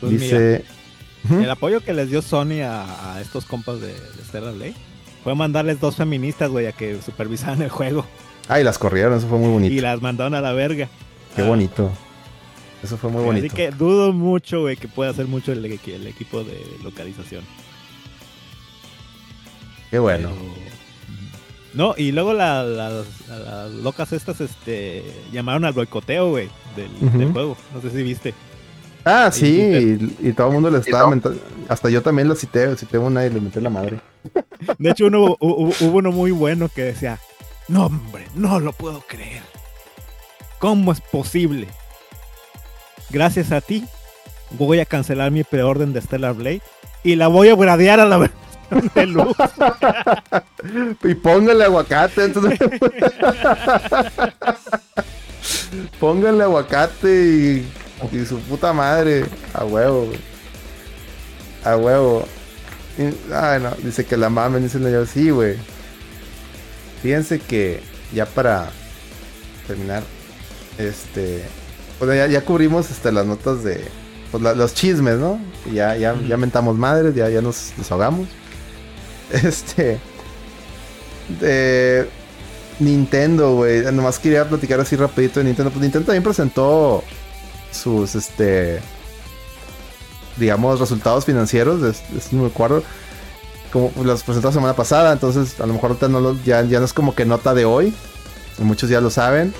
Pues 0.01 0.13
mira, 0.13 0.23
Dice... 0.25 0.65
El 1.31 1.51
apoyo 1.51 1.81
que 1.81 1.93
les 1.93 2.09
dio 2.11 2.23
Sony 2.23 2.61
a, 2.63 3.15
a 3.15 3.21
estos 3.21 3.45
compas 3.47 3.81
de, 3.81 3.89
de 3.89 4.25
Stellar 4.29 4.55
Blade 4.55 4.75
fue 5.25 5.35
mandarles 5.35 5.81
dos 5.81 5.97
feministas, 5.97 6.51
güey, 6.51 6.67
a 6.67 6.73
que 6.73 7.03
supervisaran 7.03 7.61
el 7.63 7.69
juego. 7.71 8.07
Ay, 8.49 8.65
las 8.65 8.79
corrieron, 8.79 9.17
eso 9.19 9.29
fue 9.29 9.39
muy 9.39 9.51
bonito. 9.51 9.75
Y 9.75 9.81
las 9.81 10.01
mandaron 10.01 10.35
a 10.35 10.41
la 10.41 10.53
verga. 10.53 10.89
Qué 11.37 11.43
Ah, 11.43 11.47
bonito. 11.47 11.91
Eso 12.83 12.97
fue 12.97 13.11
muy 13.11 13.23
bonito. 13.25 13.47
Así 13.47 13.55
que 13.55 13.71
dudo 13.71 14.13
mucho, 14.13 14.61
güey, 14.63 14.77
que 14.77 14.89
pueda 14.89 15.11
hacer 15.11 15.27
mucho 15.27 15.53
el, 15.53 15.65
equi- 15.65 15.93
el 15.95 16.07
equipo 16.07 16.43
de 16.45 16.65
localización. 16.83 17.45
Qué 19.91 19.99
bueno. 19.99 20.31
Pero- 20.31 20.69
No, 21.75 21.95
y 21.97 22.13
luego 22.13 22.33
la- 22.33 22.63
las, 22.65 23.07
las 23.29 23.71
locas 23.71 24.13
estas 24.13 24.41
este, 24.41 25.05
llamaron 25.33 25.65
al 25.65 25.73
boicoteo, 25.75 26.31
güey, 26.31 26.49
del, 26.77 27.33
juego. 27.33 27.57
No 27.75 27.81
sé 27.81 27.91
si 27.91 28.03
viste. 28.03 28.35
Ah, 29.05 29.31
sí, 29.33 29.47
Sí, 29.47 30.17
y, 30.23 30.29
y 30.29 30.33
todo 30.33 30.49
el 30.49 30.55
mundo 30.55 30.71
le 30.71 30.79
estaba 30.79 31.09
mentando. 31.09 31.39
Hasta 31.69 31.89
yo 31.91 32.03
también 32.03 32.27
lo 32.29 32.35
cité, 32.35 32.75
cité 32.77 32.99
una 32.99 33.25
y 33.27 33.31
le 33.31 33.41
metí 33.41 33.61
la 33.61 33.71
madre. 33.71 34.01
De 34.79 34.91
hecho, 34.91 35.07
uno, 35.07 35.37
hu- 35.37 35.39
hu- 35.41 35.75
hubo 35.87 35.99
uno 35.99 36.11
muy 36.11 36.31
bueno 36.31 36.69
que 36.75 36.83
decía, 36.83 37.19
no, 37.69 37.87
hombre, 37.87 38.27
no 38.35 38.59
lo 38.61 38.73
puedo 38.73 39.01
creer. 39.07 39.43
¿Cómo 40.59 40.93
es 40.93 41.01
posible? 41.01 41.69
Gracias 43.11 43.53
a 43.53 43.61
ti, 43.61 43.87
voy 44.51 44.81
a 44.81 44.85
cancelar 44.87 45.31
mi 45.31 45.45
preorden 45.45 45.93
de 45.93 46.01
Stellar 46.01 46.35
Blade 46.35 46.63
y 47.05 47.15
la 47.17 47.29
voy 47.29 47.49
a 47.49 47.55
gradear 47.57 48.01
a 48.01 48.05
la 48.07 48.19
versión 48.71 48.91
de 48.95 49.07
luz. 49.07 49.37
Y 51.05 51.15
póngale 51.15 51.65
aguacate. 51.65 52.25
Entonces... 52.25 52.59
póngale 56.01 56.43
aguacate 56.45 57.09
y, 57.09 57.73
y 58.13 58.27
su 58.27 58.39
puta 58.41 58.73
madre. 58.73 59.25
A 59.55 59.65
huevo, 59.65 60.07
güey. 60.07 60.19
A 61.65 61.77
huevo. 61.77 62.27
Y- 62.99 63.33
Ay, 63.33 63.63
no. 63.63 63.71
Dice 63.83 64.05
que 64.05 64.17
la 64.17 64.29
mamen. 64.29 64.63
Dice 64.63 64.79
la 64.79 65.07
Sí, 65.07 65.31
güey. 65.31 65.57
Fíjense 67.03 67.39
que 67.41 67.81
ya 68.13 68.27
para 68.27 68.71
terminar. 69.67 70.03
Este. 70.79 71.43
Bueno, 71.99 72.15
ya, 72.15 72.27
ya 72.27 72.45
cubrimos 72.45 72.91
este, 72.91 73.13
las 73.13 73.27
notas 73.27 73.63
de. 73.65 73.85
Pues 74.31 74.43
la- 74.43 74.55
los 74.55 74.75
chismes, 74.75 75.17
¿no? 75.19 75.41
Y 75.71 75.75
Ya, 75.75 75.97
ya, 75.97 76.15
ya 76.29 76.37
mentamos 76.37 76.77
madres, 76.77 77.15
ya, 77.15 77.29
ya 77.29 77.41
nos 77.41 77.73
desahogamos. 77.77 78.29
Este. 79.33 79.99
De. 81.41 82.09
Nintendo, 82.81 83.57
güey. 83.57 83.83
Nomás 83.93 84.19
quería 84.19 84.49
platicar 84.49 84.79
así 84.81 84.95
rapidito 84.97 85.41
de 85.41 85.45
Nintendo. 85.47 85.71
Pues 85.71 85.83
Nintendo 85.83 86.07
también 86.07 86.23
presentó 86.23 87.03
sus, 87.73 88.15
este. 88.15 88.81
Digamos, 90.37 90.79
resultados 90.79 91.25
financieros. 91.25 91.81
de- 91.83 91.89
de- 91.91 92.23
no 92.33 92.43
me 92.43 92.49
acuerdo. 92.49 92.83
Como 93.73 93.93
los 94.03 94.23
presentó 94.23 94.49
la 94.49 94.55
semana 94.55 94.75
pasada. 94.75 95.13
Entonces, 95.13 95.61
a 95.61 95.67
lo 95.67 95.75
mejor 95.75 95.97
no 96.09 96.21
lo- 96.21 96.37
ya, 96.45 96.63
ya 96.63 96.79
no 96.79 96.85
es 96.85 96.93
como 96.93 97.15
que 97.15 97.25
nota 97.25 97.55
de 97.55 97.65
hoy. 97.65 97.93
Muchos 98.59 98.89
ya 98.91 99.01
lo 99.01 99.11
saben. 99.11 99.53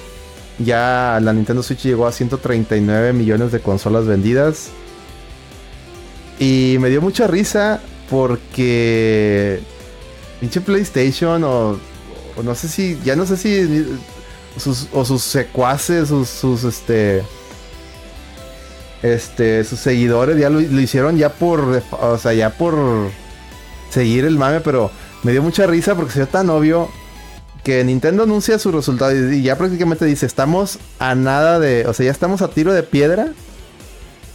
Ya 0.59 1.19
la 1.23 1.33
Nintendo 1.33 1.63
Switch 1.63 1.83
llegó 1.83 2.07
a 2.07 2.13
139 2.13 3.13
millones 3.13 3.53
de 3.53 3.61
consolas 3.61 4.07
vendidas. 4.07 4.69
Y 6.39 6.77
me 6.81 6.89
dio 6.89 7.01
mucha 7.01 7.27
risa 7.27 7.81
porque 8.11 9.61
pinche 10.41 10.61
PlayStation 10.61 11.45
o, 11.45 11.79
o 12.37 12.43
no 12.43 12.55
sé 12.55 12.69
si, 12.69 12.99
ya 13.05 13.17
no 13.17 13.27
sé 13.27 13.37
si 13.37 13.87
sus, 14.57 14.89
o 14.93 15.05
sus 15.05 15.23
secuaces, 15.23 16.09
sus, 16.09 16.65
este, 16.65 17.23
este, 19.03 19.65
sus 19.65 19.79
seguidores 19.79 20.39
ya 20.39 20.51
lo 20.51 20.61
hicieron 20.61 21.17
ya 21.19 21.29
por, 21.33 21.83
o 22.01 22.19
sea, 22.19 22.33
ya 22.33 22.51
por 22.51 23.11
seguir 23.91 24.25
el 24.25 24.37
mame, 24.37 24.61
pero 24.61 24.91
me 25.23 25.33
dio 25.33 25.43
mucha 25.43 25.67
risa 25.67 25.95
porque 25.95 26.13
se 26.13 26.21
ve 26.21 26.27
tan 26.27 26.51
obvio 26.51 26.89
que 27.65 27.83
Nintendo 27.85 28.23
anuncia 28.23 28.59
su 28.59 28.73
resultado 28.73 29.15
y 29.33 29.43
ya 29.43 29.57
prácticamente 29.59 30.05
dice, 30.05 30.27
estamos 30.27 30.79
a 30.99 31.15
nada 31.15 31.59
de, 31.59 31.87
o 31.87 31.93
sea, 31.93 32.07
ya 32.07 32.13
estamos 32.13 32.41
a 32.43 32.49
tiro 32.49 32.73
de 32.73 32.83
piedra 32.83 33.33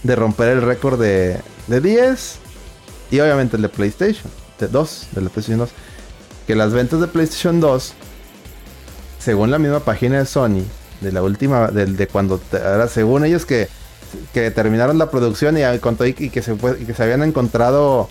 de 0.04 0.16
romper 0.16 0.50
el 0.50 0.62
récord 0.62 1.00
de, 1.00 1.40
de 1.68 1.82
10 1.82 2.40
y 3.12 3.20
obviamente 3.20 3.56
el 3.56 3.62
de 3.62 3.70
PlayStation, 3.70 4.30
de 4.60 4.68
2, 4.68 5.08
de 5.14 5.22
la 5.22 5.30
PlayStation 5.30 5.60
2. 5.60 5.70
Que 6.48 6.56
las 6.56 6.74
ventas 6.74 7.00
de 7.00 7.08
PlayStation 7.08 7.60
2, 7.62 7.94
según 9.20 9.50
la 9.50 9.60
misma 9.60 9.80
página 9.80 10.20
de 10.20 10.26
Sony, 10.26 10.64
de 11.02 11.12
la 11.12 11.24
última, 11.24 11.68
del 11.68 11.96
de 11.96 12.08
cuando, 12.08 12.42
ahora 12.52 12.88
según 12.88 13.24
ellos 13.26 13.46
que, 13.46 13.70
que 14.34 14.52
terminaron 14.52 14.98
la 14.98 15.10
producción 15.10 15.58
y, 15.58 15.80
contó 15.80 16.06
y, 16.06 16.14
que 16.14 16.42
se, 16.42 16.54
y 16.54 16.86
que 16.86 16.94
se 16.94 17.04
habían 17.04 17.24
encontrado 17.24 18.10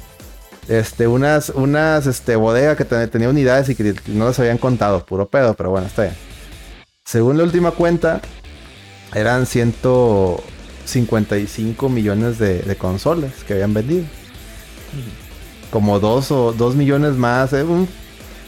este, 0.68 1.06
unas, 1.06 1.50
unas 1.50 2.06
este, 2.06 2.36
bodegas 2.36 2.76
que 2.76 2.84
te- 2.84 3.06
tenía 3.08 3.28
unidades 3.28 3.68
y 3.68 3.74
que 3.74 3.94
no 4.08 4.26
las 4.26 4.38
habían 4.38 4.58
contado, 4.58 5.04
puro 5.04 5.28
pedo, 5.28 5.54
pero 5.54 5.70
bueno, 5.70 5.86
está 5.86 6.02
bien. 6.02 6.14
Según 7.04 7.36
la 7.38 7.44
última 7.44 7.72
cuenta, 7.72 8.20
eran 9.14 9.46
155 9.46 11.88
millones 11.88 12.38
de, 12.38 12.60
de 12.62 12.76
consolas 12.76 13.32
que 13.46 13.54
habían 13.54 13.74
vendido. 13.74 14.04
Como 15.70 15.98
dos 16.00 16.30
o 16.30 16.52
dos 16.52 16.74
millones 16.76 17.14
más. 17.14 17.52
eh, 17.52 17.64
un- 17.64 17.88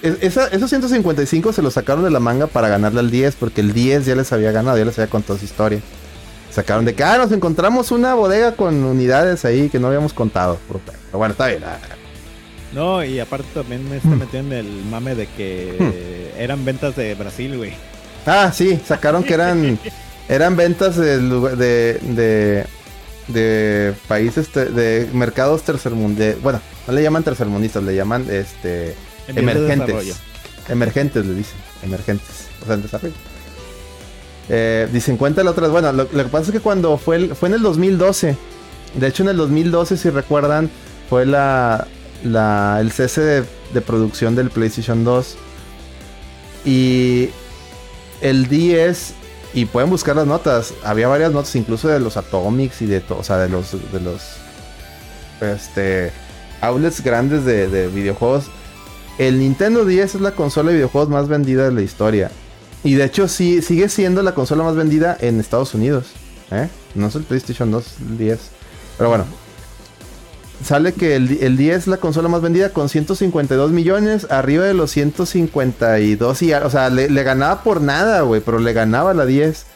es- 0.03 0.19
esa- 0.21 0.49
esos 0.49 0.69
155 0.71 1.53
se 1.53 1.63
los 1.63 1.75
sacaron 1.75 2.05
de 2.05 2.11
la 2.11 2.21
manga 2.21 2.47
para 2.47 2.69
ganarle 2.69 3.01
al 3.01 3.11
10, 3.11 3.35
porque 3.37 3.61
el 3.63 3.73
10 3.73 4.05
ya 4.07 4.15
les 4.15 4.33
había 4.33 4.53
ganado, 4.53 4.77
ya 4.79 4.85
les 4.85 4.97
había 4.99 5.11
contado 5.11 5.39
su 5.39 5.45
historia. 5.47 5.81
Sacaron 6.51 6.85
de 6.85 6.95
que, 6.95 7.03
ah, 7.03 7.19
nos 7.19 7.33
encontramos 7.33 7.91
una 7.91 8.15
bodega 8.15 8.53
con 8.55 8.85
unidades 8.85 9.45
ahí 9.45 9.69
que 9.71 9.81
no 9.81 9.89
habíamos 9.89 10.13
contado. 10.13 10.57
puro 10.69 10.79
pedo. 10.81 10.97
Pero 11.07 11.19
bueno, 11.19 11.33
está 11.33 11.47
bien. 11.49 11.63
No, 12.75 13.05
y 13.05 13.21
aparte 13.21 13.47
también 13.55 13.89
me 13.89 13.97
está 13.97 14.09
Hmm. 14.09 14.19
metiendo 14.19 14.55
en 14.57 14.67
el 14.67 14.85
mame 14.91 15.15
de 15.15 15.27
que 15.29 16.33
eran 16.39 16.65
ventas 16.65 16.97
de 16.97 17.15
Brasil, 17.15 17.57
güey. 17.57 17.73
Ah, 18.27 18.51
sí, 18.53 18.81
sacaron 18.87 19.23
que 19.23 19.35
eran 19.35 19.79
eran 20.29 20.57
ventas 20.57 20.97
de, 20.97 21.19
de, 21.21 21.99
de, 22.03 22.65
de 23.29 23.95
países, 24.09 24.49
te- 24.49 24.67
de 24.67 25.09
mercados 25.13 25.63
tercermundistas. 25.63 26.43
Bueno, 26.43 26.61
no 26.87 26.93
le 26.95 27.03
llaman 27.03 27.23
tercermundistas, 27.23 27.83
le 27.83 27.95
llaman 27.95 28.27
este 28.31 28.95
emergentes. 29.29 30.21
Emergentes 30.69 31.27
le 31.27 31.35
dicen, 31.35 31.57
emergentes, 31.83 32.47
o 32.63 32.67
sea, 32.67 32.75
en 32.75 32.83
desarrollo. 32.83 33.15
Eh, 34.49 34.89
dicen, 34.93 35.17
cuenta 35.17 35.43
la 35.43 35.51
otra, 35.53 35.69
bueno, 35.69 35.93
lo, 35.93 36.05
lo 36.11 36.23
que 36.25 36.29
pasa 36.31 36.47
es 36.47 36.53
que 36.53 36.61
cuando 36.61 36.99
fue, 36.99 37.17
el- 37.17 37.35
fue 37.35 37.49
en 37.49 37.55
el 37.57 37.63
2012, 37.63 38.37
de 38.95 39.07
hecho 39.07 39.23
en 39.23 39.31
el 39.31 39.37
2012, 39.37 39.97
si 39.97 40.11
recuerdan, 40.11 40.71
fue 41.09 41.25
la, 41.25 41.87
la, 42.23 42.79
el 42.81 42.93
cese 42.93 43.45
de, 43.73 43.81
producción 43.81 44.35
del 44.35 44.51
PlayStation 44.51 45.05
2. 45.05 45.37
Y 46.65 47.31
el 48.21 48.49
10, 48.49 49.15
y 49.55 49.67
pueden 49.67 49.91
buscar 49.91 50.17
las 50.17 50.27
notas, 50.27 50.75
había 50.83 51.09
varias 51.09 51.33
notas, 51.33 51.55
incluso 51.57 51.89
de 51.89 52.01
los 52.01 52.17
Atomics 52.17 52.81
y 52.83 52.87
de 52.87 53.01
todo, 53.01 53.19
o 53.19 53.25
sea, 53.25 53.37
de 53.39 53.49
los, 53.49 53.73
de 53.93 54.01
los, 54.01 54.23
este, 55.41 56.13
outlets 56.61 57.03
grandes 57.03 57.45
de, 57.45 57.69
de 57.69 57.89
videojuegos. 57.89 58.47
El 59.19 59.39
Nintendo 59.39 59.85
10 59.85 60.17
es 60.17 60.21
la 60.21 60.33
consola 60.33 60.71
de 60.71 60.77
videojuegos 60.77 61.11
más 61.11 61.29
vendida 61.29 61.65
de 61.65 61.73
la 61.73 61.83
historia. 61.83 62.31
Y 62.83 62.95
de 62.95 63.05
hecho 63.05 63.29
sí, 63.29 63.63
sigue 63.63 63.89
siendo 63.89 64.23
la 64.23 64.35
consola 64.35 64.65
más 64.65 64.77
vendida 64.77 65.17
en 65.21 65.41
Estados 65.41 65.75
Unidos. 65.75 66.07
¿eh? 66.51 66.69
No 66.95 67.09
es 67.09 67.15
el 67.15 67.23
PlayStation 67.25 67.71
2, 67.71 67.85
el 68.11 68.19
10. 68.19 68.41
Pero 68.99 69.09
bueno. 69.11 69.44
Sale 70.65 70.95
que 70.95 71.15
el, 71.17 71.39
el 71.43 71.59
10 71.59 71.77
es 71.77 71.87
la 71.89 71.99
consola 71.99 72.29
más 72.29 72.41
vendida 72.41 72.71
con 72.71 72.89
152 72.89 73.71
millones, 73.71 74.27
arriba 74.31 74.65
de 74.65 74.73
los 74.73 74.91
152 74.93 76.43
y, 76.43 76.55
o 76.55 76.71
sea, 76.71 76.89
le, 76.89 77.09
ganaba 77.23 77.63
por 77.63 77.83
nada, 77.83 78.23
güey, 78.23 78.41
pero 78.41 78.59
le 78.59 78.73
ganaba 78.73 79.13
la 79.13 79.27
10. 79.27 79.67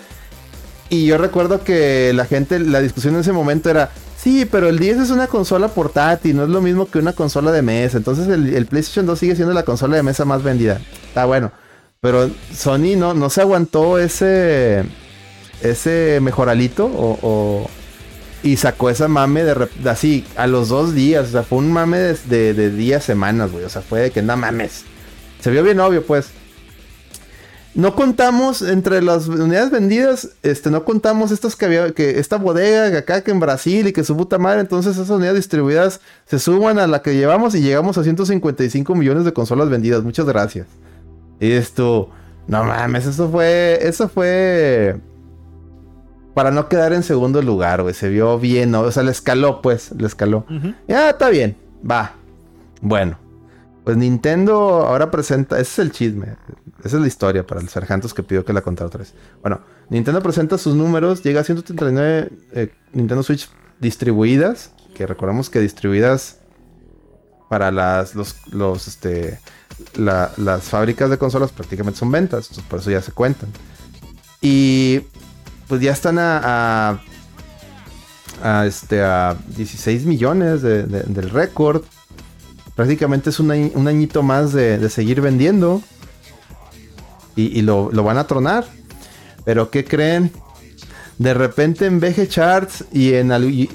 Y 0.88 1.04
yo 1.04 1.18
recuerdo 1.18 1.62
que 1.62 2.12
la 2.14 2.24
gente, 2.24 2.58
la 2.58 2.80
discusión 2.80 3.14
en 3.14 3.20
ese 3.20 3.32
momento 3.32 3.68
era, 3.68 3.90
sí, 4.16 4.46
pero 4.50 4.68
el 4.70 4.78
10 4.78 4.98
es 5.00 5.10
una 5.10 5.26
consola 5.26 5.68
portátil, 5.68 6.34
no 6.36 6.44
es 6.44 6.48
lo 6.48 6.62
mismo 6.62 6.86
que 6.86 6.98
una 6.98 7.12
consola 7.12 7.52
de 7.52 7.60
mesa. 7.60 7.98
Entonces 7.98 8.26
el, 8.28 8.54
el 8.54 8.64
PlayStation 8.64 9.04
2 9.04 9.18
sigue 9.18 9.36
siendo 9.36 9.52
la 9.52 9.64
consola 9.64 9.96
de 9.96 10.02
mesa 10.02 10.24
más 10.24 10.42
vendida. 10.42 10.80
Está 11.08 11.26
bueno. 11.26 11.52
Pero 12.00 12.30
Sony 12.54 12.96
no, 12.96 13.12
no 13.12 13.28
se 13.28 13.42
aguantó 13.42 13.98
ese, 13.98 14.84
ese 15.60 16.20
mejoralito 16.22 16.86
o- 16.86 17.68
y 18.42 18.56
sacó 18.56 18.90
esa 18.90 19.08
mame 19.08 19.42
de, 19.44 19.68
de 19.82 19.90
así 19.90 20.24
a 20.36 20.46
los 20.46 20.68
dos 20.68 20.94
días. 20.94 21.28
O 21.28 21.30
sea, 21.32 21.42
fue 21.42 21.58
un 21.58 21.72
mame 21.72 21.98
de, 21.98 22.14
de- 22.26 22.54
de 22.54 22.70
días, 22.70 23.04
semanas, 23.04 23.50
güey. 23.52 23.64
O 23.64 23.68
sea, 23.68 23.82
fue 23.82 24.00
de 24.00 24.10
que 24.10 24.22
no 24.22 24.36
mames. 24.36 24.84
Se 25.40 25.50
vio 25.50 25.62
bien 25.62 25.80
obvio, 25.80 26.04
pues. 26.06 26.30
No 27.74 27.94
contamos 27.94 28.62
entre 28.62 29.02
las 29.02 29.28
unidades 29.28 29.70
vendidas, 29.70 30.30
este, 30.42 30.68
no 30.70 30.84
contamos 30.84 31.30
estos 31.30 31.54
que 31.54 31.66
había, 31.66 31.92
que 31.92 32.18
esta 32.18 32.36
bodega 32.36 32.90
que 32.90 32.96
acá 32.96 33.22
que 33.22 33.30
en 33.30 33.38
Brasil 33.38 33.86
y 33.86 33.92
que 33.92 34.02
su 34.02 34.16
puta 34.16 34.36
madre, 34.38 34.60
entonces 34.62 34.96
esas 34.96 35.10
unidades 35.10 35.36
distribuidas 35.36 36.00
se 36.26 36.40
suman 36.40 36.80
a 36.80 36.88
la 36.88 37.02
que 37.02 37.14
llevamos 37.14 37.54
y 37.54 37.60
llegamos 37.60 37.96
a 37.96 38.02
155 38.02 38.94
millones 38.96 39.24
de 39.24 39.32
consolas 39.32 39.68
vendidas. 39.68 40.02
Muchas 40.02 40.26
gracias. 40.26 40.66
Y 41.38 41.52
esto, 41.52 42.10
no 42.48 42.64
mames, 42.64 43.06
eso 43.06 43.30
fue, 43.30 43.78
eso 43.82 44.08
fue 44.08 44.98
para 46.38 46.52
no 46.52 46.68
quedar 46.68 46.92
en 46.92 47.02
segundo 47.02 47.42
lugar, 47.42 47.82
güey. 47.82 47.94
Se 47.94 48.08
vio 48.08 48.38
bien, 48.38 48.70
¿no? 48.70 48.82
o 48.82 48.92
sea, 48.92 49.02
le 49.02 49.10
escaló, 49.10 49.60
pues, 49.60 49.90
le 49.98 50.06
escaló. 50.06 50.46
Ya, 50.86 51.10
está 51.10 51.30
bien, 51.30 51.56
va. 51.88 52.12
Bueno, 52.80 53.18
pues 53.82 53.96
Nintendo 53.96 54.54
ahora 54.86 55.10
presenta, 55.10 55.58
ese 55.58 55.62
es 55.72 55.78
el 55.80 55.90
chisme, 55.90 56.36
esa 56.84 56.96
es 56.96 57.00
la 57.02 57.08
historia 57.08 57.44
para 57.44 57.60
los 57.60 57.72
sargentos 57.72 58.14
que 58.14 58.22
pidió 58.22 58.44
que 58.44 58.52
la 58.52 58.60
contara 58.62 58.86
otra 58.86 58.98
vez. 59.00 59.14
Bueno, 59.42 59.62
Nintendo 59.90 60.22
presenta 60.22 60.58
sus 60.58 60.76
números, 60.76 61.24
llega 61.24 61.40
a 61.40 61.44
139 61.44 62.30
eh, 62.52 62.72
Nintendo 62.92 63.24
Switch 63.24 63.50
distribuidas, 63.80 64.70
que 64.94 65.08
recordamos 65.08 65.50
que 65.50 65.58
distribuidas 65.58 66.38
para 67.48 67.72
las, 67.72 68.14
los, 68.14 68.36
los, 68.52 68.86
este, 68.86 69.40
la- 69.96 70.30
las 70.36 70.62
fábricas 70.68 71.10
de 71.10 71.18
consolas 71.18 71.50
prácticamente 71.50 71.98
son 71.98 72.12
ventas, 72.12 72.48
por 72.68 72.78
eso 72.78 72.92
ya 72.92 73.02
se 73.02 73.10
cuentan. 73.10 73.48
Y 74.40 75.00
pues 75.68 75.80
ya 75.80 75.92
están 75.92 76.18
a, 76.18 76.40
a, 76.92 77.00
a, 78.42 78.66
este, 78.66 79.02
a 79.02 79.36
16 79.56 80.04
millones 80.04 80.62
de- 80.62 80.84
de- 80.84 81.02
del 81.02 81.30
récord. 81.30 81.82
Prácticamente 82.74 83.30
es 83.30 83.40
un, 83.40 83.50
un 83.74 83.88
añito 83.88 84.22
más 84.22 84.52
de, 84.52 84.78
seguir 84.90 85.20
vendiendo. 85.20 85.82
Y, 87.36 87.62
lo, 87.62 87.90
lo 87.92 88.02
van 88.02 88.18
a 88.18 88.26
tronar. 88.26 88.64
Pero 89.44 89.70
¿qué 89.70 89.84
creen? 89.84 90.32
De 91.18 91.34
repente 91.34 91.86
en 91.86 92.00
VG 92.00 92.28
Charts 92.28 92.84
y 92.92 93.14
en, 93.14 93.30
y, 93.48 93.68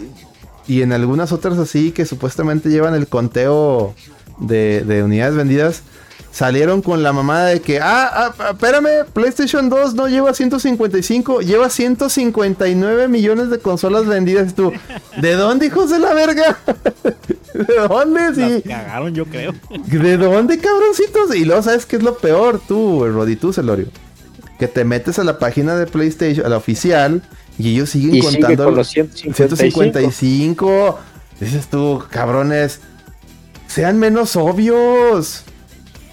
y 0.68 0.82
en 0.82 0.92
algunas 0.94 1.32
otras 1.32 1.58
así 1.58 1.92
que 1.92 2.06
supuestamente 2.06 2.70
llevan 2.70 2.94
el 2.94 3.08
conteo 3.08 3.96
de, 4.40 4.84
de 4.86 5.04
unidades 5.04 5.36
vendidas, 5.36 5.84
salieron 6.34 6.82
con 6.82 7.04
la 7.04 7.14
mamada 7.14 7.46
de 7.46 7.62
que, 7.62 7.80
ah, 7.80 8.34
ah, 8.40 8.50
espérame, 8.52 9.06
PlayStation 9.14 9.70
2 9.70 9.94
no 9.94 10.08
lleva 10.08 10.34
155, 10.34 11.42
lleva 11.42 11.70
159 11.70 13.08
millones 13.08 13.52
de 13.52 13.60
consolas 13.60 14.08
vendidas. 14.08 14.50
Y 14.50 14.54
tú, 14.54 14.74
¿de 15.22 15.34
dónde, 15.34 15.68
hijos 15.68 15.92
de 15.92 16.00
la 16.00 16.14
verga? 16.16 16.58
¿De 17.54 17.76
dónde? 17.88 18.22
Las 18.32 18.36
Sí. 18.36 18.62
cagaron, 18.68 19.14
yo 19.14 19.26
creo. 19.26 19.54
¿De 19.86 20.18
dónde, 20.18 20.58
cabroncitos? 20.58 21.36
Y 21.36 21.46
luego, 21.46 21.62
¿sabes 21.62 21.86
qué 21.86 21.98
es 21.98 22.04
lo 22.04 22.18
peor? 22.18 22.60
Tú, 22.68 23.06
Rodi, 23.06 23.36
tú, 23.36 23.54
Celorio. 23.54 23.86
Que 24.58 24.68
te 24.68 24.84
metes 24.86 25.20
a 25.20 25.24
la 25.24 25.38
página 25.38 25.76
de 25.76 25.86
PlayStation, 25.86 26.46
a 26.46 26.50
la 26.50 26.58
oficial, 26.58 27.22
y 27.60 27.74
ellos 27.76 27.92
siguen 27.92 28.16
Y 28.16 28.22
sigue 28.24 28.42
contando 28.42 28.66
con 28.66 28.76
los 28.76 28.88
155. 28.90 29.36
155. 29.36 31.00
Dices 31.40 31.68
tú, 31.68 32.04
cabrones, 32.10 32.80
sean 33.68 34.00
menos 34.00 34.36
obvios. 34.36 35.44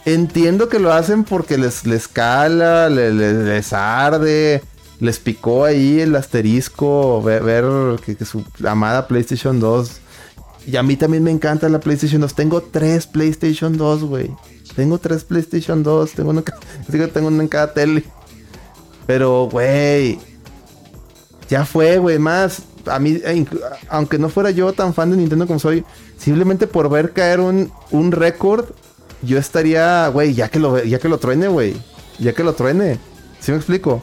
Entiendo 0.05 0.69
que 0.69 0.79
lo 0.79 0.93
hacen 0.93 1.25
porque 1.25 1.59
les, 1.59 1.87
les 1.87 2.09
cala, 2.09 2.89
le- 2.89 3.13
le- 3.13 3.45
les 3.45 3.73
arde, 3.73 4.63
les 4.99 5.19
picó 5.19 5.65
ahí 5.65 6.01
el 6.01 6.17
asterisco, 6.17 7.23
ver, 7.23 7.65
que, 8.05 8.25
su 8.25 8.43
amada 8.67 9.07
PlayStation 9.07 9.61
2. 9.61 9.91
Y 10.67 10.77
a 10.77 10.83
mí 10.83 10.97
también 10.97 11.23
me 11.23 11.31
encanta 11.31 11.69
la 11.69 11.81
PlayStation 11.81 12.21
2. 12.21 12.35
Tengo 12.35 12.63
tres 12.63 13.07
PlayStation 13.07 13.77
2, 13.77 14.05
güey. 14.05 14.31
Tengo 14.75 14.99
tres 14.99 15.25
PlayStation 15.25 15.83
2. 15.83 16.13
Tengo 16.13 16.31
una, 16.31 16.43
tengo 17.13 17.29
una 17.29 17.43
en 17.43 17.49
cada 17.49 17.73
tele. 17.75 18.05
Pero, 19.07 19.49
güey. 19.51 20.19
Ya 21.49 21.65
fue, 21.65 21.99
güey. 21.99 22.19
Más, 22.19 22.63
a 22.87 22.99
mí, 22.99 23.15
inc- 23.15 23.61
aunque 23.89 24.19
no 24.19 24.29
fuera 24.29 24.51
yo 24.51 24.73
tan 24.73 24.95
fan 24.95 25.11
de 25.11 25.17
Nintendo 25.17 25.47
como 25.47 25.59
soy, 25.59 25.85
simplemente 26.19 26.67
por 26.67 26.89
ver 26.89 27.13
caer 27.13 27.41
un, 27.41 27.73
un 27.91 28.13
récord, 28.13 28.67
yo 29.23 29.39
estaría, 29.39 30.09
güey, 30.09 30.35
ya 30.35 30.49
que 30.49 30.59
lo 30.59 30.83
ya 30.83 30.99
que 30.99 31.09
lo 31.09 31.19
truene, 31.19 31.49
güey. 31.49 31.77
Ya 32.19 32.33
que 32.33 32.45
lo 32.45 32.55
truene. 32.55 32.99
¿Sí 33.41 33.51
me 33.53 33.57
explico? 33.59 34.03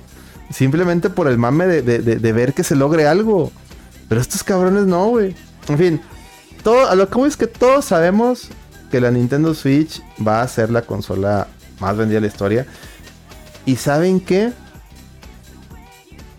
Simplemente 0.52 1.10
por 1.10 1.28
el 1.28 1.38
mame 1.38 1.68
de, 1.68 1.82
de- 1.82 2.00
de- 2.00 2.34
ver 2.34 2.54
que 2.54 2.64
se 2.64 2.76
logre 2.76 3.08
algo. 3.08 3.52
Pero 4.10 4.22
estos 4.22 4.44
cabrones 4.44 4.86
no, 4.86 5.08
güey. 5.10 5.36
En 5.68 5.78
fin, 5.78 6.02
todo, 6.64 6.88
a 6.88 6.96
lo 6.96 7.10
que 7.10 7.16
voy 7.16 7.28
es 7.30 7.38
que 7.38 7.48
todos 7.48 7.86
sabemos 7.86 8.48
que 8.90 9.02
la 9.02 9.12
Nintendo 9.12 9.54
Switch 9.54 10.02
va 10.26 10.42
a 10.42 10.48
ser 10.48 10.70
la 10.72 10.82
consola 10.84 11.48
más 11.80 11.98
vendida 11.98 12.16
de 12.18 12.22
la 12.22 12.28
historia. 12.28 12.66
¿Y 13.66 13.76
saben 13.76 14.20
qué? 14.22 14.54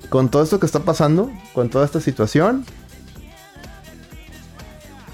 Con 0.09 0.31
todo 0.31 0.43
esto 0.43 0.59
que 0.59 0.67
está 0.67 0.81
pasando, 0.81 1.31
con 1.53 1.69
toda 1.69 1.85
esta 1.85 2.01
situación, 2.01 2.65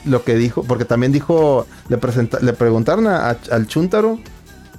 lo 0.04 0.24
que 0.24 0.34
dijo, 0.36 0.64
porque 0.64 0.84
también 0.84 1.12
dijo, 1.12 1.66
le, 1.88 1.98
presenta, 1.98 2.38
le 2.40 2.52
preguntaron 2.52 3.06
al 3.06 3.66
Chuntaro, 3.66 4.18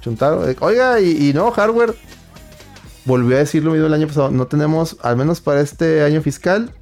Chuntaro, 0.00 0.44
oiga, 0.60 1.00
y, 1.00 1.28
y 1.28 1.32
no, 1.32 1.50
hardware, 1.50 1.94
volvió 3.04 3.36
a 3.36 3.40
decir 3.40 3.64
lo 3.64 3.72
mismo 3.72 3.86
el 3.86 3.94
año 3.94 4.06
pasado, 4.06 4.30
no 4.30 4.46
tenemos, 4.46 4.96
al 5.02 5.16
menos 5.16 5.40
para 5.40 5.60
este 5.60 6.02
año 6.02 6.22
fiscal, 6.22 6.72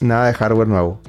nada 0.00 0.26
de 0.26 0.34
hardware 0.34 0.68
nuevo. 0.68 1.00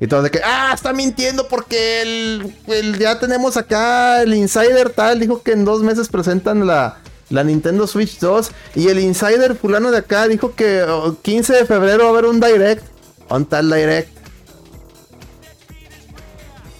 Y 0.00 0.06
todos 0.06 0.24
de 0.24 0.30
que, 0.30 0.40
ah, 0.44 0.72
está 0.74 0.92
mintiendo 0.92 1.48
porque 1.48 2.02
el, 2.02 2.98
ya 2.98 3.18
tenemos 3.18 3.56
acá 3.56 4.22
el 4.22 4.34
insider 4.34 4.90
tal, 4.90 5.20
dijo 5.20 5.42
que 5.42 5.52
en 5.52 5.64
dos 5.64 5.82
meses 5.82 6.08
presentan 6.08 6.66
la, 6.66 6.98
la 7.30 7.44
Nintendo 7.44 7.86
Switch 7.86 8.18
2 8.18 8.50
y 8.74 8.88
el 8.88 8.98
insider 8.98 9.54
fulano 9.54 9.90
de 9.90 9.98
acá 9.98 10.26
dijo 10.28 10.54
que 10.54 10.82
oh, 10.82 11.16
15 11.22 11.52
de 11.54 11.64
febrero 11.64 12.04
va 12.04 12.10
a 12.10 12.12
haber 12.12 12.26
un 12.26 12.40
direct. 12.40 12.84
¿Dónde 13.28 13.58
el 13.58 13.70
direct? 13.70 14.13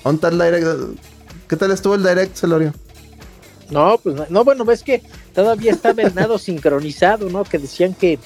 ¿Dónde 0.04 0.16
está 0.16 0.28
el 0.28 0.38
direct? 0.38 1.00
¿Qué 1.48 1.56
tal 1.56 1.70
estuvo 1.72 1.94
el 1.94 2.02
direct, 2.02 2.36
Celorio? 2.36 2.72
No, 3.70 3.98
pues 4.02 4.14
no, 4.14 4.26
no, 4.28 4.44
bueno, 4.44 4.64
ves 4.64 4.82
que 4.82 5.02
todavía 5.34 5.72
estaba 5.72 6.02
el 6.02 6.14
nado 6.14 6.38
sincronizado, 6.38 7.30
¿no? 7.30 7.44
Que 7.44 7.58
decían 7.58 7.94
que 7.94 8.18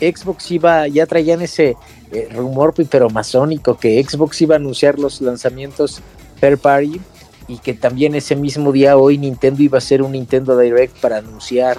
Xbox 0.00 0.50
iba, 0.50 0.88
ya 0.88 1.06
traían 1.06 1.42
ese 1.42 1.76
eh, 2.12 2.28
rumor 2.32 2.72
pero 2.88 3.10
masónico 3.10 3.76
que 3.76 4.02
Xbox 4.02 4.40
iba 4.40 4.54
a 4.54 4.58
anunciar 4.58 4.98
los 4.98 5.20
lanzamientos 5.20 6.00
third 6.40 6.58
party 6.58 7.00
y 7.48 7.58
que 7.58 7.74
también 7.74 8.14
ese 8.14 8.36
mismo 8.36 8.72
día 8.72 8.96
hoy 8.96 9.18
Nintendo 9.18 9.62
iba 9.62 9.76
a 9.76 9.78
hacer 9.78 10.02
un 10.02 10.12
Nintendo 10.12 10.56
Direct 10.56 10.98
para 11.00 11.18
anunciar 11.18 11.78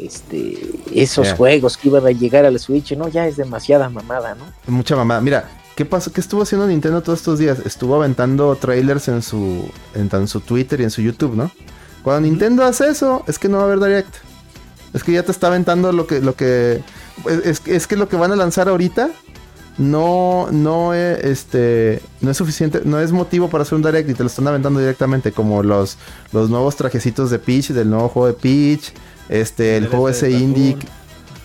este 0.00 0.56
esos 0.94 1.26
Yeah. 1.28 1.36
juegos 1.36 1.76
que 1.76 1.88
iban 1.88 2.06
a 2.06 2.10
llegar 2.10 2.44
a 2.44 2.50
la 2.50 2.58
Switch, 2.58 2.96
¿no? 2.96 3.08
Ya 3.08 3.26
es 3.26 3.36
demasiada 3.36 3.88
mamada, 3.88 4.34
¿no? 4.34 4.44
Mucha 4.66 4.96
mamada. 4.96 5.20
Mira, 5.20 5.48
¿qué 5.76 5.84
pasó? 5.84 6.12
¿Qué 6.12 6.20
estuvo 6.20 6.42
haciendo 6.42 6.66
Nintendo 6.66 7.02
todos 7.02 7.20
estos 7.20 7.38
días? 7.38 7.58
Estuvo 7.64 7.96
aventando 7.96 8.54
trailers 8.56 9.08
en 9.08 9.22
su, 9.22 9.68
en, 9.94 10.28
su 10.28 10.40
Twitter 10.40 10.80
y 10.80 10.84
en 10.84 10.90
su 10.90 11.02
YouTube, 11.02 11.34
¿no? 11.36 11.50
Cuando 12.02 12.28
Nintendo 12.28 12.64
hace 12.64 12.88
eso, 12.88 13.24
es 13.26 13.38
que 13.38 13.48
no 13.48 13.56
va 13.58 13.64
a 13.64 13.66
haber 13.66 13.80
direct. 13.80 14.14
Es 14.92 15.02
que 15.02 15.12
ya 15.12 15.22
te 15.22 15.32
está 15.32 15.48
aventando 15.48 15.90
lo 15.92 16.06
que, 16.06 16.20
lo 16.20 16.34
que, 16.36 16.82
es, 17.44 17.62
es- 17.66 17.86
que 17.86 17.96
lo 17.96 18.08
que 18.08 18.16
van 18.16 18.30
a 18.32 18.36
lanzar 18.36 18.68
ahorita 18.68 19.10
no, 19.78 20.48
no 20.52 20.94
es, 20.94 21.18
este, 21.24 22.00
no 22.20 22.30
es 22.30 22.36
suficiente, 22.36 22.82
no 22.84 23.00
es 23.00 23.10
motivo 23.10 23.48
para 23.50 23.62
hacer 23.62 23.74
un 23.74 23.82
direct 23.82 24.08
y 24.08 24.14
te 24.14 24.22
lo 24.22 24.28
están 24.28 24.46
aventando 24.46 24.78
directamente, 24.78 25.32
como 25.32 25.62
los, 25.64 25.96
los 26.32 26.48
nuevos 26.50 26.76
trajecitos 26.76 27.30
de 27.30 27.38
Peach, 27.40 27.70
del 27.70 27.90
nuevo 27.90 28.08
juego 28.08 28.28
de 28.28 28.34
Peach, 28.34 28.92
este, 29.28 29.76
el, 29.76 29.84
El 29.84 29.90
juego 29.90 30.08
ese 30.10 30.30
indie. 30.30 30.76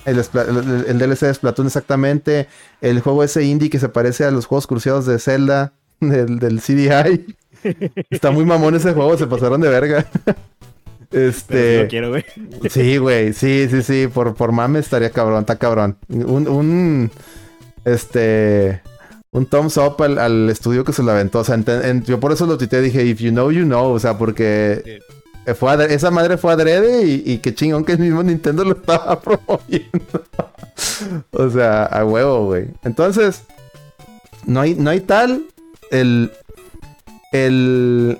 El, 0.05 0.17
el- 0.19 0.85
el 0.87 0.97
DLC 0.99 1.21
de 1.27 1.33
Splatoon 1.33 1.67
exactamente, 1.67 2.47
el 2.81 2.99
juego 3.01 3.23
ese 3.23 3.43
indie 3.43 3.69
que 3.69 3.79
se 3.79 3.89
parece 3.89 4.25
a 4.25 4.31
los 4.31 4.45
juegos 4.45 4.67
cruciados 4.67 5.05
de 5.05 5.19
Zelda, 5.19 5.73
del, 5.99 6.39
del 6.39 6.61
CDI. 6.61 7.35
Está 8.09 8.31
muy 8.31 8.45
mamón 8.45 8.75
ese 8.75 8.93
juego, 8.93 9.17
se 9.17 9.27
pasaron 9.27 9.61
de 9.61 9.69
verga. 9.69 10.05
Sí 11.11 11.17
Este. 11.17 11.81
lo 11.83 11.87
quiero, 11.89 12.09
güey. 12.09 12.23
Sí, 12.69 12.97
güey, 12.97 13.33
sí, 13.33 13.67
sí, 13.67 13.81
sí, 13.81 14.07
por, 14.13 14.35
por 14.35 14.51
mame 14.51 14.77
estaría 14.77 15.09
cabrón, 15.09 15.39
está 15.39 15.55
cabrón. 15.55 15.97
Un, 16.07 16.47
un, 16.47 17.11
este, 17.83 18.81
un 19.31 19.47
thumbs 19.47 19.77
up 19.77 19.95
al, 20.03 20.19
al 20.19 20.49
estudio 20.51 20.83
que 20.83 20.93
se 20.93 21.01
lo 21.01 21.09
aventó, 21.11 21.39
o 21.39 21.43
sea, 21.43 21.55
en- 21.55 22.03
yo 22.03 22.19
por 22.19 22.31
eso 22.31 22.45
lo 22.45 22.59
tuiteé, 22.59 22.81
dije, 22.81 23.03
if 23.05 23.19
you 23.21 23.31
know, 23.31 23.49
you 23.51 23.63
know, 23.63 23.91
o 23.91 23.99
sea, 23.99 24.19
porque 24.19 24.99
fue 25.55 25.71
adre- 25.71 25.91
esa 25.91 26.11
madre 26.11 26.37
fue 26.37 26.51
adrede 26.53 27.05
y, 27.05 27.23
y 27.25 27.37
qué 27.39 27.53
chingón 27.53 27.83
que 27.85 27.93
el 27.93 27.99
mismo 27.99 28.23
Nintendo 28.23 28.63
lo 28.63 28.73
estaba 28.73 29.19
promoviendo. 29.21 30.23
o 31.31 31.49
sea, 31.49 31.83
a 31.85 32.05
huevo, 32.05 32.45
güey. 32.45 32.67
Entonces, 32.83 33.43
no 34.45 34.61
hay, 34.61 34.75
no 34.75 34.89
hay 34.89 35.01
tal, 35.01 35.43
el, 35.91 36.31
el, 37.31 38.19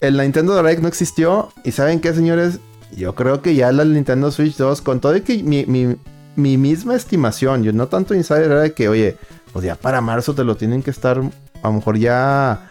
el 0.00 0.16
Nintendo 0.16 0.56
Direct 0.56 0.82
no 0.82 0.88
existió. 0.88 1.50
¿Y 1.64 1.72
saben 1.72 2.00
qué, 2.00 2.12
señores? 2.14 2.58
Yo 2.96 3.14
creo 3.14 3.42
que 3.42 3.54
ya 3.54 3.72
la 3.72 3.84
Nintendo 3.84 4.30
Switch 4.30 4.56
2, 4.56 4.80
con 4.82 5.00
todo 5.00 5.16
y 5.16 5.22
que 5.22 5.42
mi, 5.42 5.64
mi- 5.66 5.96
mi 6.36 6.56
misma 6.58 6.94
estimación, 6.96 7.62
yo 7.62 7.72
no 7.72 7.86
tanto 7.88 8.14
insider, 8.14 8.44
era 8.44 8.60
de 8.60 8.72
que, 8.72 8.88
oye, 8.88 9.16
pues 9.52 9.64
ya 9.64 9.76
para 9.76 10.00
marzo 10.00 10.34
te 10.34 10.42
lo 10.44 10.56
tienen 10.56 10.82
que 10.82 10.90
estar, 10.90 11.18
a 11.62 11.66
lo 11.68 11.72
mejor 11.72 11.96
ya, 11.96 12.70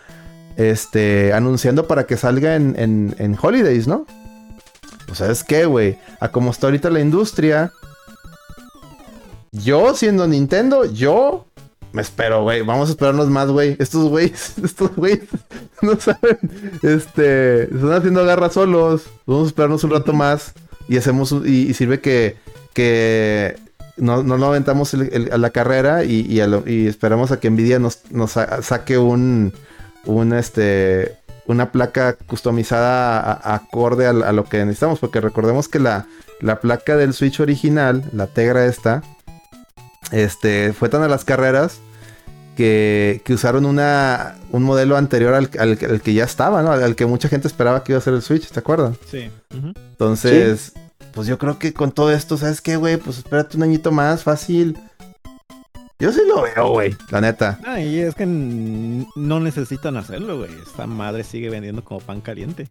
este, 0.57 1.33
anunciando 1.33 1.87
para 1.87 2.05
que 2.05 2.17
salga 2.17 2.55
en, 2.55 2.75
en, 2.77 3.15
en 3.19 3.37
Holidays, 3.41 3.87
¿no? 3.87 4.05
Pues, 5.05 5.19
¿sabes 5.19 5.43
qué, 5.43 5.65
güey? 5.65 5.97
A 6.19 6.29
como 6.29 6.51
está 6.51 6.67
ahorita 6.67 6.89
la 6.89 6.99
industria, 6.99 7.71
yo 9.51 9.93
siendo 9.95 10.27
Nintendo, 10.27 10.85
yo 10.85 11.45
me 11.91 12.01
espero, 12.01 12.41
güey. 12.41 12.61
Vamos 12.63 12.89
a 12.89 12.91
esperarnos 12.91 13.29
más, 13.29 13.49
güey. 13.49 13.75
Estos 13.79 14.09
güeyes, 14.09 14.53
estos 14.63 14.95
güeyes 14.95 15.27
no 15.81 15.99
saben. 15.99 16.39
Este, 16.81 17.63
están 17.63 17.93
haciendo 17.93 18.25
garra 18.25 18.49
solos. 18.49 19.03
Vamos 19.27 19.45
a 19.45 19.47
esperarnos 19.49 19.83
un 19.83 19.91
rato 19.91 20.11
más. 20.13 20.53
Y 20.89 20.97
hacemos 20.97 21.31
y, 21.45 21.69
y 21.69 21.73
sirve 21.75 22.01
que, 22.01 22.35
que 22.73 23.57
no, 23.95 24.23
no 24.23 24.37
lo 24.37 24.47
aventamos 24.47 24.93
a 24.93 25.37
la 25.37 25.49
carrera 25.51 26.03
y, 26.03 26.25
y, 26.65 26.87
esperamos 26.87 27.31
a 27.31 27.39
que 27.39 27.49
Nvidia 27.49 27.79
nos, 27.79 27.99
nos 28.09 28.31
sa- 28.31 28.61
saque 28.61 28.97
un, 28.97 29.53
un 30.05 30.33
este 30.33 31.17
una 31.45 31.71
placa 31.73 32.13
customizada 32.13 33.19
a- 33.19 33.33
a- 33.33 33.55
acorde 33.55 34.07
a, 34.07 34.13
lo 34.13 34.45
que 34.45 34.63
necesitamos. 34.63 34.99
Porque 34.99 35.19
recordemos 35.19 35.67
que 35.67 35.79
la, 35.79 36.05
la 36.39 36.59
placa 36.61 36.95
del 36.95 37.13
Switch 37.13 37.39
original, 37.41 38.03
la 38.13 38.27
Tegra 38.27 38.65
esta, 38.65 39.03
este, 40.11 40.73
fue 40.73 40.89
tan 40.89 41.03
a 41.03 41.07
las 41.07 41.25
carreras 41.25 41.79
que, 42.55 43.21
que 43.25 43.33
usaron 43.33 43.65
una, 43.65 44.35
un 44.51 44.63
modelo 44.63 44.95
anterior 44.95 45.33
al, 45.33 45.49
al- 45.59 45.77
al 45.89 46.01
que 46.01 46.13
ya 46.13 46.23
estaba, 46.23 46.61
¿no? 46.61 46.71
Al, 46.71 46.83
al 46.83 46.95
que 46.95 47.05
mucha 47.05 47.27
gente 47.27 47.47
esperaba 47.47 47.83
que 47.83 47.91
iba 47.93 47.99
a 47.99 48.01
ser 48.03 48.13
el 48.13 48.21
Switch, 48.21 48.47
¿te 48.49 48.59
acuerdas? 48.59 48.95
Sí. 49.11 49.29
Entonces, 49.51 50.73
pues 51.13 51.27
yo 51.27 51.37
creo 51.37 51.59
que 51.59 51.73
con 51.73 51.91
todo 51.91 52.11
esto, 52.11 52.37
¿sabes 52.37 52.61
qué, 52.61 52.75
güey? 52.77 52.97
Pues 52.97 53.17
espérate 53.17 53.57
un 53.57 53.63
añito 53.63 53.91
más, 53.91 54.23
fácil. 54.23 54.77
Yo 56.03 56.11
sí 56.11 56.19
lo 56.27 56.41
veo, 56.41 56.71
güey, 56.71 56.93
la 57.11 57.21
neta. 57.21 57.57
Ah, 57.65 57.79
y 57.79 57.99
es 57.99 58.13
que 58.13 58.25
no 58.25 59.39
necesitan 59.39 59.95
hacerlo, 59.95 60.37
güey. 60.37 60.51
Esta 60.61 60.85
madre 60.85 61.23
sigue 61.23 61.49
vendiendo 61.49 61.81
como 61.81 62.01
pan 62.01 62.19
caliente. 62.19 62.67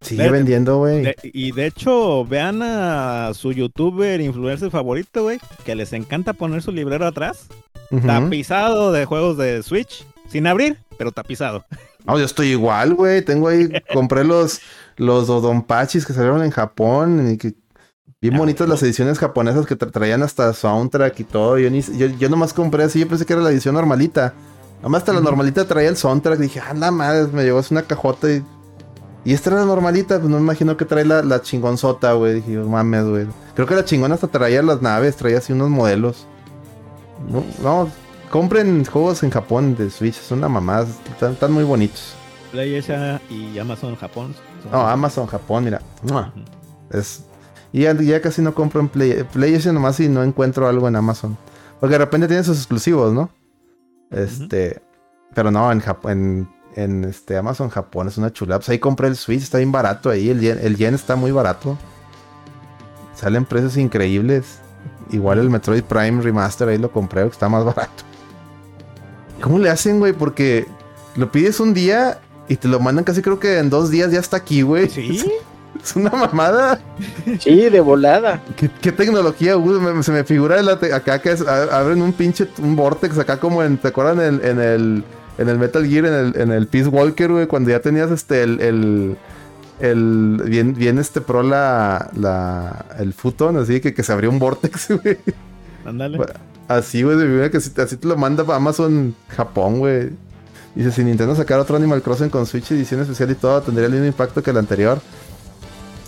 Sigue 0.00 0.30
vendiendo, 0.30 0.78
güey. 0.78 1.14
Y 1.22 1.52
de 1.52 1.66
hecho, 1.66 2.24
vean 2.24 2.62
a 2.62 3.32
su 3.34 3.52
youtuber 3.52 4.22
influencer 4.22 4.70
favorito, 4.70 5.24
güey, 5.24 5.38
que 5.66 5.74
les 5.74 5.92
encanta 5.92 6.32
poner 6.32 6.62
su 6.62 6.72
librero 6.72 7.06
atrás, 7.06 7.46
tapizado 8.06 8.90
de 8.90 9.04
juegos 9.04 9.36
de 9.36 9.62
Switch, 9.62 10.06
sin 10.26 10.46
abrir, 10.46 10.78
pero 10.96 11.12
tapizado. 11.12 11.62
No, 12.06 12.18
yo 12.18 12.24
estoy 12.24 12.52
igual, 12.52 12.94
güey. 12.94 13.20
Tengo 13.20 13.48
ahí, 13.48 13.68
compré 13.92 14.24
los, 14.24 14.62
los 14.96 15.26
Dodonpachis 15.26 16.06
que 16.06 16.14
salieron 16.14 16.42
en 16.42 16.52
Japón. 16.52 17.32
Y 17.32 17.36
que, 17.36 17.52
bien 18.30 18.38
bonitas 18.38 18.68
las 18.68 18.82
ediciones 18.82 19.18
japonesas 19.18 19.66
que 19.66 19.76
tra- 19.78 19.90
traían 19.90 20.22
hasta 20.22 20.52
soundtrack 20.52 21.20
y 21.20 21.24
todo. 21.24 21.58
Yo, 21.58 21.70
ni, 21.70 21.82
yo, 21.82 22.06
yo 22.06 22.28
nomás 22.28 22.52
compré 22.52 22.84
así, 22.84 23.00
yo 23.00 23.08
pensé 23.08 23.26
que 23.26 23.32
era 23.32 23.42
la 23.42 23.50
edición 23.50 23.74
normalita. 23.74 24.34
Nomás 24.82 25.00
hasta 25.02 25.12
la 25.12 25.20
normalita 25.20 25.64
traía 25.66 25.88
el 25.88 25.96
soundtrack. 25.96 26.38
Dije, 26.38 26.60
ah, 26.60 26.74
la 26.74 26.90
madre, 26.90 27.26
me 27.32 27.42
llegó 27.44 27.58
así 27.58 27.74
una 27.74 27.82
cajota 27.82 28.30
y. 28.30 28.44
Y 29.24 29.32
esta 29.34 29.50
era 29.50 29.58
la 29.60 29.66
normalita, 29.66 30.18
pues 30.18 30.28
no 30.30 30.36
me 30.36 30.42
imagino 30.42 30.76
que 30.76 30.84
trae 30.84 31.04
la, 31.04 31.20
la 31.22 31.42
chingonzota, 31.42 32.12
güey. 32.12 32.34
Dije, 32.34 32.52
"No 32.52 32.68
mames, 32.68 33.04
güey. 33.06 33.26
Creo 33.56 33.66
que 33.66 33.74
la 33.74 33.84
chingona 33.84 34.14
hasta 34.14 34.28
traía 34.28 34.62
las 34.62 34.80
naves, 34.82 35.16
traía 35.16 35.38
así 35.38 35.52
unos 35.52 35.68
modelos. 35.68 36.28
No, 37.28 37.42
no, 37.62 37.88
compren 38.30 38.84
juegos 38.84 39.22
en 39.24 39.30
Japón 39.30 39.74
de 39.76 39.90
Switch, 39.90 40.14
son 40.14 40.38
una 40.38 40.48
mamada, 40.48 40.86
están, 41.10 41.32
están 41.32 41.50
muy 41.52 41.64
bonitos. 41.64 42.14
PlayStation 42.52 43.20
y 43.28 43.58
Amazon 43.58 43.96
Japón. 43.96 44.32
No, 44.70 44.86
Amazon 44.86 45.26
Japón, 45.26 45.64
mira. 45.64 45.80
Ujú. 46.04 46.20
Es, 46.90 47.24
y 47.76 47.82
ya, 47.82 47.94
ya 47.94 48.22
casi 48.22 48.40
no 48.40 48.54
compro 48.54 48.80
en 48.80 48.88
Play, 48.88 49.22
PlayStation 49.30 49.74
nomás 49.74 49.96
si 49.96 50.08
no 50.08 50.22
encuentro 50.22 50.66
algo 50.66 50.88
en 50.88 50.96
Amazon. 50.96 51.36
Porque 51.78 51.92
de 51.92 51.98
repente 51.98 52.26
tiene 52.26 52.42
sus 52.42 52.56
exclusivos, 52.56 53.12
¿no? 53.12 53.28
Este. 54.10 54.80
Pero 55.34 55.50
no. 55.50 55.70
En, 55.70 56.48
en, 56.74 57.04
este 57.04 57.36
Amazon 57.36 57.68
Japón 57.68 58.08
es 58.08 58.16
una 58.16 58.32
chulada. 58.32 58.60
Pues 58.60 58.70
ahí 58.70 58.78
compré 58.78 59.08
el 59.08 59.16
Switch, 59.16 59.42
está 59.42 59.58
bien 59.58 59.72
barato 59.72 60.08
ahí. 60.08 60.30
El 60.30 60.40
yen, 60.40 60.58
el 60.62 60.78
yen 60.78 60.94
está 60.94 61.16
muy 61.16 61.32
barato. 61.32 61.76
Salen 63.14 63.44
precios 63.44 63.76
increíbles. 63.76 64.58
Igual 65.10 65.38
el 65.38 65.50
Metroid 65.50 65.84
Prime 65.84 66.22
Remaster 66.22 66.70
ahí 66.70 66.78
lo 66.78 66.90
compré, 66.90 67.24
que 67.24 67.28
está 67.28 67.50
más 67.50 67.62
barato. 67.62 68.04
¿Cómo 69.42 69.58
le 69.58 69.68
hacen, 69.68 69.98
güey? 69.98 70.14
Porque 70.14 70.66
lo 71.14 71.30
pides 71.30 71.60
un 71.60 71.74
día 71.74 72.20
y 72.48 72.56
te 72.56 72.68
lo 72.68 72.80
mandan 72.80 73.04
casi 73.04 73.20
creo 73.20 73.38
que 73.38 73.58
en 73.58 73.68
dos 73.68 73.90
días 73.90 74.12
ya 74.12 74.20
está 74.20 74.38
aquí, 74.38 74.62
güey. 74.62 74.88
Sí. 74.88 75.30
Es 75.86 75.94
una 75.94 76.10
mamada. 76.10 76.80
Sí, 77.38 77.68
de 77.70 77.80
volada. 77.80 78.42
¿Qué, 78.56 78.68
qué 78.80 78.90
tecnología? 78.90 79.56
Me- 79.56 80.02
se 80.02 80.10
me 80.10 80.24
figura 80.24 80.60
la 80.62 80.78
te- 80.80 80.92
acá 80.92 81.20
que 81.20 81.30
es- 81.30 81.46
a- 81.46 81.78
abren 81.78 82.02
un 82.02 82.12
pinche 82.12 82.48
un 82.58 82.74
vortex 82.74 83.16
acá 83.18 83.38
como 83.38 83.62
en, 83.62 83.78
¿te 83.78 83.88
acuerdan 83.88 84.20
en, 84.20 84.44
en 84.44 84.60
el 84.60 85.04
en 85.38 85.48
el 85.48 85.58
Metal 85.58 85.86
Gear, 85.86 86.06
en 86.06 86.12
el, 86.14 86.36
en 86.40 86.50
el 86.50 86.66
Peace 86.66 86.88
Walker, 86.88 87.30
güey? 87.30 87.46
Cuando 87.46 87.70
ya 87.70 87.78
tenías 87.80 88.10
este 88.10 88.42
el, 88.42 88.60
el, 88.60 89.16
el- 89.78 90.42
bien, 90.46 90.74
bien 90.74 90.98
este 90.98 91.20
pro 91.20 91.44
la, 91.44 92.10
la 92.16 92.86
el 92.98 93.12
futon, 93.12 93.56
así 93.58 93.80
que, 93.80 93.94
que 93.94 94.02
se 94.02 94.12
abrió 94.12 94.28
un 94.30 94.40
vortex, 94.40 94.88
güey. 95.02 95.18
Ándale. 95.84 96.18
Así, 96.66 97.04
güey, 97.04 97.16
que 97.50 97.58
así, 97.58 97.70
así 97.80 97.96
te 97.96 98.08
lo 98.08 98.16
manda 98.16 98.44
Amazon 98.54 99.14
Japón, 99.28 99.78
güey. 99.78 100.10
Dice, 100.74 100.90
si 100.90 101.04
Nintendo 101.04 101.34
sacara 101.36 101.62
otro 101.62 101.76
Animal 101.76 102.02
Crossing 102.02 102.28
con 102.28 102.44
Switch 102.44 102.70
edición 102.72 103.00
especial 103.00 103.30
y 103.30 103.34
todo, 103.34 103.62
tendría 103.62 103.86
el 103.86 103.92
mismo 103.92 104.06
impacto 104.08 104.42
que 104.42 104.50
el 104.50 104.58
anterior. 104.58 105.00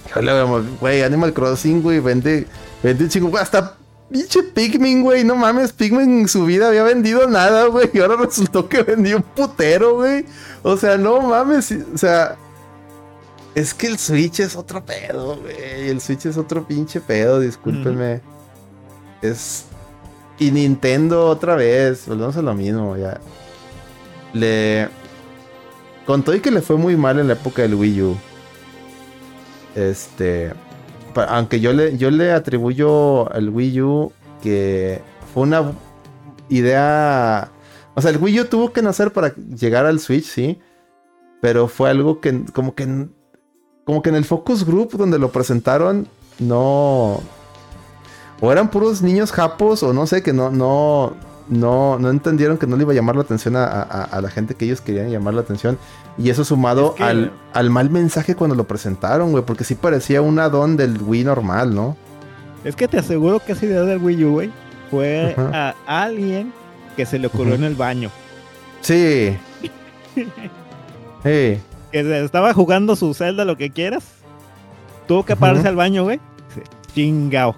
Híjole, 0.08 0.42
güey, 0.42 0.64
güey, 0.80 1.02
Animal 1.02 1.32
Crossing, 1.34 1.82
güey, 1.82 2.00
vende, 2.00 2.46
vende 2.82 3.08
chingo, 3.08 3.28
güey, 3.28 3.42
hasta 3.42 3.76
pinche 4.10 4.42
Pikmin, 4.42 5.02
güey, 5.02 5.22
no 5.22 5.36
mames, 5.36 5.72
Pikmin 5.72 6.20
en 6.20 6.28
su 6.28 6.46
vida 6.46 6.68
había 6.68 6.82
vendido 6.82 7.28
nada, 7.28 7.66
güey, 7.66 7.90
y 7.92 7.98
ahora 7.98 8.16
resultó 8.16 8.68
que 8.68 8.82
vendió 8.82 9.18
un 9.18 9.22
putero, 9.22 9.96
güey. 9.96 10.24
O 10.62 10.76
sea, 10.76 10.96
no 10.96 11.20
mames, 11.20 11.74
o 11.94 11.98
sea, 11.98 12.36
es 13.54 13.74
que 13.74 13.86
el 13.86 13.98
Switch 13.98 14.40
es 14.40 14.56
otro 14.56 14.84
pedo, 14.84 15.36
güey, 15.36 15.90
el 15.90 16.00
Switch 16.00 16.26
es 16.26 16.36
otro 16.36 16.66
pinche 16.66 17.00
pedo, 17.00 17.40
discúlpenme. 17.40 18.20
Es... 19.20 19.64
Y 20.38 20.52
Nintendo 20.52 21.26
otra 21.26 21.56
vez, 21.56 22.06
volvemos 22.06 22.36
a 22.36 22.42
lo 22.42 22.54
mismo, 22.54 22.96
ya. 22.96 23.20
Le... 24.32 24.88
Con 26.06 26.22
todo 26.22 26.36
y 26.36 26.40
que 26.40 26.52
le 26.52 26.62
fue 26.62 26.76
muy 26.76 26.96
mal 26.96 27.18
en 27.18 27.26
la 27.26 27.32
época 27.34 27.62
del 27.62 27.74
Wii 27.74 28.02
U. 28.02 28.16
Este... 29.78 30.52
Aunque 31.14 31.60
yo 31.60 31.72
le, 31.72 31.96
yo 31.96 32.10
le 32.10 32.32
atribuyo 32.32 33.32
al 33.32 33.48
Wii 33.48 33.82
U 33.82 34.12
que 34.42 35.00
fue 35.32 35.44
una 35.44 35.72
idea... 36.48 37.50
O 37.94 38.00
sea, 38.00 38.10
el 38.10 38.18
Wii 38.18 38.40
U 38.40 38.44
tuvo 38.44 38.72
que 38.72 38.82
nacer 38.82 39.12
para 39.12 39.34
llegar 39.34 39.86
al 39.86 39.98
Switch, 39.98 40.24
sí. 40.24 40.60
Pero 41.40 41.66
fue 41.68 41.90
algo 41.90 42.20
que 42.20 42.44
como 42.52 42.74
que... 42.74 43.08
Como 43.84 44.02
que 44.02 44.10
en 44.10 44.16
el 44.16 44.24
focus 44.24 44.64
group 44.64 44.96
donde 44.96 45.18
lo 45.18 45.32
presentaron, 45.32 46.08
no... 46.38 47.20
O 48.40 48.52
eran 48.52 48.70
puros 48.70 49.02
niños 49.02 49.32
japos, 49.32 49.82
o 49.82 49.92
no 49.92 50.06
sé, 50.06 50.22
que 50.22 50.32
no, 50.32 50.50
no, 50.50 51.14
no, 51.48 51.98
no 51.98 52.10
entendieron 52.10 52.58
que 52.58 52.66
no 52.66 52.76
le 52.76 52.82
iba 52.82 52.92
a 52.92 52.94
llamar 52.94 53.16
la 53.16 53.22
atención 53.22 53.56
a, 53.56 53.64
a- 53.64 54.04
a 54.04 54.20
la 54.20 54.30
gente 54.30 54.54
que 54.54 54.64
ellos 54.66 54.80
querían 54.80 55.10
llamar 55.10 55.34
la 55.34 55.40
atención. 55.40 55.78
Y 56.18 56.30
eso 56.30 56.44
sumado 56.44 56.90
Es 56.90 56.96
que- 56.96 57.02
al, 57.04 57.32
al 57.54 57.70
mal 57.70 57.90
mensaje 57.90 58.34
cuando 58.34 58.54
lo 58.56 58.64
presentaron, 58.64 59.30
güey, 59.32 59.44
porque 59.44 59.64
sí 59.64 59.74
parecía 59.74 60.20
un 60.22 60.38
add-on 60.38 60.76
del 60.76 61.00
Wii 61.02 61.24
normal, 61.24 61.74
¿no? 61.74 61.96
Es 62.64 62.74
que 62.76 62.88
te 62.88 62.98
aseguro 62.98 63.40
que 63.40 63.52
esa 63.52 63.66
idea 63.66 63.82
del 63.82 63.98
Wii 64.02 64.24
U, 64.24 64.32
güey, 64.32 64.50
fue 64.90 65.34
a 65.38 65.74
alguien 65.86 66.52
que 66.96 67.06
se 67.06 67.18
le 67.18 67.28
ocurrió 67.28 67.54
en 67.54 67.64
el 67.64 67.74
baño. 67.74 68.10
Sí. 68.80 69.36
Sí. 71.22 71.58
Que 71.92 72.02
se 72.04 72.24
estaba 72.24 72.52
jugando 72.54 72.94
su 72.96 73.14
Zelda, 73.14 73.44
lo 73.44 73.56
que 73.56 73.70
quieras. 73.70 74.04
Tuvo 75.06 75.24
que 75.24 75.36
pararse 75.36 75.66
al 75.68 75.76
baño, 75.76 76.04
güey. 76.04 76.20
Chingao. 76.94 77.56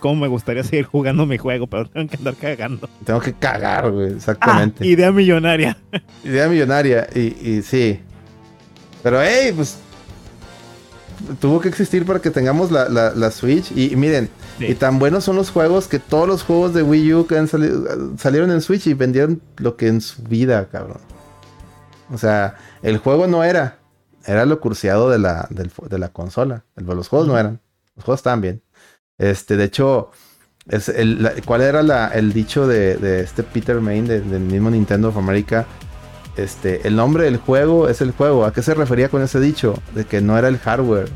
Cómo 0.00 0.22
me 0.22 0.28
gustaría 0.28 0.62
seguir 0.64 0.84
jugando 0.86 1.26
mi 1.26 1.38
juego, 1.38 1.66
pero 1.66 1.86
tengo 1.90 2.08
que 2.08 2.16
andar 2.16 2.34
cagando. 2.36 2.88
Tengo 3.04 3.20
que 3.20 3.32
cagar, 3.32 3.90
güey, 3.90 4.12
Ah, 4.12 4.16
exactamente. 4.16 4.86
idea 4.86 5.10
millonaria. 5.12 5.76
Idea 6.24 6.48
millonaria, 6.48 7.06
y, 7.14 7.20
y 7.50 7.62
sí. 7.62 8.00
Pero, 9.02 9.22
hey, 9.22 9.52
pues. 9.54 9.78
Tuvo 11.40 11.60
que 11.60 11.68
existir 11.68 12.04
para 12.04 12.20
que 12.20 12.30
tengamos 12.30 12.70
la, 12.70 12.88
la- 12.90 13.10
la 13.14 13.30
Switch. 13.30 13.72
Y, 13.72 13.92
y 13.92 13.96
miren, 13.96 14.28
Sí. 14.58 14.66
y 14.66 14.74
tan 14.74 14.98
buenos 14.98 15.24
son 15.24 15.36
los 15.36 15.50
juegos 15.50 15.86
que 15.88 15.98
todos 15.98 16.26
los 16.28 16.42
juegos 16.42 16.72
de 16.74 16.82
Wii 16.82 17.14
U 17.14 17.26
que 17.26 17.36
han 17.38 17.46
salido 17.48 17.84
salieron 18.18 18.50
en 18.50 18.60
Switch 18.62 18.86
y 18.86 18.94
vendieron 18.94 19.40
lo 19.56 19.76
que 19.76 19.86
en 19.88 20.00
su 20.02 20.22
vida, 20.22 20.68
cabrón. 20.70 20.98
O 22.12 22.18
sea, 22.18 22.56
el 22.82 22.98
juego 22.98 23.26
no 23.26 23.44
era. 23.44 23.78
Era 24.26 24.44
lo 24.44 24.60
cursiado 24.60 25.08
de 25.10 25.18
la, 25.18 25.46
del- 25.50 25.70
de 25.88 25.98
la 25.98 26.08
consola. 26.10 26.64
El- 26.76 26.84
los 26.84 27.08
juegos 27.08 27.28
no 27.28 27.38
eran. 27.38 27.60
Los 27.96 28.04
juegos 28.04 28.20
estaban 28.20 28.40
bien. 28.42 28.62
Este, 29.18 29.56
de 29.56 29.64
hecho, 29.64 30.10
es 30.68 30.88
el, 30.88 31.30
¿cuál 31.44 31.62
era 31.62 32.08
el 32.08 32.32
dicho 32.32 32.66
de, 32.66 32.96
de 32.96 33.20
este 33.20 33.42
Peter 33.42 33.80
Main 33.80 34.06
de- 34.06 34.20
del 34.20 34.40
mismo 34.42 34.70
Nintendo 34.70 35.08
of 35.08 35.16
America? 35.16 35.66
Este, 36.36 36.86
el 36.86 36.96
nombre 36.96 37.24
del 37.24 37.38
juego 37.38 37.88
es 37.88 38.00
el 38.02 38.12
juego. 38.12 38.44
¿A 38.44 38.52
qué 38.52 38.62
se 38.62 38.74
refería 38.74 39.08
con 39.08 39.22
ese 39.22 39.40
dicho? 39.40 39.80
De 39.94 40.04
que 40.04 40.20
no 40.20 40.36
era 40.36 40.48
el 40.48 40.58
hardware. 40.58 41.08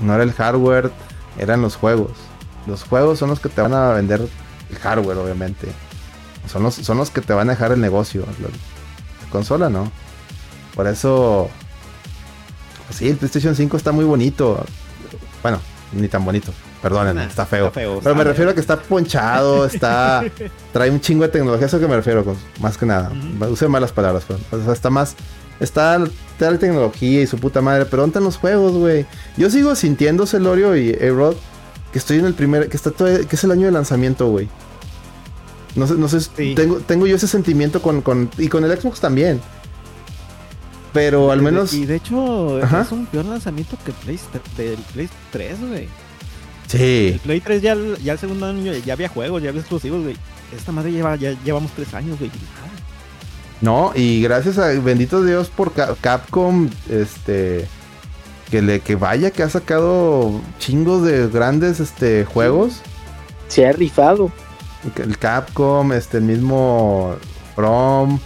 No 0.00 0.14
era 0.14 0.22
el 0.22 0.32
hardware, 0.32 0.90
eran 1.38 1.62
los 1.62 1.76
juegos. 1.76 2.12
Los 2.66 2.84
juegos 2.84 3.18
son 3.18 3.30
los 3.30 3.40
que 3.40 3.48
te 3.48 3.62
van 3.62 3.72
a 3.72 3.92
vender 3.92 4.20
el 4.70 4.76
hardware, 4.78 5.16
obviamente. 5.18 5.68
Son 6.46 6.62
los, 6.62 6.74
son 6.74 6.98
los 6.98 7.10
que 7.10 7.20
te 7.22 7.32
van 7.32 7.48
a 7.48 7.52
dejar 7.52 7.72
el 7.72 7.80
negocio. 7.80 8.24
La 8.42 9.30
consola 9.30 9.70
no. 9.70 9.90
Por 10.74 10.86
eso. 10.86 11.48
pues 12.86 12.98
sí, 12.98 13.08
el 13.08 13.16
PlayStation 13.16 13.54
5 13.54 13.76
está 13.76 13.92
muy 13.92 14.04
bonito. 14.04 14.64
Bueno, 15.42 15.60
ni 15.92 16.08
tan 16.08 16.24
bonito. 16.24 16.52
Perdónenme, 16.82 17.20
Nah, 17.22 17.26
está 17.28 17.44
feo. 17.44 17.66
está 17.66 17.80
feo, 17.80 18.00
Pero 18.02 18.14
me 18.14 18.24
refiero 18.24 18.50
a 18.50 18.54
que 18.54 18.60
está 18.60 18.76
ponchado, 18.80 19.66
está. 19.66 20.24
trae 20.72 20.90
un 20.90 21.00
chingo 21.00 21.24
de 21.24 21.28
tecnología, 21.28 21.66
eso 21.66 21.78
que 21.78 21.86
me 21.86 21.96
refiero, 21.96 22.24
con- 22.24 22.36
más 22.58 22.78
que 22.78 22.86
nada. 22.86 23.12
Usé 23.50 23.68
malas 23.68 23.92
palabras, 23.92 24.24
pero. 24.26 24.40
O 24.50 24.64
sea, 24.64 24.72
está 24.72 24.88
más. 24.88 25.14
Está 25.60 26.02
trae 26.38 26.56
tecnología 26.56 27.20
y 27.22 27.26
su 27.26 27.36
puta 27.38 27.60
madre. 27.60 27.84
Pero 27.84 28.02
¿dónde 28.02 28.12
están 28.12 28.24
los 28.24 28.38
juegos, 28.38 28.72
güey? 28.72 29.04
Yo 29.36 29.50
sigo 29.50 29.74
sintiendo, 29.74 30.26
Celorio 30.26 30.74
y 30.74 30.94
A-Rod, 30.94 31.34
que 31.92 31.98
estoy 31.98 32.18
en 32.18 32.24
el 32.24 32.32
primer. 32.34 32.68
que 32.70 32.76
está 32.78 32.90
todo- 32.92 33.26
que 33.28 33.36
es 33.36 33.44
el 33.44 33.50
año 33.50 33.66
de 33.66 33.72
lanzamiento, 33.72 34.28
güey. 34.28 34.48
No 35.76 35.86
sé, 35.86 35.94
no 35.94 36.08
sé. 36.08 36.20
Sí. 36.20 36.54
Tengo, 36.56 36.76
tengo 36.78 37.06
yo 37.06 37.14
ese 37.16 37.28
sentimiento 37.28 37.82
con, 37.82 38.00
con. 38.00 38.30
Y 38.38 38.48
con 38.48 38.64
el 38.64 38.74
Xbox 38.80 39.00
también. 39.00 39.38
Pero 40.92 41.30
al 41.30 41.42
menos. 41.42 41.72
Y 41.74 41.86
de 41.86 41.96
hecho, 41.96 42.58
Ajá. 42.62 42.80
es 42.80 42.90
un 42.90 43.06
peor 43.06 43.26
lanzamiento 43.26 43.76
que 43.84 43.92
Play, 43.92 44.18
del 44.56 44.76
Play 44.94 45.08
3, 45.30 45.60
güey. 45.68 45.88
Sí. 46.70 47.10
El 47.14 47.20
Play 47.20 47.40
3 47.40 47.62
ya, 47.62 47.72
el- 47.72 47.98
ya 48.02 48.12
el 48.12 48.18
segundo 48.20 48.46
año 48.46 48.72
ya 48.72 48.92
había 48.92 49.08
juegos, 49.08 49.42
ya 49.42 49.48
había 49.48 49.60
exclusivos, 49.60 50.02
güey. 50.04 50.16
Esta 50.56 50.70
madre 50.70 50.92
lleva, 50.92 51.16
ya 51.16 51.32
llevamos 51.44 51.72
tres 51.72 51.92
años, 51.94 52.16
güey. 52.18 52.30
No, 53.60 53.92
y 53.94 54.22
gracias 54.22 54.56
a 54.58 54.68
bendito 54.68 55.24
Dios 55.24 55.48
por 55.48 55.72
Ca- 55.72 55.94
Capcom, 56.00 56.70
este 56.88 57.66
que 58.50 58.62
le 58.62 58.80
que 58.80 58.94
vaya 58.96 59.30
que 59.30 59.42
ha 59.42 59.50
sacado 59.50 60.40
chingos 60.58 61.02
de 61.04 61.28
grandes 61.28 61.80
este 61.80 62.24
juegos. 62.24 62.80
Se 63.48 63.66
ha 63.66 63.72
rifado. 63.72 64.30
El 64.96 65.18
Capcom, 65.18 65.92
este 65.92 66.18
el 66.18 66.24
mismo 66.24 67.16
From. 67.54 68.18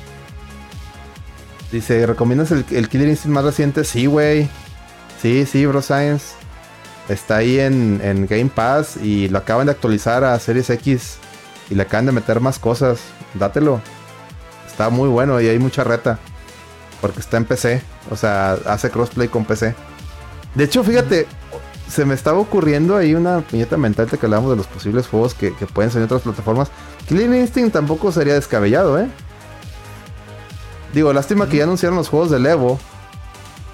Dice, 1.72 2.06
¿recomiendas 2.06 2.50
el, 2.52 2.64
el 2.70 2.88
Killer 2.88 3.08
Instinct 3.08 3.34
más 3.34 3.44
reciente? 3.44 3.84
Sí, 3.84 4.06
güey. 4.06 4.48
Sí, 5.20 5.44
sí, 5.46 5.66
Bro 5.66 5.82
Science. 5.82 6.34
Está 7.08 7.36
ahí 7.36 7.60
en, 7.60 8.00
en 8.02 8.26
Game 8.26 8.50
Pass 8.54 8.96
y 8.96 9.28
lo 9.28 9.38
acaban 9.38 9.66
de 9.66 9.72
actualizar 9.72 10.24
a 10.24 10.38
Series 10.38 10.70
X. 10.70 11.18
Y 11.70 11.74
le 11.74 11.82
acaban 11.82 12.06
de 12.06 12.12
meter 12.12 12.40
más 12.40 12.58
cosas. 12.58 13.00
Dátelo. 13.34 13.80
Está 14.66 14.90
muy 14.90 15.08
bueno 15.08 15.40
y 15.40 15.48
hay 15.48 15.58
mucha 15.58 15.84
reta. 15.84 16.18
Porque 17.00 17.20
está 17.20 17.36
en 17.36 17.44
PC. 17.44 17.82
O 18.10 18.16
sea, 18.16 18.56
hace 18.66 18.90
crossplay 18.90 19.28
con 19.28 19.44
PC. 19.44 19.74
De 20.54 20.64
hecho, 20.64 20.82
fíjate, 20.84 21.26
se 21.88 22.04
me 22.04 22.14
estaba 22.14 22.38
ocurriendo 22.38 22.96
ahí 22.96 23.14
una 23.14 23.40
puñeta 23.40 23.76
mental 23.76 24.08
de 24.08 24.18
que 24.18 24.26
hablamos 24.26 24.50
de 24.50 24.56
los 24.56 24.66
posibles 24.66 25.06
juegos 25.06 25.34
que, 25.34 25.54
que 25.54 25.66
pueden 25.66 25.90
salir 25.90 26.02
en 26.02 26.06
otras 26.06 26.22
plataformas. 26.22 26.70
Killer 27.06 27.32
Instinct 27.34 27.72
tampoco 27.72 28.12
sería 28.12 28.34
descabellado, 28.34 28.98
¿eh? 28.98 29.08
Digo, 30.94 31.12
lástima 31.12 31.48
que 31.48 31.58
ya 31.58 31.64
anunciaron 31.64 31.98
los 31.98 32.08
juegos 32.08 32.30
de 32.30 32.38
Evo 32.48 32.78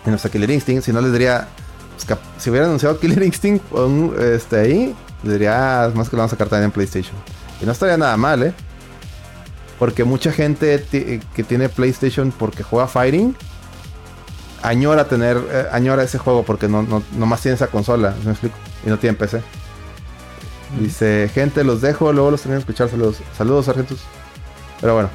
en 0.04 0.10
nuestra 0.10 0.30
Killer 0.30 0.50
Instinct. 0.50 0.84
Si 0.84 0.92
no, 0.92 1.00
les 1.00 1.12
diría. 1.12 1.48
Pues, 2.04 2.18
si 2.38 2.50
hubiera 2.50 2.66
anunciado 2.66 2.98
Killer 2.98 3.22
Instinct 3.22 3.72
un- 3.72 4.14
este, 4.18 4.58
ahí, 4.58 4.94
diría 5.22 5.84
"Ah, 5.84 5.90
más 5.94 6.08
que 6.08 6.16
lo 6.16 6.20
vamos 6.20 6.32
a 6.32 6.36
sacar 6.36 6.48
también 6.48 6.66
en 6.66 6.70
PlayStation. 6.72 7.14
Y 7.60 7.66
no 7.66 7.72
estaría 7.72 7.96
nada 7.96 8.16
mal, 8.16 8.42
¿eh? 8.42 8.54
Porque 9.78 10.04
mucha 10.04 10.32
gente 10.32 10.84
que 11.34 11.42
tiene 11.44 11.68
PlayStation 11.68 12.32
porque 12.32 12.62
juega 12.62 12.86
Fighting 12.86 13.34
añora 14.62 15.08
tener 15.08 15.38
eh, 15.50 15.66
añora 15.72 16.02
ese 16.02 16.18
juego 16.18 16.42
porque 16.42 16.68
no, 16.68 16.82
no 16.82 17.02
nomás 17.16 17.40
tiene 17.40 17.54
esa 17.54 17.68
consola, 17.68 18.14
¿sí 18.20 18.26
¿me 18.26 18.32
explico? 18.32 18.56
Y 18.84 18.90
no 18.90 18.98
tiene 18.98 19.16
PC. 19.16 19.42
Dice, 20.78 21.30
gente, 21.34 21.64
los 21.64 21.80
dejo, 21.80 22.12
luego 22.12 22.30
los 22.30 22.40
termino 22.42 22.56
de 22.58 22.60
escuchar. 22.60 22.88
Saludos, 22.88 23.16
saludos, 23.36 23.66
sargentos. 23.66 23.98
Pero 24.80 24.94
bueno, 24.94 25.08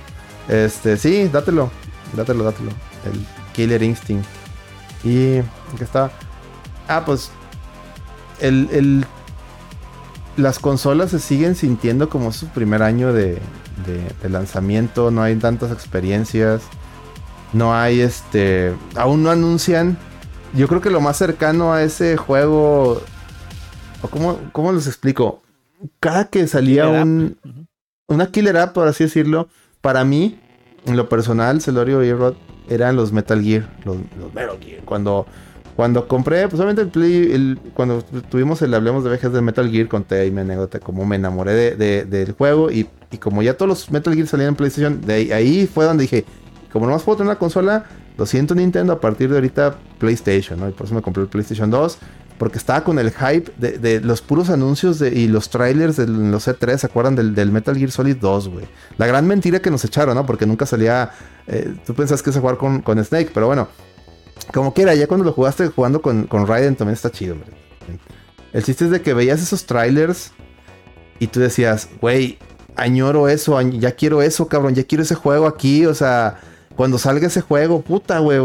este, 0.49 0.97
sí, 0.97 1.29
dátelo, 1.31 1.71
dátelo, 2.13 2.43
dátelo. 2.43 2.71
El 3.05 3.25
Killer 3.53 3.81
Instinct. 3.81 4.25
Y, 5.03 5.35
¿en 5.37 5.45
¿qué 5.77 5.83
estaba? 5.83 6.11
Ah, 6.87 7.03
pues, 7.05 7.31
el, 8.39 8.69
el- 8.71 9.05
las 10.37 10.59
consolas 10.59 11.11
se 11.11 11.19
siguen 11.19 11.55
sintiendo 11.55 12.09
como 12.09 12.31
su 12.33 12.47
primer 12.47 12.83
año 12.83 13.13
de, 13.13 13.39
de- 13.85 14.11
de 14.21 14.29
lanzamiento. 14.29 15.11
No 15.11 15.21
hay 15.23 15.35
tantas 15.37 15.71
experiencias. 15.71 16.61
No 17.53 17.73
hay 17.73 18.01
este. 18.01 18.73
Aún 18.95 19.23
no 19.23 19.31
anuncian. 19.31 19.97
Yo 20.53 20.67
creo 20.67 20.81
que 20.81 20.89
lo 20.89 20.99
más 21.01 21.17
cercano 21.17 21.73
a 21.73 21.83
ese 21.83 22.17
juego. 22.17 23.01
O 24.01 24.07
cómo, 24.09 24.39
cómo 24.51 24.73
les 24.73 24.87
explico. 24.87 25.41
Cada 25.99 26.25
que 26.27 26.47
salía 26.47 26.83
Killer 26.85 27.01
un. 27.03 27.37
Una 28.07 28.27
killer 28.31 28.57
app, 28.57 28.73
por 28.73 28.87
así 28.87 29.05
decirlo. 29.05 29.47
Para 29.81 30.03
mí, 30.03 30.39
en 30.85 30.97
lo 30.97 31.07
personal, 31.09 31.61
Celorio 31.61 32.03
y 32.03 32.11
Rod, 32.13 32.35
eran 32.69 32.95
los 32.97 33.11
Metal 33.13 33.41
Gear. 33.41 33.69
Los, 33.85 33.97
los 34.19 34.33
Metal 34.33 34.57
Gear. 34.61 34.83
Cuando. 34.83 35.25
Cuando 35.75 36.07
compré, 36.07 36.47
pues 36.47 36.55
obviamente 36.61 36.81
el 36.83 36.87
Play, 36.87 37.59
cuando 37.73 38.01
tuvimos 38.29 38.61
el 38.61 38.73
Hablemos 38.73 39.03
de 39.03 39.09
Vejes 39.09 39.33
de 39.33 39.41
Metal 39.41 39.69
Gear, 39.69 39.87
conté 39.89 40.25
y 40.25 40.31
mi 40.31 40.41
anécdota 40.41 40.79
cómo 40.79 41.05
me 41.05 41.17
enamoré 41.17 41.53
de- 41.53 41.75
de- 41.75 42.05
del 42.05 42.31
juego 42.31 42.71
y, 42.71 42.87
y 43.11 43.17
como 43.17 43.41
ya 43.43 43.55
todos 43.57 43.67
los 43.67 43.91
Metal 43.91 44.13
Gear 44.15 44.27
salían 44.27 44.49
en 44.49 44.55
PlayStation, 44.55 45.01
de 45.01 45.13
ahí, 45.13 45.31
ahí 45.33 45.67
fue 45.67 45.83
donde 45.83 46.03
dije, 46.03 46.23
como 46.71 46.85
nomás 46.85 47.03
puedo 47.03 47.17
tener 47.17 47.29
una 47.31 47.39
consola, 47.39 47.85
lo 48.17 48.25
siento 48.25 48.55
Nintendo, 48.55 48.93
a 48.93 49.01
partir 49.01 49.29
de 49.29 49.35
ahorita 49.35 49.75
PlayStation, 49.99 50.57
¿no? 50.59 50.69
Y 50.69 50.71
por 50.71 50.85
eso 50.85 50.95
me 50.95 51.01
compré 51.01 51.23
el 51.23 51.27
PlayStation 51.29 51.69
2, 51.69 51.97
porque 52.37 52.57
estaba 52.57 52.83
con 52.85 52.97
el 52.99 53.11
hype 53.11 53.51
de, 53.57 53.77
de 53.77 53.99
los 53.99 54.21
puros 54.21 54.49
anuncios 54.49 55.01
y 55.01 55.27
los 55.27 55.49
trailers 55.49 55.97
de 55.97 56.07
los 56.07 56.47
E3, 56.47 56.77
¿se 56.77 56.85
acuerdan 56.85 57.15
del, 57.17 57.35
del 57.35 57.51
Metal 57.51 57.75
Gear 57.77 57.91
Solid 57.91 58.15
2, 58.15 58.47
güey? 58.49 58.65
La 58.97 59.07
gran 59.07 59.27
mentira 59.27 59.59
que 59.59 59.69
nos 59.71 59.83
echaron, 59.83 60.15
¿no? 60.15 60.25
Porque 60.25 60.45
nunca 60.45 60.65
salía, 60.65 61.11
eh, 61.47 61.73
tú 61.85 61.93
pensás 61.93 62.21
que 62.23 62.29
a 62.29 62.33
jugar 62.33 62.55
con, 62.57 62.81
con 62.81 63.03
Snake, 63.03 63.31
pero 63.33 63.47
bueno, 63.47 63.67
como 64.53 64.73
quiera, 64.73 64.93
ya 64.95 65.07
cuando 65.07 65.25
lo 65.25 65.33
jugaste 65.33 65.67
jugando 65.67 66.01
con, 66.01 66.27
con 66.27 66.47
Raiden 66.47 66.75
también 66.75 66.95
está 66.95 67.11
chido, 67.11 67.35
güey. 67.35 67.99
El 68.53 68.63
chiste 68.63 68.85
es 68.85 68.91
de 68.91 69.01
que 69.01 69.13
veías 69.13 69.41
esos 69.41 69.65
trailers 69.65 70.31
y 71.19 71.27
tú 71.27 71.39
decías, 71.39 71.89
güey, 71.99 72.37
añoro 72.75 73.27
eso, 73.27 73.59
ya 73.61 73.91
quiero 73.91 74.21
eso, 74.21 74.47
cabrón, 74.47 74.75
ya 74.75 74.83
quiero 74.83 75.03
ese 75.03 75.15
juego 75.15 75.45
aquí, 75.45 75.85
o 75.85 75.93
sea, 75.93 76.39
cuando 76.75 76.97
salga 76.97 77.27
ese 77.27 77.41
juego, 77.41 77.81
puta, 77.81 78.19
güey. 78.19 78.39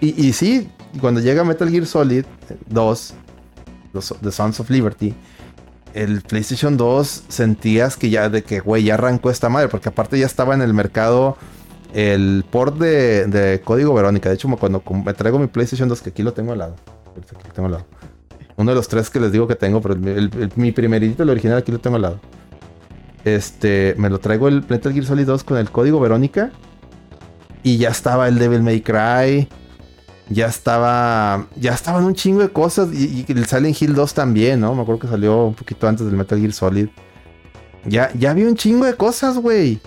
Y, 0.00 0.26
y 0.26 0.32
sí, 0.32 0.68
cuando 1.00 1.20
llega 1.20 1.44
Metal 1.44 1.70
Gear 1.70 1.86
Solid 1.86 2.24
2, 2.68 3.14
los, 3.92 4.14
The 4.20 4.32
Sons 4.32 4.60
of 4.60 4.70
Liberty, 4.70 5.14
el 5.94 6.22
PlayStation 6.22 6.76
2 6.76 7.24
sentías 7.28 7.96
que 7.96 8.10
ya, 8.10 8.28
de 8.28 8.42
que, 8.42 8.60
güey, 8.60 8.84
ya 8.84 8.94
arrancó 8.94 9.30
esta 9.30 9.48
madre, 9.48 9.68
porque 9.68 9.88
aparte 9.88 10.18
ya 10.18 10.26
estaba 10.26 10.54
en 10.54 10.62
el 10.62 10.74
mercado 10.74 11.36
el 11.92 12.44
port 12.50 12.76
de, 12.78 13.60
Código 13.64 13.94
Verónica. 13.94 14.28
De 14.28 14.34
hecho, 14.36 14.48
cuando 14.56 14.82
me 15.04 15.14
traigo 15.14 15.38
mi 15.38 15.46
PlayStation 15.46 15.88
2, 15.88 16.02
que 16.02 16.10
aquí 16.10 16.22
lo 16.22 16.32
tengo 16.32 16.52
al 16.52 16.58
lado. 16.58 16.76
Aquí 17.16 17.46
lo 17.46 17.52
tengo 17.52 17.66
al 17.66 17.72
lado. 17.72 17.86
Uno 18.56 18.70
de 18.72 18.74
los 18.74 18.88
tres 18.88 19.08
que 19.10 19.20
les 19.20 19.32
digo 19.32 19.46
que 19.46 19.54
tengo, 19.54 19.80
pero 19.80 19.96
mi 20.56 20.72
primerito, 20.72 21.22
el 21.22 21.30
original, 21.30 21.58
aquí 21.58 21.72
lo 21.72 21.78
tengo 21.78 21.96
al 21.96 22.02
lado. 22.02 22.20
Este, 23.24 23.94
me 23.98 24.08
lo 24.08 24.18
traigo 24.18 24.48
el 24.48 24.64
Metal 24.68 24.92
Gear 24.92 25.04
Solid 25.04 25.26
2 25.26 25.44
con 25.44 25.58
el 25.58 25.70
Código 25.70 26.00
Verónica. 26.00 26.52
Y 27.62 27.76
ya 27.76 27.90
estaba 27.90 28.28
el 28.28 28.38
Devil 28.38 28.62
May 28.62 28.80
Cry. 28.80 29.48
Ya 30.28 30.46
estaba. 30.46 31.46
Ya 31.56 31.72
estaban 31.72 32.04
un 32.04 32.14
chingo 32.14 32.40
de 32.40 32.50
cosas. 32.50 32.88
Y, 32.92 33.26
y 33.26 33.32
el 33.32 33.46
Silent 33.46 33.80
Hill 33.80 33.94
2 33.94 34.14
también, 34.14 34.60
¿no? 34.60 34.74
Me 34.74 34.82
acuerdo 34.82 35.00
que 35.00 35.08
salió 35.08 35.46
un 35.46 35.54
poquito 35.54 35.88
antes 35.88 36.06
del 36.06 36.16
Metal 36.16 36.38
Gear 36.38 36.52
Solid. 36.52 36.88
Ya, 37.84 38.10
ya 38.14 38.30
había 38.30 38.46
un 38.46 38.56
chingo 38.56 38.84
de 38.84 38.94
cosas, 38.94 39.36
güey. 39.38 39.80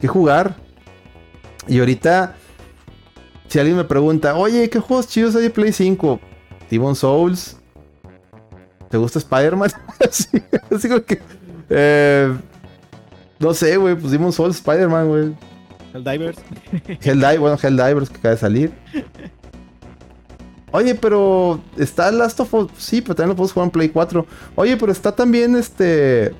Que 0.00 0.08
jugar. 0.08 0.56
Y 1.68 1.78
ahorita. 1.78 2.36
Si 3.48 3.58
alguien 3.58 3.76
me 3.76 3.84
pregunta, 3.84 4.36
oye, 4.36 4.70
¿qué 4.70 4.78
juegos 4.78 5.08
chidos 5.08 5.34
hay 5.34 5.42
de 5.42 5.50
Play 5.50 5.72
5? 5.72 6.20
Demon 6.70 6.94
Souls. 6.94 7.56
¿Te 8.88 8.96
gusta 8.96 9.18
Spider-Man? 9.18 9.70
así, 10.08 10.28
así 10.70 10.88
como 10.88 11.02
que. 11.02 11.20
eh, 11.68 12.32
no 13.38 13.54
sé, 13.54 13.76
güey. 13.76 13.96
Pusimos 13.96 14.34
Soul 14.34 14.50
Spider-Man, 14.50 15.08
güey. 15.08 15.34
El 15.94 16.04
Divers. 16.04 16.38
Helldivers, 17.00 17.40
bueno, 17.40 17.58
Helldivers 17.60 18.10
que 18.10 18.18
acaba 18.18 18.34
de 18.34 18.40
salir. 18.40 18.72
Oye, 20.72 20.94
pero 20.94 21.60
está 21.76 22.12
Last 22.12 22.38
of 22.40 22.54
Us. 22.54 22.70
Sí, 22.78 23.00
pero 23.00 23.14
también 23.16 23.30
lo 23.30 23.36
puedes 23.36 23.52
jugar 23.52 23.66
en 23.66 23.72
Play 23.72 23.88
4. 23.88 24.26
Oye, 24.54 24.76
pero 24.76 24.92
está 24.92 25.12
también 25.12 25.56
este. 25.56 26.32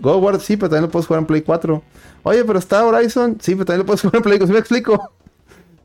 God 0.00 0.22
War, 0.22 0.40
sí, 0.40 0.56
pero 0.56 0.68
también 0.68 0.84
lo 0.84 0.90
puedes 0.90 1.06
jugar 1.06 1.20
en 1.22 1.26
Play 1.26 1.42
4. 1.42 1.82
Oye, 2.24 2.44
pero 2.44 2.58
está 2.58 2.84
Horizon. 2.84 3.38
Sí, 3.40 3.54
pero 3.54 3.64
también 3.66 3.80
lo 3.80 3.86
puedes 3.86 4.00
jugar 4.02 4.16
en 4.16 4.22
Play 4.22 4.38
4. 4.38 4.46
¿Sí 4.48 4.52
me 4.52 4.58
explico? 4.58 5.12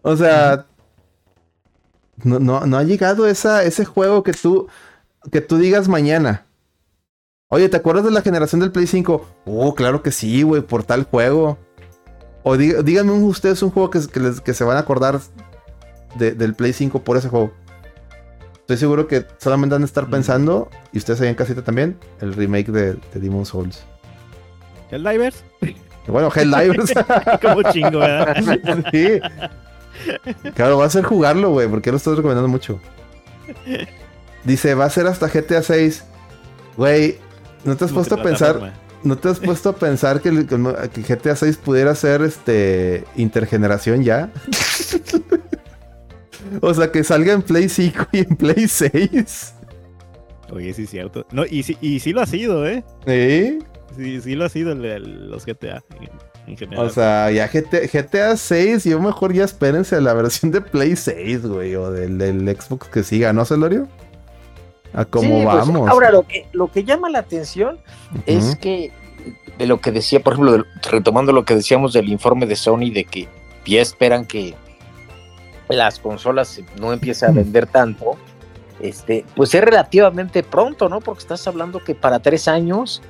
O 0.01 0.16
sea. 0.18 0.66
No, 2.24 2.40
no, 2.40 2.66
no 2.66 2.77
ha 2.77 2.84
llegado 2.84 3.27
esa, 3.27 3.64
ese 3.64 3.85
juego 3.85 4.24
que 4.24 4.34
tú. 4.34 4.68
Que 5.32 5.42
tú 5.42 5.58
digas 5.58 5.88
mañana. 5.88 6.45
Oye, 7.50 7.68
¿te 7.69 7.77
acuerdas 7.77 8.06
de 8.06 8.11
la 8.11 8.22
generación 8.22 8.61
del 8.61 8.72
Play 8.72 8.88
5? 8.88 9.26
Oh, 9.45 9.76
claro 9.76 10.01
que 10.03 10.11
sí, 10.11 10.43
güey, 10.43 10.61
por 10.61 10.84
tal 10.84 11.03
juego. 11.03 11.58
O 12.43 12.56
dí- 12.58 12.82
díganme 12.84 13.11
ustedes 13.11 13.61
un 13.64 13.72
juego 13.72 13.90
que, 13.90 14.00
que 14.08 14.19
les- 14.19 14.40
que 14.42 14.53
se 14.53 14.64
van 14.64 14.77
a 14.77 14.82
acordar 14.82 15.19
de- 16.16 16.32
del 16.34 16.53
Play 16.56 16.74
5 16.74 17.03
por 17.03 17.18
ese 17.18 17.27
juego. 17.27 17.51
Estoy 18.59 18.77
seguro 18.77 19.08
que 19.08 19.26
solamente 19.40 19.74
van 19.74 19.82
a 19.82 19.85
estar 19.85 20.08
Mm. 20.08 20.11
pensando, 20.11 20.69
y 20.93 21.00
ustedes 21.00 21.19
ahí 21.22 21.27
en 21.27 21.35
casita 21.35 21.64
también, 21.64 21.98
el 22.22 22.34
remake 22.34 22.72
de, 22.72 22.93
de 22.93 23.19
Demon 23.19 23.45
Souls. 23.45 23.82
El 24.92 25.03
Divers. 25.03 25.43
Bueno, 26.12 26.30
Helldivers. 26.34 26.94
Como 27.42 27.64
chingo, 27.72 28.00
¿verdad? 28.00 28.86
sí. 28.92 29.20
Claro, 30.56 30.78
va 30.78 30.86
a 30.86 30.90
ser 30.90 31.04
jugarlo, 31.04 31.52
güey, 31.52 31.68
porque 31.68 31.92
lo 31.92 31.98
estoy 31.98 32.16
recomendando 32.16 32.48
mucho. 32.50 32.80
Dice, 34.44 34.74
va 34.76 34.86
a 34.86 34.90
ser 34.90 35.08
hasta 35.08 35.28
GTA 35.28 35.62
6. 35.62 36.04
Güey, 36.78 37.18
¿no 37.66 37.76
te 37.76 37.86
has 37.86 37.92
puesto 37.92 38.16
a 38.16 38.24
pensar? 38.24 38.74
¿No 39.04 39.18
te 39.18 39.30
has 39.30 39.40
puesto 39.40 39.70
a 39.70 39.76
pensar 39.76 40.22
que, 40.22 40.30
el- 40.30 40.48
que 40.48 41.02
GTA 41.02 41.36
6 41.36 41.58
pudiera 41.58 41.94
ser 41.96 42.22
este 42.22 43.04
intergeneración 43.16 44.04
ya? 44.04 44.30
o 46.62 46.74
sea, 46.74 46.92
que 46.92 47.04
salga 47.04 47.34
en 47.34 47.42
Play 47.42 47.70
5 47.70 48.08
y 48.12 48.20
en 48.20 48.36
Play 48.36 48.68
6. 48.68 49.54
Oye, 50.52 50.74
sí 50.74 50.84
es 50.84 50.90
cierto. 50.90 51.26
No, 51.32 51.46
y 51.46 51.64
sí, 51.64 51.78
y 51.82 52.00
sí 52.00 52.12
lo 52.12 52.22
ha 52.22 52.26
sido, 52.26 52.68
¿eh? 52.68 52.84
¿Sí? 53.06 53.60
Sí, 53.95 54.22
sí 54.22 54.35
lo 54.35 54.45
ha 54.45 54.50
sido 54.50 54.72
el- 54.72 54.85
el- 54.85 55.30
los 55.30 55.45
GTA 55.45 55.84
en, 56.00 56.09
en 56.51 56.58
general. 56.58 56.85
O 56.85 56.90
sea, 56.90 57.30
ya 57.32 57.48
GTA, 57.48 57.82
GTA 57.92 58.38
6, 58.38 58.84
yo 58.85 59.00
mejor 59.00 59.34
ya 59.34 59.43
espérense 59.43 59.95
a 59.95 60.01
la 60.01 60.14
versión 60.14 60.51
de 60.51 60.61
Play 60.61 60.95
6, 60.95 61.45
güey, 61.45 61.76
o 61.76 61.92
del, 61.92 62.18
del 62.18 62.58
Xbox 62.59 62.88
que 62.90 63.03
siga, 63.03 63.34
¿no, 63.34 63.45
Celorio? 63.45 63.88
A 64.93 65.06
cómo 65.06 65.27
Sí, 65.27 65.43
pues, 65.45 65.45
vamos. 65.68 65.90
ahora, 65.90 66.11
lo 66.11 66.24
que, 66.24 66.48
lo 66.51 66.72
que 66.72 66.84
llama 66.84 67.09
la 67.09 67.19
atención 67.19 67.80
es 68.26 68.56
que, 68.56 68.92
de 69.58 69.68
lo 69.68 69.80
que 69.82 69.92
decía, 69.92 70.19
por 70.22 70.34
ejemplo, 70.34 70.53
de- 70.53 70.64
retomando 70.90 71.32
lo 71.32 71.45
que 71.45 71.56
decíamos 71.56 71.93
del 71.93 72.09
informe 72.09 72.45
de 72.48 72.56
Sony, 72.56 72.90
de 72.93 73.03
que 73.06 73.27
ya 73.66 73.82
esperan 73.82 74.26
que 74.26 74.56
las 75.68 76.00
consolas 76.00 76.59
no 76.80 76.92
empiecen 76.93 77.30
a 77.30 77.32
vender 77.34 77.68
tanto, 77.68 78.18
este, 78.80 79.26
pues 79.35 79.53
es 79.53 79.61
relativamente 79.64 80.42
pronto, 80.42 80.90
¿no? 80.90 81.00
Porque 81.01 81.19
estás 81.19 81.45
hablando 81.48 81.84
que 81.84 81.93
para 81.93 82.19
tres 82.19 82.48
años, 82.48 83.01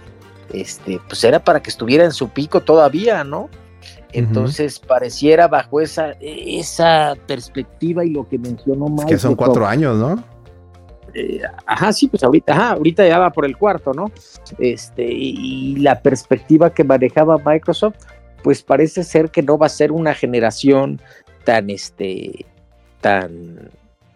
este, 0.53 0.99
pues 1.07 1.23
era 1.23 1.43
para 1.43 1.61
que 1.61 1.69
estuviera 1.69 2.03
en 2.03 2.11
su 2.11 2.29
pico 2.29 2.61
todavía, 2.61 3.23
¿no? 3.23 3.49
Entonces 4.11 4.79
pareciera 4.79 5.47
bajo 5.47 5.81
esa, 5.81 6.11
esa 6.19 7.15
perspectiva 7.27 8.03
y 8.03 8.09
lo 8.09 8.27
que 8.27 8.39
mencionó 8.39 8.85
Es 8.87 8.91
Mike. 8.91 9.05
que 9.07 9.19
son 9.19 9.35
cuatro 9.35 9.67
años, 9.67 9.97
¿no? 9.97 10.23
eh, 11.13 11.41
ajá, 11.65 11.93
sí, 11.93 12.07
pues 12.07 12.23
ahorita, 12.23 12.53
ajá, 12.53 12.71
ahorita 12.71 13.07
ya 13.07 13.19
va 13.19 13.31
por 13.31 13.45
el 13.45 13.57
cuarto, 13.57 13.93
¿no? 13.93 14.11
Este, 14.57 15.05
y, 15.05 15.73
y 15.73 15.75
la 15.77 16.01
perspectiva 16.01 16.73
que 16.73 16.83
manejaba 16.83 17.37
Microsoft, 17.37 17.95
pues 18.43 18.63
parece 18.63 19.03
ser 19.03 19.29
que 19.29 19.41
no 19.41 19.57
va 19.57 19.67
a 19.67 19.69
ser 19.69 19.91
una 19.91 20.13
generación 20.13 21.01
tan, 21.43 21.69
este, 21.69 22.45
tan, 23.01 23.69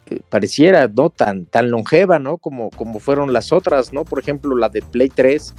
eh, 0.08 0.20
pareciera, 0.30 0.88
¿no? 0.88 1.10
Tan, 1.10 1.46
tan 1.46 1.72
longeva, 1.72 2.20
¿no? 2.20 2.38
Como, 2.38 2.70
como 2.72 3.00
fueron 3.00 3.34
las 3.34 3.52
otras, 3.52 3.94
¿no? 3.94 4.06
Por 4.06 4.20
ejemplo, 4.20 4.56
la 4.56 4.70
de 4.70 4.82
Play 4.82 5.10
3 5.10 5.54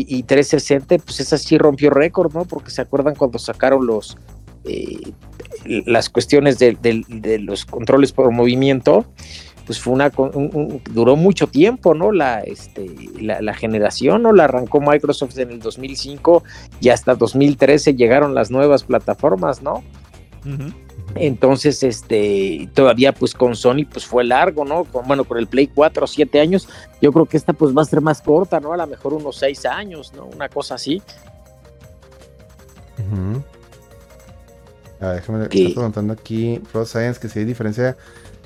y, 0.00 0.16
y 0.18 0.22
360, 0.24 0.98
pues 1.04 1.20
esa 1.20 1.38
sí 1.38 1.56
rompió 1.58 1.90
récord, 1.90 2.32
¿no? 2.34 2.44
Porque 2.44 2.70
se 2.70 2.82
acuerdan 2.82 3.14
cuando 3.14 3.38
sacaron 3.38 3.86
los, 3.86 4.16
eh, 4.64 5.12
las 5.86 6.10
cuestiones 6.10 6.58
de, 6.58 6.76
de- 6.80 7.04
de 7.08 7.38
los 7.38 7.64
controles 7.64 8.12
por 8.12 8.30
movimiento, 8.30 9.04
pues 9.66 9.80
fue 9.80 9.92
una 9.94 10.10
un- 10.16 10.50
un- 10.52 10.82
duró 10.92 11.16
mucho 11.16 11.46
tiempo, 11.46 11.94
¿no? 11.94 12.12
La, 12.12 12.40
este, 12.40 12.86
la, 13.20 13.40
la 13.40 13.54
generación, 13.54 14.22
¿no? 14.22 14.32
La 14.32 14.44
arrancó 14.44 14.80
Microsoft 14.80 15.38
en 15.38 15.50
el 15.52 15.60
2005 15.60 16.42
y 16.80 16.90
hasta 16.90 17.14
2013 17.14 17.94
llegaron 17.94 18.34
las 18.34 18.50
nuevas 18.50 18.84
plataformas, 18.84 19.62
¿no? 19.62 19.82
Ujú. 20.44 20.72
Entonces, 21.14 21.82
este, 21.82 22.68
todavía 22.74 23.12
pues 23.12 23.34
con 23.34 23.54
Sony 23.54 23.84
pues 23.90 24.04
fue 24.04 24.24
largo, 24.24 24.64
¿no? 24.64 24.84
Con, 24.84 25.06
bueno, 25.06 25.24
con 25.24 25.38
el 25.38 25.46
Play 25.46 25.68
4 25.68 26.06
siete 26.06 26.40
años, 26.40 26.68
yo 27.00 27.12
creo 27.12 27.26
que 27.26 27.36
esta 27.36 27.52
pues 27.52 27.76
va 27.76 27.82
a 27.82 27.84
ser 27.84 28.00
más 28.00 28.20
corta, 28.20 28.58
¿no? 28.58 28.72
A 28.72 28.76
lo 28.76 28.86
mejor 28.86 29.14
unos 29.14 29.36
seis 29.36 29.64
años, 29.64 30.12
¿no? 30.14 30.26
Una 30.26 30.48
cosa 30.48 30.74
así. 30.74 31.02
Ujú. 32.98 33.42
A 35.00 35.08
ver, 35.08 35.16
déjame, 35.16 35.48
¿Qué? 35.48 35.62
está 35.62 35.74
preguntando 35.74 36.12
aquí 36.12 36.60
Pro 36.72 36.84
Science 36.84 37.20
que 37.20 37.28
si 37.28 37.40
hay 37.40 37.44
diferencia 37.44 37.96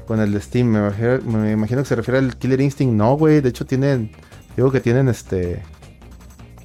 con 0.09 0.21
el 0.21 0.33
de 0.33 0.41
Steam. 0.41 0.67
Me 0.67 0.79
imagino, 0.79 1.19
me 1.25 1.53
imagino 1.53 1.83
que 1.83 1.89
se 1.89 1.95
refiere 1.95 2.19
al 2.19 2.37
Killer 2.37 2.61
Instinct. 2.61 2.95
No, 2.95 3.17
güey. 3.17 3.41
De 3.41 3.51
hecho, 3.51 3.65
tienen. 3.67 4.11
Digo 4.57 4.73
que 4.73 4.81
tienen 4.81 5.09
este. 5.09 5.63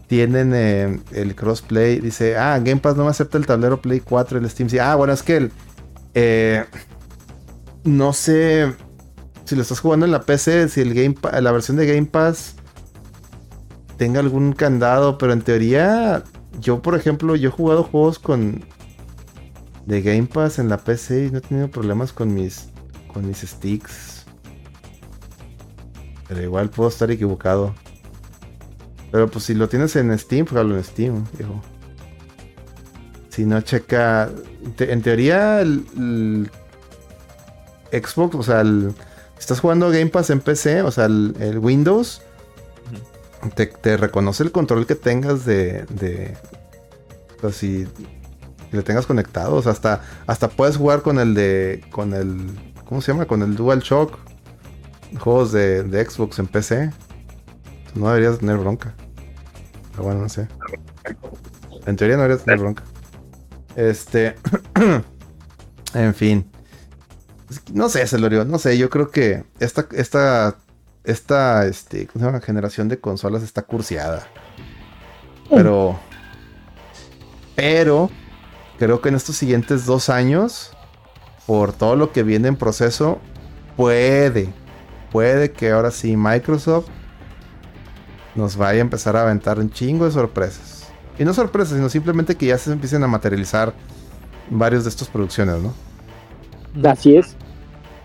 Tienen 0.07 0.53
eh, 0.55 0.99
el 1.11 1.35
crossplay. 1.35 1.99
Dice, 1.99 2.37
ah, 2.37 2.57
Game 2.59 2.77
Pass 2.77 2.95
no 2.95 3.03
me 3.03 3.11
acepta 3.11 3.37
el 3.37 3.45
tablero 3.45 3.81
Play 3.81 3.99
4 3.99 4.39
el 4.39 4.49
Steam. 4.49 4.69
Sí, 4.69 4.79
ah, 4.79 4.95
bueno, 4.95 5.13
es 5.13 5.21
que 5.21 5.37
el. 5.37 5.51
Eh, 6.13 6.65
no 7.83 8.13
sé 8.13 8.73
si 9.45 9.55
lo 9.55 9.61
estás 9.61 9.79
jugando 9.79 10.05
en 10.05 10.11
la 10.11 10.21
PC, 10.21 10.69
si 10.69 10.81
el 10.81 10.93
Game 10.93 11.15
la 11.41 11.51
versión 11.51 11.77
de 11.77 11.85
Game 11.85 12.05
Pass 12.05 12.55
tenga 13.97 14.19
algún 14.19 14.53
candado, 14.53 15.17
pero 15.17 15.33
en 15.33 15.41
teoría, 15.41 16.23
yo 16.59 16.81
por 16.81 16.95
ejemplo, 16.95 17.35
yo 17.35 17.49
he 17.49 17.51
jugado 17.51 17.83
juegos 17.83 18.19
con 18.19 18.63
de 19.85 20.01
Game 20.01 20.27
Pass 20.27 20.59
en 20.59 20.69
la 20.69 20.77
PC 20.77 21.25
y 21.25 21.31
no 21.31 21.39
he 21.39 21.41
tenido 21.41 21.69
problemas 21.69 22.13
con 22.13 22.33
mis 22.33 22.69
con 23.13 23.27
mis 23.27 23.39
sticks. 23.39 24.25
Pero 26.27 26.41
igual 26.41 26.69
puedo 26.69 26.89
estar 26.89 27.11
equivocado. 27.11 27.75
Pero 29.11 29.29
pues 29.29 29.45
si 29.45 29.53
lo 29.53 29.69
tienes 29.69 29.95
en 29.95 30.17
Steam, 30.17 30.47
juegalo 30.47 30.75
en 30.75 30.83
Steam, 30.83 31.23
viejo. 31.37 31.61
Si 33.33 33.45
no 33.45 33.59
checa. 33.61 34.29
te- 34.75 34.91
en 34.93 35.01
teoría, 35.01 35.59
el, 35.61 35.83
el 37.91 38.03
Xbox, 38.03 38.35
o 38.35 38.43
sea, 38.43 38.61
el, 38.61 38.93
si 39.35 39.39
estás 39.39 39.59
jugando 39.59 39.89
Game 39.89 40.07
Pass 40.07 40.29
en 40.29 40.39
PC, 40.39 40.83
o 40.83 40.91
sea, 40.91 41.05
el, 41.05 41.35
el 41.39 41.57
Windows, 41.57 42.21
te, 43.55 43.65
te 43.65 43.97
reconoce 43.97 44.43
el 44.43 44.51
control 44.51 44.85
que 44.85 44.93
tengas 44.95 45.45
de. 45.45 45.85
de 45.89 46.37
o 47.37 47.41
sea, 47.41 47.51
si 47.51 47.87
le 48.71 48.83
tengas 48.83 49.07
conectado. 49.07 49.55
O 49.55 49.61
sea, 49.63 49.71
hasta, 49.71 50.01
hasta 50.27 50.49
puedes 50.49 50.77
jugar 50.77 51.01
con 51.01 51.17
el 51.19 51.33
de. 51.33 51.83
con 51.91 52.13
el. 52.13 52.51
¿Cómo 52.85 53.01
se 53.01 53.11
llama? 53.13 53.25
Con 53.25 53.41
el 53.41 53.55
DualShock. 53.55 54.15
Juegos 55.19 55.51
de, 55.51 55.81
de 55.83 56.05
Xbox 56.05 56.37
en 56.37 56.45
PC. 56.47 56.91
No 57.95 58.09
deberías 58.09 58.37
tener 58.39 58.57
bronca. 58.57 58.93
Pero 59.91 60.03
bueno, 60.03 60.21
no 60.21 60.29
sé. 60.29 60.47
En 61.87 61.95
teoría 61.95 62.15
no 62.17 62.23
deberías 62.23 62.45
tener 62.45 62.59
bronca. 62.59 62.83
Este. 63.75 64.35
en 65.93 66.13
fin. 66.13 66.49
No 67.71 67.89
sé, 67.89 68.05
Celorio, 68.07 68.45
no 68.45 68.57
sé. 68.59 68.77
Yo 68.77 68.89
creo 68.89 69.09
que 69.09 69.43
esta. 69.59 69.87
esta. 69.91 70.57
Esta. 71.03 71.65
Este. 71.65 72.07
¿Cómo 72.07 72.23
se 72.23 72.31
llama? 72.31 72.41
Generación 72.41 72.89
de 72.89 72.99
consolas 72.99 73.43
está 73.43 73.63
cursiada. 73.63 74.27
Pero. 75.49 75.99
Pero. 77.55 78.09
Creo 78.79 79.01
que 79.01 79.09
en 79.09 79.15
estos 79.15 79.35
siguientes 79.35 79.85
dos 79.85 80.09
años. 80.09 80.71
Por 81.45 81.73
todo 81.73 81.95
lo 81.95 82.11
que 82.11 82.23
viene 82.23 82.47
en 82.47 82.55
proceso. 82.55 83.19
Puede. 83.75 84.53
Puede 85.11 85.51
que 85.51 85.71
ahora 85.71 85.91
sí 85.91 86.15
Microsoft. 86.15 86.87
Nos 88.35 88.55
vaya 88.55 88.79
a 88.79 88.81
empezar 88.81 89.15
a 89.15 89.21
aventar 89.21 89.59
un 89.59 89.69
chingo 89.69 90.05
de 90.05 90.11
sorpresas. 90.11 90.72
Y 91.19 91.25
no 91.25 91.33
sorpresas, 91.33 91.75
sino 91.75 91.89
simplemente 91.89 92.35
que 92.35 92.47
ya 92.47 92.57
se 92.57 92.71
empiecen 92.71 93.03
a 93.03 93.07
materializar 93.07 93.73
varios 94.49 94.83
de 94.83 94.89
estas 94.89 95.07
producciones, 95.07 95.55
¿no? 95.61 95.73
Así 96.89 97.15
es. 97.15 97.35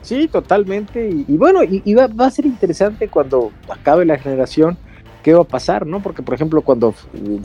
Sí, 0.03 0.29
totalmente. 0.29 1.09
Y, 1.09 1.25
y 1.27 1.37
bueno, 1.37 1.63
y, 1.65 1.83
y 1.85 1.95
va, 1.95 2.07
va 2.07 2.27
a 2.27 2.31
ser 2.31 2.47
interesante 2.47 3.09
cuando 3.09 3.51
acabe 3.69 4.05
la 4.05 4.19
generación 4.19 4.79
qué 5.23 5.35
va 5.35 5.43
a 5.43 5.45
pasar, 5.45 5.87
¿no? 5.87 6.01
Porque, 6.01 6.23
por 6.23 6.35
ejemplo, 6.35 6.63
cuando 6.63 6.95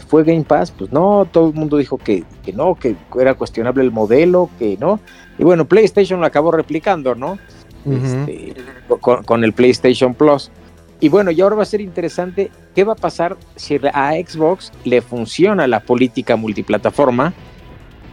fue 0.08 0.24
Game 0.24 0.44
Pass, 0.44 0.72
pues 0.72 0.92
no, 0.92 1.28
todo 1.32 1.50
el 1.50 1.54
mundo 1.54 1.78
dijo 1.78 1.98
que, 1.98 2.24
que 2.44 2.54
no, 2.54 2.76
que 2.76 2.96
era 3.20 3.34
cuestionable 3.34 3.84
el 3.84 3.92
modelo, 3.92 4.50
que 4.60 4.78
no. 4.80 5.00
Y 5.38 5.44
bueno, 5.44 5.66
PlayStation 5.66 6.20
lo 6.20 6.26
acabó 6.26 6.52
replicando, 6.52 7.16
¿no? 7.16 7.38
Este, 7.86 8.54
con, 9.02 9.24
con 9.24 9.44
el 9.44 9.54
PlayStation 9.54 10.14
Plus. 10.14 10.52
Y 11.00 11.10
bueno, 11.10 11.32
y 11.32 11.42
ahora 11.42 11.58
va 11.58 11.64
a 11.64 11.66
ser 11.66 11.82
interesante 11.82 12.50
qué 12.74 12.84
va 12.84 12.94
a 12.94 12.96
pasar 12.96 13.36
si 13.56 13.80
a 13.94 14.12
Xbox 14.14 14.72
le 14.86 15.02
funciona 15.02 15.68
la 15.68 15.82
política 15.82 16.36
multiplataforma. 16.36 17.34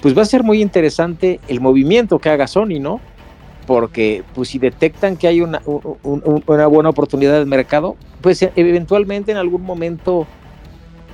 Pues 0.03 0.17
va 0.17 0.23
a 0.23 0.25
ser 0.25 0.43
muy 0.43 0.61
interesante 0.61 1.41
el 1.47 1.61
movimiento 1.61 2.19
que 2.19 2.31
haga 2.31 2.47
Sony, 2.47 2.81
¿no? 2.81 3.01
Porque 3.67 4.25
pues 4.35 4.49
si 4.49 4.59
detectan 4.59 5.17
que 5.17 5.29
hay 5.29 5.41
una, 5.41 5.63
una 6.03 6.67
buena 6.67 6.89
oportunidad 6.89 7.39
de 7.39 7.45
mercado, 7.45 7.97
pues 8.21 8.43
e, 8.43 8.53
eventualmente 8.57 9.31
en 9.31 9.39
algún 9.39 9.63
momento 9.63 10.27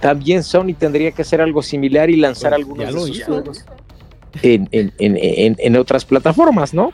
también 0.01 0.43
Sony 0.43 0.75
tendría 0.78 1.11
que 1.11 1.23
hacer 1.23 1.41
algo 1.41 1.62
similar 1.62 2.09
y 2.09 2.17
lanzar 2.17 2.53
Pues, 2.53 2.61
algunos 2.61 2.86
de 2.86 2.93
sus 3.15 3.25
juegos 3.25 3.67
en, 4.43 4.69
en, 4.73 4.93
en, 4.99 5.57
en 5.59 5.77
otras 5.77 6.05
plataformas, 6.05 6.73
¿no? 6.75 6.91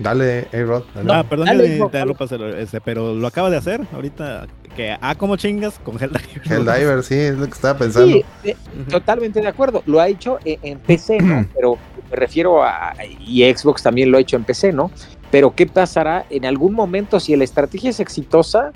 Dale, 0.00 0.48
A-Rod. 0.52 0.84
Ah, 1.08 1.24
perdón 1.28 1.46
Dale, 1.46 1.62
que 1.64 1.68
te 1.68 1.76
hijo, 1.76 2.46
este, 2.56 2.80
pero 2.80 3.14
lo 3.14 3.26
acaba 3.26 3.50
de 3.50 3.58
hacer 3.58 3.80
ahorita. 3.92 4.46
Que, 4.74 4.96
ah, 5.00 5.14
como 5.14 5.36
chingas 5.36 5.78
con 5.80 5.96
Helldivers. 6.00 6.50
Helldiver, 6.50 7.02
sí, 7.02 7.14
es 7.14 7.36
lo 7.36 7.46
que 7.46 7.52
estaba 7.52 7.78
pensando. 7.78 8.06
Sí, 8.12 8.24
eh, 8.44 8.56
totalmente 8.88 9.40
de 9.40 9.48
acuerdo. 9.48 9.82
Lo 9.86 10.00
ha 10.00 10.08
hecho 10.08 10.38
en, 10.44 10.58
en 10.62 10.78
PC, 10.78 11.18
¿no? 11.20 11.46
Pero 11.54 11.76
me 12.10 12.16
refiero 12.16 12.62
a. 12.62 12.94
Y 13.20 13.42
Xbox 13.52 13.82
también 13.82 14.10
lo 14.10 14.18
ha 14.18 14.20
hecho 14.20 14.36
en 14.36 14.44
PC, 14.44 14.72
¿no? 14.72 14.90
Pero 15.30 15.54
¿qué 15.54 15.66
pasará 15.66 16.24
en 16.30 16.44
algún 16.46 16.72
momento 16.74 17.20
si 17.20 17.36
la 17.36 17.44
estrategia 17.44 17.90
es 17.90 18.00
exitosa? 18.00 18.72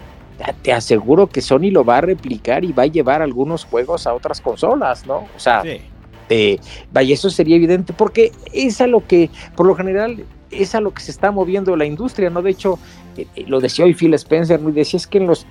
Te 0.62 0.72
aseguro 0.72 1.28
que 1.28 1.40
Sony 1.40 1.70
lo 1.70 1.84
va 1.84 1.98
a 1.98 2.00
replicar 2.00 2.64
y 2.64 2.72
va 2.72 2.82
a 2.82 2.86
llevar 2.86 3.22
algunos 3.22 3.64
juegos 3.64 4.06
a 4.06 4.12
otras 4.14 4.40
consolas, 4.40 5.06
¿no? 5.06 5.28
O 5.36 5.38
sea, 5.38 5.62
Sí. 5.62 5.80
eh, 6.28 6.58
vaya, 6.92 7.14
eso 7.14 7.30
sería 7.30 7.54
evidente 7.56 7.92
porque 7.92 8.32
es 8.52 8.80
a 8.80 8.88
lo 8.88 9.06
que, 9.06 9.30
por 9.56 9.64
lo 9.66 9.74
general, 9.76 10.24
es 10.50 10.74
a 10.74 10.80
lo 10.80 10.92
que 10.94 11.00
se 11.02 11.10
está 11.10 11.30
moviendo 11.30 11.76
la 11.76 11.84
industria, 11.84 12.30
¿no? 12.30 12.42
De 12.42 12.50
hecho, 12.50 12.78
eh, 13.16 13.26
eh, 13.36 13.44
lo 13.48 13.60
decía 13.60 13.84
hoy 13.84 13.94
Phil 13.94 14.14
Spencer, 14.14 14.60
¿no? 14.60 14.68
Y 14.70 14.72
decía 14.72 14.98
es 14.98 15.06
que 15.06 15.18
en 15.18 15.26
los, 15.26 15.46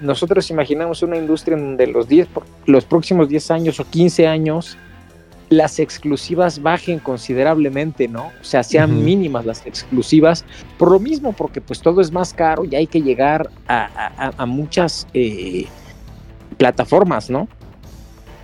nosotros 0.00 0.50
imaginamos 0.50 1.02
una 1.02 1.16
industria 1.16 1.56
en 1.56 1.64
donde 1.76 1.86
los, 1.86 2.08
10, 2.08 2.26
por- 2.28 2.44
los 2.66 2.84
próximos 2.84 3.28
10 3.28 3.50
años 3.50 3.80
o 3.80 3.84
15 3.84 4.26
años 4.26 4.76
las 5.50 5.78
exclusivas 5.78 6.60
bajen 6.60 6.98
considerablemente, 6.98 8.06
¿no? 8.06 8.26
O 8.40 8.44
sea, 8.44 8.62
sean 8.62 9.02
mínimas 9.04 9.46
las 9.46 9.64
exclusivas, 9.64 10.44
por 10.76 10.90
lo 10.90 10.98
mismo, 11.00 11.32
porque 11.32 11.62
pues 11.62 11.80
todo 11.80 12.00
es 12.02 12.12
más 12.12 12.34
caro 12.34 12.64
y 12.66 12.74
hay 12.76 12.86
que 12.86 13.00
llegar 13.00 13.48
a, 13.66 13.84
a- 13.86 14.26
a- 14.28 14.32
a 14.36 14.46
muchas 14.46 15.06
eh, 15.14 15.64
plataformas, 16.56 17.30
¿no? 17.30 17.48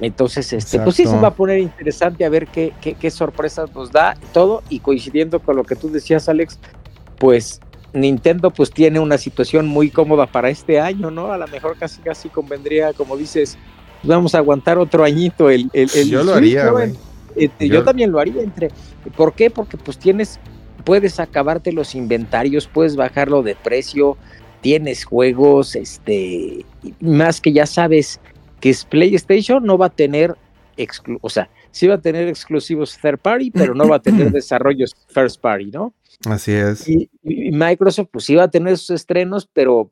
Entonces, 0.01 0.53
este, 0.53 0.81
pues 0.81 0.97
sí 0.97 1.05
se 1.07 1.17
va 1.17 1.29
a 1.29 1.35
poner 1.35 1.59
interesante 1.61 2.25
a 2.25 2.29
ver 2.29 2.47
qué, 2.49 2.73
qué, 2.81 2.95
qué 2.95 3.11
sorpresas 3.11 3.73
nos 3.75 3.93
da 3.93 4.17
todo 4.33 4.63
y 4.69 4.81
coincidiendo 4.81 5.39
con 5.41 5.57
lo 5.57 5.63
que 5.65 5.77
tú 5.77 5.89
decías, 5.91 6.29
Alex, 6.29 6.59
pues 7.19 7.61
Nintendo 7.93 8.51
pues 8.51 8.71
tiene 8.73 8.99
una 8.99 9.19
situación 9.19 9.67
muy 9.69 9.91
cómoda 9.91 10.27
para 10.27 10.51
este 10.51 10.81
año, 10.81 11.11
¿no? 11.13 11.33
A 11.33 11.39
lo 11.39 11.47
mejor 11.47 11.77
casi 11.79 12.01
casi 12.03 12.29
convendría, 12.29 12.93
como 12.93 13.17
dices, 13.17 13.57
pues 14.03 14.09
vamos 14.09 14.35
a 14.35 14.39
aguantar 14.39 14.79
otro 14.79 15.05
añito 15.05 15.49
el, 15.49 15.71
el, 15.73 15.89
el 15.95 16.11
Yo 16.11 16.25
lo 16.25 16.35
haría. 16.35 16.73
Este, 17.37 17.69
Yo- 17.69 17.75
yo... 17.77 17.85
también 17.85 18.11
lo 18.11 18.19
haría 18.19 18.43
entre. 18.43 18.71
¿Por 19.17 19.33
qué? 19.33 19.49
Porque 19.49 19.77
pues 19.77 19.97
tienes, 19.99 20.41
puedes 20.85 21.21
acabarte 21.21 21.71
los 21.73 21.95
inventarios, 21.95 22.67
puedes 22.67 22.97
bajarlo 22.97 23.43
de 23.45 23.55
precio, 23.55 24.17
tienes 24.61 25.05
juegos, 25.05 25.77
este, 25.77 26.65
más 27.01 27.41
que 27.41 27.53
ya 27.53 27.67
sabes 27.67 28.19
que 28.65 28.71
es 28.71 28.83
PlayStation 28.83 29.63
no 29.63 29.77
va 29.77 29.89
a 29.89 29.91
tener, 29.91 30.35
o 31.21 31.29
sea, 31.29 31.51
sí 31.71 31.87
va 31.87 31.97
a 31.97 32.01
tener 32.01 32.29
exclusivos 32.29 32.97
third 32.97 33.19
party, 33.19 33.51
pero 33.51 33.75
no 33.75 33.87
va 33.87 33.97
a 33.97 33.99
tener 34.01 34.33
desarrollos 34.33 34.97
first 35.09 35.39
party, 35.39 35.67
¿no? 35.67 35.93
Así 36.25 36.53
es. 36.53 36.89
Y, 36.89 37.11
y 37.23 37.51
Microsoft 37.51 38.09
pues 38.11 38.25
sí 38.25 38.35
va 38.37 38.45
a 38.45 38.51
tener 38.51 38.79
sus 38.79 38.89
estrenos, 38.89 39.47
pero, 39.53 39.91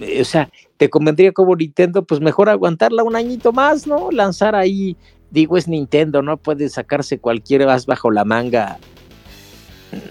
eh, 0.00 0.22
o 0.22 0.24
sea, 0.24 0.48
te 0.78 0.88
convendría 0.88 1.32
como 1.32 1.54
Nintendo, 1.54 2.02
pues 2.02 2.22
mejor 2.22 2.48
aguantarla 2.48 3.02
un 3.02 3.16
añito 3.16 3.52
más, 3.52 3.86
¿no? 3.86 4.10
Lanzar 4.10 4.54
ahí, 4.54 4.96
digo, 5.30 5.58
es 5.58 5.68
Nintendo, 5.68 6.22
no 6.22 6.38
puede 6.38 6.70
sacarse 6.70 7.18
cualquier 7.18 7.68
as 7.68 7.84
bajo 7.84 8.10
la 8.10 8.24
manga, 8.24 8.78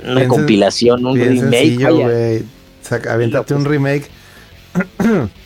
una 0.03 0.13
Bien 0.13 0.27
compilación, 0.27 1.07
un 1.07 1.15
Bien 1.15 1.41
remake, 1.41 1.79
sencillo, 1.79 1.95
un 3.57 3.65
remake. 3.65 4.07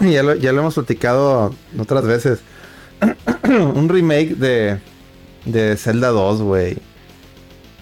Ya, 0.10 0.22
lo, 0.22 0.34
ya 0.34 0.52
lo 0.52 0.60
hemos 0.60 0.74
platicado 0.74 1.54
otras 1.78 2.04
veces. 2.04 2.40
un 3.44 3.88
remake 3.88 4.34
de, 4.36 4.78
de 5.44 5.76
Zelda 5.76 6.08
2, 6.08 6.42
güey. 6.42 6.78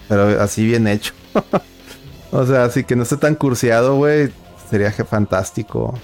Pero 0.07 0.41
así 0.41 0.65
bien 0.65 0.87
hecho. 0.87 1.13
o 2.31 2.45
sea, 2.45 2.65
así 2.65 2.83
que 2.83 2.95
no 2.95 3.03
esté 3.03 3.17
tan 3.17 3.35
cursiado, 3.35 3.95
güey. 3.95 4.31
Sería 4.69 4.91
que 4.91 5.03
fantástico. 5.05 5.97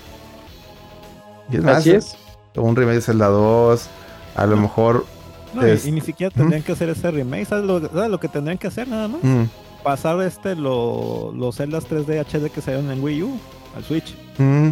Y 1.51 1.57
es 1.57 1.63
más, 1.63 1.77
Así 1.77 1.91
es. 1.91 2.15
un 2.55 2.75
remake 2.75 2.95
de 2.95 3.01
Zelda 3.01 3.27
2. 3.27 3.87
A 4.35 4.45
lo 4.45 4.57
mejor. 4.57 5.05
No, 5.53 5.67
y- 5.67 5.71
Es- 5.71 5.85
y, 5.85 5.91
ni 5.91 6.01
siquiera 6.01 6.33
tendrían 6.33 6.63
que 6.63 6.71
hacer 6.71 6.89
ese 6.89 7.11
remake. 7.11 7.45
¿Sabes 7.45 7.65
lo, 7.65 7.79
sabes 7.89 8.09
lo 8.09 8.19
que 8.19 8.27
tendrían 8.27 8.57
que 8.57 8.67
hacer 8.67 8.87
nada 8.87 9.07
más? 9.07 9.23
mm, 9.23 9.43
Pasar 9.83 10.19
este 10.21 10.55
lo- 10.55 11.31
los 11.35 11.57
Zeldas 11.57 11.85
3D 11.87 12.19
HD 12.25 12.49
que 12.49 12.61
salieron 12.61 12.89
en 12.91 13.03
Wii 13.03 13.23
U 13.23 13.39
al 13.75 13.83
Switch. 13.83 14.15
mm. 14.37 14.69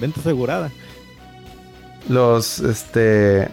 Venta 0.00 0.20
asegurada. 0.20 0.70
los 2.08 2.58
este 2.60 3.48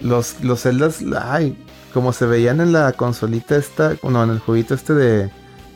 los 0.00 0.40
los 0.42 0.60
celdas 0.62 1.00
ay 1.22 1.56
como 1.94 2.12
se 2.12 2.26
veían 2.26 2.60
en 2.60 2.72
la 2.72 2.92
consolita 2.92 3.56
esta 3.56 3.96
no 4.02 4.22
en 4.22 4.30
el 4.30 4.38
jueguito 4.38 4.74
este 4.74 4.92
de 4.94 5.30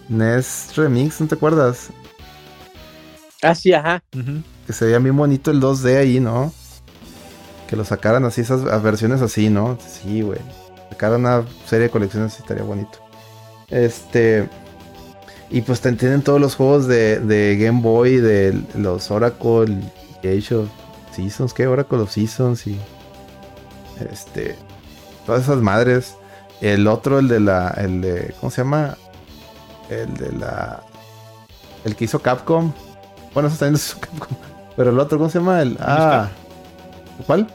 NES 0.08 0.72
Remix 0.76 1.20
no 1.20 1.26
te 1.28 1.34
acuerdas 1.34 1.88
Ah, 3.42 3.54
ajá. 3.74 4.02
Ujú. 4.14 4.42
que 4.66 4.72
se 4.74 4.84
veía 4.84 4.98
bien 4.98 5.16
bonito 5.16 5.50
el 5.50 5.60
2D 5.62 5.96
ahí 5.96 6.20
no 6.20 6.52
que 7.68 7.74
lo 7.76 7.84
sacaran 7.86 8.24
así 8.26 8.42
esas 8.42 8.62
versiones 8.82 9.22
así 9.22 9.48
no 9.48 9.78
sí 9.80 10.20
güey 10.20 10.40
sacaran 10.90 11.20
una 11.20 11.44
serie 11.66 11.84
de 11.86 11.90
colecciones 11.90 12.38
estaría 12.38 12.64
bonito 12.64 12.98
este 13.70 14.46
y 15.50 15.62
pues 15.62 15.80
te- 15.80 15.92
tienen 15.92 16.22
todos 16.22 16.40
los 16.40 16.54
juegos 16.54 16.86
de, 16.86 17.18
de 17.20 17.56
Game 17.56 17.80
Boy 17.82 18.16
de 18.16 18.60
los 18.74 19.10
Oracle 19.10 19.78
y 20.22 20.28
Age 20.28 20.54
of 20.54 20.68
Seasons, 21.12 21.52
¿qué? 21.54 21.66
Oracle 21.66 21.98
of 21.98 22.10
Seasons 22.10 22.66
y 22.66 22.78
este 24.10 24.56
todas 25.26 25.42
esas 25.42 25.58
madres. 25.58 26.14
El 26.60 26.86
otro, 26.88 27.18
el 27.18 27.28
de 27.28 27.40
la, 27.40 27.68
el 27.78 28.02
de, 28.02 28.34
¿cómo 28.38 28.50
se 28.50 28.58
llama? 28.62 28.96
El 29.88 30.12
de 30.14 30.30
la, 30.32 30.82
el 31.84 31.96
que 31.96 32.04
hizo 32.04 32.20
Capcom. 32.20 32.72
Bueno, 33.32 33.48
eso 33.48 33.56
también 33.58 33.72
lo 33.72 33.78
hizo 33.78 33.98
Capcom. 33.98 34.36
Pero 34.76 34.90
el 34.90 34.98
otro, 34.98 35.16
¿cómo 35.18 35.30
se 35.30 35.38
llama? 35.38 35.62
El, 35.62 35.78
ah, 35.80 36.28
¿cuál? 37.26 37.46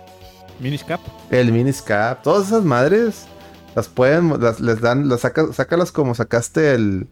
Minish 0.60 0.84
Cap. 0.86 1.02
El 1.30 1.52
Miniscap. 1.52 2.24
Todas 2.24 2.48
esas 2.48 2.64
madres 2.64 3.26
las 3.76 3.88
pueden, 3.90 4.42
las, 4.42 4.60
les 4.60 4.82
dan, 4.82 5.08
las 5.08 5.22
saca, 5.22 5.54
sácalas 5.54 5.92
como 5.92 6.16
sacaste 6.16 6.74
el, 6.74 7.08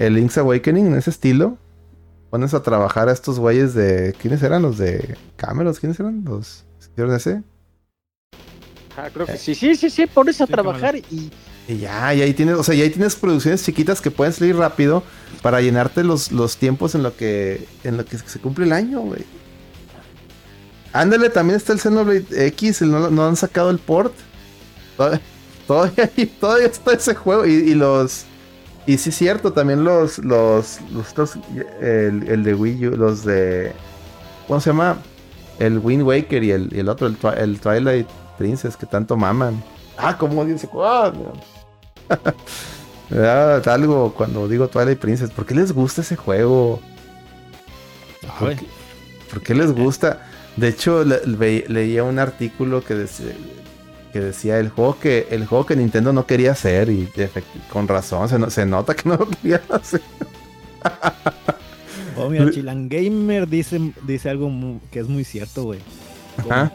el 0.00 0.14
Link's 0.14 0.38
Awakening 0.38 0.88
en 0.88 0.94
ese 0.96 1.10
estilo. 1.10 1.58
Pones 2.30 2.54
a 2.54 2.62
trabajar 2.62 3.08
a 3.08 3.12
estos 3.12 3.38
güeyes 3.38 3.74
de. 3.74 4.14
¿Quiénes 4.20 4.42
eran? 4.42 4.62
Los 4.62 4.78
de 4.78 5.18
Camelos, 5.36 5.80
¿quiénes 5.80 6.00
eran? 6.00 6.24
Los 6.24 6.66
hicieron 6.80 7.14
ese. 7.14 7.44
Ah, 8.96 9.10
creo 9.12 9.28
que 9.28 9.38
sí, 9.38 9.54
sí, 9.54 9.74
sí, 9.76 9.88
sí, 9.90 10.06
pones 10.06 10.40
a 10.40 10.46
Sí, 10.46 10.52
trabajar 10.52 10.96
y 10.96 11.32
Y 11.68 11.78
ya, 11.78 12.14
y 12.14 12.22
ahí 12.22 12.34
tienes, 12.34 12.56
o 12.56 12.62
sea, 12.64 12.74
y 12.74 12.82
ahí 12.82 12.90
tienes 12.90 13.16
producciones 13.16 13.64
chiquitas 13.64 14.00
que 14.00 14.10
pueden 14.10 14.32
salir 14.34 14.56
rápido 14.56 15.04
para 15.42 15.60
llenarte 15.60 16.04
los, 16.04 16.32
los 16.32 16.56
tiempos 16.58 16.94
en 16.94 17.02
lo 17.04 17.16
que 17.16 17.68
en 17.84 17.96
lo 17.96 18.04
que 18.06 18.18
se 18.18 18.40
cumple 18.40 18.66
el 18.66 18.72
año, 18.72 19.00
güey. 19.00 19.26
Ándale, 20.92 21.30
también 21.30 21.56
está 21.56 21.72
el 21.72 21.80
Xenoblade 21.80 22.46
X, 22.48 22.82
el- 22.82 22.90
no, 22.90 23.10
no 23.10 23.26
han 23.26 23.36
sacado 23.36 23.70
el 23.70 23.78
port. 23.78 24.14
Todavía, 24.96 25.22
todavía, 25.66 26.10
todavía 26.40 26.66
está 26.66 26.92
ese 26.94 27.14
juego 27.14 27.46
y, 27.46 27.52
y 27.52 27.74
los 27.74 28.29
y 28.86 28.98
sí 28.98 29.10
es 29.10 29.16
cierto, 29.16 29.52
también 29.52 29.84
los 29.84 30.18
los 30.18 30.78
los 30.92 31.36
el, 31.80 32.28
el 32.28 32.42
de 32.44 32.54
Wii 32.54 32.86
U, 32.88 32.96
los 32.96 33.24
de 33.24 33.72
¿cómo 34.48 34.60
se 34.60 34.70
llama? 34.70 34.98
El 35.58 35.78
Wind 35.78 36.02
Waker 36.02 36.42
y 36.42 36.52
el, 36.52 36.70
y 36.74 36.80
el 36.80 36.88
otro, 36.88 37.06
el, 37.06 37.16
el 37.36 37.60
Twilight 37.60 38.08
Princess 38.38 38.76
que 38.76 38.86
tanto 38.86 39.16
maman. 39.16 39.62
Ah, 39.98 40.16
como 40.16 40.44
dice, 40.44 40.68
¡Ah! 40.74 41.12
Me 43.10 43.18
da 43.18 43.56
algo 43.72 44.14
cuando 44.14 44.48
digo 44.48 44.68
Twilight 44.68 44.98
Princess. 44.98 45.30
¿Por 45.30 45.44
qué 45.44 45.54
les 45.54 45.72
gusta 45.72 46.00
ese 46.00 46.16
juego? 46.16 46.80
¿Por 48.38 48.56
qué, 48.56 48.66
por 49.30 49.42
qué 49.42 49.54
les 49.54 49.72
gusta? 49.72 50.26
De 50.56 50.68
hecho, 50.68 51.04
le- 51.04 51.64
leía 51.68 52.04
un 52.04 52.18
artículo 52.18 52.82
que 52.84 52.94
decía, 52.94 53.34
que 54.12 54.20
decía 54.20 54.58
el 54.58 54.68
juego 54.70 54.98
que 54.98 55.28
el 55.30 55.46
juego 55.46 55.66
que 55.66 55.76
Nintendo 55.76 56.12
no 56.12 56.26
quería 56.26 56.52
hacer 56.52 56.88
y 56.90 57.08
con 57.72 57.86
razón 57.88 58.28
se, 58.28 58.38
no- 58.38 58.50
se 58.50 58.66
nota 58.66 58.94
que 58.94 59.08
no 59.08 59.16
lo 59.16 59.28
quería 59.28 59.60
hacer. 59.70 60.00
Oh, 62.16 62.28
mira, 62.28 62.50
Chilangamer 62.50 63.48
dice, 63.48 63.92
dice 64.06 64.28
algo 64.30 64.50
que 64.90 65.00
es 65.00 65.08
muy 65.08 65.24
cierto, 65.24 65.64
güey. 65.64 65.80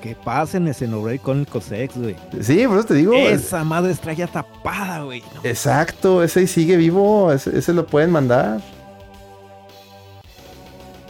Que 0.02 0.16
pasen 0.16 0.68
ese 0.68 0.86
Xenoblade 0.86 1.20
Chronicles 1.20 1.72
X, 1.72 1.98
güey. 1.98 2.16
Sí, 2.42 2.68
por 2.68 2.78
eso 2.78 2.88
te 2.88 2.94
digo. 2.96 3.14
es- 3.16 3.46
Esa 3.46 3.64
madre 3.64 3.92
está 3.92 4.14
ya 4.14 4.28
tapada, 4.28 5.04
güey. 5.04 5.22
No, 5.34 5.42
Exacto, 5.44 6.24
ese 6.24 6.42
ahí 6.42 6.48
sigue 6.48 6.78
vivo, 6.78 7.32
ese, 7.32 7.58
ese 7.58 7.74
lo 7.74 7.86
pueden 7.88 8.12
mandar. 8.12 8.62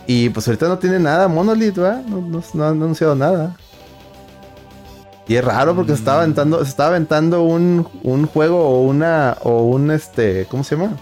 Y 0.08 0.30
pues 0.30 0.48
ahorita 0.48 0.68
no 0.68 0.78
tiene 0.78 1.00
nada 1.00 1.28
Monolith, 1.28 1.76
¿verdad? 1.76 2.04
No, 2.06 2.22
no- 2.22 2.44
no 2.54 2.64
ha 2.64 2.70
anunciado 2.70 3.16
nada. 3.16 3.58
Y 5.28 5.36
es 5.36 5.44
raro 5.44 5.76
porque 5.76 5.92
se 5.94 5.98
estaba 6.00 6.18
Mm. 6.20 6.22
aventando, 6.22 6.64
se 6.64 6.70
estaba 6.70 6.90
aventando 6.90 7.44
un, 7.44 7.88
un 8.04 8.28
juego 8.28 8.60
o 8.68 8.82
una, 8.84 9.38
o 9.44 9.64
un 9.64 9.90
este, 9.92 10.46
¿cómo 10.50 10.64
se 10.64 10.76
llama? 10.76 10.96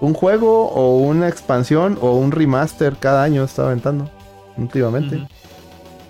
Un 0.00 0.14
juego 0.14 0.68
o 0.68 0.98
una 0.98 1.28
expansión 1.28 1.98
o 2.00 2.14
un 2.16 2.32
remaster 2.32 2.96
cada 2.96 3.22
año 3.22 3.44
estaba 3.44 3.68
aventando 3.68 4.10
últimamente. 4.56 5.28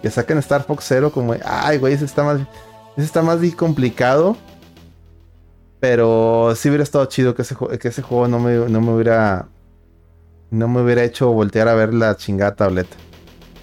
Que 0.00 0.10
saquen 0.10 0.38
Star 0.38 0.62
Fox 0.62 0.84
Zero 0.86 1.10
como, 1.10 1.34
ay, 1.44 1.78
güey, 1.78 1.94
ese 1.94 2.04
está 2.04 2.22
más, 2.22 2.40
ese 2.96 3.04
está 3.04 3.20
más 3.22 3.40
complicado. 3.56 4.36
Pero 5.80 6.52
sí 6.56 6.68
hubiera 6.68 6.84
estado 6.84 7.06
chido 7.06 7.34
que 7.34 7.42
ese, 7.42 7.56
que 7.80 7.88
ese 7.88 8.02
juego 8.02 8.28
no 8.28 8.38
me, 8.38 8.54
no 8.68 8.80
me 8.80 8.92
hubiera, 8.92 9.48
no 10.50 10.68
me 10.68 10.82
hubiera 10.82 11.02
hecho 11.04 11.32
voltear 11.32 11.68
a 11.68 11.74
ver 11.74 11.94
la 11.94 12.16
chingada 12.16 12.54
tableta. 12.54 12.96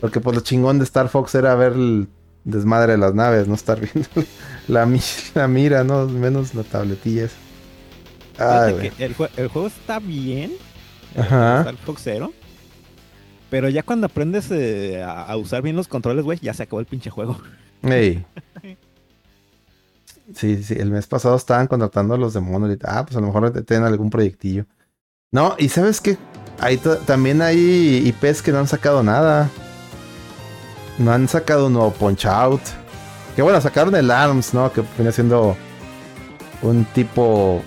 Porque 0.02 0.20
pues 0.20 0.36
lo 0.36 0.42
chingón 0.42 0.80
de 0.80 0.84
Star 0.84 1.10
Fox 1.10 1.36
era 1.36 1.54
ver 1.56 1.74
el 1.74 2.10
desmadre 2.51 2.93
de 2.93 2.98
las 2.98 3.14
naves, 3.14 3.48
no 3.48 3.56
estar 3.56 3.80
viendo 3.80 4.09
la, 4.67 4.85
mi- 4.85 5.01
la 5.35 5.48
mira, 5.48 5.84
no 5.84 6.08
menos 6.08 6.56
la 6.56 6.64
tabletilla 6.64 7.26
esa. 7.26 7.35
Ay, 8.40 8.74
Fíjate 8.74 8.74
güey. 8.74 8.90
que 8.92 9.06
el, 9.06 9.16
jue- 9.16 9.30
el 9.38 9.48
juego 9.48 9.67
está 9.67 10.00
bien. 10.00 10.53
el 11.16 11.22
Ajá. 11.22 11.59
Star 11.59 11.77
Fox 11.77 12.01
Zero. 12.03 12.34
Pero 13.50 13.69
ya 13.69 13.82
cuando 13.84 14.08
aprendes 14.08 14.51
eh, 14.51 15.01
a, 15.03 15.24
a 15.24 15.38
usar 15.38 15.61
bien 15.61 15.76
los 15.76 15.88
controles, 15.88 16.26
güey, 16.26 16.38
ya 16.42 16.53
se 16.53 16.64
acabó 16.64 16.80
el 16.80 16.85
pinche 16.85 17.09
juego. 17.09 17.40
Ey. 17.84 18.26
Sí, 20.35 20.61
sí, 20.64 20.76
el 20.77 20.92
mes 20.92 21.08
pasado 21.08 21.35
estaban 21.38 21.67
contratando 21.67 22.14
a 22.14 22.17
los 22.17 22.34
de 22.34 22.42
Monolith. 22.42 22.84
Ah, 22.85 23.06
pues 23.06 23.16
a 23.16 23.22
lo 23.22 23.27
mejor 23.27 23.50
tienen 23.64 23.85
algún 23.85 24.09
proyectillo. 24.09 24.66
No, 25.32 25.56
y 25.58 25.69
sabes 25.69 26.01
qué? 26.01 26.17
Ahí 26.59 26.77
ta- 26.77 26.98
también 27.00 27.42
hay 27.42 28.03
IPs 28.08 28.42
que 28.42 28.51
no 28.51 28.59
han 28.59 28.67
sacado 28.67 29.03
nada. 29.03 29.50
No 30.98 31.11
han 31.11 31.27
sacado 31.27 31.67
un 31.67 31.74
nuevo 31.74 31.92
Punch 31.92 32.26
Out. 32.26 32.61
Que 33.35 33.42
bueno, 33.42 33.61
sacaron 33.61 33.95
el 33.95 34.09
ARMS, 34.09 34.53
¿no? 34.53 34.72
Que 34.72 34.82
viene 34.98 35.11
siendo 35.11 35.56
un 36.64 36.85
tipo 36.85 37.61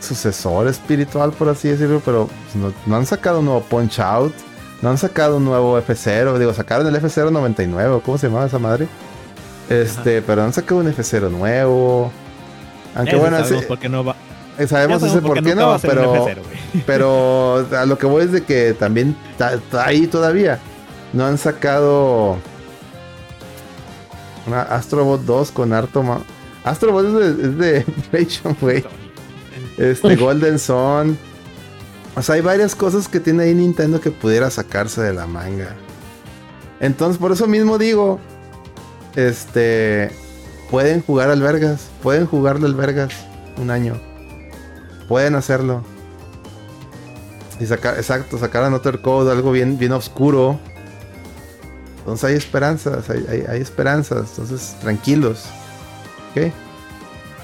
sucesor 0.00 0.68
espiritual, 0.68 1.32
por 1.32 1.48
así 1.48 1.68
decirlo. 1.68 2.00
Pero 2.04 2.26
pues, 2.28 2.54
no, 2.56 2.72
no 2.86 2.96
han 2.96 3.06
sacado 3.06 3.40
un 3.40 3.46
nuevo 3.46 3.62
Punch 3.62 3.98
Out. 4.00 4.34
No 4.82 4.90
han 4.90 4.98
sacado 4.98 5.38
un 5.38 5.44
nuevo 5.44 5.78
F0. 5.80 6.38
Digo, 6.38 6.52
sacaron 6.52 6.86
el 6.86 6.94
F099. 7.02 8.02
¿Cómo 8.02 8.18
se 8.18 8.28
llamaba 8.28 8.46
esa 8.46 8.58
madre? 8.58 8.86
Este, 9.68 10.22
pero 10.22 10.44
han 10.44 10.52
sacado 10.52 10.80
un 10.80 10.86
F0 10.92 11.30
nuevo. 11.30 12.12
Aunque 12.94 13.16
bueno, 13.16 13.38
sabemos 13.38 13.58
ese- 13.58 13.66
por 13.66 13.78
qué 13.78 13.88
no 13.88 14.04
va. 14.04 14.14
eh, 14.58 14.66
sabemos 14.68 15.02
ese 15.02 15.20
por 15.20 15.42
qué 15.42 15.54
va 15.54 15.60
no, 15.62 15.72
a 15.72 15.78
ser 15.78 15.90
un 15.90 15.96
pero, 15.96 16.14
F0, 16.14 16.34
güey. 16.44 16.82
pero 16.86 17.66
a 17.76 17.84
lo 17.84 17.98
que 17.98 18.06
voy 18.06 18.24
es 18.24 18.32
de 18.32 18.44
que 18.44 18.74
también 18.74 19.16
está 19.32 19.84
ahí 19.84 20.06
todavía. 20.06 20.60
No 21.16 21.24
han 21.24 21.38
sacado 21.38 22.36
una 24.46 24.60
Astrobot 24.62 25.22
2 25.22 25.50
con 25.50 25.72
harto 25.72 26.02
ma- 26.02 26.20
Astrobot 26.62 27.06
es 27.06 27.12
de, 27.14 27.42
es 27.48 27.58
de 27.58 27.80
PlayStation, 28.10 28.54
güey. 28.60 28.84
Este, 29.78 30.14
Golden 30.16 30.58
Sun. 30.58 31.16
O 32.14 32.20
sea, 32.22 32.34
hay 32.34 32.42
varias 32.42 32.74
cosas 32.74 33.08
que 33.08 33.18
tiene 33.18 33.44
ahí 33.44 33.54
Nintendo 33.54 33.98
que 33.98 34.10
pudiera 34.10 34.50
sacarse 34.50 35.00
de 35.00 35.14
la 35.14 35.26
manga. 35.26 35.74
Entonces, 36.80 37.16
por 37.18 37.32
eso 37.32 37.46
mismo 37.46 37.78
digo, 37.78 38.20
este, 39.14 40.10
pueden 40.70 41.00
jugar 41.02 41.30
al 41.30 41.40
Vergas, 41.40 41.88
pueden 42.02 42.26
jugarle 42.26 42.66
al 42.66 42.74
Vergas 42.74 43.14
un 43.56 43.70
año. 43.70 43.98
Pueden 45.08 45.34
hacerlo. 45.34 45.82
Y 47.58 47.64
sacar, 47.64 47.96
exacto, 47.96 48.36
sacar 48.38 48.64
Another 48.64 49.00
Code, 49.00 49.30
algo 49.32 49.50
bien, 49.50 49.78
bien 49.78 49.92
oscuro. 49.92 50.58
Entonces 52.06 52.24
hay 52.30 52.36
esperanzas, 52.36 53.10
hay, 53.10 53.44
hay- 53.48 53.60
esperanzas. 53.60 54.28
Entonces, 54.30 54.76
tranquilos. 54.80 55.46
¿Ok? 56.30 56.52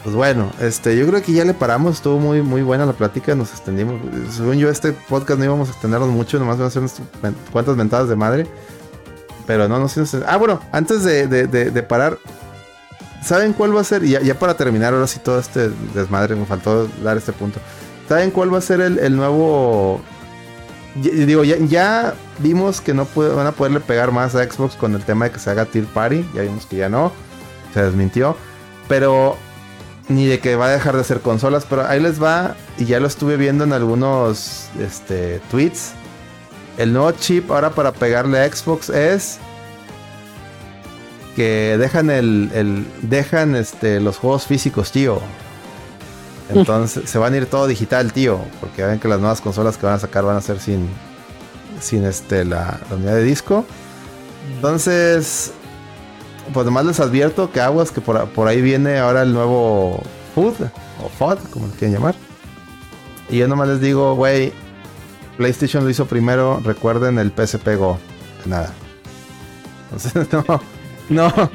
Pues 0.04 0.14
bueno, 0.14 0.52
este, 0.60 0.96
yo 0.96 1.04
creo 1.08 1.20
que 1.20 1.32
ya 1.32 1.44
le 1.44 1.52
paramos, 1.52 1.96
estuvo 1.96 2.18
muy, 2.20 2.42
muy 2.42 2.62
buena 2.62 2.86
la 2.86 2.92
plática, 2.92 3.34
nos 3.34 3.50
extendimos. 3.50 4.00
Según 4.32 4.58
yo, 4.58 4.68
este 4.70 4.92
podcast 4.92 5.38
no 5.40 5.46
íbamos 5.46 5.68
a 5.68 5.72
extendernos 5.72 6.10
mucho, 6.10 6.38
nomás 6.38 6.58
van 6.58 6.66
a 6.66 6.68
hacer 6.68 6.80
unas 6.82 6.94
cuantas 7.50 7.76
mentadas 7.76 8.08
de 8.08 8.14
madre. 8.14 8.46
Pero 9.48 9.66
no, 9.68 9.80
no 9.80 9.88
sé. 9.88 9.98
no 10.00 10.06
sé. 10.06 10.20
Ah, 10.28 10.36
bueno, 10.36 10.60
antes 10.70 11.02
de, 11.02 11.26
de- 11.26 11.82
parar, 11.82 12.18
¿saben 13.24 13.52
cuál 13.54 13.76
va 13.76 13.80
a 13.80 13.84
ser? 13.84 14.04
Ya, 14.04 14.20
ya 14.20 14.38
para 14.38 14.54
terminar, 14.56 14.94
ahora 14.94 15.08
sí 15.08 15.18
todo 15.18 15.40
este 15.40 15.70
desmadre, 15.92 16.36
me 16.36 16.46
faltó 16.46 16.86
dar 17.02 17.16
este 17.16 17.32
punto. 17.32 17.58
¿Saben 18.08 18.30
cuál 18.30 18.54
va 18.54 18.58
a 18.58 18.62
ser 18.62 18.80
el, 18.80 18.98
el 19.00 19.16
nuevo? 19.16 20.00
Ya- 21.00 21.10
digo, 21.12 21.44
ya, 21.44 22.14
vimos 22.38 22.80
que 22.80 22.92
no 22.92 23.06
van 23.14 23.46
a 23.46 23.52
poderle 23.52 23.80
pegar 23.80 24.12
más 24.12 24.34
a 24.34 24.44
Xbox 24.44 24.74
con 24.76 24.94
el 24.94 25.02
tema 25.04 25.26
de 25.26 25.30
que 25.32 25.38
se 25.38 25.50
haga 25.50 25.64
Tier 25.64 25.86
Party. 25.86 26.24
Ya 26.34 26.42
vimos 26.42 26.66
que 26.66 26.76
ya 26.76 26.88
no. 26.88 27.12
Se 27.72 27.82
desmintió. 27.82 28.36
Pero 28.88 29.36
ni 30.08 30.26
de 30.26 30.40
que 30.40 30.56
va 30.56 30.66
a 30.66 30.70
dejar 30.70 30.94
de 30.96 31.00
hacer 31.00 31.20
consolas, 31.20 31.64
pero 31.68 31.86
ahí 31.86 32.00
les 32.00 32.22
va, 32.22 32.56
y 32.76 32.84
ya 32.84 33.00
lo 33.00 33.06
estuve 33.06 33.36
viendo 33.36 33.64
en 33.64 33.72
algunos 33.72 34.66
este, 34.78 35.40
tweets. 35.50 35.92
El 36.76 36.92
nuevo 36.92 37.12
chip 37.12 37.50
ahora 37.50 37.70
para 37.70 37.92
pegarle 37.92 38.40
a 38.40 38.50
Xbox 38.52 38.90
es 38.90 39.38
que 41.36 41.76
dejan 41.78 42.10
el, 42.10 42.50
el- 42.54 42.86
dejan 43.02 43.54
este 43.56 44.00
los 44.00 44.18
juegos 44.18 44.46
físicos, 44.46 44.92
tío. 44.92 45.20
Entonces 46.48 47.08
se 47.08 47.18
van 47.18 47.34
a 47.34 47.36
ir 47.36 47.46
todo 47.46 47.66
digital, 47.66 48.12
tío, 48.12 48.40
porque 48.60 48.84
ven 48.84 48.98
que 48.98 49.08
las 49.08 49.20
nuevas 49.20 49.40
consolas 49.40 49.76
que 49.76 49.86
van 49.86 49.94
a 49.94 49.98
sacar 49.98 50.24
van 50.24 50.36
a 50.36 50.40
ser 50.40 50.60
sin 50.60 50.88
sin 51.82 52.04
este 52.04 52.44
la, 52.44 52.80
unidad 52.90 53.14
de 53.14 53.24
disco. 53.24 53.64
Entonces, 54.54 55.52
pues 56.52 56.62
además 56.62 56.86
les 56.86 57.00
advierto 57.00 57.50
que 57.50 57.60
aguas 57.60 57.90
que 57.90 58.00
por, 58.00 58.48
ahí 58.48 58.60
viene 58.60 58.98
ahora 58.98 59.22
el 59.22 59.32
nuevo 59.32 60.02
Food 60.34 60.54
o 61.04 61.08
FOD, 61.08 61.38
como 61.50 61.66
le 61.66 61.72
quieran 61.74 61.94
llamar. 61.94 62.14
Y 63.28 63.38
yo 63.38 63.48
nomás 63.48 63.68
les 63.68 63.80
digo, 63.80 64.14
güey, 64.14 64.52
PlayStation 65.36 65.84
lo 65.84 65.90
hizo 65.90 66.06
primero, 66.06 66.60
recuerden 66.64 67.18
el 67.18 67.32
PSP 67.32 67.76
Go. 67.76 67.98
Nada. 68.46 68.72
Entonces, 69.92 70.32
no, 70.32 70.60
no, 71.08 71.50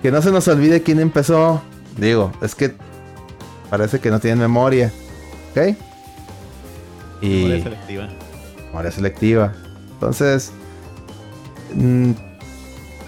que 0.00 0.10
no 0.10 0.22
se 0.22 0.30
nos 0.30 0.48
olvide 0.48 0.82
quién 0.82 1.00
empezó. 1.00 1.62
Digo, 1.96 2.32
es 2.40 2.54
que 2.54 2.74
parece 3.72 4.00
que 4.00 4.10
no 4.10 4.20
tienen 4.20 4.38
memoria. 4.38 4.92
¿Ok? 5.52 5.74
Y 7.22 7.44
Memoria 7.44 7.62
selectiva. 7.62 8.08
memoria 8.66 8.90
selectiva. 8.90 9.52
Entonces, 9.94 10.52
mm, 11.74 12.10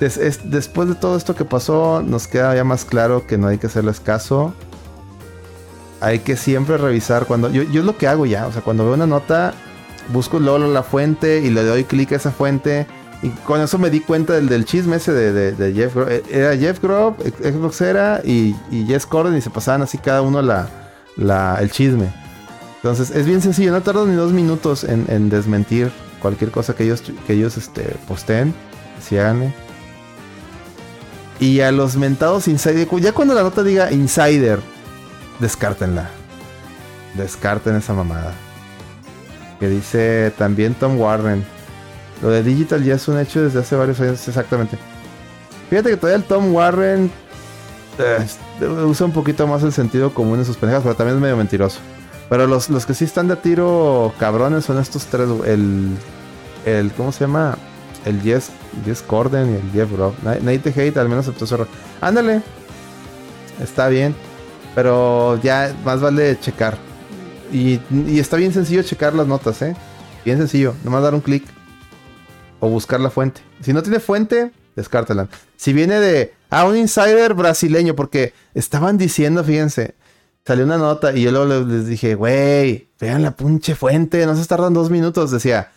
des- 0.00 0.16
es- 0.16 0.50
después 0.50 0.88
de 0.88 0.94
todo 0.94 1.18
esto 1.18 1.34
que 1.34 1.44
pasó, 1.44 2.02
nos 2.02 2.26
queda 2.26 2.54
ya 2.56 2.64
más 2.64 2.86
claro 2.86 3.26
que 3.26 3.36
no 3.36 3.48
hay 3.48 3.58
que 3.58 3.66
hacerles 3.66 4.00
caso. 4.00 4.54
Hay 6.00 6.20
que 6.20 6.34
siempre 6.34 6.78
revisar 6.78 7.26
cuando. 7.26 7.50
Yo, 7.50 7.62
yo 7.64 7.80
es 7.80 7.86
lo 7.86 7.98
que 7.98 8.08
hago 8.08 8.24
ya. 8.24 8.46
O 8.46 8.52
sea, 8.52 8.62
cuando 8.62 8.84
veo 8.86 8.94
una 8.94 9.06
nota, 9.06 9.52
busco 10.14 10.38
luego 10.38 10.56
la 10.60 10.82
fuente 10.82 11.40
y 11.40 11.50
le 11.50 11.62
doy 11.62 11.84
clic 11.84 12.12
a 12.12 12.16
esa 12.16 12.30
fuente. 12.30 12.86
Y 13.24 13.30
con 13.30 13.58
eso 13.62 13.78
me 13.78 13.88
di 13.88 14.00
cuenta 14.00 14.34
del, 14.34 14.64
chisme 14.66 14.96
ese 14.96 15.10
de, 15.12 15.72
Jeff 15.72 15.94
Grob. 15.94 16.10
Era 16.30 16.54
Jeff 16.56 16.80
Grob, 16.82 17.16
Xbox 17.42 17.80
era 17.80 18.20
y, 18.22 18.54
y 18.70 18.84
Jess 18.86 19.06
Corden 19.06 19.34
y 19.34 19.40
se 19.40 19.48
pasaban 19.48 19.80
así 19.80 19.96
cada 19.96 20.20
uno 20.20 20.42
la, 20.42 20.68
la- 21.16 21.56
el 21.60 21.70
chisme. 21.70 22.12
Entonces 22.76 23.10
es 23.10 23.24
bien 23.24 23.40
sencillo, 23.40 23.72
no 23.72 23.80
tardo 23.80 24.04
ni 24.06 24.14
dos 24.14 24.32
minutos 24.32 24.84
en, 24.84 25.06
en 25.08 25.30
desmentir 25.30 25.90
cualquier 26.20 26.50
cosa 26.50 26.74
que 26.74 26.84
ellos, 26.84 27.02
que 27.26 27.32
ellos 27.32 27.56
este, 27.56 27.96
posteen. 28.06 28.54
Si 29.02 29.16
háganle. 29.16 29.54
Y 31.40 31.60
a 31.60 31.72
los 31.72 31.96
mentados 31.96 32.46
insider, 32.46 32.86
ya 33.00 33.12
cuando 33.12 33.32
la 33.34 33.42
nota 33.42 33.62
diga 33.62 33.90
insider, 33.90 34.60
descártenla. 35.40 36.10
Descarten 37.14 37.76
esa 37.76 37.94
mamada. 37.94 38.32
Que 39.60 39.68
dice 39.68 40.30
también 40.36 40.74
Tom 40.74 41.00
Warren. 41.00 41.44
Lo 42.22 42.30
de 42.30 42.42
digital 42.42 42.82
ya 42.84 42.94
es 42.94 43.06
un 43.08 43.18
hecho 43.18 43.42
desde 43.42 43.60
hace 43.60 43.76
varios 43.76 44.00
años, 44.00 44.26
exactamente. 44.26 44.78
Fíjate 45.70 45.90
que 45.90 45.96
todavía 45.96 46.16
el 46.16 46.24
Tom 46.24 46.54
Warren 46.54 47.10
eh, 47.98 48.26
usa 48.86 49.06
un 49.06 49.12
poquito 49.12 49.46
más 49.46 49.62
el 49.62 49.72
sentido 49.72 50.14
común 50.14 50.38
en 50.38 50.44
sus 50.44 50.56
pendejas, 50.56 50.82
pero 50.82 50.94
también 50.94 51.16
es 51.16 51.22
medio 51.22 51.36
mentiroso. 51.36 51.80
Pero 52.30 52.46
los, 52.46 52.70
los 52.70 52.86
que 52.86 52.94
sí 52.94 53.04
están 53.04 53.28
de 53.28 53.36
tiro 53.36 54.14
cabrones 54.18 54.64
son 54.64 54.78
estos 54.78 55.06
tres. 55.06 55.28
El, 55.46 55.90
el 56.64 56.92
¿cómo 56.92 57.12
se 57.12 57.20
llama? 57.20 57.58
El 58.06 58.20
Jess, 58.22 58.50
Jess 58.84 59.02
Corden 59.02 59.52
y 59.52 59.56
el 59.56 59.72
Jeff. 59.72 59.90
Na- 60.22 60.36
Nate 60.40 60.70
Hate 60.70 60.96
al 60.96 61.08
menos 61.08 61.26
aceptó 61.26 61.46
su 61.46 61.54
error. 61.54 61.68
Ándale. 62.00 62.42
Está 63.62 63.88
bien. 63.88 64.14
Pero 64.74 65.38
ya 65.42 65.74
más 65.84 66.00
vale 66.00 66.38
checar. 66.40 66.76
Y, 67.52 67.80
y 67.90 68.18
está 68.18 68.36
bien 68.36 68.52
sencillo 68.52 68.82
checar 68.82 69.14
las 69.14 69.26
notas, 69.26 69.60
¿eh? 69.62 69.76
Bien 70.24 70.38
sencillo. 70.38 70.74
Nomás 70.82 71.02
dar 71.02 71.14
un 71.14 71.20
clic. 71.20 71.44
O 72.60 72.68
buscar 72.68 73.00
la 73.00 73.10
fuente. 73.10 73.42
Si 73.60 73.72
no 73.72 73.82
tiene 73.82 74.00
fuente, 74.00 74.52
descártala. 74.76 75.28
Si 75.56 75.72
viene 75.72 76.00
de, 76.00 76.34
ah, 76.50 76.64
un 76.64 76.76
insider 76.76 77.34
brasileño, 77.34 77.94
porque 77.94 78.32
estaban 78.54 78.98
diciendo, 78.98 79.44
fíjense, 79.44 79.94
salió 80.46 80.64
una 80.64 80.78
nota 80.78 81.12
y 81.12 81.22
yo 81.22 81.32
luego 81.32 81.64
les 81.64 81.86
dije, 81.86 82.14
güey, 82.14 82.88
vean 83.00 83.22
la 83.22 83.32
punche 83.32 83.74
fuente, 83.74 84.24
no 84.26 84.36
se 84.36 84.46
tardan 84.46 84.74
dos 84.74 84.90
minutos. 84.90 85.30
Decía, 85.30 85.72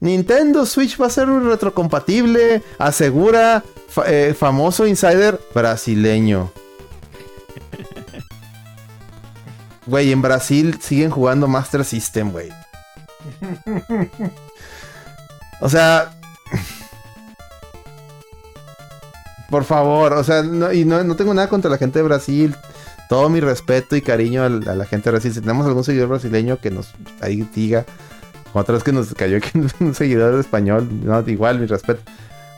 Nintendo 0.00 0.66
Switch 0.66 1.00
va 1.00 1.06
a 1.06 1.10
ser 1.10 1.28
retrocompatible, 1.28 2.62
asegura 2.78 3.62
eh, 4.06 4.34
famoso 4.38 4.86
insider 4.86 5.40
brasileño. 5.54 6.52
Güey, 9.86 10.12
en 10.12 10.22
Brasil 10.22 10.78
siguen 10.80 11.10
jugando 11.10 11.48
Master 11.48 11.84
System, 11.84 12.30
güey. 12.30 12.50
O 15.60 15.68
sea. 15.68 16.19
Por 19.50 19.64
favor, 19.64 20.12
o 20.12 20.22
sea, 20.22 20.42
no, 20.42 20.72
y 20.72 20.84
no, 20.84 21.16
tengo 21.16 21.34
nada 21.34 21.48
contra 21.48 21.70
la 21.70 21.78
gente 21.78 21.98
de 21.98 22.04
Brasil. 22.04 22.54
Todo 23.08 23.28
mi 23.28 23.40
respeto 23.40 23.96
y 23.96 24.02
cariño 24.02 24.44
a, 24.44 24.48
la 24.48 24.84
gente 24.84 25.06
de 25.06 25.12
Brasil. 25.12 25.34
Si 25.34 25.40
tenemos 25.40 25.66
algún 25.66 25.82
seguidor 25.82 26.08
brasileño 26.08 26.58
que 26.60 26.70
nos 26.70 26.92
ahí 27.20 27.48
diga. 27.54 27.84
Otra 28.52 28.74
vez 28.74 28.84
que 28.84 28.92
nos 28.92 29.12
cayó 29.14 29.38
aquí 29.38 29.50
un 29.80 29.94
seguidor 29.94 30.38
español. 30.38 30.88
No, 31.02 31.20
igual, 31.28 31.58
mi 31.58 31.66
respeto. 31.66 32.00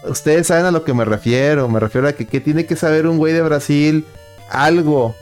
Ustedes 0.04 0.48
saben 0.48 0.66
a 0.66 0.70
lo 0.70 0.84
que 0.84 0.92
me 0.92 1.06
refiero. 1.06 1.68
Me 1.68 1.80
refiero 1.80 2.08
a 2.08 2.12
que, 2.12 2.26
que 2.26 2.40
tiene 2.40 2.66
que 2.66 2.76
saber 2.76 3.06
un 3.06 3.16
güey 3.16 3.32
de 3.32 3.42
Brasil 3.42 4.04
algo. 4.50 5.14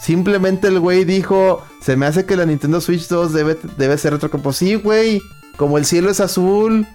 Simplemente 0.00 0.68
el 0.68 0.78
güey 0.78 1.04
dijo, 1.04 1.64
se 1.82 1.96
me 1.96 2.06
hace 2.06 2.24
que 2.26 2.36
la 2.36 2.46
Nintendo 2.46 2.80
Switch 2.80 3.08
2 3.08 3.32
debe, 3.32 3.58
debe 3.76 3.98
ser 3.98 4.18
como 4.30 4.52
Sí, 4.52 4.74
güey, 4.76 5.20
como 5.56 5.78
el 5.78 5.86
cielo 5.86 6.10
es 6.10 6.20
azul, 6.20 6.86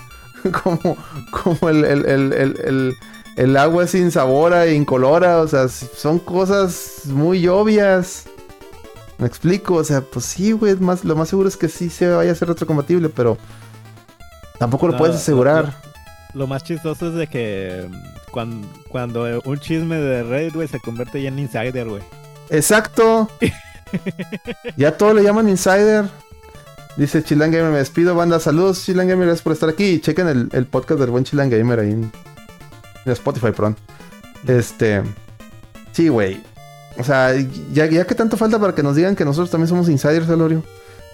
como, 0.64 0.98
como 1.32 1.70
el, 1.70 1.86
el, 1.86 2.98
el, 3.36 3.58
agua 3.58 3.84
es 3.84 3.96
insabora 3.96 4.66
e 4.66 4.76
incolora, 4.76 5.40
o 5.40 5.48
sea, 5.48 5.68
son 5.68 6.20
cosas 6.20 7.04
muy 7.06 7.48
obvias. 7.48 8.26
Me 9.18 9.28
explico, 9.28 9.76
o 9.76 9.84
sea, 9.84 10.02
pues 10.02 10.26
sí, 10.26 10.52
güey, 10.52 10.76
más, 10.78 11.04
lo 11.04 11.16
más 11.16 11.30
seguro 11.30 11.48
es 11.48 11.56
que 11.56 11.70
sí 11.70 11.90
se 11.90 12.10
vaya 12.10 12.32
a 12.32 12.36
ser 12.36 12.48
retrocompatible, 12.48 13.10
pero 13.10 13.38
tampoco 14.58 14.88
lo 14.88 14.98
puedes 14.98 15.16
asegurar. 15.16 15.76
Lo, 16.34 16.48
más 16.48 16.64
chistoso 16.64 17.10
es 17.10 17.14
de 17.16 17.28
que 17.28 17.88
mm, 17.88 18.32
cuando, 18.32 18.68
cuando 18.90 19.42
un 19.46 19.60
chisme 19.60 19.98
de 19.98 20.24
Reddit, 20.24 20.56
güey, 20.56 20.68
se 20.68 20.80
convierte 20.80 21.22
ya 21.22 21.28
en 21.30 21.38
insider, 21.38 21.88
güey. 21.88 22.02
Exacto. 22.50 23.30
ya 24.76 24.98
todo 24.98 25.14
le 25.14 25.24
llaman 25.24 25.50
insider. 25.50 26.06
Dice 26.98 27.24
Chilan 27.24 27.52
Gamer, 27.52 27.72
me 27.72 27.78
despido, 27.78 28.16
banda. 28.16 28.40
Saludos, 28.40 28.84
Chilan 28.84 29.08
Gamer, 29.08 29.28
gracias 29.28 29.44
por 29.44 29.54
estar 29.54 29.70
aquí. 29.70 30.00
Chequen 30.00 30.50
el, 30.52 30.66
podcast 30.66 31.00
del 31.00 31.10
buen 31.10 31.24
Chilan 31.24 31.50
Gamer 31.50 31.80
ahí 31.80 31.92
en, 31.92 32.12
Spotify, 33.06 33.52
perdón. 33.52 33.78
Este. 34.48 35.02
Sí, 35.92 36.10
güey. 36.10 36.42
O 36.98 37.04
sea, 37.04 37.34
ya, 37.72 37.86
ya 37.86 38.06
que 38.06 38.16
tanto 38.16 38.38
falta 38.38 38.60
para 38.60 38.76
que 38.76 38.84
nos 38.84 38.96
digan 38.96 39.16
que 39.16 39.26
nosotros 39.26 39.50
también 39.50 39.70
somos 39.70 39.90
insiders, 39.90 40.30
Elorio. 40.30 40.64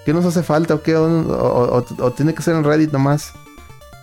¿Qué 0.06 0.14
nos 0.14 0.26
hace 0.26 0.42
falta 0.42 0.74
o 0.74 0.82
qué? 0.82 0.96
o 0.96 2.14
tiene 2.16 2.34
que 2.34 2.42
ser 2.42 2.56
en 2.56 2.64
Reddit 2.64 2.92
nomás. 2.92 3.34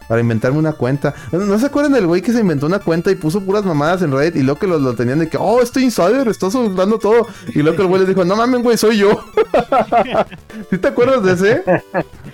Para 0.09 0.21
inventarme 0.21 0.59
una 0.59 0.73
cuenta. 0.73 1.15
¿No, 1.33 1.59
se 1.59 1.67
acuerdan 1.67 1.93
del 1.93 2.07
güey 2.07 2.21
que 2.21 2.33
se 2.33 2.41
inventó 2.41 2.67
una 2.67 2.79
cuenta 2.79 3.11
y 3.11 3.15
puso 3.15 3.41
puras 3.41 3.65
mamadas 3.65 4.03
en 4.03 4.13
Reddit? 4.13 4.37
Y 4.37 4.43
luego 4.43 4.61
que 4.61 4.67
lo, 4.67 4.95
tenían 4.95 5.19
de 5.19 5.29
que, 5.29 5.37
oh, 5.39 5.63
estoy 5.63 5.85
insider, 5.85 6.29
estás 6.29 6.55
dando 6.75 6.99
todo. 6.99 7.27
Y 7.55 7.63
luego 7.63 7.77
que 7.77 7.83
el 7.83 7.89
güey 7.89 8.03
le 8.03 8.09
dijo, 8.09 8.25
no 8.25 8.37
mames, 8.37 8.63
güey, 8.63 8.77
soy 8.77 8.99
yo. 8.99 9.25
¿Sí 10.71 10.79
te 10.79 10.89
acuerdas 10.89 11.23
de 11.25 11.33
ese? 11.33 11.63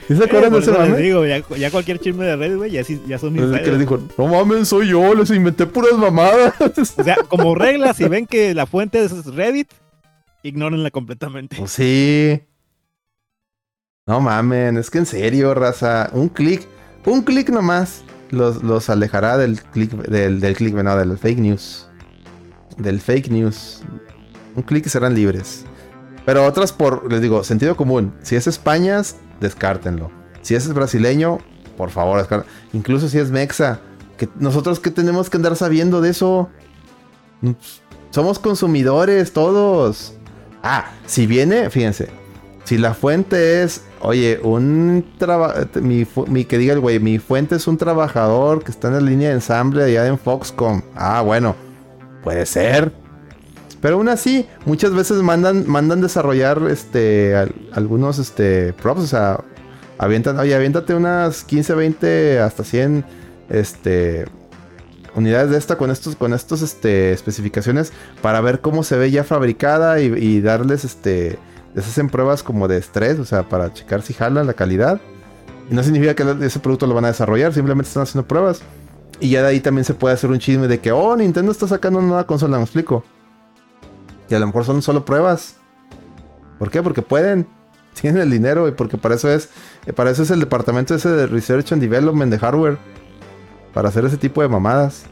¿Sí 0.09 0.17
se 0.17 0.25
acuerdan 0.25 0.53
de 0.53 0.59
ese 0.59 0.73
mame? 0.73 0.97
digo, 0.99 1.25
ya, 1.25 1.71
cualquier 1.71 1.99
chisme 2.01 2.25
de 2.25 2.37
Reddit, 2.37 2.57
güey, 2.57 2.71
ya, 2.73 2.83
ya 3.07 3.19
son 3.19 3.37
insiders. 3.37 3.63
que 3.63 3.73
le 3.73 3.79
dijo, 3.79 4.01
no 4.19 4.27
mames, 4.27 4.69
soy 4.69 4.89
yo, 4.89 5.15
les 5.15 5.31
inventé 5.31 5.67
puras 5.67 5.97
mamadas. 5.97 6.55
o 6.99 7.05
sea, 7.05 7.17
como 7.29 7.55
regla, 7.55 7.95
si 7.95 8.09
ven 8.09 8.27
que 8.27 8.55
la 8.55 8.67
fuente 8.67 9.03
es 9.05 9.27
Reddit, 9.27 9.71
ignórenla 10.43 10.91
completamente. 10.91 11.57
Pues 11.57 11.71
sí. 11.71 12.43
No 14.07 14.21
mames, 14.21 14.77
es 14.77 14.91
que 14.91 14.99
en 14.99 15.07
serio, 15.07 15.55
raza, 15.55 16.11
un 16.13 16.29
clic 16.29 16.67
un 17.07 17.23
clic 17.23 17.51
nomás 17.51 18.03
los, 18.31 18.63
los 18.63 18.91
alejará 18.91 19.37
del 19.39 19.61
click, 19.61 19.93
del, 19.93 20.41
del 20.41 20.57
click, 20.57 20.75
no, 20.75 20.97
del 20.97 21.19
fake 21.19 21.39
news. 21.39 21.89
Del 22.77 23.01
fake 23.01 23.31
news. 23.31 23.83
Un 24.55 24.63
clic 24.63 24.87
y 24.87 24.89
serán 24.89 25.15
libres. 25.15 25.65
Pero 26.25 26.45
otras 26.47 26.73
por, 26.73 27.11
les 27.11 27.21
digo, 27.21 27.45
sentido 27.45 27.77
común. 27.77 28.15
Si 28.23 28.37
es 28.37 28.47
España, 28.47 29.01
descártenlo. 29.41 30.11
Si 30.43 30.55
es 30.55 30.73
brasileño, 30.73 31.39
por 31.77 31.91
favor, 31.91 32.19
descártenlo. 32.19 32.53
Incluso 32.73 33.09
si 33.09 33.19
es 33.19 33.31
mexa. 33.31 33.81
Que 34.17 34.29
nosotros 34.39 34.81
que 34.81 34.91
tenemos 34.91 35.31
que 35.31 35.39
andar 35.39 35.57
sabiendo 35.57 36.01
de 36.01 36.11
eso. 36.11 36.51
Somos 38.11 38.39
consumidores 38.39 39.33
todos. 39.33 40.15
Ah, 40.63 40.93
si 41.07 41.27
viene, 41.27 41.71
fíjense. 41.71 42.11
Si 42.65 42.77
la 42.77 42.93
fuente 42.95 43.63
es 43.63 43.83
Oye, 44.03 44.41
un 44.43 45.05
trabajo, 45.19 45.61
mi, 45.83 46.45
que 46.47 46.57
diga 46.57 46.73
el 46.73 46.81
güey, 46.81 46.99
mi 47.01 47.19
fuente 47.19 47.57
es 47.57 47.67
un 47.67 47.77
trabajador 47.77 48.65
que 48.65 48.71
está 48.71 48.89
en 48.89 48.95
la 48.95 49.01
línea 49.01 49.29
de 49.29 49.35
ensamble 49.35 49.85
allá 49.85 50.07
en 50.07 50.19
Foxconn. 50.19 50.83
Ah, 50.95 51.21
bueno, 51.21 51.55
puede 52.23 52.47
ser. 52.47 52.93
Pero 53.83 53.97
aún 53.97 54.09
así, 54.09 54.47
muchas 54.65 54.95
veces 54.95 55.19
mandan, 55.23 55.69
mandan 55.69 56.01
desarrollar 56.01 56.63
este 56.71 57.35
algunos 57.73 58.19
este 58.19 58.73
props, 58.73 59.03
o 59.03 59.07
sea, 59.07 59.45
avientan, 59.99 60.39
oye, 60.39 60.55
aviéntate 60.55 60.95
unas 60.95 61.45
15, 61.45 61.75
20, 61.75 62.41
hasta 62.41 62.65
100 62.65 63.05
este 63.51 64.25
unidades 65.15 65.51
de 65.51 65.59
esta 65.59 65.77
con 65.77 65.91
estos 65.91 66.15
con 66.15 66.33
estos 66.33 66.63
este 66.63 67.13
especificaciones 67.13 67.93
para 68.23 68.41
ver 68.41 68.61
cómo 68.61 68.85
se 68.85 68.97
ve 68.97 69.11
ya 69.11 69.25
fabricada 69.25 70.01
y 70.01 70.41
darles 70.41 70.85
este 70.85 71.39
les 71.75 71.87
hacen 71.87 72.09
pruebas 72.09 72.43
como 72.43 72.69
de 72.69 72.79
estrés, 72.79 73.19
o 73.19 73.25
sea, 73.25 73.49
para 73.49 73.73
checar 73.73 74.03
si 74.03 74.15
jalan 74.15 74.47
la 74.47 74.55
calidad. 74.55 75.01
Y 75.71 75.75
no 75.75 75.83
significa 75.83 76.15
que 76.15 76.45
ese 76.45 76.59
producto 76.59 76.87
lo 76.87 76.95
van 76.95 77.05
a 77.05 77.09
desarrollar, 77.09 77.55
simplemente 77.55 77.89
están 77.89 78.03
haciendo 78.03 78.27
pruebas. 78.27 78.63
Y 79.21 79.31
ya 79.31 79.43
de 79.43 79.49
ahí 79.49 79.61
también 79.61 79.85
se 79.85 79.95
puede 79.95 80.15
hacer 80.15 80.31
un 80.31 80.39
chisme 80.39 80.67
de 80.67 80.81
que, 80.81 80.91
oh, 80.91 81.15
Nintendo 81.15 81.53
está 81.53 81.69
sacando 81.69 81.99
una 81.99 82.09
nueva 82.09 82.27
consola, 82.27 82.57
me 82.57 82.65
explico. 82.65 83.05
Y 84.29 84.35
a 84.35 84.39
lo 84.39 84.47
mejor 84.47 84.65
son 84.65 84.83
solo 84.83 85.05
pruebas. 85.05 85.57
¿Por 86.59 86.71
qué? 86.71 86.83
Porque 86.83 87.03
pueden. 87.03 87.47
Tienen 88.01 88.23
el 88.23 88.31
dinero 88.31 88.69
y 88.69 88.73
porque 88.73 88.97
para 88.97 89.17
eso 89.17 89.29
es, 89.29 89.49
eh, 89.85 89.93
para 89.93 90.11
eso 90.11 90.23
es 90.23 90.31
el 90.31 90.39
departamento 90.39 90.95
ese 90.95 91.09
de 91.09 91.27
Research 91.27 91.73
and 91.73 91.83
Development 91.83 92.31
de 92.33 92.39
hardware. 92.39 92.79
Para 93.75 93.89
hacer 93.89 94.05
ese 94.05 94.17
tipo 94.17 94.43
de 94.43 94.49
mamadas. 94.49 95.05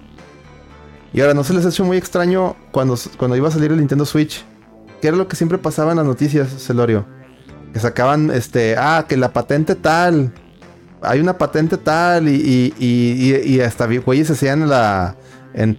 Y 1.13 1.21
ahora, 1.21 1.35
¿no 1.35 1.45
se 1.45 1.55
les 1.55 1.65
ha 1.65 1.69
hecho 1.69 1.85
muy 1.85 1.97
extraño 1.97 2.57
cuando, 2.73 2.97
cuando 3.17 3.37
iba 3.37 3.49
a 3.49 3.51
salir 3.51 3.71
el 3.71 3.79
Nintendo 3.79 4.05
Switch? 4.05 4.45
¿Qué 5.01 5.09
era 5.09 5.17
lo 5.17 5.29
que 5.29 5.37
siempre 5.37 5.59
pasaba 5.59 5.93
en 5.93 5.99
las 5.99 6.07
noticias, 6.07 6.49
Celorio? 6.59 7.07
Que 7.73 7.81
sacaban, 7.81 8.31
este, 8.31 8.77
ah, 8.77 9.07
que 9.09 9.17
la 9.17 9.33
patente 9.33 9.75
tal. 9.75 10.33
Hay 11.01 11.21
una 11.21 11.39
patente 11.39 11.77
tal 11.77 12.29
y, 12.29 12.75
y, 12.79 13.35
y, 13.45 13.61
hasta 13.61 13.87
güeyes 13.87 14.27
se 14.27 14.33
hacían 14.33 14.69
la, 14.69 15.17
en, 15.55 15.79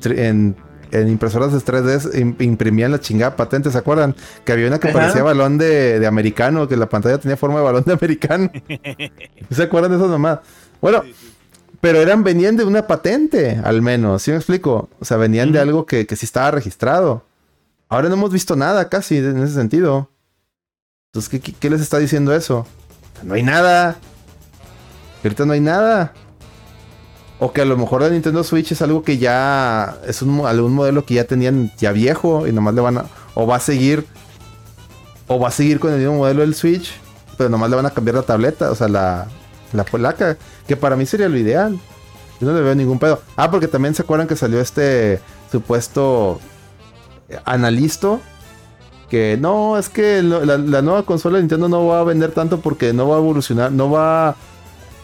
en, 0.92 1.08
impresoras 1.10 1.52
de 1.52 1.60
3D, 1.60 2.42
imprimían 2.42 2.92
la 2.92 3.02
chingada 3.02 3.36
patente, 3.36 3.70
¿se 3.70 3.78
acuerdan? 3.78 4.16
Que 4.46 4.54
había 4.54 4.68
una 4.68 4.80
que 4.80 4.88
parecía 4.94 5.22
balón 5.22 5.58
de, 5.58 6.00
de, 6.00 6.08
americano, 6.08 6.70
que 6.70 6.78
la 6.78 6.88
pantalla 6.88 7.18
tenía 7.18 7.36
forma 7.36 7.58
de 7.60 7.66
balón 7.66 7.84
de 7.84 7.92
americano. 7.92 8.50
¿Se 9.52 9.64
acuerdan 9.64 9.92
de 9.92 9.98
esas 9.98 10.10
nomás? 10.10 10.40
Bueno, 10.80 11.04
pero 11.82 12.00
eran, 12.00 12.24
venían 12.24 12.56
de 12.56 12.64
una 12.64 12.88
patente, 12.88 13.60
al 13.62 13.82
menos, 13.82 14.22
¿sí 14.22 14.32
me 14.32 14.38
explico? 14.38 14.90
O 15.00 15.06
sea, 15.06 15.18
venían 15.18 15.52
de 15.52 15.60
algo 15.60 15.86
que, 15.86 16.06
que 16.08 16.16
sí 16.16 16.26
estaba 16.26 16.52
registrado. 16.52 17.26
Ahora 17.90 18.08
no 18.08 18.14
hemos 18.14 18.32
visto 18.32 18.56
nada 18.56 18.88
casi 18.88 19.18
en 19.18 19.42
ese 19.42 19.56
sentido. 19.56 20.12
Entonces, 21.12 21.42
¿qué, 21.60 21.70
les 21.72 21.82
está 21.82 21.98
diciendo 21.98 22.36
eso? 22.36 22.68
No 23.24 23.34
hay 23.34 23.42
nada. 23.42 23.98
Ahorita 25.24 25.46
no 25.46 25.54
hay 25.54 25.60
nada. 25.60 26.14
O 27.40 27.52
que 27.52 27.62
a 27.62 27.66
lo 27.66 27.78
mejor 27.78 28.04
la 28.04 28.10
Nintendo 28.10 28.44
Switch 28.44 28.72
es 28.72 28.84
algo 28.84 29.02
que 29.02 29.18
ya 29.18 29.98
es 30.06 30.22
un, 30.22 30.46
algún 30.46 30.74
modelo 30.74 31.04
que 31.04 31.16
ya 31.16 31.24
tenían 31.24 31.72
ya 31.78 31.92
viejo 31.92 32.46
y 32.46 32.52
nomás 32.52 32.76
le 32.76 32.82
van 32.82 33.00
a... 33.00 33.06
O 33.34 33.48
va 33.48 33.56
a 33.56 33.60
seguir... 33.60 34.06
O 35.26 35.40
va 35.40 35.48
a 35.48 35.52
seguir 35.52 35.80
con 35.80 35.92
el 35.92 36.00
mismo 36.00 36.16
modelo 36.16 36.42
del 36.42 36.54
Switch, 36.54 36.92
pero 37.38 37.50
nomás 37.50 37.72
le 37.72 37.76
van 37.76 37.86
a 37.88 37.92
cambiar 37.92 38.16
la 38.16 38.24
tableta, 38.24 38.72
o 38.72 38.76
sea, 38.76 38.88
la, 38.88 39.28
la 39.74 39.84
placa. 39.84 40.38
Que 40.68 40.76
para 40.76 40.96
mí 40.96 41.08
sería 41.08 41.28
lo 41.28 41.38
ideal. 41.38 41.80
Yo 42.40 42.48
no 42.48 42.54
le 42.54 42.62
veo 42.62 42.76
ningún 42.76 43.00
pedo. 43.00 43.22
Ah, 43.36 43.50
porque 43.50 43.68
también 43.68 43.96
se 43.96 44.04
acuerdan 44.04 44.28
que 44.28 44.36
salió 44.36 44.60
este 44.60 45.22
supuesto 45.52 46.40
analisto 47.46 48.20
que 49.10 49.38
no, 49.42 49.78
es 49.78 49.90
que 49.90 50.22
la, 50.22 50.82
nueva 50.82 51.04
consola 51.04 51.38
de 51.38 51.44
Nintendo 51.44 51.68
no 51.68 51.88
va 51.88 52.02
a 52.02 52.04
vender 52.04 52.32
tanto 52.32 52.62
porque 52.62 52.94
no 52.94 53.10
va 53.10 53.16
a 53.16 53.20
evolucionar, 53.20 53.72
no 53.72 53.90
va, 53.90 54.36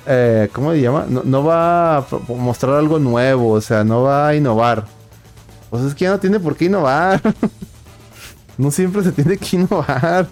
eh, 0.06 0.48
¿cómo 0.54 0.72
se 0.72 0.82
llama? 0.82 1.08
No, 1.10 1.44
va 1.44 1.98
a 1.98 2.06
mostrar 2.30 2.76
algo 2.76 3.00
nuevo, 3.00 3.52
o 3.52 3.62
sea, 3.62 3.84
no 3.84 4.04
va 4.04 4.28
a 4.28 4.36
innovar. 4.36 4.86
Pues 5.72 5.84
es 5.84 5.96
que 5.96 6.06
ya 6.06 6.12
no 6.12 6.20
tiene 6.20 6.40
por 6.40 6.56
qué 6.56 6.66
innovar. 6.66 7.20
no 8.58 8.72
siempre 8.72 9.04
se 9.04 9.12
tiene 9.12 9.38
que 9.38 9.56
innovar. 9.58 10.28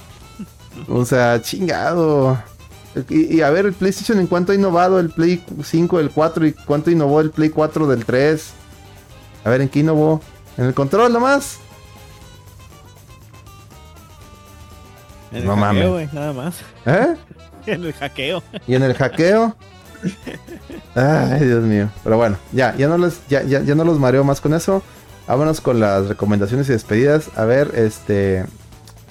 o 0.88 1.04
sea, 1.04 1.40
chingado. 1.40 2.36
Y, 3.08 3.36
y 3.36 3.42
a 3.42 3.50
ver, 3.50 3.66
el 3.66 3.72
PlayStation 3.72 4.18
en 4.18 4.26
cuánto 4.26 4.50
ha 4.50 4.56
innovado 4.56 4.98
el 4.98 5.10
Play 5.10 5.44
5 5.62 5.98
del 5.98 6.10
4 6.10 6.46
y 6.46 6.52
cuánto 6.52 6.90
innovó 6.90 7.20
el 7.20 7.30
Play 7.30 7.50
4 7.50 7.86
del 7.86 8.04
3. 8.04 8.50
A 9.44 9.50
ver, 9.50 9.60
¿en 9.60 9.68
qué 9.68 9.78
innovó? 9.78 10.20
¿En 10.60 10.66
el 10.66 10.74
control 10.74 11.10
nomás? 11.10 11.56
En 15.32 15.38
el 15.38 15.44
No 15.46 15.56
hackeo, 15.56 15.92
mames. 15.94 16.12
nada 16.12 16.32
más. 16.34 16.56
¿Eh? 16.84 17.16
En 17.66 17.84
el 17.84 17.92
hackeo. 17.92 18.42
¿Y 18.66 18.74
en 18.74 18.82
el 18.82 18.94
hackeo? 18.94 19.54
Ay, 20.94 21.44
Dios 21.44 21.62
mío. 21.64 21.90
Pero 22.02 22.16
bueno, 22.16 22.36
ya, 22.52 22.74
ya 22.76 22.88
no 22.88 22.96
los, 22.98 23.20
ya, 23.28 23.42
ya, 23.42 23.62
ya 23.62 23.74
no 23.74 23.84
los 23.84 23.98
mareo 23.98 24.24
más 24.24 24.40
con 24.40 24.54
eso. 24.54 24.82
Vámonos 25.26 25.60
con 25.60 25.78
las 25.78 26.08
recomendaciones 26.08 26.68
y 26.68 26.72
despedidas. 26.72 27.28
A 27.36 27.44
ver, 27.44 27.72
este. 27.74 28.44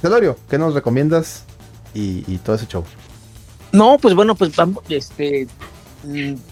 Celorio, 0.01 0.35
¿qué 0.49 0.57
nos 0.57 0.73
recomiendas? 0.73 1.45
Y, 1.93 2.23
y 2.31 2.37
todo 2.39 2.55
ese 2.55 2.65
show. 2.67 2.83
No, 3.71 3.97
pues 3.99 4.13
bueno, 4.15 4.33
pues 4.35 4.55
vamos, 4.55 4.83
este, 4.89 5.47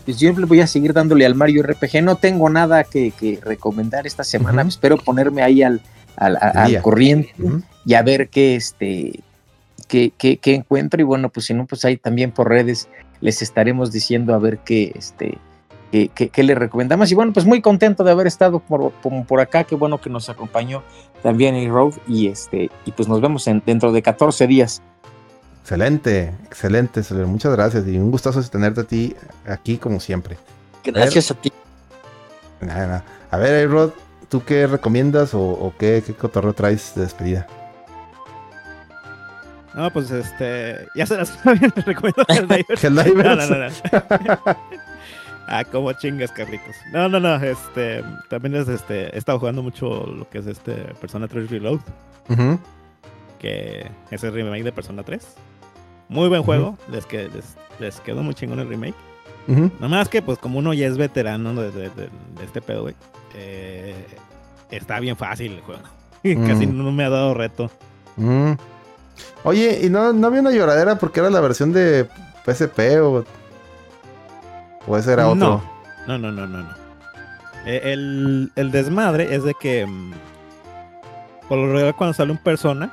pues 0.06 0.19
yo 0.19 0.34
voy 0.34 0.61
a 0.61 0.67
seguir 0.67 0.93
dándole 0.93 1.26
al 1.26 1.35
Mario 1.35 1.64
RPG. 1.64 2.03
No 2.03 2.16
tengo 2.16 2.50
nada 2.50 2.84
que, 2.84 3.11
que 3.11 3.40
recomendar 3.43 4.06
esta 4.06 4.24
semana. 4.24 4.61
Espero 4.64 4.98
ponerme 4.98 5.42
ahí 5.42 5.64
al, 5.64 5.82
corriente 6.82 7.34
y 7.85 7.93
a 7.93 8.01
ver 8.01 8.30
qué, 8.30 8.56
este, 8.56 9.19
qué, 9.88 10.11
qué- 10.17 10.38
qué 10.38 10.56
encuentro. 10.56 11.00
Y 11.01 11.03
bueno, 11.06 11.30
pues 11.30 11.45
si 11.45 11.53
no, 11.53 11.66
pues 11.66 11.85
ahí 11.85 11.98
también 11.98 12.32
por 12.32 12.50
redes 12.50 12.90
les 13.22 13.42
estaremos 13.42 13.92
diciendo 13.92 14.34
a 14.34 14.38
ver 14.40 14.59
qué, 14.59 14.92
este, 14.95 15.38
le 15.92 16.56
recomendamos. 16.56 17.11
Y 17.11 17.16
bueno, 17.16 17.34
pues 17.34 17.45
muy 17.45 17.61
contento 17.61 18.03
de 18.03 18.11
haber 18.11 18.27
estado 18.27 18.59
por, 18.59 18.92
por, 18.92 19.26
por 19.26 19.40
acá. 19.40 19.64
Qué 19.64 19.76
bueno 19.76 20.01
que 20.01 20.09
nos 20.09 20.30
acompañó 20.30 20.84
también 21.24 21.56
el 21.56 21.69
Road. 21.69 21.93
Y 22.08 22.27
este, 22.27 22.69
y 22.85 22.92
pues 22.92 23.08
nos 23.08 23.22
vemos 23.22 23.48
en, 23.48 23.64
dentro 23.66 23.92
de 23.92 24.01
14 24.01 24.48
días. 24.48 24.82
Excelente, 25.68 26.34
excelente. 26.46 27.02
Muchas 27.26 27.52
gracias. 27.52 27.86
Y 27.88 27.98
un 27.98 28.10
gustazo 28.10 28.42
tenerte 28.44 28.80
a 28.80 28.84
ti 28.86 29.14
aquí 29.46 29.78
como 29.78 30.00
siempre. 30.00 30.38
Gracias 30.82 31.30
a 31.30 31.34
ti. 31.34 31.52
Nada, 32.62 32.88
nada. 32.88 33.04
A 33.32 33.38
ver, 33.38 33.70
Rod, 33.70 33.92
¿tú 34.30 34.46
qué 34.46 34.66
recomiendas 34.66 35.34
o, 35.34 35.42
o 35.42 35.74
qué, 35.78 36.02
qué 36.08 36.14
cotorreo 36.14 36.54
traes 36.54 36.94
de 36.96 37.02
despedida? 37.02 37.48
No, 39.76 39.92
pues 39.92 40.10
este. 40.10 40.88
Ya 40.96 41.06
se 41.06 41.18
las 41.18 41.28
saben, 41.44 41.70
recomiendo 41.86 42.24
Helldivers. 42.30 42.82
Helldivers. 42.86 43.26
No, 43.26 43.36
no, 43.36 43.46
no, 43.48 43.68
no. 43.68 44.58
ah, 45.48 45.66
como 45.66 45.92
chingas, 45.92 46.32
Carlitos. 46.32 46.78
No, 46.94 47.10
no, 47.10 47.20
no. 47.20 47.36
Este. 47.44 48.06
También 48.30 48.56
es 48.56 48.70
este. 48.70 49.14
He 49.14 49.18
estado 49.18 49.38
jugando 49.38 49.62
mucho 49.62 50.06
lo 50.06 50.30
que 50.30 50.38
es 50.38 50.48
este 50.48 50.76
Persona 51.02 51.28
3 51.28 51.52
Reload. 51.52 51.82
Ujú. 52.30 52.58
Que 53.38 53.92
es 54.12 54.24
el 54.24 54.32
remake 54.34 54.64
de 54.64 54.72
Persona 54.72 55.04
3. 55.04 55.28
Muy 56.10 56.30
buen 56.30 56.44
juego. 56.44 56.77
les, 56.92 57.06
que, 57.06 57.30
les, 57.30 57.56
les 57.80 58.00
quedó 58.02 58.24
muy 58.24 58.34
chingón 58.34 58.60
el 58.60 58.68
remake. 58.69 58.95
Ujú. 59.48 59.72
Nomás 59.80 60.10
que, 60.10 60.22
pues, 60.22 60.38
como 60.40 60.60
uno 60.60 60.74
ya 60.74 60.88
es 60.88 60.98
veterano 60.98 61.53
de, 61.53 61.72
de- 61.72 61.90
de- 61.90 62.10
de 62.38 62.45
este 62.45 62.61
pedo, 62.61 62.82
güey. 62.84 62.95
eh, 63.36 64.06
está 64.72 65.00
bien 65.00 65.16
fácil 65.16 65.53
el 65.53 65.61
juego. 65.61 65.82
Casi 66.48 66.68
Mm. 66.68 66.77
no 66.77 66.92
me 66.92 67.03
ha 67.06 67.10
dado 67.10 67.34
reto. 67.34 67.69
Mm. 68.18 68.53
Oye, 69.44 69.80
¿y 69.84 69.90
no, 69.90 70.11
no 70.14 70.27
había 70.27 70.42
una 70.42 70.52
lloradera 70.52 70.98
porque 70.98 71.19
era 71.22 71.30
la 71.30 71.40
versión 71.40 71.72
de 71.72 72.08
PSP 72.45 73.00
o, 73.02 73.24
o 74.88 74.98
ese 74.98 75.14
era 75.14 75.27
otro? 75.27 75.38
No. 75.38 75.77
No, 76.08 76.18
no, 76.18 76.32
no, 76.32 76.48
no, 76.48 76.64
no. 76.64 76.69
Eh, 77.66 77.82
El, 77.94 78.52
el 78.56 78.72
desmadre 78.72 79.36
es 79.36 79.44
de 79.44 79.53
que 79.53 79.86
mm, 79.86 80.11
por 81.50 81.58
lo 81.58 81.68
regular 81.74 81.95
cuando 81.95 82.14
sale 82.14 82.32
un 82.32 82.38
persona, 82.38 82.92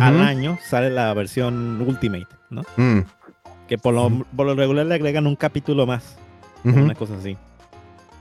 al 0.00 0.20
año 0.20 0.58
sale 0.68 0.90
la 0.90 1.12
versión 1.14 1.80
Ultimate, 1.80 2.26
¿no? 2.50 2.62
Mm. 2.76 3.00
Que 3.68 3.78
por 3.78 3.94
lo, 3.94 4.06
Ujú. 4.06 4.24
por 4.36 4.46
lo 4.46 4.54
regular 4.54 4.86
le 4.86 4.94
agregan 4.94 5.26
un 5.26 5.36
capítulo 5.36 5.86
más, 5.86 6.16
una 6.64 6.94
cosa 6.94 7.16
así. 7.16 7.36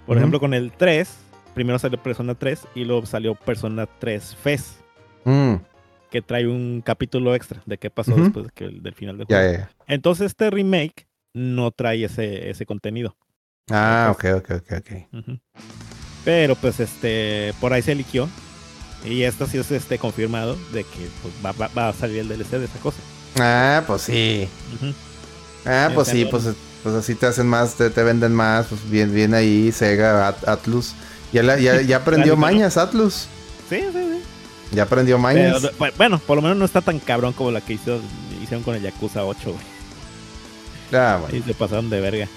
Por 0.05 0.17
ejemplo, 0.17 0.39
con 0.39 0.53
el 0.53 0.71
3, 0.71 1.09
primero 1.53 1.79
salió 1.79 2.01
Persona 2.01 2.35
3 2.35 2.67
y 2.75 2.83
luego 2.85 3.05
salió 3.05 3.35
Persona 3.35 3.87
3 3.99 4.35
FES, 4.35 4.79
Mm. 5.25 5.55
que 6.11 6.21
trae 6.21 6.47
un 6.47 6.81
capítulo 6.85 7.33
extra 7.35 7.61
de 7.65 7.77
qué 7.77 7.89
pasó 7.89 8.15
después 8.15 8.45
de 8.45 8.51
que, 8.53 8.69
del 8.69 8.93
final 8.93 9.17
del 9.17 9.25
juego. 9.27 9.67
Entonces 9.87 10.27
este 10.27 10.49
remake 10.49 11.07
no 11.33 11.71
trae 11.71 12.03
ese, 12.05 12.49
ese 12.49 12.65
contenido. 12.65 13.15
Ah, 13.71 14.11
ok, 14.13 14.25
ok, 14.37 14.51
ok, 14.51 14.73
ok. 14.79 15.39
Pero 16.23 16.55
pues 16.55 16.79
este, 16.79 17.53
por 17.59 17.73
ahí 17.73 17.81
se 17.81 17.95
liquió. 17.95 18.29
Y 19.03 19.21
esto 19.23 19.45
sí 19.45 19.57
es 19.59 19.69
este 19.71 19.99
confirmado 19.99 20.55
de 20.73 20.83
que 20.83 21.07
pues, 21.21 21.33
va, 21.45 21.51
va- 21.51 21.69
va 21.77 21.89
a 21.89 21.93
salir 21.93 22.19
el 22.19 22.27
DLC 22.27 22.57
de 22.57 22.65
esa 22.65 22.79
cosa. 22.79 22.99
Ah, 23.39 23.83
pues 23.85 24.03
sí. 24.03 24.47
Ah, 25.65 25.89
pues 25.93 26.07
sí, 26.07 26.25
pues, 26.25 26.43
pues 26.83 26.95
así 26.95 27.15
te 27.15 27.25
hacen 27.25 27.47
más, 27.47 27.75
te, 27.75 27.89
te 27.89 28.03
venden 28.03 28.33
más. 28.33 28.67
Pues 28.67 28.89
bien, 28.89 29.13
bien 29.13 29.33
ahí, 29.33 29.71
Sega, 29.71 30.27
At- 30.29 30.47
Atlus. 30.47 30.93
Ya, 31.33 31.43
la- 31.43 31.59
ya, 31.59 31.81
ya 31.81 31.97
aprendió 31.97 32.37
mañas, 32.37 32.77
Atlus. 32.77 33.27
Sí, 33.69 33.79
sí, 33.81 33.91
sí. 33.93 34.21
Ya 34.71 34.83
aprendió 34.83 35.17
mañas. 35.17 35.61
bu- 35.63 35.93
bueno, 35.97 36.19
por 36.19 36.35
lo 36.37 36.41
menos 36.41 36.57
no 36.57 36.65
está 36.65 36.81
tan 36.81 36.99
cabrón 36.99 37.33
como 37.33 37.51
la 37.51 37.61
que 37.61 37.73
hizo- 37.73 38.01
hicieron 38.41 38.63
con 38.63 38.75
el 38.75 38.81
Yakuza 38.81 39.23
8, 39.25 39.51
güey. 39.51 39.65
Ah, 41.01 41.17
bueno. 41.21 41.35
Y 41.37 41.41
se 41.41 41.53
pasaron 41.53 41.89
de 41.89 41.99
verga. 41.99 42.27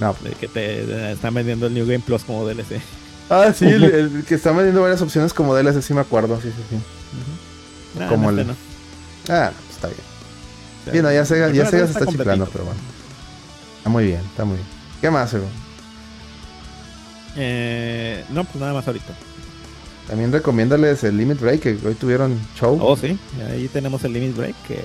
No. 0.00 0.16
De 0.22 0.30
que 0.32 0.48
te 0.48 1.12
están 1.12 1.34
vendiendo 1.34 1.66
el 1.66 1.74
New 1.74 1.86
Game 1.86 2.00
Plus 2.00 2.24
como 2.24 2.46
DLC. 2.46 2.80
Ah, 3.28 3.52
sí, 3.56 3.66
el, 3.66 3.84
el 4.18 4.24
que 4.26 4.34
está 4.34 4.50
vendiendo 4.52 4.82
varias 4.82 5.00
opciones 5.02 5.32
como 5.32 5.54
DLC, 5.54 5.82
sí 5.82 5.94
me 5.94 6.00
acuerdo. 6.00 6.40
Sí, 6.42 6.48
sí, 6.48 6.62
sí. 6.70 7.98
Nah, 7.98 8.08
Como 8.08 8.30
el- 8.30 8.40
este 8.40 8.52
no. 8.52 8.69
Ah, 9.28 9.52
pues 9.54 9.70
está 9.76 9.88
bien. 9.88 10.00
Sí, 10.92 11.02
no, 11.02 11.12
ya 11.12 11.24
Sega, 11.24 11.50
ya 11.50 11.66
Sega 11.66 11.86
se 11.86 11.92
está 11.92 12.06
chiflando, 12.06 12.46
pero 12.50 12.64
bueno. 12.64 12.80
Está 13.78 13.90
muy 13.90 14.04
bien, 14.04 14.20
está 14.20 14.44
muy 14.44 14.56
bien. 14.56 14.66
¿Qué 15.00 15.10
más? 15.10 15.34
Eh, 17.36 18.24
no, 18.30 18.44
pues 18.44 18.56
nada 18.56 18.72
más 18.72 18.86
ahorita. 18.86 19.14
También 20.08 20.32
recomiéndales 20.32 21.04
el 21.04 21.16
Limit 21.16 21.40
Break, 21.40 21.60
que 21.60 21.78
hoy 21.86 21.94
tuvieron 21.94 22.38
show. 22.58 22.78
Oh, 22.80 22.96
sí. 22.96 23.18
Ahí 23.48 23.68
tenemos 23.68 24.02
el 24.04 24.12
Limit 24.12 24.36
Break. 24.36 24.56
Que, 24.66 24.80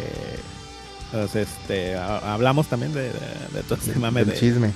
pues, 1.11 1.35
este, 1.35 1.95
ha- 1.95 2.33
hablamos 2.33 2.67
también 2.67 2.93
de, 2.93 3.03
de- 3.03 3.11
de 3.53 3.63
todo 3.67 3.79
este 3.79 3.97
mame 3.99 4.21
del 4.23 4.33
de- 4.35 4.39
chisme. 4.39 4.71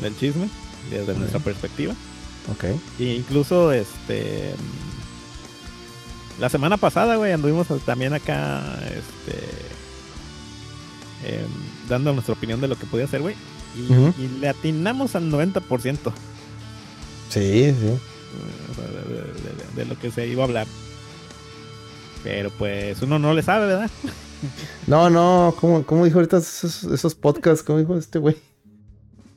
del 0.00 0.16
chisme. 0.18 0.48
Desde 0.90 1.14
nuestra 1.14 1.38
perspectiva. 1.38 1.94
Ok. 2.50 2.64
E 2.98 3.04
incluso, 3.14 3.72
este. 3.72 4.54
La 6.42 6.48
semana 6.48 6.76
pasada, 6.76 7.14
güey, 7.14 7.30
anduvimos 7.30 7.68
también 7.86 8.12
acá, 8.14 8.60
este. 8.86 9.38
em, 11.24 11.46
dando 11.88 12.12
nuestra 12.12 12.34
opinión 12.34 12.60
de 12.60 12.66
lo 12.66 12.74
que 12.76 12.84
podía 12.84 13.06
ser, 13.06 13.20
güey. 13.22 13.36
Y, 13.76 14.26
le 14.40 14.48
atinamos 14.48 15.14
al 15.14 15.30
90% 15.30 16.12
Sí, 17.30 17.72
sí. 17.72 17.72
de, 17.72 19.14
de- 19.14 19.22
de- 19.22 19.74
de 19.76 19.84
lo 19.86 19.96
que 19.96 20.10
se 20.10 20.26
iba 20.26 20.42
a 20.42 20.46
hablar. 20.46 20.66
Pero 22.24 22.50
pues 22.50 23.00
uno 23.02 23.20
no 23.20 23.34
le 23.34 23.42
sabe, 23.42 23.66
¿verdad? 23.66 23.90
No, 24.88 25.08
no, 25.10 25.54
¿cómo, 25.60 25.84
cómo 25.86 26.04
dijo 26.04 26.18
ahorita 26.18 26.38
esos, 26.38 26.82
esos 26.82 27.14
podcasts? 27.14 27.62
¿Cómo 27.62 27.78
dijo 27.78 27.96
este 27.96 28.18
güey? 28.18 28.36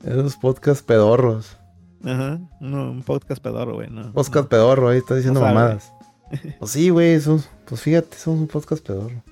Esos 0.04 0.36
podcasts 0.38 0.82
pedorros. 0.82 1.56
Ajá. 2.04 2.40
No, 2.60 2.90
un 2.90 3.04
podcast 3.04 3.44
pedorro, 3.44 3.76
güey. 3.76 3.92
No, 3.92 4.12
Podcast 4.14 4.48
pedorro, 4.50 4.90
ahí 4.90 4.98
está 4.98 5.14
diciendo 5.14 5.40
No 5.42 5.46
mamadas. 5.46 5.92
Pues 6.60 6.72
sí, 6.72 6.90
güey, 6.90 7.20
pues 7.66 7.82
fíjate, 7.82 8.18
son 8.18 8.40
un 8.40 8.48
podcast 8.48 8.86
pedorro. 8.86 9.24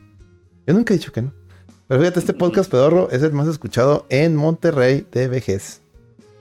Yo 0.65 0.73
nunca 0.73 0.93
he 0.93 0.97
dicho 0.97 1.11
que 1.11 1.21
no. 1.21 1.33
Pero 1.87 1.99
fíjate, 2.01 2.19
este 2.19 2.33
podcast 2.33 2.69
pedorro 2.71 3.09
es 3.11 3.21
el 3.23 3.33
más 3.33 3.47
escuchado 3.47 4.05
en 4.09 4.35
Monterrey 4.35 5.05
de 5.11 5.27
vejez. 5.27 5.81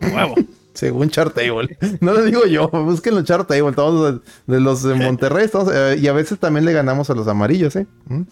no. 0.00 0.08
Huevo. 0.08 0.34
Según 0.74 1.10
Chartable. 1.10 1.76
No 2.00 2.14
lo 2.14 2.22
digo 2.24 2.46
yo, 2.46 2.68
búsquenlo 2.70 3.18
en 3.20 3.26
Chartable. 3.26 3.72
Todos 3.72 4.20
de, 4.46 4.60
los 4.60 4.82
de 4.82 4.94
Monterrey 4.94 5.44
estamos, 5.44 5.70
eh, 5.74 5.96
y 6.00 6.08
a 6.08 6.14
veces 6.14 6.38
también 6.38 6.64
le 6.64 6.72
ganamos 6.72 7.10
a 7.10 7.14
los 7.14 7.28
amarillos, 7.28 7.76
¿eh? 7.76 7.86
¿Mm? 8.06 8.22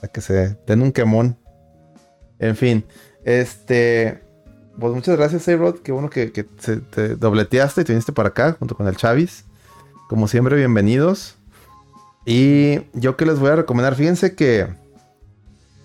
Para 0.00 0.12
que 0.12 0.20
se 0.20 0.58
den 0.66 0.82
un 0.82 0.92
quemón. 0.92 1.38
En 2.38 2.56
fin, 2.56 2.84
este. 3.24 4.22
Pues 4.78 4.92
muchas 4.94 5.16
gracias, 5.16 5.48
A-Rod. 5.48 5.76
Qué 5.80 5.92
bueno 5.92 6.10
que, 6.10 6.30
que 6.32 6.44
se- 6.58 6.76
te 6.78 7.16
dobleteaste 7.16 7.80
y 7.80 7.84
te 7.84 7.92
viniste 7.92 8.12
para 8.12 8.28
acá 8.30 8.56
junto 8.58 8.74
con 8.74 8.86
el 8.86 8.96
Chavis. 8.96 9.44
Como 10.10 10.26
siempre, 10.26 10.56
bienvenidos. 10.56 11.36
Y 12.26 12.80
yo 12.94 13.16
que 13.16 13.24
les 13.24 13.38
voy 13.38 13.50
a 13.50 13.54
recomendar, 13.54 13.94
fíjense 13.94 14.34
que 14.34 14.66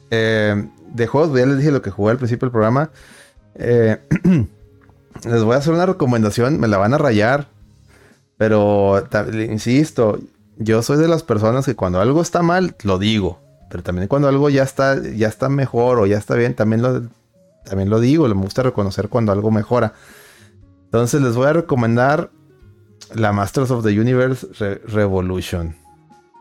eh, 0.09 0.67
de 0.95 1.05
juegos, 1.05 1.37
ya 1.37 1.45
les 1.45 1.59
dije 1.59 1.69
lo 1.69 1.83
que 1.83 1.91
jugué 1.91 2.09
al 2.09 2.17
principio 2.17 2.47
del 2.47 2.51
programa. 2.51 2.89
Eh, 3.53 3.99
les 5.25 5.43
voy 5.43 5.53
a 5.53 5.59
hacer 5.59 5.75
una 5.75 5.85
recomendación, 5.85 6.59
me 6.59 6.67
la 6.67 6.77
van 6.77 6.95
a 6.95 6.97
rayar. 6.97 7.49
Pero 8.35 9.07
insisto, 9.47 10.17
yo 10.57 10.81
soy 10.81 10.97
de 10.97 11.07
las 11.07 11.21
personas 11.21 11.63
que 11.65 11.75
cuando 11.75 12.01
algo 12.01 12.23
está 12.23 12.41
mal, 12.41 12.75
lo 12.81 12.97
digo. 12.97 13.37
Pero 13.69 13.83
también 13.83 14.07
cuando 14.07 14.27
algo 14.27 14.49
ya 14.49 14.63
está, 14.63 14.99
ya 15.03 15.27
está 15.27 15.49
mejor 15.49 15.99
o 15.99 16.07
ya 16.07 16.17
está 16.17 16.33
bien, 16.33 16.55
también 16.55 16.81
lo, 16.81 17.03
también 17.63 17.91
lo 17.91 17.99
digo. 17.99 18.27
Me 18.27 18.41
gusta 18.41 18.63
reconocer 18.63 19.07
cuando 19.07 19.31
algo 19.31 19.51
mejora. 19.51 19.93
Entonces 20.85 21.21
les 21.21 21.35
voy 21.35 21.45
a 21.45 21.53
recomendar 21.53 22.31
la 23.13 23.31
Masters 23.31 23.71
of 23.71 23.83
the 23.83 23.99
Universe 23.99 24.47
Re- 24.59 24.81
Revolution. 24.87 25.75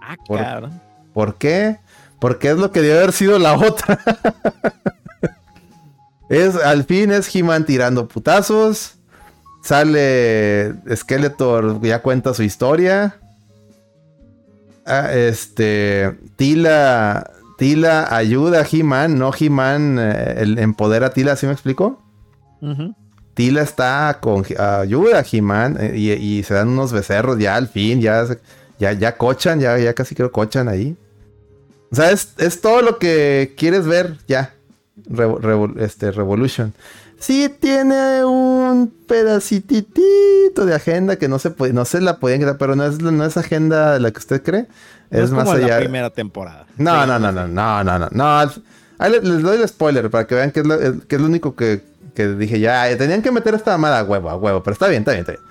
Ah, 0.02 0.17
Por- 0.26 0.41
cabrón. 0.41 0.81
¿Por 1.12 1.36
qué? 1.36 1.78
Porque 2.20 2.51
es 2.51 2.57
lo 2.57 2.70
que 2.73 2.81
debe 2.81 2.99
haber 2.99 3.12
sido 3.12 3.39
la 3.39 3.55
otra. 3.55 3.99
es, 6.28 6.57
al 6.57 6.84
fin 6.84 7.10
es 7.12 7.34
He-Man 7.34 7.67
tirando 7.67 8.09
putazos. 8.09 8.94
Sale 9.62 10.75
Skeletor, 10.94 11.81
ya 11.83 12.02
cuenta 12.02 12.34
su 12.34 12.43
historia. 12.43 13.17
Ah, 14.86 15.12
este. 15.12 16.18
Tila. 16.36 17.31
Tila 17.57 18.15
ayuda 18.15 18.62
a 18.62 18.67
He-Man, 18.70 19.17
no 19.17 19.31
He-Man 19.39 19.97
eh, 20.01 20.43
empodera 20.59 21.07
a 21.07 21.10
Tila, 21.10 21.36
¿sí 21.36 21.47
me 21.47 21.52
explico? 21.52 22.02
Ujú. 22.60 22.94
Tila 23.34 23.62
está 23.62 24.18
con 24.20 24.44
ayuda 24.58 25.18
a 25.20 25.24
He-Man 25.30 25.76
eh, 25.80 25.92
y, 25.96 26.10
y 26.12 26.42
se 26.44 26.54
dan 26.54 26.68
unos 26.68 26.92
becerros 26.92 27.38
ya 27.38 27.56
al 27.56 27.68
fin, 27.68 28.00
ya, 28.00 28.24
ya, 28.78 28.92
ya 28.92 29.16
cochan, 29.16 29.60
ya, 29.60 29.76
ya 29.78 29.92
casi 29.94 30.14
creo 30.14 30.30
cochan 30.32 30.68
ahí. 30.68 30.96
O 31.90 31.96
sea, 31.96 32.10
es, 32.10 32.30
es 32.38 32.60
todo 32.60 32.82
lo 32.82 32.98
que 32.98 33.54
quieres 33.56 33.86
ver 33.86 34.16
ya. 34.26 34.54
Revo- 35.08 35.40
revo- 35.40 35.78
este, 35.80 36.10
Revolution. 36.12 36.72
Sí 37.18 37.48
tiene 37.60 38.24
un 38.24 38.92
pedacitito 39.06 40.66
de 40.66 40.74
agenda 40.74 41.16
que 41.16 41.28
no 41.28 41.38
se 41.38 41.50
puede, 41.50 41.72
no 41.72 41.84
se 41.84 42.00
la 42.00 42.18
podían 42.18 42.40
quitar, 42.40 42.58
pero 42.58 42.76
no 42.76 42.84
es, 42.86 43.00
no 43.00 43.24
es 43.24 43.36
agenda 43.36 43.94
de 43.94 44.00
la 44.00 44.10
que 44.10 44.18
usted 44.18 44.42
cree. 44.42 44.66
No 45.10 45.20
es, 45.22 45.30
más 45.30 45.44
como 45.44 45.56
allá. 45.56 45.68
la 45.74 45.78
primera 45.78 46.10
temporada. 46.10 46.66
No, 46.76 47.02
Sí, 47.02 47.08
no, 47.08 47.18
no, 47.18 47.32
no, 47.32 47.48
no, 47.48 47.84
no, 47.98 48.08
no, 48.10 48.52
Ahí 48.98 49.10
les, 49.10 49.24
les 49.24 49.42
doy 49.42 49.60
el 49.60 49.68
spoiler 49.68 50.08
para 50.10 50.26
que 50.26 50.34
vean 50.36 50.50
que 50.52 50.60
es 50.60 50.66
lo, 50.66 50.78
que 50.78 51.16
es 51.16 51.20
lo 51.20 51.26
único 51.26 51.54
que, 51.56 51.82
que 52.15 52.28
dije 52.28 52.60
ya. 52.60 52.91
eh, 52.91 52.97
Tenían 52.97 53.23
que 53.23 53.31
meter 53.33 53.55
esta 53.55 53.73
mamada 53.73 54.01
a 54.01 54.05
huevo, 54.05 54.31
a 54.31 54.36
huevo, 54.36 54.62
pero 54.62 54.73
está 54.73 54.89
bien, 54.89 55.02
está 55.02 55.12
bien, 55.12 55.20
está 55.20 55.33
bien. 55.33 55.44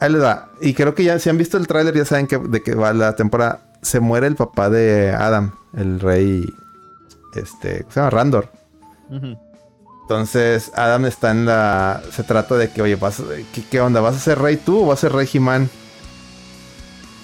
Ahí 0.00 0.12
les 0.12 0.22
va. 0.22 0.50
Y 0.60 0.74
creo 0.74 0.94
que 0.94 1.04
ya, 1.04 1.18
si 1.18 1.28
han 1.28 1.38
visto 1.38 1.56
el 1.56 1.66
tráiler, 1.66 1.94
ya 1.96 2.04
saben 2.04 2.26
que, 2.26 2.38
de 2.38 2.62
qué 2.62 2.74
va 2.74 2.92
la 2.92 3.16
temporada. 3.16 3.62
Se 3.82 4.00
muere 4.00 4.26
el 4.26 4.36
papá 4.36 4.70
de 4.70 5.10
Adam, 5.12 5.52
el 5.76 6.00
rey. 6.00 6.44
Este, 7.34 7.80
¿cómo 7.82 7.92
se 7.92 8.00
llama? 8.00 8.10
Randor. 8.10 8.48
Entonces, 10.02 10.72
Adam 10.74 11.04
está 11.06 11.30
en 11.32 11.46
la. 11.46 12.00
Se 12.12 12.22
trata 12.22 12.56
de 12.56 12.70
que, 12.70 12.80
oye, 12.82 12.96
vas, 12.96 13.22
¿qué, 13.54 13.62
qué 13.70 13.80
onda? 13.80 14.00
¿Vas 14.00 14.16
a 14.16 14.20
ser 14.20 14.38
rey 14.38 14.56
tú 14.56 14.82
o 14.84 14.86
vas 14.86 14.98
a 14.98 15.02
ser 15.02 15.12
rey 15.12 15.28
He-Man? 15.32 15.68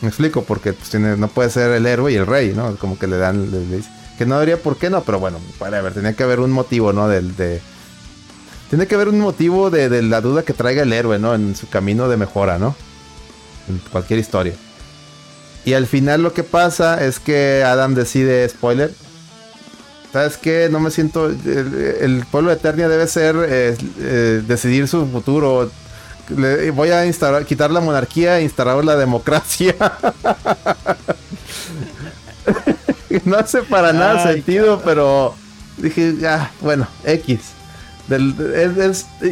Me 0.02 0.08
explico, 0.08 0.42
porque 0.42 0.72
pues, 0.74 0.90
tiene, 0.90 1.16
no 1.16 1.28
puede 1.28 1.48
ser 1.50 1.70
el 1.70 1.86
héroe 1.86 2.12
y 2.12 2.16
el 2.16 2.26
rey, 2.26 2.52
¿no? 2.54 2.76
Como 2.76 2.98
que 2.98 3.06
le 3.06 3.16
dan. 3.16 3.50
le- 3.50 3.64
le 3.64 3.76
dice- 3.76 3.90
que 4.18 4.26
no 4.26 4.34
debería, 4.34 4.62
¿por 4.62 4.76
qué 4.76 4.90
no? 4.90 5.02
Pero 5.02 5.18
bueno, 5.18 5.38
para 5.58 5.80
ver, 5.82 5.94
tenía 5.94 6.14
que 6.14 6.22
haber 6.22 6.40
un 6.40 6.50
motivo, 6.50 6.92
¿no? 6.92 7.08
Del, 7.08 7.34
de. 7.36 7.60
Tiene 8.70 8.86
que 8.86 8.94
haber 8.94 9.08
un 9.08 9.20
motivo 9.20 9.70
de, 9.70 10.02
la 10.02 10.20
duda 10.20 10.42
que 10.42 10.52
traiga 10.52 10.82
el 10.82 10.92
héroe, 10.92 11.18
¿no? 11.18 11.34
En 11.34 11.54
su 11.54 11.68
camino 11.68 12.08
de 12.08 12.16
mejora, 12.16 12.58
¿no? 12.58 12.74
En 13.68 13.78
cualquier 13.90 14.18
historia. 14.18 14.54
Y 15.64 15.74
al 15.74 15.86
final 15.86 16.22
lo 16.22 16.32
que 16.32 16.42
pasa 16.42 17.04
es 17.04 17.20
que 17.20 17.62
Adam 17.64 17.94
decide, 17.94 18.48
spoiler, 18.48 18.92
¿Sabes 20.14 20.36
qué? 20.36 20.68
No 20.70 20.78
me 20.78 20.92
siento. 20.92 21.28
El, 21.28 22.24
pueblo 22.30 22.50
de 22.50 22.56
Eternia 22.56 22.88
debe 22.88 23.08
ser 23.08 23.34
eh, 23.48 23.76
eh, 23.98 24.42
decidir 24.46 24.86
su 24.86 25.08
futuro. 25.08 25.68
Voy 26.72 26.90
a 26.90 27.04
instalar, 27.04 27.44
quitar 27.44 27.72
la 27.72 27.80
monarquía 27.80 28.38
e 28.38 28.44
instalar 28.44 28.84
la 28.84 28.94
democracia. 28.94 29.74
no 33.24 33.36
hace 33.38 33.62
para 33.62 33.92
nada 33.92 34.24
Ay, 34.26 34.34
sentido, 34.34 34.82
pero 34.84 35.34
dije, 35.78 36.14
ah, 36.26 36.50
bueno, 36.60 36.86
X. 37.04 37.40
Del- 38.08 38.34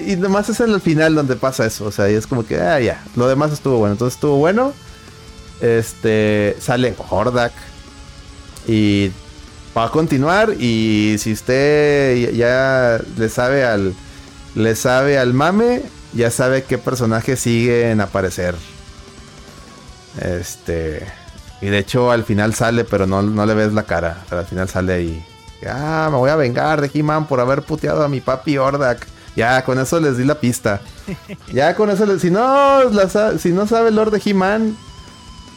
y 0.07 0.17
nomás 0.17 0.49
es 0.49 0.61
en 0.61 0.71
el 0.71 0.81
final 0.81 1.15
donde 1.15 1.37
pasa 1.37 1.67
eso. 1.67 1.85
O 1.87 1.93
sea, 1.93 2.11
y 2.11 2.15
es 2.15 2.27
como 2.27 2.47
que, 2.47 2.61
ah, 2.61 2.81
ya. 2.81 3.03
Lo 3.17 3.29
demás 3.29 3.53
estuvo 3.53 3.79
bueno. 3.79 3.93
Entonces 3.93 4.15
estuvo 4.17 4.37
bueno. 4.39 4.73
Este. 5.61 6.57
Sale 6.61 6.95
Hordak. 7.11 7.53
Y 8.67 9.11
va 9.77 9.85
a 9.87 9.91
continuar 9.91 10.55
y 10.59 11.17
si 11.19 11.33
usted 11.33 12.17
ya- 12.17 12.31
ya 12.31 13.01
le 13.17 13.29
sabe 13.29 13.65
al 13.65 13.95
le 14.55 14.77
sabe 14.77 15.19
al 15.19 15.33
mame, 15.33 15.83
ya 16.13 16.31
sabe 16.31 16.63
qué 16.65 16.77
personajes 16.79 17.41
siguen 17.41 18.01
a 18.01 18.05
aparecer. 18.05 18.55
Este 20.21 21.07
y 21.63 21.67
de 21.69 21.79
hecho 21.79 22.11
al 22.11 22.25
final 22.25 22.55
sale, 22.55 22.85
pero 22.85 23.07
no, 23.07 23.23
no 23.23 23.47
le 23.47 23.55
ves 23.55 23.73
la 23.73 23.85
cara, 23.85 24.23
pero 24.29 24.41
al 24.43 24.47
final 24.47 24.69
sale 24.69 24.93
ahí. 24.93 25.25
Ah, 25.67 26.09
me 26.11 26.19
voy 26.19 26.29
a 26.29 26.37
vengar 26.37 26.81
de 26.83 26.91
He-Man 26.93 27.27
por 27.27 27.41
haber 27.41 27.63
puteado 27.63 28.05
a 28.05 28.09
mi 28.09 28.21
papi 28.21 28.59
Ordak. 28.59 29.07
Ya, 29.37 29.65
con 29.65 29.79
eso 29.79 29.99
les 30.01 30.19
di 30.19 30.25
la 30.25 30.35
pista. 30.35 30.81
Ya 31.53 31.75
con 31.75 31.89
eso 31.89 32.05
les... 32.05 32.21
Si 32.21 32.31
no, 32.31 32.83
la 32.91 33.39
si 33.39 33.49
no 33.51 33.67
sabe 33.67 33.89
el 33.89 33.95
Lord 33.97 34.11
de 34.11 34.21
He-Man, 34.23 34.77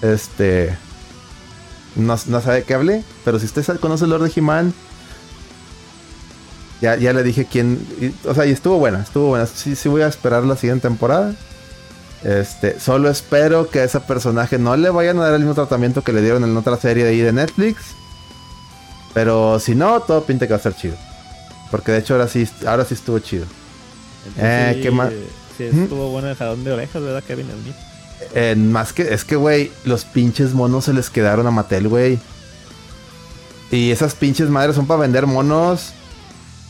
este... 0.02 0.78
No, 1.96 2.16
no 2.28 2.42
sabe 2.42 2.64
qué 2.64 2.74
hablé, 2.76 3.04
pero 3.26 3.40
si 3.40 3.46
usted 3.46 3.64
sabe- 3.64 3.80
conoce 3.80 4.04
el 4.06 4.12
Lord 4.12 4.24
de 4.24 4.32
He-Man, 4.36 4.74
ya, 6.82 6.96
ya 6.98 7.14
le 7.14 7.24
dije 7.24 7.48
quién. 7.50 7.86
y- 8.02 8.28
o 8.28 8.34
sea, 8.36 8.46
y 8.46 8.52
estuvo 8.52 8.78
buena, 8.78 9.00
estuvo 9.00 9.30
buena. 9.30 9.46
Sí, 9.46 9.76
sí 9.76 9.88
voy 9.90 10.02
a 10.02 10.08
esperar 10.08 10.44
la 10.44 10.56
siguiente 10.58 10.88
temporada. 10.88 11.34
Este, 12.24 12.80
solo 12.80 13.10
espero 13.10 13.70
que 13.70 13.80
a 13.80 13.84
ese 13.84 14.00
personaje 14.00 14.58
no 14.58 14.76
le 14.76 14.90
vayan 14.90 15.20
a 15.20 15.26
dar 15.26 15.34
el 15.34 15.42
mismo 15.42 15.54
tratamiento 15.54 16.04
que 16.04 16.14
le 16.14 16.22
dieron 16.22 16.44
en 16.44 16.58
otra 16.58 16.78
serie 16.78 17.04
de 17.04 17.12
ahí 17.12 17.20
de 17.20 17.34
Netflix. 17.34 17.78
Pero 19.14 19.60
si 19.60 19.76
no, 19.76 20.02
todo 20.02 20.24
pinta 20.24 20.48
que 20.48 20.54
va 20.54 20.58
a 20.58 20.64
ser 20.64 20.76
chido. 20.76 20.96
Porque 21.72 21.92
de 21.92 22.00
hecho 22.00 22.16
ahora 22.16 22.28
sí, 22.28 22.48
ahora 22.66 22.86
sí 22.86 22.94
estuvo 22.96 23.20
chido. 23.20 23.46
Eh, 24.38 24.72
sí, 24.76 24.82
¿qué 24.82 24.92
más? 24.92 25.12
Sí, 25.58 25.70
¿Mm? 25.72 25.84
estuvo 25.84 26.10
bueno 26.10 26.30
el 26.30 26.36
jalón 26.36 26.64
de 26.64 26.74
orejas, 26.74 27.02
¿verdad, 27.02 27.24
Kevin 27.24 27.48
Smith? 27.64 27.76
Eh, 28.34 28.56
más 28.56 28.94
que, 28.94 29.14
es 29.14 29.24
que, 29.24 29.36
güey, 29.36 29.72
los 29.84 30.06
pinches 30.06 30.54
monos 30.54 30.86
se 30.86 30.94
les 30.94 31.10
quedaron 31.10 31.48
a 31.48 31.52
Mattel, 31.52 31.88
güey. 31.88 32.20
Y 33.72 33.92
esas 33.92 34.16
pinches 34.16 34.50
madres 34.50 34.76
son 34.76 34.88
para 34.88 35.02
vender 35.02 35.26
monos. 35.26 35.94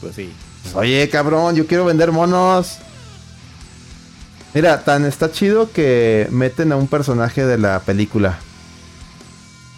Pues 0.02 0.16
sí. 0.16 0.34
Oye, 0.74 1.08
cabrón, 1.10 1.56
yo 1.56 1.68
quiero 1.68 1.86
vender 1.86 2.12
monos. 2.12 2.78
Mira, 4.56 4.84
tan 4.84 5.06
está 5.06 5.32
chido 5.32 5.70
que 5.72 6.28
meten 6.32 6.72
a 6.72 6.78
un 6.78 6.88
personaje 6.88 7.46
de 7.46 7.58
la 7.58 7.80
película 7.82 8.40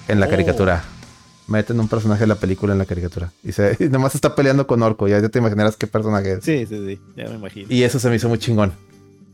en 0.07 0.19
la 0.19 0.27
Oh. 0.27 0.29
caricatura. 0.29 0.83
Meten 1.47 1.79
un 1.79 1.87
personaje 1.87 2.21
de 2.21 2.27
la 2.27 2.35
película 2.35 2.73
en 2.73 2.79
la 2.79 2.85
caricatura. 2.85 3.31
Y, 3.43 3.53
se, 3.53 3.75
y 3.83 3.89
nomás 3.89 4.13
está 4.15 4.35
peleando 4.35 4.67
con 4.67 4.83
Orco. 4.83 5.07
Ya, 5.07 5.19
ya 5.19 5.29
te 5.29 5.39
imaginarás 5.39 5.75
qué 5.77 5.87
personaje 5.87 6.33
es. 6.33 6.43
Sí, 6.43 6.65
sí, 6.67 6.85
sí. 6.85 7.01
Ya 7.15 7.25
me 7.29 7.35
imagino. 7.35 7.67
Y 7.69 7.83
eso 7.83 7.97
se 7.99 8.09
me 8.09 8.17
hizo 8.17 8.29
muy 8.29 8.37
chingón. 8.37 8.71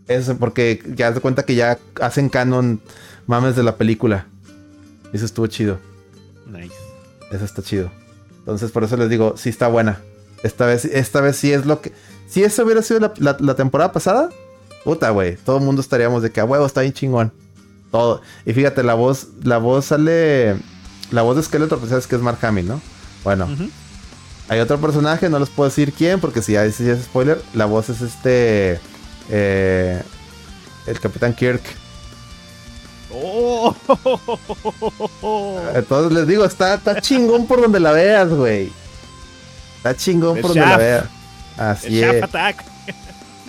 Eso 0.08 0.38
porque 0.38 0.82
ya 0.96 1.14
te 1.14 1.20
cuenta 1.20 1.44
que 1.44 1.56
ya 1.56 1.78
hacen 2.02 2.30
canon 2.30 2.82
mames 3.28 3.56
de 3.56 3.64
la 3.64 3.76
película. 3.76 4.28
Eso 5.12 5.26
estuvo 5.26 5.48
chido. 5.48 5.78
Nice. 6.48 6.74
Eso 7.32 7.44
está 7.46 7.62
chido. 7.62 7.92
Entonces, 8.40 8.72
por 8.72 8.84
eso 8.84 8.96
les 8.98 9.10
digo, 9.10 9.36
sí 9.38 9.50
está 9.50 9.68
buena. 9.68 10.00
Esta 10.44 10.66
vez, 10.66 10.86
esta 10.86 11.20
vez 11.22 11.36
sí 11.38 11.52
es 11.52 11.66
lo 11.66 11.82
que. 11.82 11.92
Si 12.28 12.44
eso 12.44 12.64
hubiera 12.64 12.82
sido 12.82 13.00
la, 13.00 13.14
la- 13.18 13.38
la 13.40 13.56
temporada 13.56 13.92
pasada, 13.94 14.30
puta, 14.84 15.10
güey. 15.12 15.36
Todo 15.38 15.58
el 15.58 15.64
mundo 15.64 15.82
estaríamos 15.82 16.22
de 16.24 16.32
que 16.32 16.40
a 16.42 16.46
huevo 16.46 16.66
está 16.66 16.82
bien 16.82 16.94
chingón. 16.94 17.34
Todo. 17.92 18.22
Y 18.46 18.54
fíjate, 18.54 18.84
la 18.84 18.94
voz, 18.96 19.28
la 19.44 19.58
voz 19.58 19.86
sale. 19.86 20.58
La 21.12 21.22
voz 21.22 21.36
de 21.36 21.44
Skeletor, 21.44 21.78
pues 21.80 21.90
sabes 21.90 22.08
que 22.08 22.16
es 22.16 22.22
Mark 22.22 22.40
Hamill, 22.42 22.68
¿no? 22.68 22.82
Bueno, 23.24 23.48
hay 24.50 24.60
otro 24.60 24.80
personaje, 24.80 25.30
no 25.30 25.40
les 25.40 25.50
puedo 25.50 25.70
decir 25.70 25.94
quién, 25.94 26.20
porque 26.20 26.42
si 26.42 26.54
ya 26.54 26.70
si 26.72 26.86
ya 26.86 26.94
es 26.94 27.04
spoiler, 27.04 27.42
la 27.54 27.66
voz 27.66 27.90
es 27.90 28.02
este. 28.02 28.80
eh, 29.30 30.02
el 30.88 31.00
Capitán 31.00 31.34
Kirk. 31.34 31.62
¡Oh! 33.14 33.76
Entonces 35.76 36.12
les 36.12 36.28
digo, 36.28 36.46
está, 36.46 36.74
está 36.74 37.00
chingón 37.00 37.46
por 37.48 37.62
donde 37.62 37.80
la 37.80 37.92
veas, 37.92 38.30
güey. 38.30 38.72
Está 39.78 39.96
chingón 39.96 40.38
El 40.38 40.42
por 40.42 40.50
donde 40.54 40.66
la 40.66 40.78
veas. 40.78 41.06
El 41.58 41.64
Así 41.64 42.00
Shaft 42.00 42.16
es. 42.16 42.24
Attack. 42.24 42.66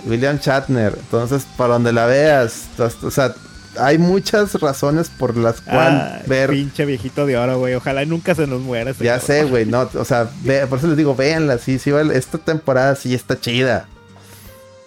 William 0.07 0.39
Shatner. 0.39 0.95
Entonces, 0.99 1.47
para 1.57 1.75
donde 1.75 1.93
la 1.93 2.07
veas. 2.07 2.65
O 3.03 3.11
sea, 3.11 3.35
hay 3.79 3.99
muchas 3.99 4.55
razones 4.61 5.09
por 5.11 5.37
las 5.37 5.61
cuales 5.61 6.01
Ah, 6.03 6.21
ver. 6.27 6.51
Pinche 6.51 6.85
viejito 6.85 7.27
de 7.27 7.37
oro, 7.37 7.59
güey. 7.59 7.75
Ojalá 7.75 8.05
nunca 8.05 8.35
se 8.35 8.47
nos 8.47 8.61
muera 8.61 8.91
ese 8.93 9.05
Ya 9.05 9.19
cabrón. 9.19 9.27
sé, 9.27 9.45
güey. 9.45 9.67
No, 9.67 9.89
o 9.99 10.05
sea, 10.05 10.29
ve- 10.43 10.67
por 10.67 10.79
eso 10.79 10.87
les 10.89 10.97
digo, 10.97 11.15
véanla. 11.17 11.59
Sí, 11.59 11.79
sí, 11.79 11.91
vale, 11.91 12.17
esta 12.17 12.39
temporada 12.39 12.95
sí 12.97 13.15
está 13.15 13.41
chida. 13.41 13.87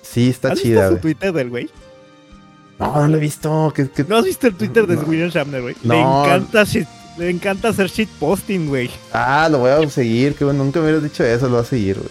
Sí, 0.01 0.29
está 0.29 0.53
¿Has 0.53 0.61
chida, 0.61 0.81
visto 0.83 0.95
su. 0.95 1.01
Twitter 1.01 1.33
del 1.33 1.49
güey? 1.49 1.69
No, 2.79 2.95
no 3.01 3.07
lo 3.07 3.17
he 3.17 3.19
visto. 3.19 3.73
¿Qué, 3.75 3.89
qué- 3.89 4.05
¿No 4.07 4.17
has 4.17 4.25
visto 4.25 4.47
el 4.47 4.53
Twitter 4.55 4.85
de 4.87 4.95
No. 4.95 5.01
William 5.01 5.29
Shatner, 5.29 5.61
güey? 5.61 5.75
No. 5.83 5.93
Le 6.25 6.35
encanta 6.35 6.63
shit, 6.63 6.87
le 7.17 7.29
encanta 7.29 7.69
hacer 7.69 7.87
shitposting, 7.89 8.67
güey. 8.69 8.89
Ah, 9.11 9.49
lo 9.51 9.59
voy 9.59 9.71
a 9.71 9.89
seguir. 9.89 10.35
Que 10.35 10.45
bueno, 10.45 10.63
nunca 10.63 10.79
me 10.79 10.85
hubieras 10.85 11.03
dicho 11.03 11.23
eso. 11.25 11.47
Lo 11.47 11.55
voy 11.57 11.61
a 11.61 11.65
seguir, 11.65 11.95
güey. 11.97 12.09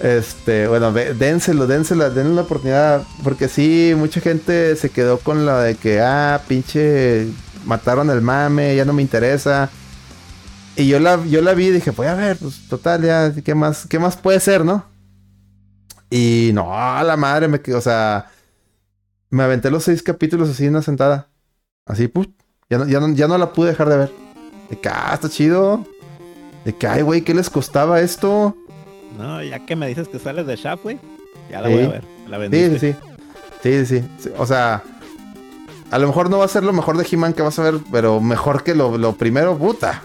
Este, 0.00 0.68
bueno, 0.68 0.92
dénselo, 0.92 1.66
dénsela, 1.66 2.10
denle 2.10 2.34
la 2.34 2.42
oportunidad. 2.42 3.02
Porque 3.22 3.48
sí, 3.48 3.94
mucha 3.96 4.20
gente 4.20 4.76
se 4.76 4.90
quedó 4.90 5.18
con 5.18 5.46
la 5.46 5.60
de 5.62 5.74
que, 5.74 6.00
ah, 6.00 6.42
pinche, 6.46 7.28
mataron 7.64 8.10
el 8.10 8.22
mame, 8.22 8.76
ya 8.76 8.84
no 8.84 8.92
me 8.92 9.02
interesa. 9.02 9.70
Y 10.76 10.88
yo 10.88 11.00
la, 11.00 11.24
yo 11.24 11.40
la 11.40 11.54
vi 11.54 11.66
y 11.66 11.70
dije, 11.70 11.90
voy 11.90 12.06
a 12.06 12.14
ver, 12.14 12.36
pues 12.36 12.68
total, 12.68 13.02
ya, 13.02 13.32
¿qué 13.42 13.54
más, 13.54 13.86
qué 13.88 13.98
más 13.98 14.16
puede 14.16 14.40
ser, 14.40 14.64
no? 14.64 14.84
Y 16.10 16.50
no, 16.52 16.72
a 16.78 17.02
la 17.02 17.16
madre, 17.16 17.48
me 17.48 17.60
o 17.74 17.80
sea, 17.80 18.30
me 19.30 19.42
aventé 19.42 19.70
los 19.70 19.84
seis 19.84 20.02
capítulos 20.02 20.50
así 20.50 20.64
en 20.64 20.70
una 20.70 20.82
sentada. 20.82 21.28
Así, 21.86 22.08
pues, 22.08 22.28
ya 22.68 22.78
no, 22.78 22.86
ya 22.86 23.00
no, 23.00 23.08
ya 23.14 23.26
no 23.26 23.38
la 23.38 23.52
pude 23.52 23.70
dejar 23.70 23.88
de 23.88 23.96
ver. 23.96 24.12
De 24.68 24.78
que, 24.78 24.88
ah, 24.88 25.12
está 25.14 25.28
chido. 25.30 25.84
De 26.64 26.74
que, 26.74 26.86
ay, 26.86 27.02
güey, 27.02 27.22
¿qué 27.22 27.32
les 27.32 27.48
costaba 27.48 28.00
esto? 28.00 28.56
No, 29.16 29.42
ya 29.42 29.64
que 29.64 29.76
me 29.76 29.86
dices 29.88 30.08
que 30.08 30.18
sales 30.18 30.46
de 30.46 30.56
Shaft, 30.56 30.82
güey, 30.82 30.98
ya 31.50 31.60
la 31.60 31.68
voy 31.68 31.78
Sí. 31.78 31.84
a 31.84 31.88
ver. 31.88 32.04
La 32.28 32.36
Sí, 32.36 32.40
vendiste. 32.42 32.78
sí, 32.78 32.98
sí. 33.62 33.84
Sí, 33.86 33.86
sí, 34.00 34.04
sí. 34.18 34.30
O 34.38 34.46
sea, 34.46 34.82
a 35.90 35.98
lo 35.98 36.06
mejor 36.06 36.28
no 36.30 36.38
va 36.38 36.44
a 36.44 36.48
ser 36.48 36.62
lo 36.64 36.72
mejor 36.72 36.96
de 36.98 37.06
He-Man 37.10 37.32
que 37.32 37.42
vas 37.42 37.58
a 37.58 37.62
ver, 37.62 37.74
pero 37.90 38.20
mejor 38.20 38.62
que 38.62 38.74
lo, 38.74 38.96
lo 38.98 39.14
primero, 39.14 39.56
puta. 39.56 40.02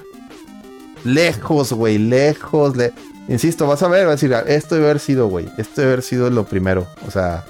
Lejos, 1.03 1.73
güey, 1.73 1.98
lejos. 1.98 2.75
le- 2.77 2.93
Insisto, 3.27 3.67
vas 3.67 3.81
a 3.83 3.88
ver, 3.88 4.06
vas 4.06 4.14
a 4.14 4.15
decir, 4.15 4.33
"Ah, 4.33 4.43
esto 4.48 4.75
debe 4.75 4.88
haber 4.88 4.99
sido, 4.99 5.27
güey. 5.27 5.48
Esto 5.57 5.81
debe 5.81 5.93
haber 5.93 6.03
sido 6.03 6.30
lo 6.30 6.43
primero. 6.45 6.88
O 7.07 7.11
sea, 7.11 7.45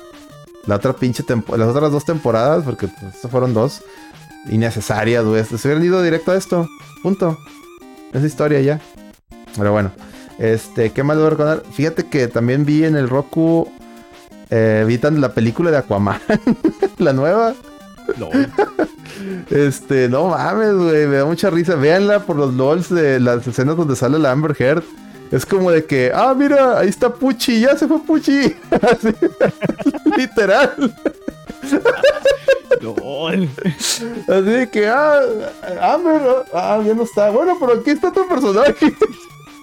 la 0.68 0.76
otra 0.76 0.94
pinche 0.94 1.24
tempo- 1.24 1.56
las 1.58 1.70
otras 1.70 1.92
dos 1.92 2.06
temporadas, 2.06 2.64
porque 2.66 2.88
pues, 2.88 3.16
estas 3.16 3.32
fueron 3.32 3.54
dos, 3.54 3.82
innecesarias, 4.50 5.24
güey. 5.26 5.44
Se 5.44 5.56
hubieran 5.68 5.84
ido 5.84 6.02
directo 6.04 6.32
a 6.32 6.36
esto. 6.38 6.68
Punto. 7.04 7.38
Esa 8.14 8.26
historia 8.28 8.60
ya. 8.62 8.80
Pero 9.58 9.72
bueno. 9.72 9.92
Este, 10.42 10.90
¿qué 10.90 11.04
más 11.04 11.18
a 11.20 11.30
recordar? 11.30 11.62
Fíjate 11.72 12.08
que 12.08 12.28
también 12.28 12.66
vi 12.66 12.84
en 12.84 12.96
el 12.96 13.08
Roku. 13.08 13.72
Eh, 14.50 14.84
vi 14.88 14.98
la 14.98 15.30
película 15.34 15.70
de 15.70 15.78
Aquaman. 15.78 16.20
la 16.98 17.14
nueva. 17.14 17.54
Lol. 18.18 18.50
Este, 19.52 20.10
no 20.10 20.30
mames, 20.30 20.74
güey. 20.74 21.06
Me 21.06 21.18
da 21.18 21.26
mucha 21.26 21.52
risa. 21.52 21.76
Véanla 21.76 22.26
por 22.26 22.38
los 22.38 22.56
LOLs 22.56 22.90
de 22.90 23.20
las 23.20 23.46
escenas 23.46 23.78
donde 23.78 23.96
sale 23.96 24.18
la 24.18 24.32
Amber 24.32 24.56
Heard. 24.60 24.84
Es 25.32 25.46
como 25.46 25.70
de 25.70 25.86
que, 25.86 26.12
ah, 26.14 26.34
mira, 26.36 26.80
ahí 26.80 26.90
está 26.90 27.14
Puchi, 27.14 27.62
ya 27.62 27.78
se 27.78 27.88
fue 27.88 28.02
Puchi. 28.02 28.42
Así, 28.82 29.14
literal. 30.18 30.96
Lol. 32.82 33.48
Así 34.28 34.42
de 34.42 34.70
que, 34.72 34.88
ah, 34.88 35.22
Amber, 35.82 36.20
ah, 36.52 36.82
ya 36.84 36.96
no 36.96 37.04
está. 37.04 37.30
Bueno, 37.30 37.56
pero 37.60 37.74
aquí 37.74 37.92
está 37.92 38.12
tu 38.12 38.28
personaje. 38.28 38.92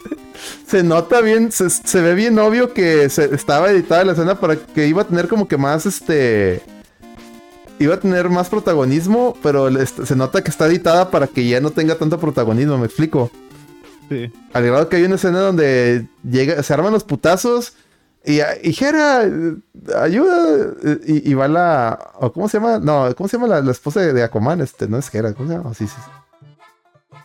se 0.66 0.82
nota 0.82 1.20
bien, 1.20 1.50
se, 1.52 1.70
se 1.70 2.00
ve 2.00 2.14
bien 2.14 2.38
obvio 2.38 2.72
que 2.72 3.08
se, 3.08 3.34
estaba 3.34 3.70
editada 3.70 4.04
la 4.04 4.12
escena 4.12 4.38
para 4.40 4.56
que 4.56 4.86
iba 4.86 5.02
a 5.02 5.06
tener 5.06 5.28
como 5.28 5.48
que 5.48 5.56
más, 5.56 5.86
este... 5.86 6.62
Iba 7.80 7.94
a 7.94 8.00
tener 8.00 8.28
más 8.28 8.48
protagonismo, 8.48 9.36
pero 9.40 9.68
se 9.86 10.16
nota 10.16 10.42
que 10.42 10.50
está 10.50 10.66
editada 10.66 11.12
para 11.12 11.28
que 11.28 11.46
ya 11.46 11.60
no 11.60 11.70
tenga 11.70 11.94
tanto 11.94 12.18
protagonismo, 12.18 12.76
me 12.76 12.86
explico. 12.86 13.30
Sí. 14.08 14.32
Al 14.52 14.64
grado 14.66 14.88
que 14.88 14.96
hay 14.96 15.04
una 15.04 15.14
escena 15.14 15.40
donde 15.40 16.08
llega, 16.28 16.60
se 16.64 16.74
arman 16.74 16.92
los 16.92 17.04
putazos 17.04 17.74
y, 18.24 18.40
y 18.62 18.72
Jera, 18.72 19.24
eh, 19.26 19.54
ayuda. 19.96 20.72
eh, 20.82 20.98
Y, 21.06 21.30
y 21.30 21.34
va 21.34 21.46
la. 21.46 22.10
o 22.14 22.32
¿Cómo 22.32 22.48
se 22.48 22.58
llama? 22.58 22.80
No, 22.80 23.14
¿cómo 23.14 23.28
se 23.28 23.36
llama 23.36 23.46
la, 23.48 23.60
la 23.60 23.70
esposa 23.70 24.00
de, 24.00 24.12
de 24.12 24.24
Aquaman? 24.24 24.60
Este, 24.60 24.88
no 24.88 24.98
es 24.98 25.08
Jera, 25.08 25.32
¿cómo 25.34 25.48
se 25.48 25.54
llama? 25.56 25.72
Sí, 25.74 25.86
sí. 25.86 25.94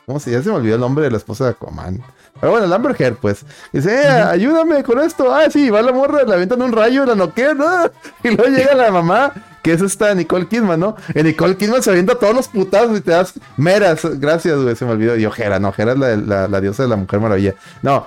¿Cómo 0.06 0.20
se 0.20 0.32
Ya 0.32 0.42
se 0.42 0.50
me 0.50 0.56
olvidó 0.56 0.76
el 0.76 0.82
nombre 0.82 1.06
de 1.06 1.12
la 1.12 1.18
esposa 1.18 1.46
de 1.46 1.52
Aquaman. 1.52 2.02
Pero 2.40 2.52
bueno, 2.52 2.66
el 2.66 2.74
Amber 2.74 2.96
Heard, 3.00 3.16
pues. 3.16 3.46
Dice, 3.72 4.04
eh, 4.04 4.08
ayúdame 4.08 4.84
con 4.84 5.00
esto. 5.00 5.34
Ah, 5.34 5.50
sí, 5.50 5.70
va 5.70 5.82
la 5.82 5.94
morra, 5.94 6.24
le 6.24 6.34
avientan 6.34 6.62
un 6.62 6.72
rayo, 6.74 7.06
la 7.06 7.16
noquean, 7.16 7.58
¿no? 7.58 7.66
Y 8.24 8.36
luego 8.36 8.48
llega 8.56 8.76
la 8.76 8.92
mamá, 8.92 9.32
que 9.62 9.72
es 9.72 9.82
esta 9.82 10.14
Nicole 10.14 10.48
Kidman, 10.48 10.80
¿no? 10.80 10.96
Y 11.16 11.24
Nicole 11.24 11.56
Kidman 11.56 11.82
se 11.82 11.92
avienta 11.92 12.16
todos 12.16 12.36
los 12.36 12.48
putazos 12.50 12.98
y 12.98 13.02
te 13.02 13.12
das 13.12 13.34
meras. 13.56 14.02
Gracias, 14.20 14.58
güey, 14.60 14.76
se 14.76 14.84
me 14.84 14.92
olvidó. 14.92 15.16
Y 15.16 15.26
Ojera, 15.26 15.60
no, 15.60 15.70
Ojera 15.70 15.94
es 15.94 16.00
la, 16.00 16.18
la, 16.18 16.48
la 16.48 16.62
diosa 16.62 16.84
de 16.84 16.90
la 16.90 16.98
Mujer 16.98 17.22
Maravilla. 17.22 17.56
No, 17.82 18.06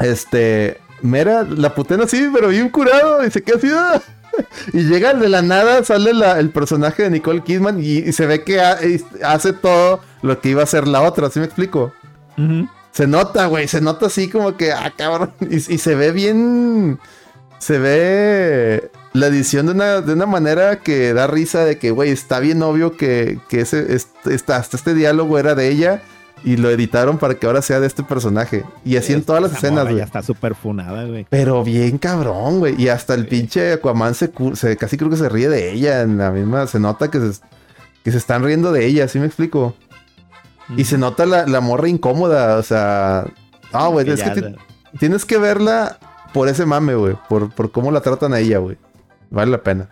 este, 0.00 0.80
Mera, 1.02 1.42
la 1.42 1.74
putena 1.74 2.04
así, 2.04 2.30
pero 2.32 2.48
bien 2.48 2.68
curado, 2.70 3.24
y 3.26 3.30
se 3.30 3.42
queda 3.42 3.56
así, 3.58 3.68
¡ah! 3.70 4.00
Y 4.72 4.82
llega 4.84 5.14
de 5.14 5.28
la 5.28 5.42
nada, 5.42 5.84
sale 5.84 6.12
la- 6.14 6.38
el 6.40 6.50
personaje 6.50 7.02
de 7.04 7.10
Nicole 7.10 7.42
Kidman 7.42 7.80
y, 7.82 7.98
y 7.98 8.12
se 8.12 8.26
ve 8.26 8.42
que 8.44 8.60
ha- 8.60 8.78
hace 9.24 9.52
todo 9.52 10.00
lo 10.22 10.40
que 10.40 10.50
iba 10.50 10.60
a 10.60 10.64
hacer 10.64 10.88
la 10.88 11.02
otra, 11.02 11.30
¿sí 11.30 11.38
me 11.38 11.44
explico? 11.46 11.92
Se 12.92 13.06
nota, 13.06 13.46
güey, 13.46 13.68
se 13.68 13.80
nota 13.80 14.06
así 14.06 14.28
como 14.28 14.56
que, 14.56 14.72
ah, 14.72 14.92
cabrón, 14.96 15.32
y, 15.50 15.56
y 15.56 15.78
se 15.78 15.94
ve 15.94 16.12
bien, 16.12 16.98
se 17.58 17.78
ve 17.78 18.90
la 19.12 19.26
edición 19.28 19.66
de 19.66 19.72
una, 19.72 20.00
de 20.00 20.12
una 20.12 20.26
manera 20.26 20.80
que 20.80 21.12
da 21.12 21.26
risa 21.26 21.64
de 21.64 21.78
que, 21.78 21.90
güey, 21.90 22.10
está 22.10 22.40
bien 22.40 22.62
obvio 22.62 22.96
que, 22.96 23.38
que 23.48 23.60
ese, 23.60 23.94
este, 23.94 24.34
este 24.34 24.94
diálogo 24.94 25.38
era 25.38 25.54
de 25.54 25.68
ella 25.68 26.02
y 26.44 26.56
lo 26.58 26.70
editaron 26.70 27.18
para 27.18 27.34
que 27.34 27.46
ahora 27.46 27.62
sea 27.62 27.80
de 27.80 27.86
este 27.86 28.02
personaje. 28.02 28.64
Y 28.84 28.96
así 28.96 29.12
en 29.12 29.22
todas 29.24 29.42
las 29.42 29.52
escenas, 29.52 29.84
güey. 29.84 29.96
Ya 29.96 30.04
está 30.04 30.22
súper 30.22 30.54
funada, 30.54 31.04
güey. 31.04 31.26
Pero 31.30 31.64
bien 31.64 31.98
cabrón, 31.98 32.58
güey. 32.60 32.80
Y 32.80 32.88
hasta 32.88 33.14
el 33.14 33.26
pinche 33.26 33.72
Aquaman 33.72 34.14
se, 34.14 34.30
se- 34.54 34.76
casi 34.76 34.96
creo 34.96 35.10
que 35.10 35.16
se 35.16 35.28
ríe 35.28 35.48
de 35.48 35.72
ella. 35.72 36.02
En 36.02 36.18
la 36.18 36.30
misma, 36.30 36.66
se 36.66 36.78
nota 36.78 37.10
que 37.10 37.18
se, 37.18 37.40
que 38.04 38.12
se 38.12 38.18
están 38.18 38.44
riendo 38.44 38.72
de 38.72 38.84
ella, 38.86 39.08
¿sí 39.08 39.18
me 39.18 39.26
explico? 39.26 39.74
Y 40.76 40.84
se 40.84 40.96
nota 40.98 41.26
la, 41.26 41.46
la 41.46 41.60
morra 41.60 41.88
incómoda, 41.88 42.56
o 42.58 42.62
sea. 42.62 43.26
Ah, 43.72 43.88
güey, 43.88 44.08
es 44.08 44.22
que 44.22 44.30
ti- 44.42 44.56
tienes 44.98 45.24
que 45.24 45.38
verla 45.38 45.98
por 46.32 46.48
ese 46.48 46.64
mame, 46.66 46.94
güey. 46.94 47.16
Por, 47.28 47.50
por 47.54 47.70
cómo 47.72 47.90
la 47.90 48.00
tratan 48.00 48.32
a 48.34 48.38
ella, 48.38 48.58
güey. 48.58 48.76
Vale 49.30 49.50
la 49.50 49.62
pena. 49.62 49.88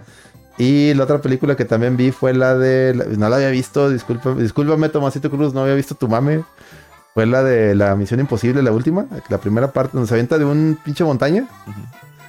Y 0.58 0.92
la 0.94 1.04
otra 1.04 1.20
película 1.20 1.56
que 1.56 1.64
también 1.64 1.96
vi 1.96 2.10
fue 2.12 2.34
la 2.34 2.54
de. 2.56 2.94
la- 2.94 3.04
no 3.06 3.28
la 3.28 3.36
había 3.36 3.50
visto, 3.50 3.88
disculpa, 3.90 4.34
discúlpame, 4.34 4.88
Tomasito 4.90 5.30
Cruz, 5.30 5.54
no 5.54 5.62
había 5.62 5.74
visto 5.74 5.94
tu 5.94 6.08
mame. 6.08 6.44
Fue 7.14 7.26
la 7.26 7.42
de 7.42 7.74
la 7.74 7.94
Misión 7.96 8.20
Imposible, 8.20 8.62
la 8.62 8.72
última, 8.72 9.06
la 9.28 9.38
primera 9.38 9.70
parte 9.72 9.92
donde 9.94 10.08
se 10.08 10.14
avienta 10.14 10.38
de 10.38 10.44
un 10.46 10.78
pinche 10.82 11.04
montaña. 11.04 11.46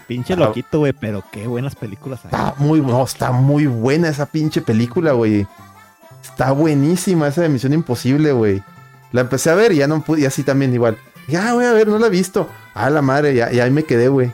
Pinche 0.07 0.33
Ah. 0.33 0.37
loquito, 0.37 0.79
güey, 0.79 0.91
pero 0.93 1.23
qué 1.31 1.47
buenas 1.47 1.75
películas 1.75 2.19
hay. 2.25 2.31
Está 2.31 2.55
muy, 2.57 2.81
no, 2.81 3.03
está 3.03 3.31
muy 3.31 3.65
buena 3.67 4.09
esa 4.09 4.25
pinche 4.25 4.61
película, 4.61 5.13
güey. 5.13 5.47
Está 6.21 6.51
buenísima 6.51 7.27
esa 7.27 7.41
de 7.41 7.49
Misión 7.49 7.71
Imposible, 7.73 8.31
güey. 8.33 8.61
La 9.13 9.21
empecé 9.21 9.49
a 9.51 9.55
ver 9.55 9.71
y 9.71 9.77
ya 9.77 9.87
no 9.87 10.01
pude, 10.01 10.21
y 10.21 10.25
así 10.25 10.43
también 10.43 10.73
igual. 10.73 10.97
Ya, 11.29 11.53
voy 11.53 11.63
a 11.65 11.71
ver, 11.73 11.87
no 11.87 11.99
la 11.99 12.07
he 12.07 12.09
visto. 12.09 12.49
Ah, 12.73 12.89
la 12.89 13.01
madre, 13.01 13.33
ya, 13.35 13.51
y 13.53 13.59
ahí 13.61 13.71
me 13.71 13.83
quedé, 13.83 14.07
güey. 14.09 14.31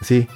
Sí. 0.00 0.28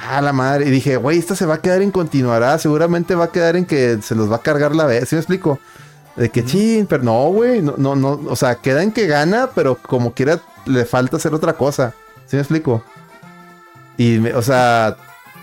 Ah, 0.00 0.20
la 0.20 0.32
madre. 0.32 0.66
Y 0.66 0.70
dije, 0.70 0.96
güey, 0.96 1.18
esta 1.18 1.34
se 1.34 1.46
va 1.46 1.54
a 1.54 1.60
quedar 1.60 1.82
en 1.82 1.90
continuará. 1.90 2.58
Seguramente 2.58 3.14
va 3.14 3.24
a 3.24 3.32
quedar 3.32 3.56
en 3.56 3.64
que 3.66 3.98
se 4.02 4.14
los 4.14 4.30
va 4.30 4.36
a 4.36 4.42
cargar 4.42 4.74
la 4.74 4.86
vez. 4.86 5.08
¿Sí 5.08 5.14
me 5.16 5.20
explico? 5.20 5.58
De 6.16 6.30
que, 6.30 6.44
chin, 6.44 6.86
pero 6.86 7.02
no, 7.02 7.28
güey. 7.30 7.62
No, 7.62 7.74
no, 7.76 7.94
no. 7.96 8.20
O 8.28 8.36
sea, 8.36 8.56
queda 8.56 8.82
en 8.82 8.92
que 8.92 9.06
gana, 9.06 9.50
pero 9.54 9.76
como 9.76 10.12
quiera 10.14 10.40
le 10.66 10.84
falta 10.84 11.16
hacer 11.16 11.34
otra 11.34 11.52
cosa. 11.54 11.94
¿Sí 12.26 12.36
me 12.36 12.40
explico? 12.42 12.82
Y, 13.96 14.18
me- 14.18 14.34
o 14.34 14.42
sea, 14.42 14.96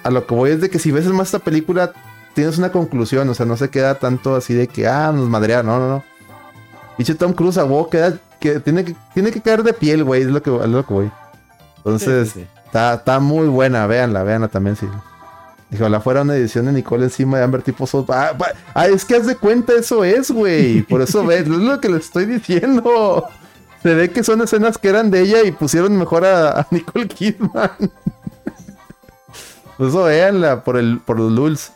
a 0.04 0.10
lo 0.10 0.26
que 0.26 0.36
voy 0.36 0.52
es 0.52 0.62
de 0.62 0.70
que 0.70 0.80
si 0.80 0.92
ves 0.92 1.06
más 1.08 1.28
esta 1.28 1.40
película, 1.40 1.92
tienes 2.34 2.58
una 2.58 2.72
conclusión. 2.72 3.28
O 3.30 3.34
sea, 3.34 3.46
no 3.46 3.58
se 3.58 3.70
queda 3.70 3.96
tanto 3.96 4.36
así 4.36 4.54
de 4.54 4.68
que, 4.68 4.88
ah, 4.88 5.12
nos 5.14 5.30
madrearon. 5.30 5.66
No, 5.68 5.80
no, 5.80 5.88
no. 5.90 6.04
Pinche 6.98 7.16
Tom 7.16 7.34
Cruise, 7.34 7.58
a 7.58 7.66
queda, 7.92 8.18
que 8.40 8.60
tiene 8.62 8.86
que, 8.86 8.96
tiene 9.14 9.32
que 9.32 9.42
caer 9.42 9.64
de 9.64 9.74
piel, 9.74 10.04
güey. 10.04 10.22
Es 10.22 10.28
lo 10.30 10.42
que, 10.42 10.56
es 10.56 10.68
lo 10.70 10.86
que 10.86 10.94
voy. 10.94 11.12
Entonces, 11.78 12.30
Sí, 12.32 12.40
sí, 12.42 12.46
sí. 12.46 12.55
Está, 12.76 12.96
está 12.96 13.22
muy 13.22 13.48
buena, 13.48 13.88
véanla, 13.88 14.24
véanla 14.24 14.50
también, 14.50 14.76
sí. 14.76 14.86
Dijo, 15.70 15.88
la 15.88 16.02
fuera 16.02 16.24
una 16.24 16.36
edición 16.36 16.66
de 16.66 16.74
Nicole 16.74 17.06
encima 17.06 17.38
de 17.38 17.46
Amber 17.46 17.62
tipo 17.62 17.88
South 17.88 18.10
ah, 18.10 18.36
es 18.88 19.06
que 19.06 19.16
haz 19.16 19.26
de 19.26 19.38
cuenta, 19.38 19.72
eso 19.72 20.04
es, 20.04 20.30
güey. 20.30 20.82
Por 20.82 21.02
eso 21.02 21.26
ves, 21.26 21.44
es 21.44 21.48
lo 21.48 21.80
que 21.80 21.88
le 21.88 22.00
estoy 22.00 22.26
diciendo. 22.26 23.30
Se 23.82 23.96
ve 23.96 24.12
que 24.12 24.26
son 24.26 24.42
escenas 24.42 24.78
que 24.78 24.90
eran 24.90 25.10
de 25.10 25.22
ella 25.22 25.44
y 25.44 25.54
pusieron 25.54 25.98
mejor 25.98 26.26
a, 26.26 26.50
a 26.60 26.68
Nicole 26.70 27.08
Kidman. 27.08 27.72
Por 29.78 29.88
eso 29.88 30.04
véanla 30.04 30.66
por 30.66 30.76
el, 30.76 31.00
por 31.00 31.18
los 31.18 31.32
lulz. 31.32 31.72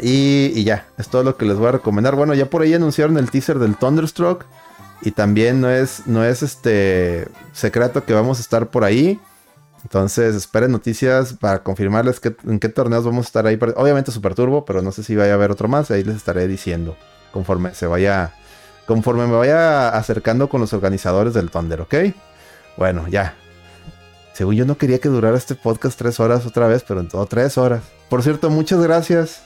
Y, 0.00 0.52
y 0.54 0.64
ya, 0.64 0.86
es 0.96 1.08
todo 1.08 1.22
lo 1.22 1.36
que 1.36 1.44
les 1.44 1.58
voy 1.58 1.66
a 1.66 1.72
recomendar. 1.72 2.16
Bueno, 2.16 2.32
ya 2.32 2.46
por 2.46 2.62
ahí 2.62 2.72
anunciaron 2.72 3.18
el 3.18 3.30
teaser 3.30 3.58
del 3.58 3.76
Thunderstruck. 3.76 4.46
Y 5.02 5.10
también 5.10 5.60
no 5.60 5.68
es, 5.68 6.06
no 6.06 6.24
es 6.24 6.42
este 6.42 7.28
secreto 7.52 8.06
que 8.06 8.14
vamos 8.14 8.38
a 8.38 8.40
estar 8.40 8.68
por 8.68 8.84
ahí. 8.84 9.20
Entonces, 9.82 10.34
esperen 10.34 10.70
noticias 10.70 11.34
para 11.34 11.62
confirmarles 11.62 12.20
en 12.46 12.60
qué 12.60 12.68
torneos 12.68 13.04
vamos 13.04 13.26
a 13.26 13.28
estar 13.28 13.46
ahí. 13.46 13.58
Obviamente 13.76 14.12
Super 14.12 14.34
Turbo, 14.34 14.64
pero 14.64 14.80
no 14.80 14.92
sé 14.92 15.02
si 15.02 15.16
vaya 15.16 15.32
a 15.32 15.34
haber 15.34 15.50
otro 15.50 15.68
más. 15.68 15.90
Ahí 15.90 16.04
les 16.04 16.16
estaré 16.16 16.46
diciendo 16.46 16.96
conforme 17.32 17.74
se 17.74 17.86
vaya, 17.86 18.34
conforme 18.86 19.26
me 19.26 19.34
vaya 19.34 19.88
acercando 19.88 20.48
con 20.48 20.60
los 20.60 20.72
organizadores 20.72 21.34
del 21.34 21.50
Thunder, 21.50 21.80
¿ok? 21.80 21.94
Bueno, 22.76 23.08
ya. 23.08 23.34
Según 24.34 24.54
yo 24.54 24.64
no 24.64 24.78
quería 24.78 24.98
que 24.98 25.08
durara 25.08 25.36
este 25.36 25.54
podcast 25.54 25.98
tres 25.98 26.20
horas 26.20 26.46
otra 26.46 26.66
vez, 26.66 26.84
pero 26.86 27.00
en 27.00 27.08
todo 27.08 27.26
tres 27.26 27.58
horas. 27.58 27.82
Por 28.08 28.22
cierto, 28.22 28.50
muchas 28.50 28.80
gracias. 28.80 29.42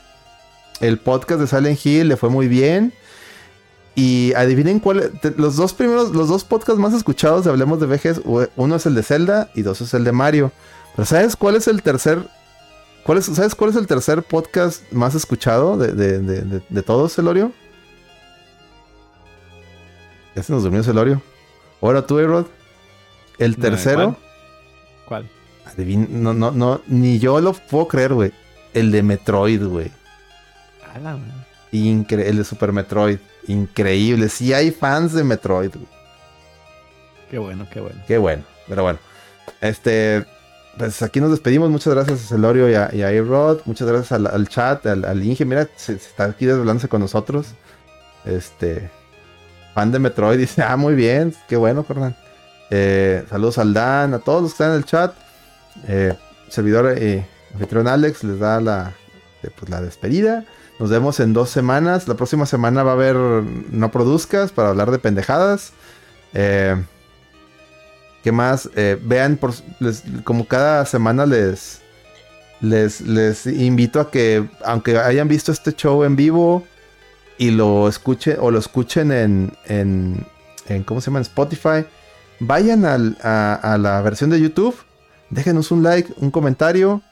El 0.81 0.99
podcast 0.99 1.41
de 1.41 1.47
Silent 1.47 1.85
Hill 1.85 2.09
le 2.09 2.17
fue 2.17 2.29
muy 2.29 2.49
bien. 2.49 2.93
Y 3.97 4.33
adivinen 4.35 4.79
cuál. 4.79 5.11
te- 5.21 5.33
Los 5.37 5.57
dos 5.57 5.73
primeros, 5.73 6.11
los 6.15 6.29
dos 6.29 6.45
podcasts 6.45 6.79
más 6.81 6.93
escuchados 6.93 7.45
de 7.45 7.51
Hablemos 7.51 7.81
de 7.81 8.21
u- 8.25 8.47
uno 8.57 8.77
es 8.77 8.87
el 8.87 8.95
de 8.95 9.03
Zelda 9.03 9.51
y 9.55 9.63
dos 9.63 9.81
es 9.81 9.93
el 9.95 10.05
de 10.05 10.13
Mario. 10.13 10.53
Pero 10.95 11.07
¿sabes 11.07 11.35
cuál 11.35 11.57
es 11.57 11.67
el 11.67 11.83
tercer? 11.83 12.19
¿Cuál 13.05 13.19
es, 13.19 13.25
¿Sabes 13.27 13.55
cuál 13.55 13.71
es 13.71 13.77
el 13.77 13.87
tercer 13.87 14.23
podcast 14.23 14.83
más 14.93 15.15
escuchado 15.15 15.77
de, 15.79 15.93
de, 15.93 16.19
de, 16.21 16.63
de- 16.69 16.83
todos, 16.83 17.15
Celorio? 17.15 17.53
Ya 20.35 20.43
se 20.43 20.53
nos 20.53 20.63
durmió 20.63 20.83
Celorio. 20.83 21.23
Ahora 21.81 22.07
tú, 22.07 22.19
Erod. 22.19 22.47
El 23.39 23.57
tercero. 23.57 24.17
¿Cuál? 25.07 25.29
adivin- 25.67 26.09
no, 26.09 26.33
no, 26.35 26.51
no, 26.53 26.81
ni 26.87 27.19
yo 27.19 27.41
lo 27.41 27.53
puedo 27.53 27.89
creer, 27.89 28.13
güey. 28.15 28.33
El 28.75 28.91
de 28.93 29.03
Metroid, 29.03 29.63
güey. 29.65 29.91
A 30.95 30.99
la 30.99 31.13
madre. 31.17 31.33
Incre 31.73 32.29
el 32.29 32.39
de 32.39 32.45
Super 32.45 32.73
Metroid. 32.73 33.19
Increíble. 33.49 34.29
Sí 34.29 34.53
hay 34.53 34.71
fans 34.71 35.13
de 35.13 35.25
Metroid. 35.25 35.71
Qué 37.31 37.39
bueno, 37.39 37.67
qué 37.73 37.81
bueno. 37.81 38.03
Qué 38.07 38.19
bueno. 38.19 38.45
Pero 38.69 38.83
bueno. 38.83 38.99
Este. 39.61 40.25
Pues 40.79 41.03
aquí 41.03 41.21
nos 41.21 41.31
despedimos. 41.31 41.71
Muchas 41.71 41.95
gracias 41.95 42.25
a 42.25 42.29
Celorio 42.29 42.69
y 42.69 42.75
a, 42.75 42.91
y 42.93 43.03
a. 43.03 43.23
Muchas 43.65 43.89
gracias 43.89 44.13
al, 44.13 44.27
al 44.27 44.49
chat, 44.49 44.85
al, 44.87 45.05
al, 45.05 45.23
Inge. 45.23 45.45
Mira, 45.45 45.69
se, 45.77 45.99
se 45.99 46.09
está 46.09 46.25
aquí 46.25 46.47
desvelándose 46.47 46.89
con 46.89 47.01
nosotros. 47.01 47.49
Este. 48.25 48.91
Fan 49.75 49.93
de 49.93 49.99
Metroid. 49.99 50.39
Dice, 50.41 50.63
ah, 50.63 50.77
muy 50.77 50.95
bien. 50.95 51.35
Qué 51.49 51.57
bueno, 51.57 51.83
Fernán. 51.83 52.17
Eh, 52.71 53.25
saludos 53.31 53.59
al 53.59 53.73
Dan, 53.73 54.15
a 54.15 54.19
todos 54.19 54.43
los 54.43 54.51
que 54.53 54.55
están 54.55 54.71
en 54.71 54.77
el 54.77 54.85
chat. 54.85 55.15
Eh, 55.87 56.15
servidor 56.49 56.95
eh, 56.97 57.27
anfitrión 57.53 57.87
Alex 57.87 58.25
les 58.25 58.39
da 58.39 58.61
la, 58.61 58.93
pues, 59.43 59.71
la 59.71 59.81
despedida. 59.81 60.45
Nos 60.79 60.91
vemos 60.91 61.21
en 61.21 61.33
dos 61.33 61.51
semanas. 61.51 62.07
La 62.07 62.15
próxima 62.15 62.47
semana 62.47 62.83
va 62.83 62.91
a 62.91 62.95
haber 62.95 63.17
No 63.17 63.91
Produzcas 63.91 64.53
para 64.53 64.69
hablar 64.69 64.91
de 64.91 64.99
pendejadas. 64.99 65.73
Eh, 66.35 66.77
¿Qué 68.23 68.33
más? 68.33 68.69
Eh, 68.75 68.99
vean, 69.03 69.37
por, 69.37 69.55
como 70.25 70.47
cada 70.47 70.85
semana 70.85 71.25
les, 71.25 71.81
les, 72.61 73.01
les 73.01 73.47
invito 73.47 74.01
a 74.01 74.11
que, 74.11 74.49
aunque 74.65 74.99
hayan 74.99 75.29
visto 75.29 75.53
este 75.53 75.73
show 75.73 76.03
en 76.05 76.17
vivo 76.17 76.67
y 77.39 77.53
lo 77.53 77.89
escuchen 77.89 78.37
o 78.41 78.51
lo 78.51 78.59
escuchen 78.59 79.13
en, 79.13 79.53
en, 79.67 80.27
¿cómo 80.85 81.01
se 81.01 81.07
llama? 81.07 81.21
En 81.21 81.23
Spotify, 81.23 81.87
vayan 82.41 82.85
a, 82.85 83.55
a 83.55 83.79
la 83.79 84.03
versión 84.03 84.31
de 84.31 84.41
YouTube, 84.41 84.75
déjenos 85.31 85.71
un 85.71 85.83
like, 85.83 86.13
un 86.17 86.31
comentario. 86.31 87.03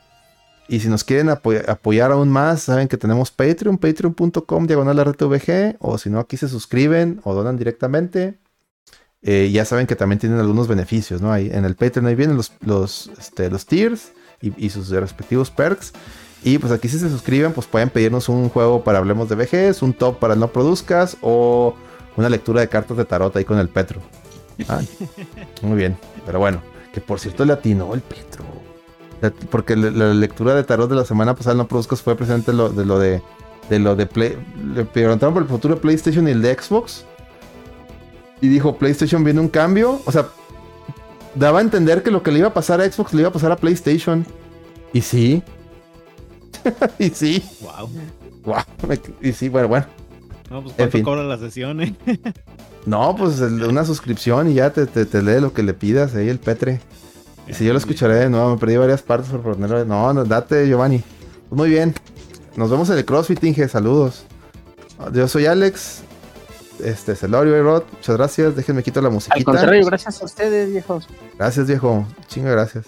Y 0.68 0.80
si 0.80 0.88
nos 0.88 1.04
quieren 1.04 1.28
apoy 1.28 1.58
apoyar 1.66 2.10
aún 2.10 2.30
más, 2.30 2.62
saben 2.62 2.88
que 2.88 2.96
tenemos 2.96 3.30
Patreon, 3.30 3.76
patreon.com, 3.76 4.66
diagonal 4.66 5.04
RTVG, 5.04 5.76
o 5.78 5.98
si 5.98 6.08
no, 6.08 6.20
aquí 6.20 6.36
se 6.36 6.48
suscriben 6.48 7.20
o 7.24 7.34
donan 7.34 7.56
directamente. 7.56 8.38
Eh, 9.22 9.50
ya 9.52 9.64
saben 9.64 9.86
que 9.86 9.96
también 9.96 10.18
tienen 10.18 10.38
algunos 10.38 10.68
beneficios, 10.68 11.20
¿no? 11.20 11.32
Ahí 11.32 11.50
en 11.52 11.64
el 11.64 11.76
Patreon 11.76 12.06
ahí 12.06 12.14
vienen 12.14 12.36
los, 12.36 12.52
los, 12.60 13.10
este, 13.18 13.50
los 13.50 13.66
tiers 13.66 14.12
y, 14.40 14.66
y, 14.66 14.70
sus 14.70 14.90
respectivos 14.90 15.50
perks. 15.50 15.92
Y 16.42 16.58
pues 16.58 16.72
aquí 16.72 16.88
si 16.88 16.98
se 16.98 17.08
suscriben, 17.08 17.52
pues 17.52 17.66
pueden 17.66 17.88
pedirnos 17.88 18.28
un 18.28 18.50
juego 18.50 18.84
para 18.84 18.98
Hablemos 18.98 19.30
de 19.30 19.36
VGs, 19.36 19.80
un 19.80 19.94
top 19.94 20.18
para 20.18 20.36
No 20.36 20.48
Produzcas 20.48 21.16
o 21.22 21.74
una 22.16 22.28
lectura 22.28 22.60
de 22.60 22.68
cartas 22.68 22.98
de 22.98 23.04
tarot 23.06 23.34
ahí 23.36 23.44
con 23.44 23.58
el 23.58 23.68
Petro. 23.68 24.00
Ah, 24.68 24.80
muy 25.62 25.76
bien, 25.76 25.96
pero 26.26 26.38
bueno, 26.38 26.62
que 26.92 27.00
por 27.00 27.18
cierto 27.18 27.44
le 27.44 27.54
atinó 27.54 27.94
el 27.94 28.02
Petro. 28.02 28.44
Porque 29.30 29.76
la, 29.76 30.12
lectura 30.14 30.54
de 30.54 30.64
tarot 30.64 30.88
de 30.88 30.96
la 30.96 31.04
semana 31.04 31.34
pasada 31.34 31.56
no 31.56 31.68
produzcas 31.68 32.02
fue 32.02 32.16
precisamente 32.16 32.52
lo, 32.52 32.68
de 32.70 32.84
lo 32.84 32.98
de, 32.98 33.22
de 33.68 33.78
lo 33.78 33.96
de 33.96 34.06
Play. 34.06 34.36
Le 34.74 34.84
preguntaron 34.84 35.34
por 35.34 35.42
el 35.42 35.48
futuro 35.48 35.74
de 35.74 35.80
PlayStation 35.80 36.26
y 36.28 36.32
el 36.32 36.42
de 36.42 36.54
Xbox. 36.54 37.04
Y 38.40 38.48
dijo, 38.48 38.76
PlayStation 38.76 39.24
viene 39.24 39.40
un 39.40 39.48
cambio. 39.48 40.00
O 40.04 40.12
sea, 40.12 40.28
daba 41.34 41.58
a 41.60 41.62
entender 41.62 42.02
que 42.02 42.10
lo 42.10 42.22
que 42.22 42.32
le 42.32 42.40
iba 42.40 42.48
a 42.48 42.54
pasar 42.54 42.80
a 42.80 42.90
Xbox 42.90 43.14
le 43.14 43.20
iba 43.20 43.28
a 43.28 43.32
pasar 43.32 43.52
a 43.52 43.56
PlayStation. 43.56 44.26
Y 44.92 45.00
sí. 45.00 45.42
y 46.98 47.10
sí. 47.10 47.42
Wow. 47.60 47.90
Wow. 48.44 48.98
Y 49.20 49.32
sí, 49.32 49.48
bueno, 49.48 49.68
bueno. 49.68 49.86
No, 50.50 50.62
pues 50.62 50.74
¿cuánto 50.74 50.82
en 50.82 50.90
fin. 50.90 51.02
cobra 51.04 51.22
la 51.24 51.38
sesión, 51.38 51.80
eh? 51.80 51.94
no, 52.86 53.16
pues 53.16 53.40
una 53.40 53.84
suscripción 53.84 54.50
y 54.50 54.54
ya 54.54 54.70
te, 54.70 54.86
te, 54.86 55.06
te 55.06 55.22
lee 55.22 55.40
lo 55.40 55.52
que 55.52 55.62
le 55.62 55.72
pidas 55.72 56.14
ahí 56.14 56.28
el 56.28 56.38
Petre. 56.38 56.80
Y 57.46 57.54
si 57.54 57.64
yo 57.64 57.72
lo 57.72 57.78
escucharé 57.78 58.14
de 58.14 58.30
nuevo, 58.30 58.52
me 58.52 58.58
perdí 58.58 58.76
varias 58.76 59.02
partes 59.02 59.30
por 59.30 59.42
ponerlo. 59.42 59.84
No, 59.84 60.12
no, 60.12 60.24
date, 60.24 60.66
Giovanni. 60.66 61.02
Pues 61.48 61.56
muy 61.56 61.68
bien. 61.68 61.94
Nos 62.56 62.70
vemos 62.70 62.88
en 62.90 62.98
el 62.98 63.04
CrossFit, 63.04 63.42
Inge. 63.44 63.68
Saludos. 63.68 64.24
Yo 65.12 65.28
soy 65.28 65.46
Alex. 65.46 66.02
Este, 66.82 67.14
Celorio 67.14 67.56
y 67.56 67.62
Rod. 67.62 67.84
Muchas 67.92 68.16
gracias. 68.16 68.56
Déjenme 68.56 68.82
quito 68.82 69.00
la 69.00 69.10
musiquita. 69.10 69.36
Al 69.36 69.44
contrario, 69.44 69.86
gracias 69.86 70.20
a 70.22 70.24
ustedes, 70.24 70.70
viejos. 70.70 71.08
Gracias, 71.38 71.66
viejo. 71.66 72.06
Chinga, 72.28 72.50
gracias. 72.50 72.86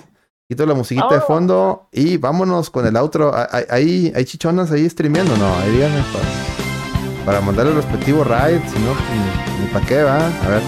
Quito 0.49 0.65
la 0.65 0.75
musiquita 0.75 1.09
oh. 1.09 1.15
de 1.15 1.21
fondo 1.21 1.89
y 1.91 2.19
vámonos 2.19 2.71
con 2.71 2.87
el 2.87 2.97
outro. 2.97 3.35
¿Hay, 3.69 4.13
hay 4.15 4.25
chichonas 4.25 4.71
ahí 4.71 4.89
streameando? 4.89 5.37
No, 5.37 5.57
ahí 5.59 5.73
díganme 5.73 6.05
para, 6.13 7.25
para 7.25 7.41
mandar 7.41 7.67
el 7.67 7.75
respectivo 7.75 8.23
raid. 8.23 8.61
Si 8.73 8.79
no, 8.79 8.95
ni, 8.95 9.65
ni 9.65 9.73
para 9.73 9.87
qué 9.87 10.03
va. 10.03 10.27
A 10.27 10.49
ver. 10.49 10.63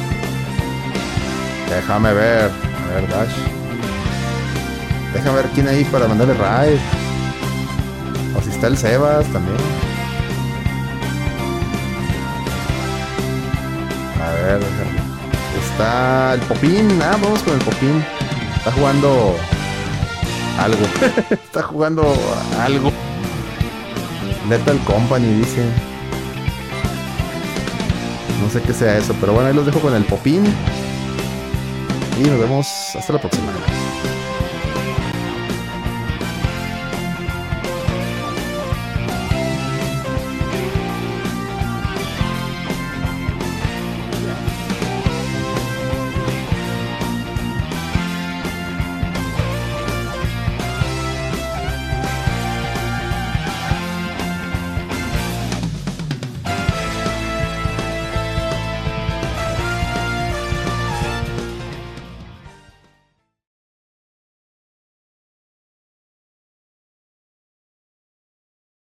Déjame 1.70 2.12
ver. 2.12 2.50
A 2.50 2.94
ver, 2.94 3.08
Dash. 3.08 3.57
Déjame 5.18 5.42
ver 5.42 5.50
quién 5.52 5.66
hay 5.66 5.82
para 5.86 6.06
mandarle 6.06 6.34
raid. 6.34 6.78
O 8.36 8.40
si 8.40 8.50
está 8.50 8.68
el 8.68 8.78
Sebas 8.78 9.26
también. 9.32 9.56
A 14.22 14.30
ver, 14.30 14.60
está 15.60 16.34
el 16.34 16.40
Popín. 16.42 17.02
Ah, 17.02 17.18
vamos 17.20 17.42
con 17.42 17.54
el 17.54 17.58
Popín. 17.58 18.04
Está 18.58 18.70
jugando 18.70 19.34
algo. 20.56 20.86
está 21.30 21.62
jugando 21.64 22.16
algo. 22.60 22.92
Lethal 24.48 24.78
Company 24.84 25.34
dice. 25.34 25.64
No 28.40 28.48
sé 28.48 28.62
qué 28.62 28.72
sea 28.72 28.96
eso, 28.96 29.16
pero 29.20 29.32
bueno, 29.32 29.48
ahí 29.48 29.54
los 29.54 29.66
dejo 29.66 29.80
con 29.80 29.96
el 29.96 30.04
Popín. 30.04 30.44
Y 32.20 32.22
nos 32.22 32.38
vemos 32.38 32.68
hasta 32.94 33.14
la 33.14 33.18
próxima. 33.18 33.48